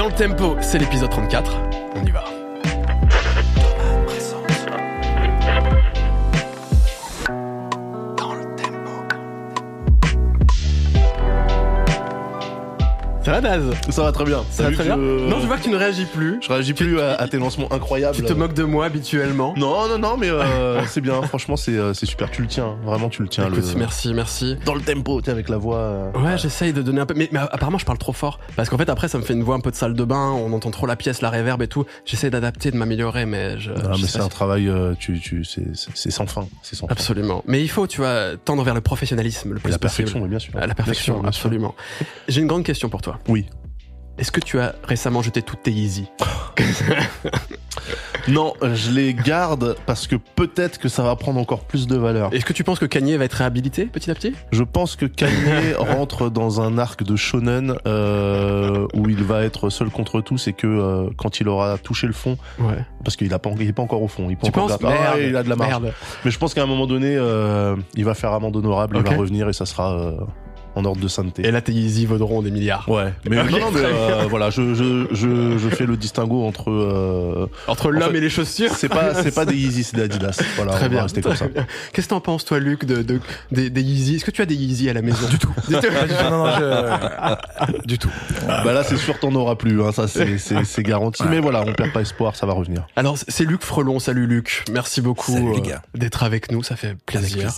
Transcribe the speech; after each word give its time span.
Dans 0.00 0.06
le 0.06 0.14
tempo, 0.14 0.56
c'est 0.62 0.78
l'épisode 0.78 1.10
34. 1.10 1.60
On 1.94 2.02
y 2.06 2.10
va. 2.10 2.39
Ça 13.30 13.40
va 13.40 13.40
Daz 13.42 13.62
Ça 13.90 14.02
va 14.02 14.10
très 14.10 14.24
bien. 14.24 14.42
Ça 14.50 14.64
va 14.64 14.72
très 14.72 14.82
bien 14.82 14.96
Non, 14.96 15.38
je 15.40 15.46
vois 15.46 15.56
que 15.56 15.62
tu 15.62 15.70
ne 15.70 15.76
réagis 15.76 16.04
plus. 16.04 16.38
Je 16.42 16.48
réagis 16.48 16.74
plus 16.74 16.98
à, 16.98 17.14
à 17.14 17.28
tes 17.28 17.38
lancements 17.38 17.72
incroyables. 17.72 18.16
Tu 18.16 18.24
te 18.24 18.32
moques 18.32 18.54
de 18.54 18.64
moi 18.64 18.86
habituellement. 18.86 19.54
Non, 19.56 19.88
non, 19.88 19.98
non, 19.98 20.16
mais 20.16 20.28
euh, 20.28 20.84
c'est 20.86 21.00
bien. 21.00 21.22
Franchement, 21.22 21.56
c'est 21.56 21.76
euh, 21.76 21.94
c'est 21.94 22.06
super. 22.06 22.28
Tu 22.32 22.42
le 22.42 22.48
tiens. 22.48 22.76
Vraiment, 22.82 23.08
tu 23.08 23.22
le 23.22 23.28
tiens. 23.28 23.46
Écoute, 23.46 23.62
le... 23.72 23.78
merci, 23.78 24.12
merci. 24.14 24.56
Dans 24.64 24.74
le 24.74 24.80
tempo, 24.80 25.20
tu 25.20 25.26
sais, 25.26 25.30
avec 25.30 25.48
la 25.48 25.58
voix. 25.58 25.76
euh, 25.78 26.10
Ouais, 26.16 26.38
j'essaye 26.38 26.72
de 26.72 26.82
donner 26.82 27.00
un 27.02 27.06
peu. 27.06 27.14
Mais, 27.16 27.28
mais 27.30 27.38
apparemment, 27.38 27.78
je 27.78 27.84
parle 27.84 27.98
trop 27.98 28.12
fort. 28.12 28.40
Parce 28.56 28.68
qu'en 28.68 28.78
fait, 28.78 28.88
après, 28.88 29.06
ça 29.06 29.16
me 29.18 29.22
fait 29.22 29.34
une 29.34 29.44
voix 29.44 29.54
un 29.54 29.60
peu 29.60 29.70
de 29.70 29.76
salle 29.76 29.94
de 29.94 30.04
bain. 30.04 30.30
On 30.32 30.52
entend 30.52 30.72
trop 30.72 30.86
la 30.86 30.96
pièce, 30.96 31.22
la 31.22 31.30
réverb 31.30 31.62
et 31.62 31.68
tout. 31.68 31.84
J'essaie 32.04 32.30
d'adapter, 32.30 32.72
de 32.72 32.76
m'améliorer, 32.76 33.26
mais 33.26 33.60
je. 33.60 33.70
Ah, 33.70 33.92
je 33.94 34.02
mais 34.02 34.08
c'est 34.08 34.18
un 34.18 34.24
si- 34.24 34.28
travail, 34.30 34.66
euh, 34.68 34.94
tu, 34.98 35.20
tu, 35.20 35.44
c'est 35.44 35.62
c'est- 35.94 36.10
sans 36.10 36.26
fin. 36.26 36.48
C'est 36.62 36.74
sans 36.74 36.88
fin. 36.88 36.92
Absolument. 36.92 37.44
Mais 37.46 37.62
il 37.62 37.68
faut, 37.68 37.86
tu 37.86 37.98
vois, 38.00 38.30
tendre 38.44 38.64
vers 38.64 38.74
le 38.74 38.80
professionnalisme 38.80 39.52
le 39.52 39.60
plus 39.60 39.70
la 39.70 39.78
possible. 39.78 40.06
perfection, 40.08 40.26
bien 40.26 40.38
sûr. 40.40 40.52
À 40.56 40.66
la 40.66 40.74
perfection, 40.74 41.12
Bien 41.20 41.20
sûr, 41.20 41.22
bien 41.22 41.30
sûr. 41.32 41.38
absolument. 41.38 41.74
J'ai 42.26 42.40
une 42.40 42.48
grande 42.48 42.64
question 42.64 42.88
pour 42.88 43.02
toi. 43.02 43.18
Oui. 43.28 43.46
Est-ce 44.18 44.32
que 44.32 44.40
tu 44.40 44.58
as 44.60 44.74
récemment 44.84 45.22
jeté 45.22 45.40
toutes 45.40 45.62
tes 45.62 45.70
Yeezy 45.72 46.06
Non, 48.28 48.52
je 48.62 48.90
les 48.90 49.14
garde 49.14 49.76
parce 49.86 50.06
que 50.06 50.14
peut-être 50.16 50.78
que 50.78 50.88
ça 50.90 51.02
va 51.02 51.16
prendre 51.16 51.40
encore 51.40 51.64
plus 51.64 51.86
de 51.86 51.96
valeur. 51.96 52.32
Est-ce 52.34 52.44
que 52.44 52.52
tu 52.52 52.64
penses 52.64 52.78
que 52.78 52.84
Kanye 52.84 53.16
va 53.16 53.24
être 53.24 53.32
réhabilité 53.34 53.86
petit 53.86 54.10
à 54.10 54.14
petit? 54.14 54.34
Je 54.52 54.62
pense 54.62 54.94
que 54.94 55.06
Kanye 55.06 55.72
rentre 55.78 56.28
dans 56.28 56.60
un 56.60 56.76
arc 56.76 57.02
de 57.02 57.16
shonen 57.16 57.74
euh, 57.86 58.86
où 58.94 59.08
il 59.08 59.24
va 59.24 59.42
être 59.44 59.70
seul 59.70 59.88
contre 59.88 60.20
tous 60.20 60.48
et 60.48 60.52
que 60.52 60.66
euh, 60.66 61.08
quand 61.16 61.40
il 61.40 61.48
aura 61.48 61.78
touché 61.78 62.06
le 62.06 62.12
fond, 62.12 62.36
Ouais. 62.58 62.84
parce 63.04 63.16
qu'il 63.16 63.32
a 63.32 63.38
pas, 63.38 63.50
il 63.58 63.68
est 63.68 63.72
pas 63.72 63.82
encore 63.82 64.02
au 64.02 64.08
fond, 64.08 64.28
il 64.28 64.36
peut 64.36 64.42
Tu 64.42 64.48
encore 64.50 64.68
penses 64.68 64.78
gratter. 64.78 64.96
Ah 64.98 65.02
Merde. 65.02 65.16
ouais, 65.16 65.28
il 65.30 65.36
a 65.36 65.42
de 65.42 65.48
la 65.48 65.56
marge. 65.56 65.70
Merde. 65.70 65.94
Mais 66.26 66.30
je 66.30 66.38
pense 66.38 66.52
qu'à 66.52 66.62
un 66.62 66.66
moment 66.66 66.86
donné, 66.86 67.16
euh, 67.16 67.74
il 67.94 68.04
va 68.04 68.12
faire 68.14 68.32
amende 68.32 68.54
honorable, 68.54 68.98
il 68.98 69.10
va 69.10 69.16
revenir 69.16 69.48
et 69.48 69.54
ça 69.54 69.64
sera 69.64 70.12
en 70.76 70.84
ordre 70.84 71.00
de 71.00 71.08
sainteté. 71.08 71.46
Et 71.46 71.50
là, 71.50 71.60
tes 71.60 71.72
Yeezy 71.72 72.06
vaudront 72.06 72.42
des 72.42 72.50
milliards. 72.50 72.88
Ouais, 72.88 73.12
mais 73.28 73.40
Ok, 73.40 73.50
non, 73.50 73.58
non, 73.58 73.70
mais 73.72 73.80
euh, 73.84 74.26
voilà, 74.28 74.50
je, 74.50 74.74
je, 74.74 75.06
je, 75.12 75.58
je 75.58 75.68
fais 75.68 75.84
le 75.86 75.96
distinguo 75.96 76.44
entre. 76.46 76.70
euh, 76.70 77.46
Entre 77.66 77.90
l'homme 77.90 78.12
fait, 78.12 78.18
et 78.18 78.20
les 78.20 78.30
chaussures. 78.30 78.74
c'est 78.76 78.88
pas, 78.88 79.14
c'est 79.22 79.34
pas 79.34 79.44
des 79.46 79.56
Yeezy, 79.56 79.84
c'est 79.84 79.96
des 79.96 80.02
Adidas. 80.02 80.40
Voilà, 80.56 80.72
Très 80.72 80.86
on 80.86 80.90
bien. 80.90 81.06
Qu'est-ce 81.92 82.06
que 82.06 82.10
t'en 82.10 82.20
penses, 82.20 82.44
toi, 82.44 82.58
Luc, 82.60 82.84
de, 82.84 83.02
de, 83.02 83.20
des, 83.50 83.68
des 83.70 83.82
Yeezy? 83.82 84.16
Est-ce 84.16 84.24
que 84.24 84.30
tu 84.30 84.42
as 84.42 84.46
des 84.46 84.54
Yeezy 84.54 84.88
à 84.88 84.92
la 84.92 85.02
maison? 85.02 85.26
Du 85.28 85.38
tout. 85.38 85.52
Du 85.68 85.74
tout. 85.74 85.86
non, 86.30 86.44
non, 86.44 86.50
je- 86.58 87.76
du 87.86 87.98
tout. 87.98 88.10
Bah 88.46 88.72
là, 88.72 88.84
c'est 88.84 88.96
sûr, 88.96 89.18
t'en 89.18 89.34
auras 89.34 89.56
plus. 89.56 89.82
Hein, 89.82 89.92
ça, 89.92 90.06
c'est, 90.08 90.38
c'est, 90.38 90.64
c'est 90.64 90.82
garanti. 90.82 91.22
Mais 91.28 91.40
voilà, 91.40 91.62
on 91.66 91.72
perd 91.72 91.92
pas 91.92 92.00
espoir, 92.00 92.36
ça 92.36 92.46
va 92.46 92.52
revenir. 92.52 92.86
Alors, 92.96 93.16
c'est 93.18 93.44
Luc 93.44 93.62
Frelon. 93.62 93.98
Salut, 93.98 94.26
Luc. 94.26 94.64
Merci 94.72 95.00
beaucoup 95.00 95.32
Salut, 95.32 95.52
les 95.52 95.58
euh, 95.58 95.62
gars. 95.62 95.82
d'être 95.94 96.22
avec 96.22 96.50
nous. 96.52 96.62
Ça 96.62 96.76
fait 96.76 96.88
Avec 96.88 97.04
plaisir. 97.04 97.50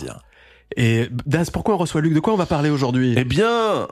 Et 0.77 1.07
Daz, 1.25 1.49
pourquoi 1.49 1.75
on 1.75 1.77
reçoit 1.77 2.01
Luc? 2.01 2.13
De 2.13 2.19
quoi 2.19 2.33
on 2.33 2.37
va 2.37 2.45
parler 2.45 2.69
aujourd'hui? 2.69 3.13
Eh 3.17 3.23
bien, 3.25 3.87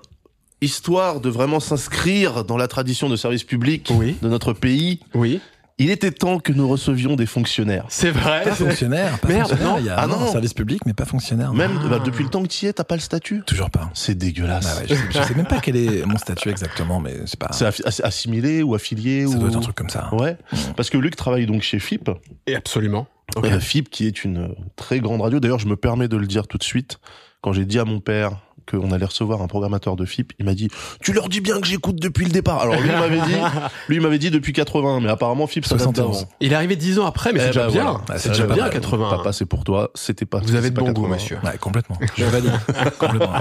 histoire 0.61 1.19
de 1.21 1.29
vraiment 1.29 1.59
s'inscrire 1.59 2.43
dans 2.43 2.57
la 2.57 2.67
tradition 2.67 3.09
de 3.09 3.15
service 3.15 3.43
public 3.43 3.91
Oui. 3.95 4.15
de 4.21 4.27
notre 4.29 4.53
pays, 4.53 4.99
Oui. 5.15 5.41
il 5.79 5.89
était 5.89 6.11
temps 6.11 6.39
que 6.39 6.51
nous 6.53 6.67
recevions 6.67 7.15
des 7.15 7.25
fonctionnaires. 7.25 7.85
C'est 7.89 8.11
vrai. 8.11 8.43
Pas 8.43 8.53
fonctionnaire. 8.55 9.17
Pas 9.19 9.27
Merde, 9.27 9.47
fonctionnaire. 9.49 9.73
non. 9.73 9.79
Il 9.79 9.85
y 9.85 9.89
a 9.89 9.95
Ah 9.97 10.07
non, 10.07 10.19
non. 10.19 10.31
service 10.31 10.53
public, 10.53 10.81
mais 10.85 10.93
pas 10.93 11.05
fonctionnaire. 11.05 11.53
Même 11.53 11.79
Ah. 11.83 11.87
bah, 11.89 11.99
depuis 12.03 12.23
le 12.23 12.29
temps 12.29 12.43
que 12.43 12.47
tu 12.47 12.65
y 12.65 12.67
es, 12.67 12.73
t'as 12.73 12.83
pas 12.83 12.95
le 12.95 13.01
statut? 13.01 13.41
Toujours 13.47 13.69
pas. 13.71 13.89
C'est 13.95 14.15
dégueulasse. 14.15 14.67
Ah 14.71 14.81
ouais, 14.81 14.87
je, 14.89 14.93
sais, 14.95 15.01
je 15.11 15.27
sais 15.27 15.33
même 15.35 15.47
pas 15.47 15.59
quel 15.59 15.75
est 15.75 16.05
mon 16.05 16.17
statut 16.17 16.49
exactement, 16.49 16.99
mais 16.99 17.15
c'est 17.25 17.39
pas. 17.39 17.49
C'est 17.51 18.03
assimilé 18.03 18.61
ou 18.63 18.75
affilié 18.75 19.25
Ça 19.27 19.35
ou... 19.35 19.39
doit 19.39 19.49
être 19.49 19.57
un 19.57 19.61
truc 19.61 19.75
comme 19.75 19.89
ça. 19.89 20.09
Ouais, 20.13 20.37
parce 20.75 20.89
que 20.91 20.97
Luc 20.97 21.15
travaille 21.15 21.45
donc 21.47 21.61
chez 21.63 21.79
FIP. 21.79 22.09
Et 22.47 22.55
absolument. 22.55 23.07
Euh, 23.37 23.59
FIP 23.59 23.89
qui 23.89 24.07
est 24.07 24.23
une 24.23 24.37
euh, 24.37 24.55
très 24.75 24.99
grande 24.99 25.21
radio. 25.21 25.39
D'ailleurs, 25.39 25.59
je 25.59 25.67
me 25.67 25.75
permets 25.75 26.07
de 26.07 26.17
le 26.17 26.27
dire 26.27 26.47
tout 26.47 26.57
de 26.57 26.63
suite. 26.63 26.99
Quand 27.41 27.53
j'ai 27.53 27.65
dit 27.65 27.79
à 27.79 27.85
mon 27.85 27.99
père 27.99 28.39
qu'on 28.69 28.91
allait 28.91 29.05
recevoir 29.05 29.41
un 29.41 29.47
programmateur 29.47 29.95
de 29.95 30.05
FIP, 30.05 30.33
il 30.39 30.45
m'a 30.45 30.53
dit 30.53 30.69
"Tu 31.01 31.13
leur 31.13 31.29
dis 31.29 31.41
bien 31.41 31.59
que 31.61 31.67
j'écoute 31.67 31.95
depuis 31.97 32.25
le 32.25 32.31
départ." 32.31 32.59
Alors 32.61 32.79
lui 32.79 32.89
il 32.89 32.95
m'avait 32.95 33.21
dit, 33.21 33.33
lui 33.89 33.95
il 33.97 34.01
m'avait 34.01 34.19
dit 34.19 34.31
depuis 34.31 34.53
80, 34.53 34.99
mais 35.01 35.09
apparemment 35.09 35.47
FIP 35.47 35.65
ça 35.65 35.75
date 35.75 35.83
71. 35.83 36.17
d'avant. 36.19 36.29
Il 36.39 36.51
est 36.51 36.55
arrivé 36.55 36.75
dix 36.75 36.99
ans 36.99 37.05
après, 37.05 37.33
mais 37.33 37.39
Eh 37.39 37.43
c'est 37.43 37.47
déjà 37.49 37.67
ben 37.67 37.71
bien. 37.73 38.01
c'est 38.17 38.29
déjà 38.29 38.45
pas 38.45 38.53
bien, 38.55 38.63
mal. 38.63 38.73
80. 38.73 39.09
Papa, 39.09 39.33
c'est 39.33 39.45
pour 39.45 39.63
toi. 39.63 39.91
C'était 39.95 40.25
pas. 40.25 40.39
Vous 40.39 40.55
avez 40.55 40.69
de 40.69 40.75
bon 40.75 40.91
goût, 40.91 41.03
80. 41.03 41.13
monsieur. 41.15 41.37
Ouais, 41.43 41.57
complètement. 41.59 41.97
Je 42.17 42.25
valide. 42.25 42.51
complètement. 42.99 43.33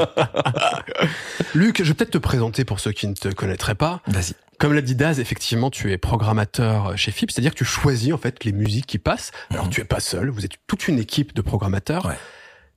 Luc, 1.54 1.78
je 1.82 1.88
vais 1.88 1.94
peut-être 1.94 2.10
te 2.10 2.18
présenter 2.18 2.64
pour 2.64 2.80
ceux 2.80 2.92
qui 2.92 3.06
ne 3.06 3.14
te 3.14 3.28
connaîtraient 3.28 3.74
pas. 3.74 4.00
Vas-y. 4.06 4.34
Comme 4.58 4.74
l'a 4.74 4.82
dit 4.82 4.94
Daz, 4.94 5.20
effectivement, 5.20 5.70
tu 5.70 5.90
es 5.90 5.96
programmateur 5.98 6.96
chez 6.96 7.12
FIP, 7.12 7.30
c'est-à-dire 7.30 7.52
que 7.52 7.56
tu 7.58 7.64
choisis 7.64 8.12
en 8.12 8.18
fait 8.18 8.44
les 8.44 8.52
musiques 8.52 8.86
qui 8.86 8.98
passent. 8.98 9.30
Alors 9.50 9.64
Mhm. 9.66 9.70
tu 9.70 9.80
es 9.80 9.84
pas 9.84 10.00
seul, 10.00 10.28
vous 10.28 10.44
êtes 10.44 10.52
toute 10.66 10.86
une 10.86 10.98
équipe 10.98 11.34
de 11.34 11.40
programmateurs. 11.40 12.04
Ouais. 12.04 12.18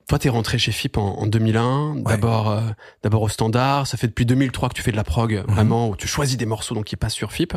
Toi, 0.08 0.20
t'es 0.20 0.30
rentré 0.30 0.58
chez 0.58 0.72
FIP 0.72 0.98
en, 0.98 1.20
en 1.20 1.26
2001, 1.28 1.96
d'abord 1.96 2.50
euh, 2.52 2.62
d'abord 3.04 3.22
au 3.22 3.30
standard. 3.30 3.88
Ça 3.88 3.98
fait 3.98 4.08
depuis 4.08 4.26
2003 4.26 4.70
que 4.70 4.74
tu 4.74 4.82
fais 4.82 4.92
de 4.92 4.98
la 4.98 5.04
prog, 5.04 5.44
Mhm. 5.48 5.54
vraiment, 5.54 5.90
où 5.90 5.96
tu 5.96 6.08
choisis 6.08 6.38
des 6.38 6.46
morceaux 6.46 6.76
donc 6.76 6.86
qui 6.86 6.96
passent 6.96 7.14
sur 7.14 7.32
FIP. 7.32 7.54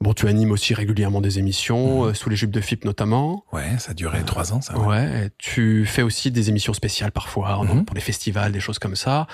Bon, 0.00 0.14
tu 0.14 0.26
animes 0.28 0.50
aussi 0.50 0.72
régulièrement 0.72 1.20
des 1.20 1.38
émissions, 1.38 2.04
Mhm. 2.04 2.08
euh, 2.10 2.14
sous 2.14 2.30
les 2.30 2.36
jupes 2.36 2.50
de 2.50 2.60
FIP 2.60 2.84
notamment. 2.86 3.44
Ouais, 3.52 3.78
ça 3.78 3.90
a 3.90 3.94
duré 3.94 4.22
trois 4.24 4.52
ans, 4.52 4.60
ça. 4.62 4.76
Ouais. 4.78 5.26
et 5.26 5.30
tu 5.38 5.84
fais 5.86 6.02
aussi 6.02 6.30
des 6.30 6.48
émissions 6.48 6.72
spéciales 6.72 7.12
parfois, 7.12 7.56
donc 7.66 7.68
Mhm. 7.76 7.84
pour 7.84 7.94
les 7.94 8.00
festivals, 8.00 8.50
des 8.52 8.60
choses 8.60 8.78
comme 8.78 8.96
ça. 8.96 9.26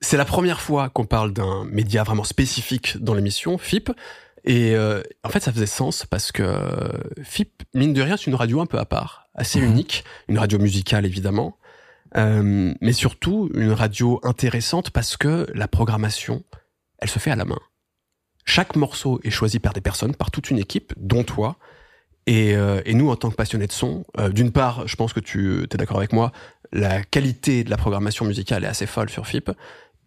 C'est 0.00 0.16
la 0.16 0.24
première 0.24 0.60
fois 0.60 0.88
qu'on 0.88 1.04
parle 1.06 1.32
d'un 1.32 1.64
média 1.66 2.02
vraiment 2.04 2.24
spécifique 2.24 2.96
dans 3.02 3.14
l'émission, 3.14 3.56
FIP. 3.58 3.90
Et 4.46 4.74
euh, 4.74 5.02
en 5.24 5.28
fait, 5.30 5.40
ça 5.40 5.52
faisait 5.52 5.64
sens 5.66 6.04
parce 6.04 6.30
que 6.32 6.42
euh, 6.42 6.88
FIP, 7.22 7.62
mine 7.72 7.94
de 7.94 8.02
rien, 8.02 8.16
c'est 8.18 8.26
une 8.26 8.34
radio 8.34 8.60
un 8.60 8.66
peu 8.66 8.78
à 8.78 8.84
part, 8.84 9.28
assez 9.34 9.58
Mhm. 9.60 9.66
unique, 9.70 10.04
une 10.28 10.38
radio 10.38 10.58
musicale 10.58 11.06
évidemment, 11.06 11.56
euh, 12.16 12.74
mais 12.80 12.92
surtout 12.92 13.50
une 13.54 13.72
radio 13.72 14.20
intéressante 14.22 14.90
parce 14.90 15.16
que 15.16 15.46
la 15.54 15.68
programmation, 15.68 16.44
elle 16.98 17.10
se 17.10 17.18
fait 17.18 17.30
à 17.30 17.36
la 17.36 17.44
main. 17.44 17.58
Chaque 18.44 18.76
morceau 18.76 19.20
est 19.24 19.30
choisi 19.30 19.58
par 19.58 19.72
des 19.72 19.80
personnes, 19.80 20.14
par 20.14 20.30
toute 20.30 20.50
une 20.50 20.58
équipe, 20.58 20.92
dont 20.96 21.24
toi. 21.24 21.56
Et, 22.26 22.54
euh, 22.54 22.80
nous, 22.86 23.10
en 23.10 23.16
tant 23.16 23.30
que 23.30 23.36
passionnés 23.36 23.66
de 23.66 23.72
son, 23.72 24.04
euh, 24.18 24.30
d'une 24.30 24.52
part, 24.52 24.86
je 24.86 24.96
pense 24.96 25.12
que 25.12 25.20
tu 25.20 25.62
es 25.62 25.76
d'accord 25.76 25.98
avec 25.98 26.12
moi, 26.12 26.32
la 26.72 27.02
qualité 27.02 27.64
de 27.64 27.70
la 27.70 27.76
programmation 27.76 28.24
musicale 28.24 28.64
est 28.64 28.68
assez 28.68 28.86
folle 28.86 29.10
sur 29.10 29.26
FIP. 29.26 29.50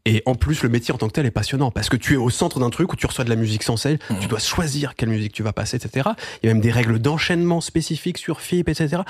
Et 0.09 0.23
en 0.25 0.35
plus, 0.35 0.63
le 0.63 0.69
métier 0.69 0.93
en 0.93 0.97
tant 0.97 1.07
que 1.07 1.11
tel 1.13 1.25
est 1.25 1.31
passionnant 1.31 1.69
parce 1.69 1.89
que 1.89 1.97
tu 1.97 2.13
es 2.13 2.17
au 2.17 2.29
centre 2.29 2.59
d'un 2.59 2.69
truc 2.69 2.93
où 2.93 2.95
tu 2.95 3.05
reçois 3.05 3.25
de 3.25 3.29
la 3.29 3.35
musique 3.35 3.63
sans 3.63 3.75
cesse, 3.75 3.97
Mhm. 4.09 4.19
tu 4.21 4.27
dois 4.27 4.39
choisir 4.39 4.95
quelle 4.95 5.09
musique 5.09 5.33
tu 5.33 5.43
vas 5.43 5.51
passer, 5.53 5.75
etc. 5.77 6.09
Il 6.41 6.47
y 6.47 6.49
a 6.49 6.53
même 6.53 6.61
des 6.61 6.71
règles 6.71 6.99
d'enchaînement 6.99 7.59
spécifiques 7.61 8.17
sur 8.17 8.39
FIP, 8.39 8.69
etc. 8.69 9.01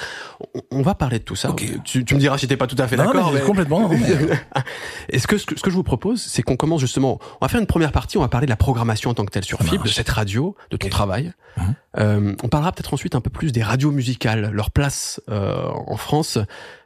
On, 0.55 0.61
on 0.71 0.81
va 0.81 0.95
parler 0.95 1.19
de 1.19 1.23
tout 1.23 1.35
ça. 1.35 1.51
Ok. 1.51 1.63
Tu, 1.83 2.03
tu 2.03 2.15
me 2.15 2.19
diras 2.19 2.37
si 2.39 2.47
t'es 2.47 2.57
pas 2.57 2.67
tout 2.67 2.75
à 2.79 2.87
fait 2.87 2.95
d'accord. 2.95 3.31
mais 3.31 3.41
complètement. 3.41 3.81
non, 3.81 3.89
mais- 3.89 3.99
est-ce 5.09 5.27
que 5.27 5.37
ce, 5.37 5.45
que 5.45 5.55
ce 5.57 5.61
que 5.61 5.69
je 5.69 5.75
vous 5.75 5.83
propose, 5.83 6.21
c'est 6.21 6.41
qu'on 6.41 6.55
commence 6.57 6.81
justement. 6.81 7.19
On 7.41 7.45
va 7.45 7.49
faire 7.49 7.59
une 7.61 7.67
première 7.67 7.91
partie. 7.91 8.17
On 8.17 8.21
va 8.21 8.27
parler 8.27 8.45
de 8.47 8.51
la 8.51 8.57
programmation 8.57 9.11
en 9.11 9.13
tant 9.13 9.25
que 9.25 9.31
telle 9.31 9.45
sur 9.45 9.59
FIP, 9.61 9.83
de 9.83 9.87
cette 9.89 10.09
radio, 10.09 10.55
de 10.71 10.77
ton 10.77 10.89
travail. 10.89 11.31
Mhm. 11.57 11.75
Euh, 11.99 12.35
on 12.43 12.47
parlera 12.47 12.71
peut-être 12.71 12.93
ensuite 12.93 13.15
un 13.15 13.21
peu 13.21 13.29
plus 13.29 13.51
des 13.51 13.63
radios 13.63 13.91
musicales, 13.91 14.49
leur 14.51 14.71
place 14.71 15.21
euh, 15.29 15.67
en 15.87 15.97
France. 15.97 16.37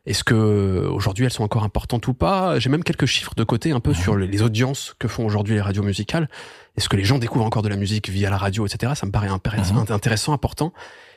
Est-ce 0.06 0.24
que 0.24 0.88
aujourd'hui 0.92 1.26
elles 1.26 1.32
sont 1.32 1.44
encore 1.44 1.64
importantes 1.64 2.08
ou 2.08 2.14
pas? 2.14 2.58
J'ai 2.60 2.70
même 2.70 2.84
quelques 2.84 3.06
chiffres 3.06 3.34
de 3.36 3.44
côté 3.44 3.72
un 3.72 3.80
peu 3.80 3.94
sur 3.94 4.16
les, 4.18 4.42
audiences 4.42 4.96
que 4.98 5.08
font 5.08 5.26
aujourd'hui 5.26 5.54
les 5.54 5.62
radios 5.62 5.84
musicales. 5.84 6.28
Est-ce 6.76 6.90
que 6.90 6.96
les 6.96 7.04
gens 7.04 7.20
découvrent 7.20 7.46
encore 7.46 7.62
de 7.62 7.70
la 7.70 7.76
musique 7.76 8.10
via 8.10 8.30
la 8.32 8.38
radio, 8.38 8.66
etc. 8.66 8.94
Ça 8.96 9.06
me 9.06 9.12
paraît 9.12 9.30
Mhm. 9.30 9.86
intéressant, 9.90 10.34
important. 10.34 10.74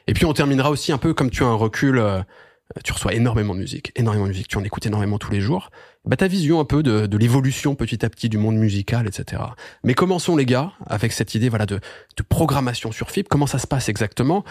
Et 0.07 0.13
puis 0.13 0.27
on 0.27 0.35
terminera 0.35 0.71
aussi 0.71 0.93
un 0.93 0.99
peu 0.99 1.15
comme 1.15 1.31
tu 1.31 1.43
as 1.45 1.47
un 1.47 1.55
recul. 1.55 1.99
euh, 1.99 2.21
tu 2.83 2.93
reçois 2.93 3.13
énormément 3.13 3.55
de 3.55 3.61
musique, 3.61 3.93
énormément 3.95 4.25
de 4.25 4.31
musique, 4.31 4.49
tu 4.49 4.57
en 4.57 4.65
écoutes 4.65 4.87
énormément 4.87 5.19
tous 5.19 5.31
les 5.31 5.41
jours. 5.43 5.71
Bah, 6.07 6.17
ta 6.17 6.29
vision 6.29 6.61
un 6.61 6.65
peu 6.65 6.83
de, 6.83 7.07
de 7.07 7.19
l'évolution 7.19 7.75
petit 7.75 8.05
à 8.05 8.09
petit 8.09 8.31
du 8.31 8.39
monde 8.39 8.57
musical, 8.57 9.07
etc. 9.07 9.43
Mais 9.85 9.93
commençons 9.95 10.35
les 10.35 10.47
gars 10.47 10.73
avec 10.87 11.13
cette 11.13 11.35
idée 11.35 11.51
voilà 11.51 11.67
de, 11.67 11.77
de 12.17 12.23
programmation 12.23 12.91
sur 12.91 13.11
FIP. 13.11 13.29
Comment 13.29 13.47
ça 13.47 13.59
se 13.59 13.67
passe 13.67 13.91
exactement? 13.91 14.45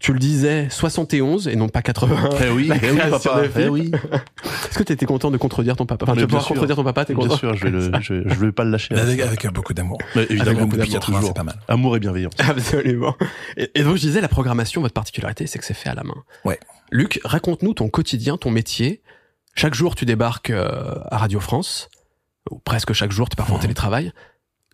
Tu 0.00 0.14
le 0.14 0.18
disais 0.18 0.66
71 0.70 1.46
et 1.46 1.56
non 1.56 1.68
pas 1.68 1.82
80. 1.82 2.30
Eh 2.42 2.48
oui, 2.50 2.70
eh 2.82 2.90
oui, 2.90 2.96
création 2.96 3.18
papa. 3.30 3.42
de. 3.48 3.50
Eh 3.60 3.68
oui. 3.68 3.92
Est-ce 4.68 4.78
que 4.78 4.82
tu 4.82 4.92
étais 4.94 5.04
content 5.04 5.30
de 5.30 5.36
contredire 5.36 5.76
ton 5.76 5.84
papa? 5.84 6.04
Enfin, 6.06 6.14
bien 6.14 6.24
pouvoir 6.24 6.42
sûr. 6.42 6.54
contredire 6.54 6.76
ton 6.76 6.84
papa, 6.84 7.04
t'es 7.04 7.14
Bien 7.14 7.22
content? 7.24 7.36
sûr, 7.36 7.54
je 7.54 7.64
vais 7.64 7.70
le, 7.70 7.92
je, 8.00 8.26
je 8.26 8.34
vais 8.34 8.50
pas 8.50 8.64
le 8.64 8.70
lâcher. 8.70 8.94
Avec, 8.94 9.20
avec 9.20 9.44
euh, 9.44 9.50
beaucoup 9.50 9.74
d'amour. 9.74 9.98
Évidemment, 10.16 10.60
beaucoup 10.62 10.76
Depuis 10.78 10.88
d'amour, 10.88 11.00
80, 11.00 11.18
toujours. 11.18 11.28
c'est 11.28 11.36
pas 11.36 11.42
mal. 11.44 11.56
Amour 11.68 11.96
et 11.96 12.00
bienveillance. 12.00 12.32
Absolument. 12.38 13.14
Et, 13.58 13.70
et 13.74 13.82
donc 13.82 13.96
je 13.96 14.00
disais 14.00 14.22
la 14.22 14.28
programmation, 14.28 14.80
votre 14.80 14.94
particularité, 14.94 15.46
c'est 15.46 15.58
que 15.58 15.66
c'est 15.66 15.74
fait 15.74 15.90
à 15.90 15.94
la 15.94 16.02
main. 16.02 16.14
Ouais. 16.46 16.58
Luc, 16.90 17.20
raconte-nous 17.24 17.74
ton 17.74 17.90
quotidien, 17.90 18.38
ton 18.38 18.50
métier. 18.50 19.02
Chaque 19.54 19.74
jour, 19.74 19.94
tu 19.96 20.06
débarques 20.06 20.48
euh, 20.50 20.94
à 21.10 21.18
Radio 21.18 21.40
France, 21.40 21.90
ou 22.50 22.58
presque 22.58 22.94
chaque 22.94 23.12
jour, 23.12 23.28
tu 23.28 23.36
pars 23.36 23.52
en 23.52 23.58
télétravail. 23.58 24.12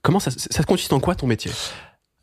Comment 0.03 0.21
ça, 0.21 0.31
ça 0.31 0.63
consiste 0.63 0.93
en 0.93 1.01
quoi 1.01 1.17
ton 1.17 1.27
métier? 1.27 1.51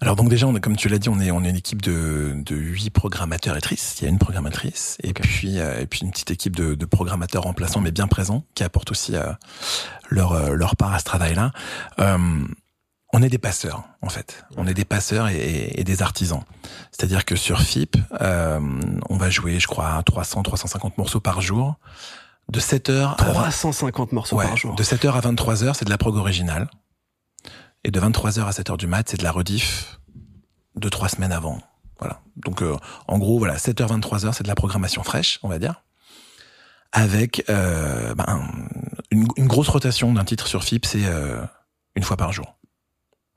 Alors 0.04 0.18
donc 0.18 0.28
déjà, 0.28 0.48
on 0.48 0.54
est, 0.54 0.60
comme 0.60 0.76
tu 0.76 0.90
l'as 0.90 0.98
dit, 0.98 1.08
on 1.08 1.18
est, 1.22 1.32
on 1.32 1.46
est 1.46 1.50
une 1.50 1.56
équipe 1.56 1.82
de, 1.82 2.34
de 2.36 2.58
8 2.58 2.90
programmateurs 2.90 3.56
et 3.56 3.62
trices. 3.62 3.96
Il 4.02 4.04
y 4.04 4.08
a 4.08 4.10
une 4.10 4.20
programmatrice 4.20 4.98
et 5.02 5.14
puis 5.14 5.60
euh, 5.60 5.80
et 5.80 5.88
puis 5.88 6.02
une 6.02 6.12
petite 6.12 6.30
équipe 6.30 6.58
de, 6.58 6.76
de 6.76 6.86
programmateurs 6.86 7.44
remplaçants 7.44 7.80
mais 7.80 7.92
bien 7.92 8.08
présents 8.08 8.44
qui 8.54 8.66
apportent 8.66 8.92
aussi 8.92 9.16
euh, 9.16 9.32
leur 10.10 10.34
euh, 10.34 10.56
leur 10.56 10.76
part 10.76 10.94
à 10.94 11.00
ce 11.00 11.06
travail-là. 11.06 11.54
Euh, 12.00 12.18
on 13.14 13.22
est 13.22 13.30
des 13.30 13.38
passeurs, 13.38 13.84
en 14.02 14.10
fait. 14.10 14.44
On 14.58 14.68
est 14.68 14.74
des 14.74 14.84
passeurs 14.84 15.30
et, 15.30 15.72
et 15.76 15.86
des 15.86 16.02
artisans. 16.02 16.44
C'est-à-dire 16.92 17.24
que 17.24 17.38
sur 17.38 17.62
FIP, 17.62 17.96
euh, 18.20 18.60
on 19.10 19.16
va 19.16 19.30
jouer, 19.30 19.58
je 19.62 19.68
crois, 19.68 20.04
300, 20.04 20.44
350 20.44 20.98
morceaux 20.98 21.22
par 21.22 21.40
jour. 21.40 21.76
De 22.50 22.60
7h 22.60 23.14
à 23.14 23.16
350 23.16 24.12
morceaux 24.12 24.36
Ouais, 24.36 24.48
par 24.48 24.58
jour. 24.58 24.76
De 24.76 24.84
7h 24.84 25.14
à 25.14 25.22
23h, 25.22 25.76
c'est 25.76 25.86
de 25.86 25.90
la 25.90 25.98
prog 25.98 26.18
originale. 26.18 26.68
Et 27.84 27.92
de 27.92 28.00
23h 28.00 28.44
à 28.44 28.52
7h 28.52 28.78
du 28.78 28.88
mat, 28.88 29.08
c'est 29.10 29.18
de 29.18 29.24
la 29.24 29.32
rediff 29.32 30.00
de 30.76 30.90
trois 30.90 31.10
semaines 31.10 31.32
avant. 31.32 31.60
Voilà. 32.00 32.22
Donc, 32.38 32.62
euh, 32.62 32.76
en 33.08 33.18
gros, 33.18 33.38
voilà, 33.38 33.58
7h, 33.58 34.00
23h, 34.00 34.34
c'est 34.34 34.44
de 34.44 34.48
la 34.48 34.56
programmation 34.56 35.04
fraîche, 35.04 35.40
on 35.44 35.50
va 35.50 35.60
dire. 35.60 35.84
Avec 36.92 37.44
euh, 37.50 38.14
ben, 38.16 38.44
une, 39.12 39.28
une 39.38 39.48
grosse 39.48 39.70
rotation 39.70 40.14
d'un 40.14 40.24
titre 40.24 40.48
sur 40.48 40.64
FIP, 40.64 40.86
c'est 40.86 41.06
euh, 41.06 41.42
une 41.96 42.04
fois 42.04 42.18
par 42.18 42.32
jour. 42.32 42.56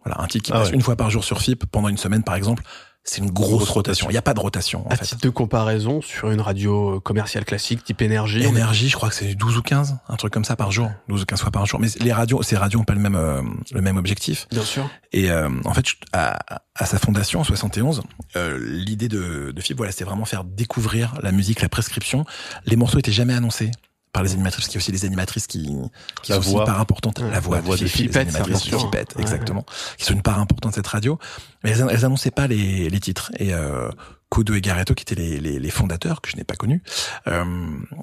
Voilà, 0.04 0.20
un 0.20 0.26
titre 0.26 0.44
qui 0.46 0.52
Ah 0.52 0.58
passe 0.60 0.69
ouais. 0.69 0.75
une 0.75 0.82
fois 0.82 0.96
par 0.96 1.10
jour 1.10 1.25
sur 1.25 1.40
FIP 1.40 1.66
pendant 1.66 1.88
une 1.88 1.96
semaine, 1.96 2.22
par 2.22 2.34
exemple, 2.34 2.62
c'est 3.08 3.23
une 3.23 3.31
grosse, 3.31 3.50
Grosse 3.50 3.70
rotation. 3.70 4.08
Il 4.11 4.12
n'y 4.12 4.19
a 4.19 4.23
pas 4.23 4.35
de 4.35 4.41
rotation, 4.41 4.87
en 4.87 4.91
À 4.91 4.97
fait. 4.97 5.05
titre 5.06 5.20
de 5.23 5.31
comparaison, 5.31 6.03
sur 6.03 6.31
une 6.31 6.41
radio 6.41 7.00
commerciale 7.00 7.44
classique 7.44 7.85
type 7.85 8.03
énergie, 8.03 8.43
Énergie, 8.43 8.88
je 8.88 8.97
crois 8.97 9.08
que 9.08 9.14
c'est 9.14 9.35
12 9.35 9.56
ou 9.56 9.62
15, 9.62 9.97
un 10.08 10.17
truc 10.17 10.32
comme 10.32 10.44
ça 10.44 10.56
par 10.56 10.73
jour, 10.73 10.91
12 11.08 11.23
ou 11.23 11.25
15 11.25 11.41
fois 11.41 11.50
par 11.53 11.67
jour. 11.67 11.79
Mais 11.81 11.87
les 12.00 12.12
radios, 12.12 12.43
ces 12.43 12.56
radios 12.56 12.81
ont 12.81 12.85
pas 12.85 12.94
le 12.94 13.00
même 13.00 13.14
euh, 13.17 13.43
le 13.73 13.81
même 13.81 13.97
objectif. 13.97 14.47
bien 14.50 14.62
sûr. 14.64 14.91
Et 15.12 15.31
euh, 15.31 15.49
en 15.64 15.73
fait, 15.73 15.87
à, 16.12 16.38
à 16.75 16.85
sa 16.85 16.99
fondation 16.99 17.41
en 17.41 17.44
71, 17.44 18.03
euh, 18.37 18.58
l'idée 18.61 19.08
de, 19.08 19.53
de 19.55 19.61
FIP, 19.62 19.76
voilà, 19.76 19.93
c'était 19.93 20.05
vraiment 20.05 20.25
faire 20.25 20.44
découvrir 20.44 21.14
la 21.23 21.31
musique, 21.32 21.62
la 21.62 21.69
prescription. 21.69 22.25
Les 22.67 22.76
morceaux 22.76 22.99
étaient 22.99 23.12
jamais 23.12 23.35
annoncés 23.35 23.70
par 24.17 24.23
les 24.23 24.33
animatrices, 24.33 24.65
parce 24.65 24.69
qu'il 24.69 24.81
y 24.81 24.83
a 24.83 24.83
aussi 24.85 24.93
les 24.93 25.05
animatrices 25.05 25.47
qui, 25.47 25.77
qui 26.23 26.33
La 26.33 26.41
sont 26.41 26.51
voix. 26.51 26.61
une 26.61 26.67
part 26.67 26.81
importante. 26.81 27.19
La 27.21 27.39
voix, 27.39 27.57
la 27.57 27.63
voix 27.63 27.77
Ouais. 27.77 29.23
exactement, 29.23 29.65
qui 29.99 30.05
sont 30.07 30.15
une 30.15 30.23
part 30.23 30.39
importante 30.41 30.73
de 30.73 30.75
cette 30.77 30.87
radio. 30.87 31.19
Mais 31.63 31.73
elles, 31.73 31.87
elles 31.91 32.05
annonçaient 32.05 32.31
pas 32.31 32.47
les, 32.47 32.89
les 32.89 33.01
titres. 33.01 33.31
Et 33.39 33.53
euh, 33.53 33.91
Kodo 34.31 34.55
et 34.55 34.61
Garetto, 34.63 34.95
qui 34.95 35.03
étaient 35.03 35.15
les, 35.15 35.39
les, 35.39 35.59
les 35.59 35.71
fondateurs, 35.71 36.21
que 36.23 36.31
je 36.31 36.37
n'ai 36.37 36.45
pas 36.45 36.55
connus, 36.57 36.83
euh, 37.27 37.45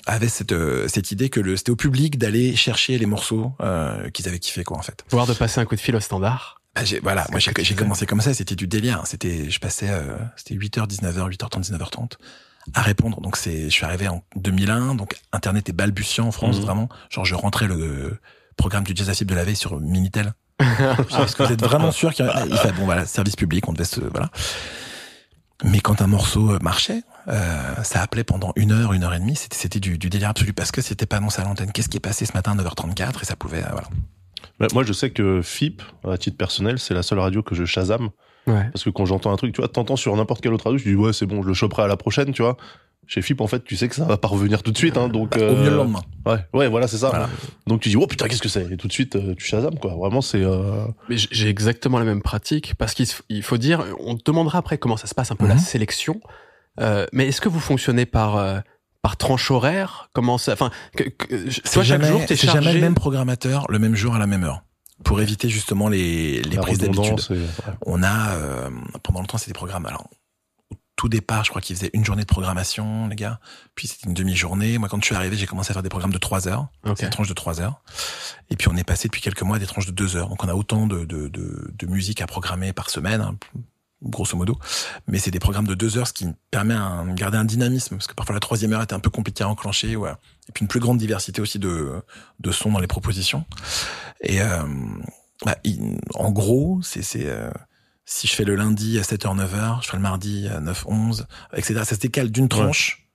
avaient 0.06 0.30
cette, 0.30 0.52
euh, 0.52 0.88
cette 0.88 1.12
idée 1.12 1.30
que 1.30 1.40
le- 1.40 1.58
c'était 1.58 1.72
au 1.72 1.76
public 1.76 2.18
d'aller 2.18 2.56
chercher 2.56 2.98
les 3.00 3.06
morceaux 3.08 3.54
euh, 3.62 4.10
qu'ils 4.12 4.28
avaient 4.28 4.40
kiffé, 4.40 4.64
quoi, 4.64 4.78
en 4.78 4.82
fait. 4.84 5.04
Pouvoir 5.10 5.26
de 5.28 5.34
passer 5.34 5.60
un 5.62 5.66
coup 5.66 5.76
de 5.76 5.82
fil 5.82 5.96
au 5.96 6.00
standard. 6.00 6.62
Ah, 6.76 6.86
j'ai- 6.86 7.00
voilà, 7.00 7.24
C'est 7.26 7.32
moi 7.32 7.40
j'ai 7.60 7.76
commencé 7.76 8.06
comme 8.06 8.22
ça, 8.22 8.34
c'était 8.34 8.56
du 8.56 8.68
délire. 8.68 9.02
C'était, 9.06 9.50
je 9.50 9.60
passais, 9.60 9.90
euh, 9.90 10.18
c'était 10.36 10.56
8h, 10.56 10.88
19h, 10.88 11.28
8h30, 11.30 11.62
19h30 11.62 12.14
à 12.74 12.82
répondre. 12.82 13.20
Donc 13.22 13.38
c'est, 13.38 13.64
je 13.66 13.70
suis 13.70 13.86
arrivé 13.86 14.08
en 14.08 14.24
2001, 14.36 14.96
donc 14.96 15.16
Internet 15.32 15.70
est 15.70 15.74
balbutiant 15.74 16.28
en 16.28 16.32
France, 16.32 16.58
Mhm. 16.58 16.64
vraiment. 16.64 16.90
Genre 17.10 17.26
je 17.26 17.36
rentrais 17.36 17.68
le 17.68 18.18
programme 18.58 18.84
du 18.84 18.94
Jazz 18.96 19.10
à 19.10 19.24
de 19.26 19.36
la 19.36 19.44
veille 19.44 19.56
sur 19.56 19.80
Minitel. 19.80 20.34
Parce 21.10 21.36
que 21.36 21.44
vous 21.44 21.52
êtes 21.52 21.64
vraiment 21.64 21.92
sûr 21.92 22.14
qu'il 22.14 22.26
y 22.26 22.30
a- 22.30 22.72
bon 22.74 22.86
voilà, 22.86 23.06
service 23.06 23.36
public, 23.36 23.68
on 23.68 23.74
devait 23.74 23.84
se, 23.86 24.00
voilà. 24.00 24.30
Mais 25.64 25.80
quand 25.80 26.02
un 26.02 26.08
morceau 26.08 26.52
euh, 26.52 26.60
marchait, 26.62 27.04
euh, 27.30 27.84
ça 27.84 28.02
appelait 28.02 28.24
pendant 28.26 28.52
une 28.58 28.72
heure, 28.74 28.92
une 28.94 29.04
heure 29.04 29.14
et 29.14 29.20
demie. 29.20 29.36
C'était, 29.36 29.56
c'était 29.58 29.80
du, 29.80 29.98
du 29.98 30.10
délire 30.10 30.30
absolu 30.30 30.52
parce 30.54 30.72
que 30.72 30.82
c'était 30.82 31.06
pas 31.06 31.18
annoncé 31.18 31.42
à 31.42 31.46
l'antenne. 31.46 31.72
Qu'est-ce 31.72 31.88
qui 31.90 31.98
est 31.98 32.02
passé 32.02 32.26
ce 32.26 32.34
matin 32.34 32.52
à 32.58 32.62
9h34 32.62 33.22
et 33.22 33.26
ça 33.26 33.36
pouvait, 33.38 33.64
euh, 33.64 33.70
voilà. 33.72 33.88
Bah, 34.60 34.68
moi, 34.74 34.84
je 34.84 34.92
sais 34.94 35.10
que 35.12 35.42
FIP, 35.42 35.82
à 36.10 36.18
titre 36.18 36.38
personnel, 36.38 36.80
c'est 36.80 36.94
la 36.94 37.02
seule 37.02 37.20
radio 37.20 37.42
que 37.44 37.56
je 37.56 37.64
shazam. 37.66 38.10
Ouais. 38.48 38.70
Parce 38.74 38.84
que 38.84 38.90
quand 38.90 39.06
j'entends 39.06 39.32
un 39.32 39.36
truc, 39.38 39.54
tu 39.54 39.62
vois, 39.62 39.68
t'entends 39.70 39.96
sur 39.96 40.16
n'importe 40.16 40.42
quelle 40.42 40.54
autre 40.54 40.66
radio, 40.66 40.78
je 40.78 40.84
dis 40.90 40.96
ouais, 40.96 41.14
c'est 41.14 41.26
bon, 41.26 41.42
je 41.44 41.48
le 41.48 41.54
choperai 41.54 41.84
à 41.84 41.88
la 41.88 41.98
prochaine, 41.98 42.32
tu 42.34 42.42
vois. 42.42 42.58
Chez 43.06 43.22
FIP, 43.22 43.42
en 43.42 43.48
fait, 43.48 43.64
tu 43.66 43.76
sais 43.76 43.90
que 43.90 43.96
ça 43.96 44.06
va 44.06 44.16
pas 44.16 44.30
revenir 44.30 44.64
tout 44.64 44.72
de 44.72 44.78
suite, 44.78 44.96
hein, 44.98 45.10
donc. 45.10 45.38
Bah, 45.38 45.52
Au 45.52 45.56
mieux 45.58 45.64
le 45.70 45.74
euh, 45.74 45.78
lendemain. 45.78 46.02
Ouais, 46.26 46.38
ouais, 46.54 46.68
voilà, 46.70 46.88
c'est 46.88 46.98
ça. 46.98 47.10
Voilà. 47.10 47.30
Donc 47.68 47.82
tu 47.82 47.90
dis 47.90 47.98
oh 47.98 48.08
putain, 48.08 48.28
qu'est-ce 48.30 48.42
que 48.42 48.48
c'est? 48.48 48.72
Et 48.72 48.78
tout 48.78 48.88
de 48.88 48.94
suite, 48.94 49.18
euh, 49.18 49.36
tu 49.36 49.46
shazam, 49.46 49.78
quoi. 49.78 49.94
Vraiment, 49.96 50.22
c'est. 50.22 50.42
euh, 50.42 50.86
Mais 51.10 51.18
j'ai 51.18 51.50
exactement 51.50 52.00
la 52.00 52.06
même 52.06 52.22
pratique 52.22 52.76
parce 52.76 52.94
qu'il 52.94 53.44
faut 53.44 53.58
dire, 53.58 53.84
on 54.00 54.16
te 54.16 54.24
demandera 54.26 54.60
après 54.60 54.78
comment 54.78 54.96
ça 54.98 55.08
se 55.08 55.14
passe 55.16 55.32
un 55.32 55.36
peu 55.36 55.48
la 55.48 55.56
Mhm. 55.56 55.60
sélection. 55.60 56.22
Euh, 56.80 57.06
mais 57.12 57.28
est-ce 57.28 57.42
que 57.42 57.50
vous 57.50 57.60
fonctionnez 57.60 58.06
par 58.06 58.38
euh, 58.38 58.60
par 59.02 59.18
tranche 59.18 59.52
horaire? 59.52 60.10
Comment 60.14 60.38
ça 60.38 60.54
Enfin, 60.54 60.72
que, 60.96 61.04
que- 61.04 61.50
chaque 61.50 61.84
jamais- 61.84 62.08
jour 62.08 62.22
t'es 62.26 62.38
c'est 62.38 62.48
chargé. 62.48 62.62
jamais 62.64 62.74
le 62.76 62.82
même 62.82 62.96
programmateur, 62.96 63.66
le 63.70 63.80
même 63.80 63.96
jour 63.96 64.16
à 64.16 64.20
la 64.20 64.28
même 64.28 64.46
heure. 64.46 64.64
Pour 65.04 65.22
éviter 65.22 65.50
justement 65.50 65.90
les, 65.90 66.42
les 66.42 66.58
prises 66.58 66.80
d'habitude. 66.80 67.20
On 67.86 68.04
a, 68.04 68.36
euh, 68.36 68.70
pendant 69.04 69.22
le 69.22 69.28
temps, 69.28 69.38
c'était 69.38 69.52
des 69.52 69.58
programmes. 69.58 69.86
Alors, 69.86 70.08
au 70.72 70.76
tout 70.96 71.10
départ, 71.10 71.44
je 71.44 71.50
crois 71.50 71.62
qu'ils 71.62 71.76
faisaient 71.76 71.92
une 71.94 72.06
journée 72.06 72.22
de 72.24 72.28
programmation, 72.28 73.08
les 73.08 73.16
gars. 73.16 73.40
Puis 73.76 73.88
c'était 73.88 74.08
une 74.08 74.14
demi-journée. 74.14 74.78
Moi, 74.78 74.90
quand 74.90 75.00
je 75.00 75.06
suis 75.06 75.16
arrivé, 75.16 75.36
j'ai 75.36 75.46
commencé 75.46 75.72
à 75.72 75.74
faire 75.74 75.84
des 75.84 75.90
programmes 75.90 76.14
de 76.14 76.18
trois 76.18 76.48
heures. 76.48 76.68
Ok. 76.86 76.96
C'est 76.98 77.06
des 77.06 77.12
tranches 77.12 77.28
de 77.28 77.34
trois 77.34 77.60
heures. 77.62 77.82
Et 78.50 78.56
puis 78.56 78.68
on 78.70 78.76
est 78.78 78.84
passé 78.84 79.08
depuis 79.08 79.22
quelques 79.22 79.42
mois 79.42 79.58
à 79.58 79.60
des 79.60 79.68
tranches 79.68 79.88
de 79.88 79.92
deux 79.92 80.16
heures. 80.16 80.30
Donc 80.30 80.44
on 80.44 80.48
a 80.48 80.54
autant 80.54 80.88
de, 80.88 81.06
de, 81.06 81.28
de, 81.28 81.72
de 81.74 81.88
musique 81.88 82.22
à 82.22 82.28
programmer 82.28 82.74
par 82.74 82.90
semaine, 82.90 83.22
hein, 83.22 83.36
grosso 84.04 84.36
modo. 84.38 84.58
Mais 85.08 85.20
c'est 85.20 85.32
des 85.32 85.40
programmes 85.40 85.68
de 85.68 85.76
deux 85.76 85.98
heures, 85.98 86.08
ce 86.08 86.14
qui 86.14 86.28
permet 86.52 86.74
un, 86.74 87.06
de 87.06 87.14
garder 87.14 87.38
un 87.38 87.46
dynamisme. 87.46 87.96
Parce 87.98 88.08
que 88.08 88.14
parfois 88.14 88.34
la 88.34 88.40
troisième 88.40 88.74
heure 88.74 88.82
était 88.84 88.94
un 88.94 89.00
peu 89.00 89.10
compliquée 89.10 89.44
à 89.44 89.50
enclencher. 89.50 89.96
Ouais. 89.96 90.12
Et 90.50 90.52
puis 90.52 90.62
une 90.64 90.68
plus 90.68 90.80
grande 90.80 90.98
diversité 90.98 91.42
aussi 91.42 91.60
de, 91.60 91.94
de 92.40 92.52
sons 92.52 92.72
dans 92.72 92.80
les 92.80 92.88
propositions. 92.88 93.46
Et 94.22 94.42
euh, 94.42 94.64
bah, 95.46 95.58
il- 95.64 95.98
en 96.16 96.32
gros, 96.32 96.80
c'est... 96.84 97.02
c'est 97.02 97.26
euh, 97.28 97.50
si 98.06 98.28
je 98.28 98.34
fais 98.36 98.44
le 98.44 98.56
lundi 98.56 99.00
à 99.00 99.02
7h, 99.02 99.34
9h, 99.34 99.82
je 99.82 99.90
fais 99.90 99.96
le 99.96 100.04
mardi 100.04 100.50
à 100.50 100.60
9, 100.60 100.86
11, 100.90 101.26
etc. 101.56 101.76
Ça 101.86 101.96
se 101.96 102.02
décale 102.02 102.32
d'une 102.32 102.50
tranche 102.50 103.08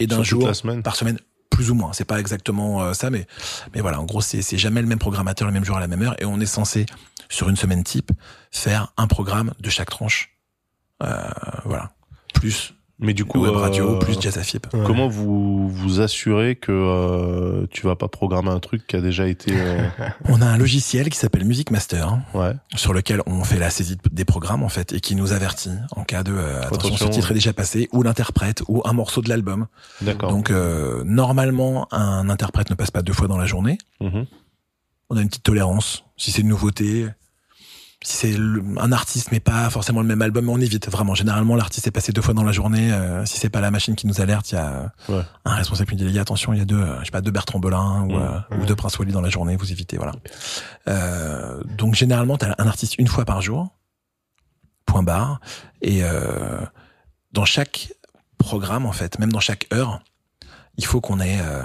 et 0.00 0.08
d'un 0.08 0.16
Sur 0.16 0.40
jour 0.40 0.56
semaine. 0.56 0.82
par 0.82 0.96
semaine, 0.96 1.16
plus 1.48 1.70
ou 1.70 1.76
moins. 1.76 1.92
C'est 1.92 2.04
pas 2.04 2.18
exactement 2.18 2.82
euh, 2.82 2.92
ça, 2.92 3.08
mais 3.08 3.28
mais 3.72 3.80
voilà. 3.80 4.00
En 4.00 4.04
gros, 4.04 4.20
c'est 4.20 4.42
c'est 4.42 4.58
jamais 4.58 4.82
le 4.82 4.88
même 4.88 4.98
programmateur 4.98 5.46
le 5.46 5.54
même 5.54 5.64
jour 5.64 5.76
à 5.76 5.80
la 5.80 5.86
même 5.86 6.02
heure, 6.02 6.20
et 6.20 6.24
on 6.24 6.40
est 6.40 6.46
censé 6.46 6.86
sur 7.28 7.48
une 7.50 7.54
semaine 7.56 7.84
type 7.84 8.10
faire 8.50 8.92
un 8.96 9.06
programme 9.06 9.54
de 9.60 9.70
chaque 9.70 9.90
tranche. 9.90 10.31
Euh, 11.02 11.22
voilà. 11.64 11.90
Plus 12.34 12.74
Mais 12.98 13.14
du 13.14 13.24
coup, 13.24 13.40
web 13.40 13.54
euh, 13.54 13.58
radio, 13.58 13.98
plus 13.98 14.20
jazz 14.20 14.38
à 14.38 14.42
FIP. 14.42 14.66
Ouais. 14.72 14.84
Comment 14.86 15.08
vous 15.08 15.68
vous 15.68 16.00
assurez 16.00 16.56
que 16.56 16.70
euh, 16.72 17.66
tu 17.70 17.86
vas 17.86 17.96
pas 17.96 18.08
programmer 18.08 18.50
un 18.50 18.60
truc 18.60 18.86
qui 18.86 18.96
a 18.96 19.00
déjà 19.00 19.26
été 19.26 19.52
euh, 19.54 19.88
On 20.26 20.40
a 20.40 20.46
un 20.46 20.56
logiciel 20.56 21.10
qui 21.10 21.18
s'appelle 21.18 21.44
Music 21.44 21.70
Master, 21.70 22.18
ouais 22.34 22.54
sur 22.76 22.92
lequel 22.92 23.22
on 23.26 23.42
fait 23.44 23.58
la 23.58 23.70
saisie 23.70 23.98
des 24.10 24.24
programmes 24.24 24.62
en 24.62 24.68
fait, 24.68 24.92
et 24.92 25.00
qui 25.00 25.14
nous 25.16 25.32
avertit 25.32 25.72
en 25.96 26.04
cas 26.04 26.22
de 26.22 26.32
euh, 26.32 26.62
attention, 26.62 26.96
ce 26.96 27.12
titre 27.12 27.30
est 27.32 27.34
déjà 27.34 27.52
passé, 27.52 27.88
ou 27.92 28.02
l'interprète, 28.02 28.62
ou 28.68 28.82
un 28.84 28.92
morceau 28.92 29.20
de 29.20 29.28
l'album. 29.28 29.66
d'accord 30.00 30.30
Donc 30.30 30.50
euh, 30.50 31.02
normalement, 31.04 31.88
un 31.92 32.28
interprète 32.28 32.70
ne 32.70 32.74
passe 32.76 32.90
pas 32.90 33.02
deux 33.02 33.12
fois 33.12 33.28
dans 33.28 33.38
la 33.38 33.46
journée. 33.46 33.78
Mhm. 34.00 34.26
on 35.10 35.16
a 35.16 35.22
une 35.22 35.28
petite 35.28 35.42
tolérance. 35.44 36.04
Si 36.16 36.30
c'est 36.30 36.42
une 36.42 36.48
nouveauté, 36.48 37.06
si 38.04 38.16
c'est 38.16 38.36
un 38.80 38.92
artiste 38.92 39.30
mais 39.32 39.40
pas 39.40 39.70
forcément 39.70 40.00
le 40.00 40.06
même 40.06 40.22
album, 40.22 40.48
on 40.48 40.60
évite 40.60 40.88
vraiment. 40.90 41.14
Généralement, 41.14 41.54
l'artiste 41.56 41.86
est 41.86 41.90
passé 41.92 42.12
deux 42.12 42.22
fois 42.22 42.34
dans 42.34 42.42
la 42.44 42.52
journée. 42.52 42.92
euh, 42.92 43.24
si 43.26 43.38
c'est 43.38 43.48
pas 43.50 43.60
la 43.60 43.70
machine 43.70 43.94
qui 43.94 44.06
nous 44.06 44.20
alerte, 44.20 44.50
il 44.52 44.56
y 44.56 44.58
a 44.58 44.92
Ouais. 45.08 45.22
un 45.44 45.54
responsable 45.54 45.90
qui 45.90 45.96
dit 45.96 46.18
attention, 46.18 46.52
il 46.52 46.58
y 46.58 46.62
a 46.62 46.64
deux, 46.64 46.80
euh, 46.80 46.98
je 47.00 47.04
sais 47.06 47.10
pas, 47.10 47.20
deux 47.20 47.30
Bertrand 47.30 47.58
Belin 47.60 48.02
ou, 48.02 48.12
Mhm. 48.12 48.22
euh, 48.50 48.56
ou 48.62 48.66
deux 48.66 48.74
Prince 48.76 48.98
Wally 48.98 49.12
dans 49.12 49.20
la 49.20 49.30
journée, 49.30 49.56
vous 49.56 49.70
évitez, 49.72 49.96
voilà. 49.96 50.12
Euh, 50.88 51.60
donc 51.78 51.94
généralement, 51.94 52.36
t'as 52.36 52.54
un 52.58 52.66
artiste 52.66 52.96
une 52.98 53.06
fois 53.08 53.24
par 53.24 53.40
jour, 53.42 53.68
point 54.86 55.02
barre, 55.02 55.40
et 55.80 56.00
euh, 56.02 56.60
dans 57.32 57.44
chaque 57.44 57.92
programme 58.38 58.86
en 58.86 58.92
fait, 58.92 59.18
même 59.18 59.32
dans 59.32 59.40
chaque 59.40 59.66
heure, 59.72 60.00
il 60.76 60.84
faut 60.84 61.00
qu'on 61.00 61.20
ait 61.20 61.38
euh, 61.40 61.62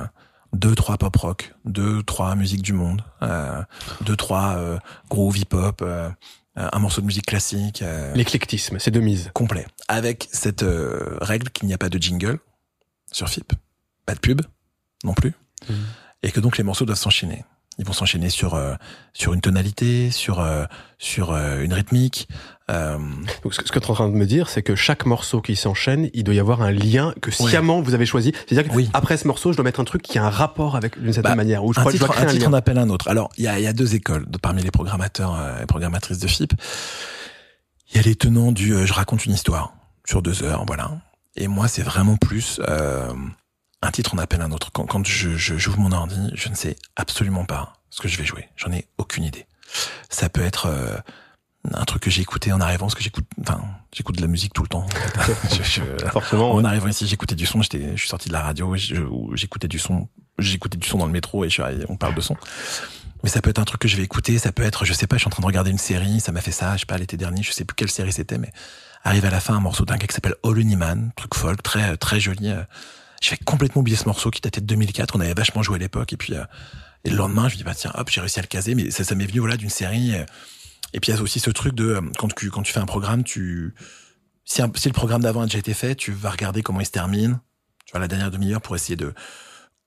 deux 0.57 0.75
trois 0.75 0.97
pop 0.97 1.15
rock, 1.15 1.53
deux 1.65 2.03
trois 2.03 2.35
musiques 2.35 2.61
du 2.63 2.73
monde, 2.73 3.03
euh, 3.21 3.61
deux 4.01 4.15
trois 4.15 4.55
euh, 4.57 4.77
groove 5.09 5.37
hip 5.37 5.53
hop, 5.53 5.81
euh, 5.81 6.09
un 6.55 6.79
morceau 6.79 7.01
de 7.01 7.05
musique 7.05 7.25
classique 7.27 7.81
euh, 7.83 8.13
L'éclectisme, 8.15 8.79
c'est 8.79 8.91
de 8.91 8.99
mise. 8.99 9.29
complet, 9.33 9.67
avec 9.87 10.27
cette 10.31 10.63
euh, 10.63 11.17
règle 11.21 11.49
qu'il 11.51 11.67
n'y 11.67 11.73
a 11.73 11.77
pas 11.77 11.89
de 11.89 11.97
jingle 12.01 12.39
sur 13.11 13.29
FIP, 13.29 13.53
pas 14.05 14.15
de 14.15 14.19
pub 14.19 14.41
non 15.03 15.13
plus, 15.13 15.33
Mhm. 15.69 15.75
et 16.23 16.31
que 16.31 16.39
donc 16.39 16.57
les 16.57 16.63
morceaux 16.63 16.85
doivent 16.85 16.97
s'enchaîner. 16.97 17.45
Ils 17.79 17.85
vont 17.85 17.93
s'enchaîner 17.93 18.31
sur 18.31 18.55
euh, 18.55 18.73
sur 19.13 19.33
une 19.33 19.41
tonalité, 19.41 20.09
sur 20.09 20.39
euh, 20.39 20.65
sur 20.97 21.31
euh, 21.31 21.61
une 21.63 21.73
rythmique. 21.73 22.27
Euh, 22.69 22.97
Donc, 23.43 23.53
ce 23.53 23.61
que, 23.61 23.79
tu 23.79 23.85
es 23.85 23.89
en 23.89 23.93
train 23.93 24.09
de 24.09 24.13
me 24.13 24.25
dire, 24.25 24.49
c'est 24.49 24.61
que 24.61 24.75
chaque 24.75 25.05
morceau 25.05 25.41
qui 25.41 25.55
s'enchaîne, 25.55 26.09
il 26.13 26.23
doit 26.25 26.35
y 26.35 26.39
avoir 26.39 26.61
un 26.61 26.71
lien 26.71 27.13
que 27.21 27.31
sciemment 27.31 27.79
vous 27.81 27.93
avez 27.93 28.05
choisi. 28.05 28.33
C'est-à-dire 28.45 28.69
que 28.69 28.75
Oui. 28.75 28.89
après 28.93 29.15
ce 29.17 29.25
morceau, 29.27 29.51
je 29.51 29.57
dois 29.57 29.63
mettre 29.63 29.79
un 29.79 29.85
truc 29.85 30.01
qui 30.01 30.19
a 30.19 30.25
un 30.25 30.29
rapport 30.29 30.75
avec 30.75 30.99
d'une 31.01 31.13
certaine 31.13 31.31
Bah, 31.31 31.35
manière. 31.35 31.63
Ou 31.63 31.73
je 31.73 31.79
un 31.79 31.83
crois 31.83 31.91
que 31.93 31.97
je 31.97 32.03
titre, 32.03 32.07
dois 32.07 32.15
créer 32.15 32.25
un 32.27 32.29
un, 32.29 32.33
titre 32.33 32.49
en 32.49 32.53
appelle 32.53 32.77
un 32.77 32.89
autre. 32.89 33.07
Alors, 33.07 33.29
il 33.37 33.45
y 33.45 33.47
a, 33.47 33.57
y 33.59 33.67
a 33.67 33.73
deux 33.73 33.95
écoles 33.95 34.25
de, 34.29 34.37
parmi 34.37 34.61
les 34.63 34.71
programmateurs 34.71 35.35
euh, 35.39 35.63
et 35.63 35.65
programmatrices 35.65 36.19
de 36.19 36.27
FIP. 36.27 36.53
Il 37.91 37.95
y 37.97 37.99
a 37.99 38.03
les 38.03 38.15
tenants 38.15 38.51
du 38.51 38.73
euh, 38.73 38.85
je 38.85 38.91
raconte 38.93 39.25
une 39.25 39.33
histoire 39.33 39.73
sur 40.05 40.21
deux 40.21 40.43
heures, 40.43 40.65
voilà. 40.67 40.91
Et 41.37 41.47
moi, 41.47 41.67
c'est 41.69 41.83
vraiment 41.83 42.17
plus 42.17 42.59
euh, 42.67 43.13
un 43.81 43.91
titre 43.91 44.13
en 44.13 44.17
appelle 44.17 44.41
un 44.41 44.51
autre. 44.51 44.71
Quand, 44.73 44.85
quand 44.85 45.05
je, 45.07 45.29
je 45.37 45.57
j'ouvre 45.57 45.79
mon 45.79 45.91
ordi, 45.93 46.31
je 46.33 46.49
ne 46.49 46.55
sais 46.55 46.75
absolument 46.97 47.45
pas 47.45 47.73
ce 47.89 48.01
que 48.01 48.09
je 48.09 48.17
vais 48.17 48.25
jouer. 48.25 48.49
J'en 48.57 48.71
ai 48.73 48.87
aucune 48.97 49.23
idée. 49.23 49.45
Ça 50.09 50.27
peut 50.29 50.41
être 50.41 50.65
euh, 50.65 50.97
un 51.73 51.85
truc 51.85 52.01
que 52.03 52.09
j'ai 52.09 52.21
écouté 52.21 52.51
en 52.53 52.61
arrivant, 52.61 52.85
parce 52.87 52.95
que 52.95 53.03
j'écoute, 53.03 53.25
enfin, 53.41 53.61
j'écoute 53.93 54.15
de 54.17 54.21
la 54.21 54.27
musique 54.27 54.53
tout 54.53 54.61
le 54.63 54.67
temps. 54.69 54.85
en 54.85 55.19
fait. 55.21 55.55
Je- 55.63 55.63
je- 55.63 56.05
forcément 56.11 56.51
en 56.53 56.63
arrivant 56.63 56.87
ici, 56.87 57.07
j'écoutais 57.07 57.35
du 57.35 57.45
son, 57.45 57.61
j'étais, 57.61 57.91
je 57.95 57.99
suis 57.99 58.09
sorti 58.09 58.27
de 58.29 58.33
la 58.33 58.41
radio, 58.41 58.75
j'écoutais 59.33 59.67
du 59.67 59.79
son, 59.79 60.07
j'écoutais 60.39 60.77
du 60.77 60.87
son 60.87 60.97
dans 60.97 61.05
le 61.05 61.11
métro 61.11 61.43
et 61.45 61.49
je 61.49 61.53
suis 61.53 61.63
arrivé, 61.63 61.85
on 61.89 61.97
parle 61.97 62.15
de 62.15 62.21
son. 62.21 62.35
Mais 63.23 63.29
ça 63.29 63.41
peut 63.41 63.49
être 63.49 63.59
un 63.59 63.65
truc 63.65 63.81
que 63.81 63.87
je 63.87 63.97
vais 63.97 64.03
écouter, 64.03 64.37
ça 64.37 64.51
peut 64.51 64.63
être, 64.63 64.85
je 64.85 64.93
sais 64.93 65.07
pas, 65.07 65.15
je 65.17 65.21
suis 65.21 65.27
en 65.27 65.31
train 65.31 65.41
de 65.41 65.47
regarder 65.47 65.71
une 65.71 65.77
série, 65.79 66.19
ça 66.19 66.31
m'a 66.31 66.41
fait 66.41 66.51
ça, 66.51 66.75
je 66.75 66.81
sais 66.81 66.85
pas, 66.85 66.97
l'été 66.97 67.17
dernier, 67.17 67.41
je 67.43 67.51
sais 67.51 67.65
plus 67.65 67.75
quelle 67.75 67.89
série 67.89 68.13
c'était, 68.13 68.37
mais 68.37 68.51
arrive 69.03 69.25
à 69.25 69.29
la 69.31 69.39
fin 69.39 69.55
un 69.55 69.59
morceau 69.59 69.85
d'un 69.85 69.97
gars 69.97 70.05
qui 70.07 70.13
s'appelle 70.13 70.35
All 70.43 70.63
Man, 70.77 71.11
truc 71.15 71.33
folk, 71.35 71.63
très 71.63 71.97
très 71.97 72.19
joli. 72.19 72.49
euh. 72.49 72.61
J'ai 73.21 73.31
fait 73.31 73.43
complètement 73.43 73.81
oublier 73.81 73.97
ce 73.97 74.05
morceau 74.05 74.29
qui 74.29 74.41
datait 74.41 74.61
de 74.61 74.67
2004, 74.67 75.15
on 75.15 75.19
avait 75.21 75.33
vachement 75.33 75.63
joué 75.63 75.75
à 75.75 75.79
l'époque, 75.79 76.13
et 76.13 76.17
puis 76.17 76.35
euh, 76.35 76.43
et 77.03 77.09
le 77.09 77.15
lendemain, 77.15 77.47
je 77.49 77.53
me 77.55 77.57
dis 77.57 77.63
bah 77.63 77.73
tiens, 77.75 77.91
hop, 77.95 78.09
j'ai 78.11 78.21
réussi 78.21 78.37
à 78.37 78.43
le 78.43 78.47
caser, 78.47 78.75
mais 78.75 78.91
ça, 78.91 79.03
ça 79.03 79.15
m'est 79.15 79.25
venu 79.25 79.39
voilà 79.39 79.57
d'une 79.57 79.69
série. 79.69 80.13
Et 80.93 80.99
puis 80.99 81.11
il 81.11 81.15
y 81.15 81.17
a 81.17 81.21
aussi 81.21 81.39
ce 81.39 81.49
truc 81.49 81.73
de 81.75 81.85
euh, 81.95 82.01
quand 82.17 82.33
tu 82.33 82.49
quand 82.49 82.61
tu 82.63 82.71
fais 82.73 82.79
un 82.79 82.85
programme, 82.85 83.23
tu 83.23 83.73
si, 84.45 84.61
un- 84.61 84.71
si 84.75 84.87
le 84.87 84.93
programme 84.93 85.21
d'avant 85.21 85.41
a 85.41 85.45
déjà 85.45 85.57
été 85.59 85.73
fait, 85.73 85.95
tu 85.95 86.11
vas 86.11 86.29
regarder 86.29 86.61
comment 86.63 86.79
il 86.79 86.85
se 86.85 86.91
termine, 86.91 87.39
tu 87.85 87.91
vois 87.91 87.99
la 87.99 88.07
dernière 88.07 88.31
demi-heure 88.31 88.61
pour 88.61 88.75
essayer 88.75 88.95
de 88.95 89.13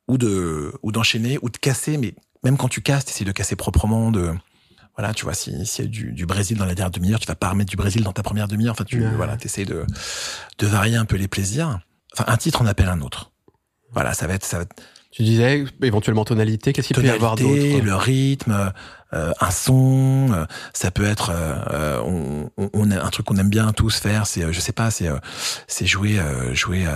ou 0.09 0.19
de 0.19 0.73
ou 0.83 0.93
d'enchaîner 0.93 1.39
ou 1.43 1.49
de 1.51 1.57
casser, 1.57 1.97
mais 1.97 2.15
même 2.45 2.57
quand 2.57 2.69
tu 2.69 2.81
casses, 2.83 3.05
t'essayes 3.07 3.27
de 3.27 3.33
casser 3.33 3.57
proprement, 3.57 4.11
de 4.11 4.33
voilà, 4.97 5.15
tu 5.15 5.25
vois, 5.25 5.35
si 5.35 5.65
s'il 5.65 5.85
y 5.85 5.89
a 5.89 5.91
du, 5.91 6.13
du 6.13 6.27
Brésil 6.27 6.59
dans 6.59 6.67
la 6.67 6.75
dernière 6.75 6.91
demi-heure, 6.91 7.21
tu 7.21 7.27
vas 7.27 7.35
pas 7.37 7.49
remettre 7.51 7.71
du 7.71 7.77
Brésil 7.77 8.03
dans 8.03 8.13
ta 8.13 8.23
première 8.23 8.49
demi-heure. 8.49 8.73
Enfin, 8.73 8.85
tu 8.85 9.01
Ouais. 9.03 9.15
voilà, 9.15 9.37
t'essayes 9.37 9.65
de 9.67 9.87
de 10.59 10.67
varier 10.67 10.97
un 10.97 11.05
peu 11.07 11.17
les 11.17 11.29
plaisirs. 11.29 11.81
Enfin, 12.13 12.25
un 12.27 12.37
titre 12.37 12.61
en 12.61 12.67
appelle 12.67 12.89
un 12.89 13.01
autre. 13.01 13.33
Voilà, 13.93 14.13
ça 14.15 14.27
va 14.27 14.35
être 14.35 14.45
ça 14.45 14.59
va 14.59 14.63
être 14.65 14.75
Tu 15.11 15.23
disais 15.23 15.65
éventuellement 15.83 16.25
tonalité, 16.25 16.73
qu'est-ce 16.73 16.89
qu'il 16.89 16.97
peut 16.97 17.05
y 17.05 17.09
avoir 17.11 17.37
d'autre? 17.37 17.81
Le 17.83 17.95
rythme, 17.95 18.73
euh, 19.13 19.33
un 19.41 19.51
son, 19.51 20.29
euh, 20.33 20.45
ça 20.73 20.91
peut 20.91 21.05
être 21.05 21.31
euh, 21.31 21.55
euh, 21.71 22.01
on, 22.05 22.51
on- 22.75 22.91
a 22.91 23.05
un 23.05 23.11
truc 23.11 23.27
qu'on 23.27 23.37
aime 23.37 23.51
bien 23.51 23.73
tous 23.73 23.97
faire, 23.99 24.27
c'est 24.27 24.45
euh, 24.45 24.53
je 24.53 24.61
sais 24.61 24.73
pas, 24.73 24.91
c'est 24.91 25.09
c'est 25.67 25.87
jouer 25.87 26.19
jouer 26.53 26.87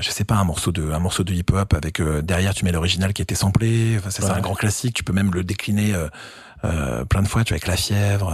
je 0.00 0.10
sais 0.10 0.24
pas 0.24 0.34
un 0.36 0.44
morceau 0.44 0.72
de 0.72 0.90
un 0.90 0.98
morceau 0.98 1.22
de 1.22 1.32
hip 1.32 1.44
hop 1.52 1.74
avec 1.74 2.00
euh, 2.00 2.22
derrière 2.22 2.54
tu 2.54 2.64
mets 2.64 2.72
l'original 2.72 3.12
qui 3.12 3.22
a 3.22 3.24
été 3.24 3.34
samplé, 3.34 3.96
enfin, 3.98 4.10
c'est 4.10 4.24
Ouais. 4.24 4.30
un 4.30 4.40
grand 4.40 4.54
classique, 4.54 4.94
tu 4.94 5.04
peux 5.04 5.12
même 5.12 5.30
le 5.32 5.44
décliner 5.44 5.94
euh, 6.64 7.04
plein 7.06 7.22
de 7.22 7.28
fois, 7.28 7.42
tu 7.44 7.50
vois, 7.54 7.54
avec 7.56 7.66
La 7.68 7.76
Fièvre, 7.76 8.32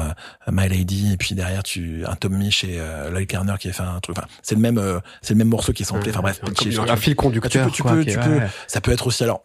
euh, 0.48 0.50
My 0.52 0.68
Lady, 0.68 1.12
et 1.12 1.16
puis 1.16 1.34
derrière 1.36 1.62
tu 1.62 2.04
un 2.06 2.14
Tom 2.16 2.34
Misch 2.36 2.64
et 2.64 2.80
euh, 2.80 3.10
Lloyd 3.10 3.28
Garner 3.28 3.54
qui 3.60 3.68
a 3.68 3.72
fait 3.72 3.82
un 3.84 4.00
truc. 4.00 4.16
Enfin, 4.18 4.26
c'est 4.42 4.54
le 4.56 4.60
même, 4.60 4.78
euh, 4.78 4.98
c'est 5.22 5.34
le 5.34 5.38
même 5.38 5.48
morceau 5.48 5.72
qui 5.72 5.82
est 5.82 5.86
samplé. 5.86 6.10
Enfin 6.10 6.22
bref, 6.22 6.40
un, 6.42 6.46
pitché 6.46 6.72
sur- 6.72 6.90
un 6.90 6.96
fil 6.96 7.14
conducteur. 7.14 7.66
Ah, 7.66 7.70
tu 7.70 7.82
peux- 7.82 8.04
tu 8.04 8.04
peux- 8.16 8.22
tu 8.22 8.28
peux- 8.28 8.38
ouais. 8.38 8.48
ça 8.66 8.80
peut 8.80 8.90
être 8.90 9.06
aussi 9.06 9.22
alors 9.22 9.42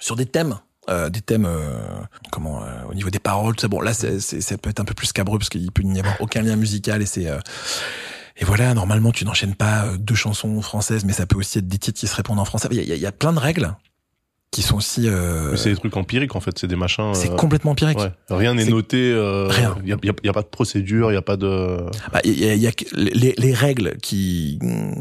sur 0.00 0.16
des 0.16 0.24
thèmes. 0.26 0.56
Euh, 0.90 1.08
des 1.10 1.20
thèmes 1.20 1.46
euh, 1.46 1.78
comment 2.30 2.62
euh, 2.62 2.66
au 2.90 2.94
niveau 2.94 3.08
des 3.10 3.18
paroles 3.20 3.54
tout 3.54 3.60
ça 3.62 3.68
bon 3.68 3.80
là 3.80 3.94
c'est, 3.94 4.18
ça 4.20 4.58
peut 4.58 4.68
être 4.70 4.80
un 4.80 4.84
peu 4.84 4.94
plus 4.94 5.06
scabreux 5.06 5.38
parce 5.38 5.48
qu'il 5.48 5.70
peut 5.70 5.82
n'y 5.82 6.00
avoir 6.00 6.20
aucun 6.20 6.42
lien 6.42 6.56
musical 6.56 7.00
et 7.02 7.06
c'est 7.06 7.28
euh, 7.28 7.38
et 8.36 8.44
voilà 8.44 8.74
normalement 8.74 9.12
tu 9.12 9.24
n'enchaînes 9.24 9.54
pas 9.54 9.84
euh, 9.86 9.96
deux 9.96 10.14
chansons 10.16 10.60
françaises 10.60 11.04
mais 11.04 11.12
ça 11.12 11.26
peut 11.26 11.36
aussi 11.36 11.58
être 11.58 11.68
des 11.68 11.78
titres 11.78 12.00
qui 12.00 12.06
se 12.08 12.16
répondent 12.16 12.40
en 12.40 12.44
français 12.44 12.66
il 12.72 12.76
y 12.78 12.80
a, 12.80 12.82
il 12.82 12.88
y 12.88 12.92
a- 12.92 12.96
y 12.96 13.06
a 13.06 13.12
plein 13.12 13.32
de 13.32 13.38
règles 13.38 13.74
qui 14.50 14.60
sont 14.60 14.76
aussi 14.76 15.08
euh, 15.08 15.56
c'est 15.56 15.70
des 15.70 15.76
trucs 15.76 15.96
empiriques 15.96 16.36
en 16.36 16.40
fait, 16.40 16.58
c'est 16.58 16.66
des 16.66 16.76
machins. 16.76 17.14
c'est 17.14 17.34
complètement 17.36 17.70
empirique 17.70 17.98
ouais. 17.98 18.12
Rien 18.28 18.52
n'est 18.54 18.66
noté. 18.66 18.98
euh, 19.10 19.46
Rien. 19.48 19.74
Il 19.82 19.88
y 19.88 19.92
a, 19.94 19.96
y 20.24 20.30
pas 20.32 20.42
de 20.42 20.46
procédure, 20.46 21.10
il 21.10 21.14
y 21.14 21.16
a 21.16 21.22
pas 21.22 21.38
de. 21.38 21.78
Bah, 22.12 22.20
il 22.24 22.38
y 22.38 22.46
a, 22.46 22.52
il 22.54 22.60
y 22.60 22.66
a 22.66 22.72
les, 22.92 23.32
les 23.38 23.54
règles 23.54 23.96
qui 24.02 24.58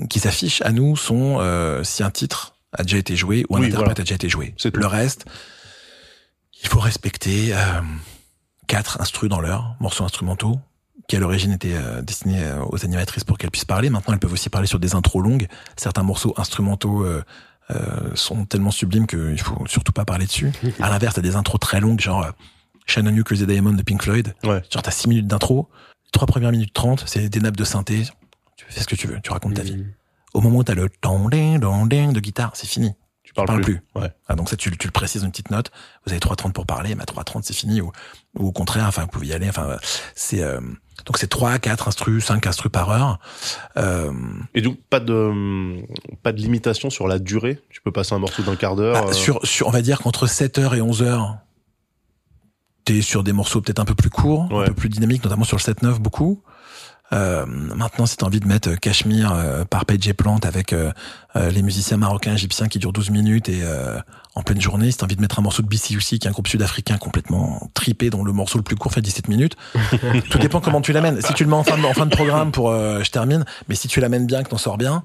qui 0.10 0.20
s'affichent 0.20 0.62
à 0.62 0.72
nous 0.72 0.96
sont 0.96 1.40
euh, 1.42 1.84
si 1.84 2.02
un 2.02 2.12
titre 2.12 2.54
a 2.72 2.84
déjà 2.84 2.96
été 2.98 3.18
joué 3.18 3.44
ou 3.50 3.58
un 3.58 3.60
Oui, 3.60 3.66
interprète 3.66 3.88
voilà. 3.98 4.00
a 4.00 4.04
déjà 4.06 4.16
été 4.16 4.30
joué. 4.30 4.56
Le 4.74 4.86
reste, 4.88 5.26
il 6.62 6.68
faut 6.68 6.80
respecter 6.80 7.54
euh, 7.54 7.82
quatre 8.68 9.02
instrus 9.02 9.30
dans 9.30 9.42
l'heure, 9.42 9.76
morceaux 9.80 10.04
instrumentaux 10.04 10.60
qui 11.08 11.18
à 11.18 11.20
l'origine 11.20 11.52
étaient 11.52 11.76
euh, 11.76 12.02
destinés 12.02 12.42
euh, 12.42 12.64
aux 12.70 12.86
animatrices 12.86 13.26
pour 13.26 13.38
qu'elles 13.38 13.52
puissent 13.52 13.66
parler. 13.66 13.90
Maintenant, 13.90 14.14
elles 14.14 14.20
peuvent 14.20 14.32
aussi 14.32 14.50
parler 14.50 14.68
sur 14.68 14.80
des 14.80 14.96
intros 14.96 15.22
longues. 15.22 15.48
Certains 15.76 16.04
morceaux 16.04 16.34
instrumentaux 16.38 17.04
euh, 17.04 17.22
euh, 17.72 18.12
sont 18.16 18.46
tellement 18.46 18.72
sublimes 18.72 19.08
qu'il 19.08 19.40
faut 19.42 19.66
surtout 19.68 19.92
pas 19.92 20.06
parler 20.06 20.26
dessus. 20.26 20.52
à 20.80 20.90
l'inverse, 20.90 21.16
t'as 21.16 21.22
des 21.22 21.36
intros 21.36 21.60
très 21.60 21.82
longues, 21.82 22.00
genre 22.00 22.32
Shannon 22.86 23.14
You 23.14 23.24
Crazy 23.26 23.46
Diamond 23.46 23.74
de 23.74 23.84
Pink 23.84 24.02
Floyd. 24.04 24.34
Ouais. 24.44 24.62
Genre 24.72 24.82
t'as 24.82 24.92
6 24.92 25.10
minutes 25.10 25.28
d'intro, 25.28 25.70
les 26.06 26.12
trois 26.12 26.28
premières 26.28 26.52
minutes 26.52 26.74
30, 26.74 27.04
c'est 27.08 27.28
des 27.28 27.40
nappes 27.42 27.58
de 27.58 27.66
synthé. 27.66 28.04
Tu 28.56 28.66
fais 28.70 28.82
ce 28.82 28.88
que 28.88 28.96
tu 28.96 29.08
veux, 29.08 29.20
tu 29.22 29.32
racontes 29.32 29.56
ta 29.56 29.64
vie. 29.64 29.78
Mm. 29.78 29.94
Au 30.34 30.40
moment 30.40 30.60
où 30.60 30.64
t'as 30.64 30.76
le 30.76 30.88
ding 31.04 31.60
ding 31.90 32.14
de 32.14 32.20
guitare, 32.22 32.52
c'est 32.54 32.68
fini. 32.68 32.94
Tu 33.32 33.36
parles, 33.36 33.48
parles 33.48 33.62
plus. 33.62 33.76
plus. 33.94 34.02
Ouais. 34.02 34.12
Ah, 34.28 34.36
donc 34.36 34.50
ça, 34.50 34.56
tu, 34.58 34.76
tu 34.78 34.88
le 34.88 34.92
précises 34.92 35.24
une 35.24 35.32
petite 35.32 35.52
note. 35.52 35.72
Vous 36.06 36.12
avez 36.12 36.20
3.30 36.20 36.52
pour 36.52 36.66
parler, 36.66 36.96
mais 36.96 37.04
à 37.04 37.06
3.30 37.06 37.42
c'est 37.44 37.54
fini. 37.54 37.80
Ou, 37.82 37.92
ou 38.38 38.48
au 38.48 38.52
contraire, 38.52 38.86
enfin, 38.88 39.04
vous 39.04 39.08
pouvez 39.08 39.28
y 39.28 39.34
aller. 39.34 39.48
Enfin, 39.48 39.78
c'est 40.16 40.42
euh, 40.44 40.60
donc 41.06 41.18
c'est 41.18 41.28
3, 41.30 41.58
4 41.60 41.88
instrus, 41.88 42.26
5 42.26 42.46
instrus 42.46 42.72
par 42.72 42.90
heure. 42.92 43.20
Euh, 43.78 44.12
Et 44.54 44.62
donc 44.62 44.78
pas 44.90 45.00
de 45.00 45.82
pas 46.24 46.32
de 46.34 46.38
limitation 46.40 46.90
sur 46.90 47.08
la 47.08 47.20
durée? 47.20 47.60
Tu 47.70 47.82
peux 47.82 47.92
passer 47.92 48.14
un 48.14 48.20
morceau 48.20 48.44
d'un 48.44 48.56
quart 48.58 48.76
d'heure. 48.76 49.06
bah, 49.06 49.10
euh, 49.10 49.14
sur, 49.14 49.40
sur, 49.46 49.68
on 49.68 49.72
va 49.72 49.82
dire 49.82 50.00
qu'entre 50.02 50.28
7h 50.28 50.76
et 50.76 50.82
11h, 50.82 51.38
t'es 52.86 53.02
sur 53.02 53.24
des 53.24 53.32
morceaux 53.34 53.62
peut-être 53.62 53.80
un 53.80 53.86
peu 53.86 53.96
plus 53.96 54.10
courts, 54.10 54.48
un 54.52 54.56
Ouais. 54.56 54.66
peu 54.66 54.74
plus 54.74 54.90
dynamiques, 54.90 55.24
notamment 55.24 55.46
sur 55.46 55.58
le 55.58 55.62
7-9 55.62 56.00
beaucoup. 56.00 56.42
Euh, 57.14 57.46
maintenant, 57.46 58.06
si 58.06 58.16
t'as 58.16 58.26
envie 58.26 58.40
de 58.40 58.48
mettre 58.48 58.70
euh, 58.70 58.76
Cachemire 58.78 59.34
euh, 59.34 59.66
par 59.66 59.86
Page 59.86 60.08
et 60.08 60.14
Plante 60.14 60.46
avec 60.46 60.72
euh, 60.72 60.92
euh, 61.36 61.50
les 61.52 61.62
musiciens 61.62 61.98
marocains, 61.98 62.34
égyptiens 62.36 62.68
qui 62.70 62.80
durent 62.80 62.94
12 62.94 63.10
minutes 63.10 63.50
et 63.50 63.60
euh, 63.64 64.00
en 64.36 64.44
pleine 64.44 64.62
journée, 64.62 64.90
si 64.92 64.98
t'as 64.98 65.06
envie 65.06 65.18
de 65.18 65.22
mettre 65.22 65.38
un 65.38 65.42
morceau 65.42 65.62
de 65.62 65.68
BCUC, 65.68 66.00
qui 66.00 66.16
est 66.16 66.28
un 66.28 66.32
groupe 66.32 66.48
sud-africain 66.48 66.98
complètement 66.98 67.70
tripé, 67.74 68.10
dont 68.10 68.24
le 68.24 68.32
morceau 68.32 68.58
le 68.58 68.64
plus 68.64 68.78
court 68.78 68.94
fait 68.94 69.02
17 69.02 69.28
minutes, 69.28 69.58
tout 70.30 70.38
dépend 70.40 70.62
comment 70.62 70.80
tu 70.80 70.94
l'amènes. 70.94 71.22
Si 71.22 71.34
tu 71.34 71.44
le 71.44 71.50
mets 71.50 71.56
en 71.58 71.64
fin 71.64 71.78
de, 71.78 71.84
en 71.84 71.94
fin 71.94 72.06
de 72.06 72.16
programme 72.16 72.52
pour 72.54 72.70
euh, 72.70 73.04
je 73.04 73.12
termine, 73.12 73.44
mais 73.68 73.76
si 73.76 73.90
tu 73.90 74.00
l'amènes 74.00 74.26
bien, 74.26 74.44
que 74.44 74.50
t'en 74.50 74.58
sors 74.58 74.78
bien, 74.78 75.04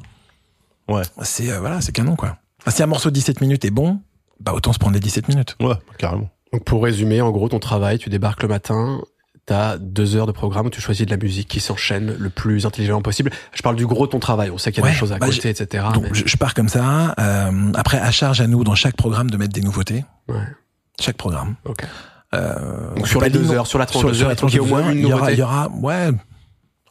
Ouais. 0.89 1.03
c'est 1.23 1.51
euh, 1.51 1.59
voilà, 1.59 1.81
c'est 1.81 1.91
canon 1.91 2.15
quoi. 2.15 2.37
Si 2.69 2.81
un 2.83 2.87
morceau 2.87 3.11
de 3.11 3.15
17 3.15 3.41
minutes 3.41 3.65
est 3.65 3.71
bon, 3.71 4.01
bah 4.39 4.53
autant 4.55 4.73
se 4.73 4.79
prendre 4.79 4.95
les 4.95 5.01
17 5.01 5.27
minutes. 5.29 5.57
Ouais, 5.61 5.75
carrément. 5.99 6.29
Donc 6.53 6.65
pour 6.65 6.85
résumer, 6.85 7.21
en 7.21 7.33
gros, 7.33 7.49
ton 7.49 7.59
travail, 7.59 7.99
tu 7.99 8.09
débarques 8.11 8.43
le 8.43 8.49
matin, 8.49 9.01
t'as 9.47 9.79
deux 9.79 10.17
heures 10.17 10.27
de 10.27 10.33
programme 10.33 10.67
où 10.67 10.71
tu 10.71 10.81
choisis 10.81 11.07
de 11.07 11.11
la 11.11 11.17
musique 11.17 11.47
qui 11.49 11.61
s'enchaîne 11.61 12.17
le 12.19 12.31
plus 12.31 12.67
intelligemment 12.67 13.01
possible. 13.03 13.31
Je 13.55 13.63
parle 13.63 13.77
du 13.77 13.87
gros 13.87 14.07
de 14.07 14.11
ton 14.11 14.19
travail, 14.19 14.51
on 14.51 14.59
sait 14.59 14.73
qu'il 14.73 14.81
y 14.81 14.83
a 14.83 14.87
Ouais, 14.89 14.93
des 14.93 14.99
choses 14.99 15.13
à 15.13 15.19
bah, 15.19 15.27
côté, 15.27 15.49
etc. 15.49 15.85
Donc 15.95 16.05
mais- 16.11 16.11
je, 16.27 16.37
pars 16.37 16.53
comme 16.55 16.69
ça. 16.69 17.15
euh, 17.21 17.73
après, 17.75 17.99
à 17.99 18.11
charge 18.11 18.41
à 18.41 18.47
nous 18.49 18.65
dans 18.65 18.75
chaque 18.75 18.97
programme 18.97 19.31
de 19.31 19.37
mettre 19.37 19.53
des 19.53 19.61
nouveautés. 19.63 20.05
Ouais. 20.29 20.35
Chaque 21.01 21.17
programme. 21.17 21.55
Ok. 21.65 21.85
Euh, 22.35 22.95
Donc 22.97 23.07
sur 23.07 23.21
les 23.21 23.31
deux 23.31 23.45
de 23.45 23.51
heures, 23.53 23.67
sur 23.69 23.79
la 23.79 23.87
tranche 23.87 24.03
deux 24.05 24.23
heures, 24.25 24.33
il 24.49 24.55
y 24.55 24.59
a 24.59 24.63
au 24.63 24.67
moins 24.67 24.91
une 24.91 24.99
il 24.99 25.03
y 25.03 25.13
aura, 25.13 25.15
nouveauté. 25.17 25.33
il 25.35 25.39
y 25.39 25.43
aura, 25.43 25.69
ouais, 25.71 26.09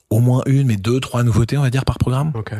au 0.10 0.20
moins 0.20 0.42
une, 0.46 0.66
mais 0.68 0.78
deux, 0.78 1.00
trois 1.02 1.24
nouveautés, 1.24 1.58
on 1.58 1.62
va 1.62 1.70
dire, 1.70 1.84
par 1.84 1.98
programme. 1.98 2.32
Ok. 2.36 2.54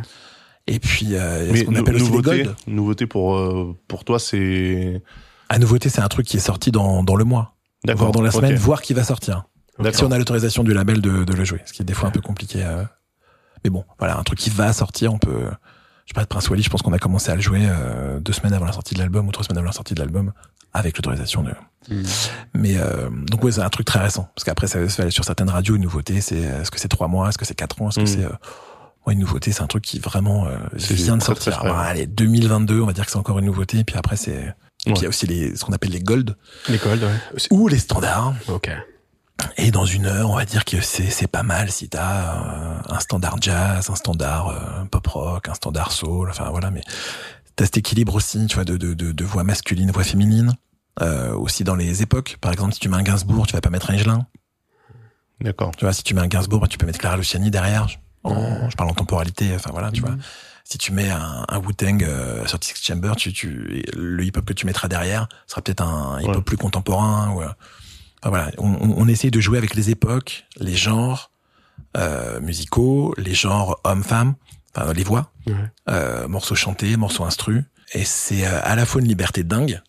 Et 0.68 0.80
puis, 0.80 1.16
euh, 1.16 1.46
il 1.48 1.52
y 1.52 1.54
a 1.54 1.62
ce 1.62 1.64
qu'on 1.66 1.76
appelle 1.76 1.96
aussi 1.96 2.06
les 2.06 2.10
nouveauté, 2.12 2.44
gold. 2.44 2.56
nouveauté 2.68 3.08
pour 3.08 3.38
euh, 3.38 3.78
pour 3.88 4.04
toi 4.04 4.20
c'est 4.20 5.02
À 5.48 5.58
nouveauté, 5.60 5.90
c'est 5.90 6.02
un 6.02 6.08
truc 6.08 6.26
qui 6.28 6.38
est 6.38 6.42
sorti 6.42 6.72
dans, 6.72 7.02
dans 7.04 7.16
le 7.16 7.24
mois, 7.24 7.56
voire 7.96 8.12
dans 8.12 8.22
la 8.22 8.32
semaine, 8.32 8.54
ok. 8.56 8.60
voire 8.60 8.82
qui 8.82 8.94
va 8.94 9.04
sortir. 9.04 9.46
Si 9.94 10.04
on 10.04 10.12
a 10.12 10.18
l'autorisation 10.18 10.64
du 10.64 10.74
label 10.74 11.02
de, 11.02 11.24
de 11.24 11.34
le 11.34 11.44
jouer, 11.46 11.62
ce 11.66 11.74
qui 11.74 11.82
est 11.82 11.86
des 11.86 11.94
fois 11.94 12.10
un 12.10 12.12
peu 12.12 12.22
compliqué. 12.22 12.64
euh. 12.64 12.84
Mais 13.64 13.70
bon, 13.70 13.84
voilà, 14.00 14.18
un 14.18 14.24
truc 14.24 14.40
qui 14.40 14.50
va 14.50 14.72
sortir, 14.74 15.14
on 15.14 15.18
peut. 15.18 15.46
Je 16.06 16.12
sais 16.12 16.14
pas, 16.14 16.26
Prince 16.28 16.48
Wally, 16.50 16.62
je 16.62 16.70
pense 16.70 16.82
qu'on 16.84 16.94
a 16.94 17.00
commencé 17.00 17.32
à 17.32 17.36
le 17.36 17.42
jouer 17.42 17.62
euh, 17.68 18.20
deux 18.20 18.32
semaines 18.34 18.54
avant 18.54 18.66
la 18.66 18.72
sortie 18.74 18.94
de 18.94 19.00
l'album 19.00 19.28
ou 19.28 19.32
trois 19.32 19.44
semaines 19.44 19.58
avant 19.58 19.66
la 19.68 19.74
sortie 19.74 19.96
de 19.96 20.00
l'album, 20.00 20.34
avec 20.72 20.96
l'autorisation 20.98 21.42
de. 21.44 21.52
Mm. 21.90 22.04
Mais 22.54 22.78
euh, 22.78 23.10
donc 23.12 23.44
ouais, 23.44 23.52
c'est 23.54 23.62
un 23.62 23.70
truc 23.70 23.88
très 23.88 24.00
récent, 24.00 24.30
parce 24.36 24.44
qu'après 24.44 24.68
ça 24.68 24.88
se 24.88 25.02
fait 25.02 25.10
sur 25.10 25.24
certaines 25.26 25.50
radios 25.50 25.76
une 25.76 25.82
nouveauté, 25.82 26.22
c'est 26.22 26.36
est-ce 26.38 26.70
que 26.70 26.80
c'est 26.80 26.88
trois 26.90 27.08
mois, 27.08 27.30
est-ce 27.30 27.38
que 27.40 27.46
c'est 27.46 27.56
quatre 27.56 27.82
ans, 27.82 27.90
est-ce 27.90 27.98
que 28.00 28.04
Mm. 28.04 28.08
c'est 28.08 28.24
euh, 28.26 28.30
ouais, 29.08 29.14
une 29.14 29.20
nouveauté, 29.20 29.52
c'est 29.52 29.64
un 29.64 29.68
truc 29.68 29.84
qui 29.84 29.98
vraiment 29.98 30.46
euh, 30.46 30.58
vient 30.74 31.18
de 31.18 31.24
sortir. 31.24 31.64
ouais. 31.64 31.72
allez, 31.72 32.06
2022, 32.06 32.82
on 32.82 32.86
va 32.86 32.94
dire 32.94 33.06
que 33.06 33.12
c'est 33.12 33.18
encore 33.18 33.40
une 33.40 33.46
nouveauté, 33.46 33.80
et 33.80 33.84
puis 33.84 33.98
après 33.98 34.16
c'est 34.16 34.54
et 34.88 34.92
puis 34.92 35.00
il 35.00 35.02
y 35.02 35.06
a 35.08 35.10
aussi 35.10 35.26
les 35.26 35.56
ce 35.56 35.66
qu'on 35.66 35.74
appelle 35.74 35.90
les 35.90 36.02
gold 36.02 36.36
L'école, 36.70 37.00
ouais. 37.04 37.42
ou 37.50 37.68
les 37.68 37.80
standards. 37.80 38.36
Ok. 38.48 38.70
Et 39.58 39.72
dans 39.72 39.86
une 39.86 40.06
heure, 40.06 40.30
on 40.32 40.36
va 40.36 40.46
dire 40.46 40.64
que 40.66 40.80
c'est 40.82 41.10
c'est 41.10 41.28
pas 41.28 41.44
mal 41.44 41.72
si 41.72 41.90
t'as 41.90 42.36
euh, 42.36 42.80
un 42.90 43.00
standard 43.00 43.38
jazz, 43.42 43.90
un 43.90 43.96
standard 43.96 44.48
euh, 44.50 44.86
pop 44.86 45.06
rock, 45.08 45.50
un 45.50 45.54
standard 45.54 45.92
soul, 45.92 46.30
enfin 46.30 46.50
voilà. 46.50 46.72
Mais 46.72 46.82
t'as 47.56 47.66
cet 47.66 47.78
équilibre 47.78 48.16
aussi, 48.16 48.48
tu 48.48 48.56
vois, 48.56 48.64
de 48.66 48.78
de 48.78 48.94
de, 48.94 49.12
de 49.12 49.26
voix 49.26 49.44
masculine, 49.44 49.92
voix 49.92 50.04
féminine. 50.04 50.56
Euh, 51.02 51.34
aussi 51.34 51.66
dans 51.66 51.76
les 51.76 52.02
époques, 52.02 52.38
par 52.40 52.54
exemple, 52.54 52.74
si 52.74 52.80
tu 52.80 52.88
mets 52.88 52.96
un 52.96 53.04
Gainsbourg, 53.04 53.46
tu 53.48 53.54
vas 53.54 53.60
pas 53.60 53.70
mettre 53.70 53.90
un 53.92 53.96
Higelin. 53.96 54.26
D'accord. 55.42 55.72
Tu 55.76 55.84
vois, 55.84 55.92
si 55.94 56.04
tu 56.04 56.14
mets 56.14 56.22
un 56.22 56.28
Gainsbourg, 56.28 56.62
bah, 56.62 56.68
tu 56.70 56.78
peux 56.78 56.86
mettre 56.86 57.00
Clara 57.00 57.18
Luciani 57.18 57.52
derrière. 57.52 57.90
Je, 57.90 57.98
en- 58.24 58.70
je 58.70 58.76
parle 58.78 58.90
en 58.90 58.94
temporalité, 58.94 59.54
enfin 59.56 59.72
voilà, 59.74 59.92
tu 59.92 60.02
Mhm. 60.02 60.08
vois. 60.08 60.18
Si 60.64 60.78
tu 60.78 60.94
mets 60.94 61.10
un, 61.12 61.46
un 61.50 61.58
Wu-Tang 61.60 62.02
euh, 62.04 62.46
sur 62.48 62.58
Six 62.64 62.82
Chamber, 62.82 63.14
tu, 63.18 63.34
tu, 63.34 63.84
le 63.96 64.24
hip-hop 64.24 64.46
que 64.46 64.54
tu 64.54 64.66
mettras 64.66 64.88
derrière 64.88 65.28
sera 65.48 65.62
peut-être 65.62 65.82
un 65.84 66.20
hip-hop 66.22 66.38
Ouais. 66.38 66.42
plus 66.42 66.58
contemporain. 66.58 67.32
Ou, 67.32 67.42
euh, 67.44 67.50
enfin 68.26 68.30
voilà, 68.30 68.52
on, 68.58 68.74
on, 68.74 68.94
on 68.98 69.08
essaye 69.08 69.32
de 69.32 69.40
jouer 69.40 69.58
avec 69.58 69.76
les 69.76 69.90
époques, 69.92 70.46
les 70.60 70.76
genres 70.76 71.32
euh, 71.96 72.40
musicaux, 72.42 73.14
les 73.18 73.34
genres 73.36 73.80
hommes-femmes, 73.84 74.36
enfin 74.76 74.92
les 74.94 75.04
voix, 75.04 75.32
Ouais. 75.48 75.54
euh, 75.90 76.28
morceaux 76.28 76.56
chantés, 76.56 76.98
morceaux 76.98 77.24
instrus. 77.24 77.64
Et 77.94 78.04
c'est 78.04 78.46
euh, 78.48 78.60
à 78.64 78.76
la 78.76 78.86
fois 78.86 79.00
une 79.02 79.08
liberté 79.08 79.44
dingue 79.44 79.80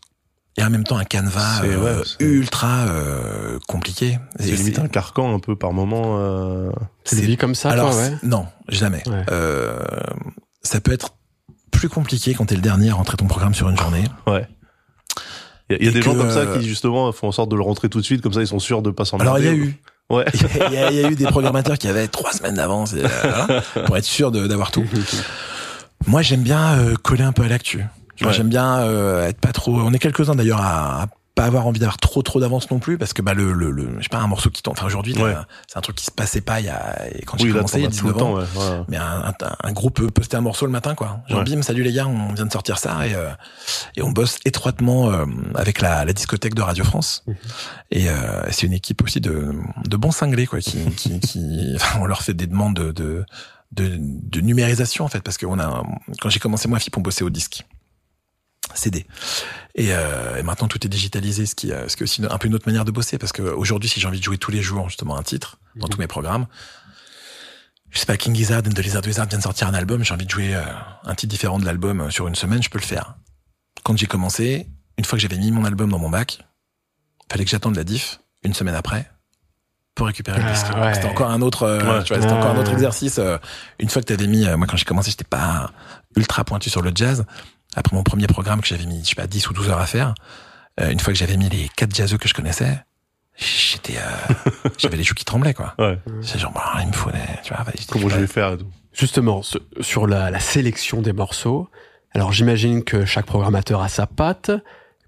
et 0.59 0.63
en 0.63 0.69
même 0.71 0.85
temps 0.85 0.99
un 0.99 1.05
canevas 1.05 1.61
C'est- 1.63 1.69
euh, 1.69 1.99
ouais, 1.99 2.03
c'est- 2.05 2.25
ultra 2.25 2.85
euh, 2.87 3.59
compliqué. 3.67 4.19
C'est 4.39 4.53
limite 4.53 4.79
un 4.79 4.89
carcan 4.89 5.35
un 5.35 5.39
peu 5.41 5.57
par 5.57 5.73
moment. 5.73 6.17
euh, 6.19 6.71
Tu 7.05 7.17
le 7.17 7.23
vis 7.23 7.37
comme 7.39 7.55
ça, 7.55 7.71
alors 7.71 7.91
toi, 7.93 7.99
ouais? 8.01 8.13
c'est- 8.21 8.27
non, 8.27 8.47
jamais. 8.69 9.03
Ouais. 9.09 9.25
Euh, 9.31 9.79
ça 10.63 10.81
peut 10.81 10.93
être 10.93 11.15
plus 11.71 11.89
compliqué 11.89 12.35
quand 12.35 12.47
t'es 12.47 12.55
le 12.55 12.61
dernier 12.63 12.91
à 12.91 12.95
rentrer 12.95 13.17
ton 13.17 13.27
programme 13.27 13.55
sur 13.55 13.69
une 13.71 13.77
journée. 13.79 14.05
Ouais. 14.27 14.47
Il 15.71 15.83
y 15.85 15.87
a, 15.87 15.91
y 15.91 15.93
des 15.95 16.03
gens 16.03 16.15
comme 16.15 16.31
ça 16.31 16.41
euh, 16.41 16.59
qui 16.59 16.67
justement 16.69 17.11
font 17.13 17.29
en 17.29 17.33
sorte 17.33 17.51
de 17.51 17.57
le 17.57 17.63
rentrer 17.63 17.89
tout 17.89 17.99
de 18.01 18.05
suite, 18.05 18.23
comme 18.23 18.33
ça 18.33 18.41
ils 18.41 18.47
sont 18.47 18.59
sûrs 18.61 18.83
de 18.83 18.91
pas 18.91 19.05
s'en 19.05 19.19
Alors 19.19 19.39
il 19.39 19.45
y 19.45 19.49
a 19.49 19.53
eu, 19.55 19.75
Ouais. 20.09 20.25
il 20.71 20.73
y, 20.73 20.77
a- 20.77 20.93
y 20.93 21.05
eu 21.13 21.17
des 21.17 21.25
programmateurs 21.27 21.77
qui 21.79 21.89
avaient 21.89 22.07
trois 22.07 22.33
semaines 22.33 22.55
d'avance 22.55 22.95
euh, 22.95 23.07
voilà, 23.23 23.63
pour 23.87 23.97
être 23.97 24.05
sûr 24.05 24.31
d'avoir 24.31 24.71
tout. 24.71 24.85
Moi, 26.07 26.23
j'aime 26.23 26.43
bien 26.43 26.79
euh, 26.79 26.95
coller 27.03 27.25
un 27.25 27.33
peu 27.33 27.43
à 27.43 27.49
l'actu. 27.49 27.85
Tu 28.15 28.23
vois, 28.25 28.31
Ouais. 28.31 28.37
J'aime 28.37 28.49
bien 28.49 28.79
euh, 28.81 29.27
être 29.27 29.41
pas 29.41 29.53
trop. 29.53 29.73
On 29.81 29.93
est 29.93 29.99
quelques 29.99 30.29
uns 30.31 30.35
d'ailleurs 30.37 30.61
à, 30.61 31.03
à 31.03 31.07
pas 31.37 31.45
avoir 31.45 31.67
envie 31.67 31.79
d'avoir 31.79 31.99
trop 31.99 32.23
trop 32.23 32.41
d'avance 32.41 32.71
non 32.71 32.79
plus 32.81 32.97
parce 32.97 33.13
que 33.13 33.21
bah 33.21 33.35
le, 33.35 33.53
le, 33.53 33.71
le 33.71 33.91
je 33.99 34.05
sais 34.05 34.09
pas 34.09 34.19
un 34.19 34.27
morceau 34.27 34.49
qui 34.51 34.63
tombe. 34.63 34.73
Enfin 34.77 34.87
aujourd'hui, 34.87 35.15
Ouais. 35.23 35.35
c'est 35.69 35.77
un 35.77 35.83
truc 35.83 35.95
qui 35.95 36.05
se 36.07 36.11
passait 36.11 36.41
pas 36.41 36.61
il 36.61 36.67
y 36.67 36.71
a 36.71 36.97
quand 37.27 37.37
Oui, 37.37 37.43
j'ai 37.43 37.49
là, 37.49 37.55
commencé 37.57 37.79
il 37.79 37.83
y 37.83 37.87
a 37.87 37.91
t'en 37.91 37.95
as 37.95 37.99
tout 38.01 38.07
le 38.07 38.13
19 38.15 38.19
temps, 38.19 38.33
ans. 38.33 38.37
ouais. 38.39 38.79
ouais. 38.79 38.85
Mais 38.89 38.97
un, 38.97 39.27
un, 39.29 39.35
un 39.63 39.73
groupe 39.73 39.97
peut 39.97 40.11
poster 40.11 40.37
un 40.39 40.41
morceau 40.41 40.65
le 40.65 40.73
matin, 40.73 40.95
quoi. 40.95 41.21
Genre, 41.29 41.45
bim, 41.45 41.61
salut 41.63 41.83
les 41.83 41.93
gars, 41.93 42.07
on 42.07 42.33
vient 42.33 42.47
de 42.47 42.51
sortir 42.53 42.79
ça 42.79 43.07
et, 43.07 43.15
euh, 43.15 43.29
et 43.97 44.03
on 44.03 44.11
bosse 44.13 44.39
étroitement 44.47 45.11
euh, 45.13 45.27
avec 45.55 45.83
la, 45.83 46.07
la 46.07 46.13
discothèque 46.15 46.55
de 46.55 46.63
Radio 46.63 46.85
France. 46.85 47.23
Mhm. 47.27 47.35
Et 47.91 48.09
euh, 48.09 48.15
c'est 48.51 48.67
une 48.67 48.73
équipe 48.73 49.03
aussi 49.05 49.21
de, 49.21 49.53
de 49.87 49.97
bons 49.99 50.13
cinglés, 50.13 50.47
quoi. 50.47 50.61
Qui, 50.61 50.79
qui, 50.93 51.21
qui 51.21 51.73
enfin, 51.77 51.99
on 52.01 52.07
leur 52.07 52.23
fait 52.23 52.33
des 52.35 52.47
demandes 52.47 52.75
de, 52.75 52.93
de, 52.93 53.27
de, 53.73 53.99
de 54.01 54.41
numérisation 54.41 55.05
en 55.05 55.09
fait, 55.09 55.21
parce 55.21 55.37
que 55.37 55.45
on 55.45 55.59
a, 55.59 55.83
quand 56.19 56.31
j'ai 56.31 56.41
commencé 56.41 56.67
moi, 56.67 56.79
FIP, 56.79 56.97
on 56.97 57.03
bossait 57.03 57.25
au 57.25 57.31
disque. 57.31 57.67
CD. 58.75 59.07
Et, 59.75 59.89
euh, 59.95 60.37
et 60.39 60.43
maintenant 60.43 60.69
tout 60.69 60.85
est 60.85 60.89
digitalisé, 60.91 61.47
ce 61.47 61.55
qui, 61.55 61.73
euh, 61.73 61.89
ce 61.89 61.97
qui 61.97 62.03
est 62.03 62.05
aussi 62.05 62.23
un 62.29 62.39
peu 62.39 62.49
une 62.49 62.55
autre 62.55 62.67
manière 62.67 62.85
de 62.85 62.91
bosser, 62.91 63.19
parce 63.19 63.33
que 63.33 63.43
aujourd'hui, 63.43 63.89
si 63.89 64.01
j'ai 64.01 64.09
envie 64.09 64.19
de 64.19 64.25
jouer 64.25 64.39
tous 64.39 64.51
les 64.51 64.63
jours 64.63 64.89
justement 64.89 65.17
un 65.17 65.23
titre 65.23 65.59
dans 65.77 65.87
Mhm. 65.87 65.93
tous 65.93 65.99
mes 65.99 66.07
programmes, 66.07 66.47
je 67.91 67.99
sais 68.01 68.07
pas, 68.07 68.17
King 68.17 68.35
Gizzard 68.35 68.59
and 68.67 68.71
the 68.73 68.79
Lizard 68.81 69.03
Wizard 69.07 69.27
vient 69.29 69.39
de 69.39 69.43
sortir 69.43 69.69
un 69.69 69.75
album, 69.75 70.03
j'ai 70.05 70.13
envie 70.13 70.27
de 70.27 70.31
jouer 70.31 70.55
euh, 70.55 70.63
un 71.05 71.15
titre 71.15 71.31
différent 71.31 71.59
de 71.59 71.65
l'album 71.65 72.01
euh, 72.01 72.11
sur 72.11 72.27
une 72.29 72.35
semaine, 72.35 72.63
je 72.63 72.69
peux 72.71 72.79
le 72.79 72.85
faire. 72.85 73.15
Quand 73.85 73.97
j'ai 73.97 74.07
commencé, 74.07 74.69
une 74.99 75.05
fois 75.05 75.17
que 75.17 75.23
j'avais 75.23 75.39
mis 75.39 75.51
mon 75.53 75.65
album 75.65 75.91
dans 75.91 75.99
mon 75.99 76.11
bac, 76.11 76.39
fallait 77.31 77.45
que 77.45 77.51
j'attende 77.51 77.77
la 77.77 77.85
diff 77.85 78.21
une 78.43 78.55
semaine 78.55 78.75
après 78.75 79.11
pour 79.95 80.07
récupérer 80.09 80.39
le 80.41 80.45
Ah, 80.47 80.53
disque. 80.53 80.67
ouais. 80.77 80.95
C'était 80.95 81.07
encore 81.07 81.31
un 81.31 81.41
autre, 81.41 81.63
euh, 81.63 81.79
Ouais. 81.99 82.05
tu 82.05 82.13
vois, 82.13 82.21
c'était 82.23 82.35
encore 82.35 82.51
un 82.51 82.59
autre 82.59 82.73
exercice. 82.73 83.19
euh, 83.19 83.39
une 83.79 83.89
fois 83.89 84.03
que 84.03 84.07
t'avais 84.09 84.27
mis, 84.27 84.45
euh, 84.47 84.57
moi 84.59 84.67
quand 84.67 84.77
j'ai 84.77 84.85
commencé, 84.85 85.11
j'étais 85.11 85.25
pas 85.25 85.71
ultra 86.17 86.45
pointu 86.45 86.69
sur 86.69 86.83
le 86.83 86.93
jazz. 86.95 87.25
Après 87.77 87.95
mon 87.97 88.03
premier 88.03 88.27
programme 88.27 88.61
que 88.61 88.67
j'avais 88.67 88.87
mis, 88.87 89.01
je 89.05 89.11
sais 89.11 89.15
pas, 89.15 89.27
10 89.29 89.49
ou 89.51 89.53
12 89.53 89.71
heures 89.71 89.79
à 89.81 89.87
faire, 89.87 90.15
euh, 90.81 90.91
une 90.91 90.99
fois 90.99 91.13
que 91.13 91.19
j'avais 91.19 91.37
mis 91.37 91.49
les 91.49 91.69
quatre 91.77 91.95
jazzeux 91.95 92.19
que 92.19 92.29
je 92.29 92.35
connaissais, 92.35 92.79
j'étais, 93.37 93.97
euh, 93.99 94.69
j'avais 94.79 94.97
les 94.97 95.03
joues 95.05 95.15
qui 95.15 95.25
tremblaient, 95.25 95.55
quoi. 95.55 95.75
Ouais. 95.79 95.99
C'est 96.23 96.39
genre, 96.39 96.53
bah, 96.53 96.75
il 96.83 96.89
me 96.89 96.93
faut 96.93 97.11
des, 97.11 97.19
tu 97.45 97.53
vois, 97.55 97.63
vas-y, 97.65 97.87
Comment 97.87 98.09
je 98.09 98.17
vais 98.19 98.27
faire 98.27 98.53
et 98.53 98.57
tout. 98.59 98.67
Justement, 98.93 99.43
ce- 99.43 99.59
sur 99.81 100.07
la, 100.07 100.31
la 100.31 100.41
sélection 100.41 101.03
des 101.03 101.13
morceaux, 101.13 101.69
alors 102.13 102.33
j'imagine 102.33 102.83
que 102.83 103.05
chaque 103.05 103.27
programmateur 103.27 103.83
a 103.83 103.89
sa 103.89 104.07
patte. 104.07 104.51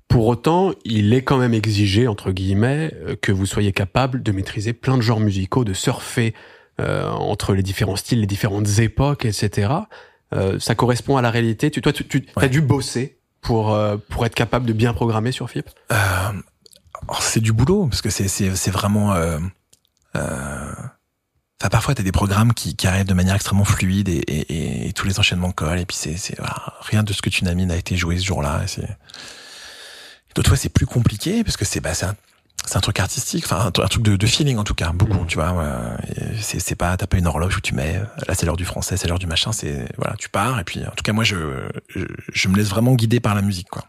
Pour 0.08 0.26
autant, 0.26 0.72
il 0.84 1.12
est 1.14 1.22
quand 1.22 1.38
même 1.38 1.54
exigé, 1.54 2.06
entre 2.08 2.32
guillemets, 2.32 2.92
euh, 3.06 3.16
que 3.20 3.32
vous 3.32 3.46
soyez 3.46 3.72
capable 3.72 4.22
de 4.22 4.32
maîtriser 4.32 4.72
plein 4.74 4.96
de 4.96 5.02
genres 5.02 5.20
musicaux, 5.20 5.64
de 5.64 5.72
surfer 5.74 6.34
euh, 6.80 7.08
entre 7.10 7.54
les 7.54 7.62
différents 7.62 7.96
styles, 7.96 8.20
les 8.20 8.26
différentes 8.26 8.78
époques, 8.78 9.24
etc. 9.24 9.70
Euh, 10.34 10.58
ça 10.58 10.74
correspond 10.74 11.16
à 11.16 11.22
la 11.22 11.30
réalité. 11.30 11.70
Tu, 11.70 11.80
toi, 11.80 11.92
tu, 11.92 12.06
tu 12.06 12.26
as 12.36 12.40
Ouais. 12.40 12.48
dû 12.48 12.60
bosser 12.60 13.18
pour 13.40 13.72
euh, 13.72 13.96
pour 14.10 14.26
être 14.26 14.34
capable 14.34 14.66
de 14.66 14.72
bien 14.72 14.92
programmer 14.92 15.32
sur 15.32 15.48
FIP. 15.50 15.68
Euh, 15.92 15.96
alors, 17.06 17.22
c'est 17.22 17.40
du 17.40 17.52
boulot 17.52 17.86
parce 17.86 18.02
que 18.02 18.10
c'est 18.10 18.28
c'est 18.28 18.70
vraiment. 18.70 19.14
Euh, 19.14 19.38
euh, 20.16 20.72
Enfin, 21.60 21.70
parfois, 21.70 21.94
t'as 21.96 22.04
des 22.04 22.12
programmes 22.12 22.54
qui, 22.54 22.76
qui 22.76 22.86
arrivent 22.86 23.04
de 23.08 23.14
manière 23.14 23.34
extrêmement 23.34 23.64
fluide 23.64 24.08
et, 24.08 24.18
et, 24.28 24.52
et, 24.84 24.88
et 24.88 24.92
tous 24.92 25.08
les 25.08 25.18
enchaînements 25.18 25.50
collent 25.50 25.80
et 25.80 25.86
puis 25.86 25.96
c'est 25.96 26.16
c'est 26.16 26.38
voilà, 26.38 26.54
rien 26.82 27.02
de 27.02 27.12
ce 27.12 27.20
que 27.20 27.30
tu 27.30 27.42
n'as 27.44 27.52
mis 27.54 27.66
n'a 27.66 27.74
été 27.76 27.96
joué 27.96 28.16
ce 28.16 28.24
jour-là. 28.24 28.60
et 28.62 28.68
c'est 28.68 28.86
D'autres 30.36 30.50
fois, 30.50 30.56
c'est 30.56 30.68
plus 30.68 30.86
compliqué 30.86 31.42
parce 31.42 31.56
que 31.56 31.64
c'est 31.64 31.80
bah 31.80 31.94
c'est 31.94 32.06
un 32.06 32.14
c'est 32.66 32.76
un 32.76 32.80
truc 32.80 33.00
artistique, 33.00 33.44
enfin 33.46 33.64
un, 33.66 33.70
tru- 33.70 33.82
un 33.84 33.88
truc 33.88 34.02
de, 34.02 34.16
de 34.16 34.26
feeling 34.26 34.58
en 34.58 34.64
tout 34.64 34.74
cas, 34.74 34.92
beaucoup, 34.92 35.20
Mhm. 35.20 35.26
tu 35.26 35.36
vois. 35.36 35.52
ouais. 35.52 36.34
C'est 36.40 36.60
c'est 36.60 36.74
pas 36.74 36.96
t'as 36.96 37.06
pas 37.06 37.16
une 37.16 37.26
horloge 37.26 37.56
où 37.56 37.60
tu 37.60 37.74
mets 37.74 37.96
euh, 37.96 38.04
là 38.26 38.34
c'est 38.34 38.44
l'heure 38.46 38.56
du 38.56 38.64
français, 38.66 38.96
c'est 38.96 39.08
l'heure 39.08 39.18
du 39.18 39.26
machin, 39.26 39.52
c'est 39.52 39.88
voilà 39.96 40.14
tu 40.16 40.28
pars 40.28 40.58
et 40.60 40.64
puis 40.64 40.80
en 40.86 40.90
tout 40.90 41.02
cas 41.02 41.12
moi 41.12 41.24
je, 41.24 41.36
je 41.88 42.04
je 42.32 42.48
me 42.48 42.56
laisse 42.56 42.68
vraiment 42.68 42.94
guider 42.94 43.20
par 43.20 43.34
la 43.34 43.42
musique 43.42 43.68
quoi. 43.70 43.84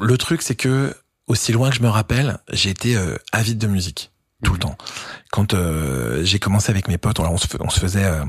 Le 0.00 0.16
truc 0.18 0.42
c'est 0.42 0.54
que 0.56 0.94
aussi 1.26 1.52
loin 1.52 1.68
que 1.70 1.76
je 1.76 1.82
me 1.82 1.88
rappelle, 1.88 2.38
j'ai 2.52 2.70
été 2.70 2.96
euh, 2.96 3.16
avide 3.32 3.58
de 3.58 3.66
musique 3.66 4.10
tout 4.42 4.52
le 4.52 4.56
Mhm. 4.58 4.60
temps. 4.62 4.78
Quand 5.30 5.52
euh, 5.54 6.24
j'ai 6.24 6.38
commencé 6.38 6.70
avec 6.70 6.88
mes 6.88 6.96
potes, 6.96 7.20
on, 7.20 7.24
on, 7.26 7.36
se, 7.36 7.46
on 7.60 7.68
se 7.70 7.80
faisait, 7.80 8.04
euh, 8.04 8.24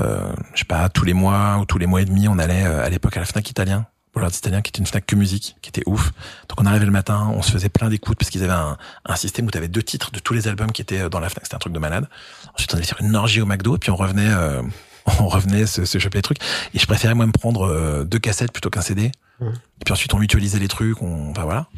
euh, 0.00 0.32
je 0.52 0.58
sais 0.60 0.64
pas, 0.64 0.88
tous 0.90 1.04
les 1.04 1.14
mois 1.14 1.58
ou 1.58 1.64
tous 1.64 1.78
les 1.78 1.86
mois 1.86 2.02
et 2.02 2.04
demi, 2.04 2.28
on 2.28 2.38
allait 2.38 2.64
euh, 2.66 2.84
à 2.84 2.88
l'époque 2.90 3.16
à 3.16 3.20
la 3.20 3.26
Fnac 3.26 3.48
italien, 3.48 3.86
Boulevard 4.18 4.36
italien, 4.36 4.62
qui 4.62 4.70
était 4.70 4.80
une 4.80 4.86
Fnac 4.86 5.06
que 5.06 5.16
musique, 5.16 5.56
qui 5.62 5.68
était 5.68 5.84
ouf. 5.86 6.12
Donc 6.48 6.60
on 6.60 6.66
arrivait 6.66 6.86
le 6.86 6.90
matin, 6.90 7.30
on 7.34 7.42
se 7.42 7.52
faisait 7.52 7.68
plein 7.68 7.88
d'écoutes 7.88 8.18
parce 8.18 8.30
qu'ils 8.30 8.42
avaient 8.42 8.52
un, 8.52 8.76
un 9.04 9.16
système 9.16 9.46
où 9.46 9.50
tu 9.50 9.58
avais 9.58 9.68
deux 9.68 9.82
titres 9.82 10.10
de 10.10 10.18
tous 10.18 10.34
les 10.34 10.48
albums 10.48 10.72
qui 10.72 10.82
étaient 10.82 11.02
euh, 11.02 11.08
dans 11.08 11.20
la 11.20 11.28
Fnac. 11.28 11.44
C'était 11.44 11.54
un 11.54 11.60
truc 11.60 11.72
de 11.72 11.78
malade. 11.78 12.08
Ensuite 12.54 12.72
on 12.74 12.76
allait 12.76 12.86
faire 12.86 13.00
une 13.00 13.14
orgie 13.14 13.40
au 13.40 13.46
McDo 13.46 13.76
et 13.76 13.78
puis 13.78 13.90
on 13.90 13.96
revenait, 13.96 14.30
euh, 14.30 14.62
on 15.20 15.28
revenait 15.28 15.66
se, 15.66 15.84
se 15.84 15.98
choper 15.98 16.18
les 16.18 16.22
trucs. 16.22 16.38
Et 16.74 16.78
je 16.78 16.86
préférais 16.86 17.14
moi 17.14 17.26
me 17.26 17.32
prendre 17.32 17.62
euh, 17.66 18.04
deux 18.04 18.18
cassettes 18.18 18.52
plutôt 18.52 18.70
qu'un 18.70 18.82
CD. 18.82 19.12
Mhm. 19.40 19.52
Et 19.80 19.84
puis 19.84 19.92
ensuite 19.92 20.12
on 20.14 20.18
mutualisait 20.18 20.58
les 20.58 20.68
trucs, 20.68 21.00
on, 21.00 21.30
enfin 21.30 21.44
voilà. 21.44 21.68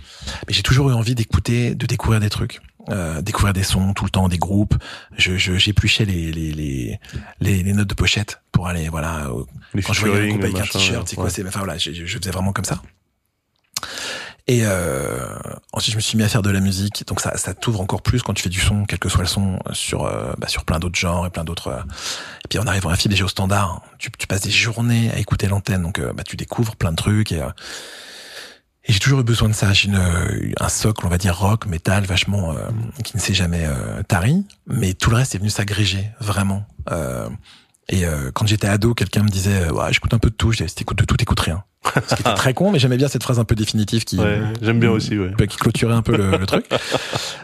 Mais 0.49 0.55
j'ai 0.55 0.63
toujours 0.63 0.91
eu 0.91 0.95
envie 0.95 1.15
d'écouter, 1.15 1.75
de 1.75 1.87
découvrir 1.87 2.21
des 2.21 2.31
trucs. 2.31 2.61
Euh, 2.91 3.23
découvrir 3.23 3.53
des 3.53 3.63
sons 3.63 3.93
tout 3.95 4.05
le 4.05 4.11
temps, 4.11 4.29
des 4.29 4.39
groupes. 4.39 4.75
Je, 5.17 5.37
je 5.37 5.57
j'épluchais 5.57 6.05
les, 6.05 6.33
les, 6.33 6.53
les, 6.53 6.99
les, 7.41 7.63
les 7.63 7.73
notes 7.73 7.87
de 7.89 7.95
pochette 7.95 8.43
pour 8.53 8.67
aller, 8.67 8.89
voilà, 8.89 9.31
au- 9.33 9.47
Les 9.75 9.83
quand 9.83 9.93
je 9.93 10.01
voyais 10.07 10.25
un 10.27 10.29
groupe 10.31 10.43
avec 10.45 10.59
un 10.59 10.63
t-shirt, 10.67 11.07
c'est 11.09 11.15
quoi, 11.17 11.27
ouais. 11.27 11.31
c'est, 11.31 11.47
enfin 11.47 11.61
voilà, 11.61 11.79
je, 11.79 11.93
je 11.93 12.19
faisais 12.19 12.31
vraiment 12.31 12.53
comme 12.53 12.65
ça. 12.65 12.83
Et 14.47 14.63
euh, 14.65 15.39
ensuite, 15.73 15.93
je 15.93 15.97
me 15.97 16.01
suis 16.01 16.19
mis 16.19 16.25
à 16.25 16.29
faire 16.29 16.43
de 16.43 16.51
la 16.51 16.59
musique. 16.61 17.05
Donc 17.07 17.21
ça, 17.21 17.37
ça 17.37 17.55
t'ouvre 17.55 17.81
encore 17.81 18.03
plus 18.03 18.23
quand 18.23 18.35
tu 18.35 18.43
fais 18.43 18.49
du 18.49 18.59
son, 18.61 18.85
quel 18.85 18.99
que 18.99 19.09
soit 19.09 19.21
le 19.21 19.29
son, 19.29 19.61
sur 19.73 20.05
euh, 20.07 20.33
bah, 20.39 20.49
sur 20.49 20.65
plein 20.65 20.81
d'autres 20.81 20.99
genres 20.99 21.25
et 21.27 21.31
plein 21.31 21.45
d'autres. 21.45 21.69
euh. 21.69 21.83
Et 22.45 22.49
puis 22.49 22.59
en 22.59 22.67
arrivant 22.67 22.91
à 22.91 22.97
FIB 22.97 23.11
déjà 23.13 23.25
au 23.25 23.29
standard, 23.29 23.83
tu, 23.99 24.11
tu 24.19 24.27
passes 24.27 24.41
des 24.41 24.51
journées 24.51 25.11
à 25.13 25.19
écouter 25.19 25.47
l'antenne, 25.47 25.83
donc 25.83 26.01
euh, 26.01 26.13
bah, 26.13 26.25
tu 26.25 26.37
découvres 26.37 26.75
plein 26.75 26.91
de 26.91 26.97
trucs. 26.97 27.31
Et, 27.31 27.41
euh, 27.41 27.49
et 28.85 28.93
j'ai 28.93 28.99
toujours 28.99 29.21
eu 29.21 29.25
besoin 29.25 29.49
de 29.49 29.55
ça. 29.55 29.73
J'ai 29.73 29.89
une, 29.89 29.97
euh, 29.97 30.53
un 30.59 30.69
socle, 30.69 31.05
on 31.07 31.09
va 31.09 31.19
dire 31.19 31.37
rock, 31.37 31.67
métal, 31.67 32.05
vachement 32.05 32.53
euh, 32.53 32.61
qui 33.05 33.17
ne 33.17 33.21
s'est 33.21 33.35
jamais 33.35 33.65
euh, 33.65 34.03
tari, 34.03 34.45
mais 34.67 34.95
tout 34.95 35.11
le 35.11 35.17
reste 35.17 35.35
est 35.35 35.39
venu 35.39 35.51
s'agréger 35.51 36.09
vraiment. 36.21 36.65
Euh, 36.91 37.29
et 37.89 38.05
euh, 38.07 38.31
quand 38.33 38.47
j'étais 38.47 38.69
ado, 38.69 38.95
quelqu'un 38.95 39.23
me 39.23 39.29
disait 39.29 39.69
ouais, 39.71 39.93
j'écoute 39.93 40.15
un 40.15 40.19
peu 40.19 40.31
de 40.31 40.35
tout. 40.35 40.53
Je 40.53 40.59
disais 40.59 40.69
si 40.69 40.77
t'écoutes 40.77 40.99
de 40.99 41.05
tout, 41.05 41.17
t'écoutes 41.17 41.41
rien. 41.41 41.63
Ce 42.09 42.15
qui 42.15 42.21
était 42.23 42.35
très 42.35 42.55
con, 42.55 42.71
mais 42.71 42.79
j'aimais 42.79 42.97
bien 42.99 43.09
cette 43.09 43.23
phrase 43.23 43.39
un 43.39 43.45
peu 43.45 43.55
définitive 43.55 44.05
qui 44.05 44.19
Ouais, 44.19 44.41
j'aime 44.63 44.79
bien 44.81 44.91
aussi, 44.91 45.19
ouais. 45.19 45.33
qui 45.47 45.57
clôturait 45.57 45.95
un 45.95 46.03
peu 46.03 46.17
le, 46.17 46.37
le 46.37 46.47
truc. 46.47 46.67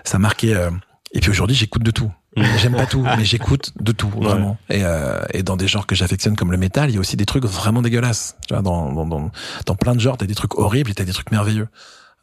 Ça 0.04 0.18
marquait. 0.18 0.54
euh, 0.54 0.70
Et 1.12 1.20
puis 1.20 1.30
aujourd'hui, 1.30 1.56
j'écoute 1.56 1.82
de 1.82 1.90
tout. 1.90 2.12
J'aime 2.58 2.76
pas 2.76 2.86
tout, 2.86 3.02
mais 3.16 3.24
j'écoute 3.24 3.72
de 3.80 3.92
tout 3.92 4.08
Ouais. 4.16 4.26
vraiment. 4.26 4.58
Et, 4.68 4.84
euh, 4.84 5.20
et 5.32 5.42
dans 5.42 5.56
des 5.56 5.68
genres 5.68 5.86
que 5.86 5.94
j'affectionne 5.94 6.36
comme 6.36 6.50
le 6.52 6.58
métal, 6.58 6.90
il 6.90 6.94
y 6.94 6.96
a 6.96 7.00
aussi 7.00 7.16
des 7.16 7.26
trucs 7.26 7.44
vraiment 7.44 7.82
dégueulasses. 7.82 8.36
Tu 8.46 8.54
vois, 8.54 8.62
dans 8.62 8.92
dans 8.92 9.06
dans, 9.06 9.30
dans 9.64 9.74
plein 9.74 9.94
de 9.94 10.00
genres, 10.00 10.16
t'as 10.16 10.26
des 10.26 10.34
trucs 10.34 10.54
horribles 10.58 10.90
et 10.90 10.94
t'as 10.94 11.04
des 11.04 11.12
trucs 11.12 11.30
merveilleux. 11.30 11.68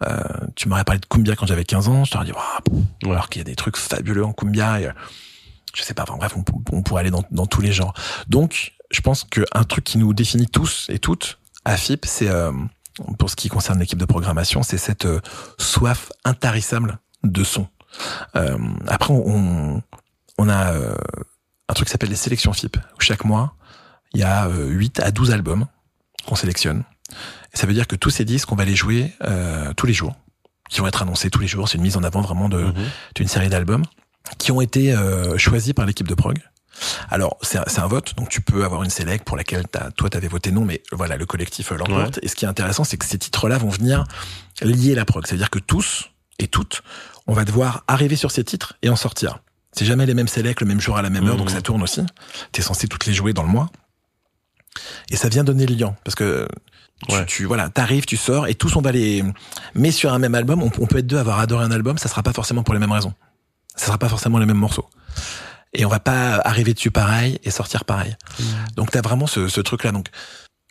Euh, 0.05 0.17
tu 0.55 0.67
m'aurais 0.67 0.83
parlé 0.83 0.99
de 0.99 1.05
cumbia 1.05 1.35
quand 1.35 1.45
j'avais 1.45 1.63
15 1.63 1.87
ans, 1.87 2.03
je 2.03 2.11
t'aurais 2.11 2.25
dit, 2.25 2.33
pff, 2.33 3.09
alors 3.09 3.29
qu'il 3.29 3.39
y 3.39 3.41
a 3.41 3.45
des 3.45 3.55
trucs 3.55 3.77
fabuleux 3.77 4.25
en 4.25 4.33
cumbia. 4.33 4.81
Et, 4.81 4.87
euh, 4.87 4.91
je 5.73 5.81
sais 5.81 5.93
pas. 5.93 6.03
Enfin 6.03 6.17
bref, 6.17 6.35
on, 6.35 6.43
on 6.75 6.81
pourrait 6.83 7.01
aller 7.01 7.11
dans, 7.11 7.23
dans 7.31 7.45
tous 7.47 7.61
les 7.61 7.71
genres. 7.71 7.93
Donc, 8.27 8.73
je 8.91 9.01
pense 9.01 9.23
qu'un 9.23 9.63
truc 9.67 9.83
qui 9.83 9.97
nous 9.97 10.13
définit 10.13 10.47
tous 10.47 10.87
et 10.89 10.99
toutes 10.99 11.39
à 11.65 11.77
FIP, 11.77 12.05
c'est 12.05 12.27
euh, 12.29 12.51
pour 13.17 13.29
ce 13.29 13.35
qui 13.35 13.49
concerne 13.49 13.79
l'équipe 13.79 13.97
de 13.97 14.05
programmation, 14.05 14.61
c'est 14.61 14.77
cette 14.77 15.05
euh, 15.05 15.19
soif 15.57 16.11
intarissable 16.25 16.99
de 17.23 17.43
son. 17.43 17.67
Euh, 18.35 18.57
après, 18.87 19.13
on, 19.13 19.81
on 20.37 20.49
a 20.49 20.73
euh, 20.73 20.95
un 21.69 21.73
truc 21.73 21.87
qui 21.87 21.91
s'appelle 21.91 22.09
les 22.09 22.15
sélections 22.15 22.53
FIP, 22.53 22.77
où 22.97 23.01
chaque 23.01 23.25
mois, 23.25 23.55
il 24.13 24.19
y 24.19 24.23
a 24.23 24.47
euh, 24.47 24.67
8 24.67 24.99
à 24.99 25.11
12 25.11 25.31
albums 25.31 25.65
qu'on 26.25 26.35
sélectionne. 26.35 26.83
Et 27.53 27.57
ça 27.57 27.67
veut 27.67 27.73
dire 27.73 27.87
que 27.87 27.95
tous 27.95 28.09
ces 28.09 28.25
disques, 28.25 28.51
on 28.51 28.55
va 28.55 28.65
les 28.65 28.75
jouer 28.75 29.13
euh, 29.23 29.73
tous 29.73 29.85
les 29.85 29.93
jours, 29.93 30.15
qui 30.69 30.79
vont 30.79 30.87
être 30.87 31.01
annoncés 31.01 31.29
tous 31.29 31.39
les 31.39 31.47
jours. 31.47 31.69
C'est 31.69 31.77
une 31.77 31.83
mise 31.83 31.97
en 31.97 32.03
avant 32.03 32.21
vraiment 32.21 32.49
de 32.49 32.63
Mhm. 32.63 32.73
d'une 33.15 33.27
série 33.27 33.49
d'albums 33.49 33.83
qui 34.37 34.51
ont 34.51 34.61
été 34.61 34.93
euh, 34.93 35.37
choisis 35.37 35.73
par 35.73 35.85
l'équipe 35.85 36.07
de 36.07 36.15
prog. 36.15 36.39
Alors 37.09 37.37
c'est 37.43 37.59
un, 37.59 37.63
c'est 37.67 37.81
un 37.81 37.87
vote, 37.87 38.15
donc 38.15 38.29
tu 38.29 38.41
peux 38.41 38.63
avoir 38.65 38.81
une 38.83 38.89
select 38.89 39.23
pour 39.25 39.37
laquelle 39.37 39.67
t'as, 39.67 39.91
toi 39.91 40.09
t'avais 40.09 40.27
voté 40.29 40.51
non, 40.51 40.65
mais 40.65 40.81
voilà 40.91 41.17
le 41.17 41.25
collectif 41.27 41.71
euh, 41.71 41.77
l'emporte. 41.77 42.19
Et 42.23 42.27
ce 42.27 42.35
qui 42.35 42.45
est 42.45 42.47
intéressant, 42.47 42.83
c'est 42.83 42.97
que 42.97 43.05
ces 43.05 43.19
titres-là 43.19 43.59
vont 43.59 43.69
venir 43.69 44.05
lier 44.61 44.95
la 44.95 45.05
prog. 45.05 45.27
C'est-à-dire 45.27 45.51
que 45.51 45.59
tous 45.59 46.09
et 46.39 46.47
toutes, 46.47 46.81
on 47.27 47.33
va 47.33 47.45
devoir 47.45 47.83
arriver 47.87 48.15
sur 48.15 48.31
ces 48.31 48.43
titres 48.43 48.73
et 48.81 48.89
en 48.89 48.95
sortir. 48.95 49.39
C'est 49.75 49.85
jamais 49.85 50.05
les 50.05 50.13
mêmes 50.13 50.27
selects 50.27 50.61
le 50.61 50.67
même 50.67 50.79
jour 50.79 50.97
à 50.97 51.01
la 51.01 51.09
même 51.09 51.27
heure, 51.27 51.35
donc 51.37 51.49
ça 51.49 51.61
tourne 51.61 51.81
aussi. 51.83 52.01
T'es 52.51 52.61
censé 52.61 52.87
toutes 52.87 53.05
les 53.05 53.13
jouer 53.13 53.33
dans 53.33 53.43
le 53.43 53.49
mois. 53.49 53.69
Et 55.09 55.15
ça 55.15 55.29
vient 55.29 55.43
donner 55.43 55.65
le 55.65 55.75
lien, 55.75 55.95
parce 56.03 56.15
que 56.15 56.47
tu, 57.07 57.15
Ouais. 57.15 57.25
tu 57.25 57.45
voilà, 57.45 57.69
t'arrives, 57.69 58.05
tu 58.05 58.15
sors, 58.17 58.47
et 58.47 58.55
tous 58.55 58.75
on 58.75 58.81
va 58.81 58.91
les. 58.91 59.23
Mais 59.75 59.91
sur 59.91 60.13
un 60.13 60.19
même 60.19 60.35
album, 60.35 60.61
on, 60.63 60.71
on 60.79 60.85
peut 60.87 60.97
être 60.99 61.07
deux 61.07 61.17
à 61.17 61.21
avoir 61.21 61.39
adoré 61.39 61.65
un 61.65 61.71
album, 61.71 61.97
ça 61.97 62.07
sera 62.09 62.23
pas 62.23 62.33
forcément 62.33 62.63
pour 62.63 62.73
les 62.73 62.79
mêmes 62.79 62.91
raisons. 62.91 63.13
Ça 63.75 63.87
sera 63.87 63.97
pas 63.97 64.09
forcément 64.09 64.37
les 64.39 64.45
mêmes 64.45 64.57
morceaux. 64.57 64.87
Et 65.73 65.85
on 65.85 65.89
va 65.89 65.99
pas 65.99 66.35
arriver 66.35 66.73
dessus 66.75 66.91
pareil 66.91 67.39
et 67.43 67.49
sortir 67.49 67.83
pareil. 67.85 68.15
Donc 68.75 68.91
t'as 68.91 69.01
vraiment 69.01 69.25
ce, 69.25 69.47
ce 69.47 69.59
truc-là. 69.59 69.91
Donc 69.91 70.07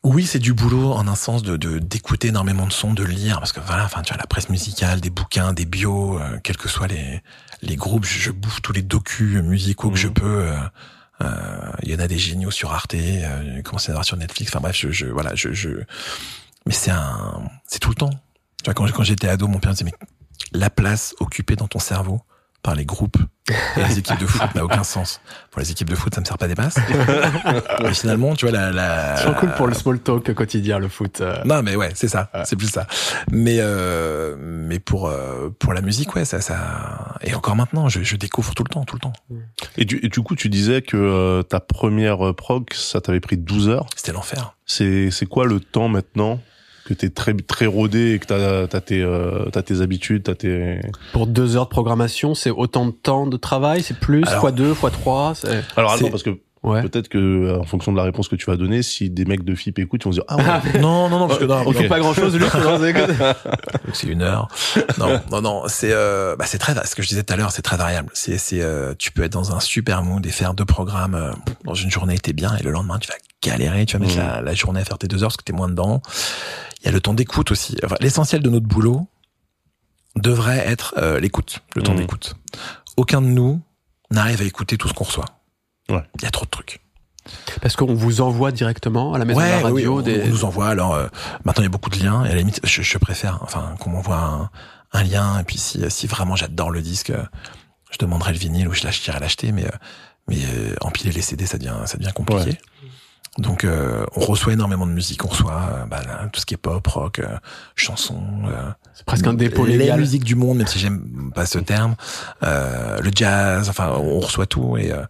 Oui, 0.04 0.26
c'est 0.26 0.40
du 0.40 0.52
boulot 0.52 0.92
en 0.92 1.06
un 1.06 1.14
sens 1.14 1.44
de 1.44 1.56
de- 1.56 1.78
d'écouter 1.78 2.28
énormément 2.28 2.66
de 2.66 2.72
sons, 2.72 2.92
de 2.92 3.04
lire, 3.04 3.38
parce 3.38 3.52
que 3.52 3.60
voilà, 3.60 3.84
enfin 3.84 4.02
tu 4.02 4.12
as 4.12 4.16
la 4.16 4.26
presse 4.26 4.48
musicale, 4.48 5.00
des 5.00 5.10
bouquins, 5.10 5.52
des 5.52 5.64
bios, 5.64 6.18
euh, 6.18 6.38
quels 6.42 6.56
que 6.56 6.68
soient 6.68 6.88
les 6.88 7.22
les 7.62 7.76
groupes, 7.76 8.04
je, 8.04 8.18
je 8.18 8.30
bouffe 8.32 8.60
tous 8.62 8.72
les 8.72 8.82
docus 8.82 9.40
musicaux 9.42 9.90
que 9.90 9.96
je 9.98 10.08
Mhm. 10.08 10.14
peux. 10.14 10.26
euh, 10.48 10.56
euh, 11.22 11.72
Il 11.84 11.90
y 11.90 11.94
en 11.94 12.00
a 12.00 12.08
des 12.08 12.18
géniaux 12.18 12.50
sur 12.50 12.72
Arte, 12.72 12.94
euh, 12.94 13.62
commencé 13.62 13.90
à 13.90 13.94
voir 13.94 14.04
sur 14.04 14.16
Netflix. 14.16 14.50
Enfin 14.50 14.60
bref, 14.60 14.76
je, 14.76 14.90
je 14.90 15.06
voilà, 15.06 15.36
je, 15.36 15.52
je 15.52 15.68
mais 16.66 16.72
c'est 16.72 16.90
un 16.90 17.42
c'est 17.66 17.78
tout 17.78 17.90
le 17.90 17.94
temps. 17.94 18.10
Tu 18.10 18.64
vois, 18.66 18.74
quand 18.74 18.90
quand 18.90 19.04
j'étais 19.04 19.28
ado, 19.28 19.46
mon 19.46 19.60
père 19.60 19.70
me 19.70 19.76
disait 19.76 19.84
mais 19.88 20.08
la 20.52 20.68
place 20.70 21.14
occupée 21.20 21.54
dans 21.54 21.68
ton 21.68 21.78
cerveau 21.78 22.20
par 22.62 22.74
les 22.76 22.84
groupes 22.84 23.16
et 23.76 23.82
les 23.88 23.98
équipes 23.98 24.20
de 24.20 24.26
foot 24.26 24.54
n'a 24.54 24.64
aucun 24.64 24.84
sens. 24.84 25.20
Pour 25.50 25.60
les 25.60 25.70
équipes 25.72 25.90
de 25.90 25.96
foot, 25.96 26.14
ça 26.14 26.20
me 26.20 26.24
sert 26.24 26.38
pas 26.38 26.46
des 26.46 26.54
masses. 26.54 26.78
mais 27.82 27.92
finalement, 27.92 28.34
tu 28.36 28.46
vois 28.46 28.52
la 28.56 28.70
la 28.70 29.16
C'est 29.16 29.24
trop 29.24 29.34
cool 29.34 29.52
pour 29.54 29.66
le 29.66 29.74
small 29.74 29.98
talk 29.98 30.32
quotidien, 30.32 30.78
le 30.78 30.88
foot. 30.88 31.20
euh. 31.20 31.36
non, 31.44 31.62
mais 31.62 31.74
ouais, 31.74 31.90
c'est 31.94 32.06
ça, 32.08 32.30
Ouais. 32.34 32.42
c'est 32.44 32.54
plus 32.56 32.68
ça. 32.70 32.86
Mais 33.32 33.56
euh, 33.58 34.36
mais 34.38 34.78
pour 34.78 35.08
euh, 35.08 35.50
pour 35.58 35.72
la 35.72 35.80
musique, 35.80 36.14
ouais, 36.14 36.24
ça 36.24 36.40
ça 36.40 37.16
et 37.22 37.34
encore 37.34 37.56
maintenant, 37.56 37.88
je, 37.88 38.02
je 38.02 38.16
découvre 38.16 38.54
tout 38.54 38.62
le 38.64 38.72
temps, 38.72 38.84
tout 38.84 38.94
le 38.96 39.00
temps. 39.00 39.12
Et 39.76 39.84
du, 39.84 39.98
et 40.04 40.08
du 40.08 40.20
coup, 40.20 40.36
tu 40.36 40.48
disais 40.48 40.82
que 40.82 40.96
euh, 40.96 41.42
ta 41.42 41.58
première 41.60 42.28
euh, 42.28 42.32
prog, 42.34 42.72
ça 42.72 43.00
t'avait 43.00 43.20
pris 43.20 43.36
12 43.38 43.68
heures. 43.68 43.86
C'était 43.96 44.12
l'enfer. 44.12 44.54
C'est 44.66 45.10
c'est 45.10 45.26
quoi 45.26 45.46
le 45.46 45.58
temps 45.58 45.88
maintenant 45.88 46.40
que 46.84 46.94
t'es 46.94 47.10
très 47.10 47.34
très 47.34 47.66
rodé 47.66 48.12
et 48.14 48.18
que 48.18 48.26
t'as 48.26 48.66
t'as 48.66 48.80
tes 48.80 49.02
euh, 49.02 49.44
t'as 49.52 49.62
tes 49.62 49.80
habitudes, 49.80 50.24
t'as 50.24 50.34
tes 50.34 50.80
Pour 51.12 51.26
deux 51.26 51.56
heures 51.56 51.64
de 51.66 51.70
programmation, 51.70 52.34
c'est 52.34 52.50
autant 52.50 52.86
de 52.86 52.90
temps 52.92 53.26
de 53.26 53.36
travail, 53.36 53.82
c'est 53.82 53.98
plus, 53.98 54.24
Alors- 54.26 54.40
fois 54.40 54.52
deux, 54.52 54.74
fois 54.74 54.90
trois? 54.90 55.34
alors 55.76 55.92
attends 55.92 56.10
parce 56.10 56.22
que 56.22 56.38
Ouais. 56.62 56.80
peut-être 56.82 57.08
que 57.08 57.18
euh, 57.18 57.58
en 57.58 57.64
fonction 57.64 57.90
de 57.90 57.96
la 57.96 58.04
réponse 58.04 58.28
que 58.28 58.36
tu 58.36 58.46
vas 58.46 58.56
donner, 58.56 58.82
si 58.84 59.10
des 59.10 59.24
mecs 59.24 59.42
de 59.44 59.52
FIP 59.54 59.80
écoutent, 59.80 60.02
ils 60.02 60.04
vont 60.04 60.12
se 60.12 60.16
dire 60.18 60.24
ah 60.28 60.36
ouais. 60.36 60.78
Non, 60.80 61.08
non, 61.08 61.18
non, 61.18 61.26
parce 61.26 61.40
que 61.40 61.44
non, 61.46 61.62
On 61.66 61.70
Ok. 61.70 61.76
fait 61.76 61.88
pas 61.88 61.98
grand 61.98 62.14
chose, 62.14 62.36
lui. 62.36 62.44
c'est 63.92 64.06
une 64.06 64.22
heure. 64.22 64.46
Non, 64.98 65.20
non, 65.30 65.42
non, 65.42 65.62
c'est 65.66 65.90
euh, 65.92 66.36
bah 66.36 66.44
c'est 66.46 66.58
très 66.58 66.74
ce 66.86 66.94
que 66.94 67.02
je 67.02 67.08
disais 67.08 67.22
tout 67.24 67.32
à 67.32 67.36
l'heure, 67.36 67.50
c'est 67.50 67.62
très 67.62 67.76
variable. 67.76 68.10
C'est 68.14 68.38
c'est 68.38 68.62
euh, 68.62 68.94
tu 68.98 69.10
peux 69.12 69.22
être 69.24 69.32
dans 69.32 69.54
un 69.54 69.60
super 69.60 70.02
mood 70.02 70.24
et 70.24 70.30
faire 70.30 70.54
deux 70.54 70.64
programmes 70.64 71.14
euh, 71.14 71.32
dans 71.64 71.74
une 71.74 71.90
journée, 71.90 72.18
t'es 72.18 72.32
bien 72.32 72.54
et 72.56 72.62
le 72.62 72.70
lendemain 72.70 72.98
tu 72.98 73.08
vas 73.08 73.16
galérer, 73.42 73.84
tu 73.86 73.96
vas 73.98 74.04
mettre 74.04 74.16
Mhm. 74.20 74.26
la, 74.28 74.40
la 74.40 74.54
journée 74.54 74.80
à 74.80 74.84
faire 74.84 74.98
tes 74.98 75.08
deux 75.08 75.22
heures 75.24 75.28
parce 75.30 75.36
que 75.38 75.44
t'es 75.44 75.52
moins 75.52 75.68
dedans. 75.68 76.00
Il 76.82 76.86
y 76.86 76.88
a 76.88 76.92
le 76.92 77.00
temps 77.00 77.14
d'écoute 77.14 77.50
aussi. 77.50 77.76
Enfin, 77.84 77.96
l'essentiel 78.00 78.40
de 78.42 78.50
notre 78.50 78.66
boulot 78.66 79.06
devrait 80.16 80.58
être 80.66 80.94
euh, 80.98 81.18
l'écoute, 81.18 81.60
le 81.74 81.82
temps 81.82 81.92
Mhm. 81.94 81.98
d'écoute. 82.00 82.36
Aucun 82.96 83.20
de 83.22 83.26
nous 83.26 83.60
n'arrive 84.10 84.42
à 84.42 84.44
écouter 84.44 84.76
tout 84.76 84.86
ce 84.88 84.92
qu'on 84.94 85.04
reçoit. 85.04 85.24
Ouais. 85.92 86.02
Il 86.18 86.22
y 86.24 86.26
a 86.26 86.30
trop 86.30 86.44
de 86.44 86.50
trucs. 86.50 86.80
Parce 87.60 87.76
qu'on 87.76 87.94
vous 87.94 88.20
envoie 88.20 88.50
directement 88.50 89.14
à 89.14 89.18
la 89.18 89.24
maison 89.24 89.38
de 89.40 89.44
la 89.44 89.56
oui, 89.58 89.62
radio 89.62 89.98
on, 89.98 90.02
des. 90.02 90.22
on 90.24 90.28
nous 90.28 90.44
envoie. 90.44 90.68
Alors 90.68 90.94
euh, 90.94 91.06
maintenant, 91.44 91.62
il 91.62 91.66
y 91.66 91.66
a 91.66 91.70
beaucoup 91.70 91.90
de 91.90 91.98
liens. 92.02 92.24
Et 92.24 92.28
à 92.30 92.32
la 92.32 92.38
limite, 92.38 92.60
je, 92.64 92.82
je 92.82 92.98
préfère, 92.98 93.38
enfin, 93.42 93.74
qu'on 93.78 93.90
m'envoie 93.90 94.16
un, 94.18 94.50
un 94.92 95.02
lien. 95.04 95.38
Et 95.38 95.44
puis 95.44 95.58
si, 95.58 95.80
si 95.88 96.06
vraiment 96.08 96.34
j'adore 96.34 96.70
le 96.70 96.82
disque, 96.82 97.10
euh, 97.10 97.22
je 97.92 97.98
demanderai 97.98 98.32
le 98.32 98.38
vinyle 98.38 98.66
ou 98.68 98.72
je 98.72 98.82
l'achèterai 98.82 99.18
à 99.18 99.20
l'acheter. 99.20 99.52
Mais, 99.52 99.66
euh, 99.66 99.70
mais 100.28 100.38
euh, 100.38 100.74
empiler 100.80 101.12
les 101.12 101.22
CD, 101.22 101.46
ça 101.46 101.58
devient, 101.58 101.76
ça 101.86 101.96
devient 101.96 102.12
compliqué. 102.12 102.58
Donc, 103.38 103.64
euh, 103.64 104.04
on 104.14 104.20
reçoit 104.20 104.52
énormément 104.52 104.86
de 104.86 104.92
musique. 104.92 105.24
On 105.24 105.28
reçoit 105.28 105.52
euh, 105.72 105.84
bah, 105.86 106.02
là, 106.06 106.28
tout 106.32 106.40
ce 106.40 106.44
qui 106.44 106.52
est 106.54 106.58
pop, 106.58 106.86
rock, 106.86 107.18
euh, 107.20 107.38
chansons. 107.76 108.22
euh, 108.46 108.70
C'est 108.94 109.06
presque 109.06 109.26
un 109.26 109.32
dépôt 109.32 109.64
les 109.64 109.78
légal. 109.78 109.98
musiques 110.00 110.24
du 110.24 110.34
monde, 110.34 110.58
même 110.58 110.66
si 110.66 110.78
j'aime 110.78 111.30
pas 111.34 111.46
ce 111.46 111.58
terme, 111.58 111.94
euh, 112.42 113.00
le 113.00 113.10
jazz, 113.14 113.70
enfin, 113.70 113.90
on 113.96 114.20
reçoit 114.20 114.44
tout 114.46 114.76
et 114.76 114.92
euh, 114.92 115.02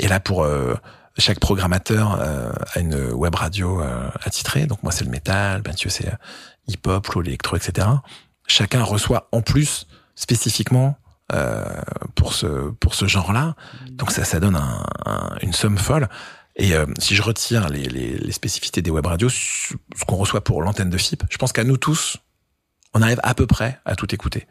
et 0.00 0.08
là 0.08 0.18
pour 0.20 0.42
euh, 0.44 0.74
chaque 1.18 1.38
programmateur 1.40 2.18
euh, 2.20 2.52
a 2.74 2.80
une 2.80 3.10
web 3.12 3.34
radio 3.34 3.80
euh, 3.80 4.08
attitrée. 4.24 4.66
Donc 4.66 4.82
moi 4.82 4.92
c'est 4.92 5.04
le 5.04 5.10
métal, 5.10 5.62
sais, 5.76 5.88
c'est 5.90 6.12
hip 6.66 6.80
hop, 6.86 7.06
flow, 7.06 7.20
l'électro, 7.20 7.56
etc. 7.56 7.86
Chacun 8.46 8.82
reçoit 8.82 9.28
en 9.32 9.42
plus 9.42 9.86
spécifiquement 10.14 10.96
euh, 11.32 11.64
pour 12.16 12.32
ce 12.34 12.70
pour 12.80 12.94
ce 12.94 13.06
genre-là. 13.06 13.54
Donc 13.90 14.10
ça 14.10 14.24
ça 14.24 14.40
donne 14.40 14.56
un, 14.56 14.84
un- 15.06 15.36
une 15.42 15.52
somme 15.52 15.78
folle. 15.78 16.08
Et 16.56 16.74
euh, 16.74 16.84
si 16.98 17.14
je 17.14 17.22
retire 17.22 17.68
les, 17.68 17.84
les, 17.84 18.18
les 18.18 18.32
spécificités 18.32 18.82
des 18.82 18.90
web 18.90 19.06
radios, 19.06 19.28
ce 19.30 19.74
qu'on 20.06 20.16
reçoit 20.16 20.42
pour 20.42 20.62
l'antenne 20.62 20.90
de 20.90 20.98
FIP, 20.98 21.22
je 21.30 21.38
pense 21.38 21.52
qu'à 21.52 21.64
nous 21.64 21.76
tous, 21.76 22.18
on 22.92 23.02
arrive 23.02 23.20
à 23.22 23.34
peu 23.34 23.46
près 23.46 23.78
à 23.84 23.94
tout 23.94 24.12
écouter. 24.14 24.46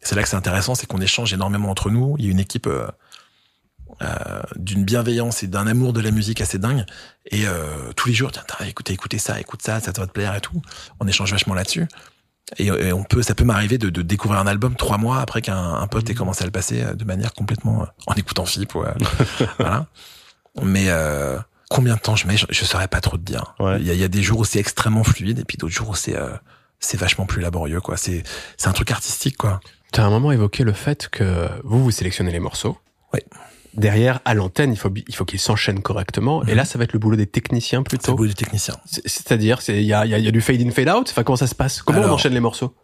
C'est 0.00 0.14
là 0.14 0.22
que 0.22 0.28
c'est 0.28 0.36
intéressant, 0.36 0.74
c'est 0.74 0.86
qu'on 0.86 1.00
échange 1.00 1.32
énormément 1.34 1.68
entre 1.70 1.90
nous. 1.90 2.14
Il 2.18 2.24
y 2.24 2.28
a 2.28 2.30
une 2.30 2.40
équipe 2.40 2.66
euh, 2.68 2.86
euh, 4.00 4.40
d'une 4.56 4.84
bienveillance 4.84 5.42
et 5.42 5.46
d'un 5.46 5.66
amour 5.66 5.92
de 5.92 6.00
la 6.00 6.10
musique 6.10 6.40
assez 6.40 6.58
dingue. 6.58 6.84
Et 7.30 7.46
euh, 7.46 7.92
tous 7.96 8.08
les 8.08 8.14
jours, 8.14 8.32
tiens, 8.32 8.42
écoutez, 8.66 8.92
écoutez 8.92 9.18
ça, 9.18 9.38
écoute 9.40 9.62
ça, 9.62 9.80
ça 9.80 9.92
va 9.92 10.06
te 10.06 10.12
plaire 10.12 10.34
et 10.34 10.40
tout. 10.40 10.60
On 11.00 11.06
échange 11.06 11.30
vachement 11.32 11.54
là-dessus. 11.54 11.86
Et, 12.58 12.66
et 12.66 12.92
on 12.92 13.04
peut, 13.04 13.22
ça 13.22 13.34
peut 13.34 13.44
m'arriver 13.44 13.78
de, 13.78 13.88
de 13.88 14.02
découvrir 14.02 14.40
un 14.40 14.46
album 14.46 14.74
trois 14.76 14.98
mois 14.98 15.20
après 15.20 15.40
qu'un 15.40 15.56
un 15.74 15.86
pote 15.86 16.10
ait 16.10 16.14
commencé 16.14 16.42
à 16.42 16.46
le 16.46 16.50
passer 16.52 16.82
euh, 16.82 16.94
de 16.94 17.04
manière 17.04 17.32
complètement 17.32 17.82
euh, 17.82 17.86
en 18.06 18.14
écoutant 18.14 18.44
FIP. 18.44 18.74
Ouais. 18.74 18.88
voilà. 19.58 19.86
Mais 20.62 20.86
euh, 20.88 21.38
combien 21.70 21.94
de 21.94 22.00
temps 22.00 22.16
je 22.16 22.26
mets, 22.26 22.36
je, 22.36 22.44
je 22.50 22.64
saurais 22.64 22.88
pas 22.88 23.00
trop 23.00 23.16
te 23.16 23.22
dire. 23.22 23.54
Ouais. 23.58 23.78
Il 23.80 23.86
y, 23.86 23.90
a, 23.90 23.94
y 23.94 24.04
a 24.04 24.08
des 24.08 24.22
jours 24.22 24.40
où 24.40 24.44
c'est 24.44 24.58
extrêmement 24.58 25.04
fluide 25.04 25.38
et 25.38 25.44
puis 25.44 25.56
d'autres 25.56 25.72
jours 25.72 25.90
où 25.90 25.94
c'est 25.94 26.16
euh, 26.16 26.30
c'est 26.78 26.98
vachement 26.98 27.24
plus 27.26 27.40
laborieux. 27.40 27.80
quoi. 27.80 27.96
C'est 27.96 28.22
c'est 28.58 28.68
un 28.68 28.72
truc 28.72 28.90
artistique 28.90 29.36
quoi. 29.38 29.60
Tu 29.92 30.00
as 30.00 30.04
un 30.04 30.10
moment 30.10 30.32
évoqué 30.32 30.64
le 30.64 30.72
fait 30.72 31.08
que 31.08 31.48
vous, 31.64 31.82
vous 31.84 31.90
sélectionnez 31.90 32.32
les 32.32 32.40
morceaux. 32.40 32.76
Oui. 33.14 33.20
Derrière, 33.74 34.20
à 34.24 34.34
l'antenne, 34.34 34.72
il 34.72 34.76
faut, 34.76 34.92
il 34.94 35.14
faut 35.14 35.24
qu'ils 35.24 35.40
s'enchaînent 35.40 35.80
correctement. 35.82 36.42
Et 36.44 36.50
Mhm. 36.50 36.56
là, 36.56 36.64
ça 36.64 36.78
va 36.78 36.84
être 36.84 36.92
le 36.92 36.98
boulot 36.98 37.16
des 37.16 37.26
techniciens 37.26 37.82
C'est 37.86 37.92
le 37.94 37.98
plutôt. 37.98 38.14
boulot 38.14 38.28
du 38.28 38.34
technicien. 38.34 38.76
C'est- 38.84 39.06
C'est-à-dire, 39.08 39.62
c'est- 39.62 39.80
il 39.80 39.86
y 39.86 39.92
a, 39.94 40.04
il 40.04 40.10
y, 40.10 40.14
a, 40.14 40.18
y 40.18 40.28
a 40.28 40.30
du 40.30 40.40
fade 40.42 40.60
in, 40.60 40.70
fade 40.70 40.88
out. 40.88 41.08
Enfin, 41.10 41.22
comment 41.24 41.36
ça 41.36 41.46
se 41.46 41.54
passe? 41.54 41.80
Comment 41.82 42.00
on 42.02 42.10
enchaîne 42.10 42.34
les 42.34 42.40
morceaux? 42.40 42.74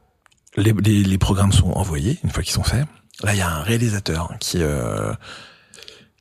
les, 0.56 0.72
les, 0.72 1.04
les 1.04 1.18
programmes 1.18 1.52
sont 1.52 1.70
envoyés 1.72 2.18
une 2.24 2.30
fois 2.30 2.42
qu'ils 2.42 2.54
sont 2.54 2.64
faits. 2.64 2.84
Là, 3.22 3.34
il 3.34 3.38
y 3.38 3.42
a 3.42 3.48
un 3.50 3.62
réalisateur 3.62 4.32
qui 4.40 4.58
euh, 4.62 5.12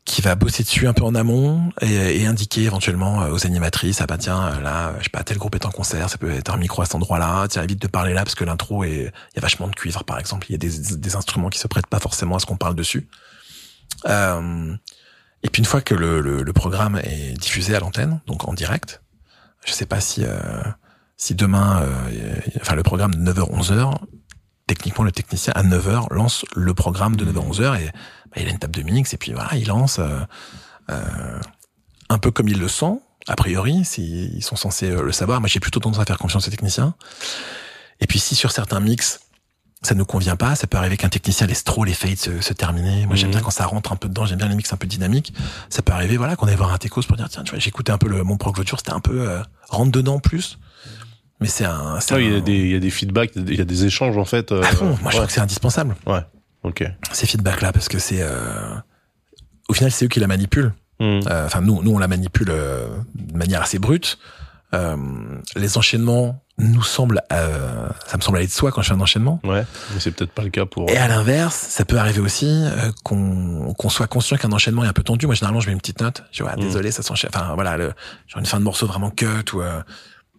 qui 0.05 0.21
va 0.21 0.35
bosser 0.35 0.63
dessus 0.63 0.87
un 0.87 0.93
peu 0.93 1.03
en 1.03 1.15
amont 1.15 1.71
et, 1.81 2.21
et 2.21 2.25
indiquer 2.27 2.63
éventuellement 2.63 3.23
euh, 3.23 3.31
aux 3.31 3.45
animatrices 3.45 3.99
ah 3.99 4.05
bah 4.07 4.17
tiens 4.17 4.59
là 4.61 4.93
je 4.99 5.03
sais 5.05 5.09
pas 5.09 5.21
tel 5.23 5.37
groupe 5.37 5.55
est 5.55 5.65
en 5.65 5.69
concert 5.71 6.09
ça 6.09 6.17
peut 6.17 6.31
être 6.31 6.53
un 6.53 6.57
micro 6.57 6.81
à 6.81 6.85
cet 6.85 6.95
endroit-là 6.95 7.47
tiens 7.49 7.61
évite 7.63 7.81
de 7.81 7.87
parler 7.87 8.13
là 8.13 8.23
parce 8.23 8.35
que 8.35 8.45
l'intro 8.45 8.85
est 8.85 9.11
il 9.33 9.35
y 9.35 9.39
a 9.39 9.41
vachement 9.41 9.67
de 9.67 9.75
cuivre 9.75 10.05
par 10.05 10.17
exemple 10.17 10.47
il 10.49 10.53
y 10.53 10.55
a 10.55 10.57
des, 10.59 10.95
des 10.95 11.15
instruments 11.17 11.49
qui 11.49 11.59
se 11.59 11.67
prêtent 11.67 11.87
pas 11.87 11.99
forcément 11.99 12.37
à 12.37 12.39
ce 12.39 12.45
qu'on 12.45 12.55
parle 12.55 12.75
dessus 12.75 13.09
et 14.05 15.49
puis 15.49 15.59
une 15.59 15.65
fois 15.65 15.81
que 15.81 15.95
le, 15.95 16.21
le, 16.21 16.43
le 16.43 16.53
programme 16.53 16.99
est 17.03 17.33
diffusé 17.39 17.75
à 17.75 17.79
l'antenne 17.79 18.21
donc 18.27 18.47
en 18.47 18.53
direct 18.53 19.01
je 19.65 19.71
sais 19.71 19.85
pas 19.85 19.99
si 19.99 20.23
euh, 20.23 20.61
si 21.15 21.35
demain 21.35 21.81
euh, 21.81 22.35
enfin 22.61 22.75
le 22.75 22.83
programme 22.83 23.15
de 23.15 23.31
9h 23.31 23.51
11h 23.51 23.97
techniquement 24.67 25.03
le 25.03 25.11
technicien 25.11 25.53
à 25.55 25.63
9h 25.63 26.13
lance 26.13 26.45
le 26.55 26.73
programme 26.73 27.15
de 27.15 27.25
9h 27.25 27.51
11h 27.51 27.81
et 27.81 27.85
bah, 27.85 28.37
il 28.37 28.47
a 28.47 28.51
une 28.51 28.59
table 28.59 28.75
de 28.75 28.83
mix 28.83 29.13
et 29.13 29.17
puis 29.17 29.33
voilà 29.33 29.55
il 29.55 29.67
lance 29.67 29.99
euh, 29.99 30.19
euh, 30.91 31.39
un 32.09 32.17
peu 32.17 32.31
comme 32.31 32.47
il 32.47 32.59
le 32.59 32.67
sent 32.67 32.99
a 33.27 33.35
priori 33.35 33.83
s'ils 33.83 34.35
ils 34.35 34.43
sont 34.43 34.55
censés 34.55 34.89
euh, 34.89 35.03
le 35.03 35.11
savoir. 35.11 35.39
Moi 35.39 35.49
j'ai 35.49 35.59
plutôt 35.59 35.79
tendance 35.79 35.99
à 35.99 36.05
faire 36.05 36.17
confiance 36.17 36.47
aux 36.47 36.51
techniciens. 36.51 36.95
Et 37.99 38.07
puis 38.07 38.19
si 38.19 38.35
sur 38.35 38.51
certains 38.51 38.79
mix 38.79 39.19
ça 39.83 39.93
ne 39.95 40.03
convient 40.03 40.35
pas, 40.35 40.55
ça 40.55 40.65
peut 40.67 40.77
arriver 40.77 40.97
qu'un 40.97 41.09
technicien 41.09 41.45
laisse 41.47 41.63
trop 41.63 41.83
les 41.85 41.93
fades 41.93 42.17
se, 42.17 42.41
se 42.41 42.53
terminer. 42.53 43.05
Moi, 43.05 43.15
j'aime 43.15 43.27
Mhm. 43.29 43.35
bien 43.35 43.41
quand 43.41 43.51
ça 43.51 43.65
rentre 43.65 43.91
un 43.91 43.95
peu 43.95 44.09
dedans, 44.09 44.25
j'aime 44.25 44.39
bien 44.39 44.47
les 44.49 44.55
mix 44.55 44.71
un 44.73 44.77
peu 44.77 44.87
dynamiques. 44.87 45.33
Ça 45.69 45.81
peut 45.81 45.93
arriver, 45.93 46.17
voilà, 46.17 46.35
qu'on 46.35 46.47
aille 46.47 46.55
voir 46.55 46.73
un 46.73 46.77
techos 46.77 47.03
pour 47.03 47.15
dire, 47.17 47.29
tiens, 47.29 47.43
tu 47.43 47.51
vois, 47.51 47.59
j'ai 47.59 47.69
écouté 47.69 47.91
un 47.91 47.97
peu 47.97 48.09
le, 48.09 48.23
mon 48.23 48.37
jour, 48.39 48.79
c'était 48.79 48.91
un 48.91 48.99
peu 48.99 49.29
euh, 49.29 49.41
rentre 49.69 49.91
dedans 49.91 50.19
plus. 50.19 50.57
Mais 51.39 51.47
c'est 51.47 51.65
un, 51.65 51.99
c'est 51.99 52.15
Ah, 52.15 52.19
il 52.19 52.31
y 52.31 52.33
un- 52.33 52.37
a 52.37 52.41
des 52.41 52.53
il 52.57 52.71
y 52.71 52.75
a 52.75 52.79
des 52.79 52.89
feedbacks, 52.89 53.31
il 53.35 53.53
y 53.55 53.61
a 53.61 53.65
des 53.65 53.85
échanges 53.85 54.17
en 54.17 54.25
fait. 54.25 54.51
euh, 54.51 54.63
à 54.63 54.67
fond. 54.67 54.85
Moi, 54.85 54.97
je 54.99 55.05
ouais. 55.05 55.11
crois 55.11 55.27
que 55.27 55.31
c'est 55.33 55.41
indispensable 55.41 55.95
Ok. 56.63 56.83
ces 57.13 57.27
feedbacks-là 57.27 57.71
parce 57.71 57.87
que 57.87 57.99
c'est, 57.99 58.21
euh, 58.23 58.73
au 59.69 59.73
final, 59.73 59.91
c'est 59.91 60.05
eux 60.05 60.07
qui 60.07 60.19
la 60.19 60.27
manipulent. 60.27 60.73
Euh, 60.99 61.45
Enfin, 61.45 61.61
nous, 61.61 61.83
nous, 61.83 61.91
on 61.93 61.99
la 61.99 62.07
manipule 62.07 62.49
euh, 62.49 62.87
de 63.13 63.37
manière 63.37 63.61
assez 63.61 63.77
brute. 63.77 64.17
Euh, 64.73 64.97
les 65.55 65.77
enchaînements 65.77 66.43
nous 66.59 66.81
semblent, 66.83 67.21
euh, 67.31 67.87
ça 68.07 68.17
me 68.17 68.21
semble 68.23 68.37
aller 68.39 68.47
de 68.47 68.51
soi 68.51 68.71
quand 68.71 68.81
je 68.81 68.87
fais 68.87 68.93
un 68.95 68.99
enchaînement. 68.99 69.39
Ouais. 69.43 69.63
Mais 69.93 69.99
c'est 69.99 70.09
peut-être 70.11 70.31
pas 70.31 70.41
le 70.43 70.49
cas 70.49 70.65
pour. 70.65 70.89
Et 70.89 70.97
à 70.97 71.07
l'inverse, 71.07 71.55
ça 71.55 71.85
peut 71.85 71.97
arriver 71.97 72.19
aussi 72.19 72.47
euh, 72.49 72.91
qu'on 73.03 73.73
qu'on 73.77 73.89
soit 73.89 74.07
conscient 74.07 74.37
qu'un 74.37 74.51
enchaînement 74.51 74.83
est 74.83 74.87
un 74.87 74.93
peu 74.93 75.03
tendu. 75.03 75.27
Moi, 75.27 75.35
généralement, 75.35 75.59
je 75.59 75.67
mets 75.67 75.73
une 75.73 75.79
petite 75.79 76.01
note. 76.01 76.23
Je 76.31 76.41
vois, 76.43 76.55
Mm. 76.55 76.61
désolé, 76.61 76.91
ça 76.91 77.03
s'enchaîne. 77.03 77.29
Enfin, 77.33 77.53
voilà, 77.53 77.77
le, 77.77 77.93
genre 78.27 78.39
une 78.39 78.45
fin 78.47 78.57
de 78.57 78.63
morceau 78.63 78.87
vraiment 78.87 79.11
cut 79.11 79.25
ou 79.53 79.61
euh, 79.61 79.81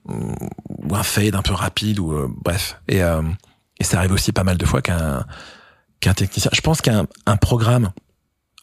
ou 0.09 0.95
un 0.95 1.03
fade 1.03 1.35
un 1.35 1.43
peu 1.43 1.53
rapide 1.55 1.99
ou 1.99 2.13
euh, 2.13 2.29
bref. 2.43 2.81
Et 2.89 3.03
euh, 3.03 3.23
et 3.79 3.85
ça 3.85 3.99
arrive 3.99 4.13
aussi 4.13 4.33
pas 4.33 4.43
mal 4.45 4.57
de 4.59 4.67
fois 4.67 4.83
qu'un 4.83 5.25
qu'un 6.01 6.15
technicien. 6.15 6.51
Je 6.53 6.61
pense 6.61 6.81
qu'un 6.81 7.07
un 7.27 7.37
programme. 7.37 7.91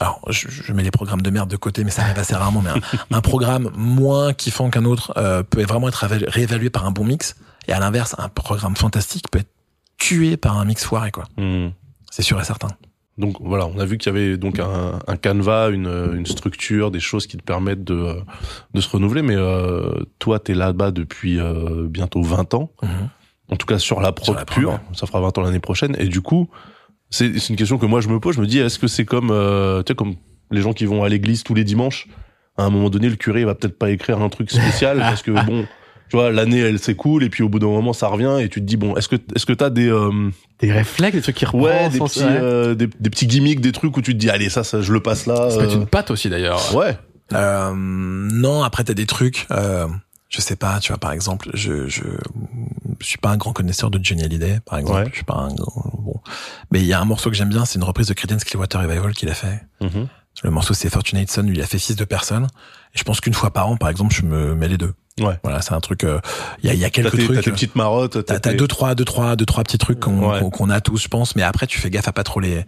Alors, 0.01 0.19
je, 0.29 0.49
je 0.49 0.73
mets 0.73 0.83
les 0.83 0.91
programmes 0.91 1.21
de 1.21 1.29
merde 1.29 1.49
de 1.49 1.55
côté, 1.55 1.85
mais 1.85 1.89
ça 1.91 2.01
arrive 2.01 2.19
assez 2.19 2.35
rarement. 2.35 2.61
Mais 2.61 2.71
un, 2.71 3.17
un 3.17 3.21
programme 3.21 3.71
moins 3.77 4.33
kiffant 4.33 4.69
qu'un 4.69 4.83
autre 4.83 5.13
euh, 5.15 5.41
peut 5.41 5.63
vraiment 5.63 5.87
être 5.87 6.03
réévalu- 6.05 6.27
réévalué 6.29 6.69
par 6.69 6.85
un 6.85 6.91
bon 6.91 7.05
mix. 7.05 7.35
Et 7.67 7.73
à 7.73 7.79
l'inverse, 7.79 8.15
un 8.17 8.29
programme 8.29 8.75
fantastique 8.75 9.29
peut 9.31 9.39
être 9.39 9.51
tué 9.97 10.37
par 10.37 10.57
un 10.57 10.65
mix 10.65 10.83
foiré, 10.83 11.11
quoi. 11.11 11.25
Hmm. 11.37 11.69
C'est 12.11 12.21
sûr 12.21 12.39
et 12.39 12.43
certain. 12.43 12.69
Donc 13.17 13.37
voilà, 13.39 13.65
on 13.67 13.79
a 13.79 13.85
vu 13.85 13.97
qu'il 13.97 14.13
y 14.13 14.15
avait 14.15 14.37
donc 14.37 14.59
un, 14.59 14.99
un 15.07 15.15
canevas, 15.15 15.69
une, 15.69 15.87
une, 15.87 16.25
structure, 16.25 16.91
des 16.91 16.99
choses 16.99 17.27
qui 17.27 17.37
te 17.37 17.43
permettent 17.43 17.83
de, 17.83 18.17
de 18.73 18.81
se 18.81 18.89
renouveler. 18.89 19.21
Mais 19.21 19.35
euh, 19.37 19.89
toi, 20.19 20.39
tu 20.39 20.51
es 20.51 20.55
là-bas 20.55 20.91
depuis 20.91 21.39
euh, 21.39 21.87
bientôt 21.87 22.21
20 22.21 22.53
ans. 22.55 22.71
Mhm. 22.83 23.09
En 23.51 23.55
tout 23.55 23.67
cas 23.67 23.77
sur 23.77 24.01
la 24.01 24.11
prod 24.11 24.43
pure, 24.45 24.79
ça 24.93 25.05
fera 25.05 25.21
20 25.21 25.37
ans 25.37 25.41
l'année 25.41 25.59
prochaine. 25.59 25.95
Et 25.99 26.07
du 26.07 26.21
coup, 26.21 26.49
c'est 27.09 27.37
c'est 27.39 27.49
une 27.49 27.55
question 27.55 27.77
que 27.77 27.85
moi 27.85 28.01
je 28.01 28.09
me 28.09 28.19
pose. 28.19 28.35
Je 28.35 28.41
me 28.41 28.47
dis, 28.47 28.59
est-ce 28.59 28.79
que 28.79 28.87
c'est 28.87 29.05
comme, 29.05 29.29
euh, 29.31 29.83
tu 29.83 29.91
sais, 29.91 29.95
comme 29.95 30.15
les 30.51 30.61
gens 30.61 30.73
qui 30.73 30.85
vont 30.85 31.03
à 31.03 31.09
l'église 31.09 31.43
tous 31.43 31.53
les 31.53 31.63
dimanches 31.63 32.07
À 32.57 32.63
un 32.63 32.69
moment 32.69 32.89
donné, 32.89 33.07
le 33.07 33.15
curé 33.15 33.41
il 33.41 33.45
va 33.45 33.55
peut-être 33.55 33.77
pas 33.77 33.91
écrire 33.91 34.21
un 34.21 34.29
truc 34.29 34.51
spécial 34.51 34.97
parce 34.99 35.21
que 35.21 35.31
bon, 35.45 35.67
tu 36.15 36.21
vois, 36.21 36.31
l'année 36.31 36.59
elle 36.59 36.79
s'écoule 36.79 37.23
et 37.25 37.29
puis 37.29 37.43
au 37.43 37.49
bout 37.49 37.59
d'un 37.59 37.67
moment 37.67 37.91
ça 37.91 38.07
revient 38.07 38.37
et 38.41 38.47
tu 38.47 38.61
te 38.61 38.65
dis 38.65 38.77
bon, 38.77 38.95
est-ce 38.95 39.09
que 39.09 39.17
est-ce 39.35 39.45
que 39.45 39.51
t'as 39.53 39.69
des 39.69 39.89
euh, 39.89 40.29
Des 40.59 40.71
réflexes, 40.71 41.15
des 41.15 41.21
trucs 41.21 41.35
qui 41.35 41.45
reprennent. 41.45 41.61
ouais 41.63 41.89
des 41.89 41.99
petits 41.99 42.21
euh, 42.23 42.73
des, 42.73 42.87
des 42.87 43.09
petits 43.09 43.27
gimmicks, 43.27 43.59
des 43.59 43.71
trucs 43.73 43.95
où 43.97 44.01
tu 44.01 44.13
te 44.13 44.17
dis 44.17 44.29
allez 44.29 44.49
ça, 44.49 44.63
ça 44.63 44.81
je 44.81 44.93
le 44.93 45.01
passe 45.01 45.25
là. 45.25 45.49
Ça 45.49 45.57
peut 45.57 45.63
être 45.65 45.73
euh, 45.73 45.79
une 45.81 45.87
patte 45.87 46.11
aussi 46.11 46.29
d'ailleurs. 46.29 46.73
Ouais. 46.73 46.97
Euh, 47.33 47.73
non, 47.75 48.63
après 48.63 48.83
t'as 48.85 48.93
des 48.93 49.05
trucs. 49.05 49.45
Euh, 49.51 49.87
je 50.29 50.41
sais 50.41 50.55
pas, 50.55 50.79
tu 50.79 50.91
vois, 50.91 50.99
par 50.99 51.11
exemple, 51.11 51.49
je 51.53 51.87
je 51.87 52.03
je 52.99 53.05
suis 53.05 53.17
pas 53.17 53.29
un 53.29 53.37
grand 53.37 53.51
connaisseur 53.53 53.89
de 53.91 53.99
Johnny 54.01 54.23
Hallyday, 54.23 54.59
par 54.65 54.79
exemple. 54.79 54.99
Ouais. 55.01 55.07
Je 55.09 55.15
suis 55.15 55.23
pas 55.25 55.35
un 55.35 55.53
grand- 55.53 55.91
bon, 56.01 56.15
mais 56.71 56.79
il 56.79 56.85
y 56.85 56.93
a 56.93 56.99
un 57.01 57.05
morceau 57.05 57.29
que 57.29 57.35
j'aime 57.35 57.49
bien, 57.49 57.65
c'est 57.65 57.75
une 57.77 57.83
reprise 57.83 58.07
de 58.07 58.13
Creedence 58.13 58.43
Clearwater 58.43 58.81
Revival 58.81 59.13
qu'il 59.13 59.29
a 59.29 59.33
fait. 59.33 59.61
Mhm. 59.81 60.07
Le 60.43 60.51
morceau 60.51 60.73
c'est 60.73 60.89
Fortunate 60.89 61.29
Son, 61.31 61.43
lui 61.43 61.55
il 61.55 61.61
a 61.61 61.65
fait 61.65 61.79
fils 61.79 61.95
de 61.95 62.05
personnes. 62.05 62.47
Et 62.93 62.97
je 62.99 63.03
pense 63.03 63.21
qu'une 63.21 63.33
fois 63.33 63.51
par 63.51 63.67
an, 63.69 63.77
par 63.77 63.89
exemple, 63.89 64.13
je 64.13 64.21
me 64.23 64.55
mets 64.55 64.67
les 64.67 64.77
deux. 64.77 64.93
Ouais. 65.21 65.39
Voilà, 65.43 65.61
c'est 65.61 65.73
un 65.73 65.79
truc. 65.79 66.03
euh, 66.03 66.19
Il 66.61 66.67
y 66.67 66.71
a 66.71 66.73
y 66.73 66.83
a 66.85 66.89
quelques 66.89 67.11
tes, 67.11 67.17
t'as 67.19 67.23
trucs. 67.25 67.43
tes 67.45 67.51
petites 67.51 67.75
marottes. 67.75 68.25
T'as 68.25 68.39
deux 68.53 68.67
trois 68.67 68.95
deux 68.95 69.05
trois 69.05 69.35
deux 69.37 69.45
trois 69.45 69.63
petits 69.63 69.77
trucs 69.77 69.99
qu'on 69.99 70.29
Ouais. 70.31 70.49
qu'on- 70.51 70.69
a 70.69 70.81
tous, 70.81 71.01
je 71.03 71.07
pense. 71.07 71.35
Mais 71.37 71.41
après, 71.43 71.67
tu 71.67 71.79
fais 71.79 71.89
gaffe 71.89 72.07
à 72.09 72.13
pas 72.13 72.23
trop 72.23 72.39
les 72.41 72.65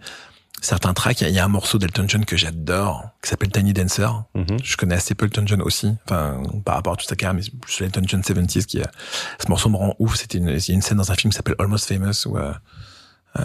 certains 0.62 0.94
tracks. 0.94 1.20
Il 1.20 1.28
y 1.28 1.32
y, 1.32 1.38
a 1.38 1.44
un 1.44 1.48
morceau 1.48 1.78
d'Elton 1.78 2.06
John 2.08 2.24
que 2.24 2.36
j'adore, 2.38 3.10
qui 3.22 3.28
s'appelle 3.28 3.50
Tiny 3.50 3.74
Dancer. 3.74 4.08
Mhm. 4.34 4.56
Je 4.64 4.76
connais 4.78 4.94
assez 4.94 5.14
peu 5.14 5.26
Elton 5.26 5.44
John 5.46 5.60
aussi, 5.62 5.94
enfin 6.06 6.42
par 6.64 6.76
rapport 6.76 6.94
à 6.94 6.96
toute 6.96 7.08
sa 7.08 7.16
carrière, 7.16 7.34
mais 7.34 7.42
c'est 7.68 7.84
Elton 7.84 8.02
John 8.06 8.22
70s 8.22 8.64
qui 8.66 8.80
a... 8.82 8.90
ce 9.38 9.48
morceau 9.50 9.68
me 9.68 9.76
rend 9.76 9.94
ouf. 9.98 10.16
C'était 10.16 10.38
une, 10.38 10.48
il 10.48 10.68
y 10.68 10.72
a 10.72 10.74
une 10.74 10.82
scène 10.82 10.96
dans 10.98 11.12
un 11.12 11.14
film 11.16 11.30
qui 11.30 11.36
s'appelle 11.36 11.54
Almost 11.58 11.86
Famous 11.86 12.26
où 12.26 12.38
euh, 12.38 12.52
euh, 13.38 13.44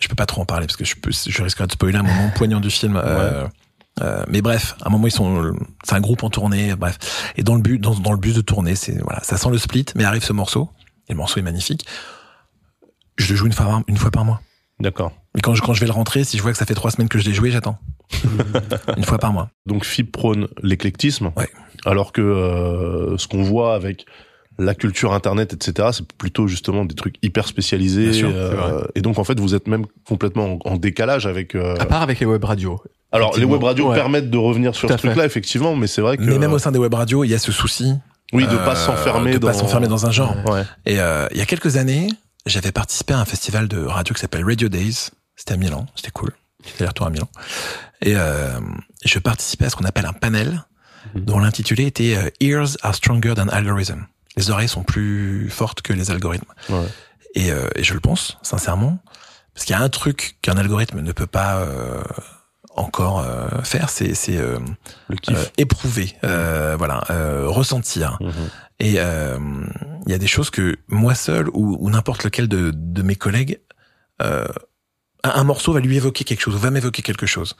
je 0.00 0.08
peux 0.08 0.16
pas 0.16 0.26
trop 0.26 0.42
en 0.42 0.44
parler 0.44 0.66
parce 0.66 0.76
que 0.76 0.84
je 0.84 0.96
peux, 0.96 1.12
je 1.12 1.42
risquerais 1.42 1.68
de 1.68 1.72
spoiler 1.72 1.98
un 1.98 2.02
moment 2.02 2.30
poignant 2.34 2.58
du 2.60 2.70
film. 2.70 3.00
euh, 3.02 3.46
euh, 4.00 4.24
mais 4.28 4.40
bref, 4.40 4.74
à 4.82 4.88
un 4.88 4.90
moment 4.90 5.06
ils 5.06 5.10
sont, 5.12 5.52
c'est 5.84 5.94
un 5.94 6.00
groupe 6.00 6.22
en 6.22 6.30
tournée, 6.30 6.74
bref. 6.76 7.32
Et 7.36 7.42
dans 7.42 7.54
le 7.54 7.60
but, 7.62 7.78
dans, 7.78 7.94
dans 7.94 8.12
le 8.12 8.18
but 8.18 8.34
de 8.34 8.40
tourner, 8.40 8.74
c'est 8.74 8.98
voilà, 9.02 9.20
ça 9.22 9.36
sent 9.36 9.50
le 9.50 9.58
split, 9.58 9.86
mais 9.96 10.04
arrive 10.04 10.24
ce 10.24 10.32
morceau 10.32 10.70
et 11.08 11.12
le 11.12 11.16
morceau 11.18 11.40
est 11.40 11.42
magnifique. 11.42 11.84
Je 13.18 13.28
le 13.30 13.36
joue 13.36 13.46
une 13.46 13.52
fois 13.52 13.66
par, 13.66 13.82
une 13.88 13.96
fois 13.96 14.10
par 14.10 14.24
mois. 14.24 14.40
D'accord. 14.80 15.12
Et 15.36 15.40
quand 15.40 15.54
je, 15.54 15.62
quand 15.62 15.74
je 15.74 15.80
vais 15.80 15.86
le 15.86 15.92
rentrer, 15.92 16.24
si 16.24 16.36
je 16.38 16.42
vois 16.42 16.52
que 16.52 16.58
ça 16.58 16.64
fait 16.66 16.74
trois 16.74 16.90
semaines 16.90 17.08
que 17.08 17.18
je 17.18 17.24
l'ai 17.24 17.34
joué, 17.34 17.50
j'attends. 17.50 17.78
une 18.96 19.04
fois 19.04 19.18
par 19.18 19.32
mois. 19.32 19.50
Donc 19.66 19.84
FIP 19.84 20.10
prône 20.12 20.48
l'éclectisme, 20.62 21.30
Ouais. 21.36 21.48
alors 21.84 22.12
que 22.12 22.20
euh, 22.22 23.16
ce 23.18 23.28
qu'on 23.28 23.42
voit 23.42 23.74
avec 23.74 24.06
la 24.58 24.74
culture 24.74 25.12
internet, 25.14 25.52
etc., 25.54 25.88
c'est 25.92 26.12
plutôt 26.12 26.46
justement 26.46 26.84
des 26.84 26.94
trucs 26.94 27.16
hyper 27.22 27.46
spécialisés. 27.46 28.10
Bien 28.10 28.12
sûr, 28.12 28.30
euh, 28.34 28.84
et 28.94 29.00
donc 29.00 29.18
en 29.18 29.24
fait, 29.24 29.38
vous 29.40 29.54
êtes 29.54 29.66
même 29.68 29.86
complètement 30.06 30.58
en, 30.64 30.72
en 30.72 30.76
décalage 30.76 31.26
avec. 31.26 31.54
euh, 31.54 31.76
À 31.78 31.86
part 31.86 32.02
avec 32.02 32.20
les 32.20 32.26
web 32.26 32.42
radios. 32.44 32.80
Alors 33.12 33.36
les 33.36 33.44
web 33.44 33.62
radios 33.62 33.88
ouais. 33.90 33.96
permettent 33.96 34.30
de 34.30 34.38
revenir 34.38 34.74
sur 34.74 34.88
ce 34.88 34.94
truc-là, 34.94 35.24
effectivement, 35.24 35.76
mais 35.76 35.86
c'est 35.86 36.00
vrai 36.00 36.16
que 36.16 36.22
Mais 36.22 36.38
même 36.38 36.52
au 36.52 36.58
sein 36.58 36.72
des 36.72 36.78
web 36.78 36.92
radios, 36.94 37.24
il 37.24 37.28
y 37.30 37.34
a 37.34 37.38
ce 37.38 37.52
souci. 37.52 37.94
oui, 38.32 38.46
de 38.46 38.54
euh, 38.56 38.64
pas 38.64 38.74
s'enfermer 38.74 39.34
de 39.34 39.38
dans. 39.38 39.48
pas 39.48 39.54
s'enfermer 39.54 39.88
dans 39.88 40.06
un 40.06 40.10
genre. 40.10 40.34
Ouais. 40.46 40.64
Et 40.86 40.98
euh, 41.00 41.26
il 41.32 41.36
y 41.38 41.40
a 41.42 41.46
quelques 41.46 41.76
années, 41.76 42.08
j'avais 42.46 42.72
participé 42.72 43.14
à 43.14 43.18
un 43.20 43.24
festival 43.24 43.68
de 43.68 43.84
radio 43.84 44.14
qui 44.14 44.20
s'appelle 44.20 44.44
Radio 44.44 44.68
Days. 44.68 45.10
C'était 45.36 45.54
à 45.54 45.56
Milan, 45.56 45.86
c'était 45.94 46.10
cool. 46.10 46.30
J'étais 46.64 46.86
retour 46.86 47.06
à 47.06 47.10
Milan. 47.10 47.28
Et 48.02 48.14
euh, 48.16 48.58
je 49.04 49.18
participais 49.18 49.66
à 49.66 49.70
ce 49.70 49.76
qu'on 49.76 49.84
appelle 49.84 50.06
un 50.06 50.12
panel 50.12 50.64
Mhm. 51.14 51.24
dont 51.24 51.40
l'intitulé 51.40 51.86
était 51.86 52.14
euh, 52.16 52.30
Ears 52.40 52.76
are 52.82 52.94
stronger 52.94 53.34
than 53.34 53.48
algorithm. 53.48 54.06
Les 54.36 54.50
oreilles 54.50 54.68
sont 54.68 54.84
plus 54.84 55.50
fortes 55.50 55.82
que 55.82 55.92
les 55.92 56.12
algorithmes. 56.12 56.46
Ouais. 56.68 56.86
Et, 57.34 57.50
euh, 57.50 57.68
et 57.74 57.82
je 57.82 57.92
le 57.92 57.98
pense, 57.98 58.38
sincèrement. 58.42 58.98
Parce 59.52 59.66
qu'il 59.66 59.74
y 59.74 59.78
a 59.78 59.82
un 59.82 59.88
truc 59.88 60.36
qu'un 60.42 60.56
algorithme 60.56 61.00
ne 61.00 61.10
peut 61.10 61.26
pas 61.26 61.56
euh, 61.56 62.02
encore 62.76 63.20
euh, 63.20 63.48
faire, 63.62 63.90
c'est 63.90 64.14
c'est, 64.14 64.36
euh, 64.36 64.58
euh, 65.30 65.44
éprouver, 65.58 66.16
euh, 66.24 66.74
voilà, 66.76 67.04
euh, 67.10 67.46
ressentir. 67.48 68.18
Mhm. 68.20 68.32
Et 68.80 68.94
euh, 68.98 69.38
il 70.06 70.12
y 70.12 70.14
a 70.14 70.18
des 70.18 70.26
choses 70.26 70.50
que 70.50 70.76
moi 70.88 71.14
seul 71.14 71.48
ou, 71.50 71.76
ou 71.80 71.90
n'importe 71.90 72.24
lequel 72.24 72.48
de, 72.48 72.72
de 72.74 73.02
mes 73.02 73.16
collègues, 73.16 73.60
euh, 74.22 74.46
un, 75.24 75.30
un 75.30 75.44
morceau 75.44 75.72
va 75.72 75.80
lui 75.80 75.96
évoquer 75.96 76.24
quelque 76.24 76.40
chose, 76.40 76.56
va 76.56 76.70
m'évoquer 76.70 77.02
quelque 77.02 77.26
chose, 77.26 77.56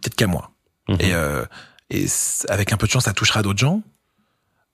peut-être 0.00 0.16
qu'à 0.16 0.26
moi. 0.26 0.50
Mhm. 0.88 0.96
Et, 1.00 1.14
euh, 1.14 1.44
et 1.90 2.06
avec 2.48 2.72
un 2.72 2.76
peu 2.76 2.86
de 2.86 2.92
chance, 2.92 3.04
ça 3.04 3.12
touchera 3.12 3.42
d'autres 3.42 3.58
gens. 3.60 3.82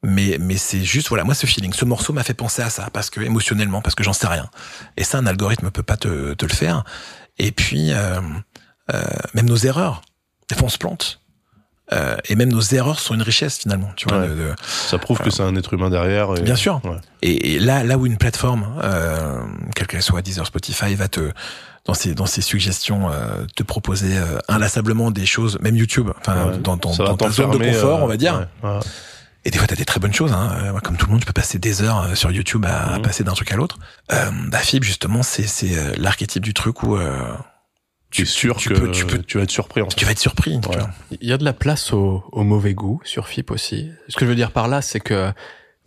Mais 0.02 0.38
mais 0.40 0.56
c'est 0.56 0.82
juste 0.82 1.08
voilà, 1.08 1.24
moi 1.24 1.34
ce 1.34 1.46
feeling, 1.46 1.74
ce 1.74 1.84
morceau 1.84 2.14
m'a 2.14 2.22
fait 2.22 2.32
penser 2.32 2.62
à 2.62 2.70
ça 2.70 2.88
parce 2.90 3.10
que 3.10 3.20
émotionnellement, 3.20 3.82
parce 3.82 3.94
que 3.94 4.02
j'en 4.02 4.14
sais 4.14 4.28
rien. 4.28 4.48
Et 4.96 5.04
ça, 5.04 5.18
un 5.18 5.26
algorithme 5.26 5.70
peut 5.70 5.82
pas 5.82 5.98
te, 5.98 6.32
te 6.32 6.46
le 6.46 6.52
faire. 6.52 6.84
Et 7.36 7.52
puis 7.52 7.92
euh, 7.92 8.20
même 9.34 9.46
nos 9.48 9.56
erreurs, 9.56 10.02
des 10.48 10.54
fois 10.56 10.66
on 10.66 10.70
se 10.70 10.78
plante. 10.78 11.20
Euh, 11.92 12.16
et 12.28 12.36
même 12.36 12.50
nos 12.50 12.60
erreurs 12.60 13.00
sont 13.00 13.14
une 13.14 13.22
richesse 13.22 13.58
finalement, 13.58 13.90
tu 13.96 14.08
vois. 14.08 14.20
Ouais. 14.20 14.28
de- 14.28 14.34
de- 14.34 14.54
Ça 14.60 14.96
prouve 14.98 15.18
que 15.18 15.28
c'est 15.30 15.42
un 15.42 15.56
être 15.56 15.74
humain 15.74 15.90
derrière. 15.90 16.36
et- 16.36 16.42
Bien 16.42 16.54
sûr. 16.54 16.80
Ouais. 16.84 16.98
Et, 17.22 17.54
et 17.54 17.58
là, 17.58 17.82
là 17.82 17.98
où 17.98 18.06
une 18.06 18.16
plateforme, 18.16 18.64
euh, 18.84 19.40
quelle 19.74 19.88
qu'elle 19.88 20.02
soit, 20.02 20.22
Deezer, 20.22 20.46
Spotify, 20.46 20.94
va 20.94 21.08
te 21.08 21.32
dans 21.86 21.94
ses 21.94 22.14
dans 22.14 22.26
ses 22.26 22.42
suggestions 22.42 23.10
euh, 23.10 23.44
te 23.56 23.64
proposer 23.64 24.16
euh, 24.16 24.38
inlassablement 24.46 25.10
des 25.10 25.26
choses, 25.26 25.58
même 25.62 25.74
YouTube, 25.76 26.10
enfin 26.20 26.50
Ouais. 26.50 26.58
dans, 26.58 26.76
dans, 26.76 26.92
ta 27.16 27.28
zone 27.30 27.50
de 27.58 27.58
confort, 27.72 27.98
euh, 27.98 28.04
on 28.04 28.06
va 28.06 28.16
dire. 28.16 28.46
Et 29.44 29.50
des 29.50 29.58
fois, 29.58 29.66
t'as 29.66 29.74
des 29.74 29.86
très 29.86 29.98
bonnes 29.98 30.12
choses. 30.14 30.32
Hein. 30.32 30.50
Euh, 30.76 30.78
comme 30.80 30.96
tout 30.96 31.06
le 31.06 31.12
monde, 31.12 31.20
tu 31.22 31.26
peux 31.26 31.32
passer 31.32 31.58
des 31.58 31.82
heures 31.82 32.02
euh, 32.02 32.14
sur 32.14 32.30
YouTube 32.30 32.66
à, 32.66 32.92
à 32.92 32.96
Mhm. 32.98 33.02
passer 33.02 33.24
d'un 33.24 33.32
truc 33.32 33.50
à 33.50 33.56
l'autre. 33.56 33.78
Euh, 34.12 34.30
bah, 34.48 34.58
Fib, 34.58 34.84
justement, 34.84 35.22
c'est 35.24 35.46
c'est 35.46 35.76
euh, 35.76 35.94
l'archétype 35.96 36.44
du 36.44 36.52
truc 36.54 36.82
où 36.84 36.94
euh, 36.96 37.18
Tu 38.10 38.22
es 38.22 38.24
sûr 38.24 38.56
tu 38.56 38.70
que 38.70 38.74
peux- 38.74 38.90
tu 38.90 39.06
peux- 39.06 39.22
tu 39.22 39.36
vas 39.38 39.44
être 39.44 39.50
surpris. 39.50 39.82
En 39.82 39.88
fait. 39.88 39.96
tu 39.96 40.04
vas 40.04 40.10
être 40.12 40.18
surpris. 40.18 40.58
tu 40.60 40.68
Ouais. 40.68 40.76
vois. 40.76 40.90
Il 41.20 41.28
y 41.28 41.32
a 41.32 41.38
de 41.38 41.44
la 41.44 41.52
place 41.52 41.92
au, 41.92 42.24
au 42.32 42.42
mauvais 42.42 42.74
goût 42.74 43.00
sur 43.04 43.28
FIP 43.28 43.50
aussi. 43.50 43.90
Ce 44.08 44.16
que 44.16 44.24
je 44.24 44.30
veux 44.30 44.36
dire 44.36 44.50
par 44.50 44.66
là, 44.68 44.82
c'est 44.82 45.00
que 45.00 45.30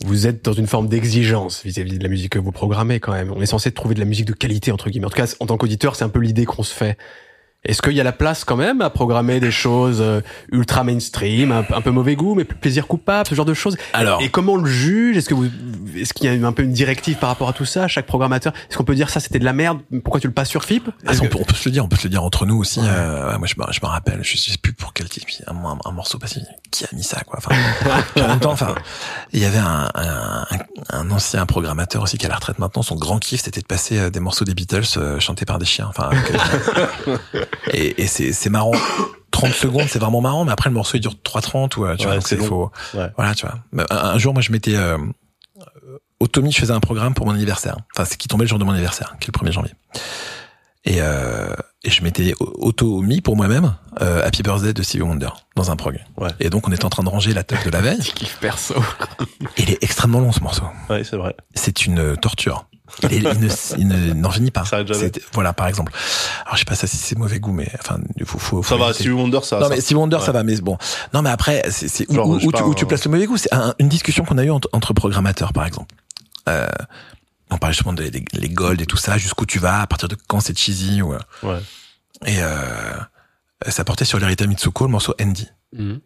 vous 0.04 0.26
êtes 0.26 0.44
dans 0.44 0.52
une 0.52 0.66
forme 0.66 0.88
d'exigence 0.88 1.62
vis-à-vis 1.64 1.98
de 1.98 2.02
la 2.02 2.08
musique 2.08 2.32
que 2.32 2.38
vous 2.38 2.50
programmez 2.52 2.98
quand 3.00 3.12
même. 3.12 3.30
On 3.30 3.40
est 3.42 3.46
censé 3.46 3.70
trouver 3.72 3.94
de 3.94 4.00
la 4.00 4.06
musique 4.06 4.26
de 4.26 4.32
qualité 4.32 4.72
entre 4.72 4.90
guillemets. 4.90 5.06
En 5.06 5.10
tout 5.10 5.16
cas, 5.16 5.32
en 5.40 5.46
tant 5.46 5.56
qu'auditeur, 5.56 5.96
c'est 5.96 6.04
un 6.04 6.08
peu 6.08 6.20
l'idée 6.20 6.44
qu'on 6.46 6.62
se 6.62 6.74
fait. 6.74 6.96
Est-ce 7.64 7.80
qu'il 7.80 7.92
y 7.92 8.00
a 8.00 8.04
la 8.04 8.12
place 8.12 8.44
quand 8.44 8.56
même 8.56 8.80
à 8.82 8.90
programmer 8.90 9.40
des 9.40 9.50
choses 9.50 9.98
euh, 10.00 10.20
ultra 10.52 10.84
mainstream, 10.84 11.50
un, 11.50 11.64
un 11.74 11.80
peu 11.80 11.90
mauvais 11.90 12.14
goût, 12.14 12.34
mais 12.34 12.44
plaisir 12.44 12.86
coupable, 12.86 13.28
ce 13.28 13.34
genre 13.34 13.46
de 13.46 13.54
choses? 13.54 13.76
Alors, 13.94 14.20
Et 14.20 14.28
comment 14.28 14.52
on 14.54 14.56
le 14.58 14.70
juge? 14.70 15.16
Est-ce 15.16 15.28
que 15.28 15.34
vous, 15.34 15.46
est-ce 15.96 16.12
qu'il 16.12 16.26
y 16.32 16.44
a 16.44 16.46
un 16.46 16.52
peu 16.52 16.62
une 16.62 16.72
directive 16.72 17.16
par 17.16 17.30
rapport 17.30 17.48
à 17.48 17.52
tout 17.54 17.64
ça 17.64 17.88
Chaque 17.88 18.06
programmateur, 18.06 18.52
est-ce 18.68 18.76
qu'on 18.76 18.84
peut 18.84 18.94
dire 18.94 19.08
ça 19.08 19.18
c'était 19.20 19.38
de 19.38 19.44
la 19.44 19.52
merde? 19.54 19.78
Pourquoi 20.02 20.20
tu 20.20 20.26
le 20.26 20.32
passes 20.34 20.50
sur 20.50 20.64
FIP? 20.64 20.90
Ah, 21.06 21.12
on, 21.22 21.26
peut, 21.26 21.38
on 21.40 21.44
peut 21.44 21.54
se 21.54 21.68
le 21.68 21.72
dire, 21.72 21.84
on 21.84 21.88
peut 21.88 21.96
se 21.96 22.04
le 22.04 22.10
dire 22.10 22.22
entre 22.22 22.44
nous 22.46 22.58
aussi. 22.58 22.80
Ouais. 22.80 22.86
Euh, 22.88 23.32
ouais, 23.32 23.38
moi, 23.38 23.46
je 23.46 23.54
me, 23.58 23.72
je 23.72 23.80
me 23.82 23.86
rappelle, 23.86 24.20
je 24.22 24.36
sais 24.36 24.58
plus 24.60 24.72
pour 24.74 24.92
quel 24.92 25.08
titre, 25.08 25.26
un, 25.46 25.54
un, 25.56 25.78
un 25.84 25.92
morceau 25.92 26.18
passé. 26.18 26.40
Qui 26.70 26.84
a 26.84 26.88
mis 26.92 27.02
ça, 27.02 27.20
quoi 27.26 27.38
Enfin, 27.38 27.54
puis 28.14 28.22
en 28.22 28.28
même 28.28 28.40
temps, 28.40 28.52
enfin, 28.52 28.74
il 29.32 29.40
y 29.40 29.44
avait 29.46 29.58
un, 29.58 29.90
un, 29.94 31.10
ancien 31.10 31.46
programmateur 31.46 32.02
aussi 32.02 32.18
qui 32.18 32.24
est 32.24 32.28
à 32.28 32.30
la 32.30 32.36
retraite 32.36 32.58
maintenant. 32.58 32.82
Son 32.82 32.96
grand 32.96 33.18
kiff, 33.18 33.40
c'était 33.42 33.60
de 33.60 33.66
passer 33.66 33.98
euh, 33.98 34.10
des 34.10 34.20
morceaux 34.20 34.44
des 34.44 34.54
Beatles 34.54 34.82
euh, 34.96 35.18
chantés 35.20 35.44
par 35.44 35.58
des 35.58 35.64
chiens. 35.66 35.86
Enfin, 35.88 36.10
avec- 36.10 36.32
et, 37.72 38.02
et 38.02 38.06
c'est, 38.06 38.32
c'est 38.32 38.50
marrant. 38.50 38.72
30 39.30 39.52
secondes, 39.52 39.86
c'est 39.88 39.98
vraiment 39.98 40.20
marrant, 40.20 40.44
mais 40.44 40.52
après 40.52 40.70
le 40.70 40.74
morceau 40.74 40.96
il 40.96 41.00
dure 41.00 41.14
3.30 41.24 41.64
ou 41.64 41.68
tu 41.68 41.80
Ouais, 41.80 41.96
vois, 41.96 42.14
donc 42.14 42.28
c'est 42.28 42.36
faux. 42.36 42.70
Ouais. 42.94 43.10
Voilà, 43.16 43.34
tu 43.34 43.46
vois. 43.46 43.56
Un, 43.90 43.96
un 44.14 44.18
jour, 44.18 44.32
moi, 44.32 44.42
je 44.42 44.52
m'étais 44.52 44.76
euh, 44.76 44.96
au 46.20 46.28
Tommy, 46.28 46.52
je 46.52 46.58
faisais 46.60 46.72
un 46.72 46.80
programme 46.80 47.14
pour 47.14 47.26
mon 47.26 47.32
anniversaire. 47.34 47.76
Enfin, 47.94 48.04
c'est 48.04 48.16
qui 48.16 48.28
tombait 48.28 48.44
le 48.44 48.48
jour 48.48 48.58
de 48.60 48.64
mon 48.64 48.70
anniversaire, 48.72 49.16
qui 49.20 49.30
est 49.30 49.32
le 49.36 49.46
1er 49.46 49.52
janvier. 49.52 49.72
Et, 50.86 50.98
euh, 51.00 51.52
et 51.82 51.90
je 51.90 52.02
m'étais 52.02 52.34
auto-mis 52.38 53.22
pour 53.22 53.36
moi-même 53.36 53.74
euh, 54.02 54.22
Happy 54.24 54.42
Birthday 54.42 54.74
de 54.74 54.82
Stevie 54.82 55.02
Wonder 55.02 55.30
dans 55.56 55.70
un 55.70 55.76
prog. 55.76 55.98
Ouais. 56.18 56.28
Et 56.40 56.50
donc 56.50 56.68
on 56.68 56.72
est 56.72 56.84
en 56.84 56.90
train 56.90 57.02
de 57.02 57.08
ranger 57.08 57.32
la 57.32 57.42
teuf 57.42 57.64
de 57.64 57.70
la 57.70 57.80
veille. 57.80 58.00
Kiff 58.00 58.36
perso. 58.38 58.74
Il 59.56 59.70
est 59.70 59.82
extrêmement 59.82 60.20
long 60.20 60.30
ce 60.30 60.40
morceau. 60.40 60.64
Ouais, 60.90 61.02
c'est 61.02 61.16
vrai. 61.16 61.34
C'est 61.54 61.86
une 61.86 62.16
torture. 62.18 62.66
Il, 63.02 63.14
est- 63.14 63.18
il 63.18 63.40
ne, 63.40 63.48
il 63.78 63.88
ne- 63.88 64.12
n'en 64.12 64.30
finit 64.30 64.50
pas. 64.50 64.64
Ça 64.66 64.84
Voilà, 65.32 65.54
par 65.54 65.66
exemple. 65.68 65.90
Alors 66.44 66.54
je 66.54 66.58
sais 66.60 66.64
pas 66.66 66.74
ça 66.74 66.86
si 66.86 66.98
c'est 66.98 67.16
mauvais 67.16 67.40
goût, 67.40 67.52
mais 67.52 67.70
enfin, 67.80 67.98
il 68.16 68.26
faut, 68.26 68.38
faut, 68.38 68.62
Ça 68.62 68.70
faut 68.70 68.78
va. 68.78 68.92
Stevie 68.92 69.10
Wonder, 69.12 69.40
ça. 69.42 69.58
Non 69.58 69.68
mais 69.70 69.80
Stevie 69.80 69.94
Wonder 69.94 70.16
ouais. 70.16 70.22
ça 70.22 70.32
va 70.32 70.42
mais 70.44 70.56
bon 70.60 70.76
non 71.14 71.22
mais 71.22 71.30
après 71.30 71.62
c'est 71.70 71.88
c'est 71.88 72.06
où, 72.10 72.14
où- 72.18 72.34
où 72.36 72.52
tu, 72.52 72.62
où 72.62 72.74
tu 72.74 72.84
un- 72.84 72.86
places 72.86 73.04
le 73.06 73.10
mauvais 73.10 73.24
goût? 73.26 73.38
C'est 73.38 73.52
un- 73.54 73.74
une 73.78 73.88
discussion 73.88 74.24
qu'on 74.26 74.36
a 74.36 74.44
eue 74.44 74.50
entre, 74.50 74.68
entre 74.72 74.92
programmateurs 74.92 75.54
par 75.54 75.64
exemple 75.64 75.94
euh, 76.48 76.66
on 77.50 77.56
parlait 77.56 77.72
justement 77.72 77.94
des 77.94 78.10
des- 78.10 78.24
les 78.34 78.48
gold 78.50 78.80
et 78.82 78.86
tout 78.86 78.98
ça 78.98 79.16
jusqu'où 79.16 79.46
tu 79.46 79.58
vas 79.58 79.80
à 79.80 79.86
partir 79.86 80.08
de 80.08 80.16
quand 80.28 80.40
c'est 80.40 80.56
cheesy 80.56 81.00
ou, 81.00 81.14
euh, 81.14 81.18
Ouais. 81.42 81.60
et 82.26 82.36
euh, 82.42 82.92
ça 83.68 83.82
portait 83.84 84.04
sur 84.04 84.18
l'Erita 84.18 84.46
Mitsuko 84.46 84.84
le 84.84 84.90
morceau 84.90 85.14
Andy 85.22 85.48
Mhm. 85.72 86.00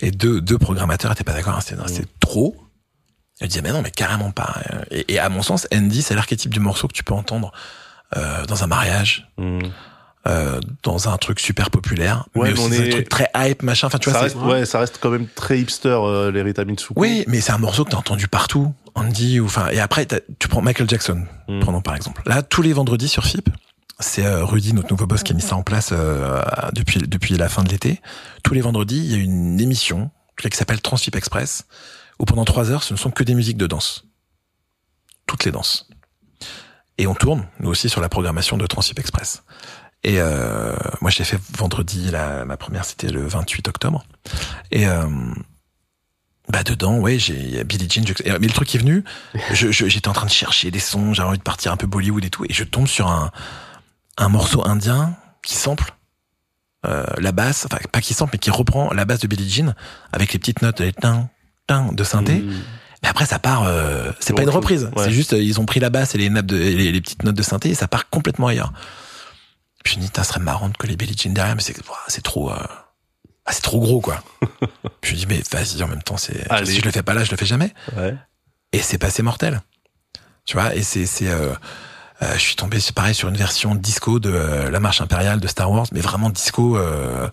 et 0.00 0.10
deux 0.10 0.40
deux 0.40 0.56
programmateurs 0.58 1.12
étaient 1.12 1.22
pas 1.24 1.34
d'accord 1.34 1.54
hein, 1.54 1.60
c'était 1.60 1.82
Mm. 1.82 1.88
c'était 1.88 2.08
trop 2.20 2.56
ils 3.40 3.48
disaient 3.48 3.62
mais 3.62 3.72
non 3.72 3.82
mais 3.82 3.90
carrément 3.90 4.30
pas 4.30 4.54
et, 4.90 5.14
et 5.14 5.18
à 5.18 5.28
mon 5.28 5.42
sens 5.42 5.66
Andy 5.74 6.02
c'est 6.02 6.14
l'archétype 6.14 6.52
du 6.52 6.60
morceau 6.60 6.86
que 6.88 6.92
tu 6.92 7.02
peux 7.04 7.14
entendre 7.14 7.52
euh, 8.16 8.44
dans 8.46 8.62
un 8.62 8.66
mariage, 8.68 9.28
Mm. 9.38 9.58
euh, 10.28 10.60
dans 10.84 11.08
un 11.08 11.16
truc 11.18 11.40
super 11.40 11.70
populaire, 11.70 12.26
Ouais, 12.34 12.48
mais 12.50 12.54
mais 12.54 12.60
aussi 12.60 12.62
on 12.62 12.68
dans 12.68 12.74
un 12.80 12.84
est- 12.86 12.90
truc 12.90 13.08
très 13.08 13.28
hype, 13.34 13.62
machin. 13.62 13.88
Enfin, 13.88 13.98
tu 13.98 14.08
vois, 14.08 14.18
ça 14.20 14.24
reste, 14.24 14.36
ouais, 14.36 14.64
ça 14.66 14.78
reste 14.78 14.98
quand 15.00 15.10
même 15.10 15.26
très 15.34 15.58
hipster, 15.58 15.88
euh, 15.88 16.30
les 16.30 16.42
Rita 16.42 16.64
Mitsuko. 16.64 16.94
Oui, 16.96 17.24
mais 17.26 17.40
c'est 17.40 17.50
un 17.52 17.58
morceau 17.58 17.84
que 17.84 17.90
t'as 17.90 17.96
entendu 17.96 18.28
partout, 18.28 18.72
Andy, 18.94 19.40
ou 19.40 19.46
enfin. 19.46 19.68
Et 19.72 19.80
après, 19.80 20.06
tu 20.38 20.46
prends 20.48 20.62
Michael 20.62 20.88
Jackson, 20.88 21.24
Mm. 21.48 21.60
prenons 21.60 21.80
par 21.82 21.96
exemple. 21.96 22.22
Là, 22.26 22.42
tous 22.42 22.62
les 22.62 22.72
vendredis 22.72 23.08
sur 23.08 23.24
FIP, 23.26 23.48
c'est 23.98 24.24
euh, 24.24 24.44
Rudy, 24.44 24.72
notre 24.74 24.90
nouveau 24.90 25.06
boss, 25.06 25.24
qui 25.24 25.32
a 25.32 25.34
mis 25.34 25.42
ça 25.42 25.56
en 25.56 25.62
place 25.62 25.90
euh, 25.92 26.40
depuis 26.72 27.00
depuis 27.00 27.36
la 27.36 27.48
fin 27.48 27.64
de 27.64 27.68
l'été. 27.70 28.00
Tous 28.44 28.54
les 28.54 28.60
vendredis, 28.60 28.98
il 28.98 29.10
y 29.10 29.14
a 29.14 29.18
une 29.18 29.60
émission 29.60 30.10
qui 30.40 30.56
s'appelle 30.56 30.80
Transfip 30.80 31.16
Express, 31.16 31.64
où 32.18 32.24
pendant 32.24 32.44
trois 32.44 32.70
heures, 32.70 32.82
ce 32.82 32.92
ne 32.92 32.98
sont 32.98 33.10
que 33.10 33.24
des 33.24 33.34
musiques 33.34 33.56
de 33.56 33.66
danse, 33.66 34.04
toutes 35.26 35.44
les 35.44 35.52
danses. 35.52 35.88
Et 36.98 37.06
on 37.06 37.14
tourne, 37.14 37.46
nous 37.60 37.70
aussi, 37.70 37.88
sur 37.88 38.00
la 38.00 38.08
programmation 38.08 38.56
de 38.56 38.66
Transfip 38.66 38.98
Express. 38.98 39.42
Et 40.04 40.20
euh, 40.20 40.76
moi, 41.00 41.10
je 41.10 41.18
l'ai 41.18 41.24
fait 41.24 41.40
vendredi. 41.56 42.10
La, 42.10 42.44
ma 42.44 42.56
première, 42.56 42.84
c'était 42.84 43.10
le 43.10 43.26
28 43.26 43.68
octobre. 43.68 44.04
Et 44.70 44.86
euh, 44.86 45.06
bah 46.48 46.62
dedans, 46.62 46.98
ouais, 46.98 47.18
j'ai 47.18 47.64
Billie 47.64 47.88
Jean. 47.90 48.04
Mais 48.24 48.46
le 48.46 48.52
truc 48.52 48.74
est 48.74 48.78
venu, 48.78 49.02
j'étais 49.52 50.08
en 50.08 50.12
train 50.12 50.26
de 50.26 50.30
chercher 50.30 50.70
des 50.70 50.78
sons, 50.78 51.14
j'avais 51.14 51.28
envie 51.28 51.38
de 51.38 51.42
partir 51.42 51.72
un 51.72 51.76
peu 51.76 51.86
Bollywood 51.86 52.24
et 52.24 52.30
tout, 52.30 52.44
et 52.44 52.52
je 52.52 52.64
tombe 52.64 52.86
sur 52.86 53.08
un 53.08 54.28
morceau 54.28 54.64
indien 54.66 55.16
qui 55.42 55.56
sample 55.56 55.94
euh, 56.86 57.06
la 57.16 57.32
basse, 57.32 57.64
enfin 57.64 57.78
pas 57.90 58.02
qui 58.02 58.12
sample, 58.12 58.32
mais 58.34 58.38
qui 58.38 58.50
reprend 58.50 58.92
la 58.92 59.06
basse 59.06 59.20
de 59.20 59.26
Billie 59.26 59.48
Jean 59.48 59.74
avec 60.12 60.32
les 60.34 60.38
petites 60.38 60.60
notes, 60.60 60.80
les 60.80 60.92
tin 60.92 61.30
de 61.68 62.04
synthé. 62.04 62.36
Mm. 62.40 62.62
Mais 63.02 63.08
après, 63.08 63.26
ça 63.26 63.38
part. 63.38 63.64
euh, 63.64 64.10
c'est 64.20 64.32
pas 64.34 64.42
une 64.42 64.50
reprise. 64.50 64.84
ouais. 64.96 65.04
C'est 65.04 65.10
juste, 65.12 65.34
euh, 65.34 65.42
ils 65.42 65.60
ont 65.60 65.66
pris 65.66 65.80
la 65.80 65.90
basse 65.90 66.14
et 66.14 66.18
les 66.18 66.30
nappes 66.30 66.46
de, 66.46 66.56
et 66.56 66.74
les, 66.74 66.92
les 66.92 67.00
petites 67.00 67.22
notes 67.22 67.36
de 67.36 67.42
synthé 67.42 67.70
et 67.70 67.74
ça 67.74 67.86
part 67.88 68.08
complètement 68.08 68.46
ailleurs. 68.46 68.72
Puis 69.84 69.94
je 69.94 69.98
me 70.00 70.04
dis, 70.06 70.10
ça 70.14 70.24
serait 70.24 70.40
marrant 70.40 70.68
de 70.70 70.76
coller 70.76 70.96
Billie 70.96 71.14
Jean 71.16 71.32
derrière, 71.34 71.54
mais 71.54 71.62
c'est, 71.62 71.76
c'est 72.08 72.22
trop, 72.22 72.50
euh, 72.50 72.56
ah, 73.44 73.52
c'est 73.52 73.60
trop 73.62 73.80
gros, 73.80 74.00
quoi. 74.00 74.22
Puis 75.02 75.16
je 75.20 75.26
me 75.26 75.32
dis, 75.32 75.42
mais 75.52 75.58
vas-y, 75.58 75.82
en 75.82 75.88
même 75.88 76.02
temps, 76.02 76.16
c'est, 76.16 76.46
si 76.64 76.80
je 76.80 76.84
le 76.84 76.90
fais 76.90 77.02
pas 77.02 77.12
là, 77.12 77.24
je 77.24 77.30
le 77.30 77.36
fais 77.36 77.44
jamais. 77.46 77.74
Ouais. 77.94 78.14
Et 78.72 78.78
c'est 78.80 78.96
passé 78.98 79.22
mortel. 79.22 79.60
Tu 80.46 80.56
vois, 80.56 80.74
et 80.74 80.82
c'est, 80.82 81.04
c'est, 81.06 81.28
euh, 81.28 81.52
euh, 82.22 82.34
je 82.34 82.40
suis 82.40 82.56
tombé, 82.56 82.78
c'est 82.78 82.94
pareil, 82.94 83.14
sur 83.14 83.28
une 83.28 83.36
version 83.36 83.74
disco 83.74 84.20
de 84.20 84.30
euh, 84.30 84.70
La 84.70 84.78
Marche 84.78 85.00
Impériale 85.00 85.40
de 85.40 85.48
Star 85.48 85.70
Wars, 85.70 85.86
mais 85.92 86.00
vraiment 86.00 86.30
disco. 86.30 86.76
euh, 86.76 87.28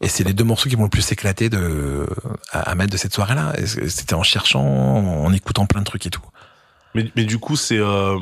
et 0.00 0.08
c'est 0.08 0.24
les 0.24 0.32
deux 0.32 0.44
morceaux 0.44 0.68
qui 0.68 0.76
m'ont 0.76 0.84
le 0.84 0.88
plus 0.88 1.12
éclaté 1.12 1.50
de, 1.50 2.06
à, 2.50 2.74
mettre 2.74 2.92
de 2.92 2.96
cette 2.96 3.14
soirée-là. 3.14 3.52
C'était 3.66 4.14
en 4.14 4.22
cherchant, 4.22 4.64
en 4.64 5.32
écoutant 5.32 5.66
plein 5.66 5.80
de 5.80 5.86
trucs 5.86 6.06
et 6.06 6.10
tout. 6.10 6.22
Mais, 6.94 7.10
mais 7.14 7.24
du 7.24 7.38
coup, 7.38 7.56
c'est 7.56 7.78
euh, 7.78 8.18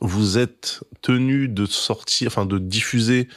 vous 0.00 0.38
êtes 0.38 0.80
tenu 1.02 1.48
de 1.48 1.66
sortir, 1.66 2.28
enfin 2.28 2.46
de 2.46 2.58
diffuser 2.58 3.28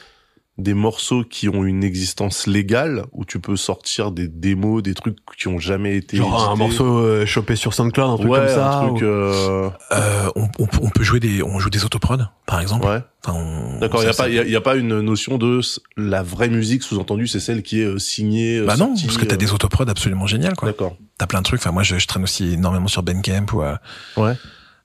des 0.56 0.74
morceaux 0.74 1.24
qui 1.24 1.48
ont 1.48 1.64
une 1.64 1.82
existence 1.82 2.46
légale, 2.46 3.06
où 3.12 3.24
tu 3.24 3.40
peux 3.40 3.56
sortir 3.56 4.12
des 4.12 4.28
démos, 4.28 4.84
des 4.84 4.94
trucs 4.94 5.16
qui 5.36 5.48
ont 5.48 5.58
jamais 5.58 5.96
été 5.96 6.16
Genre 6.18 6.48
un 6.50 6.54
morceau 6.54 6.98
euh, 6.98 7.26
chopé 7.26 7.56
sur 7.56 7.74
SoundCloud, 7.74 8.10
un 8.10 8.16
truc 8.16 8.30
ouais, 8.30 8.38
comme 8.38 8.48
ça. 8.48 8.78
un 8.78 8.86
truc. 8.88 9.02
ou- 9.02 9.04
euh, 9.04 9.70
Euh, 9.92 10.30
on, 10.36 10.44
on, 10.60 10.68
on 10.82 10.90
peut 10.90 11.02
jouer 11.02 11.18
des, 11.18 11.42
on 11.42 11.58
joue 11.58 11.70
des 11.70 11.84
autoprods, 11.84 12.18
par 12.46 12.60
exemple. 12.60 12.86
Ouais. 12.86 13.00
Enfin, 13.26 13.36
on- 13.38 13.80
D'accord. 13.80 14.02
Il 14.02 14.06
y 14.06 14.08
a 14.08 14.14
pas, 14.14 14.28
il 14.28 14.34
y 14.34 14.38
a, 14.38 14.44
il 14.44 14.50
y 14.50 14.56
a 14.56 14.60
pas 14.60 14.76
une 14.76 15.00
notion 15.00 15.38
de 15.38 15.60
la 15.96 16.22
vraie 16.22 16.48
musique 16.48 16.84
sous-entendue, 16.84 17.26
c'est 17.26 17.40
celle 17.40 17.64
qui 17.64 17.80
est 17.80 17.86
euh, 17.86 17.98
signée. 17.98 18.58
euh, 18.58 18.66
Bah 18.66 18.76
non, 18.76 18.88
sortie, 18.90 19.06
parce 19.06 19.18
que 19.18 19.24
t'as 19.24 19.34
euh, 19.34 19.38
des 19.38 19.52
autoprods 19.52 19.88
absolument 19.88 20.28
géniales, 20.28 20.54
quoi. 20.54 20.68
D'accord. 20.68 20.96
T'as 21.18 21.26
plein 21.26 21.40
de 21.40 21.44
trucs. 21.46 21.60
Enfin, 21.60 21.72
moi, 21.72 21.82
je, 21.82 21.98
je 21.98 22.06
traîne 22.06 22.22
aussi 22.22 22.52
énormément 22.52 22.86
sur 22.88 23.02
Bandcamp 23.02 23.46
ou, 23.54 23.62
euh, 23.62 23.74
Ouais. 24.16 24.34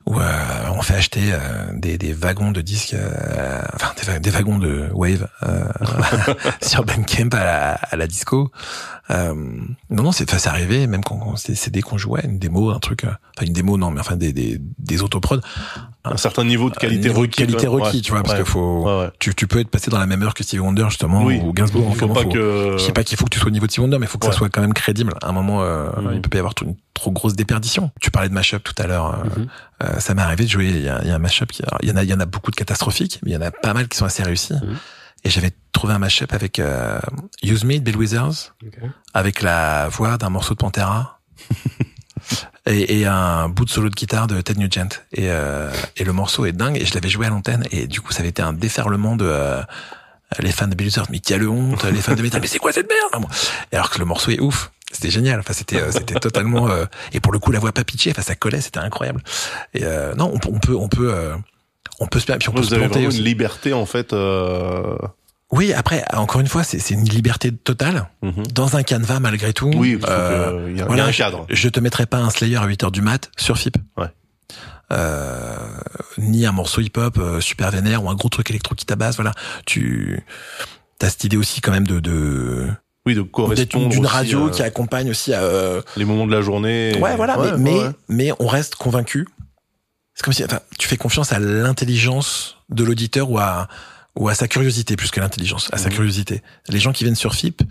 Où 0.10 0.20
euh, 0.20 0.72
on 0.76 0.82
fait 0.82 0.96
acheter 0.96 1.32
euh, 1.32 1.38
des, 1.72 2.00
des 2.00 2.14
wagons 2.14 2.52
de 2.52 2.62
disques, 2.62 2.96
euh, 2.96 3.62
enfin 3.76 3.94
des, 4.14 4.20
des 4.20 4.30
wagons 4.32 4.58
de 4.58 4.90
Wave 4.92 5.28
sur 6.64 6.84
Bandcamp 6.84 7.30
à 7.32 7.44
la, 7.44 7.74
à 7.74 7.96
la 7.96 8.08
disco. 8.08 8.52
Non, 9.10 9.76
non, 9.90 10.12
c'est 10.12 10.32
enfin, 10.34 10.50
arrivé, 10.50 10.88
même 10.88 11.04
quand, 11.04 11.18
quand 11.18 11.36
c'est 11.38 11.70
dès 11.70 11.82
qu'on 11.82 11.98
jouait, 11.98 12.22
une 12.26 12.40
démo, 12.40 12.72
un 12.72 12.80
truc, 12.80 13.06
enfin 13.06 13.46
une 13.46 13.54
démo, 13.54 13.78
non, 13.78 13.92
mais 13.92 14.02
enfin 14.02 14.16
des 14.16 14.34
des, 14.34 14.60
des 14.60 15.02
autoprods, 15.04 15.42
Un 16.06 16.16
certain 16.16 16.46
niveau 16.46 16.70
de 16.70 16.76
qualité 16.78 17.10
niveau 17.10 17.22
requis. 17.22 17.38
qualité 17.46 17.68
requis, 17.68 17.98
Ouais. 17.98 18.02
tu 18.02 18.12
vois, 18.12 18.24
parce 18.24 18.36
qu'il 18.36 18.46
faut, 18.46 18.84
Ouais, 19.02 19.10
tu, 19.20 19.36
tu 19.36 19.48
peux 19.48 19.60
être 19.60 19.70
passé 19.70 19.92
dans 19.92 20.00
la 20.00 20.06
même 20.06 20.24
heure 20.24 20.34
que 20.34 20.44
Stevie 20.44 20.62
Wonder 20.62 20.86
justement 20.90 21.24
Oui. 21.26 21.42
ou 21.44 21.52
Gainsbourg. 21.52 21.90
Il 21.92 21.96
faut 21.98 22.08
pas 22.08 22.22
faut- 22.22 22.30
que. 22.30 22.76
je 22.78 22.84
sais 22.84 22.94
pas 22.94 23.04
qu'il 23.04 23.18
faut 23.18 23.26
que 23.26 23.32
tu 23.32 23.40
sois 23.40 23.50
au 23.50 23.52
niveau 23.52 23.66
de 23.68 23.72
Stevie 23.72 23.82
Wonder, 23.84 23.98
mais 24.00 24.06
il 24.06 24.10
faut 24.10 24.18
que 24.18 24.26
ça 24.26 24.32
soit 24.32 24.50
quand 24.50 24.62
même 24.62 24.74
crédible. 24.74 25.14
À 25.22 25.28
un 25.28 25.32
moment, 25.34 25.62
euh, 25.62 25.90
Mhm. 25.98 26.12
il 26.14 26.22
peut 26.22 26.30
pas 26.30 26.38
y 26.38 26.40
avoir 26.40 26.56
trop- 26.56 26.66
une 26.66 26.76
trop 26.94 27.12
grosse 27.12 27.34
déperdition. 27.36 27.92
Tu 28.00 28.12
parlais 28.12 28.30
de 28.30 28.34
mashup 28.34 28.64
tout 28.64 28.74
à 28.82 28.88
l'heure. 28.88 29.14
euh, 29.14 29.40
Mhm. 29.42 29.48
euh, 29.84 30.00
ça 30.00 30.14
m'est 30.14 30.22
arrivé 30.22 30.46
de 30.46 30.50
jouer. 30.50 30.68
Il 30.70 30.82
y 30.84 30.90
a, 30.90 31.04
y 31.04 31.10
a 31.12 31.16
un 31.16 31.20
mashup 31.20 31.52
qui, 31.52 31.64
il 31.84 31.90
y 31.90 31.92
en 31.92 31.96
a, 31.98 32.04
il 32.04 32.10
y 32.10 32.14
en 32.14 32.20
a 32.22 32.26
beaucoup 32.26 32.52
de 32.52 32.56
catastrophiques, 32.56 33.20
mais 33.24 33.32
il 33.32 33.34
y 33.34 33.38
en 33.38 33.42
a 33.42 33.52
pas 33.52 33.74
mal 33.74 33.88
qui 33.90 33.98
sont 33.98 34.06
assez 34.06 34.24
réussis. 34.24 34.54
Mhm. 34.54 34.78
Et 35.26 35.30
j'avais 35.30 35.52
trouvé 35.74 35.94
un 35.94 36.00
mashup 36.00 36.32
avec 36.34 36.60
euh, 36.60 36.98
Use 37.44 37.66
Me 37.66 37.78
Bill 37.80 37.98
Withers, 37.98 38.54
avec 39.14 39.42
la 39.42 39.90
voix 39.90 40.18
d'un 40.18 40.30
morceau 40.30 40.54
de 40.54 40.60
Pantera. 40.60 41.20
Et, 42.70 43.00
et 43.00 43.06
un 43.08 43.50
bout 43.50 43.66
de 43.66 43.70
solo 43.70 43.90
de 43.90 43.96
guitare 43.96 44.28
de 44.28 44.40
Ted 44.42 44.60
Nugent. 44.60 45.02
Et, 45.12 45.30
euh, 45.32 45.72
et 45.98 46.04
le 46.04 46.14
morceau 46.14 46.46
est 46.46 46.52
dingue 46.52 46.78
et 46.78 46.86
je 46.86 46.94
l'avais 46.94 47.10
joué 47.10 47.26
à 47.26 47.30
l'antenne. 47.30 47.66
Et 47.72 47.88
du 47.88 48.00
coup 48.00 48.14
ça 48.14 48.20
avait 48.20 48.30
été 48.30 48.42
un 48.42 48.54
déferlement 48.54 49.16
de 49.16 49.26
euh, 49.26 49.62
les 50.40 50.52
fans 50.52 50.68
de 50.68 50.76
Bill 50.76 50.88
Withers 50.88 51.06
mais 51.10 51.20
qui 51.20 51.34
a 51.34 51.38
le 51.38 51.50
honte 51.50 51.84
les 51.86 52.02
fans 52.02 52.14
de 52.16 52.22
métal 52.22 52.40
mais 52.42 52.48
c'est 52.48 52.60
quoi 52.60 52.72
cette 52.72 52.88
merde? 52.88 53.26
Et 53.72 53.76
alors 53.76 53.90
que 53.90 53.98
le 54.00 54.06
morceau 54.06 54.32
est 54.32 54.40
ouf. 54.40 54.72
C'était 54.92 55.10
génial. 55.10 55.40
Enfin 55.40 55.54
c'était 55.54 55.82
euh, 55.82 55.92
c'était 55.92 56.16
totalement 56.20 56.70
euh, 56.70 56.86
et 57.12 57.20
pour 57.20 57.32
le 57.34 57.40
coup 57.40 57.52
la 57.52 57.60
voix 57.60 57.72
pas 57.72 57.84
pitchée 57.84 58.12
enfin 58.12 58.22
ça 58.22 58.36
collait 58.36 58.62
c'était 58.62 58.80
incroyable. 58.80 59.24
Et 59.74 59.82
euh, 59.84 60.14
non 60.16 60.30
on, 60.34 60.38
peut 60.40 60.50
on 60.54 60.60
peut 60.60 60.76
on 60.76 60.88
peut 60.88 61.12
euh, 61.14 61.36
on 62.00 62.08
peut 62.08 62.20
se 62.20 62.26
puis 62.32 62.50
on 62.50 62.52
peut 62.54 62.60
Vous 62.62 62.68
se 62.68 62.74
avez 62.76 62.84
planter 62.84 62.94
vraiment 63.00 63.08
aussi. 63.10 63.18
une 63.20 63.26
liberté 63.26 63.74
en 63.74 63.86
fait. 63.88 64.14
Euh... 64.14 64.96
oui 65.52 65.74
après 65.74 66.04
encore 66.14 66.42
une 66.42 66.48
fois 66.48 66.64
c'est 66.64 66.92
une 66.92 67.06
liberté 67.10 67.52
totale 67.52 68.08
mhm. 68.22 68.46
dans 68.54 68.76
un 68.76 68.84
canevas 68.84 69.20
malgré 69.20 69.52
tout 69.54 69.72
Oui, 69.76 69.98
parce 69.98 70.12
Euh, 70.14 70.68
qu'il 70.68 70.78
y, 70.78 70.82
a- 70.82 70.84
il 70.84 70.84
y 70.84 70.88
voilà, 70.88 71.06
a 71.06 71.08
un 71.08 71.12
je- 71.12 71.18
cadre. 71.18 71.46
Je 71.50 71.70
te 71.70 71.80
mettrai 71.80 72.06
pas 72.06 72.18
un 72.18 72.30
Slayer 72.30 72.58
à 72.58 72.66
8 72.66 72.84
heures 72.84 72.92
du 72.92 73.02
mat 73.02 73.32
sur 73.38 73.58
FIP. 73.58 73.78
Ouais. 73.98 74.08
Euh, 74.92 75.56
ni 76.18 76.46
un 76.46 76.52
morceau 76.52 76.82
hip-hop 76.82 77.18
euh, 77.20 77.40
super 77.42 77.70
vénère 77.72 78.04
ou 78.04 78.10
un 78.10 78.16
gros 78.16 78.30
truc 78.30 78.50
électro 78.50 78.74
qui 78.76 78.86
tabasse. 78.86 79.16
Voilà. 79.18 79.34
Tu 79.66 80.24
as 81.02 81.10
cette 81.10 81.24
idée 81.24 81.38
aussi 81.38 81.62
quand 81.62 81.72
même 81.72 81.86
de, 81.88 82.00
de 82.00 82.68
Oui, 83.06 83.14
de 83.16 83.22
correspondre 83.22 83.90
d'une 83.90 84.06
radio 84.08 84.48
euh, 84.48 84.50
qui 84.50 84.64
accompagne 84.64 85.10
aussi 85.12 85.34
à, 85.34 85.42
euh, 85.42 85.82
les 85.96 86.06
moments 86.06 86.26
de 86.26 86.32
la 86.32 86.42
journée. 86.42 86.98
ouais 87.00 87.16
voilà 87.16 87.40
Ouais, 87.40 87.52
mais 87.58 87.72
mais, 87.72 87.90
mais 88.10 88.32
on 88.40 88.48
reste 88.48 88.76
convaincu 88.76 89.28
c'est 90.16 90.24
comme 90.24 90.34
si 90.34 90.44
enfin 90.44 90.60
tu 90.78 90.88
fais 90.88 90.98
confiance 90.98 91.32
à 91.32 91.40
l'intelligence 91.40 92.58
de 92.70 92.84
l'auditeur 92.84 93.30
ou 93.32 93.38
à 93.38 93.68
ou 94.16 94.28
à 94.30 94.34
sa 94.36 94.48
curiosité 94.48 94.96
plus 94.96 95.12
que 95.12 95.20
l'intelligence 95.20 95.70
à 95.72 95.78
sa 95.78 95.90
Mhm. 95.90 95.96
curiosité 95.96 96.42
les 96.68 96.80
gens 96.80 96.92
qui 96.94 97.04
viennent 97.04 97.16
sur 97.16 97.34
FIP 97.36 97.62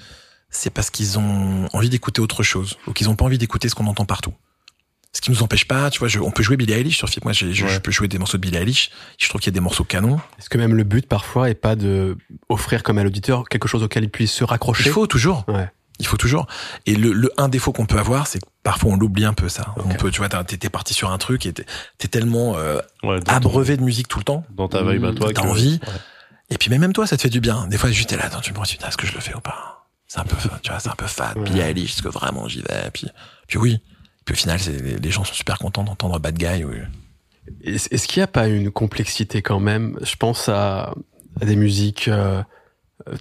c'est 0.50 0.70
parce 0.70 0.90
qu'ils 0.90 1.18
ont 1.18 1.68
envie 1.72 1.90
d'écouter 1.90 2.20
autre 2.20 2.42
chose 2.42 2.78
ou 2.86 2.92
qu'ils 2.92 3.08
ont 3.10 3.16
pas 3.16 3.24
envie 3.24 3.38
d'écouter 3.38 3.68
ce 3.68 3.74
qu'on 3.74 3.86
entend 3.86 4.04
partout 4.06 4.32
ce 5.12 5.20
qui 5.20 5.30
nous 5.30 5.42
empêche 5.42 5.66
pas 5.66 5.90
tu 5.90 5.98
vois 5.98 6.08
je, 6.08 6.20
on 6.20 6.30
peut 6.30 6.42
jouer 6.42 6.56
Billie 6.56 6.74
Eilish 6.74 6.96
sur 6.98 7.08
FIP 7.08 7.24
moi 7.24 7.32
j'ai- 7.32 7.52
je, 7.52 7.64
Ouais. 7.64 7.70
je 7.72 7.78
peux 7.80 7.90
jouer 7.90 8.08
des 8.08 8.18
morceaux 8.18 8.36
de 8.38 8.42
Billie 8.42 8.56
Eilish 8.56 8.90
je 9.18 9.28
trouve 9.28 9.40
qu'il 9.40 9.50
y 9.50 9.54
a 9.54 9.58
des 9.58 9.60
morceaux 9.60 9.84
canons 9.84 10.20
Est-ce 10.38 10.48
que 10.48 10.58
même 10.58 10.74
le 10.74 10.84
but 10.84 11.06
parfois 11.06 11.50
est 11.50 11.54
pas 11.54 11.76
de 11.76 12.16
offrir 12.48 12.82
comme 12.82 12.98
à 12.98 13.04
l'auditeur 13.04 13.48
quelque 13.48 13.68
chose 13.68 13.82
auquel 13.82 14.04
il 14.04 14.10
puisse 14.10 14.32
se 14.32 14.44
raccrocher? 14.44 14.84
Il 14.88 14.92
faut 14.92 15.06
toujours 15.06 15.44
Ouais. 15.48 15.68
Il 16.00 16.06
faut 16.06 16.16
toujours. 16.16 16.46
Et 16.86 16.94
le, 16.94 17.12
le 17.12 17.28
un 17.38 17.48
défaut 17.48 17.72
qu'on 17.72 17.84
peut 17.84 17.98
avoir, 17.98 18.28
c'est 18.28 18.38
que 18.38 18.46
parfois 18.62 18.92
on 18.92 18.96
l'oublie 18.96 19.24
un 19.24 19.32
peu 19.34 19.48
ça. 19.48 19.74
On 19.84 19.88
peut, 19.96 20.12
tu 20.12 20.18
vois, 20.18 20.28
t'es 20.28 20.68
parti 20.70 20.94
sur 20.94 21.10
un 21.10 21.18
truc 21.18 21.44
et 21.44 21.52
t'es 21.52 22.06
tellement 22.06 22.56
euh, 22.56 22.78
Ouais, 23.02 23.18
de 23.18 23.82
musique 23.82 24.06
tout 24.06 24.20
le 24.20 24.24
temps. 24.24 24.44
dans 24.54 24.68
ta 24.68 24.84
vibe 24.84 25.04
à 25.06 25.12
toi. 25.12 25.32
t'as 25.32 25.42
envie. 25.42 25.80
Ouais. 25.82 25.92
Et 26.50 26.58
puis 26.58 26.70
mais 26.70 26.78
même 26.78 26.92
toi, 26.92 27.06
ça 27.06 27.16
te 27.16 27.22
fait 27.22 27.28
du 27.30 27.40
bien. 27.40 27.66
Des 27.68 27.76
fois, 27.78 27.90
juste 27.90 28.08
t'es 28.10 28.16
là, 28.16 28.26
attends, 28.26 28.40
tu 28.40 28.52
me 28.52 28.64
dis, 28.64 28.78
est-ce 28.86 28.96
que 28.96 29.06
je 29.06 29.14
le 29.14 29.20
fais 29.20 29.34
ou 29.34 29.40
pas? 29.40 29.86
C'est 30.06 30.20
un 30.20 30.24
peu, 30.24 30.36
tu 30.62 30.70
vois, 30.70 30.80
c'est 30.80 30.88
un 30.88 30.94
peu 30.94 31.06
fade. 31.06 31.36
Puis 31.44 31.58
Eilish, 31.60 31.92
est-ce 31.94 32.02
que 32.02 32.08
vraiment 32.08 32.48
j'y 32.48 32.62
vais 32.62 32.90
Puis, 32.92 33.08
puis 33.46 33.58
oui. 33.58 33.80
Puis 34.24 34.34
au 34.34 34.36
final, 34.36 34.58
c'est- 34.58 34.80
les, 34.80 34.96
les 34.98 35.10
gens 35.10 35.24
sont 35.24 35.34
super 35.34 35.58
contents 35.58 35.84
d'entendre 35.84 36.18
Bad 36.18 36.36
Guy. 36.38 36.64
oui. 36.64 36.76
Est-ce 37.62 37.88
est-ce 37.94 38.06
qu'il 38.08 38.20
n'y 38.20 38.24
a 38.24 38.26
pas 38.28 38.46
une 38.48 38.70
complexité 38.70 39.40
quand 39.42 39.60
même? 39.60 39.98
Je 40.02 40.16
pense 40.16 40.48
à, 40.50 40.94
à 41.40 41.44
des 41.46 41.56
musiques 41.56 42.08
euh, 42.08 42.42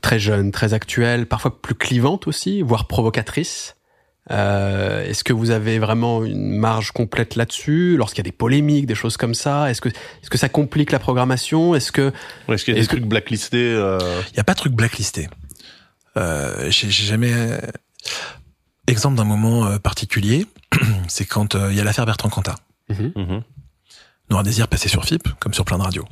très 0.01 0.19
jeunes, 0.19 0.51
très 0.51 0.73
actuelles, 0.73 1.27
parfois 1.27 1.61
plus 1.61 1.75
clivantes 1.75 2.27
aussi, 2.27 2.61
voire 2.61 2.87
provocatrices. 2.87 3.76
Euh, 4.31 5.05
Est-ce 5.05 5.23
que 5.23 5.31
vous 5.33 5.51
avez 5.51 5.79
vraiment 5.79 6.23
une 6.25 6.57
marge 6.57 6.91
complète 6.91 7.35
là-dessus 7.35 7.95
Lorsqu'il 7.97 8.19
y 8.19 8.27
a 8.27 8.29
des 8.29 8.35
polémiques, 8.35 8.85
des 8.85 8.95
choses 8.95 9.15
comme 9.17 9.33
ça, 9.33 9.69
est-ce 9.71 9.79
que 9.81 9.89
est-ce 9.89 10.29
que 10.29 10.37
ça 10.37 10.49
complique 10.49 10.91
la 10.91 10.99
programmation? 10.99 11.75
Est-ce 11.75 11.91
que 11.91 12.11
Ouais, 12.47 12.55
Est-ce 12.55 12.65
qu'il 12.65 12.73
y 12.73 12.77
a 12.77 12.81
des 12.81 12.87
que- 12.87 12.91
trucs 12.95 13.05
blacklistés 13.05 13.71
euh, 13.73 13.99
Il 14.33 14.37
y 14.37 14.39
a 14.39 14.43
pas 14.43 14.53
de 14.53 14.57
truc 14.59 14.73
blacklisté. 14.73 15.29
Euh, 16.17 16.69
j'ai 16.71 16.89
j'ai 16.89 17.05
jamais 17.05 17.33
exemple 18.87 19.15
d'un 19.17 19.23
moment 19.25 19.65
euh, 19.67 19.77
particulier, 19.79 20.45
c'est 21.07 21.25
quand 21.25 21.55
euh, 21.55 21.69
il 21.71 21.77
y 21.77 21.81
a 21.81 21.83
l'affaire 21.83 22.05
Bertrand 22.05 22.29
Cantat. 22.29 22.55
mhm. 22.89 23.43
Noir 24.29 24.43
Désir 24.43 24.67
passé 24.67 24.89
sur 24.89 25.05
FIP, 25.05 25.27
comme 25.39 25.53
sur 25.53 25.63
plein 25.63 25.77
de 25.77 25.83
radios. 25.83 26.05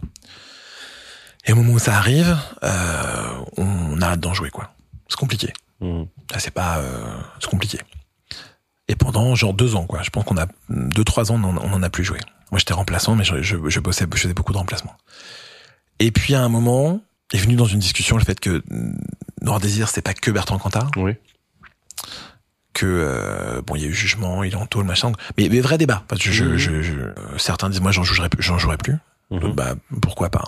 Et 1.46 1.52
au 1.52 1.56
moment 1.58 1.74
où 1.74 1.80
ça 1.80 1.98
arrive, 1.98 2.38
euh, 2.64 3.28
on 3.58 4.02
arrête 4.02 4.20
d'en 4.22 4.34
jouer, 4.34 4.50
quoi. 4.52 4.74
C'est 5.10 5.18
compliqué. 5.20 5.52
Mhm. 5.82 6.08
Là, 6.32 6.40
c'est 6.40 6.52
pas, 6.54 6.78
euh, 6.78 7.18
c'est 7.42 7.50
compliqué. 7.50 7.78
Et 8.88 8.96
pendant 8.96 9.34
genre 9.36 9.54
deux 9.54 9.76
ans, 9.76 9.86
quoi. 9.86 10.04
Je 10.04 10.10
pense 10.12 10.24
qu'on 10.26 10.38
a 10.38 10.48
deux, 10.70 11.04
trois 11.04 11.32
ans, 11.32 11.36
on 11.44 11.44
en, 11.44 11.58
on 11.58 11.74
en 11.74 11.84
a 11.84 11.90
plus 11.90 12.04
joué. 12.04 12.20
Moi, 12.52 12.60
j'étais 12.60 12.74
remplaçant, 12.74 13.16
mais 13.16 13.24
je, 13.24 13.42
je, 13.42 13.58
je 13.68 13.80
bossais, 13.80 14.06
je 14.14 14.20
faisais 14.22 14.34
beaucoup 14.34 14.54
de 14.54 14.58
remplacements. 14.58 14.96
Et 16.00 16.12
puis 16.12 16.36
à 16.36 16.42
un 16.44 16.50
moment, 16.50 17.02
est 17.34 17.38
venu 17.40 17.56
dans 17.56 17.66
une 17.66 17.80
discussion 17.80 18.18
le 18.18 18.24
fait 18.24 18.40
que 18.40 18.62
Noir 19.42 19.60
Désir, 19.60 19.90
c'est 19.90 20.02
pas 20.04 20.14
que 20.14 20.30
Bertrand 20.30 20.60
Cantat. 20.60 20.88
Oui. 20.98 21.14
Que 22.74 22.86
euh, 22.86 23.62
bon, 23.66 23.76
il 23.76 23.82
y 23.84 23.86
a 23.86 23.88
eu 23.88 23.94
jugement, 23.94 24.44
il 24.44 24.52
est 24.52 24.58
en 24.58 24.66
tôle, 24.66 24.84
machin. 24.86 25.14
Mais, 25.38 25.48
mais 25.50 25.62
vrai 25.62 25.78
débat. 25.78 26.04
Parce 26.10 26.22
que 26.22 26.30
je, 26.32 26.44
Mhm. 26.44 26.58
je, 26.58 26.82
je- 26.82 26.94
euh, 27.00 27.14
certains 27.38 27.70
disent 27.70 27.80
moi 27.82 27.92
j'en 27.92 28.04
jouerai, 28.04 28.28
plus- 28.30 28.44
j'en 28.44 28.58
jouerai 28.58 28.78
plus. 28.78 28.98
Mhm. 29.32 29.40
Donc, 29.40 29.56
bah 29.56 29.76
pourquoi 30.02 30.30
pas. 30.30 30.44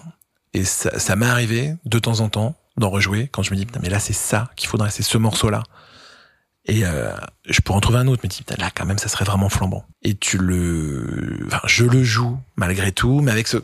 Et 0.54 0.66
ça, 0.66 1.00
ça 1.00 1.16
m'est 1.16 1.26
arrivé 1.26 1.74
de 1.86 2.00
temps 2.00 2.20
en 2.20 2.28
temps 2.30 2.56
d'en 2.78 2.90
rejouer 2.90 3.28
quand 3.32 3.44
je 3.44 3.52
me 3.52 3.56
dis 3.56 3.66
mais 3.82 3.90
là 3.90 4.00
c'est 4.00 4.14
ça 4.14 4.52
qu'il 4.56 4.68
faudrait, 4.70 4.92
c'est 4.92 5.04
ce 5.04 5.18
morceau 5.18 5.50
là. 5.50 5.64
Et 6.68 6.86
euh, 6.86 7.12
je 7.48 7.62
pourrais 7.62 7.78
en 7.78 7.82
trouver 7.82 8.00
un 8.00 8.08
autre, 8.08 8.22
mais 8.24 8.30
dis, 8.30 8.40
putain, 8.40 8.56
là 8.60 8.70
quand 8.76 8.86
même 8.86 8.98
ça 8.98 9.08
serait 9.08 9.26
vraiment 9.26 9.50
flambant. 9.50 9.86
Et 10.04 10.16
tu 10.16 10.38
le, 10.38 11.40
enfin 11.48 11.62
je 11.66 11.86
le 11.86 12.04
joue 12.04 12.38
malgré 12.58 12.92
tout, 12.92 13.22
mais 13.22 13.32
avec 13.32 13.48
ce 13.48 13.58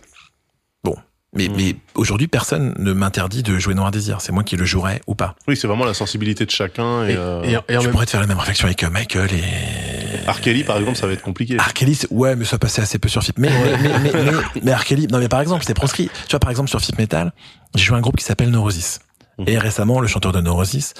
bon. 0.83 0.95
Mais, 1.35 1.47
Mhm. 1.49 1.55
mais 1.57 1.75
aujourd'hui 1.95 2.27
personne 2.27 2.73
ne 2.77 2.93
m'interdit 2.93 3.41
de 3.43 3.57
jouer 3.59 3.73
Noir 3.73 3.91
Désir. 3.91 4.21
C'est 4.21 4.31
moi 4.31 4.43
qui 4.43 4.55
le 4.55 4.65
jouerai 4.65 5.01
ou 5.07 5.15
pas. 5.15 5.35
Oui, 5.47 5.57
c'est 5.57 5.67
vraiment 5.67 5.83
la 5.85 5.93
sensibilité 5.95 6.45
de 6.45 6.51
chacun. 6.51 7.05
Et, 7.07 7.13
Et, 7.13 7.15
euh, 7.17 7.41
et- 7.43 7.73
et 7.73 7.77
en 7.77 7.81
je 7.81 7.85
même 7.87 7.91
pourrais 7.91 8.05
te 8.05 8.11
faire 8.11 8.21
la 8.21 8.27
même 8.27 8.37
réflexion 8.39 8.67
avec 8.67 8.83
euh, 8.83 8.89
Michael 8.89 9.29
et 9.33 10.29
R. 10.29 10.39
Kelly, 10.39 10.63
par 10.63 10.77
exemple, 10.77 10.97
ça 10.97 11.07
va 11.07 11.11
être 11.13 11.21
compliqué. 11.23 11.57
C'est- 11.95 12.09
ouais, 12.11 12.35
mais 12.37 12.45
ça 12.45 12.57
passait 12.59 12.81
assez 12.81 12.99
peu 12.99 13.09
sur 13.09 13.21
FIP. 13.23 13.39
Mais, 13.39 13.49
mais, 13.81 13.89
mais, 13.99 14.11
mais, 14.13 14.31
mais. 14.63 14.73
Kelly, 14.85 15.07
non, 15.07 15.17
mais 15.19 15.27
par 15.27 15.41
exemple, 15.41 15.63
c'était 15.63 15.73
proscrit. 15.73 16.09
Tu 16.27 16.31
vois, 16.31 16.39
par 16.39 16.51
exemple, 16.51 16.69
sur 16.69 16.79
FIP 16.79 16.97
Metal, 16.99 17.33
j'ai 17.75 17.83
joué 17.83 17.97
un 17.97 18.01
groupe 18.01 18.15
qui 18.15 18.23
s'appelle 18.23 18.49
Neurosis. 18.51 18.99
Et 19.47 19.57
récemment, 19.57 19.99
le 19.99 20.07
chanteur 20.07 20.31
de 20.31 20.41
Neurosis 20.41 20.93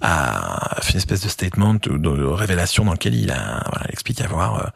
a 0.00 0.76
fait 0.82 0.92
une 0.92 0.98
espèce 0.98 1.22
de 1.22 1.28
statement, 1.28 1.74
de, 1.74 1.96
de 1.98 2.10
révélation 2.24 2.84
dans 2.84 2.92
lequel 2.92 3.14
il 3.14 3.30
a, 3.30 3.64
voilà, 3.70 3.86
il 3.88 3.92
explique 3.92 4.20
avoir, 4.20 4.56
euh, 4.56 4.68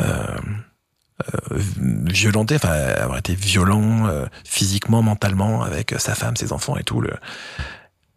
euh, 0.00 0.38
euh, 1.34 1.38
violenté, 2.06 2.56
enfin, 2.56 2.70
avoir 2.70 3.18
été 3.18 3.34
violent, 3.34 4.06
euh, 4.06 4.26
physiquement, 4.44 5.02
mentalement, 5.02 5.62
avec 5.62 5.94
sa 5.98 6.14
femme, 6.14 6.36
ses 6.36 6.52
enfants 6.52 6.76
et 6.76 6.84
tout, 6.84 7.00
le, 7.00 7.10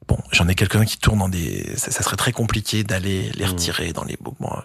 Bon, 0.07 0.17
j'en 0.31 0.47
ai 0.47 0.55
quelques-uns 0.55 0.85
qui 0.85 0.97
tournent 0.99 1.19
dans 1.19 1.27
des. 1.27 1.69
Ça, 1.75 1.91
ça 1.91 2.01
serait 2.01 2.15
très 2.15 2.31
compliqué 2.31 2.85
d'aller 2.85 3.29
les 3.35 3.43
Mhm. 3.43 3.51
retirer 3.51 3.91
dans 3.91 4.05
les 4.05 4.17
mouvements, 4.23 4.63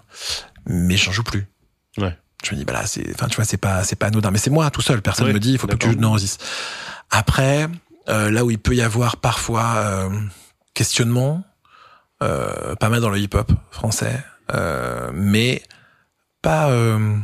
mais 0.67 0.97
j'en 0.97 1.11
joue 1.11 1.25
plus. 1.25 1.49
Ouais. 1.99 2.17
Je 2.45 2.53
me 2.53 2.57
dis, 2.59 2.65
bah 2.65 2.75
là, 2.75 2.87
c'est, 2.87 3.05
enfin, 3.13 3.27
tu 3.27 3.35
vois, 3.35 3.45
c'est 3.45 3.57
pas, 3.57 3.83
c'est 3.83 3.97
pas 3.97 4.07
anodin. 4.07 4.31
Mais 4.31 4.39
c'est 4.39 4.51
moi 4.51 4.71
tout 4.71 4.83
seul. 4.83 5.03
Personne 5.03 5.27
Ouais, 5.27 5.33
me 5.33 5.41
dit, 5.41 5.51
il 5.55 5.59
faut 5.59 5.67
plus 5.67 5.77
que 5.79 5.83
tu 5.83 5.89
joues 5.91 5.97
de 5.97 6.01
Neurosis. 6.01 6.39
Après, 7.11 7.69
là 8.07 8.45
où 8.45 8.51
il 8.51 8.59
peut 8.59 8.75
y 8.75 8.83
avoir 8.83 9.17
parfois 9.19 9.75
euh, 9.77 10.11
questionnement, 10.75 11.45
euh, 12.23 12.75
pas 12.77 12.89
mal 12.89 13.01
dans 13.01 13.11
le 13.11 13.19
hip-hop 13.19 13.53
français, 13.71 14.23
euh, 14.53 15.11
mais 15.15 15.63
pas. 16.43 16.71
euh, 16.71 17.17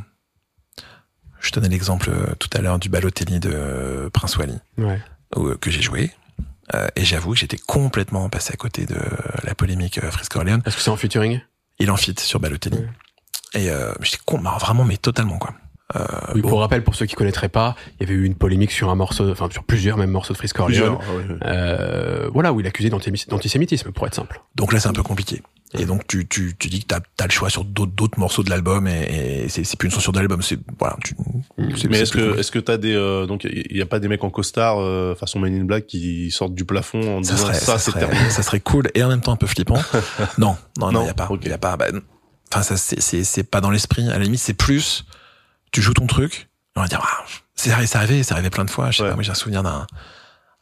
je 1.41 1.53
donnais 1.53 1.69
l'exemple 1.69 2.11
euh, 2.11 2.35
tout 2.39 2.49
à 2.53 2.61
l'heure 2.61 2.79
du 2.81 2.89
Balotelli 2.89 3.39
de 3.39 3.51
euh, 3.53 4.11
Prince 4.11 4.37
Wally 4.37 4.59
Ouais. 4.77 5.01
euh, 5.37 5.57
que 5.57 5.71
j'ai 5.71 5.83
joué. 5.83 6.11
Euh, 6.75 6.89
et 6.97 7.05
j'avoue 7.05 7.33
que 7.33 7.39
j'étais 7.39 7.57
complètement 7.57 8.29
passé 8.29 8.53
à 8.53 8.57
côté 8.57 8.87
de 8.87 8.99
la 9.45 9.55
polémique 9.55 9.99
euh, 9.99 10.11
Frisco 10.11 10.39
Orleans. 10.41 10.61
Est-ce 10.67 10.77
que 10.77 10.83
c'est 10.83 10.91
en 10.91 10.97
featuring? 10.97 11.41
Il 11.79 11.91
en 11.93 11.97
fit 11.97 12.15
sur 12.19 12.41
Balotelli. 12.41 12.85
Et 13.55 13.71
euh, 13.71 13.93
j'étais 14.03 14.19
con, 14.27 14.39
bah, 14.41 14.57
vraiment, 14.61 14.85
mais 14.85 14.97
totalement 14.99 15.39
quoi. 15.39 15.55
Euh, 15.97 16.05
Oui, 16.35 16.43
bon, 16.43 16.51
pour 16.51 16.61
rappel, 16.61 16.85
pour 16.85 16.95
ceux 16.95 17.07
qui 17.07 17.15
connaîtraient 17.15 17.49
pas, 17.49 17.75
il 17.99 18.07
y 18.07 18.11
avait 18.11 18.21
eu 18.21 18.25
une 18.25 18.35
polémique 18.35 18.71
sur 18.73 18.91
un 18.91 18.95
morceau, 18.95 19.31
enfin 19.31 19.49
sur 19.51 19.65
plusieurs 19.65 19.97
même 19.97 20.11
morceaux 20.11 20.35
de. 20.35 20.39
Plusieurs. 20.39 21.01
ah 21.03 21.15
ouais, 21.15 21.25
ouais. 21.25 21.37
Euh, 21.47 22.29
voilà, 22.33 22.53
où 22.53 22.61
il 22.61 22.67
accusait 22.67 22.91
d'antisémi- 22.91 23.29
d'antisémitisme, 23.29 23.91
pour 23.93 24.07
être 24.07 24.15
simple. 24.15 24.41
donc 24.55 24.73
là, 24.73 24.81
c'est 24.81 24.89
un 24.89 24.93
peu 24.93 25.03
compliqué. 25.03 25.43
Et 25.79 25.85
donc 25.85 26.07
tu 26.07 26.27
tu 26.27 26.55
tu 26.59 26.69
dis 26.69 26.81
que 26.81 26.87
t'as 26.87 27.01
as 27.21 27.27
le 27.27 27.31
choix 27.31 27.51
sur 27.51 27.63
d'autres 27.63 27.93
d'autres 27.93 28.19
morceaux 28.19 28.43
de 28.43 28.49
l'album 28.49 28.89
et, 28.89 29.43
et 29.45 29.49
c'est 29.51 29.65
c'est 29.65 29.77
plus 29.79 29.89
une 29.89 29.93
censure 29.95 30.13
de 30.13 30.19
l'album. 30.19 30.41
C'est 30.41 30.59
voilà. 30.79 30.97
Tu, 31.05 31.15
c'est- 31.77 31.89
Mais 31.89 31.97
c'est 31.97 32.03
est-ce 32.05 32.13
plus 32.13 32.21
que 32.35 32.39
est-ce 32.39 32.51
que 32.51 32.59
t'as 32.59 32.79
des 32.79 32.95
euh, 32.95 33.27
donc 33.27 33.45
il 33.45 33.77
y 33.77 33.83
a 33.83 33.87
pas 33.87 33.99
des 33.99 34.09
mecs 34.09 34.25
en 34.25 34.31
costard 34.31 34.79
euh, 34.81 35.15
façon 35.15 35.39
Men 35.41 35.55
in 35.61 35.65
Black 35.65 35.87
qui 35.87 36.31
sortent 36.31 36.55
du 36.55 36.65
plafond 36.65 37.19
en 37.19 37.23
ça 37.23 37.35
disant 37.35 37.47
serait 37.49 37.55
ça, 37.59 37.79
ça, 37.79 37.93
c'est 37.93 38.31
ça 38.31 38.43
serait 38.43 38.61
cool 38.61 38.89
et 38.95 39.03
en 39.05 39.09
même 39.09 39.21
temps 39.21 39.33
un 39.33 39.37
peu 39.37 39.47
flippant. 39.47 39.77
non 40.39 40.57
non 40.79 40.91
non 40.91 41.03
il 41.03 41.07
y 41.07 41.11
a 41.11 41.15
pas 41.15 41.29
il 41.43 41.49
y 41.49 41.53
a 41.53 41.59
pas. 41.59 41.77
bah, 41.77 41.87
Enfin 42.51 42.63
ça 42.63 42.79
c'est 42.79 43.03
c'est 43.03 43.23
c'est 43.23 43.43
pas 43.45 43.61
dans 43.61 43.71
l'esprit. 43.71 44.09
À 44.09 44.17
la 44.17 44.25
limite 44.25 44.41
c'est 44.41 44.55
plus 44.55 45.05
tu 45.73 45.83
joues 45.83 45.95
ton 45.95 46.07
truc. 46.07 46.49
On 46.77 46.83
va 46.83 46.89
dire 46.89 47.01
ah, 47.03 47.25
c'est 47.55 47.71
arrivé 47.73 47.87
c'est 47.87 47.97
arrivé 47.99 48.23
c'est 48.23 48.33
arrivé 48.33 48.51
plein 48.51 48.65
de 48.65 48.71
fois. 48.71 48.91
Je 48.91 48.99
sais 48.99 49.03
Ouais. 49.03 49.09
pas 49.11 49.15
moi 49.15 49.23
j'ai 49.25 49.31
un 49.31 49.35
souvenir 49.35 49.63
d'un 49.63 49.87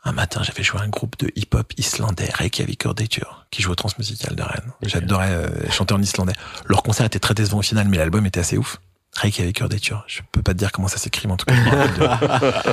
un 0.04 0.12
matin, 0.12 0.40
j'avais 0.44 0.62
joué 0.62 0.78
à 0.80 0.84
un 0.84 0.88
groupe 0.88 1.18
de 1.18 1.32
hip-hop 1.34 1.72
islandais, 1.78 2.30
Reykjavik 2.32 2.86
Ordature, 2.86 3.46
qui 3.50 3.60
joue 3.60 3.72
au 3.72 3.74
Transmusical 3.74 4.36
de 4.36 4.42
Rennes. 4.42 4.72
J'adorais 4.82 5.30
euh, 5.32 5.48
chanter 5.72 5.94
en 5.94 6.00
islandais. 6.00 6.34
Leur 6.66 6.84
concert 6.84 7.04
était 7.06 7.18
très 7.18 7.34
décevant 7.34 7.58
au 7.58 7.62
final, 7.62 7.88
mais 7.88 7.96
l'album 7.96 8.24
était 8.24 8.38
assez 8.38 8.56
ouf. 8.56 8.76
Reykjavik 9.16 9.60
Ordature. 9.62 10.04
Je 10.06 10.20
peux 10.30 10.42
pas 10.42 10.52
te 10.52 10.58
dire 10.58 10.70
comment 10.70 10.86
ça 10.86 10.98
s'écrit, 10.98 11.26
mais 11.26 11.32
en 11.32 11.36
tout 11.36 11.46
cas, 11.46 11.54
de- 11.54 12.66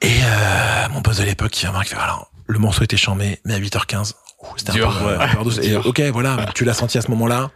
Et 0.00 0.20
euh, 0.24 0.88
mon 0.90 1.02
pote 1.02 1.18
de 1.18 1.24
l'époque 1.24 1.50
qui 1.50 1.66
fait, 1.66 1.96
alors, 1.96 2.30
le 2.46 2.58
morceau 2.58 2.82
était 2.84 2.96
chambé, 2.96 3.40
mais 3.44 3.54
à 3.54 3.58
8h15, 3.60 4.12
ouh, 4.42 4.46
c'était 4.56 4.72
un 4.72 4.74
peu, 4.74 4.80
euh, 5.06 5.18
ouais. 5.18 5.24
un 5.24 5.28
peu 5.36 5.44
douce. 5.44 5.58
Et, 5.58 5.76
ok, 5.84 6.00
voilà, 6.12 6.46
tu 6.54 6.64
l'as 6.64 6.74
senti 6.74 6.96
à 6.98 7.02
ce 7.02 7.10
moment-là. 7.10 7.50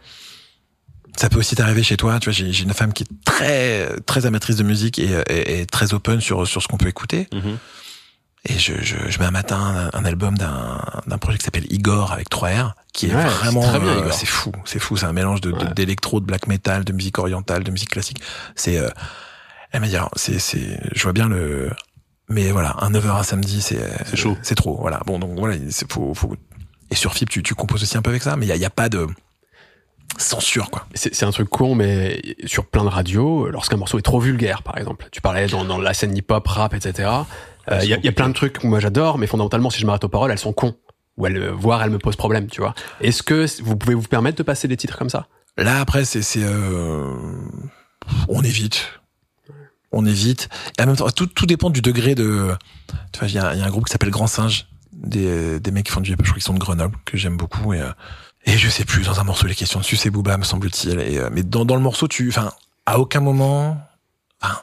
Ça 1.17 1.29
peut 1.29 1.37
aussi 1.39 1.55
t'arriver 1.55 1.83
chez 1.83 1.97
toi. 1.97 2.19
Tu 2.19 2.29
vois, 2.29 2.33
j'ai 2.33 2.63
une 2.63 2.73
femme 2.73 2.93
qui 2.93 3.03
est 3.03 3.07
très, 3.25 3.89
très 4.05 4.25
amatrice 4.25 4.55
de 4.55 4.63
musique 4.63 4.99
et, 4.99 5.09
et- 5.29 5.59
et 5.61 5.65
très 5.65 5.93
open 5.93 6.21
sur, 6.21 6.47
sur 6.47 6.61
ce 6.61 6.67
qu'on 6.67 6.77
peut 6.77 6.87
écouter. 6.87 7.27
Mhm. 7.33 7.57
Et 8.45 8.57
je, 8.57 8.73
je, 8.81 8.95
je 9.09 9.19
mets 9.19 9.25
un 9.25 9.31
matin 9.31 9.89
un, 9.93 9.99
un 9.99 10.05
album 10.05 10.37
d'un 10.37 10.81
d'un 11.07 11.17
projet 11.17 11.37
qui 11.37 11.43
s'appelle 11.43 11.65
Igor 11.73 12.13
avec 12.13 12.29
3 12.29 12.49
R, 12.49 12.75
qui 12.93 13.07
est 13.07 13.13
Ouais, 13.13 13.25
vraiment 13.25 13.63
euh, 13.75 14.09
c'est 14.11 14.25
fou, 14.25 14.53
c'est 14.63 14.79
fou, 14.79 14.95
c'est 14.95 15.05
un 15.07 15.11
mélange 15.11 15.41
de 15.41 15.51
Ouais. 15.51 15.73
d'électro, 15.75 16.21
de, 16.21 16.25
black 16.25 16.47
metal, 16.47 16.85
de 16.85 16.93
musique 16.93 17.19
orientale, 17.19 17.65
de 17.65 17.71
musique 17.71 17.89
classique. 17.89 18.21
C'est 18.55 18.77
euh, 18.77 18.89
elle 19.71 19.81
m'a 19.81 19.87
dit 19.87 19.97
c'est 20.15 20.39
c'est 20.39 20.79
je 20.95 21.03
vois 21.03 21.11
bien 21.11 21.27
le 21.27 21.69
mais 22.29 22.51
voilà, 22.51 22.75
un 22.79 22.91
9h 22.91 23.19
à 23.19 23.23
samedi, 23.23 23.61
c'est 23.61 23.81
C'est 24.05 24.15
chaud. 24.15 24.37
C'est 24.41 24.55
trop, 24.55 24.77
voilà. 24.79 25.01
Bon 25.05 25.19
donc 25.19 25.37
voilà, 25.37 25.57
c'est 25.69 25.91
faut 25.91 26.13
faut 26.13 26.33
et 26.91 26.95
sur 26.95 27.13
FIP 27.13 27.29
tu 27.29 27.43
tu 27.43 27.55
composes 27.55 27.83
aussi 27.83 27.97
un 27.97 28.01
peu 28.01 28.09
avec 28.11 28.23
ça, 28.23 28.37
mais 28.37 28.45
il 28.45 28.49
y 28.49 28.53
a, 28.53 28.55
il 28.55 28.61
y 28.61 28.65
a 28.65 28.69
pas 28.69 28.87
de 28.87 29.05
censure 30.21 30.69
quoi. 30.69 30.85
C'est 30.93 31.13
c'est 31.15 31.25
un 31.25 31.31
truc 31.31 31.49
con, 31.49 31.75
mais 31.75 32.21
sur 32.45 32.65
plein 32.65 32.83
de 32.83 32.89
radios, 32.89 33.49
lorsqu'un 33.49 33.77
morceau 33.77 33.97
est 33.99 34.03
trop 34.03 34.19
vulgaire, 34.19 34.63
par 34.63 34.77
exemple, 34.77 35.07
tu 35.11 35.21
parlais 35.21 35.47
dans, 35.47 35.63
dans 35.63 35.77
la 35.79 35.93
scène 35.93 36.15
hip-hop, 36.15 36.45
rap, 36.47 36.73
etc. 36.73 37.09
euh, 37.71 37.79
Il 37.83 37.89
y, 37.89 37.93
a, 37.93 37.97
y 37.97 38.07
a 38.07 38.11
plein 38.11 38.29
de 38.29 38.33
trucs 38.33 38.59
que 38.59 38.67
moi 38.67 38.79
j'adore, 38.79 39.17
mais 39.17 39.27
fondamentalement, 39.27 39.69
si 39.69 39.79
je 39.79 39.85
m'arrête 39.85 40.03
aux 40.03 40.09
paroles, 40.09 40.31
elles 40.31 40.39
sont 40.39 40.53
cons. 40.53 40.75
Ou 41.17 41.27
elles, 41.27 41.37
euh, 41.37 41.51
voire 41.51 41.83
elles 41.83 41.89
me 41.89 41.99
posent 41.99 42.15
problème, 42.15 42.47
tu 42.47 42.61
vois. 42.61 42.73
Est-ce 43.01 43.23
que 43.23 43.45
vous 43.61 43.75
pouvez 43.75 43.93
vous 43.95 44.07
permettre 44.07 44.37
de 44.37 44.43
passer 44.43 44.67
des 44.67 44.77
titres 44.77 44.97
comme 44.97 45.09
ça? 45.09 45.27
Là 45.57 45.81
après 45.81 46.05
c'est 46.05 46.21
c'est 46.21 46.43
euh, 46.43 47.13
on 48.29 48.41
évite. 48.43 49.01
On 49.91 50.05
évite. 50.05 50.47
Et 50.77 50.83
en 50.83 50.85
même 50.85 50.95
temps 50.95 51.09
tout 51.09 51.25
tout 51.27 51.45
dépend 51.45 51.69
du 51.69 51.81
degré 51.81 52.15
de 52.15 52.55
tu 53.11 53.19
vois 53.19 53.27
il 53.27 53.33
y 53.33 53.39
a, 53.39 53.53
il 53.53 53.59
y 53.59 53.61
a 53.61 53.65
un 53.65 53.69
groupe 53.69 53.85
qui 53.85 53.91
s'appelle 53.91 54.11
Grand 54.11 54.27
Singe 54.27 54.67
des 54.93 55.59
des 55.59 55.71
mecs 55.71 55.85
qui 55.85 55.91
font 55.91 55.99
du 55.99 56.11
je 56.11 56.15
crois 56.15 56.33
qu'ils 56.33 56.43
sont 56.43 56.53
de 56.53 56.59
Grenoble 56.59 56.97
que 57.03 57.17
j'aime 57.17 57.35
beaucoup 57.35 57.73
et 57.73 57.81
euh, 57.81 57.89
et 58.53 58.57
je 58.57 58.69
sais 58.69 58.85
plus 58.85 59.05
dans 59.05 59.19
un 59.19 59.23
morceau 59.23 59.47
les 59.47 59.55
questions 59.55 59.79
dessus 59.79 59.95
c'est 59.95 60.09
Booba 60.09 60.37
me 60.37 60.43
semble-t-il 60.43 60.99
et 60.99 61.17
euh, 61.19 61.29
mais 61.31 61.43
dans 61.43 61.65
dans 61.65 61.75
le 61.75 61.81
morceau 61.81 62.07
tu 62.07 62.29
enfin 62.29 62.51
à 62.85 62.99
aucun 62.99 63.19
moment 63.19 63.77
enfin 64.41 64.59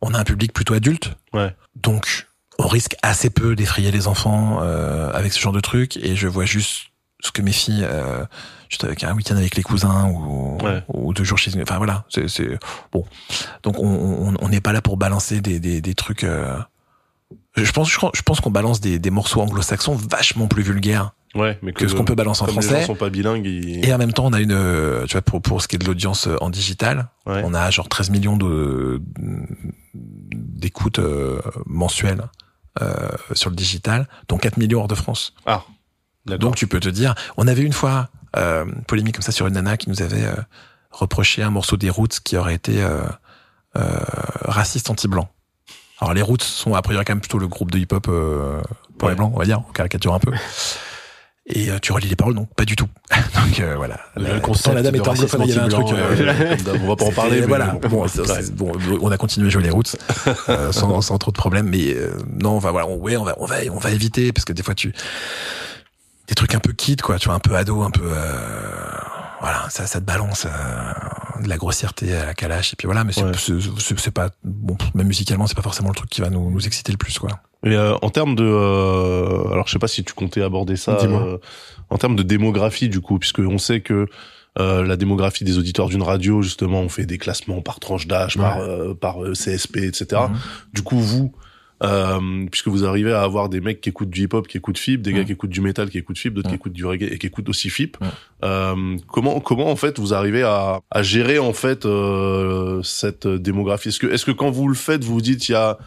on 0.00 0.14
a 0.14 0.18
un 0.18 0.24
public 0.24 0.52
plutôt 0.52 0.74
adulte. 0.74 1.10
Ouais. 1.32 1.54
Donc 1.76 2.28
on 2.58 2.68
risque 2.68 2.96
assez 3.02 3.30
peu 3.30 3.56
d'effrayer 3.56 3.90
les 3.90 4.06
enfants 4.06 4.58
euh, 4.62 5.10
avec 5.12 5.32
ce 5.32 5.40
genre 5.40 5.52
de 5.52 5.60
truc 5.60 5.96
et 5.96 6.16
je 6.16 6.26
vois 6.28 6.44
juste 6.44 6.86
ce 7.20 7.32
que 7.32 7.42
mes 7.42 7.52
filles 7.52 7.84
euh, 7.84 8.24
juste 8.68 8.84
avec 8.84 9.02
un 9.04 9.12
week-end 9.14 9.36
avec 9.36 9.56
les 9.56 9.62
cousins 9.62 10.06
ou, 10.10 10.58
Ouais. 10.62 10.82
ou 10.88 11.12
deux 11.14 11.24
jours 11.24 11.38
chez 11.38 11.50
enfin 11.62 11.76
voilà 11.78 12.04
c'est 12.08 12.28
c'est 12.28 12.58
bon 12.92 13.04
donc 13.62 13.78
on 13.78 13.86
on 13.86 14.34
on 14.40 14.48
n'est 14.48 14.60
pas 14.60 14.72
là 14.72 14.82
pour 14.82 14.96
balancer 14.96 15.40
des 15.40 15.58
des, 15.60 15.80
des 15.80 15.94
trucs 15.94 16.24
euh, 16.24 16.56
je 17.56 17.70
pense 17.72 17.88
je 17.90 18.22
pense 18.22 18.40
qu'on 18.40 18.50
balance 18.50 18.80
des 18.80 18.98
des 19.00 19.10
morceaux 19.10 19.40
anglo-saxons 19.40 19.94
vachement 19.96 20.46
plus 20.48 20.62
vulgaires 20.62 21.12
Ouais, 21.34 21.58
mais 21.62 21.72
que 21.72 21.86
ce 21.86 21.94
qu'on 21.94 22.04
peut 22.04 22.14
balancer 22.14 22.42
en 22.42 22.46
comme 22.46 22.56
les 22.56 22.62
français 22.62 22.80
gens 22.80 22.86
sont 22.86 22.94
pas 22.94 23.10
bilingues, 23.10 23.44
ils... 23.44 23.84
et 23.84 23.92
en 23.92 23.98
même 23.98 24.12
temps 24.12 24.26
on 24.26 24.32
a 24.32 24.40
une 24.40 25.04
tu 25.06 25.12
vois 25.12 25.22
pour 25.22 25.42
pour 25.42 25.60
ce 25.60 25.68
qui 25.68 25.76
est 25.76 25.78
de 25.78 25.84
l'audience 25.84 26.26
en 26.40 26.48
digital 26.48 27.08
ouais. 27.26 27.42
on 27.44 27.52
a 27.52 27.70
genre 27.70 27.88
13 27.88 28.10
millions 28.10 28.38
de 28.38 29.02
d'écoutes 30.58 30.98
euh, 30.98 31.40
mensuelles 31.66 32.24
euh, 32.80 33.08
sur 33.32 33.50
le 33.50 33.56
digital, 33.56 34.08
dont 34.28 34.38
4 34.38 34.56
millions 34.56 34.80
hors 34.80 34.88
de 34.88 34.94
France. 34.94 35.34
Ah. 35.46 35.64
Donc 36.26 36.56
tu 36.56 36.66
peux 36.66 36.80
te 36.80 36.88
dire, 36.88 37.14
on 37.36 37.46
avait 37.46 37.62
une 37.62 37.72
fois 37.72 38.08
euh, 38.36 38.66
une 38.66 38.84
polémique 38.84 39.14
comme 39.14 39.22
ça 39.22 39.32
sur 39.32 39.46
une 39.46 39.54
nana 39.54 39.76
qui 39.76 39.88
nous 39.88 40.02
avait 40.02 40.24
euh, 40.24 40.34
reproché 40.90 41.42
un 41.42 41.50
morceau 41.50 41.76
des 41.76 41.90
Roots 41.90 42.20
qui 42.22 42.36
aurait 42.36 42.54
été 42.54 42.82
euh, 42.82 43.00
euh, 43.76 43.98
raciste 44.44 44.90
anti-blanc. 44.90 45.28
Alors 46.00 46.14
les 46.14 46.22
Roots 46.22 46.42
sont 46.42 46.74
a 46.74 46.82
priori 46.82 47.04
quand 47.04 47.14
même 47.14 47.20
plutôt 47.20 47.38
le 47.38 47.48
groupe 47.48 47.70
de 47.70 47.78
hip-hop 47.78 48.06
euh, 48.08 48.60
pour 48.98 49.08
les 49.08 49.14
blancs, 49.14 49.32
on 49.34 49.38
va 49.38 49.44
dire, 49.44 49.62
on 49.66 49.72
caricature 49.72 50.14
un 50.14 50.20
peu. 50.20 50.32
Et 51.50 51.70
euh, 51.70 51.78
tu 51.80 51.92
relis 51.92 52.08
les 52.08 52.16
paroles, 52.16 52.34
donc 52.34 52.52
pas 52.54 52.64
du 52.66 52.76
tout. 52.76 52.88
donc 53.10 53.60
euh, 53.60 53.74
voilà. 53.76 53.98
Le 54.16 54.26
Euh, 54.26 54.38
concept 54.40 54.64
pourtant, 54.64 54.72
la 54.74 54.82
dame 54.82 54.96
était 54.96 55.08
anglophone, 55.08 55.42
il 55.44 55.48
y 55.48 55.52
avait 55.52 55.60
un 55.62 55.68
truc. 55.68 55.86
euh, 55.96 56.56
euh, 56.68 56.78
on 56.82 56.88
va 56.88 56.96
pas 56.96 57.04
en 57.06 57.10
parler, 57.12 57.40
mais 57.40 57.46
Voilà. 57.46 57.78
bon. 57.88 58.06
Bon, 58.54 58.72
on 59.00 59.10
a 59.10 59.16
continué 59.16 59.46
à 59.46 59.50
jouer 59.50 59.62
les 59.62 59.70
routes 59.70 59.96
euh, 60.50 60.72
sans, 60.72 61.00
sans 61.00 61.16
trop 61.16 61.30
de 61.30 61.36
problèmes, 61.38 61.68
mais 61.68 61.94
euh, 61.94 62.10
non, 62.38 62.50
on 62.52 62.58
va 62.58 62.70
voilà, 62.70 62.86
on, 62.86 62.96
ouais, 62.96 63.16
on 63.16 63.24
va, 63.24 63.34
on 63.38 63.46
va, 63.46 63.56
on 63.72 63.78
va 63.78 63.90
éviter 63.90 64.30
parce 64.32 64.44
que 64.44 64.52
des 64.52 64.62
fois 64.62 64.74
tu 64.74 64.92
des 66.28 66.34
trucs 66.34 66.54
un 66.54 66.60
peu 66.60 66.72
kid, 66.74 67.00
quoi, 67.00 67.18
tu 67.18 67.28
vois, 67.28 67.36
un 67.36 67.40
peu 67.40 67.56
ado, 67.56 67.82
un 67.82 67.90
peu 67.90 68.02
euh, 68.04 68.44
voilà, 69.40 69.66
ça, 69.70 69.86
ça 69.86 70.00
te 70.00 70.04
balance, 70.04 70.46
euh, 70.46 71.42
de 71.42 71.48
la 71.48 71.56
grossièreté 71.56 72.14
à 72.16 72.26
la 72.26 72.34
calache. 72.34 72.72
Et 72.72 72.76
puis 72.76 72.86
voilà 72.86 73.04
mais 73.04 73.12
c'est 73.12 73.22
Ouais. 73.24 73.32
c'est- 73.38 73.60
c'est- 73.78 73.98
c'est 73.98 74.10
pas 74.10 74.30
bon 74.44 74.76
même 74.94 75.06
musicalement 75.06 75.46
c'est 75.46 75.54
pas 75.56 75.62
forcément 75.62 75.90
le 75.90 75.94
truc 75.94 76.10
qui 76.10 76.20
va 76.20 76.30
nous, 76.30 76.50
nous 76.50 76.66
exciter 76.66 76.90
le 76.92 76.98
plus 76.98 77.18
quoi. 77.18 77.30
Et 77.64 77.74
euh, 77.74 77.94
en 78.02 78.10
termes 78.10 78.34
de, 78.34 78.44
euh, 78.44 79.50
alors 79.52 79.66
je 79.66 79.72
sais 79.72 79.78
pas 79.78 79.88
si 79.88 80.04
tu 80.04 80.12
comptais 80.12 80.42
aborder 80.42 80.76
ça, 80.76 80.92
euh, 81.02 81.38
en 81.90 81.98
termes 81.98 82.16
de 82.16 82.22
démographie 82.22 82.88
du 82.88 83.00
coup, 83.00 83.18
puisque 83.18 83.40
on 83.40 83.58
sait 83.58 83.80
que 83.80 84.06
euh, 84.58 84.84
la 84.84 84.96
démographie 84.96 85.44
des 85.44 85.56
auditeurs 85.58 85.88
d'une 85.88 86.02
radio, 86.02 86.42
justement, 86.42 86.80
on 86.80 86.88
fait 86.88 87.06
des 87.06 87.18
classements 87.18 87.60
par 87.60 87.78
tranche 87.78 88.08
d'âge, 88.08 88.36
par 88.36 88.58
euh, 88.58 88.92
par 88.94 89.22
euh, 89.22 89.32
CSP, 89.34 89.76
etc. 89.84 90.22
Du 90.72 90.82
coup, 90.82 90.98
vous, 90.98 91.32
euh, 91.82 92.46
puisque 92.50 92.68
vous 92.68 92.84
arrivez 92.84 93.12
à 93.12 93.22
avoir 93.22 93.48
des 93.48 93.60
mecs 93.60 93.80
qui 93.80 93.88
écoutent 93.88 94.10
du 94.10 94.24
hip-hop, 94.24 94.48
qui 94.48 94.56
écoutent 94.56 94.78
FIP, 94.78 95.00
des 95.02 95.12
gars 95.12 95.20
Mhm. 95.20 95.24
qui 95.26 95.32
écoutent 95.32 95.50
du 95.50 95.60
métal, 95.60 95.90
qui 95.90 95.98
écoutent 95.98 96.18
FIP, 96.18 96.34
d'autres 96.34 96.48
qui 96.48 96.52
Mhm. 96.54 96.56
écoutent 96.56 96.72
du 96.72 96.84
reggae 96.84 97.04
et 97.12 97.18
qui 97.18 97.26
écoutent 97.26 97.48
aussi 97.48 97.70
FIP. 97.70 97.96
Mhm. 98.00 98.08
Euh, 98.44 98.96
comment 99.06 99.40
comment 99.40 99.70
en 99.70 99.76
fait 99.76 99.98
vous 99.98 100.12
arrivez 100.14 100.42
à, 100.42 100.80
à 100.90 101.02
gérer 101.02 101.38
en 101.38 101.52
fait 101.52 101.86
euh, 101.86 102.82
cette 102.82 103.26
démographie? 103.28 103.88
Est-ce 103.90 103.98
que 104.00 104.06
est-ce 104.08 104.24
que 104.24 104.32
quand 104.32 104.50
vous 104.50 104.68
le 104.68 104.74
faites, 104.74 105.04
vous 105.04 105.14
vous 105.14 105.20
dites 105.20 105.48
il 105.48 105.52
y 105.52 105.54
a 105.54 105.78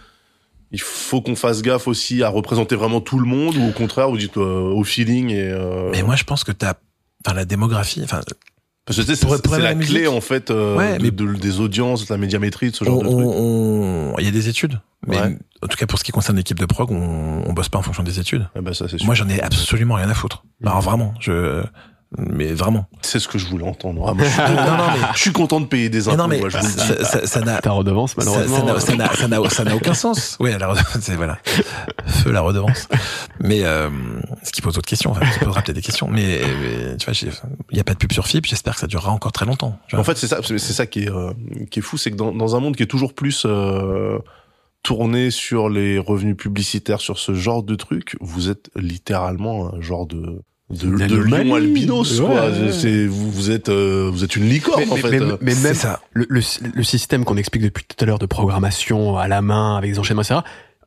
il 0.74 0.80
faut 0.80 1.22
qu'on 1.22 1.36
fasse 1.36 1.62
gaffe 1.62 1.89
aussi 1.89 2.24
à 2.24 2.30
représenter 2.30 2.78
vraiment 2.78 3.02
tout 3.02 3.20
le 3.20 3.26
monde 3.26 3.58
ou 3.58 3.68
au 3.68 3.72
contraire 3.74 4.10
vous 4.10 4.18
dites 4.18 4.38
euh, 4.38 4.62
au 4.72 4.86
feeling 4.86 5.30
et 5.30 5.42
euh, 5.52 5.89
mais 5.92 6.02
moi 6.02 6.16
je 6.16 6.24
pense 6.24 6.46
que 6.46 6.54
t'as 6.54 6.76
enfin 7.26 7.36
la 7.36 7.44
démographie 7.44 8.00
enfin 8.06 8.22
parce 8.86 8.98
que 8.98 9.04
tu 9.04 9.16
sais, 9.16 9.28
c'est 9.28 9.60
la 9.60 9.76
clé 9.76 10.08
en 10.08 10.22
fait 10.22 10.50
euh, 10.52 10.76
Ouais, 10.78 10.98
de- 10.98 11.04
mais- 11.04 11.12
de- 11.12 11.34
des 11.40 11.60
audiences, 11.60 12.08
de 12.08 12.14
la 12.14 12.18
médiamétrie, 12.18 12.72
de 12.72 12.76
ce 12.76 12.84
genre 12.84 12.98
on, 13.00 13.04
de 13.04 13.08
trucs. 13.08 13.26
on- 13.26 14.16
il 14.20 14.26
y 14.26 14.28
a 14.28 14.32
des 14.32 14.50
études 14.50 14.80
mais 15.08 15.20
Ouais. 15.20 15.38
en 15.64 15.68
tout 15.68 15.78
cas 15.78 15.86
pour 15.88 15.98
ce 16.00 16.04
qui 16.04 16.12
concerne 16.12 16.38
l'équipe 16.38 16.60
de 16.60 16.66
prog 16.66 16.92
on, 16.92 17.44
on 17.48 17.54
bosse 17.54 17.70
pas 17.70 17.80
en 17.80 17.82
fonction 17.84 18.04
des 18.04 18.20
études 18.20 18.48
Eh 18.56 18.62
ben 18.62 18.74
ça 18.74 18.88
c'est 18.90 18.98
sûr. 18.98 19.06
moi 19.06 19.16
j'en 19.16 19.28
ai 19.30 19.42
absolument 19.42 19.96
rien 19.96 20.10
à 20.10 20.14
foutre 20.14 20.44
alors 20.64 20.82
vraiment 20.82 21.14
je 21.20 21.64
mais 22.18 22.51
vraiment 22.53 22.88
c'est 23.01 23.20
ce 23.20 23.28
que 23.28 23.38
je 23.38 23.47
voulais 23.47 23.66
entendre. 23.68 24.05
Ah, 24.07 24.14
moi, 24.14 24.26
je, 24.26 24.30
suis, 24.32 24.41
non 24.55 24.78
non 24.78 24.84
mais 24.93 25.07
je 25.16 25.20
suis 25.20 25.32
content 25.32 25.62
de 25.62 25.66
payer 25.66 25.89
des 25.89 26.07
impôts. 26.07 26.18
non 26.18 26.28
mais 26.28 26.39
moi, 26.39 26.49
je 26.49 26.57
ça- 26.59 27.03
ça- 27.05 27.26
ça 27.28 27.41
n'a 27.41 27.59
Ta 27.62 27.72
redevance, 27.72 28.18
malheureusement. 28.18 28.57
Ça 28.80 28.95
n'a- 28.95 29.49
ça 29.49 29.64
n'a- 29.64 29.76
aucun 29.76 29.93
sens. 29.93 30.36
Oui, 30.39 30.51
la 30.59 30.68
redevance, 30.68 30.97
c'est 31.01 31.16
voilà. 31.16 31.38
Feu 32.07 32.32
la 32.32 32.41
redevance. 32.41 32.88
Mais 33.39 33.64
euh, 33.64 33.89
ce 34.43 34.51
qui 34.51 34.62
pose 34.62 34.74
d'autres 34.76 34.88
questions. 34.89 35.12
Enfin, 35.12 35.26
ça 35.32 35.39
posera 35.39 35.62
peut-être 35.62 35.76
des 35.76 35.82
questions. 35.82 36.07
Mais, 36.09 36.41
mais, 36.62 36.97
tu 36.97 37.05
vois, 37.09 37.32
il 37.72 37.78
y 37.78 37.80
a 37.80 37.84
pas 37.84 37.93
de 37.93 37.97
pub 37.97 38.12
sur 38.12 38.28
FIP. 38.28 38.45
J'espère 38.45 38.74
que 38.74 38.80
ça 38.82 38.88
durera 38.88 39.12
encore 39.12 39.32
très 39.32 39.45
longtemps. 39.45 39.78
En 39.93 40.03
fait, 40.03 40.18
c'est 40.18 40.28
ça, 40.28 40.39
c'est 40.43 40.57
c'est 40.57 40.74
ça 40.74 40.86
qui 40.86 41.03
est 41.03 41.09
euh, 41.09 41.32
qui 41.70 41.80
est 41.80 41.82
fou, 41.82 41.97
c'est 41.97 42.12
que 42.12 42.16
dans, 42.18 42.34
dans 42.34 42.55
un 42.55 42.59
monde 42.59 42.76
qui 42.76 42.84
est 42.84 42.88
toujours 42.88 43.14
plus 43.14 43.43
euh, 43.45 44.18
tourné 44.84 45.32
sur 45.32 45.70
les 45.70 45.97
revenus 45.99 46.36
publicitaires, 46.36 46.99
sur 47.01 47.20
ce 47.20 47.34
genre 47.34 47.64
de 47.64 47.76
trucs, 47.76 48.16
vous 48.20 48.49
êtes 48.49 48.70
littéralement 48.76 49.74
un 49.74 49.82
genre 49.82 50.07
de 50.07 50.41
de, 50.72 50.96
de 50.98 51.04
anomalie. 51.04 51.48
lion 51.50 51.56
albinos, 51.56 52.20
Ouais, 52.20 52.26
quoi. 52.26 52.50
ouais. 52.50 52.72
C'est 52.72 53.06
vous, 53.08 53.32
vous 53.32 53.52
êtes 53.52 53.70
euh, 53.70 54.10
vous 54.12 54.24
êtes 54.24 54.36
une 54.36 54.48
licorne 54.50 54.82
Mais- 54.86 54.92
en 54.92 54.96
mais- 54.96 55.02
fait. 55.02 55.20
mais- 55.20 55.34
mais 55.42 55.52
C'est 55.56 55.64
même 55.64 55.74
ça. 55.76 56.02
le, 56.14 56.26
le, 56.30 56.42
le 56.74 56.84
système 56.84 57.26
qu'on 57.26 57.38
explique 57.38 57.64
depuis 57.64 57.84
tout 57.86 57.96
à 58.04 58.06
l'heure 58.06 58.20
de 58.20 58.26
programmation 58.26 59.18
à 59.18 59.28
la 59.28 59.42
main 59.42 59.78
avec 59.78 59.92
des 59.92 60.00
enchaînements, 60.00 60.22
etc. 60.24 60.40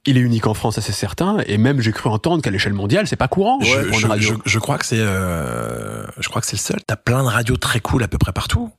Il 0.07 0.19
est 0.19 0.21
unique 0.21 0.47
en 0.47 0.53
France, 0.55 0.75
ça 0.75 0.81
c'est 0.83 0.93
certain. 0.93 1.39
Et 1.47 1.57
même 1.57 1.81
j'ai 1.81 1.93
cru 1.93 2.11
entendre 2.11 2.43
qu'à 2.43 2.51
l'échelle 2.51 2.75
mondiale, 2.75 3.07
c'est 3.07 3.17
pas 3.17 3.29
courant 3.29 3.59
je, 3.63 3.71
ouais, 3.75 3.85
pour 3.87 3.95
une 3.95 4.01
je, 4.01 4.07
radio. 4.07 4.37
je, 4.45 4.51
je 4.51 4.59
crois 4.59 4.77
que 4.79 4.85
c'est, 4.85 4.99
euh, 5.01 6.05
je 6.19 6.29
crois 6.29 6.41
que 6.43 6.47
c'est 6.47 6.57
le 6.57 6.61
seul. 6.61 6.81
T'as 6.87 6.97
plein 6.97 7.23
de 7.23 7.29
radios 7.29 7.57
très 7.57 7.81
cool 7.81 8.03
à 8.03 8.09
peu 8.09 8.19
près 8.19 8.33
partout. 8.33 8.71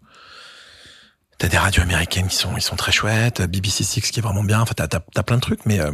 T'as 1.37 1.47
des 1.49 1.57
radios 1.57 1.81
américaines 1.83 2.27
qui 2.27 2.35
sont, 2.37 2.55
ils 2.55 2.61
sont 2.61 2.75
très 2.77 2.91
chouettes. 2.91 3.41
BBC 3.41 3.83
Six 3.83 4.09
qui 4.11 4.19
est 4.19 4.23
vraiment 4.23 4.43
bien. 4.43 4.61
Enfin, 4.61 4.73
t'as, 4.75 4.87
t'as, 4.87 4.99
t'as 5.13 5.23
plein 5.23 5.35
de 5.37 5.41
trucs, 5.41 5.65
mais, 5.65 5.79
euh, 5.79 5.91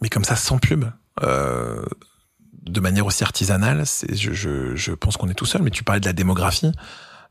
mais 0.00 0.08
comme 0.08 0.24
ça, 0.24 0.36
sans 0.36 0.58
pub, 0.58 0.84
euh, 1.22 1.82
de 2.68 2.80
manière 2.80 3.06
aussi 3.06 3.22
artisanale, 3.24 3.82
c'est, 3.86 4.14
je, 4.16 4.32
je, 4.32 4.74
je 4.76 4.92
pense 4.92 5.16
qu'on 5.16 5.28
est 5.28 5.34
tout 5.34 5.46
seul. 5.46 5.62
Mais 5.62 5.70
tu 5.70 5.84
parlais 5.84 6.00
de 6.00 6.06
la 6.06 6.12
démographie. 6.12 6.72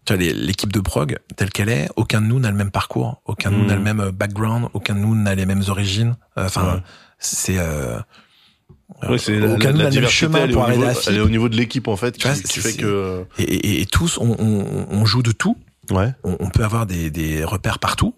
Tu 0.06 0.14
vois, 0.16 0.22
l'équipe 0.24 0.72
de 0.72 0.80
prog, 0.80 1.18
telle 1.36 1.50
qu'elle 1.50 1.70
est, 1.70 1.90
aucun 1.96 2.22
de 2.22 2.28
nous 2.28 2.40
n'a 2.40 2.52
le 2.52 2.58
même 2.58 2.70
parcours, 2.72 3.22
aucun 3.26 3.50
de 3.52 3.56
nous 3.56 3.66
n'a 3.66 3.76
le 3.76 3.82
même 3.82 4.00
euh, 4.00 4.12
background, 4.12 4.70
aucun 4.74 4.94
de 4.94 5.00
nous 5.00 5.16
n'a 5.16 5.34
les 5.36 5.46
mêmes 5.48 5.64
origines. 5.68 6.16
Euh, 6.38 6.46
Enfin, 6.46 6.76
Ouais. 6.76 6.82
c'est, 7.18 7.58
euh, 7.58 8.00
Ouais, 9.10 9.18
c'est 9.18 9.40
la, 9.40 9.48
aucun 9.54 9.58
la, 9.58 9.58
de 9.58 9.58
nous 9.58 9.62
la 9.64 9.72
n'a 9.72 9.72
le 9.72 9.84
même 9.84 9.90
diversité, 9.92 10.26
chemin 10.28 10.40
elle 10.44 10.52
est, 10.52 10.54
pour 10.54 10.70
niveau, 10.70 10.86
elle 11.08 11.16
est 11.16 11.20
au 11.20 11.30
niveau 11.30 11.50
de 11.50 11.56
l'équipe 11.58 11.88
en 11.88 11.96
fait, 11.98 12.22
vois, 12.22 12.36
qui, 12.36 12.60
fait 12.60 12.74
que 12.74 13.26
Et, 13.40 13.44
et- 13.44 13.82
et 13.82 13.86
tous, 13.88 14.20
on, 14.20 14.36
on, 14.38 14.88
on 14.92 15.06
joue 15.06 15.24
de 15.24 15.32
tout. 15.32 15.58
ouais. 15.90 16.14
On, 16.24 16.38
on 16.40 16.50
peut 16.52 16.64
avoir 16.64 16.86
des, 16.86 17.10
des 17.10 17.44
repères 17.44 17.80
partout. 17.80 18.14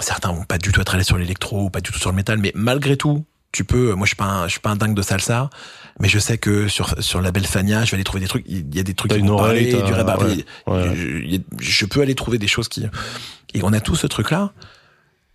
Certains 0.00 0.32
vont 0.32 0.44
pas 0.44 0.56
du 0.56 0.72
tout 0.72 0.80
être 0.80 0.94
allés 0.94 1.04
sur 1.04 1.18
l'électro 1.18 1.64
ou 1.66 1.70
pas 1.70 1.82
du 1.82 1.90
tout 1.92 1.98
sur 1.98 2.10
le 2.10 2.16
métal, 2.16 2.38
mais 2.38 2.52
malgré 2.54 2.96
tout, 2.96 3.26
tu 3.52 3.64
peux. 3.64 3.94
Moi, 3.94 4.04
je 4.06 4.10
suis 4.10 4.16
pas, 4.16 4.24
un, 4.24 4.44
je 4.46 4.52
suis 4.52 4.60
pas 4.60 4.70
un 4.70 4.76
dingue 4.76 4.94
de 4.94 5.02
salsa, 5.02 5.50
mais 5.98 6.08
je 6.08 6.18
sais 6.18 6.38
que 6.38 6.68
sur 6.68 6.94
sur 7.02 7.20
la 7.20 7.32
belle 7.32 7.46
Fania, 7.46 7.84
je 7.84 7.90
vais 7.90 7.96
aller 7.96 8.04
trouver 8.04 8.20
des 8.20 8.28
trucs. 8.28 8.44
Il 8.48 8.74
y 8.74 8.78
a 8.78 8.82
des 8.82 8.94
trucs 8.94 9.12
qui 9.12 9.18
une 9.18 9.28
vont 9.28 9.36
parler, 9.36 9.72
du 9.72 9.92
rap. 9.92 10.22
ouais, 10.22 10.44
ouais. 10.66 10.94
Je, 10.94 11.38
je 11.60 11.86
peux 11.86 12.00
aller 12.00 12.14
trouver 12.14 12.38
des 12.38 12.48
choses 12.48 12.68
qui. 12.68 12.84
Et 13.54 13.62
on 13.62 13.72
a 13.72 13.80
tout 13.80 13.96
ce 13.96 14.06
truc-là, 14.06 14.52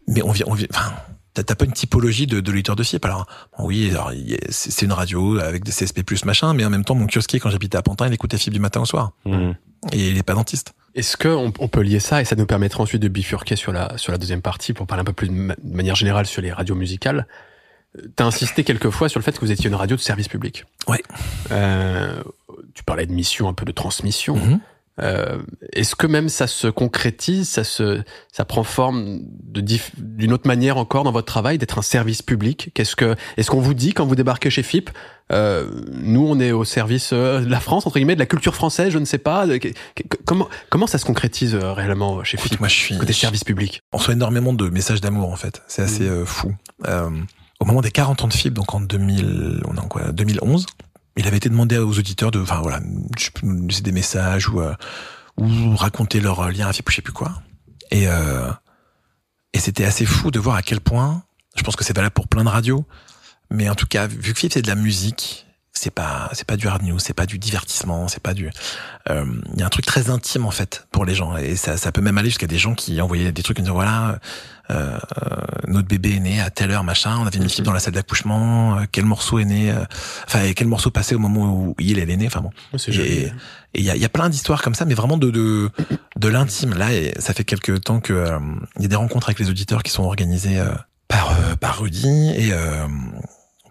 mais 0.07 0.21
on 0.23 0.31
vient, 0.31 0.45
on 0.47 0.53
vient. 0.53 0.67
Enfin, 0.71 0.93
t'as 1.33 1.55
pas 1.55 1.65
une 1.65 1.73
typologie 1.73 2.27
de, 2.27 2.39
de 2.39 2.51
lecteur 2.51 2.75
de 2.77 2.83
FIP. 2.83 3.03
Alors 3.03 3.25
bon, 3.57 3.65
oui, 3.65 3.89
alors 3.91 4.13
il 4.13 4.29
y 4.29 4.35
a- 4.35 4.39
c'est 4.49 4.85
une 4.85 4.93
radio 4.93 5.37
avec 5.39 5.63
des 5.65 5.71
CSP 5.71 6.01
machin, 6.25 6.53
mais 6.53 6.63
en 6.63 6.69
même 6.69 6.85
temps, 6.85 6.95
mon 6.95 7.07
kiosquier 7.07 7.39
quand 7.41 7.49
j'habitais 7.49 7.77
à 7.77 7.81
Pantin, 7.81 8.07
il 8.07 8.13
écoutait 8.13 8.37
FIP 8.37 8.53
du 8.53 8.59
matin 8.61 8.79
au 8.81 8.85
soir, 8.85 9.11
Mhm. 9.25 9.55
et 9.91 10.09
il 10.11 10.17
est 10.17 10.23
pas 10.23 10.33
dentiste. 10.35 10.73
Est-ce 10.95 11.17
qu'on 11.17 11.51
on 11.59 11.67
peut 11.67 11.81
lier 11.81 11.99
ça 11.99 12.21
et 12.21 12.25
ça 12.25 12.37
nous 12.37 12.45
permettra 12.45 12.81
ensuite 12.81 13.01
de 13.01 13.09
bifurquer 13.09 13.57
sur 13.57 13.73
la, 13.73 13.97
sur 13.97 14.13
la 14.13 14.17
deuxième 14.17 14.41
partie 14.41 14.71
pour 14.71 14.87
parler 14.87 15.01
un 15.01 15.03
peu 15.03 15.11
plus 15.11 15.27
de, 15.27 15.33
ma- 15.33 15.55
de 15.61 15.75
manière 15.75 15.95
générale 15.97 16.25
sur 16.25 16.41
les 16.41 16.53
radios 16.53 16.75
musicales 16.75 17.27
T'as 18.15 18.25
insisté 18.25 18.63
quelques 18.63 18.89
fois 18.89 19.09
sur 19.09 19.19
le 19.19 19.23
fait 19.23 19.33
que 19.33 19.39
vous 19.45 19.51
étiez 19.51 19.67
une 19.69 19.75
radio 19.75 19.95
de 19.95 20.01
service 20.01 20.27
public. 20.27 20.65
Ouais. 20.87 21.01
Euh, 21.51 22.21
tu 22.73 22.83
parlais 22.83 23.05
de 23.05 23.13
mission, 23.13 23.47
un 23.47 23.53
peu 23.53 23.65
de 23.65 23.71
transmission. 23.71 24.35
Mhm. 24.35 24.59
Euh, 25.01 25.39
Est-ce 25.73 25.93
que 25.93 26.07
même 26.07 26.29
ça 26.29 26.47
se 26.47 26.67
concrétise, 26.67 27.49
ça 27.49 27.65
se, 27.65 28.01
ça 28.31 28.45
prend 28.45 28.63
forme 28.63 29.19
d'une 29.97 30.31
autre 30.31 30.47
manière 30.47 30.77
encore 30.77 31.03
dans 31.03 31.11
votre 31.11 31.25
travail 31.27 31.57
d'être 31.57 31.77
un 31.77 31.81
service 31.81 32.21
public? 32.21 32.71
Qu'est-ce 32.73 32.95
que, 32.95 33.15
est-ce 33.35 33.51
qu'on 33.51 33.59
vous 33.59 33.73
dit 33.73 33.93
quand 33.93 34.05
vous 34.05 34.15
débarquez 34.15 34.49
chez 34.49 34.63
FIP, 34.63 34.89
euh, 35.33 35.69
nous 35.91 36.25
on 36.25 36.39
est 36.39 36.53
au 36.53 36.63
service 36.63 37.09
euh, 37.11 37.41
de 37.41 37.49
la 37.49 37.59
France 37.59 37.85
entre 37.85 37.97
guillemets, 37.97 38.15
de 38.15 38.19
la 38.21 38.25
culture 38.25 38.55
française, 38.55 38.91
je 38.93 38.99
ne 38.99 39.03
sais 39.05 39.17
pas. 39.17 39.45
de- 39.47 39.57
que- 39.57 39.67
que- 39.67 40.17
comment 40.23 40.47
comment 40.69 40.87
ça 40.87 40.97
se 40.97 41.03
concrétise 41.05 41.55
euh, 41.55 41.73
réellement 41.73 42.23
chez 42.23 42.37
Écoute, 42.37 42.51
FIP 42.51 42.59
moi, 42.61 42.69
je 42.69 42.75
suis. 42.75 42.97
côté 42.97 43.11
je- 43.11 43.19
service 43.19 43.43
public? 43.43 43.81
On 43.91 43.97
reçoit 43.97 44.13
énormément 44.13 44.53
de 44.53 44.69
messages 44.69 45.01
d'amour 45.01 45.29
en 45.29 45.35
fait. 45.35 45.61
C'est 45.67 45.81
assez 45.81 46.03
euh, 46.07 46.23
fou. 46.25 46.55
Euh, 47.65 47.67
au 47.67 47.67
moment 47.67 47.81
des 47.81 47.91
40 47.91 48.23
ans 48.23 48.27
de 48.27 48.33
FIP, 48.33 48.53
donc 48.53 48.73
en 48.73 48.81
2000, 48.81 49.63
on 49.67 49.77
en 49.77 49.87
quoi 49.87 50.11
2011, 50.11 50.65
il 51.17 51.27
avait 51.27 51.37
été 51.37 51.49
demandé 51.49 51.77
aux 51.77 51.97
auditeurs 51.97 52.31
de, 52.31 52.39
enfin 52.41 52.59
voilà, 52.61 52.79
laisser 53.43 53.81
des 53.81 53.91
messages 53.91 54.49
ou 54.49 54.61
euh, 54.61 54.73
ou 55.37 55.75
raconter 55.75 56.19
leur 56.21 56.49
lien 56.49 56.67
à 56.67 56.73
FIP 56.73 56.87
ou 56.87 56.91
je 56.91 56.95
sais 56.97 57.01
plus 57.01 57.13
quoi. 57.13 57.41
Et 57.91 58.07
euh, 58.07 58.51
et 59.53 59.59
c'était 59.59 59.85
assez 59.85 60.05
fou 60.05 60.31
de 60.31 60.39
voir 60.39 60.55
à 60.55 60.61
quel 60.61 60.81
point. 60.81 61.23
Je 61.55 61.63
pense 61.63 61.75
que 61.75 61.83
c'est 61.85 61.95
valable 61.95 62.13
pour 62.13 62.27
plein 62.27 62.43
de 62.43 62.49
radios, 62.49 62.85
mais 63.49 63.69
en 63.69 63.75
tout 63.75 63.87
cas, 63.87 64.07
vu 64.07 64.33
que 64.33 64.39
FIP 64.39 64.51
c'est 64.53 64.61
de 64.61 64.67
la 64.67 64.75
musique, 64.75 65.45
c'est 65.71 65.91
pas 65.91 66.29
c'est 66.33 66.45
pas 66.45 66.57
du 66.57 66.67
hard 66.67 66.83
news, 66.83 66.99
c'est 66.99 67.13
pas 67.13 67.25
du 67.25 67.39
divertissement, 67.39 68.07
c'est 68.09 68.21
pas 68.21 68.33
du. 68.33 68.49
euh, 69.09 69.25
Il 69.53 69.59
y 69.59 69.63
a 69.63 69.65
un 69.65 69.69
truc 69.69 69.85
très 69.85 70.09
intime 70.09 70.45
en 70.45 70.51
fait 70.51 70.87
pour 70.91 71.05
les 71.05 71.15
gens 71.15 71.37
et 71.37 71.55
ça 71.55 71.77
ça 71.77 71.91
peut 71.93 72.01
même 72.01 72.17
aller 72.17 72.29
jusqu'à 72.29 72.47
des 72.47 72.57
gens 72.57 72.75
qui 72.75 72.99
envoyaient 73.01 73.31
des 73.31 73.43
trucs 73.43 73.59
en 73.59 73.63
disant 73.63 73.73
voilà 73.75 74.19
euh, 74.71 74.97
notre 75.67 75.87
bébé 75.87 76.15
est 76.15 76.19
né 76.19 76.41
à 76.41 76.49
telle 76.49 76.71
heure 76.71 76.83
machin, 76.83 77.17
on 77.19 77.25
avait 77.27 77.39
mis 77.39 77.49
FIP 77.49 77.63
dans 77.65 77.73
la 77.73 77.79
salle 77.79 77.93
d'accouchement, 77.93 78.77
euh, 78.77 78.83
quel 78.91 79.05
morceau 79.05 79.39
est 79.39 79.45
né, 79.45 79.71
euh, 79.71 79.83
enfin 80.25 80.43
et 80.43 80.53
quel 80.53 80.67
morceau 80.67 80.91
passait 80.91 81.15
au 81.15 81.19
moment 81.19 81.53
où 81.53 81.75
il 81.79 81.99
elle 81.99 82.09
est 82.09 82.17
né, 82.17 82.27
enfin 82.27 82.41
bon. 82.41 82.51
Et 83.03 83.31
il 83.75 83.83
y 83.83 83.89
a, 83.89 83.95
il 83.95 84.01
y 84.01 84.05
a 84.05 84.09
plein 84.09 84.29
d'histoires 84.29 84.61
comme 84.61 84.75
ça, 84.75 84.85
mais 84.85 84.93
vraiment 84.93 85.17
de 85.17 85.29
de, 85.29 85.69
de 86.17 86.27
l'intime. 86.27 86.73
Là, 86.73 86.93
et 86.93 87.13
ça 87.19 87.33
fait 87.33 87.43
quelques 87.43 87.81
temps 87.83 87.99
que 87.99 88.13
euh, 88.13 88.39
il 88.77 88.83
y 88.83 88.85
a 88.85 88.89
des 88.89 88.95
rencontres 88.95 89.27
avec 89.29 89.39
les 89.39 89.49
auditeurs 89.49 89.83
qui 89.83 89.91
sont 89.91 90.03
organisées 90.03 90.59
euh, 90.59 90.73
par 91.07 91.31
euh, 91.31 91.55
par 91.55 91.79
Rudy 91.79 92.31
et 92.35 92.49
euh, 92.51 92.87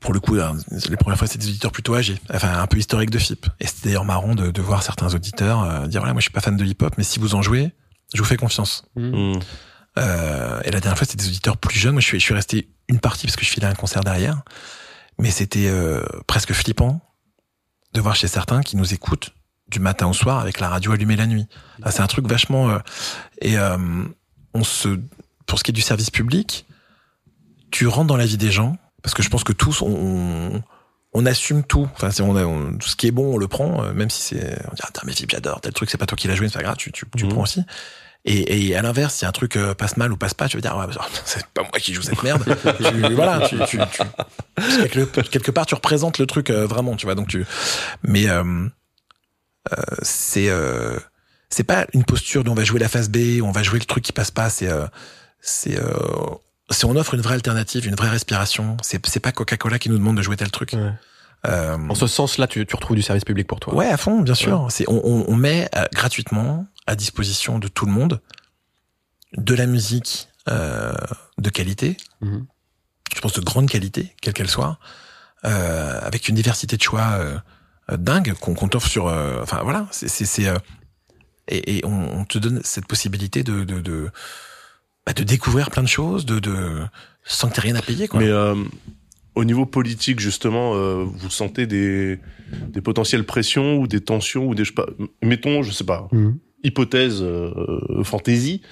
pour 0.00 0.12
le 0.12 0.20
coup, 0.20 0.36
hein, 0.36 0.54
les 0.90 0.96
premières 0.98 1.18
fois, 1.18 1.26
c'était 1.26 1.44
des 1.44 1.48
auditeurs 1.48 1.72
plutôt 1.72 1.94
âgés, 1.94 2.18
enfin 2.32 2.58
un 2.60 2.66
peu 2.66 2.76
historiques 2.76 3.08
de 3.08 3.18
FIP. 3.18 3.46
Et 3.58 3.66
c'était 3.66 3.88
d'ailleurs 3.88 4.04
marrant 4.04 4.34
de, 4.34 4.50
de 4.50 4.60
voir 4.60 4.82
certains 4.82 5.14
auditeurs 5.14 5.62
euh, 5.62 5.86
dire 5.86 6.00
voilà, 6.02 6.12
moi 6.12 6.20
je 6.20 6.24
suis 6.24 6.30
pas 6.32 6.42
fan 6.42 6.58
de 6.58 6.64
hip-hop, 6.64 6.92
mais 6.98 7.04
si 7.04 7.18
vous 7.18 7.34
en 7.34 7.40
jouez, 7.40 7.72
je 8.12 8.18
vous 8.20 8.26
fais 8.28 8.36
confiance. 8.36 8.84
Mhm. 8.96 9.40
Euh, 9.98 10.60
et 10.64 10.70
la 10.70 10.80
dernière 10.80 10.98
fois, 10.98 11.06
c'était 11.06 11.22
des 11.22 11.28
auditeurs 11.28 11.56
plus 11.56 11.78
jeunes. 11.78 11.92
Moi, 11.92 12.00
je 12.00 12.06
suis, 12.06 12.18
je 12.20 12.24
suis 12.24 12.34
resté 12.34 12.68
une 12.88 12.98
partie 13.00 13.26
parce 13.26 13.36
que 13.36 13.44
je 13.44 13.50
filais 13.50 13.66
un 13.66 13.74
concert 13.74 14.02
derrière. 14.02 14.42
Mais 15.18 15.30
c'était 15.30 15.68
euh, 15.68 16.02
presque 16.26 16.52
flippant 16.52 17.00
de 17.92 18.00
voir 18.00 18.16
chez 18.16 18.26
certains 18.26 18.62
qui 18.62 18.76
nous 18.76 18.92
écoutent 18.92 19.30
du 19.68 19.78
matin 19.78 20.06
au 20.08 20.12
soir 20.12 20.40
avec 20.40 20.58
la 20.60 20.68
radio 20.68 20.92
allumée 20.92 21.16
la 21.16 21.26
nuit. 21.26 21.46
Ah, 21.82 21.90
c'est 21.92 22.02
un 22.02 22.06
truc 22.08 22.26
vachement... 22.26 22.70
euh, 22.70 22.78
et 23.40 23.56
euh, 23.58 23.76
on 24.52 24.64
se... 24.64 25.00
Pour 25.46 25.58
ce 25.58 25.64
qui 25.64 25.70
est 25.70 25.74
du 25.74 25.80
service 25.82 26.10
public, 26.10 26.66
tu 27.70 27.86
rentres 27.86 28.06
dans 28.08 28.16
la 28.16 28.26
vie 28.26 28.36
des 28.38 28.50
gens, 28.50 28.76
parce 29.02 29.14
que 29.14 29.22
je 29.22 29.28
pense 29.28 29.44
que 29.44 29.52
tous, 29.52 29.82
on, 29.82 29.86
on, 29.88 30.62
on 31.12 31.26
assume 31.26 31.62
tout. 31.62 31.88
Enfin, 31.94 32.08
on, 32.22 32.34
a- 32.36 32.44
on- 32.44 32.76
tout 32.78 32.88
ce 32.88 32.96
qui 32.96 33.06
est 33.06 33.10
bon, 33.12 33.34
on 33.34 33.38
le 33.38 33.46
prend, 33.46 33.84
euh, 33.84 33.92
même 33.92 34.10
si 34.10 34.22
c'est... 34.22 34.58
On 34.70 34.74
dit, 34.74 34.82
ah, 34.82 34.88
mais 35.04 35.12
Philippe, 35.12 35.30
j'adore, 35.30 35.60
tel 35.60 35.72
truc, 35.72 35.90
c'est 35.90 35.98
pas 35.98 36.06
toi 36.06 36.16
qui 36.16 36.26
l'as 36.28 36.34
joué, 36.34 36.48
c'est 36.48 36.58
pas 36.58 36.62
grave, 36.64 36.76
tu, 36.76 36.90
tu, 36.92 37.04
tu 37.16 37.24
Mhm. 37.26 37.32
prends 37.32 37.42
aussi. 37.42 37.62
Et, 38.26 38.68
et 38.68 38.74
à 38.76 38.80
l'inverse, 38.80 39.16
si 39.16 39.26
un 39.26 39.32
truc 39.32 39.56
euh, 39.56 39.74
passe 39.74 39.98
mal 39.98 40.10
ou 40.10 40.16
passe 40.16 40.32
pas, 40.32 40.48
tu 40.48 40.56
vas 40.56 40.60
dire 40.62 40.76
ouais, 40.76 40.86
bah, 40.86 41.06
c'est 41.26 41.46
pas 41.48 41.60
moi 41.62 41.72
qui 41.78 41.92
joue 41.92 42.00
cette 42.02 42.22
merde. 42.22 42.42
Tu- 42.78 43.14
voilà, 43.14 43.46
tu, 43.46 43.56
tu, 43.66 43.78
tu- 43.78 44.88
quelque, 44.88 45.20
quelque 45.20 45.50
part 45.50 45.66
tu 45.66 45.74
représentes 45.74 46.18
le 46.18 46.26
truc 46.26 46.48
euh, 46.50 46.66
vraiment, 46.66 46.96
tu 46.96 47.04
vois. 47.06 47.14
Donc 47.14 47.28
tu, 47.28 47.44
mais 48.02 48.28
euh, 48.28 48.42
euh, 49.72 49.82
c'est 50.02 50.48
euh, 50.48 50.98
c'est 51.50 51.64
pas 51.64 51.86
une 51.92 52.04
posture 52.04 52.44
dont 52.44 52.52
on 52.52 52.54
va 52.54 52.64
jouer 52.64 52.80
la 52.80 52.88
phase 52.88 53.10
B, 53.10 53.42
on 53.42 53.50
va 53.52 53.62
jouer 53.62 53.78
le 53.78 53.84
truc 53.84 54.02
qui 54.04 54.12
passe 54.12 54.30
pas. 54.30 54.48
C'est 54.48 54.68
euh, 54.68 54.86
c'est 55.42 55.78
euh, 55.78 55.92
c'est 56.70 56.86
on 56.86 56.96
offre 56.96 57.12
une 57.14 57.20
vraie 57.20 57.34
alternative, 57.34 57.86
une 57.86 57.94
vraie 57.94 58.08
respiration. 58.08 58.76
C'est 58.82 59.04
c'est 59.06 59.20
pas 59.20 59.32
Coca-Cola 59.32 59.78
qui 59.78 59.90
nous 59.90 59.98
demande 59.98 60.16
de 60.16 60.22
jouer 60.22 60.36
tel 60.36 60.50
truc. 60.50 60.72
Ouais. 60.72 60.92
En 61.46 61.94
ce 61.94 62.06
sens-là, 62.06 62.46
tu, 62.46 62.64
tu 62.64 62.74
retrouves 62.74 62.96
du 62.96 63.02
service 63.02 63.24
public 63.26 63.46
pour 63.46 63.60
toi. 63.60 63.74
ouais, 63.74 63.88
à 63.88 63.98
fond, 63.98 64.22
bien 64.22 64.34
sûr. 64.34 64.66
C'est 64.70 64.88
on, 64.88 64.98
on, 65.04 65.24
on 65.28 65.36
met 65.36 65.68
gratuitement 65.92 66.64
à 66.86 66.96
disposition 66.96 67.58
de 67.58 67.68
tout 67.68 67.86
le 67.86 67.92
monde 67.92 68.20
de 69.36 69.54
la 69.54 69.66
musique 69.66 70.28
euh, 70.48 70.92
de 71.38 71.50
qualité, 71.50 71.96
Mhm. 72.20 72.46
je 73.14 73.20
pense 73.20 73.32
de 73.32 73.40
grande 73.40 73.68
qualité, 73.68 74.14
quelle 74.20 74.34
qu'elle 74.34 74.50
soit, 74.50 74.78
euh, 75.44 75.98
avec 76.02 76.28
une 76.28 76.34
diversité 76.34 76.76
de 76.76 76.82
choix 76.82 77.12
euh, 77.18 77.38
dingue 77.96 78.34
qu'on 78.34 78.54
qu'on 78.54 78.68
t'offre 78.68 78.88
sur. 78.88 79.06
euh, 79.08 79.42
enfin 79.42 79.62
voilà, 79.62 79.86
c'est 79.90 80.46
euh, 80.46 80.58
et, 81.48 81.78
et 81.78 81.84
on, 81.84 82.20
on 82.20 82.24
te 82.24 82.38
donne 82.38 82.60
cette 82.64 82.86
possibilité 82.86 83.42
de 83.42 83.64
de 83.64 83.80
de, 83.80 84.10
bah, 85.06 85.12
de 85.14 85.22
découvrir 85.22 85.70
plein 85.70 85.82
de 85.82 85.88
choses, 85.88 86.24
de 86.26 86.38
de 86.38 86.82
sans 87.24 87.48
que 87.48 87.54
t'aies 87.54 87.60
rien 87.62 87.76
à 87.76 87.82
payer 87.82 88.06
quoi. 88.08 88.20
Mais 88.20 88.28
euh, 88.28 88.54
au 89.34 89.44
niveau 89.44 89.66
politique, 89.66 90.20
justement, 90.20 90.74
euh, 90.76 91.04
vous 91.04 91.28
sentez 91.30 91.66
des, 91.66 92.20
des 92.68 92.80
potentielles 92.80 93.24
pressions 93.26 93.78
ou 93.78 93.86
des 93.88 94.00
tensions 94.00 94.46
ou 94.46 94.54
des, 94.54 94.64
je 94.64 94.68
sais 94.70 94.74
pas, 94.74 94.86
mettons, 95.22 95.62
je 95.64 95.72
sais 95.72 95.84
pas, 95.84 96.06
Mhm. 96.12 96.38
Hypothèse, 96.64 97.22
euh, 97.22 97.50
fantaisie, 98.02 98.62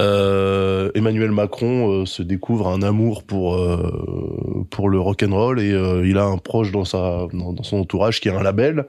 euh, 0.00 0.90
Emmanuel 0.94 1.30
Macron 1.32 1.90
euh, 2.02 2.06
se 2.06 2.22
découvre 2.22 2.68
un 2.68 2.80
amour 2.82 3.24
pour 3.24 3.56
euh, 3.56 4.64
pour 4.70 4.88
le 4.88 4.98
rock 4.98 5.22
and 5.22 5.34
roll 5.34 5.60
et 5.60 5.70
euh, 5.72 6.06
il 6.06 6.16
a 6.18 6.24
un 6.24 6.38
proche 6.38 6.72
dans 6.72 6.84
sa 6.86 7.26
dans, 7.32 7.52
dans 7.52 7.62
son 7.62 7.78
entourage 7.78 8.20
qui 8.20 8.28
a 8.30 8.38
un 8.38 8.42
label 8.42 8.86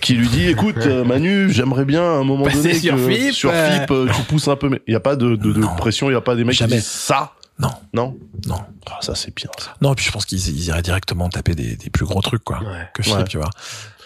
qui 0.00 0.14
lui 0.14 0.28
dit 0.28 0.46
écoute 0.48 0.76
euh, 0.86 1.02
Manu 1.04 1.50
j'aimerais 1.50 1.84
bien 1.84 2.02
à 2.02 2.16
un 2.18 2.24
moment 2.24 2.44
Passer 2.44 2.58
donné 2.62 2.74
sur 2.74 2.94
que 2.94 3.10
FIP, 3.10 3.32
sur 3.32 3.50
euh. 3.52 3.70
FIP 3.80 3.90
euh, 3.90 4.06
tu 4.14 4.22
pousses 4.22 4.46
un 4.48 4.54
peu 4.56 4.68
mais 4.68 4.80
il 4.86 4.92
y 4.92 4.96
a 4.96 5.00
pas 5.00 5.16
de 5.16 5.30
de, 5.34 5.52
de 5.52 5.58
Non. 5.60 5.74
pression 5.76 6.08
il 6.08 6.12
y 6.12 6.16
a 6.16 6.20
pas 6.20 6.36
des 6.36 6.44
mecs 6.44 6.54
Jamais. 6.54 6.70
qui 6.72 6.76
disent 6.76 6.86
ça 6.86 7.32
Non, 7.58 7.70
non 7.92 8.16
non, 8.46 8.58
Ah, 8.88 8.98
ça 9.00 9.14
c'est 9.16 9.34
bien 9.34 9.50
ça. 9.58 9.74
non. 9.80 9.92
Et 9.92 9.94
puis 9.96 10.04
je 10.04 10.12
pense 10.12 10.24
qu'ils 10.24 10.38
ils 10.38 10.66
iraient 10.68 10.82
directement 10.82 11.28
taper 11.30 11.54
des, 11.56 11.74
des 11.74 11.90
plus 11.90 12.04
gros 12.04 12.20
trucs 12.20 12.44
quoi 12.44 12.58
Ouais. 12.60 12.86
que 12.94 13.02
Philippe, 13.02 13.18
Ouais. 13.20 13.24
tu 13.24 13.38
vois. 13.38 13.50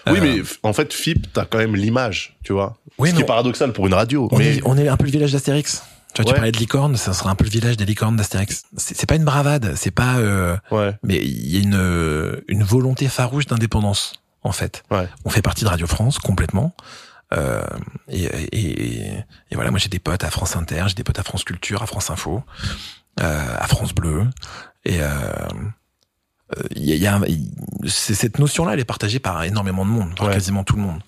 Oui, 0.07 0.19
Euh, 0.19 0.21
mais 0.21 0.43
en 0.63 0.73
fait, 0.73 0.93
FIP, 0.93 1.33
t'as 1.33 1.45
quand 1.45 1.59
même 1.59 1.77
l'image, 1.77 2.37
tu 2.45 2.53
vois. 2.53 2.77
Oui, 2.99 3.11
Ce 3.11 3.15
qui 3.17 3.21
est 3.23 3.25
paradoxal 3.25 3.73
pour 3.73 3.87
une 3.87 3.95
radio. 3.95 4.29
On, 4.33 4.39
mais 4.39 4.57
est, 4.57 4.63
on 4.65 4.77
est 4.79 4.89
un 4.89 4.97
peu 4.97 5.05
le 5.05 5.11
village 5.11 5.33
d'Astérix. 5.33 5.83
Tu 6.15 6.23
vois, 6.23 6.31
Ouais. 6.31 6.35
tu 6.35 6.41
parlais 6.41 6.53
de 6.53 6.59
licorne, 6.59 6.97
ça 6.97 7.13
sera 7.13 7.31
un 7.31 7.35
peu 7.37 7.45
le 7.45 7.51
village 7.51 7.77
des 7.77 7.85
licornes 7.85 8.17
d'Astérix. 8.17 8.65
C'est 8.77 9.07
pas 9.07 9.15
une 9.15 9.25
bravade, 9.25 9.75
c'est 9.77 9.93
pas, 9.93 10.17
euh, 10.19 10.57
ouais, 10.73 10.95
mais 11.05 11.17
il 11.17 11.55
y 11.55 11.59
a 11.59 11.61
une 11.63 11.77
euh, 11.77 12.41
une 12.49 12.65
volonté 12.65 13.09
farouche 13.09 13.47
d'indépendance 13.47 14.15
en 14.43 14.51
fait. 14.53 14.83
Ouais. 14.91 15.07
On 15.25 15.31
fait 15.31 15.43
partie 15.43 15.63
de 15.65 15.69
Radio 15.69 15.87
France 15.87 16.19
complètement. 16.19 16.75
Euh, 17.33 17.63
et, 18.09 18.25
et, 18.25 19.07
et 19.51 19.55
voilà, 19.55 19.71
moi 19.71 19.79
j'ai 19.79 19.89
des 19.89 20.01
potes 20.01 20.25
à 20.25 20.31
France 20.31 20.57
Inter, 20.57 20.83
j'ai 20.89 20.95
des 20.95 21.05
potes 21.05 21.21
à 21.21 21.23
France 21.23 21.45
Culture, 21.45 21.81
à 21.81 21.87
France 21.87 22.11
Info, 22.11 22.43
euh, 23.21 23.55
à 23.57 23.69
France 23.69 23.95
Bleu. 23.95 24.27
Et 24.85 25.01
euh, 25.01 25.09
il 26.77 26.85
y 26.85 26.93
a, 26.93 26.97
y 26.97 27.07
a 27.07 27.21
cette 27.87 28.39
notion-là, 28.39 28.73
elle 28.75 28.81
est 28.81 28.85
partagée 28.85 29.19
par 29.19 29.43
énormément 29.45 29.85
de 29.85 29.91
monde, 29.91 30.15
par 30.17 30.27
Ouais. 30.29 30.33
quasiment 30.35 30.65
tout 30.65 30.77
le 30.77 30.83
monde. 30.83 31.01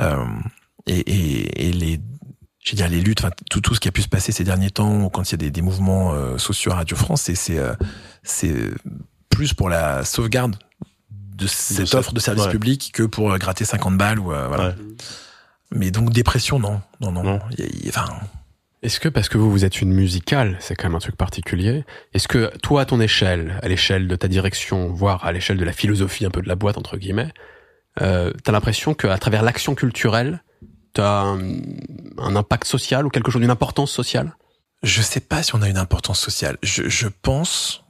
Euh, 0.00 0.24
et, 0.86 0.98
et, 0.98 1.68
et 1.68 1.72
les, 1.72 2.00
je 2.64 2.70
veux 2.72 2.76
dire, 2.76 2.88
les 2.88 3.00
luttes, 3.00 3.22
tout, 3.50 3.60
tout 3.60 3.74
ce 3.74 3.80
qui 3.80 3.88
a 3.88 3.92
pu 3.92 4.02
se 4.02 4.08
passer 4.08 4.32
ces 4.32 4.44
derniers 4.44 4.70
temps, 4.70 5.08
quand 5.10 5.28
il 5.28 5.32
y 5.32 5.34
a 5.34 5.38
des, 5.38 5.50
des 5.50 5.62
mouvements 5.62 6.12
euh, 6.12 6.38
sociaux 6.38 6.72
à 6.72 6.76
Radio 6.76 6.96
France, 6.96 7.22
c'est 7.22 7.34
c'est 7.34 7.58
euh, 7.58 7.74
c'est 8.22 8.54
plus 9.30 9.54
pour 9.54 9.68
la 9.68 10.04
sauvegarde 10.04 10.56
de 11.10 11.46
cette 11.46 11.94
offre 11.94 12.12
de 12.12 12.20
service 12.20 12.44
ouais. 12.44 12.50
public 12.52 12.90
que 12.92 13.02
pour 13.02 13.32
euh, 13.32 13.38
gratter 13.38 13.64
50 13.64 13.96
balles 13.96 14.18
ou 14.18 14.32
euh, 14.32 14.46
voilà. 14.48 14.68
Ouais. 14.68 14.74
Mais 15.74 15.90
donc 15.90 16.12
dépression, 16.12 16.58
non, 16.58 16.80
non, 17.00 17.10
non. 17.12 17.22
Non. 17.24 17.38
Y 17.58 17.62
a- 17.62 17.66
y 17.66 17.86
a- 17.86 17.88
enfin, 17.88 18.06
Est-ce 18.82 18.98
que 18.98 19.08
parce 19.08 19.28
que 19.28 19.38
vous, 19.38 19.50
vous 19.50 19.64
êtes 19.64 19.80
une 19.80 19.92
musicale, 19.92 20.56
c'est 20.58 20.74
quand 20.74 20.88
même 20.88 20.96
un 20.96 21.00
truc 21.00 21.16
particulier, 21.16 21.84
est-ce 22.14 22.26
que 22.26 22.50
toi, 22.58 22.80
à 22.80 22.84
ton 22.84 23.00
échelle, 23.00 23.60
à 23.62 23.68
l'échelle 23.68 24.08
de 24.08 24.16
ta 24.16 24.26
direction, 24.26 24.92
voire 24.92 25.24
à 25.24 25.30
l'échelle 25.30 25.56
de 25.56 25.64
la 25.64 25.72
philosophie 25.72 26.26
un 26.26 26.30
peu 26.30 26.42
de 26.42 26.48
la 26.48 26.56
boîte, 26.56 26.78
entre 26.78 26.96
guillemets, 26.96 27.32
euh, 28.00 28.32
t'as 28.42 28.50
l'impression 28.50 28.94
qu'à 28.94 29.16
travers 29.18 29.42
l'action 29.42 29.76
culturelle, 29.76 30.42
t'as 30.94 31.22
un, 31.22 32.36
impact 32.36 32.66
social 32.66 33.06
ou 33.06 33.10
quelque 33.10 33.30
chose 33.30 33.40
d'une 33.40 33.50
importance 33.50 33.92
sociale? 33.92 34.36
Je 34.82 35.00
sais 35.00 35.20
pas 35.20 35.44
si 35.44 35.54
on 35.54 35.62
a 35.62 35.68
une 35.68 35.78
importance 35.78 36.18
sociale. 36.18 36.58
Je, 36.62 37.06
pense 37.06 37.84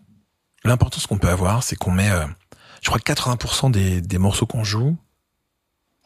l'importance 0.62 1.06
qu'on 1.06 1.16
peut 1.16 1.30
avoir, 1.30 1.62
c'est 1.62 1.76
qu'on 1.76 1.90
met, 1.90 2.10
euh, 2.10 2.26
je 2.82 2.88
crois 2.88 3.00
que 3.00 3.10
80% 3.10 3.70
des, 3.70 4.02
des 4.02 4.18
morceaux 4.18 4.44
qu'on 4.44 4.62
joue, 4.62 4.98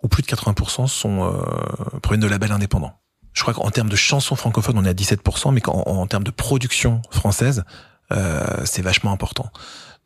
ou 0.05 0.09
plus 0.09 0.23
de 0.23 0.29
80% 0.29 0.87
sont 0.87 1.25
euh, 1.25 2.17
de 2.17 2.27
labels 2.29 2.53
indépendants. 2.53 2.97
Je 3.37 3.43
crois 3.43 3.53
qu'en 3.55 3.71
termes 3.71 3.91
de 3.91 3.97
chansons 3.97 4.35
francophones, 4.35 4.79
on 4.79 4.85
est 4.85 4.89
à 4.89 4.95
17%, 4.95 5.53
mais 5.53 5.61
qu'en 5.61 5.83
en 5.83 6.07
termes 6.07 6.25
de 6.25 6.31
production 6.31 7.03
française, 7.11 7.65
euh, 8.13 8.45
c'est 8.65 8.83
vachement 8.83 9.13
important. 9.13 9.51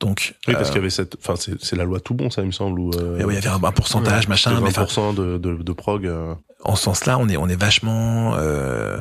Donc, 0.00 0.34
Oui, 0.48 0.54
parce 0.54 0.68
euh, 0.68 0.72
qu'il 0.72 0.76
y 0.76 0.78
avait 0.78 0.90
cette, 0.90 1.16
enfin, 1.20 1.36
c'est 1.36 1.62
c'est 1.62 1.76
la 1.76 1.84
loi 1.84 2.00
tout 2.00 2.14
bon, 2.14 2.28
ça, 2.30 2.42
il 2.42 2.46
me 2.46 2.52
semble, 2.52 2.80
où, 2.80 2.90
euh, 2.94 3.18
et 3.18 3.24
oui, 3.24 3.34
il 3.34 3.44
y 3.44 3.46
avait 3.46 3.54
un, 3.56 3.62
un 3.62 3.72
pourcentage, 3.72 4.26
machin, 4.28 4.58
mais 4.60 4.70
enfin, 4.70 4.84
20% 4.84 5.14
de, 5.14 5.38
de, 5.38 5.62
de 5.62 5.72
prog, 5.72 6.06
euh, 6.06 6.34
en 6.64 6.74
ce 6.74 6.84
sens-là, 6.84 7.18
on 7.18 7.28
est 7.28 7.36
on 7.36 7.48
est 7.48 7.60
vachement 7.60 8.34
euh, 8.34 8.98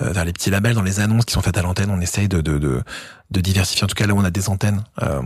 euh, 0.00 0.12
vers 0.12 0.24
les 0.24 0.32
petits 0.32 0.50
labels 0.50 0.74
dans 0.74 0.82
les 0.82 1.00
annonces 1.00 1.24
qui 1.24 1.32
sont 1.32 1.42
faites 1.42 1.56
à 1.58 1.62
l'antenne. 1.62 1.90
On 1.90 2.00
essaye 2.00 2.28
de, 2.28 2.40
de 2.40 2.58
de 2.58 2.82
de 3.30 3.40
diversifier. 3.40 3.84
En 3.84 3.88
tout 3.88 3.94
cas, 3.94 4.06
là 4.06 4.14
où 4.14 4.18
on 4.20 4.24
a 4.24 4.30
des 4.30 4.48
antennes, 4.48 4.84
euh, 5.02 5.20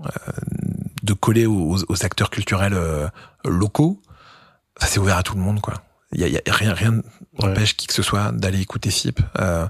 euh, 0.00 0.08
de 1.02 1.12
coller 1.14 1.46
aux, 1.46 1.78
aux 1.88 2.04
acteurs 2.04 2.30
culturels 2.30 2.74
euh, 2.74 3.08
locaux. 3.44 4.02
Enfin, 4.76 4.88
c'est 4.90 4.98
ouvert 4.98 5.16
à 5.16 5.22
tout 5.22 5.34
le 5.36 5.40
monde, 5.40 5.60
quoi. 5.60 5.74
Il 6.14 6.26
y 6.26 6.30
y 6.30 6.36
a 6.38 6.52
rien 6.52 6.72
rien 6.74 7.02
n'empêche 7.42 7.76
qui 7.76 7.86
que 7.86 7.92
ce 7.94 8.02
soit 8.02 8.32
d'aller 8.32 8.60
écouter 8.60 8.90
FIP. 8.90 9.20
Euh, 9.38 9.66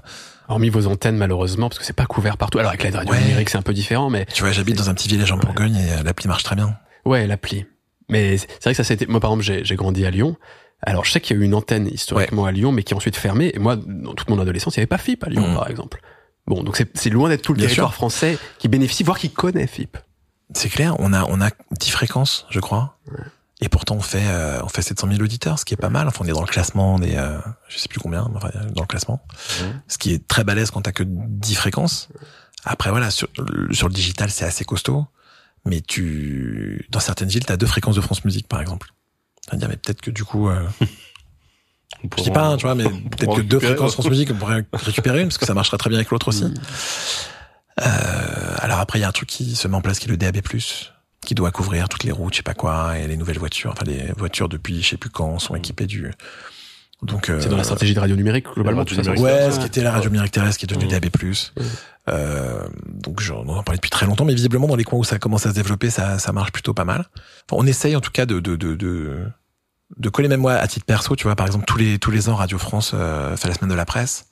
Hormis 0.47 0.69
vos 0.69 0.85
antennes, 0.85 1.17
malheureusement, 1.17 1.69
parce 1.69 1.79
que 1.79 1.85
c'est 1.85 1.93
pas 1.93 2.05
couvert 2.05 2.37
partout. 2.37 2.59
Alors 2.59 2.69
avec 2.69 2.83
l'aide 2.83 2.95
radio 2.95 3.11
Ouais. 3.11 3.19
numérique, 3.21 3.49
c'est 3.49 3.57
un 3.57 3.63
peu 3.63 3.73
différent, 3.73 4.11
mais 4.11 4.25
tu 4.31 4.43
vois, 4.43 4.51
j'habite 4.51 4.77
dans 4.77 4.89
un 4.91 4.93
petit 4.93 5.07
village 5.07 5.31
en 5.31 5.37
Bourgogne 5.37 5.75
et 5.75 5.93
euh, 5.93 6.03
l'appli 6.03 6.27
marche 6.27 6.43
très 6.43 6.55
bien. 6.55 6.77
ouais, 7.05 7.25
l'appli. 7.25 7.65
Mais 8.09 8.37
c'est 8.37 8.63
vrai 8.63 8.71
que 8.71 8.77
ça, 8.77 8.83
c'était. 8.83 9.07
Moi, 9.07 9.19
par 9.19 9.31
exemple, 9.31 9.43
j'ai 9.43 9.65
j'ai 9.65 9.75
grandi 9.75 10.05
à 10.05 10.11
Lyon. 10.11 10.35
Alors, 10.83 11.03
je 11.05 11.11
sais 11.11 11.19
qu'il 11.19 11.35
y 11.35 11.39
a 11.39 11.41
eu 11.41 11.45
une 11.45 11.55
antenne 11.55 11.87
historiquement 11.87 12.45
à 12.45 12.51
Lyon, 12.51 12.71
mais 12.71 12.83
qui 12.83 12.93
a 12.93 12.97
ensuite 12.97 13.15
fermé. 13.15 13.49
Et 13.55 13.57
moi, 13.59 13.75
dans 13.77 14.13
toute 14.13 14.29
mon 14.29 14.39
adolescence, 14.39 14.75
il 14.75 14.79
n'y 14.79 14.83
avait 14.83 14.87
pas 14.87 14.99
FIP 14.99 15.23
à 15.23 15.29
Lyon, 15.29 15.47
Mhm. 15.47 15.55
par 15.55 15.67
exemple. 15.71 15.99
Bon, 16.45 16.61
donc 16.61 16.77
c'est 16.77 16.95
c'est 16.95 17.09
loin 17.09 17.29
d'être 17.29 17.41
tout 17.41 17.53
le 17.53 17.57
Bien 17.57 17.65
territoire 17.65 17.89
sûr. 17.89 17.95
français 17.95 18.37
qui 18.59 18.67
bénéficie, 18.67 19.01
voire 19.03 19.17
qui 19.17 19.31
connaît 19.31 19.65
FIP. 19.65 19.97
C'est 20.53 20.69
clair, 20.69 20.95
on 20.99 21.11
a 21.13 21.23
on 21.23 21.41
a 21.41 21.49
10 21.71 21.89
fréquences, 21.89 22.45
je 22.51 22.59
crois. 22.59 22.99
Et 23.61 23.69
pourtant 23.69 23.95
on 23.95 24.01
fait 24.01 24.25
euh, 24.27 24.59
on 24.63 24.67
fait 24.67 24.81
700 24.81 25.07
000 25.11 25.21
auditeurs, 25.21 25.57
ce 25.59 25.65
qui 25.65 25.73
est 25.73 25.77
pas 25.77 25.89
mal. 25.89 26.07
Enfin, 26.07 26.25
on 26.25 26.27
est 26.27 26.31
dans 26.33 26.41
le 26.41 26.47
classement 26.47 26.99
des 26.99 27.15
euh, 27.15 27.37
je 27.69 27.77
sais 27.77 27.87
plus 27.87 27.99
combien, 28.01 28.27
mais 28.29 28.37
enfin 28.37 28.49
dans 28.73 28.81
le 28.81 28.87
classement. 28.87 29.25
Mhm. 29.61 29.81
Ce 29.87 29.97
qui 29.97 30.11
est 30.13 30.27
très 30.27 30.43
balèze 30.43 30.71
quand 30.71 30.81
t'as 30.81 30.91
que 30.91 31.03
10 31.05 31.55
fréquences. 31.55 32.09
Après 32.65 32.89
voilà, 32.89 33.11
sur 33.11 33.27
le- 33.37 33.73
sur 33.73 33.87
le 33.87 33.93
digital, 33.93 34.29
c'est 34.29 34.43
assez 34.45 34.65
costaud, 34.65 35.05
mais 35.65 35.79
tu 35.81 36.85
dans 36.89 36.99
certaines 36.99 37.29
villes, 37.29 37.45
t'as 37.45 37.55
deux 37.57 37.65
fréquences 37.67 37.95
de 37.95 38.01
France 38.01 38.25
Musique 38.25 38.47
par 38.49 38.59
exemple. 38.59 38.91
Veut 39.51 39.57
dire 39.57 39.69
mais 39.69 39.77
peut-être 39.77 40.01
que 40.01 40.11
du 40.11 40.25
coup 40.25 40.49
euh, 40.49 40.67
je 42.17 42.23
dis 42.23 42.31
pas, 42.31 42.47
hein, 42.47 42.57
tu 42.57 42.65
vois, 42.65 42.75
mais 42.75 42.83
peut-être 43.17 43.37
que 43.37 43.41
deux 43.41 43.59
fréquences 43.59 43.93
France 43.93 44.09
Musique, 44.09 44.31
on 44.31 44.35
pourrait 44.35 44.65
récupérer 44.73 45.21
une, 45.21 45.27
parce 45.27 45.37
que 45.37 45.45
ça 45.45 45.53
marcherait 45.53 45.77
très 45.77 45.89
bien 45.89 45.99
avec 45.99 46.09
l'autre 46.11 46.27
aussi. 46.27 46.43
Euh, 47.81 48.55
alors 48.59 48.79
après, 48.79 48.99
il 48.99 49.01
y 49.01 49.05
a 49.05 49.09
un 49.09 49.11
truc 49.11 49.27
qui 49.27 49.53
se 49.55 49.67
met 49.67 49.75
en 49.75 49.81
place 49.81 49.99
qui 49.99 50.07
est 50.07 50.09
le 50.11 50.15
DAB+, 50.15 50.37
qui 51.25 51.35
doit 51.35 51.51
couvrir 51.51 51.89
toutes 51.89 52.03
les 52.03 52.11
routes, 52.11 52.33
je 52.33 52.37
sais 52.37 52.43
pas 52.43 52.53
quoi, 52.53 52.97
et 52.97 53.07
les 53.07 53.17
nouvelles 53.17 53.39
voitures. 53.39 53.71
Enfin, 53.71 53.83
les 53.85 54.11
voitures 54.17 54.47
depuis 54.49 54.81
je 54.81 54.89
sais 54.91 54.97
plus 54.97 55.09
quand 55.09 55.37
sont 55.39 55.55
équipées 55.55 55.87
du... 55.87 56.11
Donc, 57.01 57.29
euh, 57.29 57.39
C'est 57.41 57.49
dans 57.49 57.57
la 57.57 57.63
stratégie 57.65 57.93
de 57.93 57.99
radio 57.99 58.15
numérique, 58.15 58.45
globalement. 58.53 58.79
radio 58.79 58.95
tout 58.95 59.03
ça, 59.03 59.11
numérique. 59.11 59.23
Ouais, 59.23 59.51
ce 59.51 59.59
qui 59.59 59.65
était 59.65 59.83
la 59.83 59.91
radio 59.91 60.09
numérique 60.09 60.31
terrestre, 60.31 60.57
qui 60.59 60.65
est 60.65 60.67
devenu 60.73 60.85
Mmh. 60.85 60.89
DAB+. 60.99 61.09
Euh, 62.07 62.67
donc 62.85 63.19
j'en 63.19 63.37
on 63.45 63.49
en 63.57 63.63
parlait 63.63 63.77
depuis 63.77 63.89
très 63.89 64.05
longtemps, 64.05 64.25
mais 64.25 64.33
visiblement 64.35 64.67
dans 64.67 64.75
les 64.75 64.83
coins 64.83 64.99
où 64.99 65.03
ça 65.03 65.17
commence 65.19 65.45
à 65.45 65.49
se 65.49 65.55
développer, 65.55 65.89
ça, 65.89 66.19
ça 66.19 66.31
marche 66.31 66.51
plutôt 66.51 66.73
pas 66.73 66.85
mal. 66.85 67.01
Enfin, 67.49 67.61
on 67.61 67.65
essaye 67.65 67.95
en 67.95 68.01
tout 68.01 68.11
cas 68.11 68.25
de, 68.25 68.39
de, 68.39 68.55
de, 68.55 68.75
de, 68.75 69.25
de 69.97 70.09
coller 70.09 70.27
même 70.27 70.39
moi 70.41 70.53
à 70.53 70.67
titre 70.67 70.85
perso, 70.85 71.15
tu 71.15 71.23
vois, 71.23 71.35
par 71.35 71.47
exemple 71.47 71.65
tous 71.65 71.77
les 71.77 71.97
tous 71.99 72.11
les 72.11 72.29
ans 72.29 72.35
Radio 72.35 72.57
France 72.59 72.91
euh, 72.93 73.35
fait 73.37 73.47
la 73.47 73.55
semaine 73.55 73.71
de 73.71 73.75
la 73.75 73.85
presse, 73.85 74.27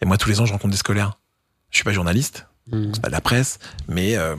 et 0.00 0.06
moi 0.06 0.16
tous 0.16 0.28
les 0.30 0.40
ans 0.40 0.46
je 0.46 0.52
rencontre 0.52 0.72
des 0.72 0.78
scolaires. 0.78 1.18
Je 1.70 1.76
suis 1.76 1.84
pas 1.84 1.92
journaliste, 1.92 2.46
Mhm. 2.72 2.92
c'est 2.94 3.02
pas 3.02 3.08
de 3.08 3.12
la 3.14 3.20
presse, 3.20 3.58
mais 3.88 4.16
euh, 4.16 4.34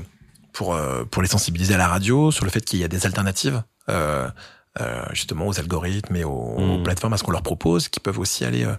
pour 0.54 0.74
euh, 0.76 1.04
pour 1.06 1.22
les 1.22 1.28
sensibiliser 1.28 1.74
à 1.76 1.78
la 1.78 1.88
radio 1.88 2.32
sur 2.32 2.46
le 2.46 2.52
fait 2.52 2.62
qu'il 2.62 2.80
y 2.80 2.84
a 2.84 2.88
des 2.88 3.06
alternatives. 3.06 3.64
Euh, 3.90 4.30
euh, 4.80 5.04
justement 5.12 5.48
aux 5.48 5.60
algorithmes 5.60 6.16
et 6.16 6.24
aux, 6.24 6.32
aux 6.32 6.82
plateformes 6.82 7.12
à 7.12 7.18
ce 7.18 7.24
qu'on 7.24 7.32
leur 7.34 7.42
propose 7.42 7.90
qui 7.90 8.00
peuvent 8.00 8.20
aussi 8.20 8.46
aller 8.46 8.64
euh, 8.64 8.74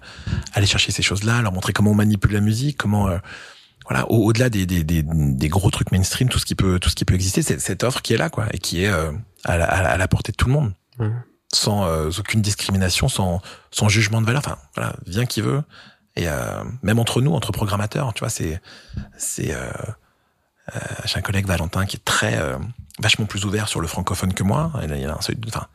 aller 0.54 0.64
chercher 0.64 0.90
ces 0.90 1.02
choses-là 1.02 1.42
leur 1.42 1.52
montrer 1.52 1.74
comment 1.74 1.90
on 1.90 1.94
manipule 1.94 2.32
la 2.32 2.40
musique 2.40 2.78
comment 2.78 3.08
euh, 3.08 3.18
voilà 3.86 4.10
au- 4.10 4.24
au-delà 4.24 4.48
des, 4.48 4.64
des, 4.64 4.84
des, 4.84 5.02
des 5.04 5.48
gros 5.50 5.70
trucs 5.70 5.92
mainstream 5.92 6.30
tout 6.30 6.38
ce 6.38 6.46
qui 6.46 6.54
peut 6.54 6.78
tout 6.78 6.88
ce 6.88 6.94
qui 6.94 7.04
peut 7.04 7.12
exister 7.12 7.42
c'est 7.42 7.58
cette 7.60 7.84
offre 7.84 8.00
qui 8.00 8.14
est 8.14 8.16
là 8.16 8.30
quoi 8.30 8.46
et 8.54 8.58
qui 8.58 8.84
est 8.84 8.88
euh, 8.88 9.12
à, 9.44 9.58
la, 9.58 9.66
à 9.66 9.82
la- 9.82 9.90
à 9.90 9.96
la 9.98 10.08
portée 10.08 10.32
de 10.32 10.36
tout 10.38 10.46
le 10.46 10.52
monde 10.54 10.72
Ouais. 10.98 11.10
sans 11.52 11.84
euh, 11.84 12.08
aucune 12.18 12.40
discrimination 12.40 13.08
sans 13.08 13.42
sans 13.70 13.90
jugement 13.90 14.22
de 14.22 14.26
valeur 14.26 14.40
enfin 14.46 14.56
voilà 14.74 14.94
vient 15.06 15.26
qui 15.26 15.42
veut 15.42 15.62
et 16.16 16.26
euh, 16.26 16.64
même 16.82 17.00
entre 17.00 17.20
nous 17.20 17.34
entre 17.34 17.52
programmateurs 17.52 18.14
tu 18.14 18.20
vois 18.20 18.30
c'est 18.30 18.62
c'est 19.18 19.52
j'ai 21.04 21.18
un 21.18 21.22
collègue 21.22 21.46
Valentin 21.46 21.86
qui 21.86 21.96
est 21.96 22.04
très 22.04 22.36
euh, 22.38 22.56
vachement 23.00 23.26
plus 23.26 23.44
ouvert 23.44 23.68
sur 23.68 23.80
le 23.80 23.86
francophone 23.88 24.32
que 24.34 24.42
moi 24.42 24.72
il 24.82 24.92
a, 24.92 24.96
il 24.96 25.06
a 25.06 25.16
un 25.16 25.20
seuil 25.20 25.36
de- 25.36 25.48
enfin 25.48 25.66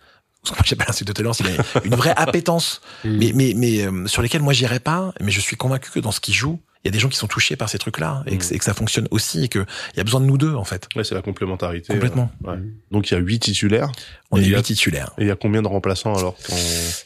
pas 0.77 0.85
l'instinct 0.87 1.03
de 1.05 1.11
tolérance, 1.11 1.41
il 1.41 1.47
a 1.47 1.79
une 1.83 1.95
vraie 1.95 2.13
appétence, 2.15 2.81
Mm. 3.03 3.17
mais 3.17 3.31
mais 3.35 3.53
mais 3.55 3.81
euh, 3.85 4.07
sur 4.07 4.21
lesquels 4.21 4.41
moi 4.41 4.53
j'irai 4.53 4.79
pas. 4.79 5.13
Mais 5.19 5.31
je 5.31 5.41
suis 5.41 5.57
convaincu 5.57 5.91
que 5.91 5.99
dans 5.99 6.11
ce 6.11 6.21
qu'il 6.21 6.33
joue, 6.33 6.61
il 6.83 6.87
y 6.87 6.89
a 6.89 6.91
des 6.91 6.99
gens 6.99 7.09
qui 7.09 7.17
sont 7.17 7.27
touchés 7.27 7.57
par 7.57 7.67
ces 7.67 7.77
trucs-là 7.79 8.23
et, 8.27 8.37
que, 8.37 8.43
Mm. 8.45 8.53
et 8.53 8.57
que 8.59 8.63
ça 8.63 8.73
fonctionne 8.73 9.07
aussi 9.11 9.43
et 9.43 9.47
que 9.49 9.65
il 9.93 9.97
y 9.97 9.99
a 9.99 10.03
besoin 10.05 10.21
de 10.21 10.25
nous 10.25 10.37
deux 10.37 10.53
en 10.55 10.63
fait. 10.63 10.87
Ouais, 10.95 11.03
c'est 11.03 11.15
la 11.15 11.21
complémentarité. 11.21 11.91
Complètement. 11.91 12.31
euh, 12.45 12.51
ouais. 12.55 12.59
Donc 12.91 13.09
il 13.11 13.15
y 13.15 13.17
a 13.17 13.19
huit 13.19 13.39
titulaires. 13.39 13.91
On 14.31 14.37
est 14.37 14.43
y 14.43 14.55
huit 14.55 14.63
titulaires. 14.63 15.11
Et 15.17 15.23
il 15.23 15.27
y 15.27 15.31
a 15.31 15.35
combien 15.35 15.61
de 15.61 15.67
remplaçants 15.67 16.15
alors 16.15 16.35
quand- 16.47 16.55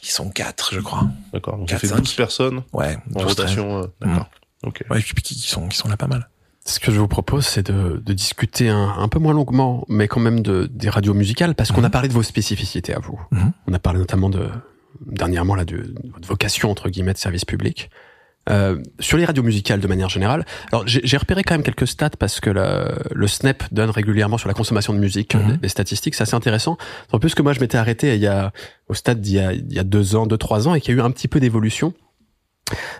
Ils 0.03 0.09
sont 0.11 0.29
quatre, 0.29 0.75
je 0.75 0.79
crois. 0.81 1.07
D'accord. 1.33 1.57
Donc 1.57 1.67
ça 1.69 1.75
Quatre, 1.75 1.81
fait 1.81 1.87
cinq. 1.87 1.97
12 2.01 2.13
personnes 2.13 2.63
Ouais. 2.73 2.95
en 3.15 3.19
12, 3.21 3.23
rotation. 3.29 3.81
euh, 3.83 3.87
D'accord. 4.01 4.29
Ok. 4.63 4.83
Ouais, 4.91 4.99
et 4.99 5.01
puis 5.01 5.15
qui 5.23 5.33
qui 5.35 5.49
sont 5.49 5.67
qui 5.67 5.77
sont 5.77 5.87
là 5.89 5.97
pas 5.97 6.07
mal. 6.07 6.29
Ce 6.65 6.79
que 6.79 6.91
je 6.91 6.99
vous 6.99 7.07
propose, 7.07 7.45
c'est 7.45 7.65
de, 7.71 8.01
de 8.05 8.13
discuter 8.13 8.69
un, 8.69 8.93
un 8.97 9.07
peu 9.07 9.17
moins 9.19 9.33
longuement, 9.33 9.83
mais 9.89 10.07
quand 10.07 10.19
même 10.19 10.41
de, 10.41 10.67
des 10.71 10.89
radios 10.89 11.13
musicales, 11.15 11.55
parce 11.55 11.71
qu'on 11.71 11.79
Mhm. 11.81 11.85
a 11.85 11.89
parlé 11.89 12.07
de 12.07 12.13
vos 12.13 12.21
spécificités 12.23 12.93
à 12.93 12.99
vous. 12.99 13.19
Mhm. 13.31 13.51
On 13.67 13.73
a 13.73 13.79
parlé 13.79 13.99
notamment 13.99 14.29
de, 14.29 14.47
dernièrement 15.05 15.55
là, 15.55 15.65
de, 15.65 15.77
de 15.77 15.95
votre 16.13 16.27
vocation 16.27 16.69
entre 16.69 16.89
guillemets 16.89 17.13
de 17.13 17.17
service 17.17 17.45
public. 17.45 17.89
Euh, 18.49 18.81
sur 18.99 19.17
les 19.19 19.25
radios 19.25 19.43
musicales 19.43 19.79
de 19.79 19.87
manière 19.87 20.09
générale, 20.09 20.45
alors 20.71 20.83
j'ai 20.87 21.15
repéré 21.17 21.43
quand 21.43 21.53
même 21.53 21.61
quelques 21.61 21.85
stats 21.87 22.09
parce 22.17 22.39
que 22.39 22.49
le, 22.49 22.95
le 23.11 23.27
SNEP 23.27 23.63
donne 23.71 23.91
régulièrement 23.91 24.39
sur 24.39 24.47
la 24.47 24.55
consommation 24.55 24.93
de 24.93 24.99
musique 24.99 25.35
Mhm. 25.35 25.51
des, 25.53 25.57
des 25.57 25.69
statistiques, 25.69 26.15
c'est 26.15 26.23
assez 26.23 26.35
intéressant. 26.35 26.77
En 27.11 27.19
plus 27.19 27.35
que 27.35 27.41
moi 27.43 27.53
je 27.53 27.59
m'étais 27.59 27.77
arrêté 27.77 28.15
il 28.15 28.21
y 28.21 28.25
a 28.27 28.51
au 28.87 28.95
stade 28.95 29.21
d'il 29.21 29.35
y 29.35 29.39
a, 29.39 29.53
il 29.53 29.71
y 29.71 29.77
a 29.79 29.83
deux 29.83 30.15
ans, 30.15 30.25
deux 30.25 30.37
trois 30.37 30.67
ans, 30.67 30.73
et 30.75 30.81
qu'il 30.81 30.95
y 30.95 30.97
a 30.99 31.01
eu 31.01 31.05
un 31.05 31.11
petit 31.11 31.27
peu 31.27 31.39
d'évolution. 31.39 31.93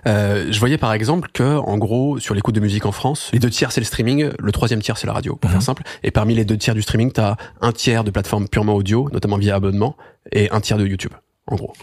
Euh, 0.07 0.47
je 0.51 0.59
voyais 0.59 0.78
par 0.78 0.93
exemple 0.93 1.30
que, 1.34 1.57
en 1.57 1.78
gros, 1.78 2.20
sur 2.20 2.36
l'écoute 2.36 2.55
de 2.55 2.59
musique 2.59 2.86
en 2.86 2.91
France, 2.91 3.30
les 3.34 3.39
deux 3.39 3.49
tiers 3.49 3.72
c'est 3.72 3.80
le 3.82 3.86
streaming, 3.86 4.30
le 4.38 4.51
troisième 4.51 4.82
tiers 4.82 4.97
c'est 4.97 5.07
la 5.07 5.14
radio, 5.14 5.36
pour 5.36 5.49
Mhm. 5.49 5.53
faire 5.55 5.62
simple. 5.64 5.84
Et 6.03 6.12
parmi 6.12 6.36
les 6.36 6.43
deux 6.45 6.57
tiers 6.57 6.76
du 6.76 6.82
streaming, 6.82 7.12
t'as 7.12 7.36
un 7.62 7.72
tiers 7.72 8.03
de 8.03 8.12
plateformes 8.12 8.47
purement 8.49 8.74
audio, 8.76 9.09
notamment 9.14 9.38
via 9.38 9.55
abonnement, 9.55 9.95
et 10.32 10.49
un 10.51 10.59
tiers 10.62 10.78
de 10.78 10.86
YouTube, 10.86 11.14
en 11.47 11.55
gros. 11.55 11.74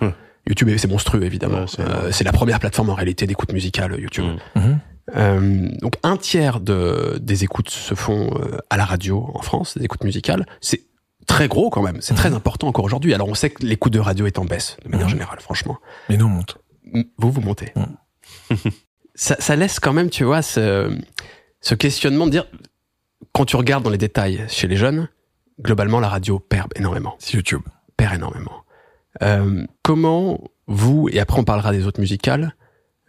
YouTube, 0.47 0.71
c'est 0.79 0.89
monstrueux 0.89 1.25
évidemment. 1.25 1.61
Ouais, 1.61 1.65
c'est 1.67 1.81
Euh, 1.83 2.11
c'est 2.13 2.25
la 2.25 2.33
première 2.33 2.59
plateforme 2.61 2.91
en 2.91 2.95
réalité 2.95 3.27
d'écoute 3.27 3.53
musicale, 3.53 3.99
YouTube. 3.99 4.25
Mm. 4.55 4.61
Mhm. 4.61 4.79
Euh, 5.17 5.69
donc 5.81 5.95
un 6.03 6.17
tiers 6.19 6.61
de, 6.61 7.19
des 7.21 7.43
écoutes 7.45 7.71
se 7.71 7.95
font 7.95 8.31
euh, 8.39 8.59
à 8.69 8.77
la 8.77 8.85
radio 8.85 9.31
en 9.35 9.41
France, 9.43 9.77
des 9.79 9.85
écoutes 9.85 10.05
musicales. 10.05 10.45
C'est 10.61 10.83
très 11.27 11.49
gros 11.49 11.71
quand 11.71 11.83
même, 11.83 11.99
c'est 12.01 12.15
très 12.15 12.35
important 12.35 12.67
encore 12.69 12.85
aujourd'hui. 12.85 13.15
Alors 13.15 13.29
on 13.29 13.35
sait 13.35 13.49
que 13.51 13.65
l'écoute 13.65 13.93
de 13.95 14.01
radio 14.01 14.27
est 14.27 14.39
en 14.39 14.45
baisse 14.45 14.77
de 14.85 14.91
manière 14.91 15.07
Mhm. 15.07 15.13
générale, 15.13 15.41
franchement. 15.41 15.79
Mais 16.11 16.17
nous 16.19 16.27
on 16.27 16.31
monte. 16.31 16.59
Vous, 17.17 17.31
vous 17.31 17.41
montez. 17.41 17.73
Mm. 17.75 18.55
ça, 19.15 19.37
ça 19.39 19.57
laisse 19.57 19.81
quand 19.81 19.93
même, 19.93 20.11
tu 20.11 20.25
vois, 20.25 20.43
ce, 20.43 20.97
ce 21.61 21.75
questionnement 21.75 22.27
de 22.27 22.33
dire, 22.33 22.47
quand 23.33 23.45
tu 23.45 23.57
regardes 23.57 23.85
dans 23.85 23.91
les 23.91 23.99
détails 23.99 24.45
chez 24.49 24.69
les 24.69 24.77
jeunes, 24.77 25.09
globalement, 25.61 26.01
la 26.01 26.09
radio 26.09 26.39
perd 26.39 26.73
énormément. 26.77 27.17
C'est 27.19 27.35
YouTube. 27.35 27.63
Perd 27.97 28.15
énormément. 28.15 28.65
Euh, 29.23 29.67
comment 29.83 30.39
vous, 30.67 31.09
et 31.11 31.19
après 31.19 31.39
on 31.39 31.45
parlera 31.45 31.73
des 31.73 31.87
autres 31.87 32.01
musicales, 32.01 32.55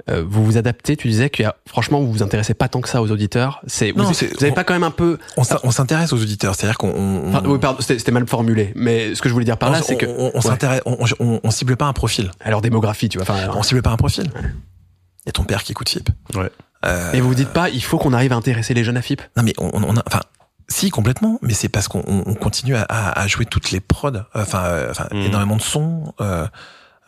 euh, 0.10 0.24
vous 0.28 0.46
vous 0.46 0.58
adaptez 0.58 0.96
Tu 0.96 1.08
disais 1.08 1.30
que 1.30 1.44
franchement, 1.68 2.00
vous 2.00 2.12
vous 2.12 2.24
intéressez 2.24 2.54
pas 2.54 2.68
tant 2.70 2.82
que 2.82 2.90
ça 2.90 3.02
aux 3.02 3.12
auditeurs. 3.12 3.62
C'est 3.68 3.92
vous, 3.92 4.00
Non, 4.00 4.06
vous 4.06 4.14
c'est- 4.14 4.34
avez 4.42 4.52
on- 4.52 4.54
pas 4.56 4.64
quand 4.64 4.74
même 4.74 4.84
un 4.84 4.92
peu. 4.92 5.18
On 5.38 5.44
s'in- 5.44 5.60
on 5.64 5.72
s'intéresse 5.72 6.14
aux 6.14 6.22
auditeurs, 6.22 6.56
c'est-à-dire 6.56 6.78
qu'on 6.78 6.90
on, 6.90 7.30
Enfin, 7.30 7.42
oui, 7.46 7.60
pardon, 7.60 7.80
c'était 7.82 8.12
mal 8.12 8.28
formulé. 8.28 8.72
Mais 8.76 9.14
ce 9.16 9.22
que 9.22 9.30
je 9.30 9.34
voulais 9.34 9.46
dire 9.46 9.58
par 9.58 9.70
là, 9.72 9.82
c'est 9.82 9.98
que 9.98 10.06
on, 10.06 10.32
on 10.34 10.36
Ouais. 10.36 10.42
s'intéresse, 10.42 10.82
on, 10.86 10.98
on, 11.20 11.40
on 11.44 11.52
cible 11.52 11.76
pas 11.78 11.86
un 11.86 11.94
profil. 11.94 12.32
à 12.40 12.50
leur 12.50 12.62
démographie, 12.62 13.10
tu 13.10 13.18
vois. 13.18 13.24
Enfin, 13.30 13.52
On 13.56 13.64
cible 13.64 13.82
pas 13.82 13.92
un 13.92 13.98
profil. 13.98 14.32
Il 14.36 15.28
y 15.28 15.30
a 15.30 15.32
ton 15.34 15.44
père 15.44 15.64
qui 15.64 15.74
écoute 15.74 15.90
FIP. 15.90 16.10
Ouais. 16.36 16.50
Euh, 16.86 17.12
et 17.12 17.20
vous 17.20 17.28
vous 17.28 17.36
dites 17.36 17.50
pas, 17.50 17.70
il 17.70 17.84
faut 17.84 17.98
qu'on 17.98 18.14
arrive 18.14 18.32
à 18.32 18.36
intéresser 18.38 18.74
les 18.74 18.84
jeunes 18.86 18.96
à 18.98 19.02
FIP. 19.02 19.22
Non 19.36 19.44
mais 19.44 19.54
on, 19.58 19.70
on 19.74 19.98
a, 19.98 20.04
enfin, 20.08 20.22
si 20.70 20.90
complètement, 20.92 21.38
mais 21.42 21.54
c'est 21.54 21.68
parce 21.68 21.88
qu'on 21.90 22.04
on- 22.08 22.24
on 22.26 22.34
continue 22.36 22.76
à, 22.76 22.84
à, 22.84 23.20
à 23.20 23.28
jouer 23.28 23.46
toutes 23.46 23.72
les 23.72 23.82
prods, 23.82 24.12
euh, 24.16 24.22
enfin, 24.34 24.64
euh, 24.64 24.92
enfin, 24.92 25.08
Mhm. 25.12 25.22
énormément 25.24 25.58
de 25.58 25.62
sons 25.62 26.14
euh, 26.22 26.48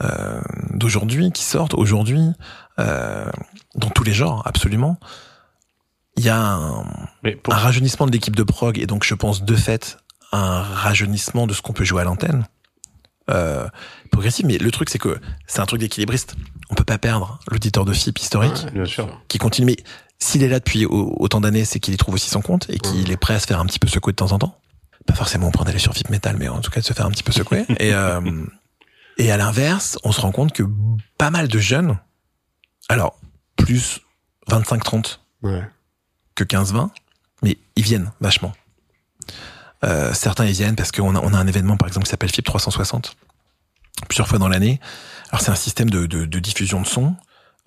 euh, 0.04 0.42
d'aujourd'hui 0.72 1.32
qui 1.32 1.44
sortent 1.44 1.74
aujourd'hui 1.74 2.22
euh, 2.80 3.26
dans 3.76 3.90
tous 3.90 4.04
les 4.04 4.14
genres, 4.14 4.42
absolument. 4.46 4.98
Il 6.18 6.24
y 6.24 6.30
a 6.30 6.40
un, 6.42 6.84
pour- 7.44 7.54
un 7.54 7.58
rajeunissement 7.58 8.06
de 8.06 8.12
l'équipe 8.12 8.36
de 8.36 8.44
prog 8.44 8.78
et 8.80 8.86
donc 8.86 9.04
je 9.04 9.14
pense 9.16 9.44
de 9.44 9.56
fait 9.56 9.98
un 10.32 10.62
rajeunissement 10.62 11.48
de 11.48 11.54
ce 11.54 11.62
qu'on 11.62 11.74
peut 11.74 11.84
jouer 11.86 12.02
à 12.02 12.06
l'antenne. 12.06 12.46
Euh, 13.30 13.68
progressif, 14.12 14.46
mais 14.46 14.58
le 14.58 14.72
truc 14.72 14.90
c'est 14.90 14.98
que 15.00 15.20
c'est 15.48 15.60
un 15.62 15.66
truc 15.66 15.80
d'équilibriste. 15.80 16.36
On 16.70 16.76
peut 16.76 16.84
pas 16.84 16.98
perdre 16.98 17.40
l'auditeur 17.50 17.86
de 17.86 17.94
FIP 17.94 18.20
historique 18.20 18.64
Ouais, 18.66 18.72
bien 18.72 18.86
sûr. 18.86 19.08
qui 19.28 19.38
continue. 19.38 19.68
Mais 19.68 19.78
s'il 20.20 20.44
est 20.44 20.48
là 20.50 20.60
depuis 20.60 20.86
au- 20.86 21.16
autant 21.20 21.40
d'années, 21.40 21.64
c'est 21.66 21.80
qu'il 21.80 21.94
y 21.94 21.98
trouve 21.98 22.16
aussi 22.16 22.30
son 22.30 22.42
compte 22.42 22.70
et 22.70 22.80
qu'il 22.80 23.10
est 23.12 23.18
prêt 23.18 23.36
à 23.36 23.40
se 23.40 23.48
faire 23.48 23.60
un 23.60 23.66
petit 23.66 23.80
peu 23.80 23.88
secouer 23.88 24.12
de 24.14 24.18
temps 24.18 24.32
en 24.34 24.40
temps. 24.40 24.58
Pas 25.08 25.14
forcément 25.16 25.50
point 25.52 25.66
d'aller 25.66 25.80
sur 25.80 25.94
Vip 25.94 26.10
Metal, 26.10 26.36
mais 26.38 26.48
en 26.48 26.60
tout 26.60 26.72
cas 26.72 26.82
de 26.82 26.86
se 26.86 26.94
faire 26.94 27.06
un 27.06 27.12
petit 27.12 27.24
peu 27.24 27.32
secouer. 27.32 27.66
et, 27.80 27.94
euh, 27.94 28.20
et 29.18 29.32
à 29.32 29.38
l'inverse, 29.38 29.98
on 30.04 30.12
se 30.12 30.22
rend 30.22 30.32
compte 30.32 30.54
que 30.54 30.64
pas 31.18 31.30
mal 31.32 31.48
de 31.48 31.60
jeunes, 31.60 31.98
alors 32.90 33.20
plus 33.58 34.02
25-30 34.50 35.20
Ouais. 35.44 35.64
que 36.36 36.44
15-20, 36.44 36.90
mais 37.44 37.58
ils 37.76 37.84
viennent 37.84 38.12
vachement. 38.22 38.54
Euh, 39.84 40.14
certains 40.14 40.46
ils 40.46 40.54
viennent 40.54 40.76
parce 40.76 40.92
qu'on 40.92 41.16
a, 41.16 41.20
on 41.20 41.34
a 41.34 41.38
un 41.38 41.48
événement 41.48 41.78
par 41.78 41.88
exemple 41.88 42.06
qui 42.06 42.12
s'appelle 42.12 42.30
FIP 42.32 42.46
360 42.46 43.16
plusieurs 44.08 44.28
fois 44.28 44.38
dans 44.40 44.48
l'année. 44.48 44.80
Alors 45.32 45.42
c'est 45.42 45.50
un 45.52 45.56
système 45.56 45.90
de, 45.90 46.06
de, 46.06 46.26
de 46.26 46.40
diffusion 46.40 46.82
de 46.82 46.86
son 46.88 47.16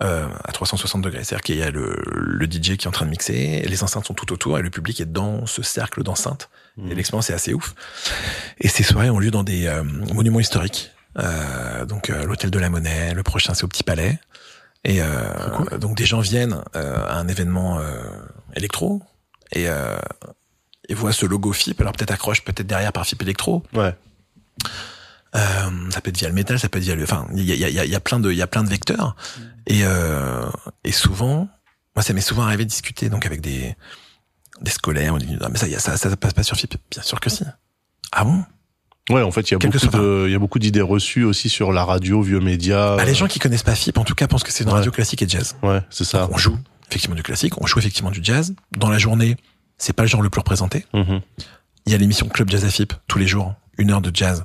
euh, 0.02 0.28
à 0.44 0.52
360 0.52 1.02
degrés. 1.02 1.24
C'est-à-dire 1.24 1.42
qu'il 1.42 1.56
y 1.56 1.62
a 1.62 1.70
le, 1.70 1.96
le 2.06 2.46
DJ 2.46 2.76
qui 2.76 2.84
est 2.84 2.86
en 2.86 2.92
train 2.92 3.06
de 3.06 3.10
mixer, 3.10 3.62
les 3.66 3.82
enceintes 3.82 4.06
sont 4.06 4.14
tout 4.14 4.32
autour 4.32 4.58
et 4.58 4.62
le 4.62 4.70
public 4.70 5.00
est 5.00 5.10
dans 5.12 5.46
ce 5.46 5.62
cercle 5.62 6.02
d'enceintes. 6.04 6.48
Et 6.90 6.94
l'expérience 6.96 7.30
est 7.30 7.34
assez 7.34 7.54
ouf. 7.54 7.74
Et 8.58 8.66
ces 8.66 8.82
soirées 8.82 9.08
ont 9.10 9.20
lieu 9.20 9.30
dans 9.30 9.44
des 9.44 9.66
euh, 9.68 9.84
monuments 9.84 10.40
historiques. 10.40 10.90
Euh, 11.18 11.84
donc 11.84 12.10
euh, 12.10 12.24
l'hôtel 12.26 12.50
de 12.50 12.58
la 12.58 12.68
Monnaie, 12.70 13.14
le 13.14 13.22
prochain 13.22 13.54
c'est 13.54 13.64
au 13.64 13.68
Petit 13.68 13.84
Palais. 13.84 14.18
Et 14.84 15.00
euh, 15.00 15.78
donc 15.78 15.96
des 15.96 16.04
gens 16.06 16.20
viennent 16.20 16.60
euh, 16.76 17.06
à 17.06 17.14
un 17.18 17.28
événement 17.28 17.78
euh, 17.78 18.02
électro 18.54 19.02
et, 19.52 19.68
euh, 19.68 19.96
et 20.88 20.94
voient 20.94 21.12
ce 21.12 21.24
logo 21.26 21.52
FIP. 21.52 21.80
Alors 21.80 21.92
peut-être 21.92 22.10
accroche 22.10 22.42
peut-être 22.44 22.66
derrière 22.66 22.92
par 22.92 23.06
FIP 23.06 23.22
électro. 23.22 23.62
Ouais. 23.72 23.94
Euh, 25.36 25.90
ça 25.90 26.00
peut 26.00 26.10
être 26.10 26.18
via 26.18 26.28
le 26.28 26.34
métal, 26.34 26.58
ça 26.60 26.68
peut 26.68 26.78
être 26.78 26.84
via 26.84 26.94
le. 26.94 27.02
Enfin, 27.02 27.26
il 27.34 27.42
y 27.42 27.64
a, 27.64 27.68
y, 27.68 27.78
a, 27.78 27.84
y 27.84 27.94
a 27.94 28.00
plein 28.00 28.20
de, 28.20 28.30
il 28.30 28.36
y 28.38 28.42
a 28.42 28.46
plein 28.46 28.62
de 28.62 28.68
vecteurs. 28.68 29.16
Et 29.66 29.80
euh, 29.84 30.48
et 30.84 30.92
souvent, 30.92 31.48
moi, 31.96 32.02
ça 32.02 32.12
m'est 32.12 32.20
souvent 32.20 32.42
arrivé 32.44 32.64
de 32.64 32.70
discuter 32.70 33.08
donc 33.08 33.26
avec 33.26 33.40
des 33.40 33.74
des 34.60 34.70
scolaires. 34.70 35.14
On 35.14 35.18
dit 35.18 35.36
ah, 35.40 35.48
mais 35.50 35.58
ça, 35.58 35.66
y 35.66 35.74
a- 35.74 35.80
ça, 35.80 35.96
ça, 35.96 36.14
passe 36.16 36.34
pas 36.34 36.44
sur 36.44 36.56
FIP. 36.56 36.76
Bien 36.90 37.02
sûr 37.02 37.18
que 37.18 37.30
si. 37.30 37.44
Ah 38.12 38.22
bon? 38.24 38.44
Ouais, 39.10 39.20
en 39.22 39.30
fait, 39.30 39.42
il 39.50 39.52
y 39.52 39.54
a 39.54 39.58
Quel 39.58 39.70
que 39.70 39.78
beaucoup 39.78 39.90
soit- 39.92 40.00
de, 40.00 40.24
il 40.28 40.32
y 40.32 40.34
a 40.34 40.38
beaucoup 40.38 40.58
d'idées 40.58 40.80
reçues 40.80 41.24
aussi 41.24 41.48
sur 41.50 41.72
la 41.72 41.84
radio, 41.84 42.22
vieux 42.22 42.40
médias. 42.40 42.96
bah, 42.96 43.04
Les 43.04 43.14
gens 43.14 43.26
qui 43.26 43.38
connaissent 43.38 43.62
pas 43.62 43.74
FIP, 43.74 43.98
en 43.98 44.04
tout 44.04 44.14
cas, 44.14 44.26
pensent 44.28 44.44
que 44.44 44.50
c'est 44.52 44.64
une 44.64 44.70
Ouais. 44.70 44.76
radio 44.76 44.90
classique 44.90 45.20
et 45.22 45.28
jazz. 45.28 45.56
Ouais, 45.62 45.80
c'est 45.90 46.04
ça. 46.04 46.28
On 46.32 46.38
joue 46.38 46.56
effectivement 46.90 47.16
du 47.16 47.22
classique, 47.22 47.60
on 47.60 47.66
joue 47.66 47.78
effectivement 47.80 48.10
du 48.10 48.20
jazz. 48.22 48.54
Dans 48.78 48.88
la 48.88 48.98
journée, 48.98 49.36
c'est 49.76 49.92
pas 49.92 50.04
le 50.04 50.08
genre 50.08 50.22
le 50.22 50.30
plus 50.30 50.38
représenté. 50.38 50.86
Mhm. 50.94 51.20
Il 51.86 51.92
y 51.92 51.94
a 51.94 51.98
l'émission 51.98 52.28
Club 52.28 52.48
Jazz 52.48 52.64
à 52.64 52.70
FIP 52.70 52.94
tous 53.08 53.18
les 53.18 53.26
jours, 53.26 53.52
une 53.76 53.90
heure 53.90 54.00
de 54.00 54.10
jazz. 54.14 54.44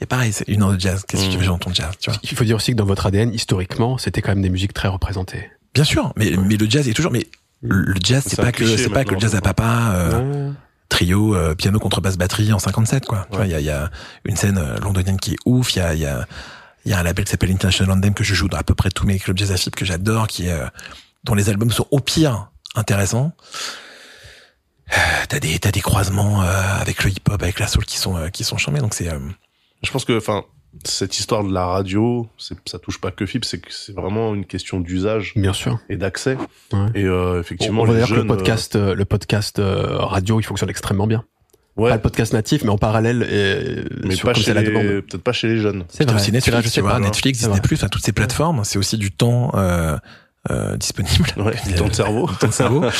Mais 0.00 0.06
pareil, 0.06 0.32
c'est 0.32 0.48
une 0.48 0.62
heure 0.62 0.72
de 0.72 0.80
jazz. 0.80 1.04
Qu'est-ce 1.06 1.22
que 1.22 1.26
Mhm. 1.28 1.32
tu 1.34 1.38
veux 1.40 1.46
dans 1.46 1.58
ton 1.58 1.72
jazz, 1.72 1.92
tu 2.00 2.10
vois 2.10 2.18
Il 2.24 2.36
faut 2.36 2.42
dire 2.44 2.56
aussi 2.56 2.72
que 2.72 2.76
dans 2.76 2.86
votre 2.86 3.06
ADN, 3.06 3.32
historiquement, 3.32 3.96
c'était 3.98 4.22
quand 4.22 4.30
même 4.30 4.42
des 4.42 4.48
musiques 4.50 4.72
très 4.72 4.88
représentées. 4.88 5.50
Bien 5.74 5.84
sûr, 5.84 6.12
mais 6.16 6.32
mais 6.48 6.56
le 6.56 6.68
jazz 6.68 6.88
est 6.88 6.94
toujours. 6.94 7.12
Mais 7.12 7.26
le 7.62 7.94
jazz, 8.02 8.24
c'est 8.26 8.40
pas 8.40 8.50
que 8.50 8.76
c'est 8.76 8.88
pas 8.88 9.04
que 9.04 9.14
le 9.14 9.20
jazz 9.20 9.36
à 9.36 9.40
papa. 9.40 9.92
euh, 9.94 10.48
Ouais. 10.48 10.54
Trio, 10.90 11.34
euh, 11.34 11.54
piano, 11.54 11.78
contrebasse, 11.78 12.18
batterie 12.18 12.52
en 12.52 12.58
57 12.58 13.06
quoi. 13.06 13.26
Ouais. 13.32 13.48
il 13.48 13.50
y 13.50 13.54
a, 13.54 13.60
y 13.60 13.70
a 13.70 13.90
une 14.26 14.36
scène 14.36 14.58
euh, 14.58 14.78
londonienne 14.80 15.18
qui 15.18 15.32
est 15.32 15.38
ouf. 15.46 15.74
Il 15.74 15.78
y 15.78 15.82
a, 15.82 15.94
y 15.94 16.04
a, 16.04 16.26
y 16.84 16.92
a 16.92 16.98
un 16.98 17.02
label 17.02 17.24
qui 17.24 17.30
s'appelle 17.30 17.50
International 17.50 17.96
Anthem 17.96 18.12
que 18.12 18.24
je 18.24 18.34
joue 18.34 18.48
dans 18.48 18.58
à 18.58 18.62
peu 18.62 18.74
près 18.74 18.90
tous 18.90 19.06
mes 19.06 19.18
clubs 19.18 19.38
jazz 19.38 19.50
à 19.52 19.56
FIP 19.56 19.74
que 19.74 19.86
j'adore, 19.86 20.28
qui 20.28 20.48
est, 20.48 20.52
euh, 20.52 20.66
dont 21.24 21.34
les 21.34 21.48
albums 21.48 21.70
sont 21.70 21.86
au 21.90 22.00
pire 22.00 22.50
intéressants. 22.74 23.32
T'as 25.28 25.38
des 25.38 25.58
t'as 25.58 25.70
des 25.70 25.80
croisements 25.80 26.42
euh, 26.42 26.80
avec 26.80 27.04
le 27.04 27.10
hip 27.10 27.22
hop, 27.30 27.40
avec 27.42 27.60
la 27.60 27.68
soul 27.68 27.84
qui 27.84 27.98
sont 27.98 28.16
euh, 28.16 28.28
qui 28.28 28.42
sont 28.42 28.56
charmés. 28.56 28.80
Donc 28.80 28.94
c'est 28.94 29.08
euh, 29.08 29.18
Je 29.82 29.90
pense 29.90 30.04
que, 30.04 30.16
enfin, 30.16 30.44
cette 30.84 31.18
histoire 31.18 31.44
de 31.44 31.52
la 31.52 31.66
radio, 31.66 32.28
c'est, 32.38 32.56
ça 32.66 32.78
touche 32.78 33.00
pas 33.00 33.10
que 33.10 33.26
FIP, 33.26 33.44
c'est 33.44 33.58
que 33.60 33.72
c'est 33.72 33.94
vraiment 33.94 34.34
une 34.34 34.44
question 34.44 34.80
d'usage 34.80 35.32
Bien 35.36 35.52
sûr. 35.52 35.78
et 35.88 35.96
d'accès. 35.96 36.36
Ouais. 36.72 36.78
Et 36.94 37.04
euh, 37.04 37.34
On, 37.36 37.40
effectivement, 37.40 37.82
on 37.82 37.86
va 37.86 37.92
les 37.94 37.98
dire 37.98 38.08
que 38.08 38.12
le 38.12 38.18
jeunes, 38.20 38.28
podcast, 38.28 38.76
euh, 38.76 38.94
le 38.94 39.04
podcast 39.04 39.58
euh, 39.58 39.96
radio, 39.98 40.38
il 40.40 40.44
fonctionne 40.44 40.70
extrêmement 40.70 41.06
bien. 41.06 41.24
euh, 41.78 41.82
ouais, 41.82 41.90
Pas 41.90 41.96
le 41.96 42.02
podcast 42.02 42.32
natif, 42.32 42.62
mais 42.62 42.70
en 42.70 42.78
parallèle, 42.78 43.22
et, 43.30 44.06
mais 44.06 44.14
sur, 44.14 44.26
pas 44.26 44.32
comme 44.32 44.42
chez 44.42 44.48
c'est 44.50 44.54
la 44.54 44.62
les, 44.62 44.68
demande. 44.68 44.84
peut-être 45.02 45.22
pas 45.22 45.32
chez 45.32 45.48
les 45.48 45.56
jeunes. 45.58 45.84
C'est 45.88 46.04
vrai. 46.04 46.14
aussi 46.14 46.32
Netflix, 46.32 46.72
tu 46.72 46.80
vois. 46.80 46.98
Netflix, 47.00 47.38
Disney+, 47.40 47.60
enfin 47.72 47.88
toutes 47.88 48.04
ces 48.04 48.12
plateformes, 48.12 48.62
c'est 48.64 48.78
aussi 48.78 48.96
du 48.96 49.10
temps 49.10 49.52
euh, 50.50 50.76
disponible. 50.76 51.26
Ouais, 51.36 51.54
de 51.88 51.92
cerveau. 51.92 52.30
De 52.40 52.50
cerveau. 52.50 52.82
euh, 52.84 52.90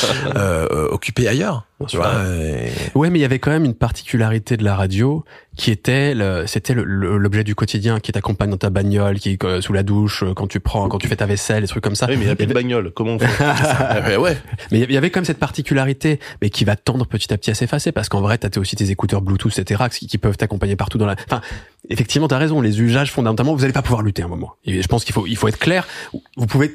euh, 0.70 0.88
occupé 0.91 1.26
ailleurs. 1.28 1.66
Tu 1.88 1.97
vois. 1.97 2.12
et- 2.28 2.70
Ouais, 2.95 3.09
mais 3.09 3.18
il 3.18 3.22
y 3.22 3.24
avait 3.24 3.38
quand 3.38 3.51
même 3.51 3.64
une 3.64 3.74
particularité 3.74 4.59
de 4.59 4.64
la 4.64 4.76
radio 4.76 5.24
qui 5.57 5.70
était, 5.70 6.14
le- 6.14 6.47
c'était 6.47 6.74
le- 6.74 6.84
le- 6.84 7.16
l'objet 7.16 7.43
du 7.43 7.55
quotidien 7.55 7.99
qui 8.01 8.12
t'accompagne 8.12 8.51
dans 8.51 8.59
ta 8.59 8.68
bagnole, 8.68 9.18
qui 9.18 9.38
euh, 9.45 9.62
sous 9.62 9.72
la 9.72 9.82
douche, 9.82 10.22
euh, 10.22 10.34
quand 10.34 10.47
tu 10.47 10.61
prends, 10.61 10.88
quand 10.91 10.99
tu 10.99 11.09
fais 11.09 11.16
ta 11.16 11.24
vaisselle, 11.24 11.62
des 11.62 11.68
trucs 11.68 11.82
comme 11.82 11.95
ça. 11.95 12.07
Oui, 12.11 12.16
mais 12.18 12.24
il 12.24 12.28
y 12.28 12.30
a 12.30 12.36
plus 12.36 12.47
de 12.47 12.53
bagnole. 12.53 12.93
Comment 12.95 13.12
on 13.12 13.18
fait 13.18 13.30
Ah, 13.43 14.01
ouais, 14.07 14.16
ouais. 14.18 14.36
Mais 14.70 14.80
il 14.80 14.93
y 14.93 14.97
avait 14.99 15.09
quand 15.11 15.20
même 15.20 15.24
cette 15.24 15.38
particularité, 15.38 16.20
mais 16.43 16.51
qui 16.51 16.66
va 16.66 16.76
tendre 16.76 17.07
petit 17.07 17.32
à 17.32 17.38
petit 17.38 17.51
à 17.51 17.55
s'effacer, 17.55 17.93
parce 17.93 18.11
qu'en 18.11 18.20
vrai, 18.20 18.36
t'as 18.36 18.61
aussi 18.61 18.76
tes 18.76 18.91
écouteurs 18.91 19.22
Bluetooth, 19.22 19.59
etc., 19.59 19.84
qui, 19.91 20.07
qui 20.07 20.18
peuvent 20.18 20.36
t'accompagner 20.36 20.76
partout 20.76 20.99
dans 20.99 21.07
la. 21.07 21.16
Enfin, 21.26 21.41
effectivement, 21.88 22.28
t'as 22.28 22.36
raison. 22.38 22.61
Les 22.61 22.82
usages 22.82 23.11
fondamentalement, 23.11 23.55
vous 23.55 23.64
allez 23.64 23.72
pas 23.72 23.80
pouvoir 23.82 24.03
lutter 24.03 24.20
à 24.20 24.26
un 24.26 24.28
moment. 24.28 24.53
Et 24.66 24.82
je 24.82 24.88
pense 24.88 25.05
qu'il 25.05 25.14
faut, 25.14 25.26
il 25.26 25.36
faut 25.36 25.49
être 25.49 25.59
clair. 25.59 25.86
Vous 26.36 26.47
pouvez 26.47 26.70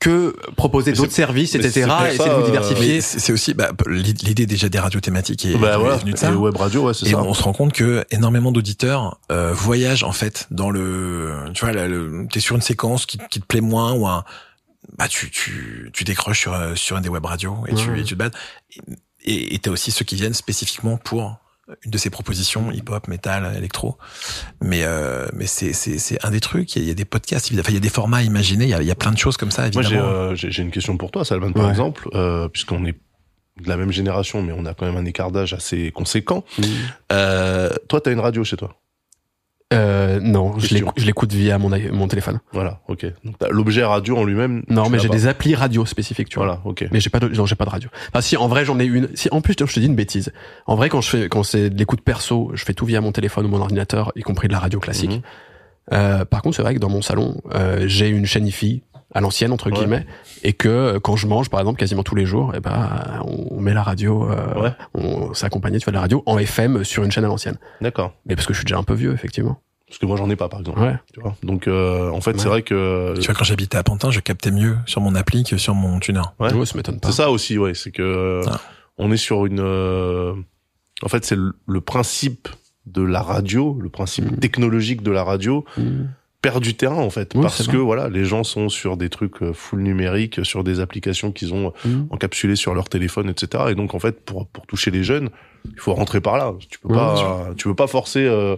que 0.00 0.34
proposer 0.56 0.92
d'autres 0.92 1.12
services, 1.12 1.54
etc., 1.54 1.88
et 2.10 2.14
essayer 2.14 2.30
de 2.30 2.34
vous 2.34 2.40
euh, 2.40 2.46
diversifier. 2.46 3.00
C'est 3.02 3.32
aussi 3.32 3.52
bah, 3.52 3.70
l'idée 3.86 4.46
déjà 4.46 4.70
des 4.70 4.78
radios 4.78 5.00
thématiques 5.00 5.44
et 5.44 5.54
Bah 5.56 5.76
voilà. 5.76 5.98
venue 5.98 6.12
de 6.12 6.16
ça. 6.18 6.32
Et 6.32 6.34
web 6.34 6.56
radio, 6.56 6.86
ouais, 6.86 6.94
c'est 6.94 7.06
Et 7.06 7.10
ça. 7.10 7.22
on 7.22 7.34
se 7.34 7.42
rend 7.42 7.52
compte 7.52 7.74
que 7.74 8.04
énormément 8.10 8.50
d'auditeurs 8.50 9.20
euh, 9.30 9.52
voyagent 9.52 10.02
en 10.04 10.12
fait 10.12 10.46
dans 10.50 10.70
le, 10.70 11.50
tu 11.52 11.66
vois, 11.66 11.74
t'es 12.32 12.40
sur 12.40 12.56
une 12.56 12.62
séquence 12.62 13.04
qui, 13.04 13.18
qui 13.30 13.40
te 13.40 13.46
plaît 13.46 13.60
moins 13.60 13.92
ou 13.92 14.06
un, 14.08 14.24
bah 14.96 15.06
tu 15.06 15.30
tu 15.30 15.90
tu 15.92 16.04
décroches 16.04 16.40
sur 16.40 16.54
euh, 16.54 16.74
sur 16.74 16.96
une 16.96 17.02
des 17.02 17.10
web 17.10 17.24
radios 17.24 17.58
et 17.68 17.74
tu 17.74 18.00
et 18.00 18.02
tu 18.02 18.14
te 18.14 18.18
bats. 18.18 18.30
Et 19.22 19.54
et 19.54 19.58
t'as 19.58 19.70
aussi 19.70 19.90
ceux 19.92 20.06
qui 20.06 20.14
viennent 20.16 20.34
spécifiquement 20.34 20.96
pour 20.96 21.36
une 21.84 21.90
de 21.90 21.98
ces 21.98 22.10
propositions 22.10 22.70
hip-hop, 22.72 23.08
metal, 23.08 23.54
électro. 23.56 23.96
Mais 24.60 24.82
euh, 24.84 25.26
mais 25.32 25.46
c'est 25.46 25.72
c'est 25.72 25.98
c'est 25.98 26.24
un 26.24 26.30
des 26.30 26.40
trucs. 26.40 26.74
Il 26.76 26.78
y 26.78 26.82
a, 26.82 26.84
il 26.84 26.88
y 26.88 26.92
a 26.92 26.94
des 26.94 27.04
podcasts. 27.04 27.50
Enfin, 27.52 27.62
il 27.70 27.74
y 27.74 27.76
a 27.76 27.80
des 27.80 27.88
formats 27.88 28.22
imaginés. 28.22 28.64
Il 28.64 28.70
y 28.70 28.74
a, 28.74 28.80
il 28.82 28.86
y 28.88 28.90
a 28.90 28.94
plein 28.94 29.12
de 29.12 29.18
choses 29.18 29.36
comme 29.36 29.50
ça 29.50 29.62
Moi, 29.62 29.82
évidemment. 29.82 29.88
j'ai 29.88 29.98
euh, 29.98 30.34
j'ai 30.34 30.50
j'ai 30.50 30.62
une 30.62 30.70
question 30.70 30.96
pour 30.96 31.10
toi, 31.10 31.24
Salman, 31.24 31.52
par 31.52 31.64
Ouais. 31.64 31.70
exemple, 31.70 32.08
euh, 32.14 32.48
puisqu'on 32.48 32.84
est 32.86 32.96
de 33.62 33.68
la 33.68 33.76
même 33.76 33.92
génération, 33.92 34.42
mais 34.42 34.52
on 34.56 34.64
a 34.64 34.72
quand 34.74 34.86
même 34.86 34.96
un 34.96 35.04
écart 35.04 35.30
d'âge 35.30 35.52
assez 35.52 35.90
conséquent. 35.92 36.44
Euh, 37.12 37.68
toi, 37.88 38.00
t'as 38.00 38.12
une 38.12 38.20
radio 38.20 38.42
chez 38.44 38.56
toi? 38.56 38.79
Euh, 39.72 40.18
non, 40.20 40.54
je 40.54 40.62
Question. 40.62 40.76
l'écoute- 40.78 40.94
je 40.96 41.06
l'écoute 41.06 41.32
via 41.32 41.58
mon, 41.58 42.08
téléphone. 42.08 42.40
Voilà, 42.52 42.80
ok. 42.88 43.06
L'objet 43.50 43.84
radio 43.84 44.16
en 44.16 44.24
lui-même. 44.24 44.64
Non, 44.68 44.88
mais 44.90 44.98
j'ai 44.98 45.08
des 45.08 45.28
applis 45.28 45.54
radio 45.54 45.86
spécifiques, 45.86 46.28
tu 46.28 46.36
vois. 46.38 46.46
Voilà, 46.46 46.60
ok. 46.64 46.86
Mais 46.90 46.98
j'ai 46.98 47.10
pas 47.10 47.20
de, 47.20 47.28
non, 47.28 47.46
j'ai 47.46 47.54
pas 47.54 47.64
de 47.66 47.70
radio. 47.70 47.88
Enfin, 48.08 48.20
si, 48.20 48.36
en 48.36 48.48
vrai, 48.48 48.64
j'en 48.64 48.80
ai 48.80 48.84
une. 48.84 49.08
Si, 49.14 49.28
en 49.30 49.40
plus, 49.40 49.54
je 49.58 49.64
te 49.64 49.80
dis 49.80 49.86
une 49.86 49.94
bêtise. 49.94 50.32
En 50.66 50.74
vrai, 50.74 50.88
quand 50.88 51.00
je 51.00 51.08
fais, 51.08 51.28
quand 51.28 51.44
c'est 51.44 51.70
de 51.70 51.78
l'écoute 51.78 52.00
perso, 52.00 52.50
je 52.54 52.64
fais 52.64 52.74
tout 52.74 52.84
via 52.84 53.00
mon 53.00 53.12
téléphone 53.12 53.46
ou 53.46 53.48
mon 53.48 53.60
ordinateur, 53.60 54.10
y 54.16 54.22
compris 54.22 54.48
de 54.48 54.52
la 54.52 54.58
radio 54.58 54.80
classique. 54.80 55.10
Mhm. 55.12 55.22
Euh, 55.92 56.24
par 56.24 56.42
contre, 56.42 56.56
c'est 56.56 56.62
vrai 56.62 56.74
que 56.74 56.80
dans 56.80 56.88
mon 56.90 57.02
salon, 57.02 57.40
euh, 57.54 57.84
j'ai 57.86 58.08
une 58.08 58.26
chaîne 58.26 58.46
IFI 58.46 58.82
à 59.12 59.20
l'ancienne 59.20 59.52
entre 59.52 59.70
Ouais. 59.70 59.76
guillemets, 59.78 60.06
et 60.42 60.52
que 60.52 60.68
euh, 60.68 61.00
quand 61.00 61.16
je 61.16 61.26
mange, 61.26 61.48
par 61.50 61.60
exemple, 61.60 61.78
quasiment 61.78 62.02
tous 62.02 62.14
les 62.14 62.26
jours, 62.26 62.54
et 62.54 62.60
ben, 62.60 63.20
on 63.24 63.60
met 63.60 63.74
la 63.74 63.82
radio, 63.82 64.30
euh, 64.30 64.60
Ouais. 64.62 64.72
on 64.94 65.34
s'est 65.34 65.46
accompagné 65.46 65.78
tu 65.78 65.84
vois, 65.84 65.90
de 65.92 65.96
la 65.96 66.00
radio 66.02 66.22
en 66.26 66.38
FM 66.38 66.84
sur 66.84 67.02
une 67.02 67.10
chaîne 67.10 67.24
à 67.24 67.28
l'ancienne. 67.28 67.58
D'accord. 67.80 68.12
Mais 68.26 68.36
parce 68.36 68.46
que 68.46 68.52
je 68.54 68.58
suis 68.58 68.64
déjà 68.66 68.78
un 68.78 68.82
peu 68.84 68.94
vieux, 68.94 69.12
effectivement. 69.12 69.60
Parce 69.88 69.98
que 69.98 70.06
moi, 70.06 70.16
j'en 70.16 70.30
ai 70.30 70.36
pas, 70.36 70.48
par 70.48 70.60
exemple. 70.60 70.78
Ouais. 70.80 70.94
Tu 71.12 71.20
vois. 71.20 71.34
Donc, 71.42 71.66
euh, 71.66 72.10
en 72.10 72.20
fait, 72.20 72.38
c'est 72.38 72.46
vrai 72.46 72.62
que 72.62 73.14
Tu 73.18 73.26
vois, 73.26 73.34
quand 73.34 73.42
j'habitais 73.42 73.76
à 73.76 73.82
Pantin, 73.82 74.12
je 74.12 74.20
captais 74.20 74.52
mieux 74.52 74.76
sur 74.86 75.00
mon 75.00 75.16
appli 75.16 75.42
que 75.42 75.56
sur 75.56 75.74
mon 75.74 75.98
tuner. 75.98 76.20
Ouais. 76.38 76.52
Ouais, 76.54 76.64
ça 76.64 76.76
m'étonne 76.76 77.00
pas. 77.00 77.08
c'est 77.08 77.16
ça 77.16 77.30
aussi, 77.32 77.58
ouais. 77.58 77.74
C'est 77.74 77.90
que 77.90 78.40
Ah. 78.46 78.60
on 78.98 79.10
est 79.10 79.16
sur 79.16 79.46
une. 79.46 79.58
euh, 79.60 80.34
En 81.02 81.08
fait, 81.08 81.24
c'est 81.24 81.34
le, 81.34 81.54
le 81.66 81.80
principe 81.80 82.48
de 82.86 83.02
la 83.02 83.22
radio, 83.22 83.76
le 83.80 83.88
principe 83.88 84.30
Mhm. 84.30 84.36
technologique 84.38 85.02
de 85.02 85.10
la 85.10 85.24
radio 85.24 85.64
Mhm. 85.78 86.10
Perd 86.42 86.62
du 86.62 86.74
terrain 86.74 86.96
en 86.96 87.10
fait 87.10 87.32
Oui, 87.34 87.42
parce 87.42 87.66
que 87.66 87.76
voilà 87.76 88.08
les 88.08 88.24
gens 88.24 88.44
sont 88.44 88.68
sur 88.68 88.96
des 88.96 89.08
trucs 89.10 89.42
euh, 89.42 89.52
full 89.52 89.80
numériques 89.80 90.44
sur 90.44 90.64
des 90.64 90.80
applications 90.80 91.32
qu'ils 91.32 91.52
ont 91.52 91.72
Mhm. 91.84 92.06
encapsulées 92.10 92.56
sur 92.56 92.74
leur 92.74 92.88
téléphone 92.88 93.28
etc 93.28 93.64
et 93.70 93.74
donc 93.74 93.94
en 93.94 93.98
fait 93.98 94.20
pour 94.24 94.46
pour 94.46 94.66
toucher 94.66 94.90
les 94.90 95.02
jeunes 95.04 95.28
il 95.70 95.78
faut 95.78 95.92
rentrer 95.94 96.20
par 96.20 96.38
là 96.38 96.54
tu 96.70 96.78
peux 96.78 96.88
Ouais, 96.88 96.94
pas 96.94 97.48
tu 97.56 97.68
peux 97.68 97.74
pas 97.74 97.86
forcer 97.86 98.24
euh, 98.24 98.56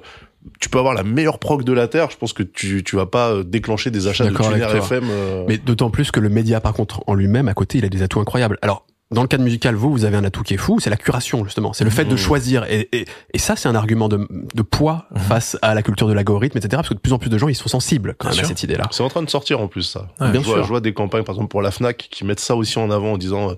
tu 0.61 0.69
peux 0.69 0.79
avoir 0.79 0.95
la 0.95 1.03
meilleure 1.05 1.39
prog 1.39 1.65
de 1.65 1.73
la 1.73 1.87
terre 1.89 2.09
je 2.11 2.17
pense 2.17 2.33
que 2.33 2.43
tu 2.45 2.83
tu 2.85 2.97
vas 2.97 3.07
pas 3.07 3.31
euh, 3.31 3.43
déclencher 3.45 3.91
des 3.91 4.07
achats 4.07 4.25
de. 4.27 4.31
FM 4.77 5.05
euh, 5.11 5.45
Mais 5.49 5.59
d'autant 5.59 5.91
plus 5.91 6.11
que 6.11 6.19
le 6.21 6.29
média, 6.29 6.61
par 6.61 6.73
contre, 6.75 7.03
en 7.07 7.15
lui-même, 7.15 7.47
à 7.49 7.55
côté, 7.55 7.79
il 7.79 7.85
a 7.85 7.89
des 7.89 8.03
atouts 8.03 8.19
incroyables. 8.21 8.59
Alors, 8.61 8.85
dans 9.13 9.23
le 9.23 9.29
cadre 9.29 9.45
musical, 9.45 9.75
vous, 9.75 9.91
vous 9.93 10.05
avez 10.05 10.17
un 10.17 10.25
atout 10.25 10.43
qui 10.43 10.55
est 10.55 10.59
fou, 10.59 10.81
c'est 10.81 10.91
la 10.91 10.97
curation, 10.97 11.45
justement. 11.45 11.73
C'est 11.73 11.85
le 11.85 11.91
fait 11.91 12.05
de 12.05 12.11
Mhm. 12.13 12.17
choisir. 12.17 12.65
Et, 12.71 12.89
et, 12.93 13.05
et 13.35 13.39
ça, 13.39 13.55
c'est 13.57 13.69
un 13.69 13.75
argument 13.75 14.09
de, 14.09 14.27
de 14.55 14.63
poids 14.63 15.07
Mhm. 15.13 15.19
face 15.21 15.57
à 15.63 15.75
la 15.75 15.83
culture 15.83 16.09
de 16.09 16.13
l'algorithme, 16.13 16.59
etc. 16.59 16.71
Parce 16.77 16.89
que 16.89 16.95
de 16.95 16.99
plus 17.01 17.13
en 17.13 17.19
plus 17.19 17.31
de 17.31 17.39
gens, 17.39 17.49
ils 17.49 17.55
sont 17.55 17.69
sensibles 17.69 18.15
quand 18.19 18.31
même 18.31 18.41
à 18.41 18.45
cette 18.45 18.63
idée-là. 18.63 18.89
c'est 18.91 19.03
en 19.03 19.09
train 19.09 19.23
de 19.23 19.31
sortir 19.31 19.61
en 19.61 19.69
plus 19.69 19.83
ça 19.83 20.09
Ouais, 20.21 20.27
je, 20.29 20.33
bien 20.33 20.41
vois, 20.41 20.55
sûr. 20.55 20.63
je 20.65 20.69
vois 20.69 20.81
des 20.81 20.93
campagnes 20.95 21.25
par 21.25 21.35
exemple 21.35 21.49
pour 21.51 21.63
la 21.63 21.71
Fnac 21.71 22.09
qui 22.11 22.25
mettent 22.25 22.41
ça 22.41 22.57
aussi 22.57 22.79
en 22.79 22.91
avant 22.91 23.13
en 23.13 23.19
disant 23.19 23.51
euh, 23.51 23.55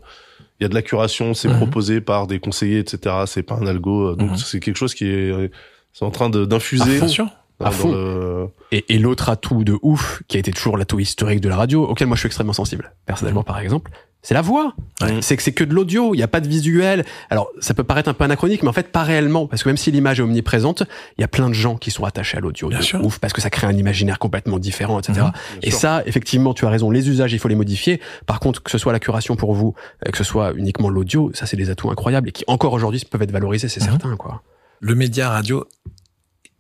il 0.61 0.65
y 0.65 0.67
a 0.67 0.69
de 0.69 0.75
la 0.75 0.83
curation 0.83 1.35
c'est 1.35 1.49
Mhm. 1.49 1.57
proposé 1.57 2.01
par 2.01 2.27
des 2.27 2.39
conseillers 2.41 2.79
etc 2.79 3.17
c'est 3.27 3.43
pas 3.43 3.57
un 3.57 3.67
algo 3.67 4.11
euh, 4.13 4.17
donc 4.17 4.39
c'est 4.39 4.61
quelque 4.61 4.77
chose 4.77 4.95
qui 4.95 5.07
est 5.07 5.31
euh, 5.31 5.49
c'est 5.93 6.05
en 6.05 6.11
train 6.11 6.31
d'infuser 6.31 6.99
Bien 6.99 7.09
sûr. 7.09 7.27
dans- 7.61 7.67
À 7.67 7.71
fond. 7.71 7.93
le- 7.93 8.49
Et, 8.73 8.85
et 8.95 8.99
l'autre 8.99 9.29
atout 9.29 9.63
de 9.65 9.77
ouf, 9.83 10.23
qui 10.29 10.37
a 10.37 10.41
été 10.41 10.51
toujours 10.53 10.77
l'atout 10.77 10.99
historique 10.99 11.41
de 11.41 11.49
la 11.49 11.57
radio, 11.57 11.85
auquel 11.87 12.09
moi 12.09 12.17
je 12.17 12.21
suis 12.21 12.27
extrêmement 12.27 12.53
sensible, 12.53 12.93
personnellement 13.07 13.45
par 13.45 13.59
exemple, 13.61 13.91
c'est 14.27 14.35
la 14.35 14.41
voix. 14.41 14.75
Ouais. 15.03 15.21
C'est 15.21 15.37
que 15.37 15.43
c'est 15.43 15.53
que 15.53 15.63
de 15.63 15.73
l'audio, 15.75 16.15
il 16.15 16.17
n'y 16.17 16.23
a 16.23 16.29
pas 16.29 16.41
de 16.41 16.49
visuel. 16.49 17.05
Alors 17.31 17.51
ça 17.61 17.75
peut 17.75 17.85
paraître 17.85 18.09
un 18.09 18.15
peu 18.15 18.25
anachronique, 18.25 18.63
mais 18.63 18.69
en 18.71 18.73
fait 18.73 18.91
pas 18.91 19.03
réellement, 19.05 19.47
parce 19.47 19.63
que 19.63 19.69
même 19.69 19.77
si 19.77 19.91
l'image 19.91 20.19
est 20.19 20.23
omniprésente, 20.23 20.83
il 21.19 21.21
y 21.21 21.25
a 21.25 21.29
plein 21.29 21.49
de 21.49 21.55
gens 21.55 21.77
qui 21.77 21.91
sont 21.91 22.05
attachés 22.05 22.39
à 22.39 22.41
l'audio. 22.41 22.69
Bien 22.71 22.81
sûr. 22.81 23.05
Ouf, 23.05 23.19
parce 23.21 23.33
que 23.35 23.41
ça 23.43 23.51
crée 23.51 23.67
un 23.67 23.77
imaginaire 23.77 24.19
complètement 24.19 24.59
différent, 24.59 24.99
etc. 24.99 25.21
Mhm. 25.21 25.33
Et 25.63 25.71
sûr. 25.71 25.79
ça, 25.81 26.03
effectivement, 26.07 26.55
tu 26.55 26.65
as 26.67 26.71
raison, 26.71 26.91
les 26.91 27.09
usages, 27.09 27.33
il 27.35 27.39
faut 27.39 27.49
les 27.49 27.55
modifier. 27.55 28.01
Par 28.27 28.41
contre, 28.41 28.63
que 28.63 28.71
ce 28.71 28.79
soit 28.79 28.93
la 28.93 28.99
curation 29.01 29.37
pour 29.37 29.55
vous, 29.55 29.75
euh, 30.07 30.11
que 30.11 30.17
ce 30.19 30.25
soit 30.25 30.53
uniquement 30.57 30.89
l'audio, 30.89 31.31
ça 31.35 31.45
c'est 31.47 31.57
des 31.59 31.69
atouts 31.71 31.91
incroyables 31.91 32.31
et 32.31 32.33
qui 32.33 32.45
encore 32.47 32.73
aujourd'hui 32.73 33.03
peuvent 33.09 33.23
être 33.23 33.31
valorisés, 33.33 33.69
c'est 33.69 33.81
Mhm. 33.83 33.87
certain, 33.91 34.17
quoi. 34.17 34.43
le 34.81 34.95
média 34.95 35.29
radio, 35.31 35.67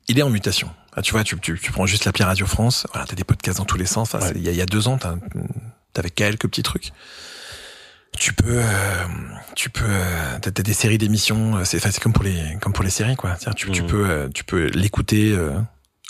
il 0.09 0.19
est 0.19 0.23
en 0.23 0.31
mutation. 0.31 0.69
Ah, 0.97 1.03
tu 1.03 1.13
vois, 1.13 1.25
tu, 1.25 1.39
tu, 1.41 1.59
tu 1.59 1.73
prends 1.73 1.87
juste 1.87 2.05
l'appli 2.05 2.23
Radio 2.25 2.47
France, 2.47 2.87
voilà, 2.93 3.07
t'as 3.07 3.17
des 3.17 3.25
podcasts 3.25 3.59
dans 3.59 3.65
tous 3.65 3.77
les 3.79 3.87
sens. 3.87 4.13
Ouais. 4.15 4.21
Il 4.37 4.43
y, 4.43 4.49
a, 4.49 4.53
il 4.53 4.57
y 4.57 4.63
a 4.63 4.67
deux 4.67 4.87
ans, 4.89 4.99
t'avais 5.93 6.11
quelques 6.11 6.47
petits 6.49 6.63
trucs. 6.63 6.93
Tu 8.19 8.33
peux, 8.33 8.59
euh, 8.59 9.05
tu 9.57 9.71
peux, 9.71 9.85
euh, 9.87 10.39
t'as 10.41 10.51
t'as 10.51 10.63
des 10.63 10.73
séries 10.75 10.99
d'émissions. 10.99 11.57
euh, 11.57 11.65
C'est, 11.65 11.79
enfin, 11.79 11.91
c'est 11.91 12.01
comme 12.03 12.13
pour 12.13 12.25
les, 12.25 12.57
comme 12.61 12.73
pour 12.73 12.85
les 12.85 12.91
séries, 12.91 13.17
quoi. 13.17 13.37
C'est-à-dire, 13.39 13.55
Tu, 13.55 13.71
tu 13.73 13.83
Mhm. 13.83 13.89
peux, 13.89 14.09
euh, 14.09 14.29
tu 14.33 14.45
peux 14.45 14.67
l'écouter 14.69 15.33
euh, 15.33 15.53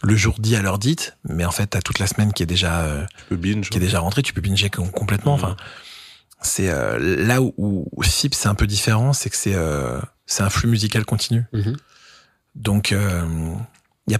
le 0.02 0.14
jour 0.16 0.36
dit 0.38 0.54
à 0.56 0.62
l'heure 0.62 0.78
dite, 0.78 1.16
mais 1.28 1.44
en 1.44 1.50
fait, 1.50 1.68
t'as 1.68 1.80
toute 1.80 1.98
la 1.98 2.06
semaine 2.06 2.32
qui 2.32 2.42
est 2.42 2.46
déjà, 2.46 2.82
euh, 2.82 3.04
tu 3.18 3.24
peux 3.30 3.36
binge 3.36 3.70
qui 3.70 3.78
est 3.78 3.80
déjà 3.80 4.00
rentrée. 4.00 4.22
Tu 4.22 4.32
peux 4.34 4.40
binger 4.42 4.68
com- 4.70 4.90
complètement. 4.90 5.36
Mhm. 5.38 5.44
Enfin, 5.44 5.56
c'est 6.42 6.68
euh, 6.68 6.98
là 7.00 7.40
où, 7.40 7.54
où 7.56 8.02
FIP 8.02 8.34
c'est 8.34 8.48
un 8.48 8.54
peu 8.54 8.66
différent, 8.66 9.12
c'est 9.14 9.30
que 9.30 9.36
c'est, 9.36 9.54
euh, 9.54 9.98
c'est 10.26 10.42
un 10.42 10.50
flux 10.50 10.68
musical 10.68 11.04
continu. 11.06 11.44
Mhm. 11.54 11.76
Donc, 12.54 12.90
il 12.92 14.12
y 14.12 14.14
a 14.14 14.18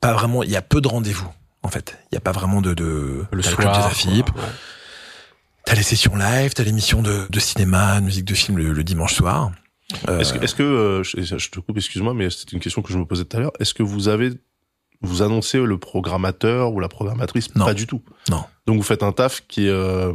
pas 0.00 0.12
vraiment, 0.14 0.42
il 0.42 0.50
y 0.50 0.56
a 0.56 0.62
peu 0.62 0.80
de 0.80 0.88
rendez-vous 0.88 1.28
en 1.62 1.68
fait. 1.68 1.98
Il 2.10 2.14
y 2.14 2.18
a 2.18 2.20
pas 2.20 2.32
vraiment 2.32 2.62
de, 2.62 2.72
de 2.72 3.24
Le 3.30 3.42
soir. 3.42 3.56
club 3.56 3.72
des 3.72 3.78
AFIP, 3.86 4.30
quoi. 4.30 4.42
Ouais. 4.42 4.48
T'as 5.68 5.74
les 5.74 5.82
sessions 5.82 6.16
live, 6.16 6.52
t'as 6.54 6.64
l'émission 6.64 7.02
de, 7.02 7.26
de 7.28 7.40
cinéma, 7.40 8.00
de 8.00 8.04
musique 8.06 8.24
de 8.24 8.34
film 8.34 8.56
le, 8.58 8.72
le 8.72 8.84
dimanche 8.84 9.14
soir. 9.14 9.50
Euh, 10.08 10.18
Est-ce 10.20 10.32
que, 10.34 10.42
est-ce 10.44 10.54
que 10.54 10.62
euh, 10.62 11.02
je, 11.02 11.36
je 11.38 11.50
te 11.50 11.60
coupe, 11.60 11.76
excuse-moi, 11.76 12.14
mais 12.14 12.30
c'était 12.30 12.52
une 12.52 12.60
question 12.60 12.82
que 12.82 12.92
je 12.92 12.98
me 12.98 13.04
posais 13.04 13.24
tout 13.24 13.36
à 13.36 13.40
l'heure. 13.40 13.52
Est-ce 13.60 13.74
que 13.74 13.82
vous 13.82 14.08
avez, 14.08 14.30
vous 15.02 15.22
annoncez 15.22 15.58
le 15.58 15.78
programmateur 15.78 16.72
ou 16.72 16.80
la 16.80 16.88
programmatrice? 16.88 17.54
Non. 17.54 17.66
Pas 17.66 17.74
du 17.74 17.86
tout. 17.86 18.02
Non. 18.30 18.44
Donc 18.66 18.76
vous 18.78 18.82
faites 18.82 19.02
un 19.02 19.12
taf 19.12 19.42
qui, 19.46 19.68
euh, 19.68 20.12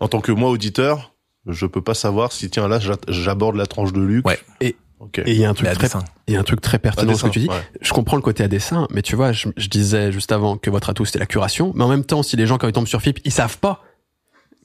en 0.00 0.08
tant 0.08 0.20
que 0.20 0.32
moi 0.32 0.50
auditeur, 0.50 1.14
je 1.46 1.64
peux 1.66 1.82
pas 1.82 1.94
savoir 1.94 2.32
si 2.32 2.48
tiens 2.50 2.68
là 2.68 2.78
j'a- 2.80 2.96
j'aborde 3.08 3.56
la 3.56 3.66
tranche 3.66 3.92
de 3.92 4.00
Luc. 4.00 4.26
Ouais. 4.26 4.38
Et- 4.60 4.76
Ok. 5.00 5.18
Et 5.18 5.32
il 5.32 5.36
y 5.38 5.44
a 5.44 5.50
un 5.50 5.54
truc 5.54 5.68
très, 5.68 5.76
dessin. 5.82 6.02
il 6.28 6.34
y 6.34 6.36
a 6.36 6.40
un 6.40 6.44
truc 6.44 6.62
très 6.62 6.78
pertinent 6.78 7.12
dans 7.12 7.18
ce 7.18 7.24
que 7.24 7.28
tu 7.28 7.40
dis. 7.40 7.48
dessin, 7.48 7.58
ouais. 7.58 7.66
Je 7.82 7.92
comprends 7.92 8.16
le 8.16 8.22
côté 8.22 8.42
à 8.42 8.48
dessin, 8.48 8.86
mais 8.90 9.02
tu 9.02 9.16
vois, 9.16 9.32
je, 9.32 9.48
je 9.56 9.68
disais 9.68 10.10
juste 10.12 10.32
avant 10.32 10.56
que 10.56 10.70
votre 10.70 10.88
atout 10.88 11.04
c'était 11.04 11.18
la 11.18 11.26
curation, 11.26 11.72
mais 11.74 11.84
en 11.84 11.88
même 11.88 12.04
temps, 12.04 12.22
si 12.22 12.36
les 12.36 12.46
gens 12.46 12.56
quand 12.56 12.68
ils 12.68 12.72
tombent 12.72 12.86
sur 12.86 13.02
FIP, 13.02 13.18
ils 13.24 13.32
savent 13.32 13.58
pas 13.58 13.82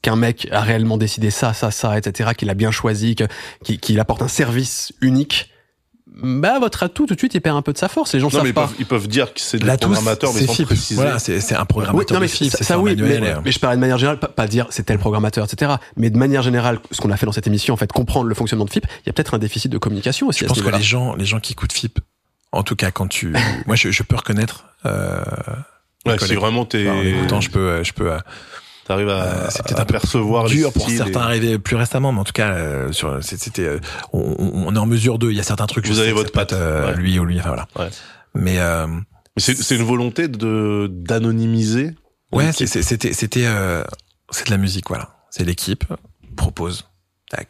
qu'un 0.02 0.16
mec 0.16 0.48
a 0.52 0.62
réellement 0.62 0.98
décidé 0.98 1.30
ça, 1.32 1.54
ça, 1.54 1.72
ça, 1.72 1.98
etc., 1.98 2.32
qu'il 2.38 2.50
a 2.50 2.54
bien 2.54 2.72
choisi, 2.72 3.16
qu'il 3.64 4.00
apporte 4.00 4.22
un 4.22 4.28
service 4.28 4.94
unique, 5.02 5.52
bah 6.22 6.58
votre 6.60 6.84
atout 6.84 7.06
tout 7.06 7.14
de 7.14 7.20
suite 7.20 7.34
il 7.36 7.40
perd 7.40 7.56
un 7.56 7.62
peu 7.62 7.72
de 7.72 7.78
sa 7.78 7.88
force. 7.88 8.14
Les 8.14 8.20
gens 8.20 8.28
Non, 8.28 8.32
savent 8.32 8.44
mais 8.44 8.50
ils 8.50 8.54
pas. 8.54 8.68
peuvent, 8.68 8.76
ils 8.80 8.86
peuvent 8.86 9.08
dire 9.08 9.34
que 9.34 9.40
c'est 9.40 9.60
des 9.60 9.66
L'atout, 9.66 9.88
programmateurs, 9.90 10.34
mais 10.34 10.40
c'est 10.42 10.48
sans 10.54 10.64
préciser. 10.66 10.96
Voilà, 10.96 11.20
c'est 11.20 11.36
un 11.54 11.60
Oui, 11.60 11.66
programmateur 11.68 12.16
non 12.16 12.20
mais 12.22 12.28
FIP, 12.28 12.52
ça, 12.52 12.58
c'est 12.58 12.64
ça, 12.64 12.80
oui, 12.80 12.96
manuel, 12.96 13.22
mais, 13.22 13.30
euh, 13.30 13.40
mais 13.46 13.52
je 13.52 13.60
parlais 13.60 13.78
de 13.78 13.80
manière 13.82 13.98
générale, 13.98 14.20
pas, 14.20 14.28
pas 14.28 14.48
dire 14.48 14.68
c'est 14.72 14.84
tel 14.84 14.98
programmateur, 15.00 15.46
etc. 15.46 15.74
Mais 15.98 16.10
de 16.10 16.18
manière 16.18 16.42
générale, 16.42 16.80
ce 16.92 17.00
qu'on 17.00 17.12
a 17.12 17.16
fait 17.18 17.26
dans 17.26 17.32
cette 17.32 17.48
émission, 17.48 17.74
en 17.74 17.78
fait, 17.78 17.92
comprendre 17.92 18.28
le 18.28 18.36
fonctionnement 18.36 18.66
de 18.66 18.70
FIP, 18.72 18.86
il 19.04 19.08
y 19.08 19.10
a 19.10 19.14
peut-être 19.14 19.36
un 19.36 19.38
déficit 19.38 19.72
de 19.72 19.78
communication 19.78 20.28
aussi. 20.28 20.40
Je 20.42 20.46
pense 20.46 20.62
que 20.62 20.70
les 20.70 20.82
gens, 20.82 21.16
les 21.16 21.26
gens 21.26 21.40
qui 21.40 21.54
écoutent 21.54 21.74
FIP, 21.74 22.00
en 22.52 22.64
tout 22.64 22.76
cas 22.76 22.90
quand 22.92 23.08
tu, 23.08 23.34
moi 23.68 23.76
je, 23.76 23.92
je 23.92 24.04
peux 24.04 24.16
reconnaître. 24.16 24.66
Euh, 24.86 25.22
Ouais, 26.06 26.18
si 26.18 26.34
vraiment 26.36 26.64
t'es, 26.66 26.88
enfin, 27.26 27.42
je 27.42 27.50
peux, 27.50 27.84
je 27.84 27.92
peux. 27.94 28.14
euh, 28.14 28.20
t'arrives 28.90 29.10
à, 29.10 29.24
Euh, 29.24 29.48
c'est 29.50 29.64
peut-être 29.64 29.80
à 29.80 29.84
un 29.84 29.86
peu 29.86 29.94
percevoir 29.94 30.46
dur 30.46 30.74
pour 30.74 30.90
certains 30.90 31.22
arrivés 31.22 31.60
plus 31.60 31.76
récemment, 31.76 32.12
mais 32.12 32.20
en 32.20 32.24
tout 32.24 32.34
cas, 32.34 32.50
euh, 32.50 32.92
sur, 32.92 33.20
c'était, 33.24 33.62
euh, 33.62 33.80
on, 34.14 34.76
est 34.76 34.80
en 34.80 34.86
mesure 34.88 35.20
de. 35.20 35.30
Il 35.30 35.38
y 35.38 35.40
a 35.40 35.44
certains 35.44 35.68
trucs. 35.68 35.88
Vous 35.88 35.94
je 35.94 36.00
avez 36.00 36.10
sais 36.10 36.16
votre 36.16 36.32
patte, 36.32 36.54
ouais. 36.54 36.96
lui 36.96 37.20
ou 37.20 37.26
lui. 37.26 37.40
Enfin 37.40 37.50
voilà. 37.50 37.68
Ouais. 37.78 37.90
Mais 38.34 38.60
euh, 38.60 38.88
Mais 38.88 39.04
c'est, 39.38 39.76
une 39.76 39.84
volonté 39.84 40.28
de 40.28 40.88
d'anonymiser. 40.92 41.92
ouais, 42.32 42.52
c'était, 42.52 43.14
c'était. 43.14 43.46
euh, 43.46 43.84
c'est 44.32 44.48
de 44.48 44.52
la 44.52 44.58
musique, 44.58 44.86
voilà. 44.90 45.10
C'est 45.30 45.44
l'équipe 45.46 45.86
propose. 46.36 46.86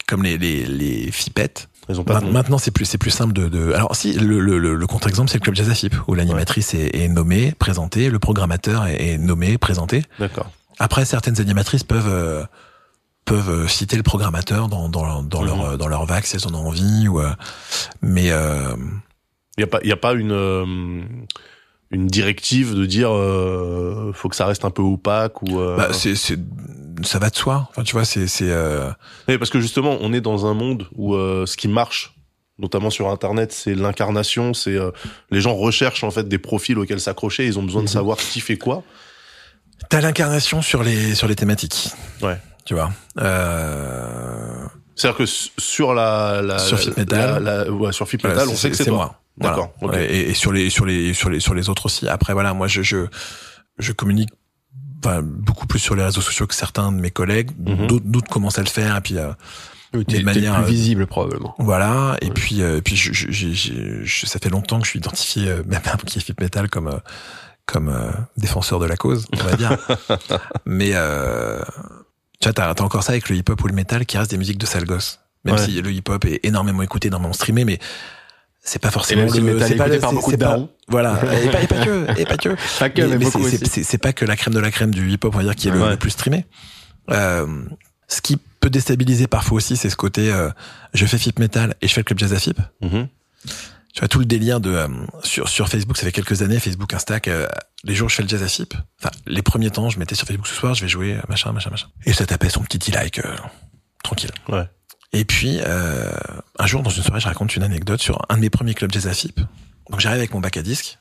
Comme 0.07 0.23
les 0.23 0.37
les 0.37 0.65
les 0.65 1.09
fipettes. 1.09 1.69
Ils 1.87 1.99
ont 2.01 2.03
pas. 2.03 2.19
Maintenant, 2.19 2.57
c'est 2.57 2.71
plus 2.71 2.83
c'est 2.85 2.97
plus 2.97 3.11
simple 3.11 3.31
de, 3.31 3.47
de... 3.47 3.71
alors 3.71 3.95
si 3.95 4.13
le 4.13 4.39
le, 4.39 4.59
le, 4.59 4.75
le 4.75 4.87
contre-exemple 4.87 5.29
c'est 5.31 5.37
le 5.37 5.43
club 5.43 5.55
Jazz 5.55 5.69
à 5.69 5.73
Fip 5.73 5.95
où 6.07 6.15
l'animatrice 6.15 6.73
est, 6.73 6.95
est 6.95 7.07
nommée, 7.07 7.53
présentée, 7.57 8.09
le 8.09 8.19
programmateur 8.19 8.85
est, 8.85 9.13
est 9.13 9.17
nommé, 9.17 9.57
présenté. 9.57 10.03
D'accord. 10.19 10.51
Après, 10.79 11.05
certaines 11.05 11.39
animatrices 11.41 11.83
peuvent 11.83 12.07
euh, 12.09 12.43
peuvent 13.25 13.49
euh, 13.49 13.67
citer 13.67 13.95
le 13.97 14.03
programmateur 14.03 14.67
dans 14.69 14.89
dans, 14.89 15.21
dans 15.23 15.41
Mhm. 15.41 15.47
leur 15.47 15.61
euh, 15.65 15.77
dans 15.77 15.87
leur 15.87 16.05
vague 16.05 16.23
si 16.25 16.35
elles 16.35 16.47
en 16.47 16.53
ont 16.55 16.67
envie 16.67 17.07
ou 17.07 17.19
euh, 17.19 17.29
mais 18.01 18.31
euh, 18.31 18.75
Il 19.57 19.61
y 19.61 19.63
a 19.63 19.67
pas, 19.67 19.79
il 19.83 19.89
y 19.89 19.91
a 19.91 19.97
pas 19.97 20.13
une 20.13 20.31
euh, 20.31 20.65
une 21.91 22.07
directive 22.07 22.75
de 22.75 22.85
dire 22.85 23.11
euh, 23.13 24.11
faut 24.13 24.29
que 24.29 24.35
ça 24.35 24.45
reste 24.45 24.63
un 24.65 24.69
peu 24.71 24.81
opaque 24.81 25.41
ou. 25.41 25.59
Euh... 25.59 25.75
bah, 25.77 25.89
c'est 25.91 26.15
c'est 26.15 26.39
ça 27.03 27.17
va 27.19 27.29
de 27.29 27.35
soi. 27.35 27.67
Enfin, 27.69 27.83
tu 27.83 27.93
vois, 27.93 28.03
c'est 28.05 28.27
c'est 28.27 28.49
euh, 28.51 28.89
Oui, 29.27 29.37
parce 29.37 29.49
que 29.49 29.59
justement, 29.61 29.97
on 30.01 30.11
est 30.11 30.19
dans 30.21 30.45
un 30.45 30.53
monde 30.53 30.87
où 30.95 31.15
euh, 31.15 31.45
ce 31.45 31.55
qui 31.55 31.67
marche, 31.69 32.13
notamment 32.57 32.89
sur 32.89 33.09
Internet, 33.09 33.53
c'est 33.53 33.73
l'incarnation. 33.73 34.53
C'est 34.53 34.75
euh, 34.75 34.91
les 35.31 35.39
gens 35.39 35.55
recherchent 35.55 36.03
en 36.03 36.11
fait 36.11 36.27
des 36.27 36.37
profils 36.39 36.77
auxquels 36.77 36.99
s'accrocher. 36.99 37.45
Ils 37.45 37.57
ont 37.57 37.63
besoin 37.63 37.81
de 37.81 37.87
Mhm. 37.87 37.93
savoir 37.93 38.17
qui 38.17 38.41
fait 38.41 38.57
quoi. 38.57 38.83
T'as 39.89 40.01
l'incarnation 40.01 40.61
sur 40.61 40.83
les 40.83 41.15
sur 41.15 41.27
les 41.27 41.35
thématiques. 41.35 41.91
Ouais. 42.21 42.37
Tu 42.65 42.73
vois. 42.73 42.91
Euh, 43.19 44.65
C'est-à-dire 44.95 45.17
que 45.17 45.25
sur 45.25 45.93
la, 45.93 46.41
la 46.41 46.59
Sur 46.59 46.77
la- 46.77 46.83
Fit 46.83 46.91
Metal. 46.97 47.43
la- 47.43 47.63
la- 47.65 47.71
ouais, 47.71 47.91
sur 47.93 48.07
Fit 48.07 48.17
voilà, 48.21 48.35
Metal, 48.35 48.49
on 48.49 48.55
sait 48.55 48.69
que 48.69 48.75
c'est 48.77 48.85
toi. 48.85 48.95
moi. 48.95 49.15
D'accord, 49.37 49.73
Et, 49.97 50.31
et 50.31 50.33
sur 50.33 50.51
les 50.51 50.69
sur 50.69 50.85
les 50.85 51.13
sur 51.13 51.29
les 51.29 51.39
sur 51.39 51.53
les 51.53 51.69
autres 51.69 51.85
aussi. 51.85 52.07
Après 52.09 52.33
voilà, 52.33 52.53
moi 52.53 52.67
je 52.67 52.81
je 52.83 53.07
je 53.77 53.91
communique 53.93 54.29
enfin, 55.03 55.21
beaucoup 55.23 55.65
plus 55.65 55.79
sur 55.79 55.95
les 55.95 56.03
réseaux 56.03 56.19
sociaux 56.19 56.45
que 56.45 56.53
certains 56.55 56.91
de 56.91 56.97
mes 56.99 57.11
collègues. 57.11 57.51
Mhm. 57.57 57.87
D'autres 57.87 58.05
d'autres 58.05 58.29
commencent 58.29 58.59
à 58.59 58.63
le 58.63 58.67
faire 58.69 58.97
et 58.97 59.01
puis 59.01 59.17
euh, 59.17 59.31
Oui, 59.93 60.03
t'es 60.05 60.21
manière, 60.23 60.55
plus 60.55 60.63
euh, 60.63 60.67
visible 60.67 61.07
probablement. 61.07 61.55
Voilà, 61.57 62.17
et 62.21 62.25
Ouais. 62.25 62.31
puis 62.33 62.61
euh, 62.61 62.81
puis 62.81 62.97
je, 62.97 63.13
je, 63.13 64.03
je- 64.03 64.25
ça 64.25 64.39
fait 64.39 64.49
longtemps 64.49 64.79
que 64.79 64.85
je 64.85 64.89
suis 64.89 64.99
identifié 64.99 65.47
euh, 65.47 65.63
même 65.67 65.81
qui 66.05 66.19
Fit 66.19 66.35
Metal 66.37 66.69
comme 66.69 66.89
euh, 66.89 66.97
comme 67.71 67.89
euh, 67.89 68.09
défenseur 68.37 68.79
de 68.79 68.85
la 68.85 68.97
cause, 68.97 69.25
on 69.39 69.43
va 69.43 69.55
dire. 69.55 69.77
Mais 70.65 70.91
euh, 70.93 71.61
tu 72.39 72.47
vois, 72.47 72.53
t'as, 72.53 72.73
t'as 72.73 72.83
encore 72.83 73.03
ça 73.03 73.11
avec 73.11 73.29
le 73.29 73.35
hip-hop 73.35 73.61
ou 73.63 73.67
le 73.67 73.73
metal 73.73 74.05
qui 74.05 74.17
reste 74.17 74.31
des 74.31 74.37
musiques 74.37 74.57
de 74.57 74.65
sale 74.65 74.85
gosse. 74.85 75.19
Même 75.45 75.55
Ouais. 75.55 75.61
si 75.65 75.81
le 75.81 75.91
hip-hop 75.91 76.25
est 76.25 76.39
énormément 76.43 76.81
écouté, 76.81 77.07
énormément 77.07 77.33
streamé, 77.33 77.63
mais 77.65 77.79
c'est 78.61 78.79
pas 78.81 78.91
forcément 78.91 79.21
le 79.31 79.39
le, 79.53 79.59
c'est 79.59 79.73
est 79.73 79.75
pas 79.77 79.87
le- 79.87 79.99
par 79.99 80.09
c'est- 80.09 80.15
beaucoup 80.15 80.31
de 80.31 80.37
pas-. 80.37 80.59
Voilà, 80.89 81.19
et 81.43 81.49
pas, 81.49 81.61
et 81.61 81.67
pas 81.67 81.85
que, 81.85 82.19
et 82.19 82.25
pas 82.25 82.37
que. 82.37 82.49
Pas 82.79 82.89
que, 82.89 83.01
mais, 83.01 83.07
Mais- 83.07 83.17
mais 83.19 83.25
c'est- 83.25 83.43
c'est- 83.57 83.65
c'est 83.67 83.83
c'est 83.83 83.97
pas 83.97 84.11
que 84.13 84.25
la 84.25 84.35
crème 84.35 84.53
de 84.53 84.59
la 84.59 84.71
crème 84.71 84.93
du 84.93 85.09
hip-hop, 85.11 85.33
on 85.33 85.37
va 85.37 85.43
dire, 85.43 85.55
qui 85.55 85.67
est 85.69 85.71
le, 85.71 85.81
Ouais. 85.81 85.91
le 85.91 85.97
plus 85.97 86.09
streamé. 86.11 86.45
Euh, 87.11 87.47
ce 88.07 88.21
qui 88.21 88.37
peut 88.59 88.69
déstabiliser 88.69 89.27
parfois 89.27 89.57
aussi, 89.57 89.77
c'est 89.77 89.89
ce 89.89 89.95
côté 89.95 90.31
euh, 90.33 90.49
je 90.93 91.05
fais 91.05 91.17
Fip 91.17 91.39
Metal 91.39 91.75
et 91.81 91.87
je 91.87 91.93
fais 91.93 92.01
le 92.01 92.05
club 92.05 92.19
jazz 92.19 92.33
à 92.33 92.39
Fip. 92.39 92.59
Mhm. 92.81 93.07
Tu 93.93 94.01
vois 94.01 94.07
tout 94.07 94.19
le 94.19 94.25
délire 94.25 94.59
de 94.59 94.71
euh, 94.71 94.87
sur 95.23 95.49
sur 95.49 95.67
Facebook, 95.67 95.97
ça 95.97 96.03
fait 96.03 96.11
quelques 96.11 96.43
années, 96.43 96.59
Facebook, 96.59 96.93
Insta, 96.93 97.19
que 97.19 97.31
euh, 97.31 97.47
les 97.83 97.95
jours 97.95 98.05
où 98.05 98.09
je 98.09 98.15
fais 98.15 98.23
le 98.23 98.29
jazz 98.29 98.43
à 98.43 98.47
Fip, 98.47 98.75
enfin 98.99 99.09
les 99.25 99.41
premiers 99.41 99.71
temps, 99.71 99.89
je 99.89 99.97
mettais 99.97 100.13
sur 100.13 100.27
Facebook 100.27 100.47
ce 100.47 100.53
soir, 100.53 100.75
je 100.75 100.81
vais 100.83 100.87
jouer 100.87 101.15
euh, 101.15 101.21
machin 101.27 101.51
machin 101.53 101.71
machin, 101.71 101.87
et 102.05 102.13
ça 102.13 102.27
tapait 102.27 102.49
son 102.49 102.61
petit 102.61 102.91
like 102.91 103.17
euh, 103.19 103.35
tranquille. 104.03 104.29
Ouais. 104.47 104.69
Et 105.11 105.25
puis 105.25 105.59
euh, 105.61 106.07
un 106.59 106.67
jour 106.67 106.83
dans 106.83 106.91
une 106.91 107.01
soirée, 107.01 107.19
je 107.19 107.27
raconte 107.27 107.55
une 107.55 107.63
anecdote 107.63 107.99
sur 107.99 108.21
un 108.29 108.35
de 108.35 108.41
mes 108.41 108.51
premiers 108.51 108.75
clubs 108.75 108.91
jazz 108.91 109.07
à 109.07 109.13
Fip. 109.15 109.39
Donc 109.89 109.99
j'arrive 109.99 110.19
avec 110.19 110.33
mon 110.35 110.39
bac 110.39 110.55
à 110.55 110.61
disque, 110.61 110.99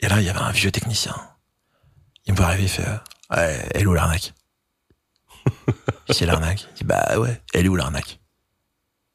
et 0.00 0.08
là 0.08 0.18
il 0.20 0.24
y 0.24 0.30
avait 0.30 0.40
un 0.40 0.52
vieux 0.52 0.72
technicien. 0.72 1.14
Il 2.24 2.32
me 2.32 2.38
voit 2.38 2.46
arriver, 2.46 2.62
il 2.62 2.68
fait 2.70 2.88
euh, 2.88 3.36
ouais, 3.36 3.68
elle 3.74 3.82
est 3.82 3.86
où 3.86 3.92
l'arnaque? 3.92 4.32
C'est 6.08 6.24
l'arnaque? 6.24 6.66
Il 6.72 6.78
dit 6.78 6.84
bah 6.84 7.18
ouais, 7.18 7.42
elle 7.52 7.66
est 7.66 7.68
où 7.68 7.76
l'arnaque? 7.76 8.20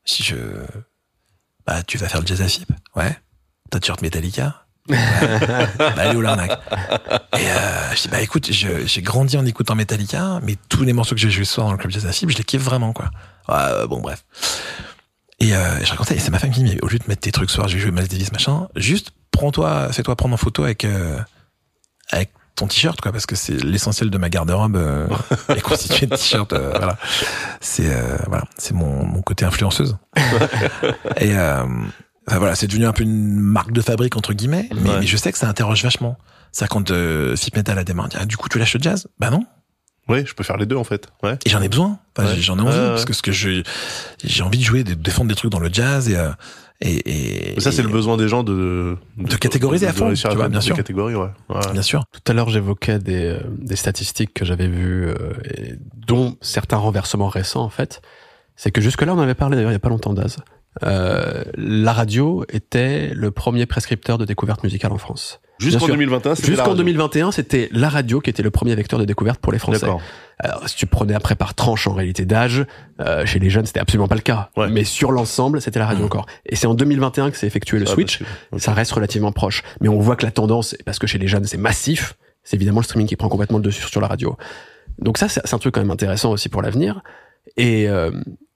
Si 0.06 0.22
je 0.24 0.36
bah 1.72 1.84
tu 1.84 1.98
vas 1.98 2.10
faire 2.10 2.20
le 2.20 2.28
jazz 2.28 2.42
à 2.42 2.50
Fip 2.50 2.70
Ouais. 2.98 3.16
T'as 3.70 3.80
t-shirt 3.80 4.02
Metallica 4.02 4.66
bah 4.90 6.06
est 6.06 6.16
où 6.16 6.22
l'arnaque 6.22 6.60
Et 7.38 7.38
euh, 7.38 7.96
je 7.96 8.02
dis 8.02 8.08
bah 8.10 8.20
écoute, 8.20 8.52
j'ai 8.52 9.02
grandi 9.02 9.38
en 9.38 9.46
écoutant 9.46 9.76
Metallica, 9.76 10.42
mais 10.44 10.58
tous 10.68 10.84
les 10.84 10.92
morceaux 10.92 11.16
que 11.16 11.22
j'ai 11.22 11.30
joués 11.30 11.46
ce 11.46 11.54
soir 11.54 11.68
dans 11.68 11.72
le 11.72 11.78
club 11.78 11.92
jazz 11.92 12.06
à 12.06 12.12
Fip, 12.12 12.30
je 12.30 12.38
les 12.38 12.44
kiffe 12.44 12.64
vraiment 12.64 12.92
quoi. 12.92 13.10
Euh, 13.50 13.88
bon 13.88 14.02
bref. 14.02 14.26
Et 15.40 15.56
euh, 15.56 15.82
je 15.82 15.90
racontais, 15.92 16.16
et 16.16 16.20
c'est 16.20 16.32
ma 16.32 16.40
femme 16.40 16.52
qui 16.52 16.62
me 16.62 16.68
dit, 16.68 16.78
au 16.82 16.88
lieu 16.88 17.00
de 17.00 17.06
mettre 17.08 17.22
tes 17.22 17.32
trucs 17.32 17.50
ce 17.50 17.56
soir, 17.56 17.70
je 17.70 17.76
vais 17.76 17.82
jouer 17.82 17.92
Miles 17.92 18.10
Davis 18.10 18.34
machin, 18.34 18.68
juste 18.76 19.12
prends-toi, 19.32 19.94
fais-toi 19.94 20.16
prendre 20.18 20.34
en 20.34 20.38
photo 20.38 20.66
avec 20.66 20.84
euh, 20.84 21.20
avec 22.10 22.32
ton 22.56 22.68
t-shirt 22.68 23.00
quoi, 23.02 23.12
parce 23.12 23.26
que 23.26 23.36
c'est 23.36 23.54
l'essentiel 23.64 24.10
de 24.10 24.18
ma 24.18 24.30
garde-robe 24.30 24.76
euh, 24.76 25.08
est 25.50 25.62
constitué 25.62 26.06
de 26.06 26.16
t-shirts. 26.16 26.54
euh, 26.54 26.72
voilà, 26.78 26.98
c'est 27.60 27.88
euh, 27.94 28.18
voilà, 28.28 28.44
c'est 28.58 28.74
mon 28.74 29.06
mon 29.06 29.22
côté 29.22 29.46
influenceuse. 29.46 29.98
et 31.18 31.36
euh, 31.36 31.64
enfin, 32.28 32.38
voilà, 32.40 32.56
c'est 32.56 32.68
devenu 32.68 32.86
un 32.86 32.94
peu 32.94 33.04
une 33.04 33.40
marque 33.40 33.72
de 33.72 33.82
fabrique 33.82 34.16
entre 34.18 34.34
guillemets, 34.34 34.68
mais, 34.76 34.90
Ouais. 34.90 35.00
mais 35.00 35.08
je 35.08 35.18
sais 35.18 35.32
que 35.32 35.38
ça 35.38 35.48
interroge 35.48 35.84
vachement. 35.84 36.18
Ça 36.52 36.68
quand 36.68 36.92
euh, 36.92 37.36
Fit 37.38 37.52
Metal 37.56 37.78
a 37.80 37.84
démarré, 37.84 38.10
ah, 38.20 38.26
du 38.26 38.38
coup 38.38 38.50
tu 38.50 38.60
lâches 38.60 38.74
le 38.76 38.82
jazz? 38.82 39.08
Bah 39.20 39.30
non. 39.30 39.46
Oui, 40.10 40.26
je 40.26 40.34
peux 40.34 40.44
faire 40.44 40.58
les 40.58 40.66
deux 40.66 40.76
en 40.76 40.84
fait. 40.84 41.08
Ouais. 41.24 41.38
Et 41.46 41.50
j'en 41.50 41.62
ai 41.62 41.70
besoin. 41.70 42.00
Enfin, 42.18 42.28
Ouais. 42.28 42.36
j'ai- 42.36 42.42
J'en 42.42 42.58
ai 42.58 42.62
envie 42.62 42.76
parce 42.78 43.06
que 43.06 43.14
ce 43.14 43.22
que 43.22 43.32
je 43.32 43.62
j'ai 44.24 44.44
envie 44.44 44.58
de 44.58 44.64
jouer, 44.64 44.84
de 44.84 44.94
défendre 44.94 45.30
des 45.30 45.36
trucs 45.36 45.52
dans 45.52 45.60
le 45.60 45.70
jazz 45.72 46.10
et 46.10 46.18
euh, 46.18 46.30
et, 46.82 47.54
et 47.56 47.60
ça, 47.60 47.72
c'est 47.72 47.84
le 47.84 47.90
besoin 47.90 48.18
des 48.18 48.28
gens 48.28 48.44
de 48.44 48.98
De 49.18 49.36
catégoriser 49.36 49.88
à 49.88 49.94
fond, 49.94 50.08
réussir 50.08 50.32
tu 50.32 50.36
vois, 50.36 50.50
bien 50.50 50.62
sûr. 50.62 50.76
catégorie, 50.76 51.16
ouais. 51.16 51.28
ouais. 51.50 51.72
bien 51.74 51.82
sûr. 51.82 52.04
Tout 52.12 52.32
à 52.32 52.34
l'heure, 52.34 52.50
j'évoquais 52.50 52.98
des, 53.00 53.26
euh, 53.26 53.40
des 53.60 53.76
statistiques 53.76 54.34
que 54.34 54.46
j'avais 54.46 54.68
vues, 54.68 55.08
euh, 55.08 55.34
et 55.54 55.76
dont 56.08 56.38
certains 56.42 56.78
renversements 56.78 57.28
récents, 57.30 57.64
en 57.64 57.70
fait. 57.70 58.02
C'est 58.56 58.72
que 58.72 58.82
jusque-là, 58.82 59.14
on 59.14 59.18
en 59.18 59.22
avait 59.22 59.36
parlé 59.36 59.56
d'ailleurs 59.56 59.72
il 59.72 59.74
n'y 59.74 59.78
a 59.78 59.80
pas 59.80 59.90
longtemps 59.90 60.14
d'Az. 60.14 60.38
Euh, 60.84 61.44
la 61.56 61.94
radio 61.94 62.46
était 62.50 63.12
le 63.14 63.30
premier 63.32 63.66
prescripteur 63.66 64.18
de 64.18 64.26
découverte 64.26 64.64
musicale 64.64 64.92
en 64.92 64.98
France. 64.98 65.42
Jusqu'en 65.62 65.80
Bien 65.80 65.86
sûr. 65.88 65.96
2021, 65.96 66.36
c'était 66.36 66.48
la 66.48 66.52
Jusqu'en 66.56 66.64
radio. 66.70 66.78
2021, 66.78 67.32
c'était 67.32 67.70
la 67.72 67.90
radio 67.90 68.20
qui 68.20 68.30
était 68.30 68.44
le 68.44 68.52
premier 68.52 68.74
vecteur 68.76 69.00
de 69.00 69.06
découverte 69.06 69.40
pour 69.40 69.54
les 69.54 69.60
Français. 69.60 69.82
D'accord. 69.82 70.02
Alors, 70.40 70.68
si 70.68 70.76
tu 70.76 70.88
prenais 70.88 71.14
après 71.14 71.36
par 71.36 71.54
tranche 71.54 71.86
en 71.88 71.94
réalité 71.94 72.26
d'âge, 72.26 72.66
euh, 73.00 73.26
chez 73.28 73.38
les 73.40 73.50
jeunes, 73.52 73.66
c'était 73.68 73.80
absolument 73.80 74.08
pas 74.08 74.16
le 74.16 74.22
cas. 74.22 74.50
Ouais. 74.58 74.70
Mais 74.70 74.84
sur 74.84 75.12
l'ensemble, 75.12 75.62
c'était 75.62 75.78
la 75.80 75.86
radio 75.86 76.00
Mhm. 76.02 76.06
encore. 76.08 76.26
Et 76.48 76.56
c'est 76.56 76.66
en 76.68 76.74
2021 76.74 77.30
que 77.30 77.38
s'est 77.38 77.46
effectué 77.48 77.78
le 77.78 77.86
Ah, 77.88 77.92
switch. 77.92 78.22
bah. 78.52 78.58
Ça 78.58 78.74
reste 78.74 78.92
relativement 78.92 79.32
proche. 79.32 79.62
Mais 79.82 79.88
on 79.88 80.00
voit 80.00 80.16
que 80.16 80.26
la 80.26 80.32
tendance, 80.32 80.76
parce 80.84 80.98
que 80.98 81.06
chez 81.06 81.20
les 81.20 81.28
jeunes, 81.28 81.46
c'est 81.46 81.58
massif, 81.58 82.16
c'est 82.44 82.56
évidemment 82.58 82.80
le 82.80 82.86
streaming 82.86 83.08
qui 83.08 83.16
prend 83.16 83.30
complètement 83.30 83.60
le 83.60 83.64
dessus 83.64 83.88
sur 83.88 84.02
la 84.02 84.08
radio. 84.08 84.36
Donc 84.98 85.20
ça, 85.20 85.30
c'est 85.30 85.42
c'est 85.46 85.54
un 85.54 85.60
truc 85.60 85.76
quand 85.76 85.82
même 85.82 85.92
intéressant 85.92 86.32
aussi 86.32 86.50
pour 86.50 86.64
l'avenir. 86.64 87.02
Et 87.58 87.88
euh, 87.88 88.10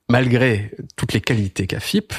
malgré 0.09 0.71
toutes 0.95 1.13
les 1.13 1.21
qualités 1.21 1.67
qu'a 1.67 1.79
FIP, 1.79 2.13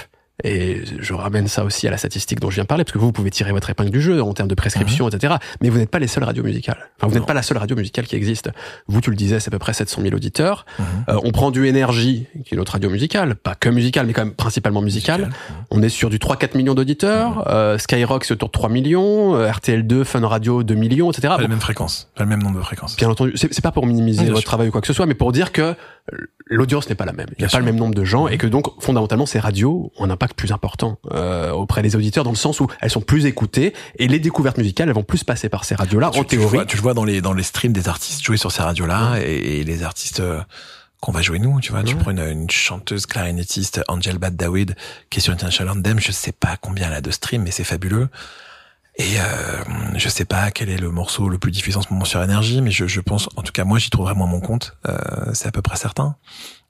et 0.45 0.83
je 1.01 1.15
ramène 1.15 1.49
ça 1.49 1.65
aussi 1.65 1.87
à 1.89 1.91
la 1.91 1.97
statistique 1.97 2.41
dont 2.41 2.51
je 2.51 2.57
viens 2.57 2.65
de 2.65 2.69
parler, 2.69 2.85
parce 2.85 2.93
que 2.93 2.99
vous, 2.99 3.07
vous 3.07 3.13
pouvez 3.13 3.31
tirer 3.31 3.53
votre 3.53 3.71
épingle 3.71 3.91
du 3.91 4.01
jeu 4.03 4.23
en 4.23 4.35
termes 4.35 4.49
de 4.49 4.55
prescription, 4.55 5.09
etc. 5.09 5.35
Mais 5.63 5.71
vous 5.71 5.79
n'êtes 5.79 5.91
pas 5.91 5.99
les 5.99 6.07
seules 6.09 6.25
radios 6.25 6.43
musicales. 6.43 6.91
Enfin, 6.99 7.09
vous 7.09 7.15
n'êtes 7.15 7.27
pas 7.27 7.35
la 7.35 7.43
seule 7.43 7.57
radio 7.59 7.75
musicale 7.77 8.07
qui 8.07 8.17
existe. 8.17 8.51
Vous, 8.87 9.01
tu 9.01 9.11
le 9.11 9.17
disais, 9.17 9.41
c'est 9.41 9.49
à 9.49 9.53
peu 9.53 9.59
près 9.59 9.73
700 9.73 10.03
000 10.03 10.15
auditeurs. 10.15 10.67
Mhm. 10.79 10.85
Euh, 11.09 11.21
on 11.25 11.33
prend 11.33 11.51
du 11.51 11.67
Énergie, 11.67 12.27
qui 12.45 12.55
est 12.55 12.59
notre 12.59 12.73
radio 12.73 12.91
musicale, 12.91 13.35
pas 13.35 13.55
que 13.55 13.69
musicale, 13.69 14.07
mais 14.07 14.13
quand 14.13 14.25
même 14.25 14.35
principalement 14.35 14.83
musicale. 14.83 15.31
On 15.71 15.83
est 15.83 15.89
sur 15.89 16.11
du 16.11 16.19
3-4 16.19 16.57
millions 16.57 16.75
d'auditeurs. 16.75 17.45
Euh, 17.49 17.79
Skyrock, 17.79 18.25
c'est 18.25 18.35
autour 18.35 18.49
de 18.49 18.53
3 18.53 18.69
millions. 18.69 19.35
Euh, 19.37 19.51
RTL2, 19.51 20.05
Fun 20.05 20.27
Radio, 20.27 20.63
2 20.63 20.75
millions, 20.75 21.11
etc. 21.11 21.29
Pas 21.29 21.37
la 21.39 21.43
Bon, 21.45 21.49
même 21.49 21.61
fréquence, 21.61 22.11
pas 22.15 22.25
le 22.25 22.29
même 22.31 22.43
nombre 22.43 22.59
de 22.59 22.63
fréquences. 22.65 22.97
bien 22.97 23.09
entendu, 23.09 23.33
c'est 23.37 23.61
pas 23.63 23.73
pour 23.73 23.87
minimiser 23.87 24.23
Bien 24.25 24.29
votre 24.33 24.41
sûr. 24.41 24.47
travail 24.49 24.69
ou 24.69 24.71
quoi 24.71 24.81
que 24.81 24.87
ce 24.87 24.93
soit, 24.93 25.07
mais 25.07 25.15
pour 25.15 25.33
dire 25.33 25.51
que 25.53 25.75
l'audience 26.47 26.89
n'est 26.89 26.95
pas 26.95 27.05
la 27.05 27.13
même. 27.13 27.27
Il 27.31 27.33
n'y 27.33 27.37
Bien 27.39 27.47
a 27.47 27.49
pas 27.49 27.57
sûr. 27.57 27.59
le 27.61 27.65
même 27.67 27.77
nombre 27.77 27.95
de 27.95 28.05
gens 28.05 28.29
et 28.29 28.39
que 28.39 28.47
donc, 28.47 28.67
fondamentalement, 28.83 29.27
ces 29.27 29.39
radios 29.41 29.93
ont 29.97 30.05
un 30.05 30.11
impact 30.11 30.35
plus 30.37 30.53
important 30.53 30.99
euh, 31.13 31.51
auprès 31.51 31.83
des 31.83 31.97
auditeurs 31.97 32.25
dans 32.25 32.31
le 32.31 32.37
sens 32.37 32.61
où 32.61 32.69
elles 32.81 32.91
sont 32.91 33.01
plus 33.01 33.27
écoutées 33.27 33.75
et 33.99 34.07
les 34.09 34.19
découvertes 34.19 34.59
musicales, 34.59 34.89
elles 34.89 34.95
vont 34.95 35.03
plus 35.03 35.25
passer 35.25 35.49
par 35.49 35.65
ces 35.65 35.75
radios-là, 35.75 36.09
en 36.11 36.23
tu 36.25 36.37
théorie. 36.37 36.57
vois, 36.59 36.65
tu 36.67 36.77
le 36.77 36.83
vois 36.83 36.95
dans 36.95 37.05
les 37.05 37.21
dans 37.21 37.33
les 37.33 37.43
streams 37.43 37.73
des 37.73 37.89
artistes 37.89 38.23
jouer 38.25 38.37
sur 38.37 38.53
ces 38.53 38.63
radios-là 38.63 39.19
et, 39.21 39.61
et 39.61 39.65
les 39.65 39.83
artistes 39.83 40.21
euh, 40.21 40.41
qu'on 41.01 41.13
va 41.13 41.21
jouer 41.23 41.39
nous. 41.39 41.61
Tu 41.61 41.73
vois, 41.73 41.83
tu 41.83 41.95
prends 41.97 42.11
une, 42.13 42.21
une 42.21 42.51
chanteuse 42.51 43.07
clarinettiste, 43.07 43.83
Angel 43.89 44.19
Bad 44.19 44.37
Dawid, 44.37 44.77
qui 45.11 45.19
est 45.19 45.23
sur 45.23 45.33
International 45.33 45.77
Anthem. 45.77 46.01
Je 46.01 46.13
sais 46.13 46.33
pas 46.33 46.57
combien 46.61 46.87
elle 46.89 46.95
a 46.95 47.01
de 47.01 47.11
streams, 47.11 47.43
mais 47.43 47.51
c'est 47.51 47.65
fabuleux. 47.65 48.09
Et 48.99 49.21
euh, 49.21 49.25
je 49.97 50.09
sais 50.09 50.25
pas 50.25 50.51
quel 50.51 50.71
est 50.71 50.79
le 50.79 50.91
morceau 50.91 51.29
le 51.29 51.39
plus 51.39 51.51
diffusé 51.51 51.77
en 51.77 51.83
ce 51.83 51.91
moment 51.93 52.07
sur 52.07 52.23
Énergie, 52.23 52.63
mais 52.63 52.71
je, 52.71 52.87
je 52.87 53.01
pense, 53.01 53.29
en 53.37 53.43
tout 53.43 53.53
cas 53.53 53.65
moi, 53.65 53.79
j'y 53.79 53.91
trouve 53.91 54.07
vraiment 54.07 54.27
mon 54.27 54.41
compte. 54.41 54.77
Euh, 54.89 54.97
c'est 55.35 55.47
à 55.49 55.53
peu 55.53 55.61
près 55.63 55.77
certain. 55.77 56.17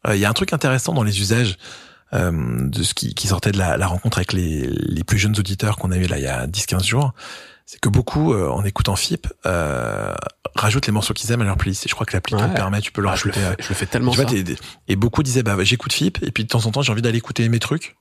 Euh, 0.08 0.16
Il 0.16 0.20
y 0.20 0.24
a 0.24 0.28
un 0.30 0.32
truc 0.32 0.52
intéressant 0.52 0.92
dans 0.92 1.04
les 1.04 1.20
usages 1.20 1.56
euh, 2.14 2.32
de 2.68 2.82
ce 2.82 2.94
qui, 2.94 3.14
qui 3.14 3.28
sortait 3.28 3.52
de 3.52 3.58
la, 3.58 3.76
la 3.76 3.86
rencontre 3.86 4.18
avec 4.18 4.32
les, 4.32 4.66
les 4.68 5.04
plus 5.04 5.18
jeunes 5.18 5.38
auditeurs 5.38 5.76
qu'on 5.76 5.92
a 5.92 5.96
eu 5.96 6.06
là 6.06 6.18
il 6.18 6.24
y 6.24 6.28
a 6.28 6.46
10-15 6.48 6.84
jours. 6.84 7.12
C'est 7.64 7.80
que 7.80 7.88
beaucoup, 7.88 8.32
euh, 8.32 8.48
en 8.48 8.64
écoutant 8.64 8.94
FIP, 8.96 9.26
euh, 9.44 10.14
rajoutent 10.54 10.86
les 10.86 10.92
morceaux 10.92 11.14
qu'ils 11.14 11.30
aiment 11.32 11.42
à 11.42 11.44
leur 11.44 11.56
playlist. 11.56 11.86
Et 11.86 11.88
je 11.88 11.94
crois 11.94 12.06
que 12.06 12.12
l'appli 12.16 12.34
te 12.36 12.40
Ouais. 12.40 12.48
le 12.48 12.54
permet, 12.54 12.80
tu 12.80 12.90
peux 12.92 13.02
le 13.02 13.08
Ah, 13.08 13.16
je, 13.16 13.24
le 13.26 13.32
rajouter. 13.32 13.56
fais, 13.56 13.62
je 13.62 13.68
le 13.68 13.74
fais 13.74 13.86
tellement 13.86 14.10
Tu 14.12 14.16
vois, 14.20 14.28
ça. 14.28 14.34
t'es- 14.34 14.42
t'es- 14.44 14.56
et 14.88 14.94
beaucoup 14.96 15.22
disaient, 15.24 15.42
bah, 15.42 15.56
j'écoute 15.62 15.92
FIP, 15.92 16.18
et 16.22 16.30
puis 16.30 16.44
de 16.44 16.48
temps 16.48 16.64
en 16.66 16.70
temps, 16.72 16.82
j'ai 16.82 16.90
envie 16.92 17.02
d'aller 17.02 17.18
écouter 17.18 17.48
mes 17.48 17.58
trucs. 17.58 17.96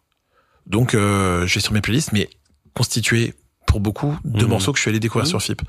Donc, 0.67 0.93
euh, 0.95 1.45
je 1.47 1.55
vais 1.55 1.59
sur 1.61 1.73
mes 1.73 1.82
playlists, 1.82 2.11
mais 2.11 2.30
constituées 2.76 3.34
pour 3.66 3.80
beaucoup 3.80 4.18
de 4.24 4.43
Mhm. 4.43 4.49
morceaux 4.49 4.72
que 4.72 4.78
je 4.78 4.82
suis 4.82 4.89
allé 4.89 4.99
découvrir 4.99 5.26
Mhm. 5.26 5.30
sur 5.30 5.41
FIP. 5.41 5.61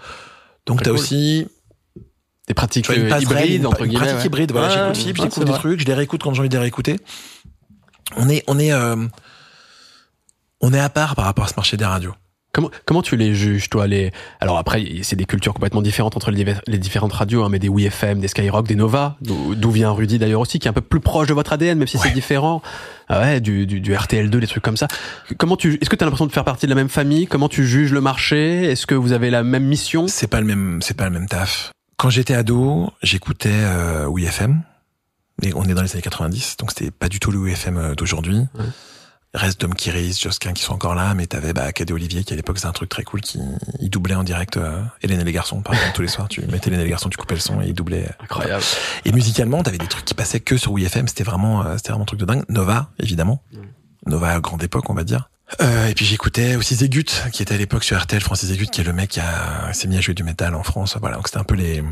Donc, 0.66 0.82
t'as 0.82 0.90
cool. 0.90 0.98
aussi 0.98 1.46
Des 2.48 2.54
pratiques 2.54 2.84
Tu 2.84 2.92
vois, 2.92 3.02
une 3.02 3.12
euh, 3.12 3.18
hybrides, 3.18 3.60
une, 3.60 3.66
entre 3.66 3.80
une 3.82 3.86
guillemets. 3.88 3.98
pratique 4.04 4.18
ouais. 4.20 4.26
hybride. 4.26 4.52
Voilà, 4.52 4.66
Ouais, 4.68 4.94
j'écoute 4.94 5.06
ouais, 5.18 5.24
j'écoute 5.24 5.44
des 5.44 5.50
vrai. 5.50 5.58
trucs, 5.58 5.80
je 5.80 5.84
les 5.86 5.94
réécoute 5.94 6.22
quand 6.22 6.32
j'ai 6.32 6.40
envie 6.40 6.48
de 6.48 6.54
les 6.54 6.60
réécouter. 6.60 7.00
On 8.16 8.28
est, 8.28 8.44
on 8.46 8.56
est, 8.60 8.72
euh, 8.72 8.94
on 10.60 10.72
est 10.72 10.78
à 10.78 10.88
part 10.88 11.16
par 11.16 11.24
rapport 11.24 11.44
à 11.44 11.48
ce 11.48 11.54
marché 11.56 11.76
des 11.76 11.84
radios. 11.84 12.14
Comment, 12.56 12.70
comment 12.86 13.02
tu 13.02 13.18
les 13.18 13.34
juges, 13.34 13.68
toi 13.68 13.86
les... 13.86 14.12
Alors 14.40 14.56
après, 14.56 14.82
c'est 15.02 15.14
des 15.14 15.26
cultures 15.26 15.52
complètement 15.52 15.82
différentes 15.82 16.16
entre 16.16 16.30
les, 16.30 16.78
différentes 16.78 17.12
radios, 17.12 17.44
hein, 17.44 17.50
mais 17.50 17.58
des 17.58 17.68
WeFM, 17.68 18.18
des 18.18 18.28
Skyrock, 18.28 18.66
des 18.66 18.76
Nova, 18.76 19.18
d'où 19.20 19.70
vient 19.70 19.90
Rudy 19.90 20.18
d'ailleurs 20.18 20.40
aussi, 20.40 20.58
qui 20.58 20.66
est 20.66 20.70
un 20.70 20.72
peu 20.72 20.80
plus 20.80 21.00
proche 21.00 21.28
de 21.28 21.34
votre 21.34 21.52
ADN, 21.52 21.76
même 21.76 21.86
si 21.86 21.98
c'est 21.98 22.14
différent. 22.14 22.62
Ah 23.10 23.20
ouais, 23.20 23.42
du, 23.42 23.66
du, 23.66 23.82
du 23.82 23.92
RTL2, 23.92 24.30
des 24.30 24.46
trucs 24.46 24.62
comme 24.62 24.78
ça. 24.78 24.88
Comment 25.36 25.58
tu, 25.58 25.74
est-ce 25.82 25.90
que 25.90 25.96
tu 25.96 26.02
as 26.02 26.06
l'impression 26.06 26.24
de 26.24 26.32
faire 26.32 26.46
partie 26.46 26.64
de 26.64 26.70
la 26.70 26.76
même 26.76 26.88
famille? 26.88 27.26
Comment 27.26 27.50
tu 27.50 27.66
juges 27.66 27.92
le 27.92 28.00
marché? 28.00 28.64
Est-ce 28.64 28.86
que 28.86 28.94
vous 28.94 29.12
avez 29.12 29.28
la 29.28 29.42
même 29.42 29.66
mission? 29.66 30.08
C'est 30.08 30.26
pas 30.26 30.40
le 30.40 30.46
même, 30.46 30.80
c'est 30.80 30.96
pas 30.96 31.04
le 31.04 31.10
même 31.10 31.28
taf. 31.28 31.72
Quand 31.98 32.08
j'étais 32.08 32.32
ado, 32.32 32.90
j'écoutais 33.02 33.50
euh, 33.52 34.08
WeFM. 34.08 34.62
Et 35.42 35.52
on 35.54 35.64
est 35.64 35.74
dans 35.74 35.82
les 35.82 35.92
années 35.92 36.00
90, 36.00 36.56
donc 36.56 36.70
c'était 36.70 36.90
pas 36.90 37.10
du 37.10 37.20
tout 37.20 37.30
le 37.30 37.38
WeFM 37.38 37.76
euh, 37.76 37.94
d'aujourd'hui. 37.94 38.38
Ouais. 38.58 38.64
Reste 39.36 39.60
Dom 39.60 39.74
Kiris, 39.74 40.20
Josquin 40.20 40.52
qui 40.52 40.62
sont 40.62 40.72
encore 40.72 40.94
là, 40.94 41.14
mais 41.14 41.26
t'avais 41.26 41.52
bah, 41.52 41.70
Cadet 41.72 41.92
Olivier 41.92 42.24
qui 42.24 42.32
à 42.32 42.36
l'époque 42.36 42.58
c'était 42.58 42.68
un 42.68 42.72
truc 42.72 42.88
très 42.88 43.04
cool 43.04 43.20
qui 43.20 43.38
il 43.80 43.90
doublait 43.90 44.14
en 44.14 44.24
direct 44.24 44.56
euh, 44.56 44.82
Hélène 45.02 45.20
et 45.20 45.24
les 45.24 45.32
garçons 45.32 45.60
par 45.60 45.74
exemple 45.74 45.92
tous 45.94 46.02
les 46.02 46.08
soirs. 46.08 46.28
Tu 46.28 46.40
mettais 46.46 46.68
Hélène 46.68 46.80
et 46.80 46.84
les 46.84 46.90
garçons 46.90 47.08
tu 47.08 47.16
coupais 47.16 47.34
le 47.34 47.40
son 47.40 47.60
et 47.62 47.66
il 47.68 47.74
doublait 47.74 48.08
Incroyable. 48.20 48.64
et 49.04 49.12
musicalement 49.12 49.62
t'avais 49.62 49.78
des 49.78 49.86
trucs 49.86 50.04
qui 50.04 50.14
passaient 50.14 50.40
que 50.40 50.56
sur 50.56 50.72
WeFM 50.72 51.08
c'était 51.08 51.24
vraiment 51.24 51.64
euh, 51.64 51.76
c'était 51.76 51.90
vraiment 51.90 52.02
un 52.02 52.06
truc 52.06 52.20
de 52.20 52.24
dingue. 52.24 52.44
Nova 52.48 52.90
évidemment. 52.98 53.42
Nova 54.06 54.32
à 54.32 54.40
grande 54.40 54.62
époque 54.62 54.88
on 54.90 54.94
va 54.94 55.04
dire. 55.04 55.30
Euh, 55.60 55.86
et 55.86 55.94
puis 55.94 56.04
j'écoutais 56.04 56.56
aussi 56.56 56.74
Zegut 56.74 57.04
qui 57.32 57.42
était 57.42 57.54
à 57.54 57.58
l'époque 57.58 57.84
sur 57.84 58.00
RTL 58.00 58.20
Francis 58.20 58.48
Zegut 58.48 58.66
qui 58.66 58.80
est 58.80 58.84
le 58.84 58.92
mec 58.92 59.10
qui 59.10 59.20
a 59.20 59.72
s'est 59.72 59.86
mis 59.86 59.96
à 59.96 60.00
jouer 60.00 60.14
du 60.14 60.24
métal 60.24 60.54
en 60.54 60.62
France. 60.62 60.96
Voilà 61.00 61.16
donc 61.16 61.28
c'était 61.28 61.38
un 61.38 61.44
peu 61.44 61.54
les 61.54 61.84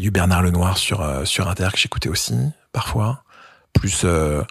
il 0.00 0.02
y 0.02 0.04
a 0.04 0.08
eu 0.08 0.10
Bernard 0.10 0.42
Lenoir 0.42 0.78
sur 0.78 1.02
euh, 1.02 1.24
sur 1.24 1.48
Inter 1.48 1.68
que 1.72 1.78
j'écoutais 1.78 2.08
aussi 2.08 2.34
parfois. 2.72 3.22
Plus 3.72 4.02
euh, 4.04 4.42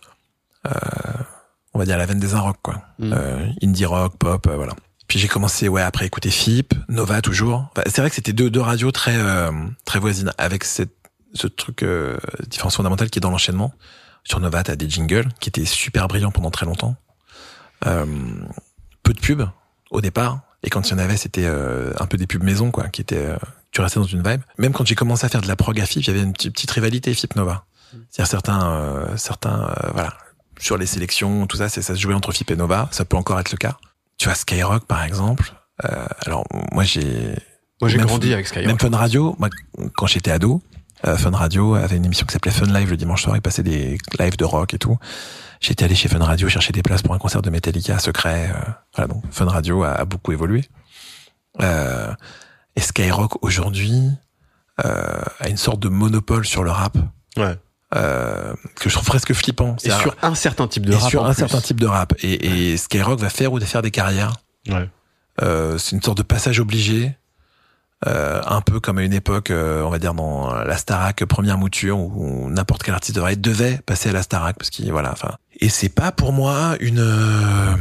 euh, 0.68 0.72
on 1.80 1.84
va 1.84 1.86
dire 1.86 1.98
la 1.98 2.06
veine 2.06 2.20
des 2.20 2.34
un 2.34 2.42
rock 2.42 2.58
quoi. 2.62 2.82
Mm. 3.00 3.14
euh, 3.14 3.48
indie 3.64 3.86
rock 3.86 4.18
pop 4.18 4.46
euh, 4.48 4.56
voilà. 4.58 4.74
Puis 5.08 5.18
j'ai 5.18 5.30
commencé 5.30 5.70
ouais 5.70 5.82
après 5.82 6.04
à 6.04 6.08
écouter 6.08 6.30
FIP 6.30 6.74
Nova 6.90 7.22
toujours. 7.22 7.70
Enfin, 7.72 7.84
c'est 7.86 8.02
vrai 8.02 8.10
que 8.10 8.18
c'était 8.18 8.34
deux 8.34 8.50
deux 8.50 8.60
radios 8.60 8.92
très 8.92 9.16
euh, 9.16 9.50
très 9.86 9.98
voisines 10.00 10.34
avec 10.38 10.66
cette 10.66 10.94
ce 11.34 11.48
truc 11.48 11.84
euh, 11.84 12.18
différence 12.50 12.76
fondamentale 12.76 13.10
qui 13.10 13.20
est 13.20 13.22
dans 13.22 13.32
l'enchaînement. 13.32 13.74
Sur 14.26 14.42
Nova 14.42 14.62
t'as 14.62 14.76
des 14.76 14.90
jingles 14.90 15.30
qui 15.40 15.48
étaient 15.48 15.64
super 15.64 16.10
brillants 16.10 16.32
pendant 16.32 16.52
très 16.52 16.66
longtemps. 16.66 16.98
Euh, 17.86 18.06
peu 19.04 19.14
de 19.14 19.20
pubs 19.22 19.48
au 19.90 20.02
départ. 20.02 20.42
Et 20.64 20.70
quand 20.70 20.86
il 20.90 20.92
y 20.92 20.94
en 20.96 20.98
avait 20.98 21.16
c'était 21.16 21.46
un 21.48 22.06
peu 22.08 22.18
des 22.18 22.28
pubs 22.28 22.44
maison 22.44 22.72
quoi 22.72 22.90
qui 22.90 23.00
étaient 23.00 23.26
euh, 23.26 23.38
tu 23.72 23.80
restais 23.80 24.02
dans 24.02 24.06
une 24.06 24.22
vibe. 24.22 24.42
Même 24.58 24.74
quand 24.74 24.86
j'ai 24.86 24.96
commencé 24.96 25.26
à 25.26 25.30
faire 25.30 25.42
de 25.42 25.48
la 25.48 25.56
prog 25.56 25.80
à 25.80 25.86
FIP 25.86 26.04
il 26.04 26.08
y 26.08 26.10
avait 26.10 26.24
une 26.24 26.34
petite, 26.34 26.52
petite 26.52 26.72
rivalité 26.72 27.14
FIP 27.14 27.38
Nova. 27.38 27.64
C'est-à-dire 28.12 28.30
certains 28.30 28.72
euh, 28.74 29.18
certains 29.18 29.70
euh, 29.70 29.90
voilà 29.94 30.14
sur 30.60 30.78
les 30.78 30.86
sélections 30.86 31.48
tout 31.48 31.58
ça 31.58 31.70
c'est 31.70 31.82
ça 31.82 31.96
se 31.96 32.00
jouait 32.00 32.14
entre 32.14 32.32
FIP 32.32 32.52
et 32.52 32.56
Nova 32.56 32.88
ça 32.92 33.06
peut 33.06 33.18
encore 33.18 33.40
être 33.40 33.52
le 33.52 33.58
cas 33.58 33.78
tu 34.18 34.28
vois 34.28 34.36
Skyrock 34.36 34.86
par 34.86 35.04
exemple 35.04 35.54
euh, 35.86 36.06
alors 36.26 36.44
moi 36.74 36.84
j'ai 36.84 37.36
Moi 37.82 37.90
j'ai 37.90 37.98
grandi 37.98 38.28
Fun- 38.28 38.34
avec 38.34 38.48
Skyrock. 38.48 38.68
même 38.68 38.80
Fun 38.80 38.96
Radio, 38.96 39.36
moi, 39.40 39.48
quand 39.96 40.08
j'étais 40.08 40.32
ado, 40.32 40.62
euh, 41.08 41.16
Fun 41.16 41.32
Radio 41.32 41.76
avait 41.76 41.96
une 41.96 42.04
émission 42.04 42.26
qui 42.26 42.34
s'appelait 42.34 42.52
Fun 42.52 42.66
Live 42.66 42.90
le 42.90 42.98
dimanche 42.98 43.24
soir. 43.24 43.38
Il 43.38 43.42
passait 43.42 43.64
des 43.64 43.98
lives 44.20 44.36
de 44.36 44.44
rock 44.44 44.74
et 44.74 44.78
tout. 44.78 44.98
J'étais 45.62 45.86
allé 45.86 45.96
chez 45.96 46.10
Fun 46.10 46.20
Radio 46.20 46.50
chercher 46.50 46.74
des 46.74 46.82
places 46.84 47.02
pour 47.02 47.14
un 47.14 47.18
concert 47.18 47.42
de 47.42 47.50
Metallica 47.50 47.98
secret. 48.00 48.52
euh, 48.54 48.60
voilà, 48.96 49.08
donc 49.14 49.24
Fun 49.32 49.46
Radio 49.46 49.84
a, 49.84 49.92
a 49.92 50.04
beaucoup 50.04 50.34
évolué. 50.34 50.66
Euh, 51.62 52.14
et 52.76 52.82
Skyrock 52.82 53.42
aujourd'hui 53.44 53.94
euh, 54.86 55.22
a 55.40 55.48
une 55.48 55.56
sorte 55.58 55.80
de 55.80 55.88
monopole 55.90 56.46
sur 56.46 56.64
le 56.66 56.72
rap 56.72 56.98
Ouais. 57.38 57.56
Euh, 57.96 58.54
que 58.76 58.90
je 58.90 58.94
trouve 58.96 59.08
presque 59.08 59.34
flippant. 59.34 59.76
Et 59.84 59.90
C'est 59.90 60.00
sur 60.00 60.16
un 60.22 60.36
certain 60.36 60.68
type 60.68 60.86
de 60.86 60.94
et 60.94 60.96
rap. 60.96 61.10
sur 61.10 61.26
un 61.26 61.34
plus. 61.34 61.40
certain 61.40 61.62
type 61.62 61.80
de 61.80 61.88
rap. 61.88 62.14
Et, 62.22 62.72
et 62.72 62.78
Skyrock 62.78 63.20
va 63.20 63.30
faire 63.30 63.52
ou 63.54 63.60
défaire 63.60 63.82
des 63.82 63.92
carrières. 63.92 64.34
Ouais. 64.68 64.88
Euh, 65.42 65.78
c'est 65.78 65.96
une 65.96 66.02
sorte 66.02 66.18
de 66.18 66.24
passage 66.24 66.60
obligé, 66.60 67.16
euh, 68.08 68.42
un 68.46 68.62
peu 68.62 68.80
comme 68.80 68.98
à 68.98 69.04
une 69.04 69.14
époque, 69.14 69.52
euh, 69.52 69.82
on 69.84 69.90
va 69.90 69.98
dire 70.00 70.14
dans 70.14 70.54
la 70.54 70.78
Starac 70.78 71.24
première 71.26 71.58
mouture 71.58 71.98
où, 71.98 72.46
où 72.46 72.50
n'importe 72.50 72.84
quel 72.84 72.94
artiste 72.94 73.16
de 73.16 73.22
rap 73.22 73.36
devait 73.36 73.80
passer 73.86 74.10
à 74.10 74.12
la 74.14 74.22
Starac 74.22 74.58
parce 74.58 74.70
qu'il 74.70 74.92
voilà, 74.92 75.12
enfin. 75.12 75.36
Et 75.60 75.70
c'est 75.70 75.90
pas 75.90 76.12
pour 76.12 76.32
moi 76.34 76.76
une 76.80 77.00
euh, 77.00 77.76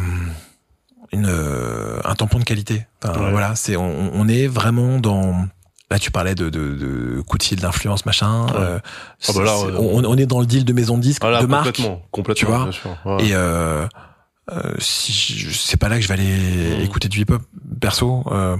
une 1.12 1.26
euh, 1.26 2.00
un 2.04 2.14
tampon 2.14 2.38
de 2.38 2.44
qualité. 2.44 2.86
Enfin, 3.04 3.20
Ouais. 3.20 3.30
Voilà, 3.30 3.54
c'est 3.56 3.76
on, 3.76 4.10
on 4.14 4.28
est 4.28 4.46
vraiment 4.46 4.98
dans 4.98 5.46
Là, 5.90 5.98
tu 5.98 6.10
parlais 6.10 6.34
de, 6.34 6.50
de, 6.50 6.74
de 6.74 7.20
coup 7.22 7.38
de 7.38 7.42
fil 7.42 7.58
d'influence, 7.60 8.04
machin. 8.04 8.44
Ouais. 8.46 8.52
euh, 8.56 8.78
Ah 9.28 9.32
bah 9.34 9.42
là, 9.42 9.56
on, 9.78 10.04
on 10.04 10.16
est 10.18 10.26
dans 10.26 10.40
le 10.40 10.46
deal 10.46 10.64
de 10.64 10.72
maison 10.74 10.96
de 10.98 11.02
disque, 11.02 11.22
Voilà, 11.22 11.40
de 11.40 11.46
marque. 11.46 11.64
complètement, 11.66 12.02
complètement, 12.10 12.38
tu 12.38 12.46
vois. 12.46 12.62
bien 12.64 12.72
sûr. 12.72 12.96
Ouais. 13.06 13.24
Et 13.26 13.34
euh, 13.34 13.86
euh, 14.52 14.74
si 14.78 15.46
c'est 15.52 15.76
pas 15.78 15.88
là 15.88 15.96
que 15.96 16.02
je 16.02 16.08
vais 16.08 16.14
aller 16.14 16.78
Mm. 16.78 16.82
écouter 16.82 17.08
du 17.08 17.20
hip-hop 17.20 17.42
perso. 17.80 18.22
Euh, 18.30 18.56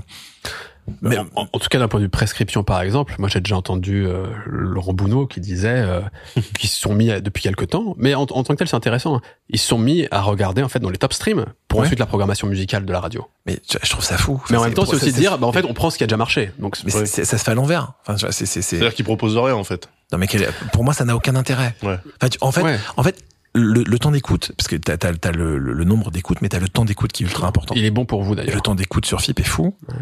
mais 1.03 1.19
en, 1.19 1.27
en- 1.37 1.49
en 1.53 1.59
tout 1.59 1.69
cas, 1.69 1.79
d'un 1.79 1.89
point 1.89 2.01
de 2.01 2.05
vue 2.05 2.11
prescription, 2.11 2.63
par 2.65 2.81
exemple, 2.83 3.15
moi 3.19 3.29
j'ai 3.29 3.41
déjà 3.41 3.57
entendu 3.57 4.07
euh, 4.07 4.27
Laurent 4.47 4.93
Bounot 4.93 5.27
qui 5.27 5.41
disait 5.41 5.69
euh, 5.85 6.01
qu'ils 6.59 6.69
se 6.69 6.79
sont 6.81 6.95
mis 6.95 7.11
à- 7.11 7.21
depuis 7.21 7.43
quelque 7.43 7.65
temps, 7.65 7.95
mais 7.99 8.15
en, 8.15 8.23
en 8.23 8.27
tant 8.27 8.43
que 8.45 8.55
tel, 8.55 8.69
c'est 8.69 8.77
intéressant. 8.77 9.17
hein. 9.17 9.21
Ils 9.51 9.59
se 9.59 9.67
sont 9.69 9.79
mis 9.79 10.07
à 10.11 10.21
regarder 10.21 10.63
en 10.63 10.69
fait 10.69 10.79
dans 10.81 10.91
les 10.91 10.99
top 10.99 11.13
streams 11.13 11.47
pour 11.69 11.81
Ouais. 11.81 11.87
ensuite 11.87 11.99
la 11.99 12.07
programmation 12.07 12.47
musicale 12.47 12.85
de 12.85 12.93
la 12.93 13.01
radio. 13.01 13.27
mais 13.47 13.57
tu 13.57 13.77
vois, 13.77 13.81
je 13.85 13.91
trouve 13.91 14.05
ça 14.05 14.17
fou. 14.19 14.43
Mais 14.51 14.57
en 14.57 14.65
même 14.65 14.75
temps, 14.75 14.87
c'est 14.87 14.97
aussi 14.97 15.13
de 15.13 15.17
dire, 15.17 15.39
bah, 15.39 15.47
en 15.47 15.53
fait, 15.53 15.65
on 15.65 15.75
prend 15.75 15.91
ce 15.91 15.99
qui 15.99 16.05
a 16.05 16.07
déjà 16.07 16.17
marché. 16.17 16.51
Donc, 16.59 16.77
mais 16.85 16.91
c'est- 16.91 16.99
c'est- 17.01 17.07
c'est- 17.07 17.25
ça 17.25 17.39
se 17.39 17.45
fait 17.45 17.51
à 17.51 17.55
l'envers. 17.55 17.93
Enfin, 18.03 18.15
tu 18.17 18.25
vois, 18.25 18.33
c'est 18.33 18.47
c'est 18.47 18.63
c'est. 18.63 18.77
C'est-à-dire 18.77 18.95
qu'ils 18.95 19.05
proposent 19.05 19.37
rien 19.37 19.55
en 19.55 19.65
fait. 19.65 19.89
Non 20.13 20.19
mais 20.19 20.27
quel- 20.27 20.49
pour 20.73 20.85
moi, 20.85 20.95
ça 20.95 21.05
n'a 21.05 21.15
aucun 21.15 21.35
intérêt. 21.37 21.75
Ouais. 21.83 21.99
Enfin, 22.21 22.29
tu- 22.31 22.39
en 22.41 22.51
fait, 22.53 22.63
ouais. 22.63 22.79
en 22.97 23.03
fait, 23.03 23.23
le, 23.55 23.83
le 23.83 23.99
temps 23.99 24.11
d'écoute, 24.11 24.53
parce 24.57 24.69
que 24.69 24.77
t'as 24.77 24.95
as, 25.09 25.29
as 25.29 25.33
le, 25.33 25.59
le- 25.59 25.73
le 25.73 25.85
nombre 25.85 26.11
d'écoutes, 26.11 26.41
mais 26.43 26.49
t'as 26.49 26.61
le 26.61 26.69
temps 26.69 26.85
d'écoute 26.85 27.13
qui 27.13 27.25
est 27.25 27.27
ultra 27.27 27.47
important. 27.47 27.75
il 27.77 27.85
est 27.85 27.91
bon 27.91 28.05
pour 28.05 28.23
vous 28.23 28.35
Et 28.35 28.37
le 28.37 28.45
d'ailleurs. 28.45 28.63
temps 28.63 28.75
d'écoute 28.75 29.05
sur 29.07 29.21
FIP 29.21 29.41
est 29.41 29.45
fou. 29.45 29.75
Ouais. 29.89 29.95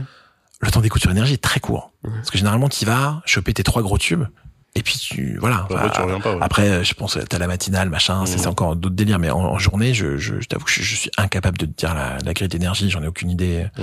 Le 0.60 0.70
temps 0.70 0.80
d'écoute 0.80 1.02
sur 1.02 1.10
énergie 1.10 1.34
est 1.34 1.42
très 1.42 1.60
court. 1.60 1.92
Parce 2.02 2.30
que 2.30 2.38
généralement, 2.38 2.68
tu 2.68 2.84
vas 2.84 3.22
choper 3.26 3.52
tes 3.52 3.62
trois 3.62 3.82
gros 3.82 3.98
tubes, 3.98 4.24
et 4.74 4.82
puis 4.82 4.94
tu, 4.98 5.36
voilà. 5.38 5.66
Après, 5.70 5.90
tu 5.90 6.00
reviens 6.00 6.20
pas. 6.20 6.32
ouais. 6.34 6.38
Après, 6.42 6.84
je 6.84 6.94
pense, 6.94 7.18
t'as 7.28 7.38
la 7.38 7.46
matinale, 7.46 7.88
machin, 7.90 8.24
ça, 8.26 8.32
Mhm. 8.36 8.38
c'est 8.42 8.46
encore 8.46 8.76
d'autres 8.76 8.94
délires, 8.94 9.18
mais 9.18 9.30
en, 9.30 9.38
en 9.38 9.58
journée, 9.58 9.92
je, 9.94 10.16
je, 10.18 10.40
je 10.40 10.46
t'avoue 10.46 10.64
que 10.64 10.70
je, 10.70 10.82
je 10.82 10.94
suis 10.96 11.10
incapable 11.18 11.58
de 11.58 11.66
te 11.66 11.70
dire 11.72 11.94
la, 11.94 12.18
la 12.24 12.32
grille 12.34 12.48
d'énergie, 12.48 12.90
j'en 12.90 13.02
ai 13.02 13.06
aucune 13.06 13.30
idée. 13.30 13.66
Mmh. 13.78 13.82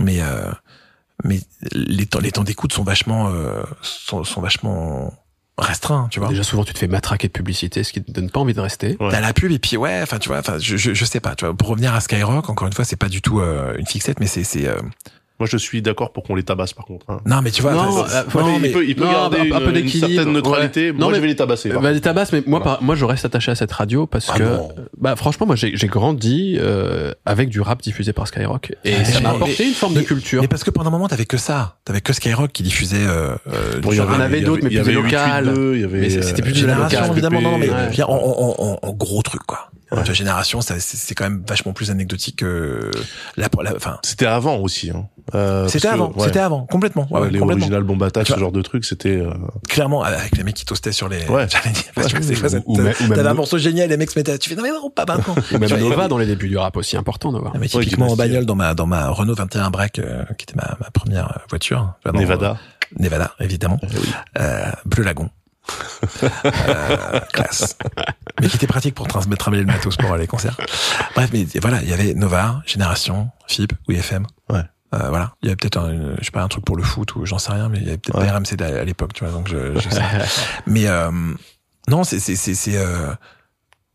Mais, 0.00 0.20
euh, 0.22 0.50
mais 1.24 1.40
les 1.72 2.06
temps, 2.06 2.20
les 2.20 2.30
temps 2.32 2.44
d'écoute 2.44 2.72
sont 2.72 2.84
vachement, 2.84 3.28
euh, 3.30 3.62
sont, 3.82 4.22
sont 4.24 4.40
vachement 4.40 5.12
restreints, 5.58 6.08
tu 6.10 6.20
vois. 6.20 6.28
Déjà, 6.28 6.42
souvent, 6.44 6.64
tu 6.64 6.72
te 6.72 6.78
fais 6.78 6.86
matraquer 6.88 7.26
de 7.28 7.32
publicité, 7.32 7.84
ce 7.84 7.92
qui 7.92 8.02
te 8.02 8.10
donne 8.10 8.30
pas 8.30 8.40
envie 8.40 8.54
de 8.54 8.60
rester. 8.60 8.96
Ouais. 9.00 9.10
T'as 9.10 9.20
la 9.20 9.32
pub 9.32 9.50
et 9.52 9.58
puis 9.58 9.76
ouais, 9.76 10.00
enfin 10.02 10.18
tu 10.18 10.28
vois, 10.28 10.38
enfin 10.38 10.58
je, 10.58 10.76
je 10.76 10.94
je 10.94 11.04
sais 11.04 11.20
pas, 11.20 11.34
tu 11.34 11.44
vois. 11.44 11.54
Pour 11.54 11.68
revenir 11.68 11.94
à 11.94 12.00
Skyrock, 12.00 12.48
encore 12.48 12.66
une 12.66 12.72
fois, 12.72 12.84
c'est 12.86 12.96
pas 12.96 13.08
du 13.10 13.20
tout 13.20 13.40
euh, 13.40 13.74
une 13.76 13.86
fixette, 13.86 14.20
mais 14.20 14.26
c'est 14.26 14.44
c'est 14.44 14.66
euh, 14.66 14.80
Moi, 15.40 15.48
je 15.50 15.56
suis 15.56 15.80
d'accord 15.80 16.12
pour 16.12 16.22
qu'on 16.22 16.34
les 16.34 16.42
tabasse 16.42 16.74
par 16.74 16.84
contre. 16.84 17.06
hein. 17.08 17.18
non 17.24 17.40
mais 17.42 17.50
tu 17.50 17.62
vois, 17.62 17.72
Non, 17.72 18.04
euh, 18.04 18.22
non, 18.34 18.54
il 18.56 18.60
mais 18.60 18.70
peut, 18.72 18.84
il 18.86 18.94
peut 18.94 19.04
non, 19.04 19.10
garder 19.12 19.38
un- 19.38 19.40
un 19.40 19.44
une, 19.60 19.72
peu 19.72 19.78
une 19.78 19.88
certaine 19.88 20.32
neutralité. 20.32 20.86
ouais. 20.86 20.92
Moi, 20.92 21.00
Non, 21.00 21.08
je 21.08 21.14
mais- 21.14 21.20
vais 21.22 21.26
les 21.28 21.36
tabasser. 21.36 21.70
Bah, 21.70 21.92
des 21.94 22.00
tabasses, 22.02 22.32
mais 22.32 22.42
moi, 22.46 22.58
Voilà. 22.60 22.76
par- 22.76 22.82
moi, 22.82 22.94
je 22.94 23.04
reste 23.06 23.24
attaché 23.24 23.50
à 23.50 23.54
cette 23.54 23.72
radio 23.72 24.06
parce 24.06 24.28
Ah 24.32 24.36
que, 24.38 24.42
non. 24.42 24.68
bah, 24.98 25.16
franchement, 25.16 25.46
moi, 25.46 25.56
j'ai 25.56 25.72
grandi 25.88 26.56
euh, 26.60 27.12
avec 27.24 27.48
du 27.48 27.60
rap 27.62 27.80
diffusé 27.82 28.12
par 28.12 28.28
Skyrock 28.28 28.72
et 28.84 28.98
Mais 28.98 29.04
ça 29.04 29.20
m'a 29.20 29.30
mais- 29.30 29.36
apporté 29.36 29.66
une 29.66 29.72
forme 29.74 29.94
de 29.94 30.00
mais- 30.00 30.04
culture. 30.04 30.42
mais 30.42 30.48
parce 30.48 30.62
que 30.62 30.70
pendant 30.70 30.88
un 30.88 30.92
moment 30.92 31.08
t'avais 31.08 31.24
que 31.24 31.38
ça, 31.38 31.78
t'avais 31.86 32.02
que 32.02 32.12
Skyrock 32.12 32.52
qui 32.52 32.62
diffusait 32.62 32.98
euh, 32.98 33.34
euh, 33.48 33.80
Bon, 33.80 33.92
il 33.92 33.96
y 33.96 34.00
en 34.02 34.08
avait 34.20 34.38
il 34.38 34.42
y 34.42 34.44
d'autres, 34.44 34.62
mais 34.62 34.70
il 34.70 34.76
y 34.76 34.80
plus 34.82 34.90
avait 34.90 35.02
locales. 35.02 35.44
882, 35.46 35.74
il 35.76 35.80
y 35.80 35.84
avait, 35.84 36.00
Mais 36.00 36.10
c'était 36.10 36.42
plus 36.42 36.52
de 36.52 36.66
la 36.66 36.74
Génération 36.74 37.12
évidemment, 37.12 37.40
non, 37.40 37.52
non, 37.52 37.58
mais 37.58 37.70
ouais. 37.70 38.02
en, 38.06 38.92
gros 38.92 39.22
truc 39.22 39.42
quoi. 39.46 39.70
Tu 39.88 39.96
vois, 39.96 40.04
génération, 40.12 40.60
c'est 40.60 40.78
c'est 40.80 41.14
quand 41.16 41.24
même 41.24 41.42
vachement 41.48 41.72
plus 41.72 41.90
anecdotique 41.90 42.36
que 42.36 42.90
la, 43.36 43.48
la 43.62 43.74
enfin. 43.74 43.98
C'était 44.04 44.26
avant 44.26 44.58
aussi. 44.58 44.90
Hein. 44.90 45.06
Euh, 45.34 45.68
C'était 45.68 45.88
avant, 45.88 46.12
ouais. 46.12 46.26
c'était 46.26 46.38
avant, 46.40 46.66
complètement. 46.66 47.06
Ouais, 47.10 47.20
Ouais, 47.20 47.26
ouais, 47.26 47.32
les 47.32 47.38
complètement. 47.38 47.66
originales 47.66 48.24
ce 48.26 48.38
genre 48.38 48.52
de 48.52 48.62
truc, 48.62 48.84
c'était. 48.84 49.16
euh, 49.16 49.32
Clairement, 49.68 50.02
avec 50.02 50.36
les 50.36 50.42
mecs 50.44 50.54
qui 50.56 50.64
toastaient 50.64 50.92
sur 50.92 51.08
les. 51.08 51.24
Ouais. 51.26 51.46
T'avais 51.46 53.28
un 53.28 53.34
morceau 53.34 53.58
génial, 53.58 53.88
les 53.88 53.96
mecs 53.96 54.10
se 54.10 54.18
mettaient. 54.18 54.38
Tu 54.38 54.48
fais 54.48 54.56
non 54.56 54.62
mais 54.62 54.70
non, 54.70 54.90
pas 54.90 55.04
maintenant. 55.06 55.34
Ou 55.52 55.58
même 55.58 55.70
Nova 55.78 56.08
dans 56.08 56.18
les 56.18 56.26
débuts 56.26 56.48
du 56.48 56.56
rap 56.58 56.76
aussi 56.76 56.96
important, 56.96 57.32
Nova. 57.32 57.50
Ah, 57.54 57.58
mais 57.58 57.74
Ouais, 57.74 57.82
typiquement 57.84 58.08
en 58.08 58.16
bagnole 58.16 58.46
dans 58.46 58.54
ma 58.56 58.74
dans 58.74 58.86
ma 58.86 59.08
Renault 59.10 59.34
21 59.34 59.70
Break 59.70 59.98
euh, 59.98 60.24
qui 60.38 60.44
était 60.44 60.54
ma, 60.56 60.76
ma 60.80 60.90
première 60.90 61.40
voiture 61.48 61.92
dans, 62.04 62.12
Nevada. 62.12 62.50
euh, 62.50 63.02
Nevada 63.02 63.32
évidemment 63.40 63.78
euh, 64.38 64.64
bleu 64.86 65.04
lagon 65.04 65.30
euh, 66.24 67.20
classe 67.32 67.76
mais 68.40 68.48
qui 68.48 68.56
était 68.56 68.66
pratique 68.66 68.94
pour 68.94 69.06
transmettre 69.06 69.38
travailler 69.38 69.62
le 69.62 69.68
matos 69.72 69.96
pour 69.96 70.16
les 70.16 70.26
concerts 70.26 70.56
bref 71.14 71.30
mais 71.32 71.46
voilà 71.60 71.80
il 71.82 71.88
y 71.88 71.92
avait 71.92 72.14
Nova 72.14 72.62
Génération 72.66 73.28
FIP 73.46 73.72
ou 73.88 73.92
IFM 73.92 74.26
Ouais. 74.48 74.62
Euh, 74.94 75.08
voilà 75.08 75.34
il 75.42 75.46
y 75.46 75.48
avait 75.48 75.56
peut-être 75.56 75.78
un 75.78 76.16
je 76.18 76.24
sais 76.24 76.30
pas 76.30 76.42
un 76.42 76.48
truc 76.48 76.64
pour 76.64 76.76
le 76.76 76.82
foot 76.82 77.14
ou 77.16 77.24
j'en 77.26 77.38
sais 77.38 77.52
rien 77.52 77.68
mais 77.68 77.78
il 77.78 77.84
y 77.84 77.88
avait 77.88 77.98
peut-être 77.98 78.18
Ouais. 78.18 78.30
RMC 78.30 78.60
à, 78.60 78.80
à 78.80 78.84
l'époque 78.84 79.12
tu 79.14 79.24
vois 79.24 79.32
donc 79.32 79.48
je, 79.48 79.78
je 79.78 79.88
sais 79.88 80.02
mais 80.66 80.86
euh, 80.88 81.10
non 81.88 82.04
c'est 82.04 82.18
c'est 82.20 82.36
c'est 82.36 82.54
c'est 82.54 82.76
euh, 82.76 83.12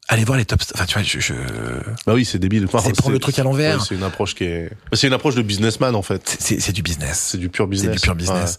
allez 0.07 0.23
voir 0.23 0.37
les 0.37 0.45
tops 0.45 0.71
enfin 0.75 0.85
tu 0.85 0.93
vois 0.93 1.03
je, 1.03 1.19
je 1.19 1.33
Bah 2.05 2.13
oui, 2.13 2.23
c'est 2.25 2.37
débile. 2.39 2.65
Enfin, 2.65 2.79
c'est 2.79 2.93
prendre 2.95 3.13
le 3.13 3.19
truc 3.19 3.37
à 3.39 3.43
l'envers 3.43 3.79
ouais, 3.79 3.85
c'est 3.87 3.95
une 3.95 4.03
approche 4.03 4.35
qui 4.35 4.43
est. 4.45 4.71
C'est 4.93 5.07
une 5.07 5.13
approche 5.13 5.35
de 5.35 5.41
businessman 5.41 5.95
en 5.95 6.01
fait. 6.01 6.37
c'est 6.39 6.59
c'est- 6.61 6.71
du 6.73 6.81
business 6.83 7.29
C'est 7.31 7.37
du 7.39 7.49
pur 7.49 7.67
business. 7.67 7.91
C'est 7.91 7.97
du 7.97 8.01
pur 8.01 8.15
business. 8.15 8.57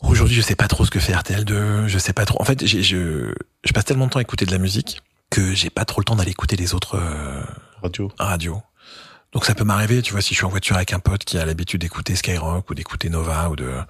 Aujourd'hui, 0.00 0.34
je 0.36 0.42
sais 0.42 0.54
pas 0.54 0.68
trop 0.68 0.84
ce 0.84 0.90
que 0.90 1.00
fait 1.00 1.12
RTL2. 1.12 1.86
Je 1.88 1.98
sais 1.98 2.12
pas 2.12 2.24
trop. 2.24 2.40
En 2.40 2.44
fait, 2.44 2.64
je, 2.66 2.80
je 2.82 3.72
passe 3.72 3.84
tellement 3.84 4.06
de 4.06 4.10
temps 4.10 4.20
à 4.20 4.22
écouter 4.22 4.46
de 4.46 4.52
la 4.52 4.58
musique 4.58 5.02
que 5.28 5.54
j'ai 5.54 5.70
pas 5.70 5.84
trop 5.84 6.00
le 6.00 6.04
temps 6.04 6.14
d'aller 6.16 6.30
écouter 6.30 6.56
les 6.56 6.72
autres 6.72 6.96
euh, 6.96 7.42
Radio. 8.18 8.62
Donc 9.32 9.44
ça 9.44 9.54
peut 9.54 9.64
m'arriver, 9.64 10.00
tu 10.02 10.12
vois, 10.12 10.22
si 10.22 10.34
je 10.34 10.38
suis 10.38 10.46
en 10.46 10.48
voiture 10.48 10.76
avec 10.76 10.92
un 10.92 10.98
pote 11.00 11.24
qui 11.24 11.36
a 11.38 11.44
l'habitude 11.44 11.80
d'écouter 11.82 12.16
Skyrock 12.16 12.70
ou 12.70 12.74
d'écouter 12.74 13.10
Nova 13.10 13.50
ou 13.50 13.56
de. 13.56 13.64
euh, 13.66 13.82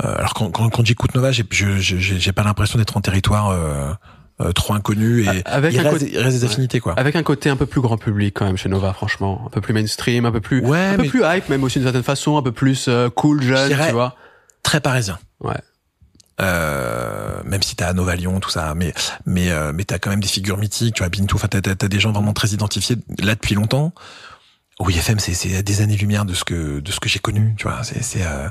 alors 0.00 0.34
quand, 0.34 0.50
quand, 0.50 0.68
quand 0.70 0.86
j'écoute 0.86 1.14
Nova, 1.14 1.32
j'ai 1.32 1.44
j'ai 1.50 1.78
j'ai 2.00 2.32
pas 2.32 2.44
l'impression 2.44 2.78
d'être 2.78 2.96
en 2.96 3.00
territoire 3.00 3.50
euh, 3.50 3.92
euh, 4.40 4.52
trop 4.52 4.74
inconnu 4.74 5.24
et 5.24 5.42
Avec 5.46 5.72
il 5.74 5.80
un 5.80 5.82
reste, 5.82 5.92
côté- 5.98 6.10
il 6.12 6.18
reste 6.18 6.38
des 6.38 6.44
affinités 6.44 6.78
quoi. 6.80 6.94
Avec 6.96 7.16
un 7.16 7.22
côté 7.24 7.50
un 7.50 7.56
peu 7.56 7.66
plus 7.66 7.80
grand 7.80 7.96
public 7.98 8.34
quand 8.34 8.44
même 8.46 8.56
chez 8.56 8.68
Nova, 8.68 8.92
franchement, 8.92 9.42
un 9.46 9.50
peu 9.50 9.60
plus 9.60 9.74
mainstream, 9.74 10.26
un 10.26 10.32
peu 10.32 10.40
plus, 10.40 10.60
Ouais, 10.64 10.78
un 10.78 10.96
peu 10.96 11.08
plus 11.08 11.22
hype 11.24 11.48
même 11.48 11.64
aussi 11.64 11.78
d'une 11.78 11.86
certaine 11.86 12.02
façon, 12.04 12.36
un 12.36 12.42
peu 12.42 12.52
plus 12.52 12.86
euh, 12.88 13.10
cool, 13.10 13.42
jeune, 13.42 13.68
tu 13.86 13.92
vois. 13.92 14.16
Très 14.62 14.80
parisien. 14.80 15.18
Ouais. 15.40 15.58
Euh, 16.40 17.40
même 17.44 17.62
si 17.62 17.76
t'as 17.76 17.92
Nova 17.92 18.16
Lyon, 18.16 18.40
tout 18.40 18.50
ça, 18.50 18.74
mais 18.74 18.94
mais 19.26 19.50
euh, 19.50 19.72
mais 19.74 19.84
t'as 19.84 19.98
quand 19.98 20.10
même 20.10 20.20
des 20.20 20.28
figures 20.28 20.56
mythiques, 20.56 20.94
tu 20.94 21.02
vois, 21.02 21.08
Bintou, 21.10 21.36
enfin 21.36 21.48
t'as, 21.48 21.60
t'as, 21.60 21.74
t'as 21.74 21.88
des 21.88 22.00
gens 22.00 22.10
vraiment 22.12 22.32
très 22.32 22.48
identifiés 22.48 22.96
là 23.18 23.34
depuis 23.34 23.54
longtemps. 23.54 23.92
Oui, 24.84 24.96
FM, 24.96 25.18
c'est 25.18 25.56
à 25.56 25.62
des 25.62 25.80
années 25.80 25.96
lumière 25.96 26.24
de 26.24 26.34
ce 26.34 26.44
que 26.44 26.80
de 26.80 26.92
ce 26.92 27.00
que 27.00 27.08
j'ai 27.08 27.18
connu, 27.18 27.54
tu 27.56 27.64
vois. 27.68 27.82
C'est 27.84 28.02
c'est 28.02 28.22
euh, 28.24 28.48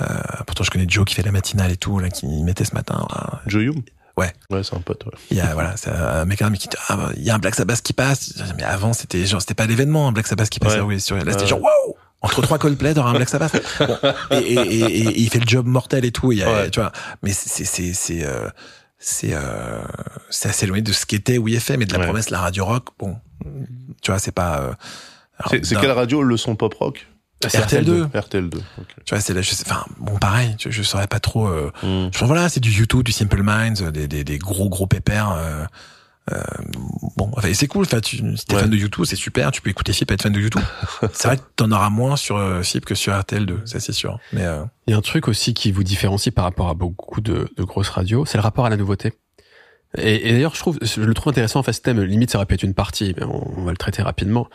euh, 0.00 0.04
pourtant 0.46 0.64
je 0.64 0.70
connais 0.70 0.86
Joe 0.88 1.04
qui 1.04 1.14
fait 1.14 1.22
la 1.22 1.32
matinale 1.32 1.70
et 1.72 1.76
tout 1.76 1.98
là, 1.98 2.08
qui 2.08 2.26
mettait 2.42 2.64
ce 2.64 2.74
matin. 2.74 3.06
là. 3.10 3.40
Joe 3.46 3.62
Hume 3.62 3.82
Ouais. 4.16 4.30
Ouais, 4.50 4.62
c'est 4.62 4.74
un 4.76 4.80
pote, 4.80 5.06
ouais. 5.06 5.12
Il 5.30 5.38
y 5.38 5.40
a 5.40 5.54
voilà, 5.54 5.74
c'est 5.78 5.88
un 5.90 6.26
mec 6.26 6.38
qui 6.58 6.68
dit, 6.68 6.76
ah, 6.88 6.98
il 7.16 7.22
y 7.22 7.30
a 7.30 7.34
un 7.34 7.38
Black 7.38 7.54
Sabbath 7.54 7.80
qui 7.80 7.92
passe. 7.94 8.34
Mais 8.56 8.62
avant 8.62 8.92
c'était 8.92 9.24
genre 9.24 9.40
c'était 9.40 9.54
pas 9.54 9.66
l'événement, 9.66 10.08
un 10.08 10.12
Black 10.12 10.26
Sabbath 10.26 10.50
qui 10.50 10.58
passait. 10.60 10.76
Ouais. 10.80 10.96
Oui, 10.96 11.00
sur, 11.00 11.16
là 11.16 11.32
c'était 11.32 11.46
genre 11.46 11.60
wow. 11.62 11.96
Entre 12.24 12.40
trois 12.42 12.58
Coldplay, 12.58 12.94
t'auras 12.94 13.10
un 13.10 13.14
Black 13.14 13.28
Sabbath. 13.30 13.52
Bon, 13.80 13.98
et, 14.30 14.36
et, 14.36 14.52
et, 14.54 14.80
et- 14.80 15.08
et 15.08 15.18
il 15.20 15.28
fait 15.30 15.40
le 15.40 15.46
job 15.46 15.66
mortel 15.66 16.04
et 16.04 16.12
tout. 16.12 16.30
Il 16.30 16.38
y 16.38 16.42
a, 16.44 16.52
Ouais. 16.52 16.70
tu 16.70 16.78
vois. 16.78 16.92
Mais 17.22 17.32
c'est 17.32 17.64
c'est 17.64 17.92
c'est 17.94 18.24
euh, 18.24 18.48
c'est 18.98 19.30
euh, 19.32 19.82
assez 20.44 20.64
éloigné 20.66 20.82
de 20.82 20.92
ce 20.92 21.04
qu'était 21.06 21.38
WFM 21.38 21.82
et 21.82 21.86
de 21.86 21.92
la 21.92 21.98
Ouais. 21.98 22.04
promesse 22.04 22.30
la 22.30 22.38
radio 22.40 22.64
rock. 22.64 22.90
Bon, 22.98 23.16
tu 24.02 24.10
vois, 24.12 24.18
c'est 24.20 24.30
pas. 24.32 24.60
euh, 24.60 24.72
C'est 25.50 25.64
c'est 25.64 25.76
quelle 25.80 25.90
radio 25.92 26.22
le 26.22 26.36
son 26.36 26.56
pop 26.56 26.74
rock? 26.74 27.06
C'est 27.42 27.58
RTL2. 27.58 28.08
RTL2. 28.12 28.54
ok. 28.56 28.86
Tu 29.04 29.14
vois, 29.14 29.20
c'est 29.20 29.34
là. 29.34 29.42
Je 29.42 29.50
sais, 29.50 29.64
enfin, 29.66 29.84
bon, 29.98 30.16
pareil. 30.18 30.54
Je, 30.60 30.70
je 30.70 30.82
saurais 30.82 31.08
pas 31.08 31.18
trop. 31.18 31.48
Euh, 31.48 31.72
Hmm. 31.82 32.08
je 32.12 32.18
pense, 32.18 32.28
voilà, 32.28 32.48
c'est 32.48 32.60
du 32.60 32.70
YouTube, 32.70 33.02
du 33.02 33.10
Simple 33.12 33.42
Minds, 33.42 33.90
des, 33.90 34.06
des, 34.06 34.22
des 34.22 34.38
gros 34.38 34.68
gros 34.68 34.86
pépères. 34.86 35.32
Euh, 35.32 35.64
euh, 36.32 36.40
bon, 37.16 37.32
enfin, 37.36 37.48
et 37.48 37.54
c'est 37.54 37.66
cool. 37.66 37.84
Enfin, 37.84 38.00
tu, 38.00 38.18
si 38.36 38.46
t'es 38.46 38.54
Ouais. 38.54 38.60
fan 38.60 38.70
de 38.70 38.76
YouTube, 38.76 39.04
c'est 39.06 39.16
super. 39.16 39.50
Tu 39.50 39.60
peux 39.60 39.70
écouter 39.70 39.92
Fip 39.92 40.08
et 40.08 40.14
être 40.14 40.22
fan 40.22 40.32
de 40.32 40.38
YouTube. 40.38 40.62
c'est 41.12 41.26
vrai 41.26 41.36
que 41.38 41.42
t'en 41.56 41.72
auras 41.72 41.90
moins 41.90 42.14
sur 42.14 42.36
euh, 42.36 42.62
Fip 42.62 42.84
que 42.84 42.94
sur 42.94 43.12
RTL2, 43.12 43.66
ça 43.66 43.80
c'est 43.80 43.90
sûr. 43.92 44.20
Mais 44.32 44.44
euh, 44.44 44.62
Il 44.86 44.92
y 44.92 44.94
a 44.94 44.96
un 44.96 45.00
truc 45.02 45.26
aussi 45.26 45.52
qui 45.52 45.72
vous 45.72 45.82
différencie 45.82 46.32
par 46.32 46.44
rapport 46.44 46.68
à 46.68 46.74
beaucoup 46.74 47.20
de, 47.20 47.48
de 47.56 47.64
grosses 47.64 47.88
radios, 47.88 48.24
c'est 48.24 48.38
le 48.38 48.42
rapport 48.42 48.66
à 48.66 48.70
la 48.70 48.76
nouveauté. 48.76 49.14
Et, 49.98 50.28
et 50.28 50.32
d'ailleurs, 50.32 50.54
je 50.54 50.60
trouve, 50.60 50.78
je 50.80 51.00
le 51.00 51.12
trouve 51.12 51.32
intéressant 51.32 51.58
en 51.58 51.62
fait 51.64 51.72
ce 51.72 51.80
thème. 51.80 52.00
Limite, 52.00 52.30
ça 52.30 52.38
aurait 52.38 52.46
pu 52.46 52.54
être 52.54 52.62
une 52.62 52.72
partie, 52.74 53.14
mais 53.18 53.24
on, 53.24 53.58
on 53.58 53.64
va 53.64 53.72
le 53.72 53.76
traiter 53.76 54.00
rapidement. 54.02 54.46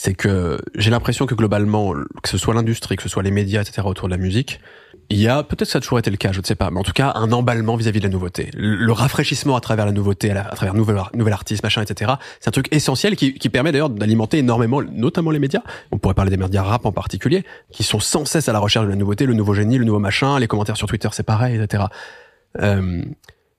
C'est 0.00 0.14
que 0.14 0.60
j'ai 0.76 0.92
l'impression 0.92 1.26
que 1.26 1.34
globalement, 1.34 1.92
que 2.22 2.28
ce 2.28 2.38
soit 2.38 2.54
l'industrie, 2.54 2.94
que 2.94 3.02
ce 3.02 3.08
soit 3.08 3.24
les 3.24 3.32
médias, 3.32 3.62
etc. 3.62 3.82
autour 3.84 4.06
de 4.06 4.12
la 4.12 4.16
musique, 4.16 4.60
il 5.10 5.18
y 5.18 5.26
a 5.26 5.42
peut-être 5.42 5.68
ça 5.68 5.78
a 5.78 5.80
toujours 5.80 5.98
été 5.98 6.08
le 6.08 6.16
cas, 6.16 6.30
je 6.30 6.38
ne 6.38 6.44
sais 6.44 6.54
pas, 6.54 6.70
mais 6.70 6.78
en 6.78 6.84
tout 6.84 6.92
cas 6.92 7.10
un 7.16 7.32
emballement 7.32 7.74
vis-à-vis 7.74 7.98
de 7.98 8.04
la 8.04 8.12
nouveauté, 8.12 8.52
le, 8.54 8.92
rafraîchissement 8.92 9.56
à 9.56 9.60
travers 9.60 9.86
la 9.86 9.90
nouveauté, 9.90 10.30
à, 10.30 10.44
travers 10.54 10.74
nouvel, 10.74 11.02
nouvel 11.14 11.32
artiste, 11.32 11.64
machin, 11.64 11.82
etc. 11.82 12.12
C'est 12.38 12.46
un 12.46 12.52
truc 12.52 12.68
essentiel 12.70 13.16
qui, 13.16 13.48
permet 13.48 13.72
d'ailleurs 13.72 13.90
d'alimenter 13.90 14.38
énormément, 14.38 14.82
notamment 14.82 15.32
les 15.32 15.40
médias. 15.40 15.62
On 15.90 15.98
pourrait 15.98 16.14
parler 16.14 16.30
des 16.30 16.36
médias 16.36 16.62
rap 16.62 16.86
en 16.86 16.92
particulier, 16.92 17.42
qui 17.72 17.82
sont 17.82 17.98
sans 17.98 18.24
cesse 18.24 18.48
à 18.48 18.52
la 18.52 18.60
recherche 18.60 18.86
de 18.86 18.90
la 18.90 18.96
nouveauté, 18.96 19.26
le 19.26 19.34
nouveau 19.34 19.52
génie, 19.52 19.78
le 19.78 19.84
nouveau 19.84 19.98
machin, 19.98 20.38
les 20.38 20.46
commentaires 20.46 20.76
sur 20.76 20.86
Twitter, 20.86 21.08
c'est 21.10 21.26
pareil, 21.26 21.60
etc. 21.60 21.86
Euh, 22.60 23.02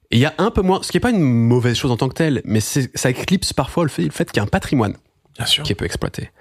il 0.10 0.20
y 0.20 0.26
a 0.26 0.34
un 0.38 0.52
peu 0.52 0.62
moins, 0.62 0.80
ce 0.84 0.92
qui 0.94 0.96
est 0.96 1.02
pas 1.02 1.12
une 1.12 1.20
mauvaise 1.20 1.76
chose 1.76 1.92
en 1.92 1.98
tant 1.98 2.08
que 2.08 2.14
telle, 2.14 2.42
mais 2.46 2.62
ça 2.62 3.10
éclipse 3.10 3.52
parfois 3.52 3.84
le 3.84 3.90
fait, 3.90 4.04
le 4.04 4.12
fait 4.12 4.32
qu'il 4.32 4.38
y 4.38 4.40
a 4.40 4.44
un 4.44 4.48
patrimoine 4.48 4.96
bien 5.40 5.48
sûr. 5.48 5.64
qui 5.64 5.72
est 5.72 5.76
peu 5.76 5.86
exploité. 5.86 6.32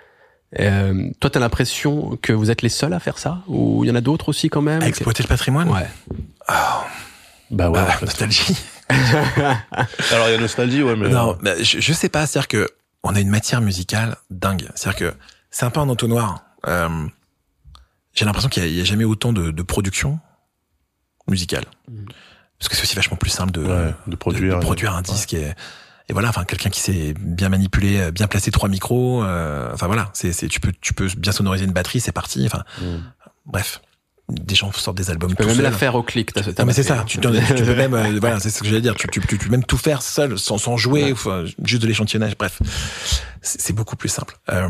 Euh, 0.61 1.11
toi, 1.21 1.31
t'as 1.31 1.41
l'impression 1.41 2.19
que 2.23 2.33
vous 2.33 2.51
êtes 2.51 2.63
les 2.63 2.69
seuls 2.69 2.93
à 2.93 3.01
faire 3.01 3.19
ça, 3.19 3.43
ou 3.49 3.85
il 3.85 3.89
y 3.89 3.91
en 3.91 3.95
a 3.95 4.01
d'autres 4.01 4.29
aussi 4.31 4.49
quand 4.51 4.63
même? 4.63 4.83
À 4.83 4.89
exploiter 4.89 5.23
le 5.23 5.29
patrimoine? 5.29 5.69
Ouais. 5.71 5.87
Bah 7.51 7.71
ouais. 7.71 7.79
Bah, 7.81 7.87
en 7.89 7.93
fait. 7.99 8.05
nostalgie. 8.07 8.57
Alors 8.91 10.29
il 10.29 10.33
y 10.33 10.35
a 10.35 10.39
nostalgie, 10.39 10.83
ouais, 10.83 10.97
mais. 10.97 11.09
non, 11.09 11.33
euh, 11.33 11.35
bah, 11.43 11.63
je, 11.63 11.81
je 11.81 11.93
sais 11.93 12.09
pas. 12.09 12.27
C'est-à-dire 12.27 12.49
que 12.49 12.69
on 13.05 13.15
a 13.15 13.21
une 13.21 13.29
matière 13.31 13.61
musicale 13.61 14.17
dingue. 14.31 14.69
C'est-à-dire 14.75 14.99
que 15.13 15.15
c'est 15.51 15.65
un 15.65 15.71
peu 15.71 15.81
un 15.81 15.89
entonnoir. 15.89 16.43
Euh, 16.67 16.89
J'ai 18.15 18.25
l'impression 18.25 18.49
qu'il 18.49 18.63
y, 18.63 18.67
a- 18.67 18.69
il 18.69 18.75
y 18.75 18.81
a 18.81 18.85
jamais 18.85 19.05
autant 19.05 19.33
de, 19.33 19.51
de 19.51 19.63
production 19.63 20.19
musicale. 21.29 21.65
Mhm. 21.91 22.07
Parce 22.59 22.69
que 22.69 22.75
c'est 22.77 22.83
aussi 22.83 22.97
vachement 22.97 23.17
plus 23.17 23.31
simple 23.31 23.53
de, 23.53 23.61
ouais, 23.63 23.95
de 24.07 24.11
de- 24.11 24.17
produire. 24.17 24.57
de 24.57 24.61
produire 24.61 24.95
un 24.97 25.03
disque 25.03 25.35
et, 25.35 25.53
et 26.09 26.13
voilà 26.13 26.29
enfin 26.31 26.45
quelqu'un 26.45 26.71
qui 26.71 26.81
sait 26.81 27.15
bien 27.19 27.49
manipuler 27.49 27.99
euh, 27.99 28.11
bien 28.11 28.27
placer 28.27 28.51
trois 28.51 28.69
micros 28.69 29.23
euh, 29.25 29.71
enfin 29.73 29.87
voilà 29.87 30.11
c'est 30.15 30.33
tu 30.49 30.61
peux 30.61 30.73
tu 30.81 30.95
peux 30.95 31.09
bien 31.17 31.33
sonoriser 31.33 31.65
une 31.65 31.73
batterie 31.73 32.01
c'est 32.01 32.13
parti 32.13 32.45
enfin 32.47 32.65
Hmm. 32.81 32.99
bref 33.47 33.81
des 34.31 34.55
gens 34.55 34.71
sortent 34.73 34.99
des 34.99 35.11
albums 35.11 35.31
Tu 35.31 35.37
peux 35.37 35.45
tout 35.45 35.49
même 35.49 35.57
seuls. 35.57 35.65
la 35.65 35.73
faire 35.73 35.95
au 35.95 36.03
clic. 36.03 36.35
t'as- 36.35 36.43
t'as 36.43 36.63
non 36.63 36.67
mais 36.67 36.73
c'est 36.75 36.83
ça 36.83 37.03
tu, 37.07 37.19
tu- 37.19 37.29
tu 37.57 37.63
peux 37.65 37.75
même 37.75 37.95
euh, 37.95 38.19
voilà 38.21 38.41
c'est 38.41 38.51
ce 38.51 38.61
que 38.61 38.67
j'allais 38.67 38.83
dire 38.83 38.95
tu, 38.95 39.09
tu, 39.09 39.21
tu, 39.21 39.27
tu 39.39 39.47
peux 39.47 39.51
même 39.51 39.65
tout 39.65 39.79
faire 39.79 40.03
seul 40.03 40.39
sans 40.39 40.59
sans 40.59 40.77
jouer 40.77 41.05
Ouais. 41.05 41.13
enfin, 41.13 41.45
juste 41.65 41.83
de 41.83 41.87
l'échantillonnage 41.87 42.37
bref 42.39 42.61
c'est 43.43 43.73
beaucoup 43.73 43.97
plus 43.97 44.09
simple 44.11 44.37
euh, 44.51 44.69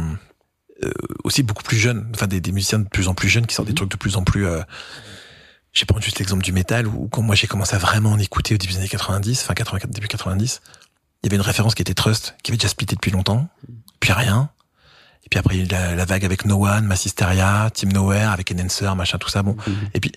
euh, 0.85 0.91
aussi 1.25 1.43
beaucoup 1.43 1.65
plus 1.65 1.77
jeunes 1.77 2.09
enfin 2.15 2.27
des, 2.29 2.41
des 2.41 2.53
musiciens 2.53 2.79
de 2.79 2.89
plus 2.89 3.09
en 3.09 3.15
plus 3.15 3.29
jeunes 3.29 3.47
qui 3.47 3.55
sortent 3.55 3.69
des 3.69 3.75
trucs 3.75 3.91
de 3.91 3.97
plus 3.97 4.17
en 4.17 4.23
plus 4.23 4.47
euh, 4.47 4.61
j'ai 5.73 5.85
prendre 5.87 6.03
juste 6.03 6.19
l'exemple 6.19 6.43
du 6.43 6.53
métal 6.53 6.87
où 6.87 7.09
quand 7.09 7.23
moi 7.23 7.35
j'ai 7.35 7.47
commencé 7.47 7.75
à 7.75 7.79
vraiment 7.79 8.13
en 8.13 8.19
écouter 8.19 8.55
au 8.55 8.59
début 8.59 8.73
des 8.73 8.79
années 8.79 8.89
90 8.89 9.43
fin 9.43 9.55
84 9.55 9.91
début 9.91 10.09
90 10.09 10.61
il 11.23 11.27
y 11.27 11.29
avait 11.29 11.37
une 11.37 11.43
référence 11.43 11.75
qui 11.75 11.83
était 11.83 11.95
Trust 11.95 12.35
qui 12.43 12.51
avait 12.51 12.57
déjà 12.59 12.69
splitté 12.69 12.95
depuis 12.95 13.11
longtemps 13.11 13.49
puis 14.01 14.13
rien 14.13 14.51
et 15.25 15.29
puis 15.29 15.39
après 15.39 15.57
il 15.57 15.59
y 15.59 15.63
a 15.63 15.65
eu 15.65 15.69
la, 15.69 15.95
la 15.97 16.05
vague 16.05 16.25
avec 16.25 16.45
No 16.45 16.67
One 16.67 16.85
Massisteria 16.87 17.71
Team 17.75 17.93
Nowhere 17.93 18.31
avec 18.33 18.53
Enhancer 18.53 18.95
machin 18.97 19.19
tout 19.19 19.29
ça 19.29 19.43
bon 19.43 19.57
Mhm. 19.67 19.91
et 19.95 20.01
puis 20.01 20.13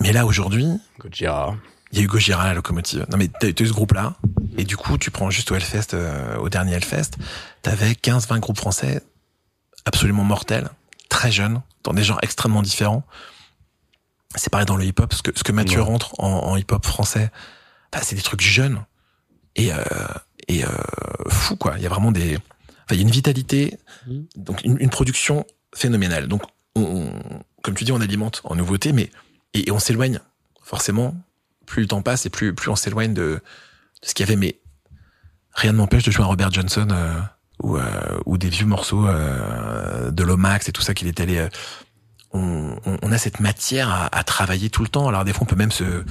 mais 0.00 0.12
là 0.12 0.26
aujourd'hui 0.26 0.66
Gojira. 0.98 1.56
il 1.92 1.98
y 1.98 2.00
a 2.00 2.04
eu 2.04 2.06
Gojira, 2.06 2.44
la 2.46 2.54
locomotive. 2.54 3.04
Non, 3.10 3.18
mais 3.18 3.28
t'as 3.28 3.52
t'as 3.52 3.64
eu 3.64 3.66
ce 3.66 3.72
groupe-là. 3.72 4.14
Et 4.56 4.64
du 4.64 4.76
coup, 4.76 4.96
tu 4.98 5.10
prends 5.10 5.28
juste 5.30 5.50
au 5.50 5.54
Hellfest, 5.56 5.92
euh, 5.94 6.36
au 6.38 6.48
dernier 6.48 6.72
Hellfest, 6.72 7.12
t'avais 7.62 7.94
15, 7.94 8.26
20 8.28 8.38
groupes 8.40 8.56
français 8.58 9.02
absolument 9.84 10.24
mortels, 10.24 10.68
très 11.08 11.30
jeunes, 11.30 11.60
dans 11.84 11.92
des 11.92 12.02
genres 12.04 12.18
extrêmement 12.22 12.62
différents. 12.62 13.02
C'est 14.36 14.50
pareil 14.50 14.66
dans 14.66 14.76
le 14.76 14.84
hip-hop, 14.84 15.12
ce 15.12 15.22
que, 15.22 15.30
ce 15.36 15.42
que 15.44 15.52
Mathieu 15.52 15.80
Ouais. 15.80 15.86
rentre 15.86 16.14
en, 16.18 16.28
en 16.28 16.56
hip-hop 16.56 16.84
français, 16.86 17.30
bah, 17.92 18.00
c'est 18.02 18.14
des 18.16 18.22
trucs 18.22 18.40
jeunes 18.42 18.84
et, 19.56 19.72
euh, 19.72 19.78
et 20.48 20.64
euh, 20.64 20.68
fou, 21.28 21.56
quoi. 21.56 21.74
Il 21.76 21.82
y 21.82 21.86
a 21.86 21.88
vraiment 21.88 22.12
des... 22.12 22.36
Enfin, 22.36 22.92
il 22.92 22.96
y 22.96 23.00
a 23.00 23.02
une 23.02 23.10
vitalité, 23.10 23.78
Mhm. 24.06 24.26
donc 24.36 24.62
une, 24.64 24.76
une 24.80 24.90
production 24.90 25.44
phénoménale. 25.74 26.26
Donc, 26.28 26.42
on, 26.74 26.82
on- 26.82 27.42
comme 27.62 27.74
tu 27.74 27.84
dis, 27.84 27.92
on 27.92 28.00
alimente 28.00 28.40
en 28.44 28.54
nouveauté, 28.54 28.92
mais... 28.92 29.10
Et, 29.54 29.68
et 29.68 29.72
on 29.72 29.78
s'éloigne, 29.78 30.20
forcément, 30.62 31.14
plus 31.66 31.82
le 31.82 31.88
temps 31.88 32.02
passe 32.02 32.24
et 32.26 32.30
plus, 32.30 32.54
plus 32.54 32.70
on 32.70 32.76
s'éloigne 32.76 33.12
de, 33.14 33.22
de 33.22 33.42
ce 34.02 34.14
qu'il 34.14 34.24
y 34.24 34.28
avait. 34.28 34.36
Mais 34.36 34.60
rien 35.52 35.72
ne 35.72 35.78
m'empêche 35.78 36.04
de 36.04 36.10
jouer 36.10 36.22
un 36.24 36.28
Robert 36.28 36.52
Johnson 36.52 36.86
euh, 36.92 37.20
ou, 37.62 37.76
euh, 37.76 37.82
ou 38.26 38.38
des 38.38 38.48
vieux 38.48 38.66
morceaux 38.66 39.06
euh, 39.08 40.10
de 40.12 40.22
Lomax 40.22 40.68
et 40.68 40.72
tout 40.72 40.82
ça 40.82 40.94
qu'il 40.94 41.08
est 41.08 41.18
allé. 41.20 41.48
on, 42.32 42.76
on, 42.86 42.96
on 43.02 43.12
a 43.12 43.18
cette 43.18 43.40
matière 43.40 43.90
à, 43.90 44.06
à 44.16 44.22
travailler 44.24 44.70
tout 44.70 44.82
le 44.82 44.88
temps. 44.88 45.08
Alors 45.08 45.24
des 45.24 45.32
fois, 45.32 45.42
on 45.42 45.46
peut 45.46 45.56
même 45.56 45.72
se. 45.72 46.04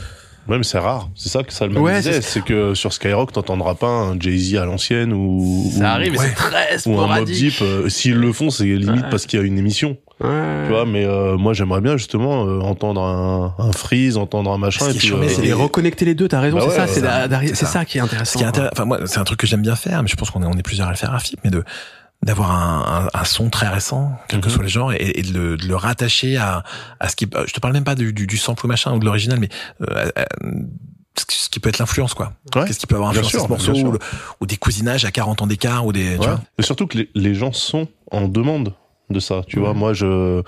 Ouais, 0.47 0.57
mais 0.57 0.63
c'est 0.63 0.79
rare. 0.79 1.09
C'est 1.15 1.29
ça 1.29 1.43
que 1.43 1.53
ça 1.53 1.67
le 1.67 1.77
Ouais, 1.79 1.97
disait. 1.97 2.13
c'est- 2.13 2.21
C'est 2.21 2.41
que 2.43 2.73
sur 2.73 2.91
Skyrock, 2.91 3.31
t'entendras 3.31 3.75
pas 3.75 3.87
un 3.87 4.19
Jay-Z 4.19 4.55
à 4.55 4.65
l'ancienne 4.65 5.13
ou. 5.13 5.71
Ça 5.77 5.79
ou- 5.81 5.85
arrive, 5.85 6.13
ouais. 6.13 6.17
c'est 6.27 6.33
très 6.33 6.77
Ou 6.87 6.99
un 6.99 7.07
Mob. 7.19 7.25
Deep. 7.25 7.53
euh, 7.61 7.87
S'ils 7.89 8.15
le 8.15 8.33
font, 8.33 8.49
c'est 8.49 8.63
limite 8.65 8.89
Ouais. 9.03 9.09
parce 9.11 9.25
qu'il 9.27 9.39
y 9.39 9.41
a 9.41 9.45
une 9.45 9.57
émission. 9.59 9.97
Ouais. 10.23 10.29
Tu 10.65 10.71
vois, 10.73 10.85
mais 10.85 11.05
euh, 11.05 11.37
moi 11.37 11.53
j'aimerais 11.53 11.79
bien 11.81 11.95
justement 11.97 12.45
euh, 12.45 12.59
entendre 12.59 13.01
un, 13.01 13.55
un 13.57 13.71
freeze, 13.71 14.17
entendre 14.17 14.51
un 14.51 14.57
machin. 14.57 14.85
Ce 14.85 14.95
Et 14.95 14.97
puis, 14.97 15.13
euh, 15.13 15.27
c'est 15.29 15.41
Et 15.41 15.45
les- 15.45 15.53
reconnecter 15.53 16.03
les 16.03 16.13
deux, 16.15 16.27
t'as 16.27 16.41
raison, 16.41 16.57
Bah 16.57 16.63
c'est 16.65 16.69
ouais, 16.71 16.75
ça, 16.75 16.87
c'est 16.87 17.55
ça. 17.55 17.65
ça 17.67 17.85
qui 17.85 17.99
est 17.99 18.01
Ce 18.01 18.05
intéressant. 18.05 18.39
qui 18.39 18.43
est. 18.45 18.69
Enfin, 18.73 18.85
moi, 18.85 18.99
c'est 19.05 19.19
un 19.19 19.23
truc 19.23 19.39
que 19.39 19.47
j'aime 19.47 19.61
bien 19.61 19.75
faire, 19.75 20.01
mais 20.01 20.09
je 20.09 20.15
pense 20.17 20.29
qu'on 20.31 20.41
est, 20.41 20.45
on 20.47 20.57
est 20.57 20.63
plusieurs 20.63 20.87
à 20.87 20.91
le 20.91 20.97
faire 20.97 21.13
à 21.13 21.19
FIP, 21.19 21.39
mais 21.45 21.51
de 21.51 21.63
d'avoir 22.21 22.51
un, 22.51 23.05
un, 23.13 23.19
un 23.19 23.23
son 23.23 23.49
très 23.49 23.67
récent, 23.69 24.11
quel 24.27 24.41
que 24.41 24.47
Mhm. 24.47 24.53
soit 24.53 24.63
les 24.63 24.69
genres, 24.69 24.91
et, 24.93 25.11
et 25.15 25.21
de, 25.21 25.31
le, 25.33 25.57
de 25.57 25.65
le 25.65 25.75
rattacher 25.75 26.37
à, 26.37 26.63
à 26.99 27.07
ce 27.09 27.15
qui. 27.15 27.27
euh, 27.33 27.45
Je 27.47 27.53
te 27.53 27.59
parle 27.59 27.73
même 27.73 27.83
pas 27.85 27.95
du, 27.95 28.11
du, 28.13 28.27
du 28.27 28.37
sample 28.37 28.67
machin 28.67 28.93
ou 28.93 28.99
de 28.99 29.05
l'original, 29.05 29.39
mais 29.39 29.49
euh, 29.89 30.09
à- 30.15 30.21
à- 30.21 30.27
ce 31.17 31.49
qui- 31.49 31.59
peut 31.59 31.67
être 31.69 31.79
l'influence, 31.79 32.13
quoi. 32.13 32.33
Ouais. 32.55 32.63
Qu'est-ce 32.65 32.79
qui 32.79 32.87
peut 32.87 32.95
avoir 32.95 33.09
influencé 33.11 33.31
sûr, 33.31 33.43
ce 33.43 33.47
morceau 33.49 33.73
ou, 33.73 33.91
le- 33.91 33.99
ou 34.39 34.45
des 34.45 34.55
cousinages 34.57 35.03
à 35.05 35.11
40 35.11 35.41
ans 35.41 35.47
d'écart 35.47 35.85
ou 35.85 35.91
des. 35.91 36.13
tu 36.13 36.19
Ouais. 36.19 36.27
vois. 36.27 36.41
Et 36.57 36.61
surtout 36.61 36.87
que 36.87 36.97
les, 36.97 37.09
les 37.15 37.35
gens 37.35 37.51
sont 37.51 37.87
en 38.11 38.27
demande 38.27 38.73
de 39.09 39.19
ça. 39.19 39.41
Tu 39.47 39.59
vois, 39.59 39.73
moi, 39.73 39.93
je 39.93 40.41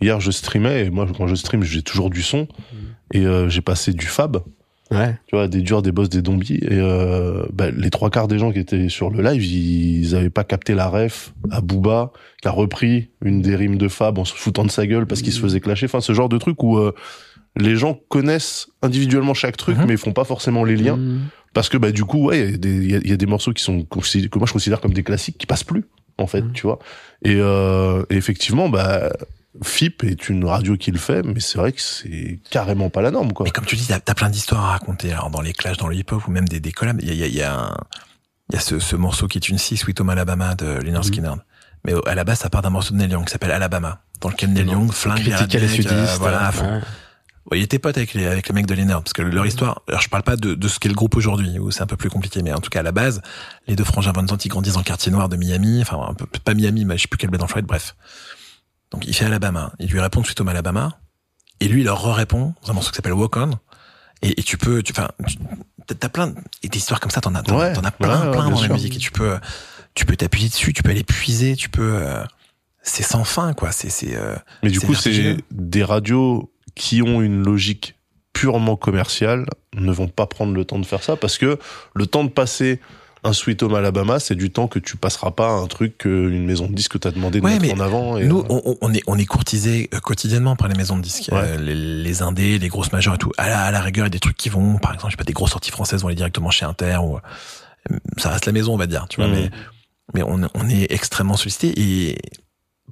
hier 0.00 0.18
je 0.20 0.30
streamais 0.30 0.86
et 0.86 0.90
moi 0.90 1.06
quand 1.16 1.26
je 1.28 1.34
stream, 1.36 1.62
j'ai 1.62 1.82
toujours 1.82 2.10
du 2.10 2.22
son 2.22 2.48
et 3.12 3.24
euh, 3.24 3.48
j'ai 3.48 3.60
passé 3.62 3.92
du 3.92 4.06
fab. 4.06 4.38
Ouais. 4.92 5.18
Tu 5.26 5.34
vois, 5.34 5.48
des 5.48 5.62
durs, 5.62 5.82
des 5.82 5.90
boss, 5.90 6.08
des 6.08 6.22
zombies 6.24 6.58
et 6.62 6.68
euh, 6.70 7.44
bah, 7.52 7.70
les 7.72 7.90
trois 7.90 8.08
quarts 8.08 8.28
des 8.28 8.38
gens 8.38 8.52
qui 8.52 8.60
étaient 8.60 8.88
sur 8.88 9.10
le 9.10 9.20
live, 9.20 9.44
ils 9.44 10.14
avaient 10.14 10.30
pas 10.30 10.44
capté 10.44 10.74
la 10.74 10.86
ref 10.88 11.32
à 11.50 11.60
Booba 11.60 12.12
qui 12.40 12.46
a 12.46 12.52
repris 12.52 13.10
une 13.24 13.42
des 13.42 13.56
rimes 13.56 13.78
de 13.78 13.88
Fab 13.88 14.16
en 14.18 14.24
se 14.24 14.32
foutant 14.32 14.64
de 14.64 14.70
sa 14.70 14.86
gueule 14.86 15.06
parce 15.06 15.22
qu'il 15.22 15.32
se 15.32 15.40
faisait 15.40 15.58
clasher. 15.60 15.86
Enfin, 15.86 16.00
ce 16.00 16.12
genre 16.12 16.28
de 16.28 16.38
truc 16.38 16.62
où 16.62 16.76
euh, 16.78 16.94
les 17.56 17.74
gens 17.74 17.98
connaissent 18.08 18.68
individuellement 18.82 19.34
chaque 19.34 19.56
truc, 19.56 19.76
Mhm. 19.76 19.86
mais 19.88 19.94
ils 19.94 19.98
font 19.98 20.12
pas 20.12 20.24
forcément 20.24 20.62
les 20.62 20.76
liens. 20.76 20.96
Mmh. 20.96 21.20
Parce 21.52 21.68
que 21.70 21.78
bah 21.78 21.90
du 21.90 22.04
coup, 22.04 22.26
ouais, 22.26 22.44
il 22.44 22.50
y 22.50 22.54
a 22.54 22.56
des- 22.58 22.76
il 22.76 23.06
y, 23.06 23.10
y 23.10 23.12
a 23.12 23.16
des 23.16 23.26
morceaux 23.26 23.52
qui 23.54 23.64
sont 23.64 23.82
que 23.82 24.38
moi 24.38 24.46
je 24.46 24.52
considère 24.52 24.80
comme 24.80 24.92
des 24.92 25.02
classiques 25.02 25.38
qui 25.38 25.46
passent 25.46 25.64
plus 25.64 25.84
en 26.18 26.26
fait, 26.26 26.44
tu 26.54 26.62
vois. 26.62 26.78
Et, 27.24 27.34
euh, 27.38 28.04
et 28.10 28.14
effectivement, 28.16 28.68
bah 28.68 29.10
FIP 29.62 30.04
est 30.04 30.28
une 30.28 30.44
radio 30.44 30.76
qui 30.76 30.90
le 30.90 30.98
fait, 30.98 31.22
mais 31.22 31.40
c'est 31.40 31.58
vrai 31.58 31.72
que 31.72 31.80
c'est 31.80 32.40
carrément 32.50 32.90
pas 32.90 33.02
la 33.02 33.10
norme, 33.10 33.32
quoi. 33.32 33.44
Mais 33.44 33.50
comme 33.50 33.64
tu 33.64 33.76
dis, 33.76 33.86
t'as 33.86 34.00
t'as 34.00 34.14
plein 34.14 34.28
d'histoires 34.30 34.64
à 34.64 34.70
raconter. 34.72 35.12
Alors 35.12 35.30
dans 35.30 35.40
les 35.40 35.52
clashs, 35.52 35.76
dans 35.78 35.88
le 35.88 35.94
hip-hop 35.96 36.26
ou 36.26 36.30
même 36.30 36.48
des, 36.48 36.60
des 36.60 36.72
collabs, 36.72 36.98
il 37.02 37.08
y 37.08 37.10
a, 37.10 37.14
y 37.14 37.22
a, 37.24 37.26
y 37.26 37.42
a, 37.42 37.54
un- 37.58 37.76
il 38.50 38.54
y 38.54 38.58
a 38.58 38.60
ce, 38.60 38.78
ce 38.78 38.96
morceau 38.96 39.26
qui 39.28 39.38
est 39.38 39.48
une 39.48 39.58
6 39.58 39.76
Sweet 39.78 40.00
Home 40.00 40.10
Alabama 40.10 40.54
de 40.54 40.66
Leonard 40.66 41.02
Mhm. 41.02 41.08
Skinner. 41.08 41.32
Mais 41.84 41.94
au- 41.94 42.06
à 42.08 42.14
la 42.14 42.24
base, 42.24 42.38
ça 42.40 42.50
part 42.50 42.62
d'un 42.62 42.70
morceau 42.70 42.92
de 42.94 42.98
Neil 42.98 43.10
Young 43.10 43.24
qui 43.24 43.32
s'appelle 43.32 43.50
Alabama, 43.52 44.00
dans 44.20 44.28
lequel 44.28 44.52
Neil 44.52 44.66
Young 44.68 44.92
flingue 44.92 45.24
les 45.24 45.34
rednecks, 45.34 45.70
sudistes. 45.70 45.90
euh, 45.92 46.16
voilà, 46.18 46.46
à 46.46 46.52
fond. 46.52 46.64
ouais. 46.76 46.80
Ouais, 47.52 47.60
il 47.60 47.62
était 47.62 47.78
pote 47.78 47.96
avec 47.96 48.12
les, 48.14 48.26
avec 48.26 48.48
les 48.48 48.54
mecs 48.56 48.66
de 48.66 48.74
Leonard, 48.74 49.04
parce 49.04 49.12
que 49.12 49.22
leur 49.22 49.46
histoire, 49.46 49.82
alors 49.86 50.00
je 50.00 50.08
parle 50.08 50.24
pas 50.24 50.34
de, 50.34 50.54
de 50.54 50.66
ce 50.68 50.80
qu'est 50.80 50.88
le 50.88 50.96
groupe 50.96 51.14
aujourd'hui, 51.16 51.60
où 51.60 51.70
c'est 51.70 51.80
un 51.82 51.86
peu 51.86 51.96
plus 51.96 52.10
compliqué, 52.10 52.42
mais 52.42 52.52
en 52.52 52.58
tout 52.58 52.70
cas, 52.70 52.80
à 52.80 52.82
la 52.82 52.90
base, 52.90 53.22
les 53.68 53.76
deux 53.76 53.84
frangins 53.84 54.10
Von 54.10 54.26
Zandt, 54.26 54.44
ils 54.44 54.48
grandissent 54.48 54.72
dans 54.72 54.80
le 54.80 54.84
quartier 54.84 55.12
noir 55.12 55.28
de 55.28 55.36
Miami, 55.36 55.80
enfin, 55.80 56.04
un 56.10 56.14
peu, 56.14 56.26
pas 56.26 56.54
Miami, 56.54 56.84
mais 56.84 56.96
je 56.96 57.02
sais 57.02 57.08
plus 57.08 57.18
quel 57.18 57.30
bled 57.30 57.40
dans 57.40 57.46
Floride, 57.46 57.66
bref. 57.66 57.94
Donc, 58.90 59.04
il 59.06 59.14
fait 59.14 59.24
Alabama. 59.24 59.72
Ils 59.78 59.88
lui 59.88 60.00
répondent 60.00 60.24
suite 60.26 60.40
au 60.40 60.48
Alabama, 60.48 60.98
et 61.60 61.68
lui, 61.68 61.80
il 61.82 61.84
leur 61.84 62.14
répond 62.14 62.54
dans 62.62 62.70
un 62.70 62.74
morceau 62.74 62.90
qui 62.90 62.96
s'appelle 62.96 63.12
Walk 63.14 63.36
On, 63.36 63.50
et, 64.22 64.40
et 64.40 64.42
tu 64.42 64.56
peux, 64.58 64.82
tu, 64.82 64.92
enfin, 64.92 65.08
tu- 65.26 65.36
t'as- 65.98 66.08
plein, 66.08 66.28
de- 66.28 66.34
et 66.62 66.68
des 66.68 66.78
histoires 66.78 67.00
comme 67.00 67.10
ça, 67.10 67.20
t'en 67.20 67.34
as, 67.34 67.42
t'en 67.42 67.58
Ouais, 67.58 67.72
as 67.76 67.90
plein, 67.90 68.20
ouais, 68.20 68.26
ouais, 68.26 68.32
plein 68.32 68.44
dans 68.44 68.50
la 68.50 68.56
sûr. 68.66 68.74
musique, 68.74 68.96
et 68.96 68.98
tu 68.98 69.10
peux, 69.10 69.38
tu 69.94 70.04
peux 70.06 70.16
t'appuyer 70.16 70.48
dessus, 70.48 70.72
tu 70.72 70.82
peux 70.82 70.90
aller 70.90 71.04
puiser, 71.04 71.56
tu 71.56 71.68
peux, 71.68 71.96
euh, 72.00 72.22
c'est 72.82 73.02
sans 73.02 73.24
fin, 73.24 73.52
quoi, 73.54 73.72
c'est, 73.72 73.90
c'est, 73.90 74.16
euh, 74.16 74.36
Mais 74.62 74.70
du 74.70 74.78
c'est 74.78 74.86
coup, 74.86 74.94
c'est 74.94 75.36
des 75.50 75.82
radios 75.84 76.52
qui 76.74 77.02
ont 77.02 77.20
une 77.22 77.42
logique 77.42 77.94
purement 78.32 78.76
commerciale 78.76 79.46
ne 79.74 79.90
vont 79.90 80.08
pas 80.08 80.26
prendre 80.26 80.52
le 80.54 80.64
temps 80.66 80.78
de 80.78 80.84
faire 80.84 81.02
ça 81.02 81.16
parce 81.16 81.38
que 81.38 81.58
le 81.94 82.06
temps 82.06 82.22
de 82.22 82.28
passer 82.28 82.80
un 83.26 83.32
Sweet 83.32 83.62
Home 83.62 83.74
Alabama, 83.74 84.20
c'est 84.20 84.34
du 84.34 84.50
temps 84.50 84.68
que 84.68 84.78
tu 84.78 84.96
passeras 84.96 85.30
pas 85.32 85.48
à 85.48 85.52
un 85.52 85.66
truc 85.66 85.98
qu'une 85.98 86.46
maison 86.46 86.68
de 86.68 86.74
disque 86.74 86.98
t'a 87.00 87.10
demandé 87.10 87.40
de 87.40 87.44
Ouais, 87.44 87.58
mettre 87.58 87.74
mais 87.74 87.80
en 87.80 87.84
avant. 87.84 88.16
Et, 88.16 88.26
Nous, 88.26 88.40
euh, 88.40 88.76
on, 88.80 88.92
est, 88.94 89.02
on 89.06 89.18
est 89.18 89.26
courtisé 89.26 89.88
euh, 89.94 90.00
quotidiennement 90.00 90.56
par 90.56 90.68
les 90.68 90.74
maisons 90.74 90.96
de 90.96 91.02
disques, 91.02 91.30
Ouais. 91.32 91.38
Euh, 91.38 91.56
les, 91.58 91.74
les 91.74 92.22
indés, 92.22 92.58
les 92.58 92.68
grosses 92.68 92.92
majors 92.92 93.14
et 93.14 93.18
tout. 93.18 93.32
À 93.38 93.48
la, 93.48 93.62
à 93.62 93.70
la 93.70 93.80
rigueur, 93.80 94.04
il 94.06 94.08
y 94.08 94.10
a 94.10 94.10
des 94.10 94.20
trucs 94.20 94.36
qui 94.36 94.48
vont, 94.48 94.78
par 94.78 94.94
exemple, 94.94 95.10
je 95.10 95.12
sais 95.12 95.16
pas, 95.16 95.24
des 95.24 95.32
grosses 95.32 95.50
sorties 95.52 95.70
françaises 95.70 96.02
vont 96.02 96.08
aller 96.08 96.16
directement 96.16 96.50
chez 96.50 96.64
Inter 96.64 96.98
ou 97.02 97.16
euh, 97.16 97.96
ça 98.18 98.30
reste 98.30 98.46
la 98.46 98.52
maison, 98.52 98.74
on 98.74 98.78
va 98.78 98.86
dire, 98.86 99.06
tu 99.08 99.20
vois. 99.20 99.28
Mhm. 99.28 99.34
Mais, 99.34 99.50
mais 100.14 100.22
on, 100.22 100.48
on 100.54 100.68
est 100.68 100.90
extrêmement 100.92 101.36
sollicité 101.36 101.72
et 101.76 102.18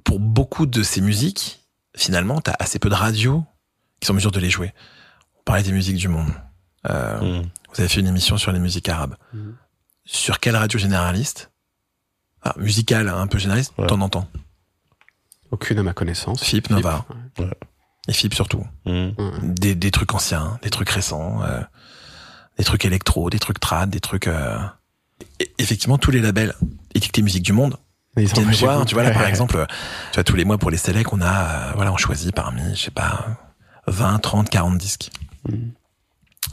pour 0.03 0.19
beaucoup 0.19 0.65
de 0.65 0.83
ces 0.83 1.01
musiques, 1.01 1.61
finalement, 1.95 2.41
t'as 2.41 2.55
assez 2.59 2.79
peu 2.79 2.89
de 2.89 2.95
radios 2.95 3.43
qui 3.99 4.07
sont 4.07 4.13
en 4.13 4.15
mesure 4.15 4.31
de 4.31 4.39
les 4.39 4.49
jouer. 4.49 4.73
On 5.39 5.43
parlait 5.43 5.63
des 5.63 5.71
musiques 5.71 5.97
du 5.97 6.07
monde. 6.09 6.29
Euh, 6.89 7.19
hmm. 7.39 7.41
Vous 7.73 7.81
avez 7.81 7.89
fait 7.89 7.99
une 7.99 8.07
émission 8.07 8.37
sur 8.37 8.51
les 8.51 8.59
musiques 8.59 8.89
arabes. 8.89 9.15
Mhm. 9.33 9.55
Sur 10.05 10.39
quelle 10.39 10.55
radio 10.55 10.77
généraliste? 10.79 11.51
Ah, 12.43 12.53
Musicale, 12.57 13.09
hein, 13.09 13.17
un 13.19 13.27
peu 13.27 13.39
généraliste, 13.39 13.73
Ouais. 13.77 13.87
t'en 13.87 14.01
entends. 14.01 14.27
Aucune 15.51 15.79
à 15.79 15.83
ma 15.83 15.93
connaissance. 15.93 16.43
FIP, 16.43 16.69
Nova. 16.69 17.05
Ouais. 17.39 17.49
Et 18.07 18.13
FIP 18.13 18.33
surtout. 18.35 18.63
Hmm. 18.85 19.09
Ouais. 19.17 19.31
Des, 19.41 19.73
des 19.75 19.91
trucs 19.91 20.13
anciens, 20.13 20.59
des 20.61 20.69
trucs 20.69 20.89
récents, 20.89 21.41
euh, 21.43 21.61
des 22.57 22.63
trucs 22.63 22.85
électro, 22.85 23.29
des 23.29 23.39
trucs 23.39 23.59
trad, 23.59 23.89
des 23.89 23.99
trucs... 23.99 24.27
euh, 24.27 24.57
et- 25.39 25.51
Effectivement, 25.57 25.97
tous 25.97 26.11
les 26.11 26.21
labels 26.21 26.53
étiquetés 26.93 27.21
musique 27.21 27.43
du 27.43 27.53
monde 27.53 27.77
ils 28.17 28.27
viennent 28.31 28.49
voir. 28.51 28.79
vous. 28.79 28.85
Tu 28.85 28.93
vois, 28.93 29.03
là, 29.03 29.11
par 29.11 29.25
exemple, 29.27 29.65
tu 30.11 30.15
vois, 30.15 30.23
tous 30.23 30.35
les 30.37 30.45
mois 30.45 30.57
pour 30.57 30.71
les 30.71 30.77
sélects, 30.77 31.11
on 31.13 31.19
a, 31.21 31.27
euh, 31.49 31.71
voilà, 31.75 31.91
on 31.91 31.97
choisit 31.97 32.33
parmi, 32.33 32.61
je 32.75 32.81
sais 32.83 32.91
pas, 32.91 33.25
20, 33.87 34.19
30, 34.19 34.49
40 34.49 34.77
disques. 34.77 35.09
Mhm. 35.49 35.71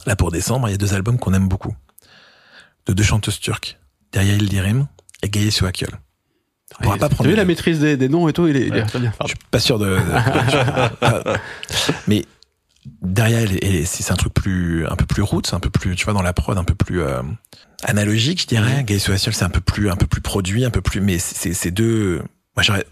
Là, 0.06 0.16
pour 0.16 0.32
décembre, 0.32 0.68
il 0.68 0.72
y 0.72 0.74
a 0.74 0.78
deux 0.78 0.94
albums 0.94 1.18
qu'on 1.18 1.34
aime 1.34 1.48
beaucoup. 1.48 1.76
De 2.86 2.92
deux 2.92 3.02
chanteuses 3.04 3.38
turques. 3.40 3.78
Derya 4.12 4.34
Ildirim 4.34 4.86
et 5.22 5.28
Gaye 5.28 5.50
Suakyol. 5.52 5.90
On 6.80 6.82
pourra 6.84 6.96
pas 6.96 7.08
prendre 7.08 7.24
vu 7.28 7.30
les 7.30 7.36
la 7.36 7.44
maîtrise 7.44 7.80
des, 7.80 7.96
des 7.96 8.08
noms 8.08 8.28
et 8.28 8.32
tout, 8.32 8.48
il 8.48 8.56
est, 8.56 8.66
il 8.66 8.74
est 8.74 8.82
très 8.86 8.98
bien. 8.98 9.12
Je 9.22 9.28
suis 9.28 9.36
pas 9.50 9.60
sûr 9.60 9.78
de. 9.78 9.86
de- 9.96 11.38
mais 12.08 12.24
derrière, 13.02 13.48
c'est 13.86 14.02
c'est 14.02 14.12
un 14.12 14.16
truc 14.16 14.32
plus, 14.34 14.86
un 14.86 14.96
peu 14.96 15.06
plus 15.06 15.22
roots, 15.22 15.52
un 15.52 15.60
peu 15.60 15.70
plus, 15.70 15.94
tu 15.96 16.04
vois, 16.04 16.14
dans 16.14 16.22
la 16.22 16.32
prod, 16.32 16.56
un 16.56 16.64
peu 16.64 16.74
plus 16.74 17.02
euh, 17.02 17.22
analogique, 17.84 18.42
je 18.42 18.46
dirais. 18.46 18.84
Gay 18.84 18.98
Social, 18.98 19.34
c'est 19.34 19.44
un 19.44 19.50
peu 19.50 19.60
plus, 19.60 19.90
un 19.90 19.96
peu 19.96 20.06
plus 20.06 20.20
produit, 20.22 20.64
un 20.64 20.70
peu 20.70 20.80
plus. 20.80 21.00
Mais 21.00 21.18
c'est 21.18 21.52
c'est 21.54 21.70
deux. 21.70 22.18
Moi, 22.56 22.62
j'aurais. 22.62 22.86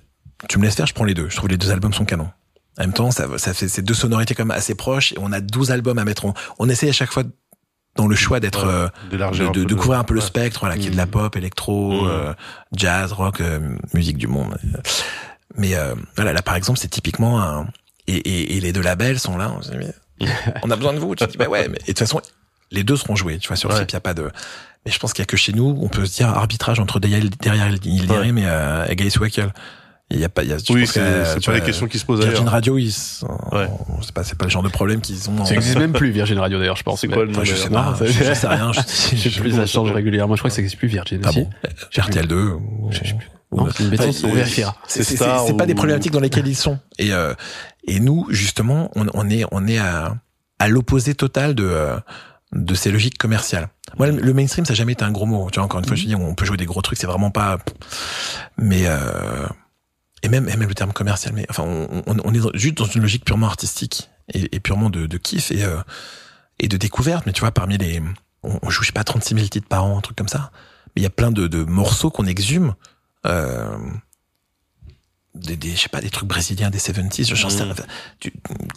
Tu 0.49 0.59
me 0.59 0.65
laisses 0.65 0.75
faire, 0.77 0.87
je 0.87 0.95
prends 0.95 1.05
les 1.05 1.15
deux. 1.15 1.29
Je 1.29 1.37
trouve 1.37 1.49
que 1.49 1.53
les 1.53 1.59
deux 1.59 1.71
albums 1.71 1.93
sont 1.93 2.05
canons. 2.05 2.31
En 2.79 2.83
même 2.83 2.93
temps, 2.95 3.11
ça, 3.11 3.27
ça 3.39 3.53
fait 3.53 3.69
ces 3.69 3.83
deux 3.83 3.95
sonorités 3.95 4.35
quand 4.35 4.45
même 4.45 4.57
assez 4.57 4.75
proches. 4.75 5.13
Et 5.13 5.17
on 5.19 5.33
a 5.33 5.41
12 5.41 5.71
albums 5.71 5.99
à 5.99 6.05
mettre. 6.05 6.25
en- 6.27 6.35
on 6.59 6.69
essaye 6.69 6.89
à 6.89 6.93
chaque 6.93 7.13
fois 7.13 7.25
dans 7.97 8.07
le 8.07 8.15
choix 8.17 8.41
d'être. 8.41 8.65
Euh, 8.67 8.89
de, 9.11 9.17
de, 9.53 9.65
de 9.65 9.75
couvrir 9.75 9.99
un 10.01 10.05
peu 10.05 10.15
le 10.15 10.21
spectre, 10.21 10.61
voilà, 10.61 10.77
qui 10.79 10.87
est 10.87 10.91
de 10.91 10.97
la 10.97 11.07
Mhm. 11.07 11.11
pop, 11.11 11.37
électro, 11.37 12.03
Mhm. 12.03 12.09
euh, 12.09 12.33
jazz, 12.75 13.13
rock, 13.13 13.41
euh, 13.41 13.59
musique 13.95 14.17
du 14.19 14.27
monde. 14.27 14.57
Mais 15.57 15.75
euh, 15.75 15.95
voilà, 16.17 16.33
là 16.33 16.43
par 16.43 16.55
exemple, 16.55 16.79
c'est 16.79 16.89
typiquement 16.89 17.43
un 17.43 17.67
et, 18.07 18.17
et, 18.17 18.57
et 18.57 18.61
les 18.61 18.73
deux 18.73 18.83
labels 18.83 19.19
sont 19.19 19.37
là. 19.37 19.53
On, 19.57 19.63
se 19.63 19.71
dit, 19.73 19.77
mais 19.79 20.27
on 20.63 20.71
a 20.71 20.77
besoin 20.77 20.93
de 20.93 20.99
vous. 20.99 21.15
Tu 21.15 21.25
te 21.27 21.31
dis 21.31 21.37
bah 21.37 21.49
ouais, 21.49 21.69
mais 21.69 21.77
et 21.79 21.81
de 21.81 21.87
toute 21.87 21.99
façon, 21.99 22.21
les 22.71 22.85
deux 22.85 22.97
seront 22.97 23.17
joués. 23.17 23.39
Tu 23.39 23.49
vois, 23.49 23.57
sur 23.57 23.69
le 23.69 23.75
Ouais. 23.75 23.85
il 23.89 23.93
y 23.93 23.97
a 23.97 24.01
pas 24.01 24.15
de. 24.15 24.31
Mais 24.87 24.93
je 24.93 24.99
pense 24.99 25.13
qu'il 25.13 25.23
y 25.23 25.25
a 25.25 25.27
que 25.27 25.37
chez 25.37 25.53
nous, 25.53 25.77
on 25.83 25.89
peut 25.89 26.07
se 26.07 26.17
dire 26.17 26.29
arbitrage 26.29 26.79
entre 26.81 27.01
derrière 27.01 27.23
derrière 27.43 27.69
Ildirim 27.69 28.39
et 28.39 28.45
euh, 28.47 28.87
et 28.89 28.97
Gaïs 28.97 29.17
Wackel. 29.19 29.53
Il 30.13 30.19
y 30.19 30.25
a 30.25 30.29
pas, 30.29 30.43
il 30.43 30.51
y 30.51 30.53
a, 30.53 30.59
je 30.59 30.73
Oui, 30.73 30.81
pense 30.83 30.93
que, 30.93 31.01
c'est 31.01 31.25
c'est 31.35 31.39
tu 31.41 31.51
pas 31.51 31.57
les 31.57 31.63
questions 31.63 31.87
qui 31.87 31.99
se 31.99 32.05
posent 32.05 32.19
Virgin 32.21 32.41
ailleurs. 32.41 32.53
Radio, 32.53 32.79
ils, 32.79 32.91
sont- 32.91 33.29
Ouais. 33.53 33.69
c'est 34.03 34.13
pas, 34.13 34.25
c'est 34.25 34.37
pas 34.37 34.47
le 34.47 34.51
genre 34.51 34.63
de 34.65 34.69
problème 34.69 35.01
qu'ils 35.01 35.31
ont. 35.31 35.45
Ça 35.45 35.55
existe 35.55 35.79
même 35.79 35.93
plus, 35.93 36.11
Virgin 36.11 36.39
Radio 36.39 36.59
d'ailleurs, 36.59 36.77
je 36.77 36.83
pense. 36.83 37.01
C'est 37.01 37.07
quoi 37.09 37.25
le 37.25 37.31
nom 37.31 37.39
Enfin, 37.41 37.45
je 37.45 37.55
sais 37.55 37.69
Non, 37.69 37.93
pas, 37.93 37.97
je, 38.01 38.07
je 38.13 38.35
sais 38.35 38.47
rien. 38.49 38.73
Je, 38.73 38.81
Je 39.17 39.29
sais 39.31 39.41
plus, 39.41 39.53
ça 39.53 39.67
change 39.67 39.93
régulièrement. 39.93 40.35
Je 40.35 40.41
crois 40.41 40.51
que 40.51 40.55
ça 40.57 40.63
existe 40.63 40.79
plus 40.79 40.89
Virgin 40.89 41.21
Ah 41.25 41.29
aussi. 41.29 41.43
bon 41.43 41.51
J'ai 41.91 42.03
RTL2 42.03 42.33
ou, 42.35 42.89
Je 42.91 42.99
sais 42.99 43.15
plus. 43.15 43.29
Non, 43.53 43.69
c'est 43.75 43.83
une 43.85 43.91
bêtise, 43.91 44.25
on 44.25 44.33
vérifiera. 44.33 44.77
C'est 44.87 45.17
pas 45.19 45.45
ou- 45.45 45.53
des 45.67 45.75
problématiques 45.75 46.13
dans 46.13 46.21
lesquelles 46.21 46.47
ils 46.49 46.57
sont. 46.57 46.79
Et 46.99 47.13
euh, 47.13 47.35
et 47.87 47.99
nous 48.01 48.27
justement, 48.31 48.91
on, 48.97 49.07
on 49.15 49.29
est 49.31 49.45
on 49.53 49.67
est 49.69 49.79
à 49.79 50.15
à 50.59 50.69
l'opposé 50.69 51.15
total 51.15 51.55
de 51.55 51.65
euh, 51.65 51.97
de 52.53 52.75
ces 52.75 52.91
logiques 52.91 53.17
commerciales. 53.19 53.69
Moi, 53.99 54.09
le, 54.09 54.35
mainstream, 54.35 54.65
ça 54.65 54.73
a 54.73 54.77
jamais 54.77 54.93
été 54.93 55.05
un 55.05 55.11
gros 55.13 55.27
mot. 55.27 55.49
Tu 55.51 55.57
vois, 55.59 55.65
encore 55.65 55.81
une 55.81 55.87
fois, 55.87 55.97
je 55.97 56.05
dis, 56.05 56.15
on 56.15 56.35
peut 56.37 56.45
jouer 56.45 56.57
des 56.57 56.65
gros 56.65 56.81
trucs, 56.83 56.99
c'est 56.99 57.07
vraiment 57.09 57.31
pas. 57.33 57.59
Mais 58.57 58.83
euh, 58.87 59.47
et 60.23 60.29
même 60.29 60.45
même 60.45 60.63
le 60.69 60.75
terme 60.75 60.93
commercial, 60.93 61.33
mais 61.35 61.47
enfin, 61.51 61.63
on, 61.65 62.03
on, 62.07 62.17
on 62.25 62.35
est 62.35 62.39
dans- 62.41 62.51
juste 62.55 62.77
dans 62.77 62.85
une 62.85 63.03
logique 63.03 63.25
purement 63.25 63.47
artistique 63.47 64.09
et, 64.35 64.55
et 64.55 64.61
purement 64.61 64.91
de, 64.91 65.07
de 65.07 65.17
kiff 65.19 65.51
et 65.51 65.65
euh, 65.65 65.81
et 66.59 66.69
de 66.69 66.77
découverte. 66.77 67.25
Mais 67.27 67.33
tu 67.33 67.41
vois, 67.41 67.53
parmi 67.53 67.79
les, 67.79 68.03
on, 68.43 68.59
on 68.63 68.71
joue 68.71 68.83
je 68.83 68.89
sais 68.89 68.93
pas 68.93 69.05
36 69.05 69.35
000 69.35 69.47
titres 69.49 69.69
par 69.69 69.85
an, 69.85 69.97
un 69.99 70.01
truc 70.01 70.17
comme 70.17 70.29
ça. 70.29 70.51
Mais 70.95 71.01
il 71.01 71.05
y 71.05 71.07
a 71.07 71.11
plein 71.11 71.31
de, 71.31 71.47
de 71.47 71.65
morceaux 71.65 72.11
qu'on 72.11 72.27
exhume. 72.27 72.75
Euh, 73.27 73.77
des, 75.35 75.57
des, 75.57 75.71
je 75.77 75.83
sais 75.83 75.89
pas, 75.89 76.01
des 76.01 76.11
trucs 76.11 76.29
brésiliens 76.29 76.71
des 76.71 76.79
70s, 76.79 77.35
j'en 77.35 77.49
sais 77.51 77.65
Mm. 77.65 77.71
enfin, 77.71 77.85
tu- 78.19 78.33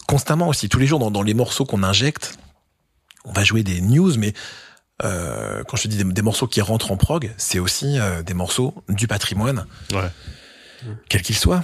constamment 0.06 0.48
aussi, 0.48 0.68
tous 0.68 0.78
les 0.78 0.86
jours 0.86 0.98
dans, 1.00 1.10
dans 1.10 1.22
les 1.22 1.34
morceaux 1.34 1.64
qu'on 1.64 1.82
injecte, 1.82 2.38
on 3.24 3.32
va 3.32 3.42
jouer 3.42 3.62
des 3.64 3.80
news, 3.80 4.16
mais 4.18 4.32
euh, 5.02 5.64
quand 5.64 5.76
je 5.76 5.82
te 5.84 5.88
dis 5.88 5.96
des, 5.96 6.04
des 6.04 6.22
morceaux 6.22 6.46
qui 6.46 6.60
rentrent 6.60 6.92
en 6.92 6.96
prog, 6.96 7.32
c'est 7.36 7.58
aussi 7.58 7.98
euh, 7.98 8.22
des 8.22 8.34
morceaux 8.34 8.74
du 8.88 9.08
patrimoine, 9.08 9.66
Ouais. 9.92 10.08
Quel 11.08 11.22
qu'il 11.22 11.36
soit. 11.36 11.62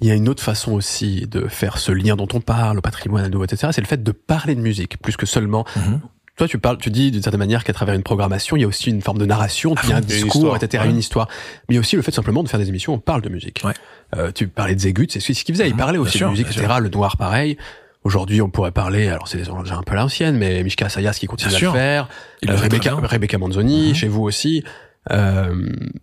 Il 0.00 0.06
y 0.06 0.10
a 0.10 0.14
une 0.14 0.28
autre 0.28 0.42
façon 0.42 0.72
aussi 0.72 1.26
de 1.26 1.48
faire 1.48 1.78
ce 1.78 1.90
lien 1.90 2.14
dont 2.14 2.28
on 2.32 2.40
parle, 2.40 2.78
au 2.78 2.80
patrimoine, 2.80 3.24
à 3.24 3.28
nouveau, 3.28 3.44
etc. 3.44 3.68
C'est 3.72 3.80
le 3.80 3.86
fait 3.86 4.02
de 4.02 4.12
parler 4.12 4.54
de 4.54 4.60
musique, 4.60 4.96
plus 5.02 5.16
que 5.16 5.26
seulement. 5.26 5.64
Mhm. 5.76 6.00
Toi, 6.36 6.46
tu 6.46 6.58
parles, 6.58 6.78
tu 6.78 6.90
dis 6.90 7.10
d'une 7.10 7.20
certaine 7.22 7.40
manière 7.40 7.64
qu'à 7.64 7.72
travers 7.72 7.96
une 7.96 8.04
programmation, 8.04 8.56
il 8.56 8.60
y 8.60 8.64
a 8.64 8.68
aussi 8.68 8.90
une 8.90 9.02
forme 9.02 9.18
de 9.18 9.26
narration, 9.26 9.74
il 9.82 9.90
y 9.90 9.92
a 9.92 9.96
un 9.96 10.00
discours, 10.00 10.36
histoire, 10.36 10.56
etc., 10.62 10.84
ouais. 10.84 10.90
une 10.90 10.96
histoire. 10.98 11.26
Mais 11.68 11.72
il 11.72 11.74
y 11.74 11.78
a 11.78 11.80
aussi 11.80 11.96
le 11.96 12.02
fait 12.02 12.12
simplement 12.14 12.44
de 12.44 12.48
faire 12.48 12.60
des 12.60 12.68
émissions 12.68 12.92
où 12.92 12.96
on 12.96 13.00
parle 13.00 13.22
de 13.22 13.28
musique. 13.28 13.60
Ouais. 13.64 13.72
Euh, 14.16 14.30
tu 14.32 14.46
parlais 14.46 14.76
de 14.76 14.80
Zegut, 14.80 15.08
c'est 15.10 15.18
ce 15.18 15.32
qu'il 15.44 15.52
faisait. 15.56 15.66
Il 15.66 15.72
Mhm, 15.72 15.78
parlait 15.78 15.98
aussi 15.98 16.18
sûr, 16.18 16.28
de 16.28 16.30
musique, 16.30 16.46
etc. 16.46 16.66
Le 16.80 16.90
noir, 16.90 17.16
pareil. 17.16 17.56
Aujourd'hui, 18.04 18.40
on 18.40 18.48
pourrait 18.50 18.70
parler, 18.70 19.08
alors 19.08 19.26
c'est 19.26 19.38
déjà 19.38 19.50
un 19.74 19.82
peu 19.82 19.96
l'ancienne, 19.96 20.36
mais 20.36 20.62
Mishka 20.62 20.88
Sayas 20.88 21.14
qui 21.14 21.26
continue 21.26 21.52
à 21.52 21.58
le 21.58 21.70
faire. 21.72 22.08
Il 22.42 22.50
Euh, 22.50 22.52
le 22.54 23.06
Rebecca, 23.08 23.36
Manzoni, 23.38 23.88
Mhm. 23.88 23.94
chez 23.96 24.06
vous 24.06 24.22
aussi. 24.22 24.62
Euh, 25.10 25.54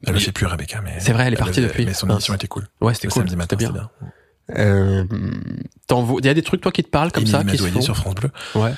Elle 0.07 0.13
le 0.13 0.19
fait 0.19 0.31
plus, 0.31 0.45
Rebecca, 0.45 0.81
mais. 0.83 0.95
C'est 0.99 1.13
vrai, 1.13 1.25
elle 1.27 1.33
est 1.33 1.37
partie 1.37 1.61
depuis. 1.61 1.85
Mais 1.85 1.93
son 1.93 2.09
émission 2.09 2.33
était 2.33 2.47
cool. 2.47 2.67
ouais, 2.81 2.93
c'était 2.93 3.07
cool. 3.07 3.21
samedi 3.23 3.35
matin, 3.35 3.55
c'était 3.59 3.71
bien. 3.71 3.89
bien. 3.99 4.11
Euh, 4.57 5.05
il 6.19 6.25
y 6.25 6.29
a 6.29 6.33
des 6.33 6.43
trucs 6.43 6.61
toi 6.61 6.71
qui 6.71 6.83
te 6.83 6.89
parlent 6.89 7.11
comme 7.11 7.25
ça, 7.25 7.43
qui 7.43 7.57
se 7.57 7.67
font. 7.67 7.81
sur 7.81 7.97
France 7.97 8.15
Bleu. 8.15 8.29
Ouais. 8.55 8.73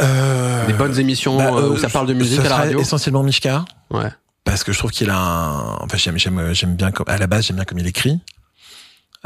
Euh, 0.00 0.66
Des 0.66 0.72
bonnes 0.72 0.98
émissions 0.98 1.36
bah, 1.36 1.50
euh, 1.52 1.70
où 1.70 1.76
ça 1.76 1.88
parle 1.88 2.06
de 2.06 2.14
musique 2.14 2.40
à 2.40 2.48
la 2.48 2.56
radio. 2.56 2.80
Essentiellement 2.80 3.22
Mishka. 3.22 3.64
Ouais. 3.90 4.08
parce 4.44 4.62
que 4.62 4.72
je 4.72 4.78
trouve 4.78 4.92
qu'il 4.92 5.10
a 5.10 5.18
un 5.18 5.74
enfin 5.80 5.96
j'aime 5.96 6.16
j'aime 6.16 6.52
j'aime 6.54 6.76
bien 6.76 6.92
comme 6.92 7.08
à 7.08 7.18
la 7.18 7.26
base 7.26 7.46
j'aime 7.46 7.56
bien 7.56 7.64
comme 7.64 7.78
il 7.80 7.86
écrit 7.88 8.20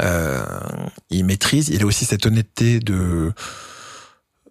euh, 0.01 0.43
il 1.11 1.23
maîtrise 1.23 1.69
il 1.69 1.83
a 1.83 1.85
aussi 1.85 2.03
cette 2.05 2.25
honnêteté 2.25 2.79
de 2.79 3.31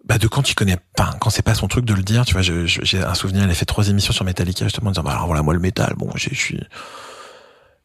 bah 0.07 0.17
de 0.17 0.27
quand 0.27 0.49
il 0.49 0.55
connaît 0.55 0.77
pas 0.95 1.15
quand 1.19 1.29
c'est 1.29 1.41
pas 1.41 1.55
son 1.55 1.67
truc 1.67 1.83
de 1.85 1.93
le 1.93 2.03
dire 2.03 2.25
tu 2.25 2.33
vois 2.33 2.41
je- 2.43 2.65
je- 2.65 2.81
j'ai 2.83 3.01
un 3.03 3.15
souvenir 3.15 3.43
il 3.43 3.49
a 3.49 3.53
fait 3.55 3.65
trois 3.65 3.87
émissions 3.89 4.13
sur 4.13 4.23
Metallica 4.25 4.65
justement 4.65 4.89
en 4.89 4.91
disant 4.91 5.03
bah 5.03 5.11
alors 5.13 5.25
voilà 5.25 5.41
moi 5.41 5.53
le 5.53 5.59
métal 5.59 5.93
bon 5.97 6.09
je 6.15 6.33
suis 6.33 6.59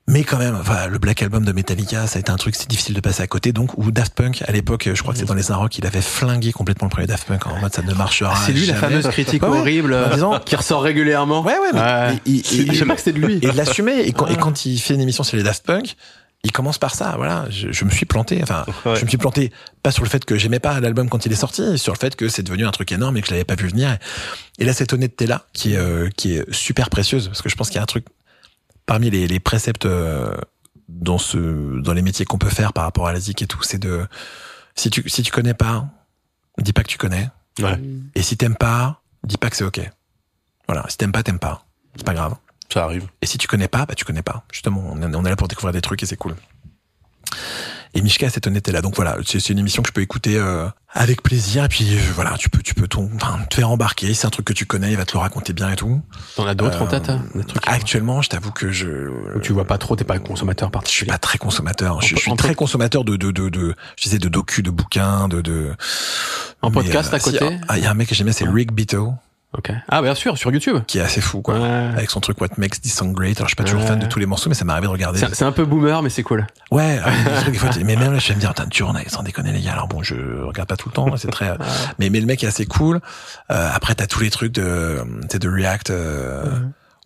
mais 0.06 0.24
quand 0.24 0.38
même, 0.38 0.56
enfin, 0.60 0.88
le 0.88 0.98
Black 0.98 1.22
Album 1.22 1.44
de 1.44 1.52
Metallica, 1.52 2.08
ça 2.08 2.16
a 2.16 2.20
été 2.20 2.32
un 2.32 2.36
truc, 2.36 2.56
c'est 2.56 2.68
difficile 2.68 2.96
de 2.96 3.00
passer 3.00 3.22
à 3.22 3.28
côté. 3.28 3.52
Donc, 3.52 3.78
ou 3.78 3.92
Daft 3.92 4.12
Punk, 4.14 4.42
à 4.48 4.50
l'époque, 4.50 4.88
je 4.92 5.00
crois 5.00 5.12
que 5.14 5.20
c'est 5.20 5.24
dans 5.26 5.34
les 5.34 5.52
Inrocks, 5.52 5.78
il 5.78 5.86
avait 5.86 6.00
flingué 6.00 6.50
complètement 6.50 6.86
le 6.86 6.90
premier 6.90 7.06
Daft 7.06 7.28
Punk 7.28 7.46
en 7.46 7.60
mode 7.60 7.72
ça 7.72 7.82
ne 7.82 7.94
marchera 7.94 8.32
Ah, 8.34 8.40
c'est 8.44 8.52
lui 8.52 8.66
la 8.66 8.74
fameuse 8.74 9.06
critique 9.06 9.40
Ouais, 9.44 9.48
horrible 9.58 9.94
En 9.94 10.12
disant- 10.12 10.40
qui 10.40 10.56
ressort 10.56 10.82
régulièrement. 10.82 11.42
Ouais, 11.42 11.52
ouais, 11.52 11.70
mais 11.74 11.80
Ouais. 11.80 12.18
il- 12.26 12.38
il- 12.38 12.72
Je 12.72 12.78
sais 12.80 12.86
pas 12.86 12.94
que 12.96 13.02
c'était 13.02 13.20
de 13.20 13.24
lui. 13.24 13.34
et 13.36 13.52
de 13.52 13.56
l'assumer. 13.56 14.00
Et 14.00 14.12
quand, 14.12 14.26
et 14.26 14.34
quand 14.36 14.66
il 14.66 14.78
fait 14.80 14.94
une 14.94 15.00
émission 15.00 15.22
sur 15.22 15.36
les 15.36 15.44
Daft 15.44 15.64
Punk, 15.64 15.94
il 16.42 16.52
commence 16.52 16.78
par 16.78 16.94
ça. 16.94 17.14
Voilà, 17.16 17.46
je, 17.50 17.70
je 17.70 17.84
me 17.84 17.90
suis 17.90 18.06
planté. 18.06 18.40
Enfin, 18.42 18.64
Ouais. 18.86 18.96
je 18.96 19.04
me 19.04 19.08
suis 19.08 19.18
planté 19.18 19.52
pas 19.82 19.90
sur 19.90 20.02
le 20.04 20.08
fait 20.08 20.24
que 20.24 20.36
j'aimais 20.38 20.58
pas 20.60 20.80
l'album 20.80 21.08
quand 21.08 21.26
il 21.26 21.32
est 21.32 21.36
sorti, 21.36 21.76
sur 21.78 21.92
le 21.92 21.98
fait 21.98 22.16
que 22.16 22.28
c'est 22.28 22.42
devenu 22.42 22.64
un 22.66 22.70
truc 22.70 22.90
énorme 22.92 23.16
et 23.16 23.20
que 23.20 23.26
je 23.26 23.32
l'avais 23.32 23.44
pas 23.44 23.56
vu 23.56 23.68
venir. 23.68 23.98
Et 24.58 24.64
là, 24.64 24.72
cette 24.72 24.92
honnêteté 24.92 25.26
là, 25.26 25.44
qui 25.52 25.74
est 25.74 25.76
euh, 25.76 26.08
qui 26.16 26.34
est 26.34 26.50
super 26.52 26.88
précieuse, 26.90 27.26
parce 27.28 27.42
que 27.42 27.48
je 27.48 27.56
pense 27.56 27.68
qu'il 27.68 27.76
y 27.76 27.80
a 27.80 27.82
un 27.82 27.86
truc 27.86 28.06
parmi 28.86 29.10
les, 29.10 29.26
les 29.26 29.40
préceptes 29.40 29.86
euh, 29.86 30.34
dans 30.88 31.18
ce 31.18 31.80
dans 31.80 31.92
les 31.92 32.02
métiers 32.02 32.24
qu'on 32.24 32.38
peut 32.38 32.48
faire 32.50 32.72
par 32.72 32.84
rapport 32.84 33.06
à 33.06 33.12
la 33.12 33.20
zik 33.20 33.42
et 33.42 33.46
tout, 33.46 33.62
c'est 33.62 33.78
de 33.78 34.06
si 34.74 34.88
tu 34.90 35.08
si 35.08 35.22
tu 35.22 35.30
connais 35.32 35.54
pas, 35.54 35.86
dis 36.58 36.72
pas 36.72 36.82
que 36.82 36.88
tu 36.88 36.98
connais. 36.98 37.28
Ouais. 37.60 37.78
Et 38.14 38.22
si 38.22 38.36
t'aimes 38.38 38.56
pas, 38.56 39.02
dis 39.24 39.36
pas 39.36 39.50
que 39.50 39.56
c'est 39.56 39.64
ok. 39.64 39.80
Voilà, 40.66 40.86
si 40.88 40.96
t'aimes 40.96 41.12
pas, 41.12 41.22
t'aimes 41.22 41.38
pas. 41.38 41.66
C'est 41.96 42.04
pas 42.06 42.14
grave. 42.14 42.34
Ça 42.72 42.84
arrive. 42.84 43.06
Et 43.22 43.26
si 43.26 43.36
tu 43.38 43.48
connais 43.48 43.68
pas, 43.68 43.84
bah 43.86 43.94
tu 43.94 44.04
connais 44.04 44.22
pas. 44.22 44.44
Justement, 44.52 44.82
on 44.92 45.00
est, 45.02 45.14
on 45.14 45.24
est 45.24 45.28
là 45.30 45.36
pour 45.36 45.48
découvrir 45.48 45.72
des 45.72 45.80
trucs 45.80 46.02
et 46.02 46.06
c'est 46.06 46.16
cool. 46.16 46.34
Et 47.92 48.02
Mishka 48.02 48.26
a 48.26 48.30
cette 48.30 48.46
honnêteté-là. 48.46 48.82
Donc 48.82 48.94
voilà, 48.94 49.16
c'est 49.26 49.48
une 49.50 49.58
émission 49.58 49.82
que 49.82 49.88
je 49.88 49.92
peux 49.92 50.00
écouter 50.00 50.36
euh, 50.36 50.68
avec 50.92 51.22
plaisir. 51.22 51.64
Et 51.64 51.68
puis 51.68 51.96
euh, 51.96 52.00
voilà, 52.14 52.36
tu 52.38 52.48
peux, 52.48 52.62
tu 52.62 52.72
peux 52.72 52.86
ton, 52.86 53.10
enfin, 53.16 53.40
te 53.50 53.56
faire 53.56 53.68
embarquer. 53.68 54.14
C'est 54.14 54.28
un 54.28 54.30
truc 54.30 54.46
que 54.46 54.52
tu 54.52 54.64
connais, 54.64 54.92
il 54.92 54.96
va 54.96 55.04
te 55.04 55.12
le 55.14 55.18
raconter 55.18 55.52
bien 55.52 55.70
et 55.72 55.74
tout. 55.76 56.00
T'en 56.36 56.46
as 56.46 56.54
d'autres 56.54 56.80
en 56.82 56.86
Euh, 56.86 56.88
tête 56.90 57.08
hein, 57.10 57.24
des 57.34 57.42
trucs 57.42 57.66
Actuellement, 57.66 58.22
je 58.22 58.28
t'avoue 58.28 58.52
que 58.52 58.70
je, 58.70 59.08
où 59.34 59.40
tu 59.40 59.52
vois 59.52 59.64
pas 59.64 59.76
trop, 59.76 59.96
t'es 59.96 60.04
pas 60.04 60.20
consommateur 60.20 60.68
je 60.68 60.70
suis 60.70 60.78
particulier. 61.06 61.10
pas 61.10 61.18
très 61.18 61.38
consommateur. 61.38 62.00
Je, 62.00 62.14
En- 62.14 62.16
je 62.16 62.22
suis 62.22 62.30
en 62.30 62.36
très 62.36 62.54
consommateur 62.54 63.02
de, 63.02 63.16
de, 63.16 63.32
de, 63.32 63.48
de, 63.48 63.74
je 63.96 64.02
disais 64.04 64.18
de 64.20 64.28
docu, 64.28 64.62
de 64.62 64.70
bouquins, 64.70 65.26
de, 65.26 65.40
de. 65.40 65.72
En 66.62 66.70
Mais, 66.70 66.74
podcast 66.76 67.12
à 67.12 67.18
si, 67.18 67.24
côté 67.32 67.58
ah, 67.66 67.76
Il 67.76 67.82
y 67.82 67.86
a 67.88 67.90
un 67.90 67.94
mec 67.94 68.08
que 68.08 68.14
j'aimais, 68.14 68.32
c'est 68.32 68.48
Rick 68.48 68.70
Beato, 68.72 69.14
Ok. 69.56 69.72
Ah 69.88 70.00
bien 70.00 70.14
sûr, 70.14 70.38
sur 70.38 70.52
YouTube. 70.52 70.76
qui 70.86 70.98
est 70.98 71.02
assez 71.02 71.20
fou, 71.20 71.42
quoi. 71.42 71.58
Ouais. 71.58 71.68
Avec 71.96 72.08
son 72.10 72.20
truc 72.20 72.40
What 72.40 72.48
Makes 72.56 72.80
This 72.82 72.94
Song 72.94 73.12
Great. 73.12 73.36
Alors, 73.38 73.48
je 73.48 73.50
suis 73.50 73.56
pas 73.56 73.64
toujours 73.64 73.80
Ouais. 73.80 73.86
fan 73.88 73.98
de 73.98 74.06
tous 74.06 74.20
les 74.20 74.26
morceaux, 74.26 74.48
mais 74.48 74.54
ça 74.54 74.64
m'est 74.64 74.70
arrivé 74.72 74.86
de 74.86 74.92
regarder. 74.92 75.18
C'est 75.18 75.34
c'est 75.34 75.44
un 75.44 75.50
peu 75.50 75.64
boomer, 75.64 76.02
mais 76.02 76.08
c'est 76.10 76.22
cool. 76.22 76.46
Ouais, 76.70 77.00
des 77.50 77.58
fois, 77.58 77.70
tu- 77.70 77.82
mais 77.82 77.96
même 77.96 78.12
là, 78.12 78.18
je 78.20 78.28
vais 78.28 78.34
me 78.36 78.40
dire, 78.40 78.50
putain, 78.50 78.66
tu 78.68 78.84
en 78.84 78.94
sans 79.08 79.22
déconner, 79.24 79.50
les 79.52 79.60
gars. 79.60 79.72
Alors 79.72 79.88
bon, 79.88 80.02
je 80.04 80.14
regarde 80.44 80.68
pas 80.68 80.76
tout 80.76 80.88
le 80.88 80.94
temps, 80.94 81.16
c'est 81.16 81.30
très, 81.32 81.52
mais, 81.98 82.10
mais 82.10 82.20
le 82.20 82.26
mec 82.26 82.44
est 82.44 82.46
assez 82.46 82.64
cool. 82.66 83.00
Euh, 83.50 83.68
après, 83.74 83.94
t'as 83.96 84.06
tous 84.06 84.20
les 84.20 84.30
trucs 84.30 84.52
de, 84.52 85.02
de 85.32 85.48
React, 85.48 85.90
euh, 85.90 86.44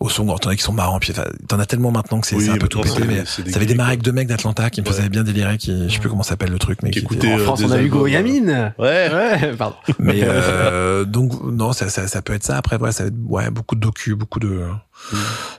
au 0.05 0.09
son, 0.10 0.26
t'en 0.36 0.51
as 0.51 0.56
qui 0.56 0.62
sont 0.62 0.72
marrants, 0.72 0.98
puis 1.01 1.12
t'en 1.48 1.59
as 1.59 1.66
tellement 1.66 1.90
maintenant 1.90 2.20
que 2.20 2.26
c'est 2.26 2.36
Oui, 2.36 2.48
un 2.51 2.56
peu 2.59 2.68
tout 2.68 2.81
pété, 2.81 3.05
mais 3.06 3.24
ça 3.24 3.40
avait 3.56 3.66
démarré 3.66 3.90
avec 3.93 4.02
deux 4.02 4.12
mecs 4.12 4.28
d'Atlanta 4.28 4.68
qui 4.70 4.81
me 4.82 4.86
Ouais. 4.86 4.93
faisaient 4.93 5.09
bien 5.09 5.22
délirer, 5.24 5.56
qui, 5.56 5.89
je 5.89 5.94
sais 5.94 5.98
plus 6.01 6.09
comment 6.10 6.22
s'appelle 6.22 6.51
le 6.51 6.59
truc, 6.59 6.81
mais 6.82 6.90
Qui 6.90 6.98
qui 7.01 7.05
écoutaient, 7.06 7.28
était- 7.32 7.40
En 7.40 7.44
France, 7.44 7.62
on 7.64 7.70
a 7.70 7.81
Hugo 7.81 8.05
albums, 8.05 8.12
Yamine. 8.12 8.74
Ouais. 8.78 9.10
Ouais, 9.12 9.52
pardon. 9.56 9.76
Mais 9.98 10.20
euh, 10.24 11.05
donc 11.05 11.32
non, 11.44 11.72
ça, 11.72 11.89
ça, 11.89 12.06
ça 12.06 12.20
peut 12.22 12.35
être 12.35 12.44
ça. 12.44 12.56
Après, 12.59 12.76
voilà, 12.78 12.93
ça 12.93 13.05
va 13.05 13.09
être 13.09 13.14
ouais, 13.26 13.51
beaucoup 13.51 13.74
de 13.76 13.81
docu, 13.81 14.14
beaucoup 14.14 14.40
de. 14.40 14.62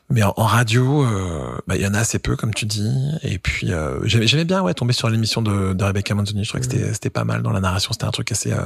Mais 0.09 0.23
en, 0.23 0.33
en 0.37 0.45
radio, 0.45 1.03
euh, 1.05 1.57
bah, 1.67 1.75
il 1.75 1.81
y 1.81 1.87
en 1.87 1.93
a 1.93 1.99
assez 1.99 2.19
peu, 2.19 2.35
comme 2.35 2.53
tu 2.53 2.65
dis. 2.65 2.89
Et 3.23 3.37
puis 3.39 3.71
euh, 3.73 3.99
j'aimais 4.05 4.45
bien 4.45 4.61
ouais 4.61 4.73
tomber 4.73 4.93
sur 4.93 5.09
l'émission 5.09 5.41
de, 5.41 5.73
de 5.73 5.83
Rebecca 5.83 6.13
Manzoni. 6.13 6.43
Je 6.43 6.49
trouvais 6.49 6.65
que 6.65 6.71
c'était 6.71 6.93
c'était 6.93 7.09
pas 7.09 7.23
mal 7.23 7.41
dans 7.41 7.51
la 7.51 7.59
narration. 7.59 7.91
C'était 7.93 8.05
un 8.05 8.11
truc 8.11 8.31
assez 8.31 8.51
euh, 8.51 8.57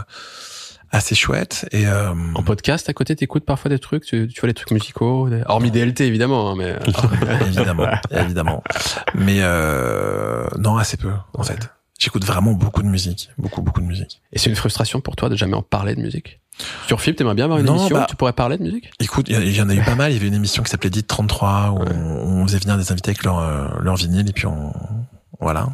assez 0.92 1.16
chouette. 1.16 1.68
Et 1.72 1.88
euh, 1.88 2.14
En 2.36 2.44
podcast, 2.44 2.90
à 2.90 2.94
côté, 2.94 3.16
t'écoutes 3.16 3.46
parfois 3.46 3.70
des 3.70 3.80
trucs, 3.80 4.06
tu, 4.06 4.28
tu 4.28 4.42
vois 4.42 4.48
les 4.48 4.54
trucs 4.54 4.72
musicaux, 4.72 5.30
des- 5.30 5.44
hormis 5.46 5.72
DLT 5.72 6.02
évidemment, 6.02 6.52
hein, 6.52 6.56
mais 6.58 6.76
évidemment, 7.48 7.88
évidemment. 8.12 8.64
Mais 9.16 9.38
euh, 9.40 10.46
non, 10.58 10.78
assez 10.78 10.98
peu 10.98 11.12
en 11.34 11.44
fait. 11.44 11.70
J'écoute 12.00 12.24
vraiment 12.24 12.54
beaucoup 12.54 12.82
de 12.82 12.88
musique, 12.88 13.30
beaucoup 13.38 13.62
beaucoup 13.62 13.82
de 13.82 13.86
musique. 13.86 14.22
et 14.32 14.40
c'est 14.40 14.50
une 14.50 14.56
frustration 14.56 15.02
pour 15.02 15.16
toi 15.18 15.28
de 15.28 15.36
jamais 15.36 15.56
en 15.56 15.62
parler 15.62 15.96
de 15.96 16.02
musique? 16.02 16.40
Sur 16.88 17.00
Flip, 17.02 17.16
t'aimerais 17.16 17.36
bien 17.36 17.46
avoir 17.46 17.60
une 17.60 17.66
Non, 17.66 17.78
émission 17.78 17.96
bah- 17.98 18.04
où 18.04 18.10
tu 18.10 18.16
pourrais 18.18 18.34
parler 18.34 18.58
de 18.58 18.64
musique? 18.64 18.90
Écoute, 19.00 19.28
il 19.30 19.56
y, 19.56 19.62
en 19.62 19.70
a 19.70 19.74
eu 19.74 19.82
pas 19.82 19.96
mal. 19.96 20.12
Il 20.12 20.16
y 20.16 20.18
avait 20.18 20.28
une 20.28 20.34
émission 20.34 20.62
qui 20.64 20.70
s'appelait 20.70 20.90
Dit 20.90 21.04
33 21.04 21.72
où 21.72 21.80
Ouais. 21.80 21.86
on, 21.94 22.42
on 22.42 22.48
faisait 22.48 22.58
venir 22.60 22.78
des 22.78 22.92
invités 22.92 23.12
avec 23.12 23.24
leur, 23.24 23.40
euh, 23.40 23.68
leur 23.82 23.96
vinyle 23.96 24.30
et 24.30 24.34
puis 24.34 24.46
on, 24.46 24.74
voilà. 25.40 25.70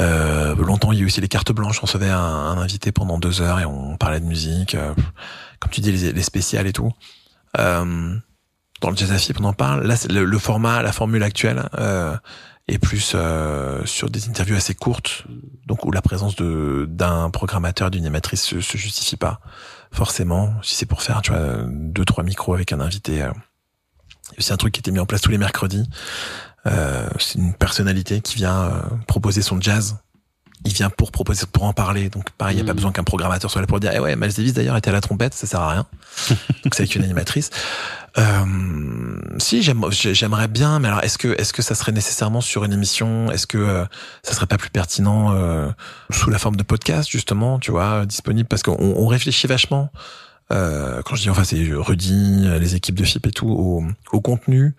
Euh, 0.00 0.54
longtemps, 0.56 0.92
il 0.92 0.98
y 0.98 1.00
a 1.00 1.04
eu 1.04 1.06
aussi 1.06 1.20
les 1.20 1.28
cartes 1.28 1.52
blanches. 1.52 1.78
On 1.82 1.86
recevait 1.86 2.08
un, 2.08 2.18
un 2.18 2.58
invité 2.58 2.92
pendant 2.92 3.18
deux 3.18 3.40
heures 3.42 3.60
et 3.60 3.64
on 3.66 3.96
parlait 3.96 4.20
de 4.20 4.24
musique. 4.24 4.74
euh, 4.74 4.94
comme 5.60 5.70
tu 5.70 5.80
dis, 5.80 5.92
les, 5.92 6.12
les 6.12 6.22
spéciales 6.22 6.66
et 6.66 6.72
tout. 6.72 6.92
Euh, 7.58 8.16
dans 8.80 8.90
le 8.90 8.96
jazz 8.96 9.32
on 9.38 9.44
en 9.44 9.52
parle. 9.52 9.86
Là, 9.86 9.94
le, 10.10 10.38
format, 10.38 10.82
la 10.82 10.92
formule 10.92 11.22
actuelle 11.22 11.68
euh, 11.78 12.16
est 12.66 12.78
plus 12.78 13.12
euh, 13.14 13.84
sur 13.86 14.10
des 14.10 14.28
interviews 14.28 14.56
assez 14.56 14.74
courtes, 14.74 15.24
donc 15.66 15.84
où 15.84 15.92
la 15.92 16.02
présence 16.02 16.34
de 16.34 16.86
d'un 16.88 17.30
programmateur, 17.30 17.92
d'une 17.92 18.02
animatrice 18.02 18.42
se, 18.42 18.60
se 18.60 18.76
justifie 18.76 19.16
pas 19.16 19.40
forcément. 19.92 20.52
Si 20.62 20.74
c'est 20.74 20.86
pour 20.86 21.02
faire, 21.02 21.22
tu 21.22 21.30
vois, 21.30 21.58
deux 21.68 22.04
trois 22.04 22.24
micros 22.24 22.54
avec 22.54 22.72
un 22.72 22.80
invité. 22.80 23.24
C'est 24.38 24.52
un 24.52 24.56
truc 24.56 24.72
qui 24.74 24.80
était 24.80 24.90
mis 24.90 24.98
en 24.98 25.06
place 25.06 25.20
tous 25.20 25.30
les 25.30 25.38
mercredis. 25.38 25.88
Euh, 26.66 27.08
c'est 27.18 27.38
une 27.38 27.54
personnalité 27.54 28.20
qui 28.20 28.36
vient 28.36 28.62
euh, 28.64 28.80
proposer 29.06 29.42
son 29.42 29.60
jazz. 29.60 29.96
Il 30.64 30.72
vient 30.72 30.90
pour 30.90 31.10
proposer, 31.10 31.44
pour 31.52 31.64
en 31.64 31.72
parler. 31.72 32.08
Donc, 32.08 32.30
pareil, 32.30 32.54
il 32.54 32.58
n'y 32.58 32.62
a 32.62 32.64
pas 32.66 32.70
Mhm. 32.72 32.76
besoin 32.76 32.92
qu'un 32.92 33.02
programmateur 33.02 33.50
soit 33.50 33.60
là 33.60 33.66
pour 33.66 33.80
dire, 33.80 33.90
eh 33.94 33.98
ouais, 33.98 34.14
Miles 34.14 34.32
Davis 34.32 34.52
d'ailleurs 34.52 34.76
était 34.76 34.90
à 34.90 34.92
la 34.92 35.00
trompette, 35.00 35.34
ça 35.34 35.48
sert 35.48 35.60
à 35.60 35.70
rien. 35.72 35.86
Donc, 36.62 36.74
c'est 36.76 36.82
avec 36.82 36.94
une 36.94 37.02
animatrice. 37.02 37.50
Euh, 38.18 38.44
si, 39.38 39.62
j'aime- 39.62 39.84
j'ai- 39.90 40.14
j'aimerais 40.14 40.46
bien, 40.46 40.78
mais 40.78 40.86
alors, 40.88 41.02
est-ce 41.02 41.18
que, 41.18 41.34
est-ce 41.40 41.52
que 41.52 41.62
ça 41.62 41.74
serait 41.74 41.90
nécessairement 41.92 42.40
sur 42.40 42.62
une 42.64 42.72
émission? 42.72 43.30
Est-ce 43.32 43.46
que 43.48 43.58
euh, 43.58 43.84
ça 44.22 44.34
serait 44.34 44.46
pas 44.46 44.58
plus 44.58 44.70
pertinent 44.70 45.34
euh, 45.34 45.68
sous 46.10 46.30
la 46.30 46.38
forme 46.38 46.54
de 46.56 46.62
podcast, 46.62 47.08
justement, 47.10 47.58
tu 47.58 47.70
vois, 47.72 48.06
disponible? 48.06 48.48
Parce 48.48 48.62
qu'on 48.62 48.76
on 48.78 49.06
réfléchit 49.08 49.48
vachement. 49.48 49.90
Euh, 50.52 51.00
quand 51.04 51.14
je 51.16 51.22
dis 51.22 51.30
enfin 51.30 51.44
c'est 51.44 51.56
Rudy, 51.72 52.46
les 52.60 52.74
équipes 52.74 52.96
de 52.96 53.04
FIP 53.04 53.26
et 53.26 53.30
tout 53.30 53.48
au, 53.48 53.82
au 54.12 54.20
contenu 54.20 54.74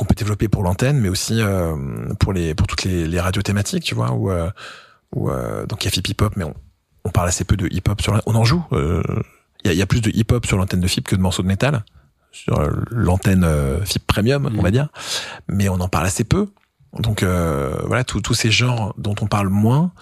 qu'on 0.00 0.06
peut 0.06 0.14
développer 0.14 0.48
pour 0.48 0.62
l'antenne, 0.62 0.98
mais 0.98 1.08
aussi 1.08 1.40
euh, 1.40 1.76
pour 2.18 2.32
les 2.32 2.54
pour 2.54 2.66
toutes 2.66 2.82
les, 2.84 3.06
les 3.06 3.20
radios 3.20 3.42
thématiques, 3.42 3.84
tu 3.84 3.94
vois, 3.94 4.12
où, 4.12 4.30
euh, 4.30 4.50
où 5.14 5.30
euh, 5.30 5.66
donc 5.66 5.84
il 5.84 5.86
y 5.86 5.88
a 5.88 5.90
FIP 5.92 6.08
Hip 6.08 6.22
Hop, 6.22 6.34
mais 6.36 6.44
on, 6.44 6.54
on 7.04 7.10
parle 7.10 7.28
assez 7.28 7.44
peu 7.44 7.56
de 7.56 7.66
hip 7.70 7.82
hop 7.88 8.00
sur 8.02 8.12
la, 8.14 8.22
on 8.26 8.34
en 8.34 8.44
joue. 8.44 8.64
euh, 8.72 9.02
Il 9.64 9.68
y, 9.68 9.70
a, 9.70 9.72
il 9.74 9.78
y 9.78 9.82
a 9.82 9.86
plus 9.86 10.00
de 10.00 10.10
hip 10.14 10.32
hop 10.32 10.46
sur 10.46 10.56
l'antenne 10.56 10.80
de 10.80 10.88
FIP 10.88 11.06
que 11.08 11.16
de 11.16 11.20
morceaux 11.20 11.42
de 11.42 11.48
métal 11.48 11.84
sur 12.32 12.60
l'antenne 12.92 13.44
FIP 13.84 14.06
Premium, 14.06 14.46
on 14.46 14.50
Mhm. 14.50 14.60
va 14.62 14.70
dire, 14.70 14.88
mais 15.48 15.68
on 15.68 15.80
en 15.80 15.88
parle 15.88 16.06
assez 16.06 16.24
peu. 16.24 16.48
Donc 16.98 17.22
euh, 17.22 17.74
voilà, 17.86 18.04
tous 18.04 18.20
tous 18.20 18.34
ces 18.34 18.50
genres 18.50 18.94
dont 18.98 19.14
on 19.20 19.26
parle 19.26 19.48
moins. 19.48 19.92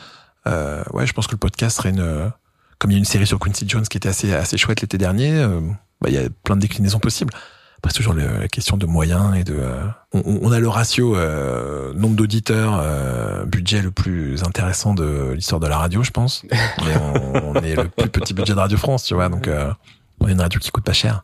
Euh, 0.46 0.82
ouais, 0.92 1.06
je 1.06 1.12
pense 1.12 1.26
que 1.26 1.32
le 1.32 1.38
podcast 1.38 1.76
serait 1.78 1.90
une 1.90 2.30
comme 2.78 2.90
il 2.90 2.94
y 2.94 2.96
a 2.96 2.98
une 2.98 3.04
série 3.04 3.26
sur 3.26 3.38
Quincy 3.38 3.64
Jones 3.68 3.82
qui 3.88 3.96
était 3.96 4.08
assez 4.08 4.32
assez 4.34 4.56
chouette 4.56 4.80
l'été 4.80 4.96
dernier, 4.98 5.32
euh, 5.34 5.60
bah, 6.00 6.08
il 6.10 6.14
y 6.14 6.18
a 6.18 6.28
plein 6.44 6.54
de 6.56 6.60
déclinaisons 6.60 7.00
possibles. 7.00 7.32
Après, 7.78 7.92
c'est 7.92 7.98
toujours 7.98 8.14
la 8.14 8.48
question 8.48 8.76
de 8.76 8.86
moyens 8.86 9.36
et 9.36 9.44
de. 9.44 9.54
euh, 9.56 9.82
on, 10.12 10.50
a 10.50 10.58
le 10.58 10.68
ratio 10.68 11.14
euh, 11.14 11.94
nombre 11.94 12.16
d'auditeurs, 12.16 12.78
euh, 12.80 13.44
budget 13.44 13.82
le 13.82 13.92
plus 13.92 14.42
intéressant 14.42 14.94
de 14.94 15.32
l'histoire 15.34 15.60
de 15.60 15.68
la 15.68 15.78
radio, 15.78 16.02
je 16.02 16.10
pense. 16.10 16.42
Mais 16.50 16.96
on, 16.96 17.50
on 17.50 17.54
est 17.54 17.76
le 17.76 17.88
plus 17.88 18.08
petit 18.08 18.34
budget 18.34 18.54
de 18.54 18.58
Radio 18.58 18.76
France, 18.76 19.04
tu 19.04 19.14
vois. 19.14 19.28
Donc, 19.28 19.46
euh, 19.46 19.72
on 20.18 20.26
est 20.26 20.32
une 20.32 20.40
radio 20.40 20.58
qui 20.58 20.70
coûte 20.70 20.84
pas 20.84 20.92
cher 20.92 21.22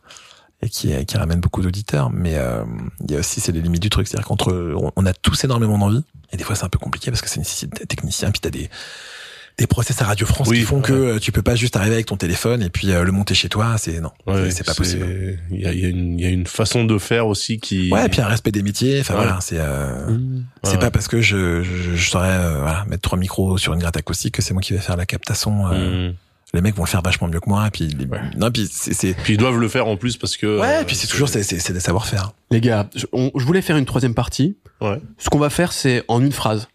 et 0.61 0.69
qui, 0.69 1.05
qui 1.05 1.17
ramène 1.17 1.41
beaucoup 1.41 1.61
d'auditeurs. 1.61 2.09
Mais 2.09 2.35
euh, 2.37 2.63
il 3.01 3.11
y 3.11 3.15
a 3.17 3.19
aussi 3.19 3.41
c'est 3.41 3.51
les 3.51 3.61
limites 3.61 3.81
du 3.81 3.89
truc, 3.89 4.07
c'est-à-dire 4.07 4.25
qu'entre 4.25 4.53
on, 4.53 4.91
on 4.95 5.05
a 5.05 5.13
tous 5.13 5.43
énormément 5.43 5.77
d'envie 5.77 6.03
et 6.31 6.37
des 6.37 6.43
fois 6.43 6.55
c'est 6.55 6.65
un 6.65 6.69
peu 6.69 6.79
compliqué 6.79 7.11
parce 7.11 7.21
que 7.21 7.29
ça 7.29 7.37
nécessite 7.37 7.75
des 7.77 7.85
techniciens, 7.85 8.31
puis 8.31 8.39
t'as 8.39 8.49
des 8.49 8.69
des 9.57 9.67
process 9.67 10.01
à 10.01 10.05
Radio 10.05 10.25
France 10.27 10.47
Oui, 10.49 10.59
qui 10.59 10.63
font 10.65 10.81
que 10.81 10.91
ouais. 10.91 11.11
euh, 11.15 11.19
tu 11.19 11.31
peux 11.31 11.41
pas 11.41 11.55
juste 11.55 11.77
arriver 11.77 11.93
avec 11.95 12.07
ton 12.07 12.17
téléphone 12.17 12.61
et 12.61 12.69
puis 12.69 12.91
euh, 12.91 13.03
le 13.03 13.11
monter 13.13 13.33
chez 13.35 13.47
toi, 13.47 13.75
c'est 13.77 14.01
non, 14.01 14.11
Ouais, 14.27 14.45
c'est- 14.49 14.57
c'est 14.57 14.63
pas 14.65 14.73
possible. 14.73 15.05
Il 15.49 15.61
y 15.61 15.65
a, 15.65 15.71
il 15.71 15.79
y, 15.79 15.85
a 15.85 15.89
une- 15.89 16.19
il 16.19 16.23
y 16.23 16.27
a 16.27 16.29
une 16.29 16.45
façon 16.45 16.83
de 16.83 16.97
faire 16.97 17.25
aussi 17.27 17.59
qui. 17.59 17.89
Ouais, 17.91 18.05
et 18.05 18.09
puis 18.09 18.19
un 18.21 18.27
respect 18.27 18.51
des 18.51 18.63
métiers. 18.63 18.99
Enfin 18.99 19.15
Ouais. 19.15 19.23
voilà, 19.23 19.39
c'est 19.41 19.57
euh, 19.59 20.17
c'est 20.63 20.73
Ouais, 20.73 20.79
pas 20.79 20.91
parce 20.91 21.07
que 21.07 21.21
je 21.21 21.63
je, 21.63 21.95
je 21.95 22.09
saurais 22.09 22.27
euh, 22.29 22.59
voilà, 22.61 22.83
mettre 22.89 23.01
trois 23.01 23.17
micros 23.17 23.57
sur 23.57 23.73
une 23.73 23.79
gratte 23.79 23.97
acoustique 23.97 24.35
que 24.35 24.41
c'est 24.41 24.53
moi 24.53 24.61
qui 24.61 24.73
vais 24.73 24.79
faire 24.79 24.97
la 24.97 25.05
captation. 25.05 25.67
euh, 25.67 26.09
Mm. 26.11 26.15
Les 26.53 26.61
mecs 26.61 26.75
vont 26.75 26.83
le 26.83 26.87
faire 26.89 27.01
vachement 27.01 27.27
mieux 27.27 27.39
que 27.41 27.49
moi. 27.49 27.67
Et 27.67 27.71
puis 27.71 27.87
les- 27.87 28.05
Ouais. 28.05 28.19
non, 28.37 28.49
puis 28.49 28.69
c'est 28.71 28.93
c'est 28.93 29.13
Puis 29.13 29.33
ils 29.33 29.37
doivent 29.37 29.59
le 29.59 29.67
faire 29.67 29.87
en 29.87 29.97
plus 29.97 30.15
parce 30.15 30.37
que. 30.37 30.59
ouais, 30.61 30.77
euh, 30.81 30.83
puis 30.85 30.95
c'est 30.95 31.07
toujours 31.07 31.27
c'est 31.27 31.43
c'est 31.43 31.59
c'est 31.59 31.73
des 31.73 31.79
savoir-faire. 31.81 32.31
Les 32.51 32.61
gars, 32.61 32.87
je, 32.95 33.05
on- 33.11 33.31
je 33.35 33.43
voulais 33.45 33.61
faire 33.61 33.75
une 33.77 33.85
troisième 33.85 34.13
partie. 34.13 34.55
Ouais. 34.79 35.01
Ce 35.17 35.29
qu'on 35.29 35.39
va 35.39 35.49
faire, 35.49 35.71
c'est 35.73 36.03
en 36.07 36.21
une 36.21 36.31
phrase. 36.31 36.67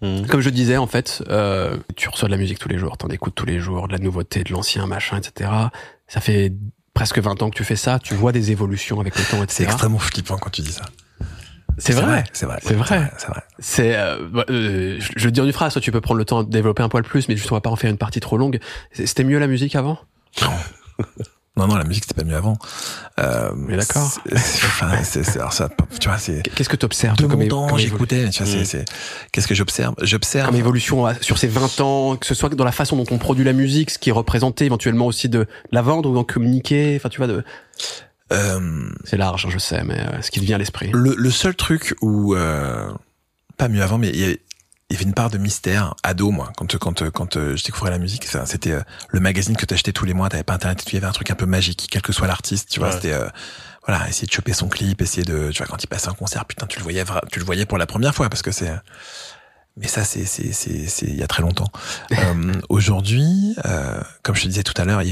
Mm. 0.00 0.26
Comme 0.26 0.40
je 0.40 0.50
disais, 0.50 0.76
en 0.76 0.86
fait, 0.86 1.22
euh, 1.28 1.76
tu 1.96 2.08
reçois 2.08 2.28
de 2.28 2.32
la 2.32 2.38
musique 2.38 2.58
tous 2.58 2.68
les 2.68 2.78
jours, 2.78 2.96
t'en 2.96 3.08
écoutes 3.08 3.34
tous 3.34 3.46
les 3.46 3.58
jours, 3.58 3.88
de 3.88 3.92
la 3.92 3.98
nouveauté, 3.98 4.44
de 4.44 4.52
l'ancien, 4.52 4.86
machin, 4.86 5.18
etc. 5.18 5.50
Ça 6.06 6.20
fait 6.20 6.52
presque 6.94 7.18
20 7.18 7.42
ans 7.42 7.50
que 7.50 7.56
tu 7.56 7.64
fais 7.64 7.76
ça, 7.76 7.98
tu 7.98 8.14
vois 8.14 8.32
des 8.32 8.50
évolutions 8.50 9.00
avec 9.00 9.16
le 9.16 9.22
temps, 9.24 9.38
C'est 9.38 9.62
etc. 9.62 9.64
extrêmement 9.64 9.98
flippant 9.98 10.38
quand 10.38 10.50
tu 10.50 10.62
dis 10.62 10.72
ça. 10.72 10.84
C'est 11.80 11.92
vrai. 11.92 12.24
c'est 12.32 12.46
vrai, 12.46 12.58
C'est 12.60 12.74
vrai. 12.74 13.10
c'est 13.18 13.28
vrai. 13.28 13.42
C'est, 13.60 13.96
euh, 13.96 14.28
bah, 14.32 14.44
euh, 14.50 14.96
je 14.98 15.12
je 15.14 15.24
veux 15.26 15.30
dire 15.30 15.44
une 15.44 15.52
phrase, 15.52 15.74
toi 15.74 15.80
tu 15.82 15.92
peux 15.92 16.00
prendre 16.00 16.18
le 16.18 16.24
temps 16.24 16.42
de 16.42 16.50
développer 16.50 16.82
un 16.82 16.88
poil 16.88 17.04
plus, 17.04 17.28
mais 17.28 17.36
juste 17.36 17.52
on 17.52 17.54
va 17.54 17.60
pas 17.60 17.70
en 17.70 17.76
faire 17.76 17.90
une 17.90 17.98
partie 17.98 18.18
trop 18.18 18.36
longue. 18.36 18.58
C'était 18.92 19.22
mieux 19.22 19.38
la 19.38 19.46
musique 19.46 19.76
avant? 19.76 19.98
Non, 21.58 21.66
non, 21.66 21.74
la 21.74 21.84
musique 21.84 22.04
c'était 22.04 22.14
pas 22.20 22.26
mieux 22.26 22.36
avant. 22.36 22.56
Euh, 23.18 23.50
Mais 23.56 23.76
d'accord. 23.76 24.08
Enfin, 24.32 24.92
c'est, 25.02 25.24
ça, 25.24 25.50
tu 25.98 26.08
vois, 26.08 26.18
c'est. 26.18 26.42
Qu'est-ce 26.54 26.68
que 26.68 26.76
tu 26.76 26.86
observes 26.86 27.16
De 27.16 27.26
mon 27.26 27.48
temps, 27.48 27.76
j'écoutais. 27.76 28.30
Tu 28.30 28.44
vois, 28.44 28.52
c'est, 28.52 28.64
c'est. 28.64 28.84
Qu'est-ce 29.32 29.48
que 29.48 29.56
j'observe? 29.56 29.94
J'observe. 30.02 30.46
Comme 30.46 30.56
évolution 30.56 31.06
sur 31.20 31.36
ces 31.36 31.48
20 31.48 31.80
ans, 31.80 32.16
que 32.16 32.26
ce 32.26 32.34
soit 32.34 32.48
dans 32.50 32.64
la 32.64 32.72
façon 32.72 32.96
dont 32.96 33.06
on 33.10 33.18
produit 33.18 33.44
la 33.44 33.52
musique, 33.52 33.90
ce 33.90 33.98
qui 33.98 34.10
est 34.10 34.12
représenté 34.12 34.66
éventuellement 34.66 35.06
aussi 35.06 35.28
de 35.28 35.46
la 35.72 35.82
vendre 35.82 36.08
ou 36.08 36.14
d'en 36.14 36.24
communiquer. 36.24 36.94
Enfin, 36.96 37.08
tu 37.08 37.18
vois, 37.18 37.26
de. 37.26 37.42
Euh, 38.32 38.90
c'est 39.04 39.16
large, 39.16 39.46
hein, 39.46 39.50
je 39.50 39.58
sais, 39.58 39.82
mais 39.82 39.98
euh, 39.98 40.22
ce 40.22 40.30
qui 40.30 40.38
devient 40.38 40.56
l'esprit. 40.58 40.90
Le, 40.92 41.14
le, 41.16 41.30
seul 41.30 41.56
truc 41.56 41.96
où 42.02 42.36
euh, 42.36 42.88
pas 43.56 43.68
mieux 43.68 43.82
avant, 43.82 43.98
mais 43.98 44.10
il 44.10 44.20
y, 44.20 44.38
il 44.90 44.94
y 44.94 44.96
avait 44.96 45.04
une 45.04 45.14
part 45.14 45.28
de 45.28 45.36
mystère 45.36 45.94
ado 46.02 46.30
moi 46.30 46.50
quand 46.56 46.78
quand 46.78 47.10
quand 47.10 47.36
euh, 47.36 47.56
je 47.56 47.64
découvrais 47.64 47.90
la 47.90 47.98
musique 47.98 48.26
c'était 48.46 48.72
euh, 48.72 48.80
le 49.10 49.20
magazine 49.20 49.56
que 49.56 49.66
t'achetais 49.66 49.92
tous 49.92 50.06
les 50.06 50.14
mois 50.14 50.28
t'avais 50.30 50.44
pas 50.44 50.54
internet 50.54 50.82
il 50.86 50.94
y 50.94 50.96
avait 50.96 51.06
un 51.06 51.12
truc 51.12 51.30
un 51.30 51.34
peu 51.34 51.44
magique 51.44 51.88
quel 51.90 52.00
que 52.00 52.12
soit 52.12 52.26
l'artiste 52.26 52.70
tu 52.70 52.80
vois 52.80 52.92
c'était 52.92 53.12
euh, 53.12 53.28
voilà 53.86 54.08
essayer 54.08 54.26
de 54.26 54.32
choper 54.32 54.54
son 54.54 54.68
clip 54.68 55.02
essayer 55.02 55.24
de 55.24 55.50
tu 55.50 55.58
vois 55.58 55.66
quand 55.66 55.82
il 55.82 55.88
passait 55.88 56.08
un 56.08 56.14
concert 56.14 56.46
putain 56.46 56.66
tu 56.66 56.78
le 56.78 56.84
voyais 56.84 57.04
tu 57.30 57.38
le 57.38 57.44
voyais 57.44 57.66
pour 57.66 57.76
la 57.76 57.86
première 57.86 58.14
fois 58.14 58.30
parce 58.30 58.40
que 58.40 58.50
c'est 58.50 58.72
mais 59.76 59.88
ça 59.88 60.04
c'est 60.04 60.24
c'est 60.24 60.52
c'est 60.52 60.86
c'est 60.86 61.06
il 61.06 61.16
y 61.16 61.22
a 61.22 61.28
très 61.28 61.42
longtemps. 61.42 61.70
Aujourd'hui 62.68 63.54
comme 64.22 64.34
je 64.34 64.42
te 64.42 64.48
disais 64.48 64.64
tout 64.64 64.74
à 64.76 64.84
l'heure 64.84 65.02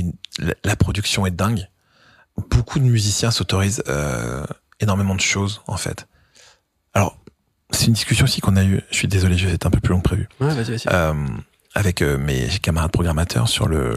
la, 0.65 0.77
production 0.77 1.25
est 1.27 1.31
dingue. 1.31 1.69
Beaucoup 2.51 2.81
de 2.81 2.85
musiciens 2.85 3.31
s'autorisent 3.31 3.85
énormément 4.81 5.15
de 5.15 5.21
choses 5.21 5.63
en 5.69 5.77
fait 5.77 6.09
c'est 7.71 7.87
une 7.87 7.95
discussion 7.95 8.25
aussi 8.25 8.41
qu'on 8.41 8.57
a 8.57 8.65
eue. 8.65 8.81
Je 8.91 8.97
suis 8.97 9.09
désolé, 9.09 9.37
je 9.37 9.47
vais 9.47 9.55
être 9.55 9.67
un 9.67 9.71
peu 9.71 9.81
plus 9.81 9.93
long 9.93 10.01
que 10.01 10.09
prévu. 10.09 10.29
Ouais, 10.41 10.55
vas-y, 10.55 10.77
vas-y. 10.77 10.83
Euh, 10.89 11.15
avec 11.75 12.03
euh, 12.03 12.17
mes 12.17 12.49
camarades 12.63 12.93
programmateurs 12.93 13.49
sur 13.49 13.69
le, 13.69 13.97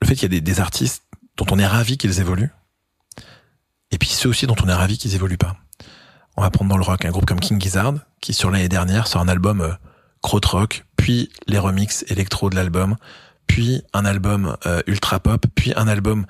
le 0.00 0.06
fait 0.06 0.14
qu'il 0.14 0.22
y 0.24 0.26
a 0.26 0.28
des, 0.28 0.40
des, 0.40 0.60
artistes 0.60 1.04
dont 1.36 1.46
on 1.50 1.58
est 1.58 1.66
ravi 1.66 1.96
qu'ils 1.96 2.20
évoluent, 2.20 2.50
et 3.90 3.98
puis 3.98 4.08
ceux 4.08 4.28
aussi 4.28 4.46
dont 4.46 4.56
on 4.62 4.68
est 4.68 4.74
ravi 4.74 4.98
qu'ils 4.98 5.14
évoluent 5.14 5.38
pas. 5.38 5.56
On 6.36 6.42
va 6.42 6.50
prendre 6.50 6.70
dans 6.70 6.76
le 6.76 6.84
rock 6.84 7.04
un 7.04 7.10
groupe 7.10 7.26
comme 7.26 7.40
King 7.40 7.60
Gizzard, 7.60 7.94
qui 8.20 8.32
sur 8.32 8.50
l'année 8.50 8.68
dernière 8.68 9.06
sort 9.06 9.20
un 9.20 9.28
album 9.28 9.60
euh, 9.60 9.72
rock, 10.22 10.84
puis 10.96 11.30
les 11.46 11.58
remixes 11.58 12.04
électro 12.08 12.50
de 12.50 12.56
l'album, 12.56 12.96
puis 13.46 13.82
un 13.92 14.04
album 14.04 14.56
euh, 14.66 14.80
ultra 14.86 15.20
pop, 15.20 15.44
puis 15.54 15.72
un 15.76 15.88
album 15.88 16.26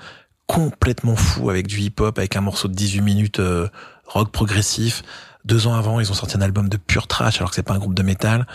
complètement 0.47 1.17
fou 1.17 1.51
avec 1.51 1.67
du 1.67 1.81
hip-hop, 1.81 2.19
avec 2.19 2.35
un 2.37 2.41
morceau 2.41 2.69
de 2.69 2.75
18 2.75 3.03
minutes 3.03 3.41
euh, 3.41 3.69
rock 4.07 4.33
progressif, 4.33 5.03
deux 5.45 5.67
ans 5.67 5.75
avant, 5.75 6.01
ils 6.01 6.11
ont 6.11 6.15
sorti 6.15 6.37
un 6.37 6.41
album 6.41 6.69
de 6.69 6.77
pure 6.77 7.07
trash 7.07 7.39
alors 7.39 7.51
que 7.51 7.57
c'est 7.57 7.63
pas 7.63 7.75
un 7.75 7.79
groupe 7.79 7.95
de 7.95 8.03
métal. 8.03 8.47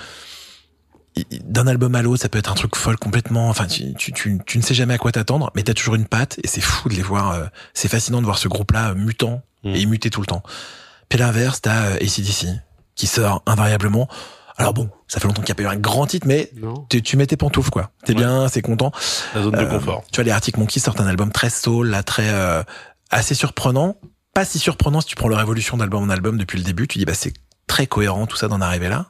D'un 1.46 1.66
album 1.68 1.96
à 1.96 2.02
l'autre, 2.02 2.22
ça 2.22 2.30
peut 2.30 2.38
être 2.38 2.52
un 2.52 2.56
truc 2.56 2.76
folle 2.76 2.98
complètement. 2.98 3.50
Enfin, 3.50 3.68
tu, 3.68 3.94
tu, 3.94 4.12
tu, 4.14 4.58
ne 4.58 4.62
sais 4.62 4.74
jamais 4.74 4.96
à 4.96 4.98
quoi 4.98 5.14
t'attendre, 5.14 5.50
mais 5.56 5.64
t'as 5.64 5.74
toujours 5.74 5.96
une 5.96 6.06
patte 6.06 6.40
et 6.44 6.48
c'est 6.48 6.62
fou 6.62 6.90
de 6.90 6.94
les 6.94 7.02
voir. 7.02 7.32
Euh, 7.32 7.46
c'est 7.74 7.88
fascinant 7.88 8.20
de 8.20 8.26
voir 8.26 8.38
ce 8.38 8.50
groupe-là 8.50 8.90
euh, 8.90 8.96
mutant 8.96 9.42
mm. 9.64 9.76
et 9.76 9.86
muté 9.86 10.10
tout 10.10 10.20
le 10.20 10.28
temps. 10.28 10.44
Puis 11.08 11.18
l'inverse, 11.18 11.62
t'as 11.62 11.92
euh, 11.92 11.96
ACDC 11.96 12.48
qui 12.96 13.08
sort 13.08 13.44
invariablement. 13.46 14.10
Alors 14.58 14.74
bon, 14.74 14.90
ça 15.08 15.20
fait 15.20 15.28
longtemps 15.28 15.42
qu'il 15.42 15.54
n'y 15.56 15.62
a 15.62 15.70
pas 15.70 15.74
eu 15.74 15.78
un 15.78 15.80
grand 15.80 16.06
titre, 16.06 16.28
mais 16.28 16.52
tu, 16.90 17.02
tu 17.02 17.18
mets 17.18 17.28
tes 17.28 17.38
pantoufles 17.38 17.72
quoi. 17.72 17.92
T'es 18.06 18.14
bien, 18.14 18.48
c'est 18.48 18.62
content. 18.62 18.92
La 19.34 19.44
zone 19.44 19.56
de 19.56 19.66
confort. 19.66 20.04
Tu 20.12 20.18
vois, 20.18 20.24
les 20.24 20.32
Arctic 20.32 20.58
Monkeys 20.58 20.80
sortent 20.80 21.02
un 21.02 21.08
album 21.08 21.32
très 21.32 21.50
soul, 21.50 21.90
là 21.90 22.04
très 22.04 22.30
assez 23.12 23.36
surprenant, 23.36 23.98
pas 24.36 24.46
si 24.46 24.60
surprenant 24.60 25.02
si 25.02 25.08
tu 25.08 25.16
prends 25.16 25.30
leur 25.30 25.42
évolution 25.42 25.78
d'album 25.78 26.04
en 26.04 26.10
album 26.10 26.38
depuis 26.38 26.60
le 26.60 26.64
début. 26.64 26.88
Tu 26.88 27.00
dis, 27.00 27.06
bah, 27.06 27.16
c'est 27.16 27.34
très 27.66 27.88
cohérent 27.88 28.28
tout 28.28 28.38
ça 28.38 28.48
d'en 28.48 28.62
arriver 28.62 28.90
là. 28.90 29.10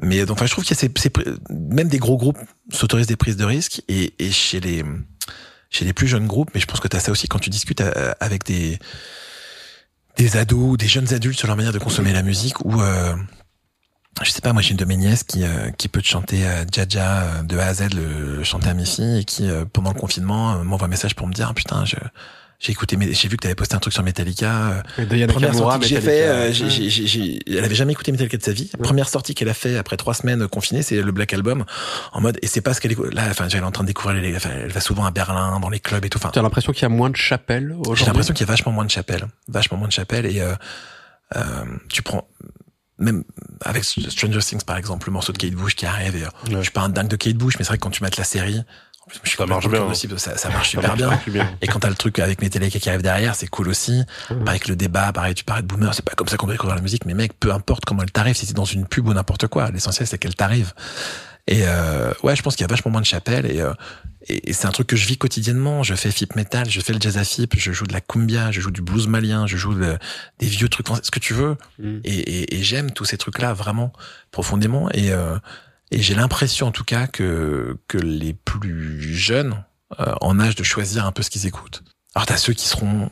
Mais 0.00 0.24
donc, 0.24 0.38
enfin, 0.38 0.46
je 0.46 0.52
trouve 0.52 0.64
qu'il 0.64 0.74
y 0.74 0.78
a 0.78 0.80
ces, 0.80 1.12
même 1.50 1.88
des 1.88 1.98
gros 1.98 2.16
groupes 2.16 2.38
s'autorisent 2.72 3.06
des 3.06 3.16
prises 3.16 3.36
de 3.36 3.44
risques 3.44 3.82
et, 3.88 4.14
et 4.18 4.30
chez 4.30 4.60
les 4.60 4.82
chez 5.70 5.84
les 5.84 5.92
plus 5.92 6.06
jeunes 6.06 6.28
groupes, 6.28 6.50
mais 6.54 6.60
je 6.60 6.66
pense 6.66 6.78
que 6.78 6.86
tu 6.86 6.96
as 6.96 7.00
ça 7.00 7.10
aussi 7.10 7.26
quand 7.26 7.40
tu 7.40 7.50
discutes 7.50 7.80
euh, 7.80 8.12
avec 8.20 8.44
des 8.44 8.78
des 10.16 10.36
ados, 10.36 10.78
des 10.78 10.86
jeunes 10.86 11.12
adultes 11.12 11.38
sur 11.38 11.48
leur 11.48 11.56
manière 11.56 11.72
de 11.72 11.78
consommer 11.78 12.12
la 12.12 12.22
musique 12.22 12.64
ou 12.64 12.80
euh, 12.80 13.16
je 14.22 14.30
sais 14.30 14.40
pas, 14.40 14.52
moi 14.52 14.62
j'ai 14.62 14.70
une 14.70 14.76
de 14.76 14.84
mes 14.84 14.96
nièces 14.96 15.24
qui 15.24 15.42
euh, 15.42 15.70
qui 15.70 15.88
peut 15.88 16.00
te 16.00 16.06
chanter 16.06 16.46
euh, 16.46 16.64
Jaja 16.70 17.42
de 17.42 17.58
A 17.58 17.66
à 17.66 17.74
Z 17.74 17.94
le, 17.94 18.44
chanter 18.44 18.68
à 18.68 18.74
mes 18.74 18.84
filles 18.84 19.20
et 19.20 19.24
qui 19.24 19.48
pendant 19.72 19.92
le 19.92 19.98
confinement 19.98 20.62
m'envoie 20.64 20.86
un 20.86 20.90
message 20.90 21.16
pour 21.16 21.26
me 21.26 21.32
dire 21.32 21.48
ah, 21.50 21.54
putain 21.54 21.84
je 21.84 21.96
j'ai 22.64 22.72
écouté, 22.72 22.96
j'ai 22.98 23.28
vu 23.28 23.36
que 23.36 23.42
tu 23.42 23.46
avais 23.46 23.54
posté 23.54 23.74
un 23.74 23.78
truc 23.78 23.92
sur 23.92 24.02
Metallica. 24.02 24.82
Euh, 24.98 25.26
première 25.26 25.54
sortie 25.54 25.80
que 25.80 25.86
j'ai 25.86 26.00
fait, 26.00 26.22
euh, 26.22 26.50
j'ai, 26.50 27.38
elle 27.46 27.62
avait 27.62 27.74
jamais 27.74 27.92
écouté 27.92 28.10
Metallica 28.10 28.38
de 28.38 28.42
sa 28.42 28.52
vie. 28.52 28.70
Première 28.82 29.10
sortie 29.10 29.34
qu'elle 29.34 29.50
a 29.50 29.54
fait 29.54 29.76
après 29.76 29.98
trois 29.98 30.14
semaines 30.14 30.48
confinée, 30.48 30.80
c'est 30.80 31.02
le 31.02 31.12
Black 31.12 31.34
Album. 31.34 31.66
En 32.14 32.22
mode, 32.22 32.38
et 32.40 32.46
c'est 32.46 32.62
pas 32.62 32.72
ce 32.72 32.80
qu'elle 32.80 32.92
écoute. 32.92 33.12
Là, 33.12 33.24
enfin, 33.28 33.48
elle 33.48 33.58
est 33.58 33.62
en 33.62 33.70
train 33.70 33.84
de 33.84 33.88
découvrir 33.88 34.18
les, 34.18 34.34
enfin, 34.34 34.48
elle 34.62 34.72
va 34.72 34.80
souvent 34.80 35.04
à 35.04 35.10
Berlin, 35.10 35.60
dans 35.60 35.68
les 35.68 35.78
clubs 35.78 36.02
et 36.06 36.08
tout. 36.08 36.16
Enfin, 36.16 36.30
as 36.34 36.40
l'impression 36.40 36.72
qu'il 36.72 36.82
y 36.82 36.86
a 36.86 36.88
moins 36.88 37.10
de 37.10 37.16
chapelles 37.16 37.72
aujourd'hui? 37.72 37.96
J'ai 37.96 38.06
l'impression 38.06 38.32
qu'il 38.32 38.46
y 38.46 38.48
a 38.48 38.52
vachement 38.52 38.72
moins 38.72 38.86
de 38.86 38.90
chapelles. 38.90 39.26
Vachement 39.48 39.76
moins 39.76 39.88
de 39.88 39.92
chapelles 39.92 40.24
et, 40.24 40.40
euh, 40.40 40.54
euh, 41.36 41.64
tu 41.90 42.00
prends, 42.00 42.26
même 42.98 43.24
avec 43.60 43.84
Stranger 43.84 44.38
Things 44.38 44.64
par 44.64 44.78
exemple, 44.78 45.08
le 45.08 45.12
morceau 45.12 45.34
de 45.34 45.38
Kate 45.38 45.52
Bush 45.52 45.74
qui 45.74 45.84
arrive. 45.84 46.16
Et, 46.16 46.24
Je 46.50 46.62
suis 46.62 46.70
pas 46.70 46.80
un 46.80 46.88
dingue 46.88 47.08
de 47.08 47.16
Kate 47.16 47.36
Bush, 47.36 47.56
mais 47.58 47.64
c'est 47.64 47.68
vrai 47.68 47.76
que 47.76 47.82
quand 47.82 47.90
tu 47.90 48.02
mates 48.02 48.16
la 48.16 48.24
série, 48.24 48.62
ça 49.36 49.46
marche 49.46 49.68
bien. 49.68 49.92
ça, 50.16 50.36
ça, 50.36 50.48
marche 50.48 50.70
super 50.70 50.96
bien. 50.96 51.20
Et 51.60 51.66
quand 51.66 51.80
t'as 51.80 51.88
le 51.88 51.94
truc 51.94 52.18
avec 52.18 52.40
Metallica 52.40 52.78
qui 52.78 52.88
arrive 52.88 53.02
derrière, 53.02 53.34
c'est 53.34 53.46
cool 53.46 53.68
aussi. 53.68 54.02
Mmh. 54.30 54.44
Pareil 54.44 54.60
que 54.60 54.68
le 54.68 54.76
débat, 54.76 55.12
pareil, 55.12 55.34
tu 55.34 55.44
parlais 55.44 55.62
de 55.62 55.66
boomer, 55.66 55.94
c'est 55.94 56.04
pas 56.04 56.14
comme 56.14 56.28
ça 56.28 56.36
qu'on 56.36 56.46
découvrir 56.46 56.76
la 56.76 56.82
musique, 56.82 57.04
mais 57.04 57.14
mec, 57.14 57.32
peu 57.38 57.52
importe 57.52 57.84
comment 57.84 58.02
elle 58.02 58.12
t'arrive, 58.12 58.36
si 58.36 58.46
c'est 58.46 58.54
dans 58.54 58.64
une 58.64 58.86
pub 58.86 59.08
ou 59.08 59.14
n'importe 59.14 59.46
quoi, 59.48 59.70
l'essentiel 59.70 60.06
c'est 60.06 60.18
qu'elle 60.18 60.34
t'arrive. 60.34 60.72
Et 61.46 61.62
euh, 61.64 62.12
ouais, 62.22 62.34
je 62.34 62.42
pense 62.42 62.56
qu'il 62.56 62.62
y 62.62 62.64
a 62.64 62.68
vachement 62.68 62.90
moins 62.90 63.02
de 63.02 63.06
chapelles 63.06 63.44
et, 63.44 63.60
euh, 63.60 63.74
et, 64.28 64.54
c'est 64.54 64.66
un 64.66 64.70
truc 64.70 64.86
que 64.86 64.96
je 64.96 65.06
vis 65.06 65.18
quotidiennement. 65.18 65.82
Je 65.82 65.94
fais 65.94 66.10
fip 66.10 66.34
metal, 66.36 66.70
je 66.70 66.80
fais 66.80 66.94
le 66.94 67.00
jazz 67.00 67.18
à 67.18 67.24
fip, 67.24 67.54
je 67.58 67.72
joue 67.72 67.86
de 67.86 67.92
la 67.92 68.00
cumbia, 68.00 68.50
je 68.50 68.62
joue 68.62 68.70
du 68.70 68.80
blues 68.80 69.06
malien, 69.08 69.46
je 69.46 69.58
joue 69.58 69.74
des 69.74 70.46
vieux 70.46 70.70
trucs, 70.70 70.86
ce 71.02 71.10
que 71.10 71.18
tu 71.18 71.34
veux. 71.34 71.56
Mmh. 71.78 71.98
Et, 72.04 72.14
et, 72.14 72.56
et 72.56 72.62
j'aime 72.62 72.92
tous 72.92 73.04
ces 73.04 73.18
trucs-là 73.18 73.52
vraiment 73.52 73.92
profondément. 74.30 74.88
Et 74.92 75.12
euh, 75.12 75.36
et 75.90 76.00
j'ai 76.00 76.14
l'impression 76.14 76.66
en 76.66 76.72
tout 76.72 76.84
cas 76.84 77.06
que, 77.06 77.78
que 77.88 77.98
les 77.98 78.32
plus 78.32 79.00
jeunes 79.02 79.64
euh, 80.00 80.14
en 80.20 80.40
âge 80.40 80.54
de 80.54 80.64
choisir 80.64 81.06
un 81.06 81.12
peu 81.12 81.22
ce 81.22 81.30
qu'ils 81.30 81.46
écoutent. 81.46 81.82
Alors 82.14 82.26
t'as 82.26 82.36
ceux 82.36 82.52
qui 82.52 82.66
seront 82.66 83.10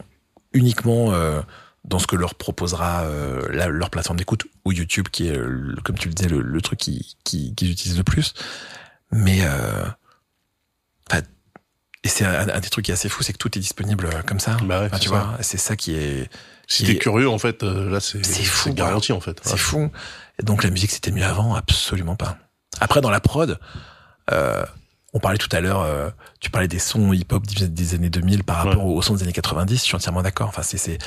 uniquement 0.53 1.12
euh, 1.12 1.40
dans 1.85 1.99
ce 1.99 2.07
que 2.07 2.16
leur 2.16 2.35
proposera 2.35 3.03
euh, 3.03 3.69
leur 3.69 3.90
plateforme 3.90 4.19
d'écoute 4.19 4.47
ou 4.65 4.73
YouTube 4.73 5.09
qui 5.11 5.28
est, 5.28 5.39
comme 5.85 5.99
tu 5.99 6.09
le 6.09 6.15
disais, 6.15 6.28
le, 6.28 6.61
truc 6.61 6.78
qu'ils 6.78 7.05
qui, 7.24 7.55
qui 7.55 7.70
utilisent 7.70 7.99
le 7.99 8.05
plus. 8.05 8.35
Mais 9.11 9.43
et 12.05 12.09
c'est 12.09 12.24
un, 12.24 12.59
des 12.59 12.69
trucs 12.69 12.86
qui 12.86 12.90
est 12.90 12.94
assez 12.94 13.09
fou, 13.09 13.23
c'est 13.23 13.32
que 13.32 13.39
tout 13.39 13.57
est 13.57 13.61
disponible 13.61 14.11
comme 14.27 14.40
ça. 14.40 14.57
Bah 14.65 14.90
tu 14.99 15.09
vois, 15.09 15.39
c'est 15.40 15.59
ça 15.59 15.77
qui 15.77 15.94
est. 15.94 16.28
Si 16.66 16.85
t'es 16.85 16.97
curieux, 16.97 17.28
en 17.28 17.39
fait, 17.39 17.62
là, 17.62 18.01
c'est 18.01 18.24
c'est 18.24 18.74
garanti, 18.74 19.12
en 19.12 19.20
fait. 19.20 19.40
C'est 19.44 19.57
fou. 19.57 19.89
Et 20.40 20.43
donc 20.43 20.65
la 20.65 20.70
musique, 20.70 20.90
c'était 20.90 21.12
mieux 21.12 21.24
avant, 21.24 21.55
absolument 21.55 22.16
pas. 22.16 22.39
Après, 22.81 23.01
dans 23.01 23.11
la 23.11 23.20
prod, 23.20 23.59
euh, 24.31 24.65
on 25.12 25.19
parlait 25.19 25.39
tout 25.39 25.49
à 25.53 25.61
l'heure, 25.61 25.82
euh, 25.82 26.09
tu 26.40 26.51
parlais 26.51 26.69
des 26.69 26.78
sons 26.78 27.12
hip-hop 27.12 27.44
des 27.47 27.94
années 27.94 28.11
2000 28.11 28.44
par 28.44 28.65
rapport 28.65 28.86
aux 28.86 29.03
sons 29.03 29.15
des 29.15 29.23
années 29.23 29.32
90. 29.32 29.77
Je 29.77 29.82
suis 29.82 29.94
entièrement 29.94 30.23
d'accord. 30.23 30.49
Enfin, 30.49 30.62
c'est, 30.62 30.78
c'est, 30.78 30.99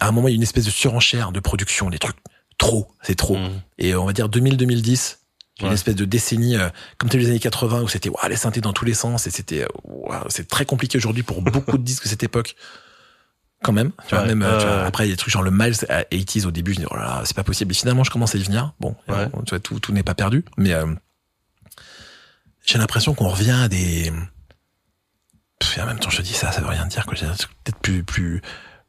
à 0.00 0.08
un 0.08 0.12
moment, 0.12 0.28
il 0.28 0.32
y 0.32 0.34
a 0.34 0.36
une 0.36 0.42
espèce 0.42 0.64
de 0.64 0.70
surenchère 0.70 1.32
de 1.32 1.40
production, 1.40 1.88
des 1.88 1.98
trucs 1.98 2.16
trop, 2.58 2.88
c'est 3.02 3.14
trop. 3.14 3.36
Mm. 3.36 3.50
Et 3.78 3.94
on 3.94 4.06
va 4.06 4.12
dire 4.12 4.28
2000-2010, 4.28 5.18
une 5.62 5.72
espèce 5.72 5.94
de 5.94 6.04
décennie 6.04 6.56
euh, 6.56 6.68
comme 6.98 7.08
les 7.10 7.28
années 7.28 7.38
80 7.38 7.82
où 7.82 7.88
c'était 7.88 8.10
les 8.28 8.36
synthés 8.36 8.60
dans 8.60 8.72
tous 8.72 8.84
les 8.84 8.94
sens 8.94 9.26
et 9.26 9.30
c'était 9.30 9.64
c'est 10.28 10.48
très 10.48 10.64
compliqué 10.64 10.98
aujourd'hui 10.98 11.22
pour 11.22 11.42
beaucoup 11.42 11.78
de 11.78 11.82
disques 11.84 12.04
de 12.04 12.08
cette 12.08 12.24
époque 12.24 12.56
quand 13.62 13.72
même 13.72 13.92
tu 14.08 14.16
vois 14.16 14.24
même 14.24 14.42
après 14.42 15.06
il 15.06 15.10
y 15.10 15.12
a 15.12 15.14
des 15.14 15.16
trucs 15.16 15.32
genre 15.32 15.42
le 15.42 15.52
Miles 15.52 15.74
80s 16.10 16.46
au 16.46 16.50
début 16.50 16.74
je 16.74 16.80
dis 16.80 16.86
oh 16.90 16.96
là 16.96 17.04
là 17.04 17.22
c'est 17.24 17.36
pas 17.36 17.44
possible 17.44 17.70
et 17.70 17.74
finalement 17.74 18.02
je 18.02 18.10
commence 18.10 18.34
à 18.34 18.38
y 18.38 18.42
venir 18.42 18.72
bon 18.80 18.96
tu 19.06 19.50
vois 19.50 19.60
tout 19.60 19.78
tout 19.78 19.92
n'est 19.92 20.02
pas 20.02 20.14
perdu 20.14 20.44
mais 20.56 20.72
euh, 20.72 20.86
j'ai 22.64 22.78
l'impression 22.78 23.14
qu'on 23.14 23.28
revient 23.28 23.58
à 23.62 23.68
des. 23.68 24.10
en 25.78 25.86
même 25.86 25.98
temps, 25.98 26.10
je 26.10 26.22
dis 26.22 26.32
ça, 26.32 26.50
ça 26.50 26.60
veut 26.60 26.68
rien 26.68 26.86
dire. 26.86 27.06
que 27.06 27.14
peut-être 27.14 27.78
plus, 27.80 28.02
plus, 28.02 28.40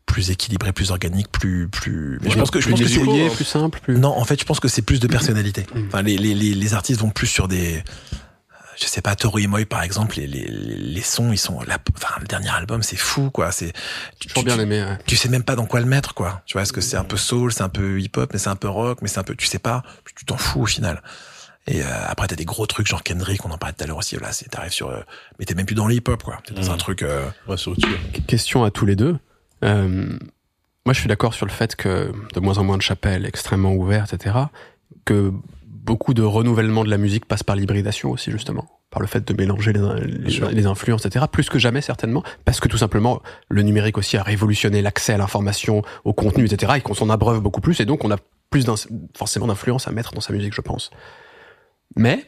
plus 0.05 0.31
équilibré, 0.31 0.71
plus 0.71 0.91
organique, 0.91 1.31
plus, 1.31 1.67
plus. 1.67 2.19
Mais 2.21 2.29
je 2.29 2.37
pense 2.37 2.51
que 2.51 2.61
je 2.61 2.69
pense 2.69 2.79
que 2.79 2.87
c'est 2.87 3.35
plus 3.35 3.45
simple. 3.45 3.79
Plus... 3.81 3.97
Non, 3.97 4.17
en 4.17 4.23
fait, 4.23 4.39
je 4.39 4.45
pense 4.45 4.59
que 4.59 4.67
c'est 4.67 4.81
plus 4.81 4.99
de 4.99 5.07
personnalité. 5.07 5.65
Mm. 5.73 5.87
enfin, 5.87 6.01
les, 6.01 6.17
les, 6.17 6.33
les, 6.33 6.73
artistes 6.73 7.01
vont 7.01 7.09
plus 7.09 7.27
sur 7.27 7.47
des. 7.47 7.83
Je 8.77 8.87
sais 8.87 9.01
pas, 9.01 9.15
Toru 9.15 9.43
Imoy 9.43 9.63
par 9.63 9.83
exemple, 9.83 10.17
les, 10.17 10.27
les, 10.27 10.45
les 10.47 11.01
sons, 11.01 11.31
ils 11.31 11.37
sont. 11.37 11.61
La, 11.61 11.77
enfin, 11.95 12.15
le 12.19 12.27
dernier 12.27 12.49
album, 12.49 12.81
c'est 12.81 12.97
fou, 12.97 13.29
quoi. 13.29 13.51
C'est. 13.51 13.73
Tu, 14.19 14.29
bien 14.43 14.59
aimé. 14.59 14.83
Ouais. 14.83 14.97
Tu 15.05 15.15
sais 15.15 15.29
même 15.29 15.43
pas 15.43 15.55
dans 15.55 15.65
quoi 15.65 15.79
le 15.79 15.85
mettre, 15.85 16.13
quoi. 16.13 16.43
Tu 16.45 16.53
vois, 16.53 16.63
est-ce 16.63 16.73
que 16.73 16.81
c'est 16.81 16.97
un 16.97 17.03
peu 17.03 17.17
soul, 17.17 17.51
c'est 17.53 17.63
un 17.63 17.69
peu 17.69 17.99
hip-hop, 17.99 18.31
mais 18.31 18.39
c'est 18.39 18.49
un 18.49 18.55
peu 18.55 18.69
rock, 18.69 18.99
mais 19.01 19.07
c'est 19.07 19.19
un 19.19 19.23
peu. 19.23 19.35
Tu 19.35 19.47
sais 19.47 19.59
pas. 19.59 19.83
Tu 20.15 20.25
t'en 20.25 20.37
fous 20.37 20.61
au 20.61 20.65
final. 20.65 21.01
Et 21.67 21.81
euh, 21.81 21.85
après, 22.07 22.27
t'as 22.27 22.35
des 22.35 22.45
gros 22.45 22.65
trucs 22.67 22.87
genre 22.87 23.01
Kendrick, 23.01 23.45
on 23.45 23.51
en 23.51 23.57
parlait 23.57 23.73
tout 23.77 23.83
à 23.83 23.87
l'heure 23.87 23.97
aussi. 23.97 24.15
Là, 24.17 24.31
c'est 24.31 24.49
t'arrives 24.49 24.71
sur, 24.71 24.89
euh, 24.89 25.01
mais 25.39 25.45
t'es 25.45 25.55
même 25.55 25.65
plus 25.65 25.75
dans 25.75 25.87
le 25.87 25.95
hip-hop, 25.95 26.21
quoi. 26.21 26.37
T'es 26.45 26.53
dans 26.53 26.69
un 26.69 26.75
mmh. 26.75 26.77
truc. 26.77 27.01
Euh... 27.01 27.27
Ouais, 27.47 27.55
Question 28.27 28.63
à 28.63 28.71
tous 28.71 28.85
les 28.85 28.95
deux. 28.95 29.17
Euh, 29.63 30.17
moi, 30.85 30.93
je 30.93 30.99
suis 30.99 31.07
d'accord 31.07 31.33
sur 31.33 31.47
le 31.47 31.51
fait 31.51 31.75
que 31.75 32.11
de 32.33 32.39
moins 32.39 32.59
en 32.59 32.63
moins 32.63 32.77
de 32.77 32.83
chapelles 32.83 33.25
extrêmement 33.25 33.73
ouvertes, 33.73 34.13
etc. 34.13 34.35
Que 35.05 35.31
beaucoup 35.63 36.13
de 36.13 36.21
renouvellement 36.21 36.83
de 36.83 36.89
la 36.89 36.97
musique 36.97 37.25
passe 37.25 37.41
par 37.41 37.55
l'hybridation 37.55 38.11
aussi 38.11 38.31
justement, 38.31 38.67
par 38.91 39.01
le 39.01 39.07
fait 39.07 39.27
de 39.27 39.33
mélanger 39.33 39.73
les, 39.73 39.81
les, 40.51 40.65
influences, 40.65 41.05
etc. 41.05 41.25
Plus 41.31 41.49
que 41.49 41.59
jamais 41.59 41.81
certainement, 41.81 42.23
parce 42.43 42.59
que 42.59 42.67
tout 42.67 42.77
simplement 42.77 43.21
le 43.49 43.61
numérique 43.61 43.97
aussi 43.97 44.17
a 44.17 44.23
révolutionné 44.23 44.81
l'accès 44.81 45.13
à 45.13 45.17
l'information, 45.17 45.83
au 46.03 46.13
contenu, 46.13 46.45
etc. 46.45 46.73
Et 46.77 46.81
qu'on 46.81 46.95
s'en 46.95 47.09
abreuve 47.09 47.39
beaucoup 47.39 47.61
plus, 47.61 47.79
et 47.79 47.85
donc 47.85 48.03
on 48.03 48.11
a 48.11 48.17
plus 48.49 48.65
forcément 49.15 49.47
d'influence 49.47 49.87
à 49.87 49.91
mettre 49.91 50.13
dans 50.13 50.21
sa 50.21 50.33
musique, 50.33 50.53
je 50.53 50.61
pense. 50.61 50.91
Mais 51.95 52.25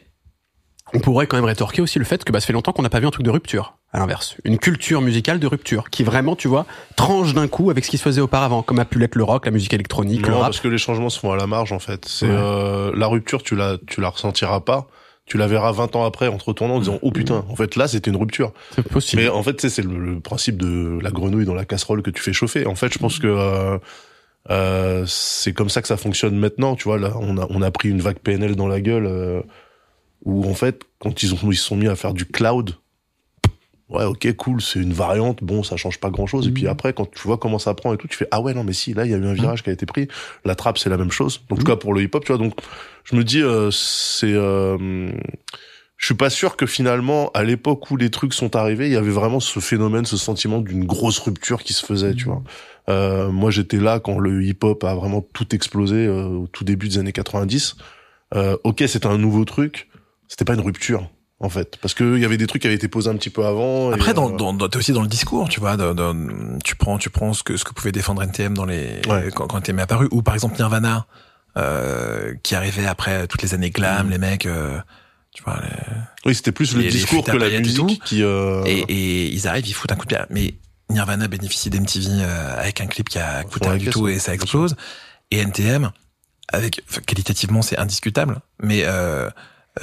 on 0.94 1.00
pourrait 1.00 1.26
quand 1.26 1.36
même 1.36 1.44
rétorquer 1.44 1.82
aussi 1.82 1.98
le 1.98 2.04
fait 2.06 2.24
que 2.24 2.32
bah, 2.32 2.40
ça 2.40 2.46
fait 2.46 2.52
longtemps 2.54 2.72
qu'on 2.72 2.82
n'a 2.82 2.88
pas 2.88 3.00
vu 3.00 3.06
un 3.06 3.10
truc 3.10 3.24
de 3.24 3.30
rupture, 3.30 3.76
à 3.92 3.98
l'inverse. 3.98 4.36
Une 4.44 4.58
culture 4.58 5.02
musicale 5.02 5.38
de 5.38 5.46
rupture, 5.46 5.90
qui 5.90 6.02
vraiment, 6.02 6.34
tu 6.34 6.48
vois, 6.48 6.64
tranche 6.96 7.34
d'un 7.34 7.46
coup 7.48 7.68
avec 7.70 7.84
ce 7.84 7.90
qui 7.90 7.98
se 7.98 8.02
faisait 8.02 8.22
auparavant, 8.22 8.62
comme 8.62 8.78
a 8.78 8.86
pu 8.86 8.98
l'être 8.98 9.14
le 9.16 9.24
rock, 9.24 9.44
la 9.44 9.50
musique 9.52 9.74
électronique, 9.74 10.22
le 10.26 10.32
Non, 10.32 10.38
rap. 10.38 10.46
parce 10.48 10.60
que 10.60 10.68
les 10.68 10.78
changements 10.78 11.10
se 11.10 11.18
font 11.18 11.30
à 11.32 11.36
la 11.36 11.46
marge 11.46 11.72
en 11.72 11.78
fait. 11.78 12.06
C'est 12.06 12.26
Ouais. 12.26 12.32
euh, 12.34 12.92
la 12.94 13.06
rupture, 13.06 13.42
tu 13.42 13.54
la 13.54 13.76
tu 13.86 14.00
la 14.00 14.08
ressentiras 14.08 14.60
pas. 14.60 14.88
Tu 15.26 15.36
la 15.36 15.46
verras 15.46 15.72
20 15.72 15.94
ans 15.94 16.06
après 16.06 16.26
en 16.28 16.38
te 16.38 16.44
retournant 16.44 16.76
en 16.76 16.78
disant 16.78 16.98
oh 17.02 17.10
putain, 17.12 17.44
en 17.50 17.54
fait 17.54 17.76
là 17.76 17.86
c'était 17.86 18.10
une 18.10 18.16
rupture. 18.16 18.54
C'est 18.74 18.88
possible. 18.88 19.20
Mais 19.20 19.28
en 19.28 19.42
fait, 19.42 19.68
c'est 19.68 19.82
le, 19.82 19.98
le 19.98 20.20
principe 20.20 20.56
de 20.56 20.98
la 21.02 21.10
grenouille 21.10 21.44
dans 21.44 21.52
la 21.52 21.66
casserole 21.66 22.00
que 22.00 22.08
tu 22.08 22.22
fais 22.22 22.32
chauffer. 22.32 22.66
En 22.66 22.74
fait, 22.74 22.90
je 22.90 22.98
pense 22.98 23.18
que 23.18 23.26
euh, 23.26 23.76
euh, 24.50 25.04
c'est 25.06 25.52
comme 25.52 25.68
ça 25.68 25.82
que 25.82 25.88
ça 25.88 25.96
fonctionne 25.96 26.36
maintenant. 26.38 26.74
Tu 26.76 26.84
vois, 26.84 26.98
là, 26.98 27.12
on 27.20 27.36
a, 27.38 27.46
on 27.50 27.62
a 27.62 27.70
pris 27.70 27.88
une 27.88 28.00
vague 28.00 28.18
PNL 28.18 28.56
dans 28.56 28.68
la 28.68 28.80
gueule 28.80 29.06
euh, 29.06 29.40
où, 30.24 30.48
en 30.48 30.54
fait, 30.54 30.82
quand 31.00 31.22
ils, 31.22 31.34
ont, 31.34 31.38
ils 31.50 31.56
se 31.56 31.64
sont 31.64 31.76
mis 31.76 31.88
à 31.88 31.96
faire 31.96 32.14
du 32.14 32.24
cloud, 32.24 32.74
ouais, 33.90 34.04
ok, 34.04 34.32
cool, 34.36 34.60
c'est 34.60 34.80
une 34.80 34.92
variante. 34.92 35.42
Bon, 35.42 35.62
ça 35.62 35.76
change 35.76 35.98
pas 35.98 36.10
grand-chose. 36.10 36.46
Et 36.48 36.50
puis 36.50 36.64
Mhm. 36.64 36.70
après, 36.70 36.92
quand 36.92 37.10
tu 37.10 37.22
vois 37.22 37.38
comment 37.38 37.58
ça 37.58 37.74
prend 37.74 37.92
et 37.94 37.96
tout, 37.96 38.08
tu 38.08 38.16
fais 38.16 38.28
ah 38.30 38.40
ouais, 38.40 38.54
non, 38.54 38.64
mais 38.64 38.72
si, 38.72 38.94
là, 38.94 39.04
il 39.04 39.10
y 39.10 39.14
a 39.14 39.16
eu 39.18 39.26
un 39.26 39.32
virage 39.34 39.62
qui 39.62 39.70
a 39.70 39.72
été 39.72 39.86
pris. 39.86 40.08
La 40.44 40.54
trappe, 40.54 40.78
c'est 40.78 40.90
la 40.90 40.96
même 40.98 41.10
chose. 41.10 41.40
En 41.50 41.54
tout 41.56 41.62
Mhm. 41.62 41.66
cas, 41.68 41.76
pour 41.76 41.94
le 41.94 42.02
hip-hop, 42.02 42.24
tu 42.24 42.32
vois. 42.32 42.38
Donc, 42.38 42.54
je 43.04 43.16
me 43.16 43.24
dis, 43.24 43.42
euh, 43.42 43.70
c'est 43.70 44.32
euh, 44.34 45.10
je 45.96 46.06
suis 46.06 46.14
pas 46.14 46.30
sûr 46.30 46.56
que 46.56 46.64
finalement, 46.66 47.30
à 47.34 47.42
l'époque 47.42 47.90
où 47.90 47.96
les 47.96 48.08
trucs 48.10 48.32
sont 48.34 48.54
arrivés, 48.56 48.86
il 48.86 48.92
y 48.92 48.96
avait 48.96 49.10
vraiment 49.10 49.40
ce 49.40 49.58
phénomène, 49.58 50.04
ce 50.04 50.16
sentiment 50.16 50.60
d'une 50.60 50.84
grosse 50.84 51.18
rupture 51.18 51.62
qui 51.64 51.72
se 51.72 51.84
faisait, 51.84 52.14
tu 52.14 52.26
vois. 52.26 52.42
Euh, 52.88 53.30
moi, 53.30 53.50
j'étais 53.50 53.76
là 53.78 54.00
quand 54.00 54.18
le 54.18 54.42
hip-hop 54.44 54.82
a 54.84 54.94
vraiment 54.94 55.20
tout 55.20 55.54
explosé 55.54 56.06
euh, 56.06 56.24
au 56.24 56.46
tout 56.46 56.64
début 56.64 56.88
des 56.88 56.98
années 56.98 57.12
90. 57.12 57.76
Euh, 58.34 58.56
ok, 58.64 58.82
c'était 58.86 59.06
un 59.06 59.18
nouveau 59.18 59.44
truc, 59.44 59.88
c'était 60.28 60.44
pas 60.44 60.54
une 60.54 60.60
rupture 60.60 61.10
en 61.40 61.48
fait, 61.48 61.76
parce 61.80 61.94
que 61.94 62.16
il 62.16 62.20
y 62.20 62.24
avait 62.24 62.36
des 62.36 62.48
trucs 62.48 62.62
qui 62.62 62.66
avaient 62.66 62.74
été 62.74 62.88
posés 62.88 63.08
un 63.08 63.14
petit 63.16 63.30
peu 63.30 63.46
avant. 63.46 63.92
et, 63.92 63.94
Après, 63.94 64.12
dans, 64.12 64.32
euh, 64.32 64.36
dans, 64.36 64.52
dans- 64.52 64.68
t'es 64.68 64.76
aussi 64.76 64.92
dans 64.92 65.02
le 65.02 65.08
discours, 65.08 65.48
tu 65.48 65.60
vois. 65.60 65.76
dans- 65.76 65.94
dans- 65.94 66.58
tu 66.64 66.74
prends, 66.74 66.98
tu 66.98 67.10
prends 67.10 67.32
ce 67.32 67.42
que 67.44 67.56
ce 67.56 67.64
que 67.64 67.72
pouvait 67.72 67.92
défendre 67.92 68.22
NTM 68.22 68.54
dans 68.54 68.64
les 68.64 69.00
Ouais. 69.08 69.28
quand, 69.34 69.46
quand 69.46 69.58
NTM 69.58 69.78
est 69.78 69.82
apparu, 69.82 70.08
ou 70.10 70.22
par 70.22 70.34
exemple 70.34 70.56
Nirvana, 70.58 71.06
euh, 71.56 72.34
qui 72.42 72.54
arrivait 72.54 72.86
après 72.86 73.26
toutes 73.28 73.42
les 73.42 73.54
années 73.54 73.70
glam, 73.70 74.08
Mm. 74.08 74.10
les 74.10 74.18
mecs, 74.18 74.46
euh, 74.46 74.78
tu 75.32 75.42
vois. 75.44 75.60
les- 75.62 75.96
oui, 76.26 76.34
c'était 76.34 76.52
plus 76.52 76.74
le 76.74 76.82
les- 76.82 76.88
discours 76.88 77.24
que 77.24 77.36
la 77.36 77.48
et 77.48 77.58
musique 77.60 77.76
tout. 77.76 77.98
qui. 78.04 78.22
euh, 78.22 78.64
et, 78.66 78.80
et 78.88 79.26
ils 79.28 79.46
arrivent, 79.46 79.68
ils 79.68 79.72
foutent 79.74 79.92
un 79.92 79.96
coup 79.96 80.06
de 80.06 80.14
pied. 80.14 80.24
Mais 80.30 80.54
Nirvana 80.90 81.28
bénéficie 81.28 81.70
d'MTV 81.70 82.06
euh, 82.08 82.58
avec 82.58 82.80
un 82.80 82.86
clip 82.86 83.08
qui 83.08 83.18
a 83.18 83.44
coûté 83.44 83.68
rien 83.68 83.78
du 83.78 83.90
tout 83.90 84.08
et 84.08 84.18
ça 84.18 84.34
explose. 84.34 84.76
Et 85.30 85.38
NTM, 85.38 85.90
avec 86.48 86.82
enfin, 86.88 87.02
qualitativement 87.02 87.62
c'est 87.62 87.78
indiscutable, 87.78 88.40
mais 88.62 88.82
euh, 88.84 89.28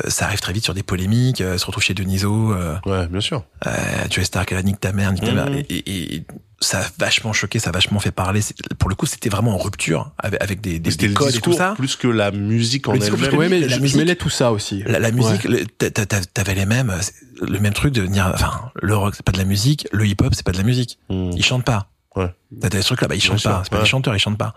ça 0.07 0.26
arrive 0.26 0.39
très 0.39 0.53
vite 0.53 0.63
sur 0.63 0.73
des 0.73 0.84
polémiques, 0.84 1.41
euh, 1.41 1.57
se 1.57 1.65
retrouve 1.65 1.84
chez 1.84 1.93
Deniso, 1.93 2.53
euh, 2.53 2.76
Ouais, 2.85 3.07
bien 3.07 3.22
sûr. 3.22 3.43
euh, 3.67 3.72
Joey 4.09 4.23
Stark, 4.26 4.51
elle 4.51 4.57
a 4.57 4.63
nique 4.63 4.80
ta 4.80 4.91
mère, 4.91 5.11
nique 5.11 5.23
ta 5.23 5.31
mère. 5.34 5.49
Mhm. 5.49 5.57
Et, 5.69 5.76
et- 5.76 6.15
et 6.15 6.23
ça 6.61 6.80
a 6.80 6.85
vachement 6.97 7.34
choqué, 7.34 7.59
ça 7.59 7.69
a 7.69 7.73
vachement 7.73 7.99
fait 7.99 8.11
parler. 8.11 8.39
Pour 8.80 8.89
le 8.89 8.95
coup, 8.95 9.05
c'était 9.05 9.30
vraiment 9.30 9.53
en 9.53 9.57
rupture 9.57 10.11
avec, 10.17 10.41
avec 10.41 10.61
des, 10.61 10.80
des, 10.80 10.95
des 10.95 11.07
le 11.09 11.13
codes 11.13 11.35
et 11.35 11.39
tout 11.41 11.53
ça. 11.53 11.73
plus 11.76 11.95
que 11.95 12.07
la 12.07 12.31
musique 12.31 12.88
en 12.88 12.93
Le 12.93 13.03
elle-même. 13.03 13.35
ouais, 13.38 13.49
mais 13.49 13.59
la 13.59 13.67
je, 13.67 13.80
musique- 13.81 13.93
je 13.95 13.97
mêlais 13.99 14.15
tout 14.15 14.30
ça 14.30 14.51
aussi. 14.51 14.81
La, 14.88 14.99
la 14.99 15.11
musique, 15.11 15.43
le- 15.43 15.65
t'a- 15.65 15.91
t'a- 15.91 16.05
t'avais 16.26 16.55
les 16.55 16.65
mêmes, 16.65 16.93
le 17.41 17.59
même 17.59 17.73
truc 17.73 17.93
de 17.93 18.05
dire, 18.05 18.31
enfin, 18.34 18.72
le 18.81 18.95
rock 18.95 19.13
c'est 19.15 19.26
pas 19.26 19.34
de 19.34 19.38
la 19.38 19.43
musique, 19.45 19.88
le 19.91 20.05
hip 20.07 20.15
hop 20.23 20.34
c'est 20.34 20.45
pas 20.45 20.53
de 20.53 20.57
la 20.57 20.63
musique. 20.63 20.97
Mm. 21.09 21.31
Ils 21.35 21.43
chantent 21.43 21.65
pas. 21.65 21.89
Ouais. 22.15 22.34
T'as 22.61 22.69
des 22.69 22.81
trucs 22.81 23.01
là, 23.01 23.07
bah 23.09 23.15
ils 23.15 23.22
chantent 23.22 23.43
pas. 23.43 23.61
C'est 23.65 23.69
pas 23.69 23.77
ouais. 23.77 23.84
des 23.84 23.89
chanteurs, 23.89 24.15
ils 24.15 24.19
chantent 24.19 24.38
pas. 24.38 24.55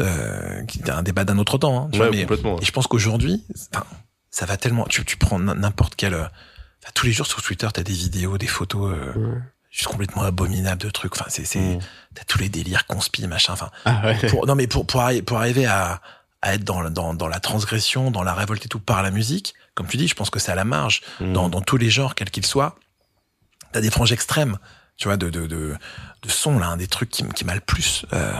Euh, 0.00 0.62
un 0.88 1.02
débat 1.02 1.24
d'un 1.24 1.38
autre 1.38 1.56
temps. 1.58 1.84
Hein, 1.84 1.88
tu 1.92 1.98
Ouais, 2.00 2.06
vois, 2.08 2.14
mais 2.16 2.22
complètement. 2.22 2.60
et 2.60 2.64
je 2.64 2.72
pense 2.72 2.86
qu'aujourd'hui, 2.88 3.42
enfin, 3.72 3.84
ça 4.30 4.46
va 4.46 4.56
tellement. 4.56 4.84
Tu, 4.86 5.04
tu 5.04 5.16
prends 5.16 5.38
n'importe 5.38 5.94
quel. 5.96 6.14
euh, 6.14 6.24
enfin, 6.82 6.92
tous 6.94 7.06
les 7.06 7.12
jours 7.12 7.26
sur 7.26 7.42
Twitter, 7.42 7.68
t'as 7.72 7.82
des 7.82 7.92
vidéos, 7.92 8.38
des 8.38 8.46
photos. 8.46 8.92
euh, 8.94 9.40
juste 9.70 9.88
complètement 9.88 10.22
abominables 10.22 10.80
de 10.80 10.90
trucs. 10.90 11.14
Enfin, 11.14 11.26
c'est, 11.28 11.44
c'est, 11.44 11.58
Mm. 11.76 11.80
t'as 12.14 12.24
tous 12.24 12.38
les 12.38 12.48
délires 12.48 12.86
conspi, 12.86 13.26
machin. 13.26 13.52
Enfin, 13.52 13.70
Ah 13.84 14.00
ouais. 14.04 14.28
pour, 14.28 14.46
non 14.46 14.54
mais 14.54 14.66
pour 14.66 14.86
pour, 14.86 15.00
arri- 15.02 15.22
pour 15.22 15.36
arriver 15.38 15.66
à, 15.66 16.00
à 16.42 16.54
être 16.54 16.64
dans, 16.64 16.88
dans 16.90 17.12
dans 17.14 17.28
la 17.28 17.38
transgression, 17.40 18.10
dans 18.10 18.22
la 18.22 18.32
révolte 18.34 18.64
et 18.64 18.68
tout 18.68 18.80
par 18.80 19.02
la 19.02 19.10
musique, 19.10 19.54
comme 19.74 19.86
tu 19.86 19.96
dis, 19.98 20.08
je 20.08 20.14
pense 20.14 20.30
que 20.30 20.38
c'est 20.38 20.50
à 20.52 20.54
la 20.54 20.64
marge 20.64 21.02
Mm. 21.20 21.32
dans 21.34 21.48
dans 21.48 21.60
tous 21.60 21.76
les 21.76 21.90
genres, 21.90 22.14
quels 22.14 22.30
qu'ils 22.30 22.46
soient. 22.46 22.76
T'as 23.72 23.80
des 23.82 23.90
franges 23.90 24.12
extrêmes, 24.12 24.56
tu 24.96 25.08
vois, 25.08 25.16
de 25.18 25.28
de 25.28 25.46
de, 25.46 25.76
de 26.22 26.28
son 26.30 26.58
là, 26.58 26.68
un 26.68 26.76
des 26.78 26.86
trucs 26.88 27.10
qui 27.10 27.22
qui 27.28 27.44
m'a 27.44 27.54
le 27.54 27.60
plus 27.60 28.06
euh, 28.14 28.32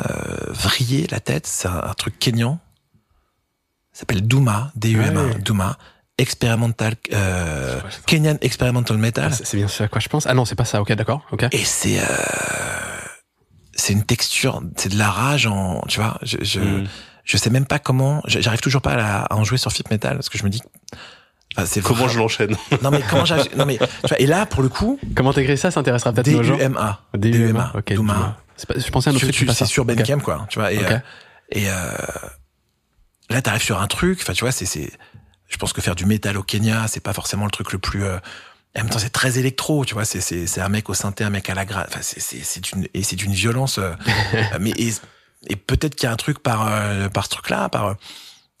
euh, 0.00 0.52
vrillé 0.52 1.06
la 1.10 1.20
tête, 1.20 1.46
c'est 1.46 1.68
un, 1.68 1.82
un 1.84 1.94
truc 1.94 2.18
kényan. 2.18 2.58
Ça 3.96 4.00
s'appelle 4.00 4.26
Douma, 4.26 4.72
D-U-M-A, 4.76 5.22
Ouais. 5.22 5.34
Douma, 5.36 5.78
experimental, 6.18 6.96
euh. 7.14 7.80
Kenyan 8.06 8.36
experimental 8.42 8.98
metal. 8.98 9.32
C'est 9.32 9.46
c'est 9.46 9.56
bien 9.56 9.68
ce 9.68 9.84
à 9.84 9.88
quoi 9.88 10.00
je 10.02 10.08
pense. 10.08 10.26
Ah 10.26 10.34
non, 10.34 10.44
c'est 10.44 10.54
pas 10.54 10.66
ça. 10.66 10.82
Ok, 10.82 10.92
d'accord. 10.92 11.22
Ok. 11.32 11.46
Et 11.50 11.64
c'est 11.64 11.98
euh, 11.98 12.04
c'est 13.74 13.94
une 13.94 14.04
texture, 14.04 14.60
c'est 14.76 14.90
de 14.90 14.98
la 14.98 15.08
rage 15.10 15.46
en, 15.46 15.80
tu 15.88 15.98
vois. 15.98 16.18
Je 16.22 16.36
je, 16.42 16.60
Mm. 16.60 16.84
je 17.24 17.36
sais 17.38 17.48
même 17.48 17.64
pas 17.64 17.78
comment. 17.78 18.20
J'arrive 18.26 18.60
toujours 18.60 18.82
pas 18.82 18.92
à, 18.92 18.96
la- 18.96 19.22
à 19.22 19.34
en 19.34 19.44
jouer 19.44 19.56
sur 19.56 19.72
Fit 19.72 19.84
Metal 19.90 20.14
parce 20.16 20.28
que 20.28 20.36
je 20.36 20.44
me 20.44 20.50
dis, 20.50 20.60
enfin, 21.56 21.66
c'est 21.66 21.80
Comment 21.80 22.06
je 22.06 22.18
l'enchaîne? 22.18 22.54
Non 22.82 22.90
mais 22.90 23.00
comment 23.08 23.24
Non 23.56 23.64
mais 23.64 23.78
tu 23.78 24.08
vois. 24.08 24.20
Et 24.20 24.26
là 24.26 24.44
pour 24.44 24.62
le 24.62 24.68
coup, 24.68 25.00
Comment 25.14 25.32
t'écris 25.32 25.56
ça? 25.56 25.70
Ça 25.70 25.80
intéressera 25.80 26.12
peut-être 26.12 26.28
nos 26.28 26.42
gens. 26.42 26.56
D-U-M-A. 26.56 27.72
Ok. 27.74 27.94
Douma. 27.94 28.36
Pas- 28.68 28.74
Je 28.78 28.90
pensais 28.90 29.08
à 29.08 29.12
un 29.12 29.16
autre 29.16 29.26
Tu- 29.26 29.46
truc. 29.46 29.50
c'est 29.56 29.64
sur 29.64 29.86
Ben. 29.86 29.96
Bandcamp 29.96 30.20
quoi, 30.20 30.46
tu 30.50 30.58
vois. 30.58 30.70
Et 30.72 30.84
euh, 30.84 30.98
et 31.52 31.70
euh, 31.70 31.72
là 33.30 33.42
t'arrives 33.42 33.62
sur 33.62 33.80
un 33.80 33.86
truc. 33.86 34.18
Enfin 34.22 34.32
tu 34.32 34.40
vois, 34.44 34.52
c'est 34.52 34.66
c'est. 34.66 34.90
Je 35.48 35.56
pense 35.58 35.72
que 35.72 35.80
faire 35.80 35.94
du 35.94 36.06
métal 36.06 36.36
au 36.36 36.42
Kenya, 36.42 36.86
c'est 36.88 37.00
pas 37.00 37.12
forcément 37.12 37.44
le 37.44 37.50
truc 37.50 37.72
le 37.72 37.78
plus. 37.78 38.04
euh, 38.04 38.18
en 38.76 38.80
même 38.80 38.90
temps, 38.90 38.98
c'est 38.98 39.10
très 39.10 39.38
électro, 39.38 39.84
tu 39.84 39.94
vois. 39.94 40.04
C'est 40.04 40.20
c'est 40.20 40.46
c'est 40.46 40.60
un 40.60 40.68
mec 40.68 40.90
au 40.90 40.94
synthé, 40.94 41.24
un 41.24 41.30
mec 41.30 41.48
à 41.48 41.54
la 41.54 41.64
gratte. 41.64 41.88
Enfin, 41.90 42.00
c'est 42.02 42.20
c'est 42.20 42.42
c'est 42.42 42.60
d'une 42.60 42.86
et 42.94 43.02
c'est 43.02 43.16
d'une 43.16 43.32
violence. 43.32 43.78
euh, 43.78 43.94
mais 44.60 44.70
et, 44.76 44.92
et 45.48 45.56
peut-être 45.56 45.94
qu'il 45.94 46.06
y 46.06 46.10
a 46.10 46.12
un 46.12 46.16
truc 46.16 46.40
par 46.40 46.66
euh, 46.68 47.08
par 47.08 47.24
ce 47.24 47.30
truc-là, 47.30 47.68
par. 47.68 47.86
euh, 47.86 47.94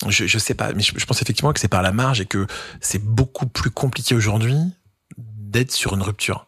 Je 0.08 0.26
je 0.26 0.38
sais 0.38 0.54
pas, 0.54 0.72
mais 0.72 0.82
je, 0.82 0.92
je 0.96 1.04
pense 1.06 1.20
effectivement 1.22 1.52
que 1.52 1.60
c'est 1.60 1.68
par 1.68 1.82
la 1.82 1.92
marge 1.92 2.20
et 2.20 2.26
que 2.26 2.46
c'est 2.80 3.02
beaucoup 3.02 3.46
plus 3.46 3.70
compliqué 3.70 4.14
aujourd'hui 4.14 4.56
d'être 5.18 5.72
sur 5.72 5.94
une 5.94 6.02
rupture. 6.02 6.45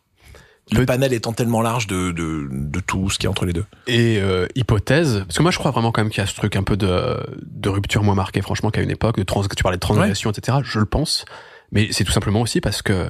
Le 0.72 0.84
panel 0.86 1.12
étant 1.12 1.32
tellement 1.32 1.62
large 1.62 1.86
de, 1.86 2.10
de, 2.10 2.48
de 2.50 2.80
tout 2.80 3.10
ce 3.10 3.18
qui 3.18 3.26
est 3.26 3.28
entre 3.28 3.46
les 3.46 3.52
deux. 3.52 3.64
Et 3.86 4.18
euh, 4.18 4.46
hypothèse, 4.54 5.24
parce 5.26 5.38
que 5.38 5.42
moi 5.42 5.50
je 5.50 5.58
crois 5.58 5.70
vraiment 5.70 5.92
quand 5.92 6.02
même 6.02 6.10
qu'il 6.10 6.20
y 6.20 6.24
a 6.24 6.26
ce 6.26 6.34
truc 6.34 6.56
un 6.56 6.62
peu 6.62 6.76
de, 6.76 7.16
de 7.42 7.68
rupture 7.68 8.02
moins 8.02 8.14
marquée, 8.14 8.42
franchement, 8.42 8.70
qu'à 8.70 8.82
une 8.82 8.90
époque, 8.90 9.16
de 9.16 9.22
trans, 9.22 9.42
tu 9.42 9.62
parlais 9.62 9.76
de 9.76 9.80
transgression, 9.80 10.30
etc. 10.30 10.58
Je 10.62 10.78
le 10.78 10.86
pense, 10.86 11.24
mais 11.72 11.88
c'est 11.92 12.04
tout 12.04 12.12
simplement 12.12 12.40
aussi 12.40 12.60
parce 12.60 12.82
que 12.82 13.08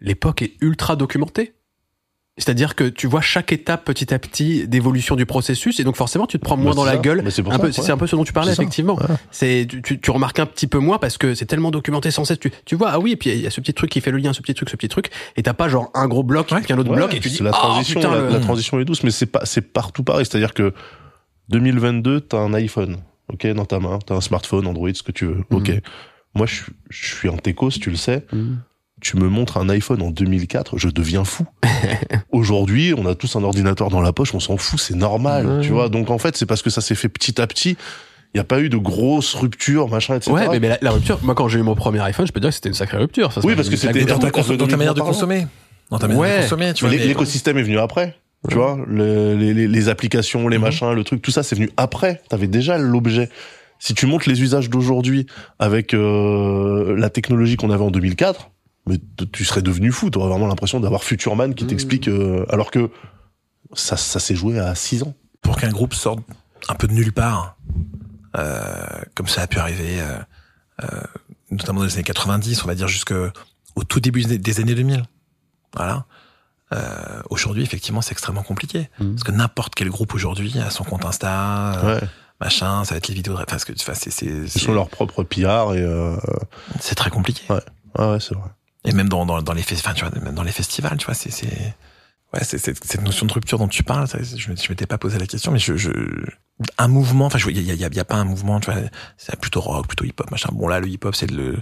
l'époque 0.00 0.42
est 0.42 0.54
ultra 0.60 0.96
documentée. 0.96 1.54
C'est-à-dire 2.38 2.74
que 2.74 2.84
tu 2.84 3.06
vois 3.06 3.22
chaque 3.22 3.50
étape 3.50 3.86
petit 3.86 4.12
à 4.12 4.18
petit 4.18 4.68
d'évolution 4.68 5.16
du 5.16 5.24
processus, 5.24 5.80
et 5.80 5.84
donc 5.84 5.96
forcément 5.96 6.26
tu 6.26 6.38
te 6.38 6.44
prends 6.44 6.58
moins 6.58 6.72
Bah, 6.72 6.76
dans 6.76 6.84
la 6.84 6.98
gueule. 6.98 7.22
Mais 7.24 7.30
c'est 7.30 7.40
Un 7.48 7.58
peu, 7.58 7.72
c'est 7.72 7.90
un 7.90 7.96
peu 7.96 8.06
ce 8.06 8.14
dont 8.14 8.24
tu 8.24 8.34
parlais 8.34 8.52
effectivement. 8.52 8.96
Ouais. 8.96 9.06
C'est 9.30 9.66
tu, 9.82 10.10
remarques 10.10 10.38
un 10.38 10.44
petit 10.44 10.66
peu 10.66 10.78
moins 10.78 10.98
parce 10.98 11.16
que 11.16 11.34
c'est 11.34 11.46
tellement 11.46 11.70
documenté 11.70 12.10
sans 12.10 12.26
cesse. 12.26 12.38
Tu, 12.38 12.52
tu 12.66 12.74
vois 12.74 12.90
ah 12.90 12.98
oui, 12.98 13.12
et 13.12 13.16
puis 13.16 13.30
il 13.30 13.40
y 13.40 13.46
a 13.46 13.50
ce 13.50 13.60
petit 13.62 13.72
truc 13.72 13.90
qui 13.90 14.02
fait 14.02 14.10
le 14.10 14.18
lien, 14.18 14.34
ce 14.34 14.42
petit 14.42 14.52
truc, 14.52 14.68
ce 14.68 14.76
petit 14.76 14.88
truc, 14.88 15.10
et 15.36 15.42
t'as 15.42 15.54
pas 15.54 15.70
genre 15.70 15.90
un 15.94 16.06
gros 16.08 16.22
bloc 16.22 16.50
Ouais. 16.52 16.60
puis 16.60 16.74
un 16.74 16.78
autre 16.78 16.90
Ouais, 16.90 16.96
bloc 16.96 17.14
et 17.14 17.20
tu 17.20 17.30
dis 17.30 17.36
c'est 17.36 17.44
la 17.44 17.50
ah 17.54 17.58
transition, 17.58 18.00
putain 18.00 18.14
la, 18.14 18.20
le- 18.20 18.28
la 18.28 18.40
transition 18.40 18.78
est 18.80 18.84
douce, 18.84 19.02
mais 19.02 19.10
c'est 19.10 19.24
pas, 19.26 19.46
c'est 19.46 19.62
partout 19.62 20.02
pareil. 20.04 20.26
C'est-à-dire 20.26 20.52
que 20.52 20.74
2022, 21.48 22.20
t'as 22.20 22.38
un 22.38 22.52
iPhone, 22.54 22.98
ok, 23.32 23.46
dans 23.48 23.64
ta 23.64 23.78
main, 23.78 23.98
t'as 24.04 24.14
un 24.16 24.20
smartphone, 24.20 24.66
Android, 24.66 24.90
ce 24.92 25.02
que 25.02 25.12
tu 25.12 25.24
veux, 25.26 25.38
ok. 25.50 25.68
Mhm. 25.70 25.80
Moi, 26.34 26.44
je, 26.46 26.54
suis- 26.54 26.72
je 26.90 27.14
suis 27.14 27.28
un 27.30 27.36
techos, 27.38 27.70
tu 27.70 27.88
le 27.88 27.96
sais. 27.96 28.26
Mhm. 28.32 28.58
Tu 29.02 29.18
me 29.18 29.28
montres 29.28 29.58
un 29.58 29.68
iPhone 29.68 30.00
en 30.00 30.10
2004, 30.10 30.78
je 30.78 30.88
deviens 30.88 31.24
fou. 31.24 31.44
Aujourd'hui, 32.32 32.94
on 32.96 33.04
a 33.04 33.14
tous 33.14 33.36
un 33.36 33.42
ordinateur 33.44 33.90
dans 33.90 34.00
la 34.00 34.12
poche, 34.14 34.34
on 34.34 34.40
s'en 34.40 34.56
fout, 34.56 34.80
c'est 34.80 34.94
normal, 34.96 35.60
tu 35.62 35.70
vois. 35.70 35.90
Donc 35.90 36.10
en 36.10 36.16
fait, 36.18 36.34
c'est 36.36 36.46
parce 36.46 36.62
que 36.62 36.70
ça 36.70 36.80
s'est 36.80 36.94
fait 36.94 37.10
petit 37.10 37.38
à 37.40 37.46
petit. 37.46 37.76
Il 38.34 38.38
n'y 38.38 38.40
a 38.40 38.44
pas 38.44 38.60
eu 38.60 38.70
de 38.70 38.76
grosses 38.78 39.34
ruptures, 39.34 39.88
machin, 39.88 40.16
etc. 40.16 40.32
Ouais, 40.32 40.48
mais, 40.48 40.60
mais 40.60 40.68
la, 40.70 40.78
la 40.80 40.90
rupture, 40.92 41.18
moi 41.22 41.34
quand 41.34 41.46
j'ai 41.48 41.58
eu 41.58 41.62
mon 41.62 41.74
premier 41.74 42.00
iPhone, 42.00 42.26
je 42.26 42.32
peux 42.32 42.40
dire 42.40 42.48
que 42.50 42.54
c'était 42.54 42.70
une 42.70 42.74
sacrée 42.74 42.96
rupture. 42.96 43.32
Ça, 43.32 43.40
Oui, 43.44 43.54
parce 43.54 43.68
que 43.68 43.76
c'était- 43.76 44.04
Dans 44.06 44.18
ta, 44.18 44.28
Entre 44.28 44.56
dans 44.56 44.66
ta 44.66 44.76
manière 44.78 44.94
de 44.94 45.00
consommer. 45.02 45.46
Dans 45.90 45.98
ta 45.98 46.08
manière 46.08 46.20
Ouais. 46.22 46.36
de 46.38 46.42
consommer, 46.42 46.72
tu 46.72 46.84
Mais 46.84 46.90
vois. 46.90 46.98
mais- 46.98 47.06
l'écosystème 47.06 47.58
est 47.58 47.62
venu 47.62 47.78
après. 47.78 48.16
Tu 48.48 48.54
vois, 48.54 48.78
le- 48.86 49.34
les, 49.34 49.52
les- 49.54 49.68
les 49.68 49.88
applications, 49.88 50.48
les 50.48 50.56
Mhm. 50.58 50.64
machins, 50.64 50.92
le 50.92 51.04
truc, 51.04 51.20
tout 51.20 51.30
ça, 51.30 51.42
c'est 51.42 51.54
venu 51.56 51.68
après. 51.76 52.22
T'avais 52.30 52.46
déjà 52.46 52.78
l'objet. 52.78 53.28
Si 53.78 53.92
tu 53.94 54.06
montres 54.06 54.28
les 54.28 54.40
usages 54.42 54.70
d'aujourd'hui 54.70 55.26
avec 55.58 55.92
euh, 55.94 56.94
la 56.96 57.10
technologie 57.10 57.56
qu'on 57.56 57.70
avait 57.70 57.84
en 57.84 57.90
2004, 57.90 58.50
mais 58.86 58.98
tu 59.32 59.44
serais 59.44 59.62
devenu 59.62 59.90
fou. 59.92 60.10
T'aurais 60.10 60.28
vraiment 60.28 60.46
l'impression 60.46 60.80
d'avoir 60.80 61.02
Futurman 61.04 61.54
qui 61.54 61.64
Mhm. 61.64 61.70
t'explique, 61.70 62.08
euh, 62.08 62.44
alors 62.50 62.70
que 62.70 62.90
ça, 63.74 63.96
ça 63.96 64.20
s'est 64.20 64.36
joué 64.36 64.58
à 64.58 64.74
6 64.74 65.02
ans. 65.02 65.14
pour 65.42 65.58
qu'un 65.58 65.70
groupe 65.70 65.94
sorte 65.94 66.18
un 66.68 66.74
peu 66.74 66.88
de 66.88 66.92
nulle 66.92 67.12
part, 67.12 67.56
euh, 68.36 68.84
comme 69.14 69.28
ça 69.28 69.42
a 69.42 69.46
pu 69.46 69.58
arriver, 69.58 70.00
euh, 70.00 70.18
euh, 70.82 71.00
notamment 71.52 71.80
dans 71.80 71.86
les 71.86 71.94
années 71.94 72.02
90, 72.02 72.64
on 72.64 72.66
va 72.66 72.74
dire 72.74 72.88
jusque 72.88 73.14
au 73.76 73.84
tout 73.84 74.00
début 74.00 74.24
des- 74.24 74.60
années 74.60 74.74
2000. 74.74 75.04
Voilà. 75.74 76.04
Euh, 76.72 77.22
aujourd'hui, 77.30 77.62
effectivement, 77.62 78.02
c'est 78.02 78.10
extrêmement 78.12 78.42
compliqué 78.42 78.90
Mhm. 78.98 79.12
parce 79.14 79.22
que 79.22 79.30
n'importe 79.30 79.74
quel 79.76 79.88
groupe 79.88 80.14
aujourd'hui 80.14 80.58
a 80.58 80.70
son 80.70 80.82
compte 80.82 81.04
Insta, 81.04 81.74
euh, 81.84 82.00
Ouais. 82.00 82.08
machin, 82.40 82.82
ça 82.84 82.94
va 82.94 82.98
être 82.98 83.06
les 83.08 83.14
vidéos. 83.14 83.34
de- 83.36 83.42
Enfin, 83.42 83.56
c'est 83.94 84.10
c'est 84.10 84.26
Ils 84.26 84.48
sont 84.50 84.74
leur 84.74 84.88
propre 84.88 85.22
PR 85.22 85.74
et 85.74 85.80
euh... 85.80 86.16
c'est 86.80 86.96
très 86.96 87.10
compliqué. 87.10 87.42
ah 87.96 88.10
ouais, 88.10 88.18
c'est 88.20 88.34
vrai. 88.34 88.50
Et 88.86 88.92
même 88.92 89.08
dans, 89.08 89.26
dans, 89.26 89.42
dans 89.42 89.52
les 89.52 89.62
enfin, 89.72 89.92
tu 89.94 90.04
vois, 90.04 90.18
même 90.22 90.34
dans 90.34 90.42
les 90.42 90.52
festivals, 90.52 90.96
tu 90.96 91.06
vois, 91.06 91.14
c'est, 91.14 91.30
c'est, 91.30 91.46
ouais, 92.32 92.40
c'est, 92.42 92.58
c'est- 92.58 92.82
cette 92.84 93.02
notion 93.02 93.26
de 93.26 93.32
rupture 93.32 93.58
dont 93.58 93.68
tu 93.68 93.82
parles, 93.82 94.06
ça, 94.08 94.18
je, 94.22 94.34
je 94.36 94.50
m'étais 94.70 94.86
pas 94.86 94.96
posé 94.98 95.18
la 95.18 95.26
question, 95.26 95.50
mais 95.52 95.58
je, 95.58 95.76
je, 95.76 95.90
un 96.78 96.88
mouvement, 96.88 97.26
enfin, 97.26 97.38
il 97.48 97.60
y 97.62 97.70
a, 97.70 97.74
y, 97.74 97.84
a, 97.84 97.88
y 97.88 97.98
a 98.00 98.04
pas 98.04 98.14
un 98.16 98.24
mouvement, 98.24 98.60
tu 98.60 98.70
vois, 98.70 98.80
c'est 99.18 99.38
plutôt 99.40 99.60
rock, 99.60 99.86
plutôt 99.88 100.04
hip-hop, 100.04 100.30
machin. 100.30 100.50
Bon, 100.52 100.68
là, 100.68 100.78
le 100.80 100.88
hip-hop, 100.88 101.14
c'est 101.16 101.30
le, 101.30 101.58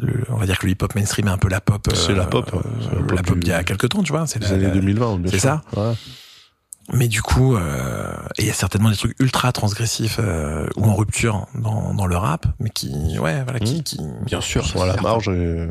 le, 0.00 0.24
on 0.28 0.36
va 0.36 0.46
dire 0.46 0.58
que 0.58 0.66
le 0.66 0.72
hip-hop 0.72 0.94
mainstream 0.94 1.26
est 1.28 1.30
un 1.32 1.38
peu 1.38 1.48
la 1.48 1.60
pop, 1.60 1.86
C'est 1.94 2.14
la 2.14 2.26
pop, 2.26 2.52
ouais. 2.52 2.60
C'est 2.80 2.94
la 2.94 3.00
la, 3.00 3.06
pop 3.06 3.22
pop 3.26 3.34
du- 3.34 3.40
d'il 3.40 3.48
y 3.50 3.52
a 3.52 3.64
quelques 3.64 3.88
temps, 3.88 4.02
tu 4.02 4.12
vois, 4.12 4.26
c'est 4.26 4.38
Les 4.38 4.46
la- 4.48 4.54
années 4.54 4.64
la- 4.68 4.70
2020, 4.74 5.18
bien 5.18 5.30
c'est 5.32 5.38
sûr. 5.40 5.48
ça. 5.48 5.62
Ouais. 5.76 5.94
Mais 6.92 7.08
du 7.08 7.20
coup, 7.20 7.56
euh, 7.56 8.14
et 8.38 8.42
il 8.42 8.46
y 8.46 8.50
a 8.50 8.54
certainement 8.54 8.90
des 8.90 8.96
trucs 8.96 9.18
ultra 9.18 9.50
transgressifs 9.50 10.18
euh, 10.20 10.68
ou 10.76 10.84
en 10.84 10.94
rupture 10.94 11.46
dans, 11.56 11.92
dans 11.94 12.06
le 12.06 12.16
rap, 12.16 12.46
mais 12.60 12.70
qui, 12.70 13.18
ouais, 13.18 13.42
voilà, 13.42 13.58
qui, 13.58 13.78
Mhm. 13.78 13.82
qui, 13.82 13.98
Bien 14.24 14.40
sûr. 14.40 14.64
Sont 14.64 14.80
à 14.82 14.86
la 14.86 14.92
certain. 14.92 15.08
marge 15.08 15.28
et... 15.28 15.68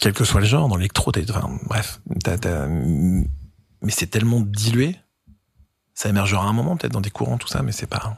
quel 0.00 0.12
que 0.12 0.24
soit 0.24 0.40
le 0.40 0.46
genre, 0.46 0.68
dans 0.68 0.76
l'électro, 0.76 1.12
enfin, 1.30 1.50
bref, 1.66 2.00
t'as- 2.24 2.38
t'as- 2.38 2.66
mais 2.68 3.90
c'est 3.90 4.06
tellement 4.08 4.40
dilué, 4.40 4.96
ça 5.94 6.08
émergera 6.08 6.44
à 6.44 6.48
un 6.48 6.52
moment, 6.52 6.76
peut-être 6.76 6.92
dans 6.92 7.00
des 7.00 7.10
courants, 7.10 7.38
tout 7.38 7.48
ça, 7.48 7.62
mais 7.62 7.72
c'est 7.72 7.86
pas. 7.86 8.16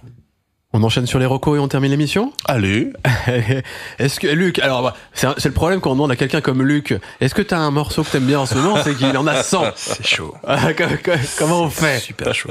On 0.74 0.82
enchaîne 0.84 1.06
sur 1.06 1.18
les 1.18 1.26
recos 1.26 1.56
et 1.58 1.60
on 1.60 1.68
termine 1.68 1.90
l'émission 1.90 2.32
Allez, 2.46 2.92
Est-ce 3.98 4.18
que 4.20 4.26
Luc, 4.28 4.58
alors 4.58 4.82
bah, 4.82 4.94
c'est 5.12 5.44
le 5.44 5.52
problème 5.52 5.80
quand 5.80 5.90
on 5.90 5.94
demande 5.94 6.10
à 6.12 6.16
quelqu'un 6.16 6.40
comme 6.40 6.62
Luc, 6.62 6.94
est-ce 7.20 7.34
que 7.34 7.42
t'as 7.42 7.58
un 7.58 7.70
morceau 7.70 8.02
que 8.04 8.10
t'aimes 8.10 8.24
bien 8.26 8.40
en 8.40 8.46
ce 8.46 8.54
moment 8.54 8.82
C'est 8.82 8.94
qu'il 8.94 9.14
en 9.16 9.26
a 9.26 9.42
100. 9.42 9.64
C'est 9.76 10.06
chaud. 10.06 10.34
Ah, 10.46 10.72
co- 10.72 10.84
co- 11.04 11.10
Comment 11.38 11.62
on 11.62 11.70
fait? 11.70 11.98
Super 11.98 12.34
chaud. 12.34 12.50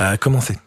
Euh, 0.00 0.16
commencez. 0.18 0.58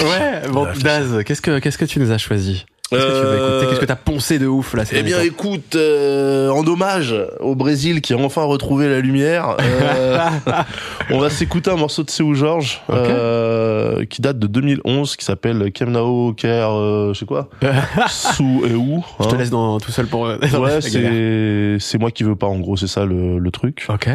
Ouais, 0.00 0.48
bon. 0.50 0.68
Daz, 0.80 1.24
qu'est-ce 1.24 1.40
que 1.42 1.58
qu'est-ce 1.58 1.78
que 1.78 1.84
tu 1.84 1.98
nous 2.00 2.10
as 2.12 2.18
choisi? 2.18 2.64
Qu'est-ce 2.90 3.02
que 3.02 3.06
tu 3.08 3.26
Euh, 3.26 3.68
Qu'est-ce 3.68 3.80
que 3.80 3.84
t'as 3.86 3.96
poncé 3.96 4.38
de 4.38 4.46
ouf 4.46 4.74
là 4.74 4.84
Eh 4.92 5.02
bien, 5.02 5.20
écoute, 5.20 5.74
euh, 5.76 6.48
en 6.50 6.66
hommage 6.66 7.14
au 7.40 7.54
Brésil 7.54 8.00
qui 8.00 8.14
a 8.14 8.16
enfin 8.18 8.44
retrouvé 8.44 8.88
la 8.88 9.00
lumière, 9.00 9.56
euh, 9.60 10.18
on 11.10 11.18
va 11.18 11.28
s'écouter 11.30 11.70
un 11.70 11.76
morceau 11.76 12.02
de 12.02 12.10
Seu 12.10 12.32
Georges 12.34 12.80
Ok. 12.88 12.96
euh, 12.96 14.04
qui 14.06 14.22
date 14.22 14.38
de 14.38 14.46
2011, 14.46 15.16
qui 15.16 15.24
s'appelle 15.24 15.70
Kemnao 15.72 16.32
Ker, 16.32 16.70
euh, 16.72 17.12
je 17.12 17.18
sais 17.20 17.26
quoi, 17.26 17.48
Sou 18.08 18.62
et 18.68 18.74
où. 18.74 19.04
Je 19.20 19.26
te 19.28 19.34
hein. 19.34 19.38
laisse 19.38 19.50
dans 19.50 19.78
tout 19.80 19.90
seul 19.92 20.06
pour. 20.06 20.20
Ouais, 20.28 20.38
galère. 20.48 20.82
c'est 20.82 21.76
c'est 21.78 21.98
moi 21.98 22.10
qui 22.10 22.24
veux 22.24 22.36
pas. 22.36 22.46
En 22.46 22.58
gros, 22.58 22.76
c'est 22.76 22.86
ça 22.86 23.04
le, 23.04 23.38
le 23.38 23.50
truc. 23.50 23.86
Ok. 23.88 24.08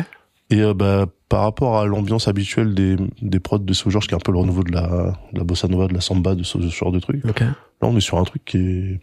Et 0.49 0.61
euh, 0.61 0.73
bah, 0.73 1.05
par 1.29 1.41
rapport 1.43 1.79
à 1.79 1.85
l'ambiance 1.85 2.27
habituelle 2.27 2.75
des, 2.75 2.95
des 3.21 3.39
prods 3.39 3.59
de 3.59 3.73
Seu 3.73 3.89
Georges, 3.89 4.07
qui 4.07 4.13
est 4.13 4.17
un 4.17 4.19
peu 4.19 4.31
le 4.31 4.37
renouveau 4.39 4.63
de 4.63 4.71
la, 4.71 5.17
de 5.33 5.37
la 5.39 5.43
bossa 5.43 5.67
nova, 5.67 5.87
de 5.87 5.93
la 5.93 6.01
samba, 6.01 6.35
de 6.35 6.43
ce, 6.43 6.61
ce 6.61 6.67
genre 6.69 6.91
de 6.91 6.99
truc. 6.99 7.23
Ok. 7.27 7.39
Là, 7.41 7.53
on 7.81 7.95
est 7.97 8.01
sur 8.01 8.17
un 8.17 8.23
truc 8.23 8.43
qui 8.45 8.57
est, 8.57 8.99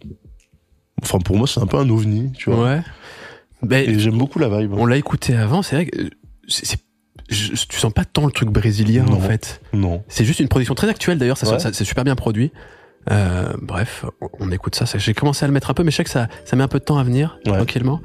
enfin 1.03 1.19
pour 1.19 1.37
moi, 1.37 1.47
c'est 1.47 1.59
un 1.59 1.65
peu 1.67 1.77
un 1.77 1.89
ovni, 1.89 2.31
tu 2.33 2.49
vois. 2.51 2.63
Ouais. 2.63 2.81
Ben, 3.63 3.87
Et 3.89 3.99
j'aime 3.99 4.17
beaucoup 4.17 4.39
la 4.39 4.49
vibe. 4.49 4.73
on 4.73 4.85
l'a 4.85 4.97
écouté 4.97 5.35
avant, 5.35 5.61
c'est 5.61 5.75
vrai 5.75 5.85
que 5.87 6.01
euh, 6.01 6.09
c'est, 6.47 6.65
c'est- 6.65 6.79
je- 7.29 7.51
tu 7.67 7.77
sens 7.79 7.93
pas 7.93 8.05
tant 8.05 8.25
le 8.25 8.31
truc 8.31 8.49
brésilien 8.49 9.03
Non. 9.05 9.13
en 9.17 9.19
fait. 9.19 9.61
Non. 9.73 10.03
C'est 10.07 10.25
juste 10.25 10.39
une 10.39 10.47
production 10.47 10.73
très 10.75 10.89
actuelle 10.89 11.17
d'ailleurs, 11.17 11.37
ça, 11.37 11.49
Ouais. 11.51 11.59
ça- 11.59 11.71
c'est 11.73 11.85
super 11.85 12.03
bien 12.03 12.15
produit. 12.15 12.51
Euh, 13.11 13.53
bref, 13.61 14.05
on, 14.21 14.29
on 14.39 14.51
écoute 14.51 14.75
ça. 14.75 14.85
ça- 14.85 14.97
J'ai 14.99 15.13
commencé 15.13 15.43
à 15.43 15.47
le 15.47 15.53
mettre 15.53 15.69
un 15.69 15.73
peu, 15.73 15.83
mais 15.83 15.91
je 15.91 15.97
sais 15.97 16.03
que 16.03 16.09
ça, 16.09 16.27
ça 16.45 16.55
met 16.55 16.63
un 16.63 16.67
peu 16.67 16.79
de 16.79 16.83
temps 16.83 16.97
à 16.97 17.03
venir, 17.03 17.39
Ouais. 17.45 17.53
tranquillement. 17.53 17.99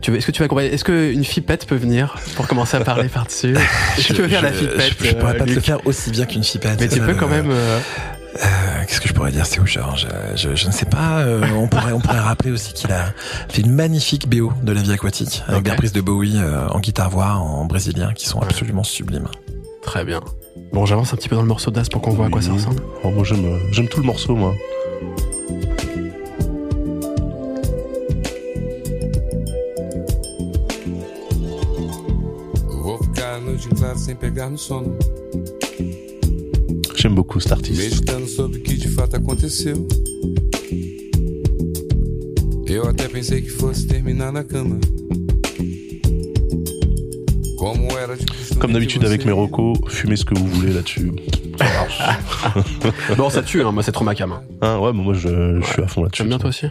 Tu 0.00 0.10
veux, 0.12 0.18
est-ce 0.18 0.26
que 0.26 0.32
tu 0.32 0.38
vas 0.38 0.44
accompagner 0.44 0.72
Est-ce 0.72 0.84
qu'une 0.84 1.24
fipette 1.24 1.66
peut 1.66 1.74
venir 1.76 2.14
pour 2.36 2.46
commencer 2.46 2.76
à 2.76 2.80
parler 2.80 3.08
par-dessus 3.08 3.54
Est-ce 3.98 4.08
que 4.08 4.12
tu 4.14 4.22
veux 4.22 4.28
faire 4.28 4.42
la 4.42 4.52
fipette 4.52 4.94
Je, 5.00 5.04
je 5.08 5.14
pourrais 5.16 5.34
euh, 5.34 5.38
pas 5.38 5.44
te 5.44 5.50
le 5.50 5.60
faire 5.60 5.84
aussi 5.86 6.10
bien 6.10 6.24
qu'une 6.26 6.44
fipette. 6.44 6.80
Mais 6.80 6.88
tu 6.88 7.00
peux 7.00 7.14
quand 7.14 7.28
même. 7.28 7.50
euh, 7.50 7.80
Euh, 8.36 8.46
Qu'est-ce 8.86 9.00
que 9.00 9.08
je 9.08 9.14
pourrais 9.14 9.32
dire 9.32 9.46
C'est 9.46 9.58
où 9.58 9.66
Georges 9.66 10.06
je, 10.36 10.54
je 10.54 10.66
ne 10.68 10.72
sais 10.72 10.84
pas. 10.84 11.18
euh, 11.20 11.42
on 11.56 11.66
pourrait 11.66 11.92
on 11.92 11.98
pourrait 12.00 12.20
rappeler 12.20 12.50
aussi 12.52 12.72
qu'il 12.74 12.92
a 12.92 13.12
fait 13.48 13.62
une 13.62 13.72
magnifique 13.72 14.28
BO 14.28 14.52
de 14.62 14.72
la 14.72 14.82
vie 14.82 14.92
aquatique 14.92 15.42
avec 15.48 15.58
Ok. 15.60 15.64
des 15.64 15.70
reprises 15.72 15.92
de 15.92 16.00
Bowie 16.00 16.36
euh, 16.36 16.68
en 16.68 16.78
guitare 16.78 17.10
voix 17.10 17.32
en 17.32 17.64
brésilien 17.64 18.12
qui 18.14 18.26
sont 18.28 18.40
absolument 18.40 18.84
sublimes. 18.84 19.26
Très 19.82 20.04
bien. 20.04 20.20
Bon, 20.72 20.86
j'avance 20.86 21.12
un 21.12 21.16
petit 21.16 21.28
peu 21.28 21.34
dans 21.36 21.42
le 21.42 21.48
morceau 21.48 21.70
d'As 21.70 21.88
pour 21.90 22.02
qu'on 22.02 22.10
voit 22.12 22.26
à 22.26 22.28
quoi 22.30 22.42
ça 22.42 22.52
ressemble. 22.52 22.80
Oh, 23.02 23.10
moi, 23.10 23.24
j'aime, 23.24 23.58
j'aime 23.72 23.88
tout 23.88 24.00
le 24.00 24.06
morceau, 24.06 24.36
moi. 24.36 24.54
Sem 33.96 34.14
pegar 34.16 34.50
no 34.50 34.56
sono, 34.56 34.96
J'aime 36.96 37.14
beaucoup 37.14 37.40
cet 37.40 37.52
artiste. 37.52 37.80
meditando 37.82 38.26
sobre 38.26 38.58
o 38.58 38.62
que 38.62 38.74
de 38.76 38.88
fato 38.88 39.16
aconteceu. 39.16 39.86
Eu 42.66 42.86
até 42.88 43.08
pensei 43.08 43.40
que 43.40 43.50
fosse 43.50 43.86
terminar 43.86 44.32
na 44.32 44.44
cama. 44.44 44.78
Como 47.56 47.96
era 47.98 48.16
de 48.16 48.24
costume 48.26 48.58
Comme 48.60 48.72
d'habitude 48.72 49.04
avec 49.04 49.24
mes 49.24 49.32
recos, 49.32 49.78
fumez 49.88 50.16
ce 50.16 50.24
que 50.24 50.34
vous 50.38 50.46
voulez 50.46 50.72
là-dessus. 50.72 51.12
Ça 51.58 51.64
marche. 51.64 52.02
Bon, 53.16 53.30
ça 53.30 53.42
tue, 53.42 53.62
hein, 53.62 53.72
moi 53.72 53.82
c'est 53.82 53.92
trop 53.92 54.04
ma 54.04 54.14
cam. 54.14 54.32
hein. 54.32 54.42
Hein, 54.60 54.78
ouais, 54.80 54.92
mais 54.92 55.02
moi 55.02 55.14
je, 55.14 55.60
je 55.60 55.66
suis 55.66 55.82
à 55.82 55.86
fond 55.88 56.02
là-dessus. 56.02 56.18
J'aime 56.22 56.28
bien 56.28 56.38
toi 56.38 56.50
aussi? 56.50 56.66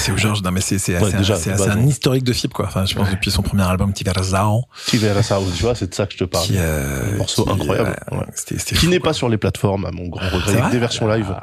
C'est 0.00 0.16
Georges 0.18 0.42
Non 0.42 0.50
mais 0.50 0.60
c'est 0.60 0.78
c'est 0.78 0.98
Ouais, 0.98 1.06
un- 1.14 1.22
c'est 1.22 1.32
de 1.32 1.38
c'est 1.38 1.50
base, 1.50 1.68
un 1.68 1.86
historique 1.86 2.24
de 2.24 2.32
FIP 2.32 2.52
quoi. 2.52 2.66
Enfin 2.66 2.84
je 2.86 2.94
pense 2.94 3.10
depuis 3.10 3.30
son 3.30 3.42
premier 3.42 3.62
album 3.62 3.92
Tiverzao 3.92 4.64
Tivera 4.86 5.22
Sound, 5.22 5.46
tu 5.54 5.62
vois, 5.62 5.74
c'est 5.74 5.88
de 5.90 5.94
ça 5.94 6.06
que 6.06 6.12
je 6.14 6.18
te 6.18 6.24
parle. 6.24 6.44
qui 6.46 6.54
euh, 6.56 7.14
Un 7.14 7.16
morceau 7.18 7.44
qui, 7.44 7.50
incroyable, 7.50 7.96
ouais, 8.12 8.18
c'était 8.34 8.74
Qui 8.76 8.88
n'est 8.88 9.00
pas 9.00 9.12
sur 9.12 9.28
les 9.28 9.38
plateformes, 9.38 9.84
à 9.84 9.90
mon 9.90 10.08
grand 10.08 10.26
regret. 10.28 10.40
C'est 10.46 10.52
Il 10.52 10.54
y 10.54 10.58
a 10.58 10.62
vrai 10.62 10.70
des 10.72 10.78
versions 10.78 11.06
live. 11.06 11.34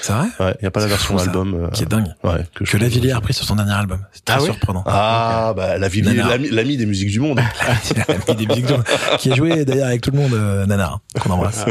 C'est 0.00 0.12
vrai 0.12 0.26
Ouais, 0.40 0.54
il 0.60 0.62
n'y 0.64 0.66
a 0.68 0.70
pas 0.70 0.80
la 0.80 0.86
version 0.86 1.16
fou, 1.18 1.22
album. 1.24 1.54
euh, 1.54 1.68
Qui 1.70 1.82
est 1.82 1.86
dingue. 1.86 2.08
Ouais, 2.24 2.44
que, 2.54 2.64
Que 2.64 2.76
Lavilliers 2.76 3.12
a 3.12 3.20
pris 3.20 3.32
sur 3.34 3.44
son 3.44 3.56
dernier 3.56 3.72
album. 3.72 4.00
C'est 4.12 4.24
très 4.24 4.36
Ah 4.36 4.40
oui 4.40 4.46
surprenant. 4.46 4.82
Ah, 4.86 5.52
bah, 5.56 5.78
la 5.78 5.88
ville, 5.88 6.04
Nana. 6.04 6.36
l'ami, 6.50 6.76
des 6.76 6.86
musiques 6.86 7.10
du 7.10 7.20
monde. 7.20 7.40
L'ami 8.08 8.36
des 8.36 8.46
musiques 8.46 8.66
d'homme, 8.66 8.84
qui 9.18 9.32
a 9.32 9.34
joué 9.34 9.64
d'ailleurs 9.64 9.86
avec 9.88 10.00
tout 10.00 10.10
le 10.10 10.18
monde, 10.18 10.34
euh, 10.34 10.66
Nana, 10.66 10.98
qu'on 11.20 11.30
embrasse. 11.30 11.64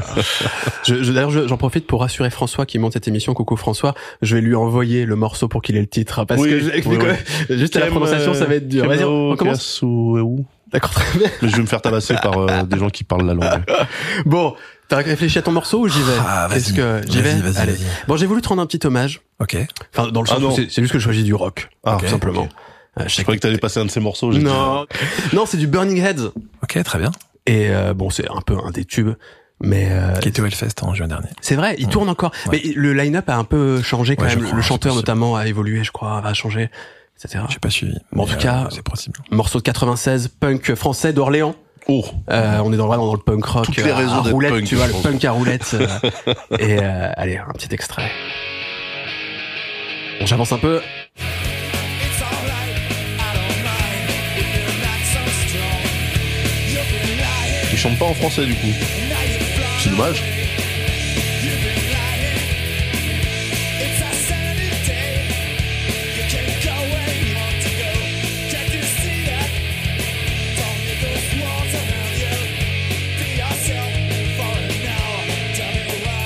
Je, 0.85 1.03
je- 1.03 1.11
D'ailleurs, 1.11 1.31
je- 1.31 1.47
j'en 1.47 1.57
profite 1.57 1.87
pour 1.87 2.01
rassurer 2.01 2.29
François 2.29 2.65
qui 2.65 2.79
monte 2.79 2.93
cette 2.93 3.07
émission. 3.07 3.33
Coucou 3.33 3.55
François, 3.55 3.93
je 4.21 4.35
vais 4.35 4.41
lui 4.41 4.55
envoyer 4.55 5.05
le 5.05 5.15
morceau 5.15 5.47
pour 5.47 5.61
qu'il 5.61 5.75
ait 5.75 5.81
le 5.81 5.87
titre. 5.87 6.25
Parce 6.25 6.41
Oui, 6.41 6.49
que 6.49 6.59
je- 6.59 6.69
oui, 6.87 7.57
juste 7.57 7.75
à 7.75 7.79
la 7.79 7.87
prononciation, 7.87 8.33
ça 8.33 8.45
va 8.45 8.55
être 8.55 8.67
dur. 8.67 8.83
Kem 8.83 8.91
Vas-y, 8.91 9.03
on 9.03 9.35
commence. 9.35 9.81
D'accord, 10.71 10.91
très 10.91 11.17
bien. 11.17 11.29
Mais 11.41 11.49
je 11.49 11.55
vais 11.55 11.61
me 11.63 11.67
faire 11.67 11.81
tabasser 11.81 12.13
par 12.21 12.37
euh, 12.37 12.63
des 12.63 12.77
gens 12.77 12.89
qui 12.89 13.03
parlent 13.03 13.25
la 13.25 13.33
langue. 13.33 13.63
Bon, 14.25 14.53
t'as 14.89 14.97
réfléchi 14.97 15.37
à 15.39 15.41
ton 15.41 15.51
morceau 15.53 15.79
ou 15.79 15.87
j'y 15.87 16.01
vais 16.01 16.13
Ah, 16.27 16.47
vas-y. 16.49 16.57
Est-ce 16.57 16.73
que 16.73 17.01
j'y 17.07 17.21
vais 17.21 17.33
Vas-y, 17.35 17.41
vas-y, 17.53 17.57
Allez. 17.61 17.71
vas-y. 17.73 17.85
Bon, 18.07 18.17
j'ai 18.17 18.25
voulu 18.25 18.41
te 18.41 18.49
rendre 18.49 18.61
un 18.61 18.65
petit 18.65 18.85
hommage. 18.85 19.21
Ok. 19.39 19.55
Enfin, 19.95 20.11
dans 20.11 20.21
le 20.21 20.27
Ah 20.29 20.33
sens 20.35 20.39
où 20.43 20.47
non. 20.49 20.55
c'est 20.55 20.69
c'est 20.69 20.81
juste 20.81 20.91
que 20.91 20.99
je 20.99 21.03
choisis 21.05 21.23
du 21.23 21.33
rock, 21.33 21.69
Ah, 21.85 21.95
tout 21.97 22.05
ok, 22.05 22.11
simplement. 22.11 22.49
Euh, 22.99 23.03
je 23.07 23.21
croyais 23.21 23.37
que 23.37 23.43
t'allais 23.43 23.57
passer 23.57 23.79
un 23.79 23.85
de 23.85 23.91
ces 23.91 23.99
morceaux. 24.01 24.31
j'ai 24.31 24.39
dit, 24.39 24.45
Non, 24.45 24.85
non, 25.33 25.45
c'est 25.45 25.57
du 25.57 25.67
Burning 25.67 25.99
Heads. 26.03 26.31
Ok, 26.63 26.83
très 26.83 26.99
bien. 26.99 27.11
Et 27.45 27.69
euh, 27.69 27.93
bon, 27.93 28.09
c'est 28.09 28.27
un 28.29 28.41
peu 28.41 28.57
un 28.63 28.71
des 28.71 28.83
tubes, 28.83 29.13
mais 29.61 29.87
euh, 29.91 30.17
Qui 30.19 30.27
était 30.29 30.41
au 30.41 30.45
Hellfest 30.45 30.81
en 30.83 30.93
juin 30.93 31.07
dernier. 31.07 31.29
c'est 31.41 31.55
vrai, 31.55 31.75
il 31.77 31.85
Ouais. 31.85 31.91
tourne 31.91 32.09
encore. 32.09 32.31
Ouais. 32.47 32.61
Mais 32.65 32.73
le 32.75 32.93
line-up 32.93 33.29
a 33.29 33.37
un 33.37 33.43
peu 33.45 33.81
changé 33.81 34.15
quand 34.15 34.23
Ouais, 34.23 34.35
même. 34.35 34.43
crois, 34.45 34.55
le 34.57 34.61
chanteur 34.61 34.95
notamment 34.95 35.35
a 35.35 35.47
évolué, 35.47 35.83
je 35.83 35.91
crois, 35.91 36.19
a 36.25 36.33
changé, 36.33 36.69
etc. 37.17 37.43
J'ai 37.49 37.59
pas 37.59 37.69
suivi. 37.69 37.95
Bon, 38.11 38.23
en 38.23 38.25
tout 38.27 38.37
cas- 38.37 38.67
c'est 38.71 38.83
possible. 38.83 39.19
Morceau 39.31 39.59
de 39.59 39.63
96, 39.63 40.27
punk 40.39 40.73
français 40.75 41.13
d'Orléans. 41.13 41.55
Oh, 41.87 42.05
Euh, 42.29 42.59
on 42.63 42.71
est 42.73 42.77
dans, 42.77 42.87
vraiment 42.87 43.05
dans 43.07 43.13
le 43.13 43.19
punk 43.19 43.45
rock. 43.45 43.65
Toutes 43.65 43.77
les 43.77 43.83
euh, 43.89 43.95
raisons 43.95 44.19
à 44.19 44.23
d'être 44.23 44.33
roulette, 44.33 44.51
punk, 44.53 44.65
tu 44.65 44.75
vois, 44.75 44.87
le 44.87 44.93
punk 45.01 45.25
à 45.25 45.31
roulette. 45.31 45.75
euh, 45.75 45.87
et 46.59 46.77
euh, 46.81 47.11
allez, 47.15 47.37
un 47.37 47.51
petit 47.53 47.73
extrait. 47.73 48.11
Bon, 50.19 50.25
j'avance 50.25 50.51
un 50.51 50.57
peu. 50.57 50.81
ils 57.71 57.77
chantent 57.77 57.99
pas 57.99 58.05
en 58.05 58.13
français 58.13 58.45
du 58.45 58.53
coup. 58.55 58.67
C'est 59.79 59.89
dommage. 59.89 60.21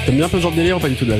T'aimes 0.05 0.15
bien 0.17 0.25
un 0.25 0.29
peu 0.29 0.37
ce 0.37 0.41
genre 0.43 0.51
de 0.51 0.57
délire 0.57 0.77
ou 0.77 0.79
pas 0.79 0.89
du 0.89 0.95
tout 0.95 1.05
de 1.05 1.13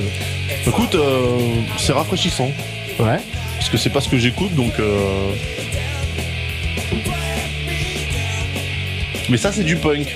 Écoute, 0.67 0.95
euh, 0.95 1.37
c'est 1.77 1.93
rafraîchissant. 1.93 2.51
Ouais. 2.99 3.19
Parce 3.57 3.69
que 3.69 3.77
c'est 3.77 3.89
pas 3.89 4.01
ce 4.01 4.09
que 4.09 4.17
j'écoute, 4.17 4.53
donc. 4.55 4.73
euh, 4.79 5.31
Mais 9.29 9.37
ça, 9.37 9.51
c'est 9.51 9.63
du 9.63 9.77
punk. 9.77 10.15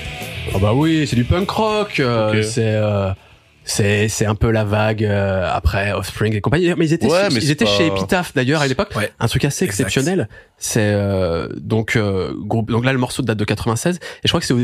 Ah 0.54 0.58
bah 0.58 0.72
oui, 0.74 1.06
c'est 1.06 1.16
du 1.16 1.24
punk 1.24 1.48
rock. 1.50 2.00
euh, 2.00 2.30
Ok. 2.32 2.44
C'est 2.44 2.60
euh, 2.64 3.10
C'est 3.70 4.08
c'est 4.08 4.24
un 4.24 4.34
peu 4.34 4.50
la 4.50 4.64
vague 4.64 5.04
euh, 5.04 5.46
après 5.52 5.92
Offspring 5.92 6.34
et 6.34 6.40
compagnie. 6.40 6.72
Mais 6.78 6.86
ils 6.86 6.92
étaient 6.94 7.06
Ouais, 7.06 7.28
ils 7.30 7.34
mais 7.34 7.50
étaient 7.50 7.66
pas- 7.66 7.70
chez 7.70 7.86
Epitaph 7.88 8.32
d'ailleurs 8.34 8.62
à 8.62 8.66
l'époque. 8.66 8.88
Ouais. 8.96 9.12
Un 9.20 9.28
truc 9.28 9.44
assez 9.44 9.66
Exact. 9.66 9.80
exceptionnel. 9.80 10.28
C'est 10.60 10.80
euh, 10.92 11.48
donc 11.56 11.94
euh, 11.94 12.32
groupe 12.36 12.70
donc 12.70 12.84
là 12.84 12.92
le 12.92 12.98
morceau 12.98 13.22
date 13.22 13.38
de 13.38 13.44
96 13.44 13.96
et 13.96 14.00
je 14.24 14.28
crois 14.28 14.40
que 14.40 14.46
c'est 14.46 14.54
au, 14.54 14.58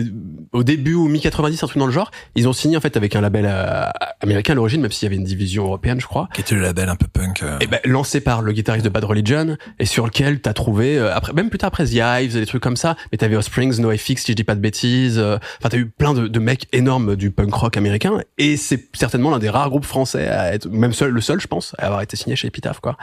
au 0.52 0.64
début 0.64 0.94
ou 0.94 1.06
mi 1.06 1.20
90 1.20 1.62
un 1.62 1.66
truc 1.66 1.78
dans 1.78 1.86
le 1.86 1.92
genre. 1.92 2.10
Ils 2.34 2.48
ont 2.48 2.52
signé 2.54 2.76
en 2.76 2.80
fait 2.80 2.96
avec 2.96 3.14
un 3.14 3.20
label 3.20 3.44
euh, 3.46 3.84
américain 4.20 4.54
à 4.54 4.56
l'origine 4.56 4.80
même 4.80 4.90
s'il 4.90 5.06
y 5.06 5.08
avait 5.08 5.16
une 5.16 5.24
division 5.24 5.64
européenne 5.66 6.00
je 6.00 6.06
crois. 6.06 6.28
Qui 6.34 6.40
était 6.40 6.54
le 6.54 6.62
label 6.62 6.88
un 6.88 6.96
peu 6.96 7.06
punk. 7.06 7.42
euh, 7.42 7.58
Et 7.60 7.66
ben 7.66 7.78
lancé 7.84 8.20
par 8.20 8.40
le 8.42 8.52
guitariste 8.52 8.84
de 8.86 8.90
Bad 8.90 9.04
Religion 9.04 9.56
et 9.78 9.84
sur 9.84 10.06
lequel 10.06 10.40
t'as 10.40 10.54
trouvé 10.54 10.98
euh, 10.98 11.14
après 11.14 11.32
même 11.34 11.48
plus 11.50 11.58
tard 11.58 11.68
après 11.68 11.84
The 11.84 11.92
Hives 12.02 12.36
et 12.36 12.40
des 12.40 12.46
trucs 12.46 12.62
comme 12.62 12.76
ça. 12.76 12.96
Mais 13.12 13.18
t'avais 13.18 13.36
Offsprings, 13.36 13.78
NoFX 13.80 14.16
si 14.24 14.32
je 14.32 14.36
dis 14.36 14.44
pas 14.44 14.54
de 14.56 14.60
bêtises. 14.60 15.18
Enfin 15.20 15.68
t'as 15.68 15.76
eu 15.76 15.86
plein 15.90 16.14
de, 16.14 16.26
de 16.26 16.38
mecs 16.40 16.66
énormes 16.72 17.14
du 17.16 17.30
punk 17.30 17.52
rock 17.54 17.76
américain 17.76 18.18
et 18.38 18.56
c'est 18.56 18.78
certainement 18.94 19.30
l'un 19.30 19.38
des 19.38 19.50
rares 19.50 19.70
groupes 19.70 19.84
français 19.84 20.28
à 20.28 20.54
être 20.54 20.68
même 20.68 20.92
seul 20.92 21.10
le 21.10 21.20
seul 21.20 21.40
je 21.40 21.46
pense 21.46 21.74
à 21.78 21.86
avoir 21.86 22.02
été 22.02 22.16
signé 22.16 22.36
chez 22.36 22.48
Epitaph 22.48 22.80
quoi. 22.80 22.96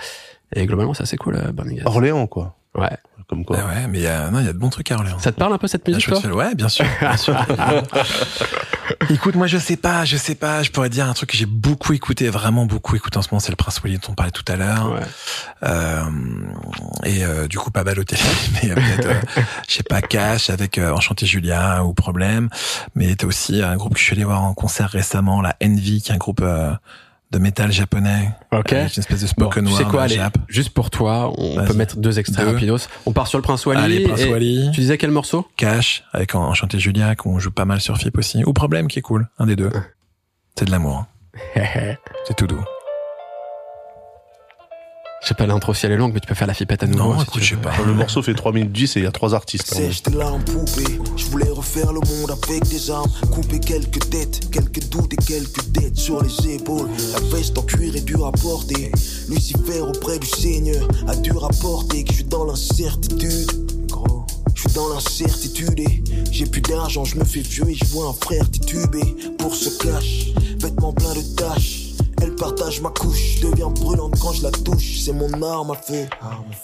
Et 0.56 0.66
globalement 0.66 0.94
c'est 0.94 1.04
assez 1.04 1.18
cool 1.18 1.36
euh, 1.36 1.52
Burning. 1.52 1.82
Orléans, 1.86 2.28
quoi. 2.28 2.56
Ouais. 2.76 2.98
Comme 3.28 3.46
quoi. 3.46 3.58
ouais, 3.58 3.64
ouais, 3.64 3.88
mais 3.88 4.00
il 4.00 4.04
y 4.04 4.08
a, 4.08 4.30
non, 4.30 4.40
il 4.40 4.46
y 4.46 4.50
a 4.50 4.54
de 4.54 4.58
bons 4.58 4.70
trucs 4.70 4.92
à 4.92 4.96
Orléans. 4.96 5.20
Ça 5.20 5.32
te 5.32 5.38
parle 5.38 5.54
un 5.54 5.58
peu 5.58 5.68
cette 5.68 5.88
La 5.88 5.96
musique 5.96 6.10
toi? 6.10 6.34
Ouais, 6.34 6.54
bien 6.56 6.68
sûr. 6.68 6.86
bien 7.00 7.16
sûr. 7.16 7.36
Écoute, 9.12 9.36
moi 9.36 9.46
je 9.46 9.58
sais 9.58 9.76
pas, 9.76 10.06
je 10.06 10.16
sais 10.16 10.36
pas. 10.36 10.64
Je 10.64 10.72
pourrais 10.72 10.88
dire 10.88 11.06
un 11.06 11.14
truc 11.14 11.32
que 11.32 11.38
j'ai 11.38 11.46
beaucoup 11.46 11.92
écouté, 11.92 12.30
vraiment 12.30 12.66
beaucoup 12.66 12.96
écouté 12.96 13.18
en 13.18 13.22
ce 13.22 13.28
moment, 13.32 13.42
c'est 13.42 13.52
le 13.52 13.58
Prince 13.58 13.82
William 13.84 14.00
dont 14.00 14.14
on 14.14 14.16
parlait 14.16 14.32
tout 14.32 14.46
à 14.48 14.56
l'heure. 14.56 14.90
Ouais. 14.90 15.02
Euh, 15.64 16.04
et 17.04 17.26
euh, 17.26 17.48
du 17.48 17.58
coup 17.58 17.72
pas 17.72 17.84
Balotelli, 17.84 18.22
mais 18.64 18.72
euh, 18.72 18.76
peut-être, 18.76 19.08
euh, 19.08 19.42
je 19.68 19.74
sais 19.74 19.84
pas, 19.84 20.02
Cash 20.02 20.50
avec 20.50 20.78
euh, 20.78 20.94
Enchanté 20.94 21.26
Julia 21.26 21.84
ou 21.84 21.94
Problème. 21.94 22.48
Mais 22.96 23.14
t'as 23.16 23.28
aussi 23.28 23.62
un 23.62 23.76
groupe 23.76 23.96
que 23.96 24.00
je 24.00 24.06
suis 24.06 24.16
allé 24.16 24.24
voir 24.24 24.44
en 24.44 24.54
concert 24.54 24.90
récemment, 24.90 25.42
la 25.42 25.58
Envy, 25.62 26.02
qui 26.02 26.12
est 26.12 26.16
un 26.16 26.18
groupe 26.18 26.42
euh, 26.42 26.72
de 27.32 27.40
métal 27.40 27.72
japonais. 27.72 28.30
Ok. 28.52 28.74
Avec 28.74 28.96
une 28.96 29.00
espèce 29.00 29.22
de 29.22 29.26
Bon, 29.38 29.46
spoken 29.52 29.66
tu 29.66 29.74
sais 29.74 29.84
quoi, 29.86 30.04
allez, 30.04 30.20
juste 30.50 30.72
pour 30.72 30.90
toi, 30.90 31.32
on 31.38 31.56
Vas-y. 31.56 31.68
peut 31.68 31.74
mettre 31.76 31.98
deux 31.98 32.20
extraits 32.20 32.46
Deux. 32.46 32.54
rapidos. 32.54 32.78
On 33.06 33.14
part 33.14 33.28
sur 33.28 33.38
le 33.38 33.42
Prince 33.42 33.66
Wally. 33.66 33.82
Allez, 33.82 34.00
Prince 34.02 34.26
Wally. 34.26 34.70
Tu 34.74 34.82
disais 34.82 34.98
quel 34.98 35.12
morceau? 35.12 35.48
Cash 35.58 36.04
avec 36.12 36.36
En- 36.36 36.44
Enchanté 36.50 36.78
Julia 36.80 37.16
qu'on 37.16 37.40
joue 37.40 37.52
pas 37.52 37.66
mal 37.66 37.80
sur 37.80 37.98
FIP 37.98 38.18
aussi. 38.18 38.44
Ou 38.46 38.52
Problème 38.54 38.88
qui 38.88 39.00
est 39.00 39.02
cool, 39.02 39.30
un 39.40 39.46
des 39.46 39.56
deux. 39.56 39.72
C'est 40.58 40.66
de 40.66 40.72
l'amour, 40.72 41.06
c'est 41.56 42.36
tout 42.36 42.48
doux. 42.48 42.64
Je 45.22 45.28
sais 45.28 45.34
pas 45.36 45.46
l'intro 45.46 45.74
si 45.76 45.86
elle 45.86 45.92
est 45.92 45.98
longue, 45.98 46.14
mais 46.16 46.20
tu 46.20 46.28
peux 46.28 46.34
faire 46.34 46.48
la 46.48 46.54
fipette 46.56 46.82
à 46.82 46.88
nouveau. 46.88 47.14
Non, 47.14 47.18
si 47.20 47.24
écoute, 47.24 47.44
je 47.44 47.50
sais 47.52 47.62
pas. 47.62 47.74
Le 47.86 47.94
morceau 47.94 48.24
fait 48.24 48.34
3 48.34 48.52
minutes 48.54 48.72
10 48.72 48.96
et 48.96 49.00
il 49.02 49.04
y 49.04 49.06
a 49.06 49.12
trois 49.12 49.36
artistes. 49.36 49.72
hein. 49.72 49.76
C'est, 49.78 49.92
j'étais 49.92 50.12
là 50.18 50.32
en 50.32 50.40
poupée. 50.40 51.00
Je 51.16 51.26
voulais 51.26 51.50
refaire 51.50 51.94
le 51.94 52.00
monde 52.00 52.32
avec 52.32 52.68
des 52.68 52.90
armes. 52.90 53.10
Couper 53.32 53.60
quelques 53.60 54.10
têtes, 54.10 54.50
quelques 54.52 54.90
doutes 54.90 55.14
et 55.14 55.18
quelques 55.18 55.64
dettes 55.70 55.96
sur 55.98 56.24
les 56.24 56.56
épaules. 56.56 56.90
La 57.14 57.20
veste 57.38 57.56
en 57.56 57.62
cuir 57.62 57.96
est 57.96 58.02
dure 58.02 58.26
à 58.26 58.32
porter. 58.32 58.92
Lucifer 59.30 59.82
auprès 59.82 60.18
du 60.18 60.28
Seigneur 60.28 60.88
a 61.08 61.16
dû 61.16 61.32
rapporter 61.34 62.04
que 62.04 62.10
je 62.12 62.16
suis 62.18 62.24
dans 62.26 62.46
l'incertitude. 62.46 63.52
Gros. 63.90 64.26
Je 64.56 64.62
suis 64.62 64.72
dans 64.74 64.90
l'incertitude 64.90 65.80
et 65.80 66.04
j'ai 66.32 66.46
plus 66.48 66.62
d'argent, 66.62 67.04
je 67.06 67.16
me 67.18 67.26
fais 67.26 67.42
vieux 67.42 67.70
et 67.70 67.76
je 67.76 67.86
vois 67.86 68.08
un 68.10 68.14
frère 68.14 68.50
titubé 68.50 69.02
pour 69.38 69.56
ce 69.56 69.70
cash, 69.84 70.28
vêtements 70.60 70.94
pleins 70.94 71.14
de 71.14 71.22
taches. 71.36 71.81
Elle 72.24 72.36
partage 72.36 72.82
ma 72.82 72.90
couche, 72.90 73.38
je 73.38 73.48
deviens 73.48 73.70
brûlante 73.70 74.14
quand 74.20 74.32
je 74.34 74.44
la 74.44 74.52
touche. 74.52 75.00
C'est 75.00 75.12
mon 75.14 75.42
arme 75.42 75.72
à 75.72 75.76
feu. 75.76 76.06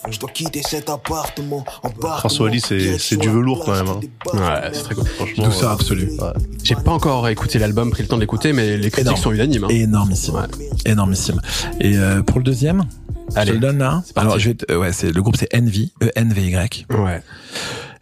Je 0.10 0.20
dois 0.20 0.30
quitter 0.30 0.62
cet 0.62 0.88
appartement 0.90 1.66
en 1.82 1.90
Prince 1.90 2.40
Wally, 2.40 2.62
c'est- 2.62 3.00
c'est 3.00 3.18
du 3.18 3.28
velours 3.30 3.66
quand 3.66 3.74
même, 3.74 3.88
hein. 3.88 4.00
Ouais, 4.34 4.70
c'est 4.74 4.84
très 4.84 4.96
cool. 4.96 5.08
Franchement, 5.08 5.46
Douceur 5.46 5.72
euh, 5.72 5.74
absolue. 5.74 6.12
ouais. 6.20 6.34
J'ai 6.64 6.76
pas 6.76 6.92
encore 6.92 7.28
écouté 7.28 7.58
l'album, 7.58 7.90
pris 7.90 8.04
le 8.04 8.08
temps 8.08 8.18
de 8.18 8.22
l'écouter, 8.22 8.54
mais 8.54 8.78
les 8.78 8.92
critiques 8.92 9.08
Énorme. 9.08 9.22
sont 9.22 9.32
unanimes. 9.32 9.64
hein. 9.64 9.70
Énormissime. 9.70 10.36
Ouais. 10.36 10.68
Énormissime. 10.86 11.42
Et 11.80 11.98
euh, 11.98 12.22
pour 12.22 12.38
le 12.38 12.44
deuxième, 12.44 12.86
je 13.34 13.40
Allez. 13.40 13.50
te 13.50 13.56
le 13.56 13.60
donne 13.62 13.80
là. 13.80 14.04
Alors, 14.16 14.38
je 14.38 14.50
vais 14.50 14.56
te- 14.56 14.72
euh, 14.72 14.78
ouais, 14.80 14.94
c'est 14.94 15.12
le 15.12 15.22
groupe 15.24 15.38
c'est 15.38 15.54
Envy, 15.56 15.92
E 16.04 16.12
N 16.16 16.32
V 16.34 16.44
Y. 16.50 16.86
Ouais. 16.92 17.22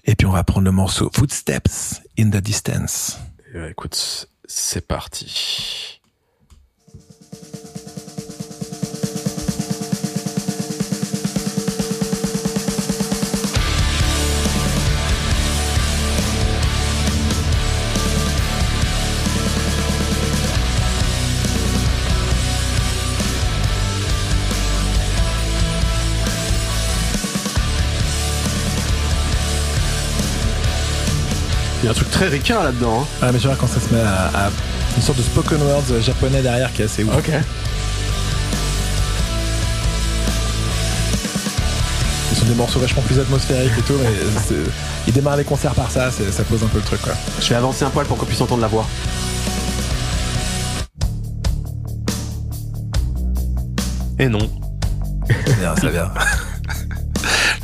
Et 0.03 0.15
puis 0.15 0.27
on 0.27 0.31
va 0.31 0.43
prendre 0.43 0.65
le 0.65 0.71
morceau 0.71 1.09
Footsteps 1.15 2.01
in 2.19 2.29
the 2.29 2.37
Distance. 2.37 3.17
Euh, 3.55 3.69
écoute, 3.69 4.27
c'est 4.45 4.85
parti. 4.85 5.94
Il 31.85 31.89
y 31.89 31.89
a 31.89 31.91
un 31.91 31.93
truc 31.93 32.09
très 32.09 32.29
ricain 32.29 32.63
là-dedans. 32.63 33.01
hein. 33.03 33.07
Ah 33.21 33.31
mais 33.31 33.37
tu 33.37 33.45
vois 33.45 33.55
quand 33.55 33.67
ça 33.67 33.79
se 33.79 33.93
met 33.93 34.01
à, 34.01 34.45
à 34.45 34.49
une 34.97 35.03
sorte 35.03 35.19
de 35.19 35.23
spoken 35.23 35.59
words 35.61 36.01
japonais 36.01 36.41
derrière 36.41 36.73
qui 36.73 36.81
est 36.81 36.85
assez 36.85 37.03
ouf. 37.03 37.15
Ok. 37.15 37.29
Ce 42.33 42.39
sont 42.39 42.45
des 42.47 42.55
morceaux 42.55 42.79
vachement 42.79 43.03
plus 43.03 43.19
atmosphériques 43.19 43.77
et 43.77 43.81
tout, 43.83 43.93
mais 44.01 44.09
ils 45.05 45.13
démarrent 45.13 45.37
les 45.37 45.43
concerts 45.43 45.75
par 45.75 45.91
ça, 45.91 46.09
ça 46.09 46.43
pose 46.45 46.63
un 46.63 46.67
peu 46.69 46.79
le 46.79 46.83
truc 46.83 47.03
quoi. 47.03 47.13
Je 47.39 47.49
vais 47.49 47.55
avancer 47.55 47.85
un 47.85 47.91
poil 47.91 48.07
pour 48.07 48.17
qu'on 48.17 48.25
puisse 48.25 48.41
entendre 48.41 48.63
la 48.63 48.67
voix. 48.67 48.87
Et 54.17 54.27
non. 54.27 54.49
Ça 55.29 55.53
vient, 55.59 55.75
ça 55.75 55.89
vient. 55.89 56.11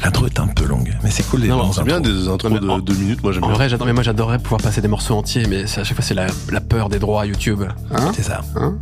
L'intro 0.04 0.26
est 0.26 0.40
un 0.40 0.48
peu 0.48 0.66
longue, 0.66 0.98
mais 1.04 1.12
c'est 1.12 1.24
cool 1.24 1.42
les 1.42 1.48
non, 1.48 1.72
c'est 1.72 1.84
bien 1.84 2.02
des 2.02 2.28
intros 2.28 2.52
de 2.52 2.82
deux 2.82 2.94
minutes, 2.96 3.22
moi 3.24 3.32
j'aime 3.32 3.44
bien. 3.44 3.68
j'adore, 3.68 3.86
mais 3.86 3.94
moi 3.94 4.04
j'adorerais 4.04 4.40
pouvoir 4.40 4.62
passer 4.62 4.82
des 4.82 4.88
morceaux 4.88 5.16
entiers, 5.16 5.46
mais 5.48 5.64
à 5.64 5.84
chaque 5.84 5.94
fois 5.94 6.04
c'est 6.04 6.16
la, 6.16 6.28
peur 6.62 6.90
des 6.90 7.00
droits 7.00 7.22
à 7.22 7.26
YouTube. 7.26 7.64
Hein 7.94 8.12
c'est 8.16 8.24
ça. 8.24 8.42
Hein 8.56 8.78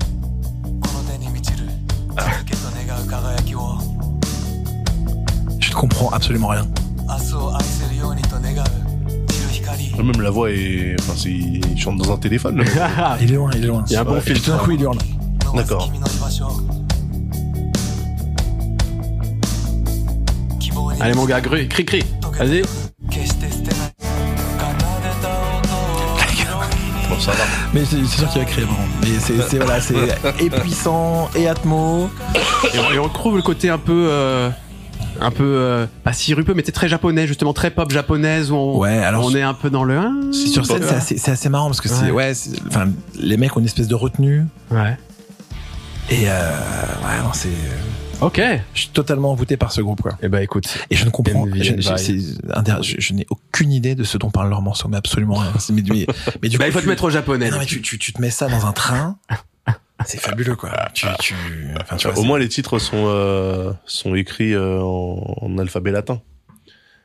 Je 5.60 5.70
ne 5.70 5.74
comprends 5.76 6.10
absolument 6.10 6.48
rien. 6.48 6.66
Ah, 7.08 7.18
même 10.04 10.22
la 10.22 10.30
voix 10.30 10.50
est. 10.52 10.96
Enfin, 11.00 11.14
c'est... 11.16 11.32
il 11.32 11.78
chante 11.78 11.98
dans 11.98 12.14
un 12.14 12.18
téléphone. 12.18 12.64
il 13.22 13.32
est 13.32 13.36
loin, 13.36 13.52
il 13.54 13.64
est 13.64 13.68
loin. 13.68 13.84
Il 13.88 13.94
y 13.94 13.96
a 13.96 14.02
un 14.02 14.06
bon 14.06 14.22
filtre. 14.22 14.50
D'un 14.50 14.56
hein. 14.56 14.60
coup, 14.64 14.72
il 14.72 14.82
hurle. 14.82 14.98
D'accord. 15.56 15.92
Allez 21.02 21.14
mon 21.14 21.26
gars, 21.26 21.40
cri 21.40 21.68
cri. 21.86 22.04
Vas-y. 22.38 22.62
Bon, 27.10 27.20
ça 27.20 27.32
va. 27.32 27.44
Mais 27.74 27.86
c'est 27.86 28.06
sûr 28.06 28.30
qu'il 28.30 28.42
va 28.42 28.46
crier, 28.46 28.68
bon. 28.68 28.74
Mais 29.02 29.20
c'est 29.20 29.58
voilà, 29.58 29.80
c'est 29.80 29.96
et 30.40 30.50
puissant 30.50 31.30
et 31.36 31.48
atmo. 31.48 32.10
Et 32.74 32.80
on, 32.80 32.94
et 32.94 32.98
retrouve 32.98 33.38
le 33.38 33.42
côté 33.42 33.70
un 33.70 33.78
peu. 33.78 34.08
Euh, 34.10 34.50
un 35.22 35.32
peu 35.32 35.44
euh, 35.44 35.86
pas 36.06 36.14
sirupeux 36.14 36.54
mais 36.54 36.64
c'est 36.66 36.72
très 36.72 36.88
japonais 36.88 37.28
justement 37.28 37.52
très 37.52 37.72
pop 37.72 37.92
japonaise 37.92 38.52
où 38.52 38.56
on, 38.56 38.78
ouais, 38.78 39.00
alors 39.00 39.26
on 39.26 39.36
est 39.36 39.42
un 39.42 39.54
peu 39.54 39.70
dans 39.70 39.84
le 39.84 39.98
hein. 39.98 40.16
sur 40.32 40.66
scène 40.66 40.84
c'est 41.02 41.30
assez, 41.30 41.50
marrant 41.50 41.66
parce 41.66 41.82
que 41.82 41.90
c'est 41.90 42.10
ouais 42.10 42.32
enfin 42.68 42.88
les 43.20 43.36
mecs 43.36 43.54
ont 43.58 43.60
une 43.60 43.66
espèce 43.66 43.90
de 43.90 43.96
retenue 43.96 44.46
ouais 44.72 44.98
et 46.10 46.30
euh, 46.30 46.52
ouais 47.04 47.30
c'est 47.34 47.50
euh, 47.50 47.52
Ok. 48.22 48.42
je 48.74 48.80
suis 48.80 48.90
totalement 48.90 49.32
envoûté 49.32 49.56
par 49.58 49.72
ce 49.72 49.82
groupe 49.82 50.02
quoi. 50.02 50.18
Eh 50.22 50.28
ben 50.28 50.40
écoute. 50.42 50.78
Et 50.90 50.96
je 50.96 51.06
ne 51.06 51.10
comprends, 51.10 51.46
je, 51.56 51.74
and 51.74 52.82
je- 52.82 53.14
n'ai 53.14 53.26
aucune 53.30 53.72
idée 53.72 53.96
de 53.96 54.04
ce 54.04 54.18
dont 54.18 54.30
parlent 54.30 54.50
leurs 54.50 54.62
morceaux, 54.62 54.88
mais 54.90 54.98
absolument 54.98 55.36
rien. 55.36 55.54
Mais, 55.70 55.82
mais, 55.90 56.06
mais 56.42 56.50
du 56.50 56.58
Bah, 56.58 56.66
coup, 56.66 56.70
il 56.70 56.74
faut 56.74 56.82
te 56.82 56.88
mettre 56.88 57.04
au 57.06 57.10
japonais. 57.10 57.50
Non, 57.50 57.60
mais 57.60 57.66
tu, 57.66 57.82
tu, 57.82 57.98
tu 57.98 58.12
te 58.14 58.22
mets 58.22 58.30
ça 58.30 58.48
dans 58.50 58.66
un 58.66 58.72
train, 58.74 59.18
c'est 60.06 60.20
fabuleux 60.20 60.56
quoi. 60.56 60.72
Tu, 60.94 61.06
tu, 61.20 61.36
enfin, 61.82 61.96
tu 61.98 62.08
vois, 62.10 62.18
Au 62.20 62.24
moins, 62.24 62.40
les 62.40 62.50
titres 62.50 62.78
sont, 62.80 63.06
euh, 63.08 63.72
sont 63.86 64.16
écrits 64.16 64.54
euh, 64.54 64.82
en, 64.82 65.38
en 65.42 65.58
alphabet 65.58 65.92
latin. 65.92 66.22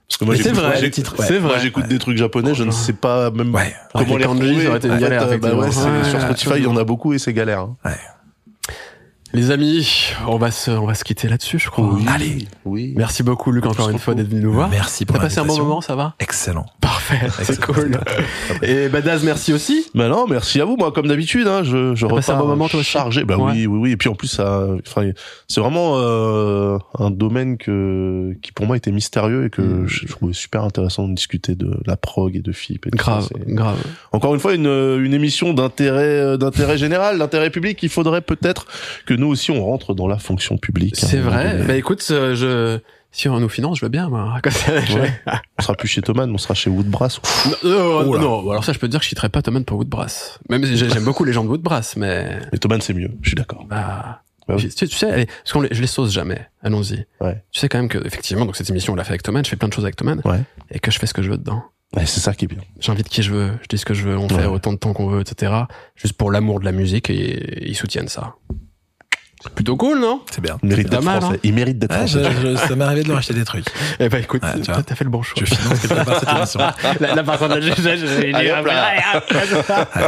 Parce 0.08 0.18
que 0.18 0.24
moi, 0.26 0.34
Mais 0.34 0.38
c'est 0.42 0.50
j'écoute- 0.50 0.62
vrai, 0.64 0.74
les 0.74 0.80
j'écoute- 0.80 0.92
titres, 0.94 1.18
ouais. 1.18 1.26
C'est 1.26 1.38
vrai. 1.38 1.60
j'écoute 1.60 1.88
des 1.88 1.98
trucs 1.98 2.18
japonais, 2.18 2.54
je 2.54 2.62
ne 2.64 2.70
sais 2.70 2.92
pas 2.92 3.30
même 3.30 3.54
Ouais. 3.54 3.72
comment 3.92 4.16
les 4.16 4.18
les 4.18 4.24
kanji, 4.24 4.40
retrouver. 4.42 4.62
ça 4.64 4.68
aurait 4.68 4.78
été 4.78 4.88
une 4.88 4.94
En 4.94 4.98
galère, 4.98 5.28
fait, 5.28 5.34
euh, 5.36 5.38
bah 5.38 5.70
sur 6.04 6.20
Spotify, 6.20 6.52
il 6.56 6.64
y 6.64 6.66
en 6.66 6.76
a 6.76 6.84
beaucoup 6.84 7.14
et 7.14 7.18
c'est 7.18 7.32
galère. 7.32 7.60
hein. 7.60 7.76
Les 9.34 9.50
amis, 9.50 10.12
on 10.28 10.36
va 10.38 10.50
se, 10.50 10.70
on 10.70 10.86
va 10.86 10.94
se 10.94 11.02
quitter 11.04 11.28
là-dessus, 11.28 11.58
je 11.58 11.68
crois. 11.68 11.84
Oui. 11.92 12.04
Allez. 12.08 12.46
Oui. 12.64 12.94
Merci 12.96 13.22
beaucoup, 13.24 13.50
Luc, 13.50 13.66
encore 13.66 13.90
une 13.90 13.98
fois, 13.98 14.14
d'être 14.14 14.28
venu 14.28 14.40
nous 14.42 14.52
voir. 14.52 14.68
Merci 14.70 15.04
pour 15.04 15.16
T'as 15.16 15.22
passé 15.22 15.40
un 15.40 15.44
bon 15.44 15.58
moment, 15.58 15.80
ça 15.80 15.96
va? 15.96 16.14
Excellent. 16.20 16.66
Parfait, 16.80 17.20
c'est 17.42 17.60
cool. 17.60 17.98
Et 18.62 18.88
bah 18.88 19.00
Daz, 19.00 19.24
merci 19.24 19.52
aussi. 19.52 19.86
Bah 19.94 20.08
non, 20.08 20.26
merci 20.28 20.60
à 20.60 20.64
vous. 20.64 20.76
Moi, 20.76 20.92
comme 20.92 21.08
d'habitude, 21.08 21.48
hein, 21.48 21.64
je, 21.64 21.94
je 21.96 22.06
passé 22.06 22.30
un 22.30 22.34
repars 22.36 22.44
bon 22.44 22.48
moment, 22.50 22.68
toi 22.68 22.80
aussi 22.80 22.90
chargé. 22.90 23.24
Bah 23.24 23.36
Ouais. 23.36 23.52
oui, 23.52 23.66
oui, 23.66 23.78
oui. 23.78 23.90
Et 23.90 23.96
puis 23.96 24.08
en 24.08 24.14
plus, 24.14 24.28
ça, 24.28 24.66
enfin, 24.86 25.10
c'est 25.48 25.60
vraiment 25.60 25.94
euh, 25.98 26.78
un 26.98 27.10
domaine 27.10 27.58
que 27.58 28.34
qui 28.40 28.52
pour 28.52 28.66
moi 28.66 28.76
était 28.76 28.92
mystérieux 28.92 29.46
et 29.46 29.50
que 29.50 29.62
Mm. 29.62 29.86
je 29.88 30.06
trouvais 30.06 30.32
super 30.32 30.62
intéressant 30.62 31.08
de 31.08 31.14
discuter 31.14 31.54
de 31.56 31.76
la 31.86 31.96
prog 31.96 32.36
et 32.36 32.40
de 32.40 32.52
FIP. 32.52 32.86
Et 32.86 32.90
tout 32.90 32.96
Grave, 32.98 33.24
ça. 33.24 33.34
Grave. 33.48 33.78
Encore 34.12 34.34
une 34.34 34.40
fois, 34.40 34.54
une, 34.54 34.66
une 34.66 35.14
émission 35.14 35.54
d'intérêt 35.54 36.04
euh, 36.04 36.36
d'intérêt 36.36 36.78
général, 36.78 37.18
d'intérêt 37.18 37.50
public. 37.50 37.82
Il 37.82 37.88
faudrait 37.88 38.20
peut-être 38.20 38.66
que 39.06 39.14
nous 39.14 39.23
aussi 39.28 39.50
on 39.50 39.64
rentre 39.64 39.94
dans 39.94 40.06
la 40.06 40.18
fonction 40.18 40.56
publique. 40.58 40.94
un 41.02 41.06
C'est 41.06 41.18
vrai. 41.18 41.62
Bah 41.66 41.76
écoute, 41.76 42.04
euh, 42.10 42.34
je 42.34 42.78
si 43.12 43.28
on 43.28 43.38
nous 43.38 43.48
finance, 43.48 43.78
je 43.78 43.84
veux 43.84 43.88
bien. 43.90 44.08
Moi. 44.08 44.34
Ouais. 44.44 45.12
On 45.58 45.62
sera 45.62 45.74
plus 45.74 45.86
chez 45.88 46.02
Thomas, 46.02 46.26
on 46.26 46.36
sera 46.38 46.54
chez 46.54 46.68
Woodbrass. 46.70 47.20
Non, 47.64 47.70
non, 47.70 48.02
Oh 48.08 48.14
là. 48.16 48.20
non, 48.20 48.50
alors 48.50 48.64
ça, 48.64 48.72
je 48.72 48.78
peux 48.78 48.88
te 48.88 48.90
dire 48.90 48.98
que 49.00 49.04
je 49.04 49.10
citerai 49.10 49.28
pas 49.28 49.40
Thomas 49.42 49.60
pour 49.60 49.78
Woodbrass. 49.78 50.38
Même 50.50 50.64
si 50.64 50.76
j'ai- 50.76 50.90
j'aime 50.90 51.04
beaucoup 51.04 51.22
les 51.24 51.32
gens 51.32 51.44
de 51.44 51.48
Woodbrass, 51.48 51.96
mais 51.96 52.40
Mais 52.52 52.58
Thomas, 52.58 52.78
c'est 52.80 52.92
mieux. 52.94 53.10
Je 53.22 53.28
suis 53.30 53.36
d'accord. 53.36 53.64
bah. 53.66 54.20
Bah 54.46 54.56
tu, 54.58 54.68
tu 54.68 54.86
sais, 54.88 55.10
allez, 55.10 55.24
parce 55.26 55.52
qu'on 55.54 55.62
les- 55.62 55.68
je 55.72 55.80
les 55.80 55.86
sauce 55.86 56.12
jamais. 56.12 56.46
Allons-y. 56.62 57.06
Ouais. 57.22 57.42
Tu 57.50 57.60
sais 57.60 57.68
quand 57.70 57.78
même 57.78 57.88
que 57.88 58.04
effectivement, 58.04 58.44
donc 58.44 58.56
cette 58.56 58.68
émission, 58.68 58.92
on 58.92 58.96
l'a 58.96 59.04
fait 59.04 59.12
avec 59.12 59.22
Thomas. 59.22 59.40
Je 59.42 59.48
fais 59.48 59.56
plein 59.56 59.68
de 59.68 59.72
choses 59.72 59.84
avec 59.84 59.96
Thomas. 59.96 60.16
Ouais. 60.26 60.40
Et 60.70 60.80
que 60.80 60.90
je 60.90 60.98
fais 60.98 61.06
ce 61.06 61.14
que 61.14 61.22
je 61.22 61.30
veux 61.30 61.38
dedans. 61.38 61.62
Ouais, 61.96 62.04
c'est 62.04 62.20
ça 62.20 62.34
qui 62.34 62.44
est 62.44 62.48
bien. 62.48 62.58
J'invite 62.80 63.08
qui 63.08 63.22
je 63.22 63.32
veux, 63.32 63.52
je 63.62 63.68
dis 63.70 63.78
ce 63.78 63.84
que 63.86 63.94
je 63.94 64.02
veux, 64.02 64.18
on 64.18 64.28
fait 64.28 64.44
autant 64.46 64.72
de 64.72 64.78
temps 64.78 64.92
qu'on 64.92 65.06
veut, 65.06 65.20
etc. 65.20 65.52
Juste 65.94 66.14
pour 66.18 66.30
l'amour 66.32 66.58
de 66.60 66.64
la 66.66 66.72
musique 66.72 67.08
et 67.08 67.66
ils 67.70 67.76
soutiennent 67.76 68.08
ça. 68.08 68.34
C'est 69.44 69.52
plutôt 69.54 69.76
cool, 69.76 70.00
non? 70.00 70.22
C'est 70.30 70.40
bien. 70.40 70.56
Il 70.62 70.68
mérite 70.70 70.88
d'être 70.88 71.02
français. 71.02 71.26
hein. 71.34 71.38
Il 71.42 71.52
mérite 71.52 71.78
d'être 71.78 71.90
Ouais, 71.92 72.06
français. 72.08 72.24
je, 72.42 72.50
je- 72.52 72.56
ça 72.56 72.74
m'est 72.76 72.84
arrivé 72.84 73.02
de 73.02 73.08
leur 73.08 73.18
acheter 73.18 73.34
des 73.34 73.44
trucs. 73.44 73.66
Eh 74.00 74.08
ben 74.08 74.22
écoute, 74.22 74.42
Ouais, 74.42 74.60
tu 74.60 74.72
vois. 74.72 74.82
t'as 74.82 74.94
fait 74.94 75.04
le 75.04 75.10
bon 75.10 75.22
choix. 75.22 75.42
Je 75.44 75.54
finance 75.54 75.78
quelque 75.80 76.02
part 76.04 76.18
cette 76.20 76.28
émission. 76.30 76.60
la, 77.00 77.14
la 77.14 77.22
personne 77.22 77.50
de 77.60 78.34
Allez, 78.34 78.50
hop 78.52 78.66
là. 78.66 80.00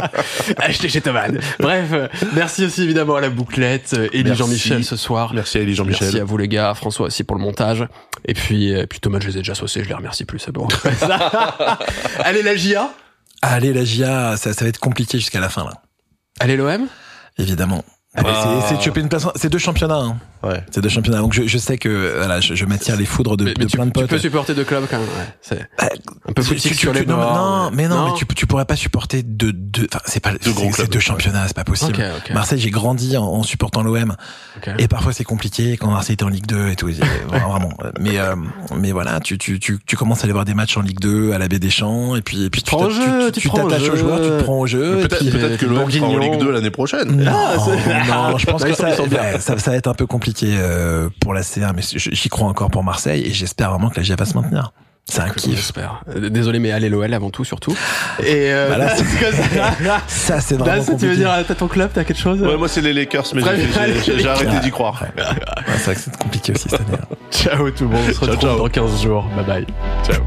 Acheter 0.57 0.89
chez 0.89 1.01
Thomas. 1.01 1.27
Bref, 1.59 1.89
euh, 1.93 2.07
merci 2.33 2.65
aussi 2.65 2.81
évidemment 2.83 3.15
à 3.17 3.21
la 3.21 3.29
bouclette, 3.29 3.93
euh, 3.97 4.07
Élie 4.11 4.23
Merci. 4.23 4.39
Jean-Michel 4.39 4.83
ce 4.83 4.95
soir. 4.95 5.33
Merci 5.33 5.57
à 5.59 5.61
Elie 5.61 5.79
Merci 5.79 5.93
Jean-Michel. 6.03 6.21
à 6.21 6.23
vous 6.23 6.37
les 6.37 6.47
gars, 6.47 6.73
François 6.73 7.05
aussi 7.07 7.23
pour 7.23 7.35
le 7.37 7.41
montage. 7.43 7.85
Et 8.25 8.33
puis, 8.33 8.73
euh, 8.73 8.85
puis 8.87 8.99
Thomas, 8.99 9.19
je 9.21 9.27
les 9.27 9.33
ai 9.35 9.39
déjà 9.41 9.53
saucés, 9.55 9.83
je 9.83 9.87
les 9.89 9.93
remercie 9.95 10.25
plus, 10.25 10.39
c'est 10.39 10.51
bon. 10.51 10.67
Allez 12.19 12.41
la 12.43 12.55
JA, 12.55 12.89
Allez, 13.41 13.71
la 13.71 13.83
GIA, 13.83 14.35
ça, 14.35 14.51
ça 14.53 14.65
va 14.65 14.69
être 14.69 14.79
compliqué 14.79 15.19
jusqu'à 15.19 15.39
la 15.39 15.49
fin, 15.49 15.63
là. 15.63 15.73
allez 16.39 16.57
l'OM. 16.57 16.87
Évidemment. 17.37 17.83
Ah. 18.25 18.61
c'est- 18.67 18.77
de 18.77 18.81
choper 18.81 19.01
une 19.01 19.09
place. 19.09 19.27
C'est 19.35 19.49
deux 19.49 19.57
championnats. 19.57 19.95
Hein. 19.99 20.17
Ouais. 20.43 20.63
C'est 20.71 20.81
deux 20.81 20.89
championnats. 20.89 21.19
Donc 21.19 21.33
je, 21.33 21.43
je 21.47 21.57
sais 21.57 21.77
que 21.77 22.13
voilà, 22.17 22.39
je, 22.39 22.53
je 22.55 22.65
m'attire 22.65 22.95
les 22.95 23.05
foudres 23.05 23.37
de, 23.37 23.45
Mais, 23.45 23.53
mais 23.57 23.65
de 23.65 23.69
tu, 23.69 23.77
plein 23.77 23.85
de 23.85 23.91
tu 23.91 23.99
potes. 23.99 24.09
peux 24.09 24.19
supporter 24.19 24.53
deux 24.53 24.63
clubs 24.63 24.85
quand 24.89 24.97
même. 24.97 25.07
Ouais. 25.07 25.33
C'est 25.41 25.59
Bah, 25.79 25.89
un 26.29 26.33
peu 26.33 26.41
Tu- 26.43 26.47
politique 26.49 26.71
tu- 26.73 26.77
sur 26.77 26.93
tu- 26.93 26.99
les 26.99 27.05
non, 27.05 27.15
bords. 27.17 27.33
non, 27.35 27.69
mais 27.73 27.87
non, 27.87 28.05
mais 28.09 28.13
tu, 28.17 28.25
tu 28.27 28.45
pourrais 28.45 28.65
pas 28.65 28.75
supporter 28.75 29.23
deux, 29.23 29.51
deux, 29.53 29.87
enfin, 29.91 30.01
c'est 30.05 30.19
pas, 30.19 30.31
c'est 30.39 30.53
gros 30.53 30.69
clubs, 30.69 30.89
deux 30.89 30.99
championnats, 30.99 31.45
c'est 31.47 31.55
pas 31.55 31.63
possible. 31.63 31.97
Marseille, 32.33 32.59
j'ai 32.59 32.69
grandi 32.69 33.17
en, 33.17 33.23
en 33.25 33.43
supportant 33.43 33.81
l'OM. 33.83 34.15
Et 34.77 34.87
parfois 34.87 35.11
c'est 35.13 35.23
compliqué 35.23 35.77
quand 35.77 35.89
Marseille 35.91 36.13
était 36.13 36.23
en 36.25 36.29
Ligue 36.29 36.45
2 36.47 36.69
et 36.69 36.75
tout. 36.75 36.89
et- 36.89 36.93
Vraiment. 37.27 37.69
Mais, 37.99 38.19
euh, 38.19 38.35
mais 38.77 38.91
voilà, 38.91 39.19
tu, 39.19 39.37
tu, 39.37 39.59
tu, 39.59 39.79
tu 39.85 39.95
commences 39.95 40.21
à 40.21 40.23
aller 40.23 40.33
voir 40.33 40.45
des 40.45 40.53
matchs 40.53 40.77
en 40.77 40.81
Ligue 40.81 40.99
2, 40.99 41.33
à 41.33 41.37
la 41.39 41.47
Baie 41.47 41.59
des 41.59 41.69
Champs, 41.69 42.15
et 42.15 42.21
puis, 42.21 42.43
et 42.45 42.49
puis 42.49 42.61
tu 42.63 42.75
tu- 42.75 43.31
tu 43.33 43.41
tu 43.41 43.49
t'attaches 43.49 43.89
aux 43.89 43.95
joueurs, 43.95 44.21
tu 44.21 44.27
te 44.29 44.43
prends 44.43 44.59
au 44.59 44.67
jeu. 44.67 44.99
Peut-être 45.01 45.29
peut-être 45.31 45.57
que 45.57 45.65
euh, 45.65 45.69
l'OM 45.69 46.03
en. 46.03 46.17
Ligue 46.19 46.37
2 46.39 46.51
l'année 46.51 46.69
prochaine. 46.71 47.29
Non, 48.07 48.37
je 48.37 48.45
pense 48.45 48.63
que 48.63 48.73
ça, 48.73 48.89
ça, 49.39 49.57
ça 49.57 49.71
va 49.71 49.77
être 49.77 49.87
un 49.87 49.93
peu 49.93 50.05
compliqué 50.07 50.55
euh, 50.57 51.09
pour 51.21 51.33
la 51.33 51.41
C1, 51.41 51.71
mais 51.75 51.81
j'y 51.83 52.29
crois 52.29 52.47
encore 52.47 52.69
pour 52.69 52.83
Marseille 52.83 53.23
et 53.25 53.31
j'espère 53.31 53.71
vraiment 53.71 53.89
que 53.89 53.97
la 53.97 54.03
GIA 54.03 54.15
va 54.15 54.25
se 54.25 54.33
maintenir. 54.35 54.71
C'est 55.09 55.21
un 55.21 55.29
kiff. 55.29 55.55
J'espère. 55.55 56.03
Euh, 56.13 56.29
Désolé, 56.29 56.59
mais 56.59 56.71
allez 56.73 56.89
l'OL 56.89 57.13
avant 57.13 57.29
tout, 57.29 57.45
surtout. 57.45 57.71
Et 58.19 58.51
euh, 58.51 58.67
Bah 58.69 58.77
là, 58.77 58.89
c'est 58.97 59.05
comme 59.05 59.33
ça. 59.33 60.01
Ça, 60.07 60.41
c'est 60.41 60.57
Là, 60.57 60.65
vraiment 60.65 60.83
ça, 60.83 60.95
tu 60.95 61.07
veux 61.07 61.15
dire, 61.15 61.31
t'as 61.47 61.55
ton 61.55 61.69
club, 61.69 61.91
t'as 61.93 62.03
quelque 62.03 62.19
chose 62.19 62.41
Ouais, 62.41 62.57
moi 62.57 62.67
c'est 62.67 62.81
les 62.81 62.91
Lakers, 62.91 63.23
mais 63.33 63.41
j'ai- 64.05 64.27
arrêté 64.27 64.59
d'y 64.61 64.69
croire. 64.69 65.01
Ouais, 65.15 65.23
c'est 65.77 65.83
vrai 65.85 65.95
que 65.95 66.01
c'est 66.01 66.17
compliqué 66.17 66.51
aussi 66.51 66.67
cette 66.67 66.81
année. 66.81 66.97
Ciao 67.31 67.71
tout 67.71 67.85
le 67.85 67.91
monde, 67.91 68.01
on 68.05 68.07
se 68.09 68.19
Ciao, 68.19 68.21
retrouve 68.31 68.39
ciao. 68.41 68.57
dans 68.57 68.67
15 68.67 69.01
jours. 69.01 69.25
Bye 69.37 69.45
bye. 69.45 69.65
Ciao. 70.05 70.21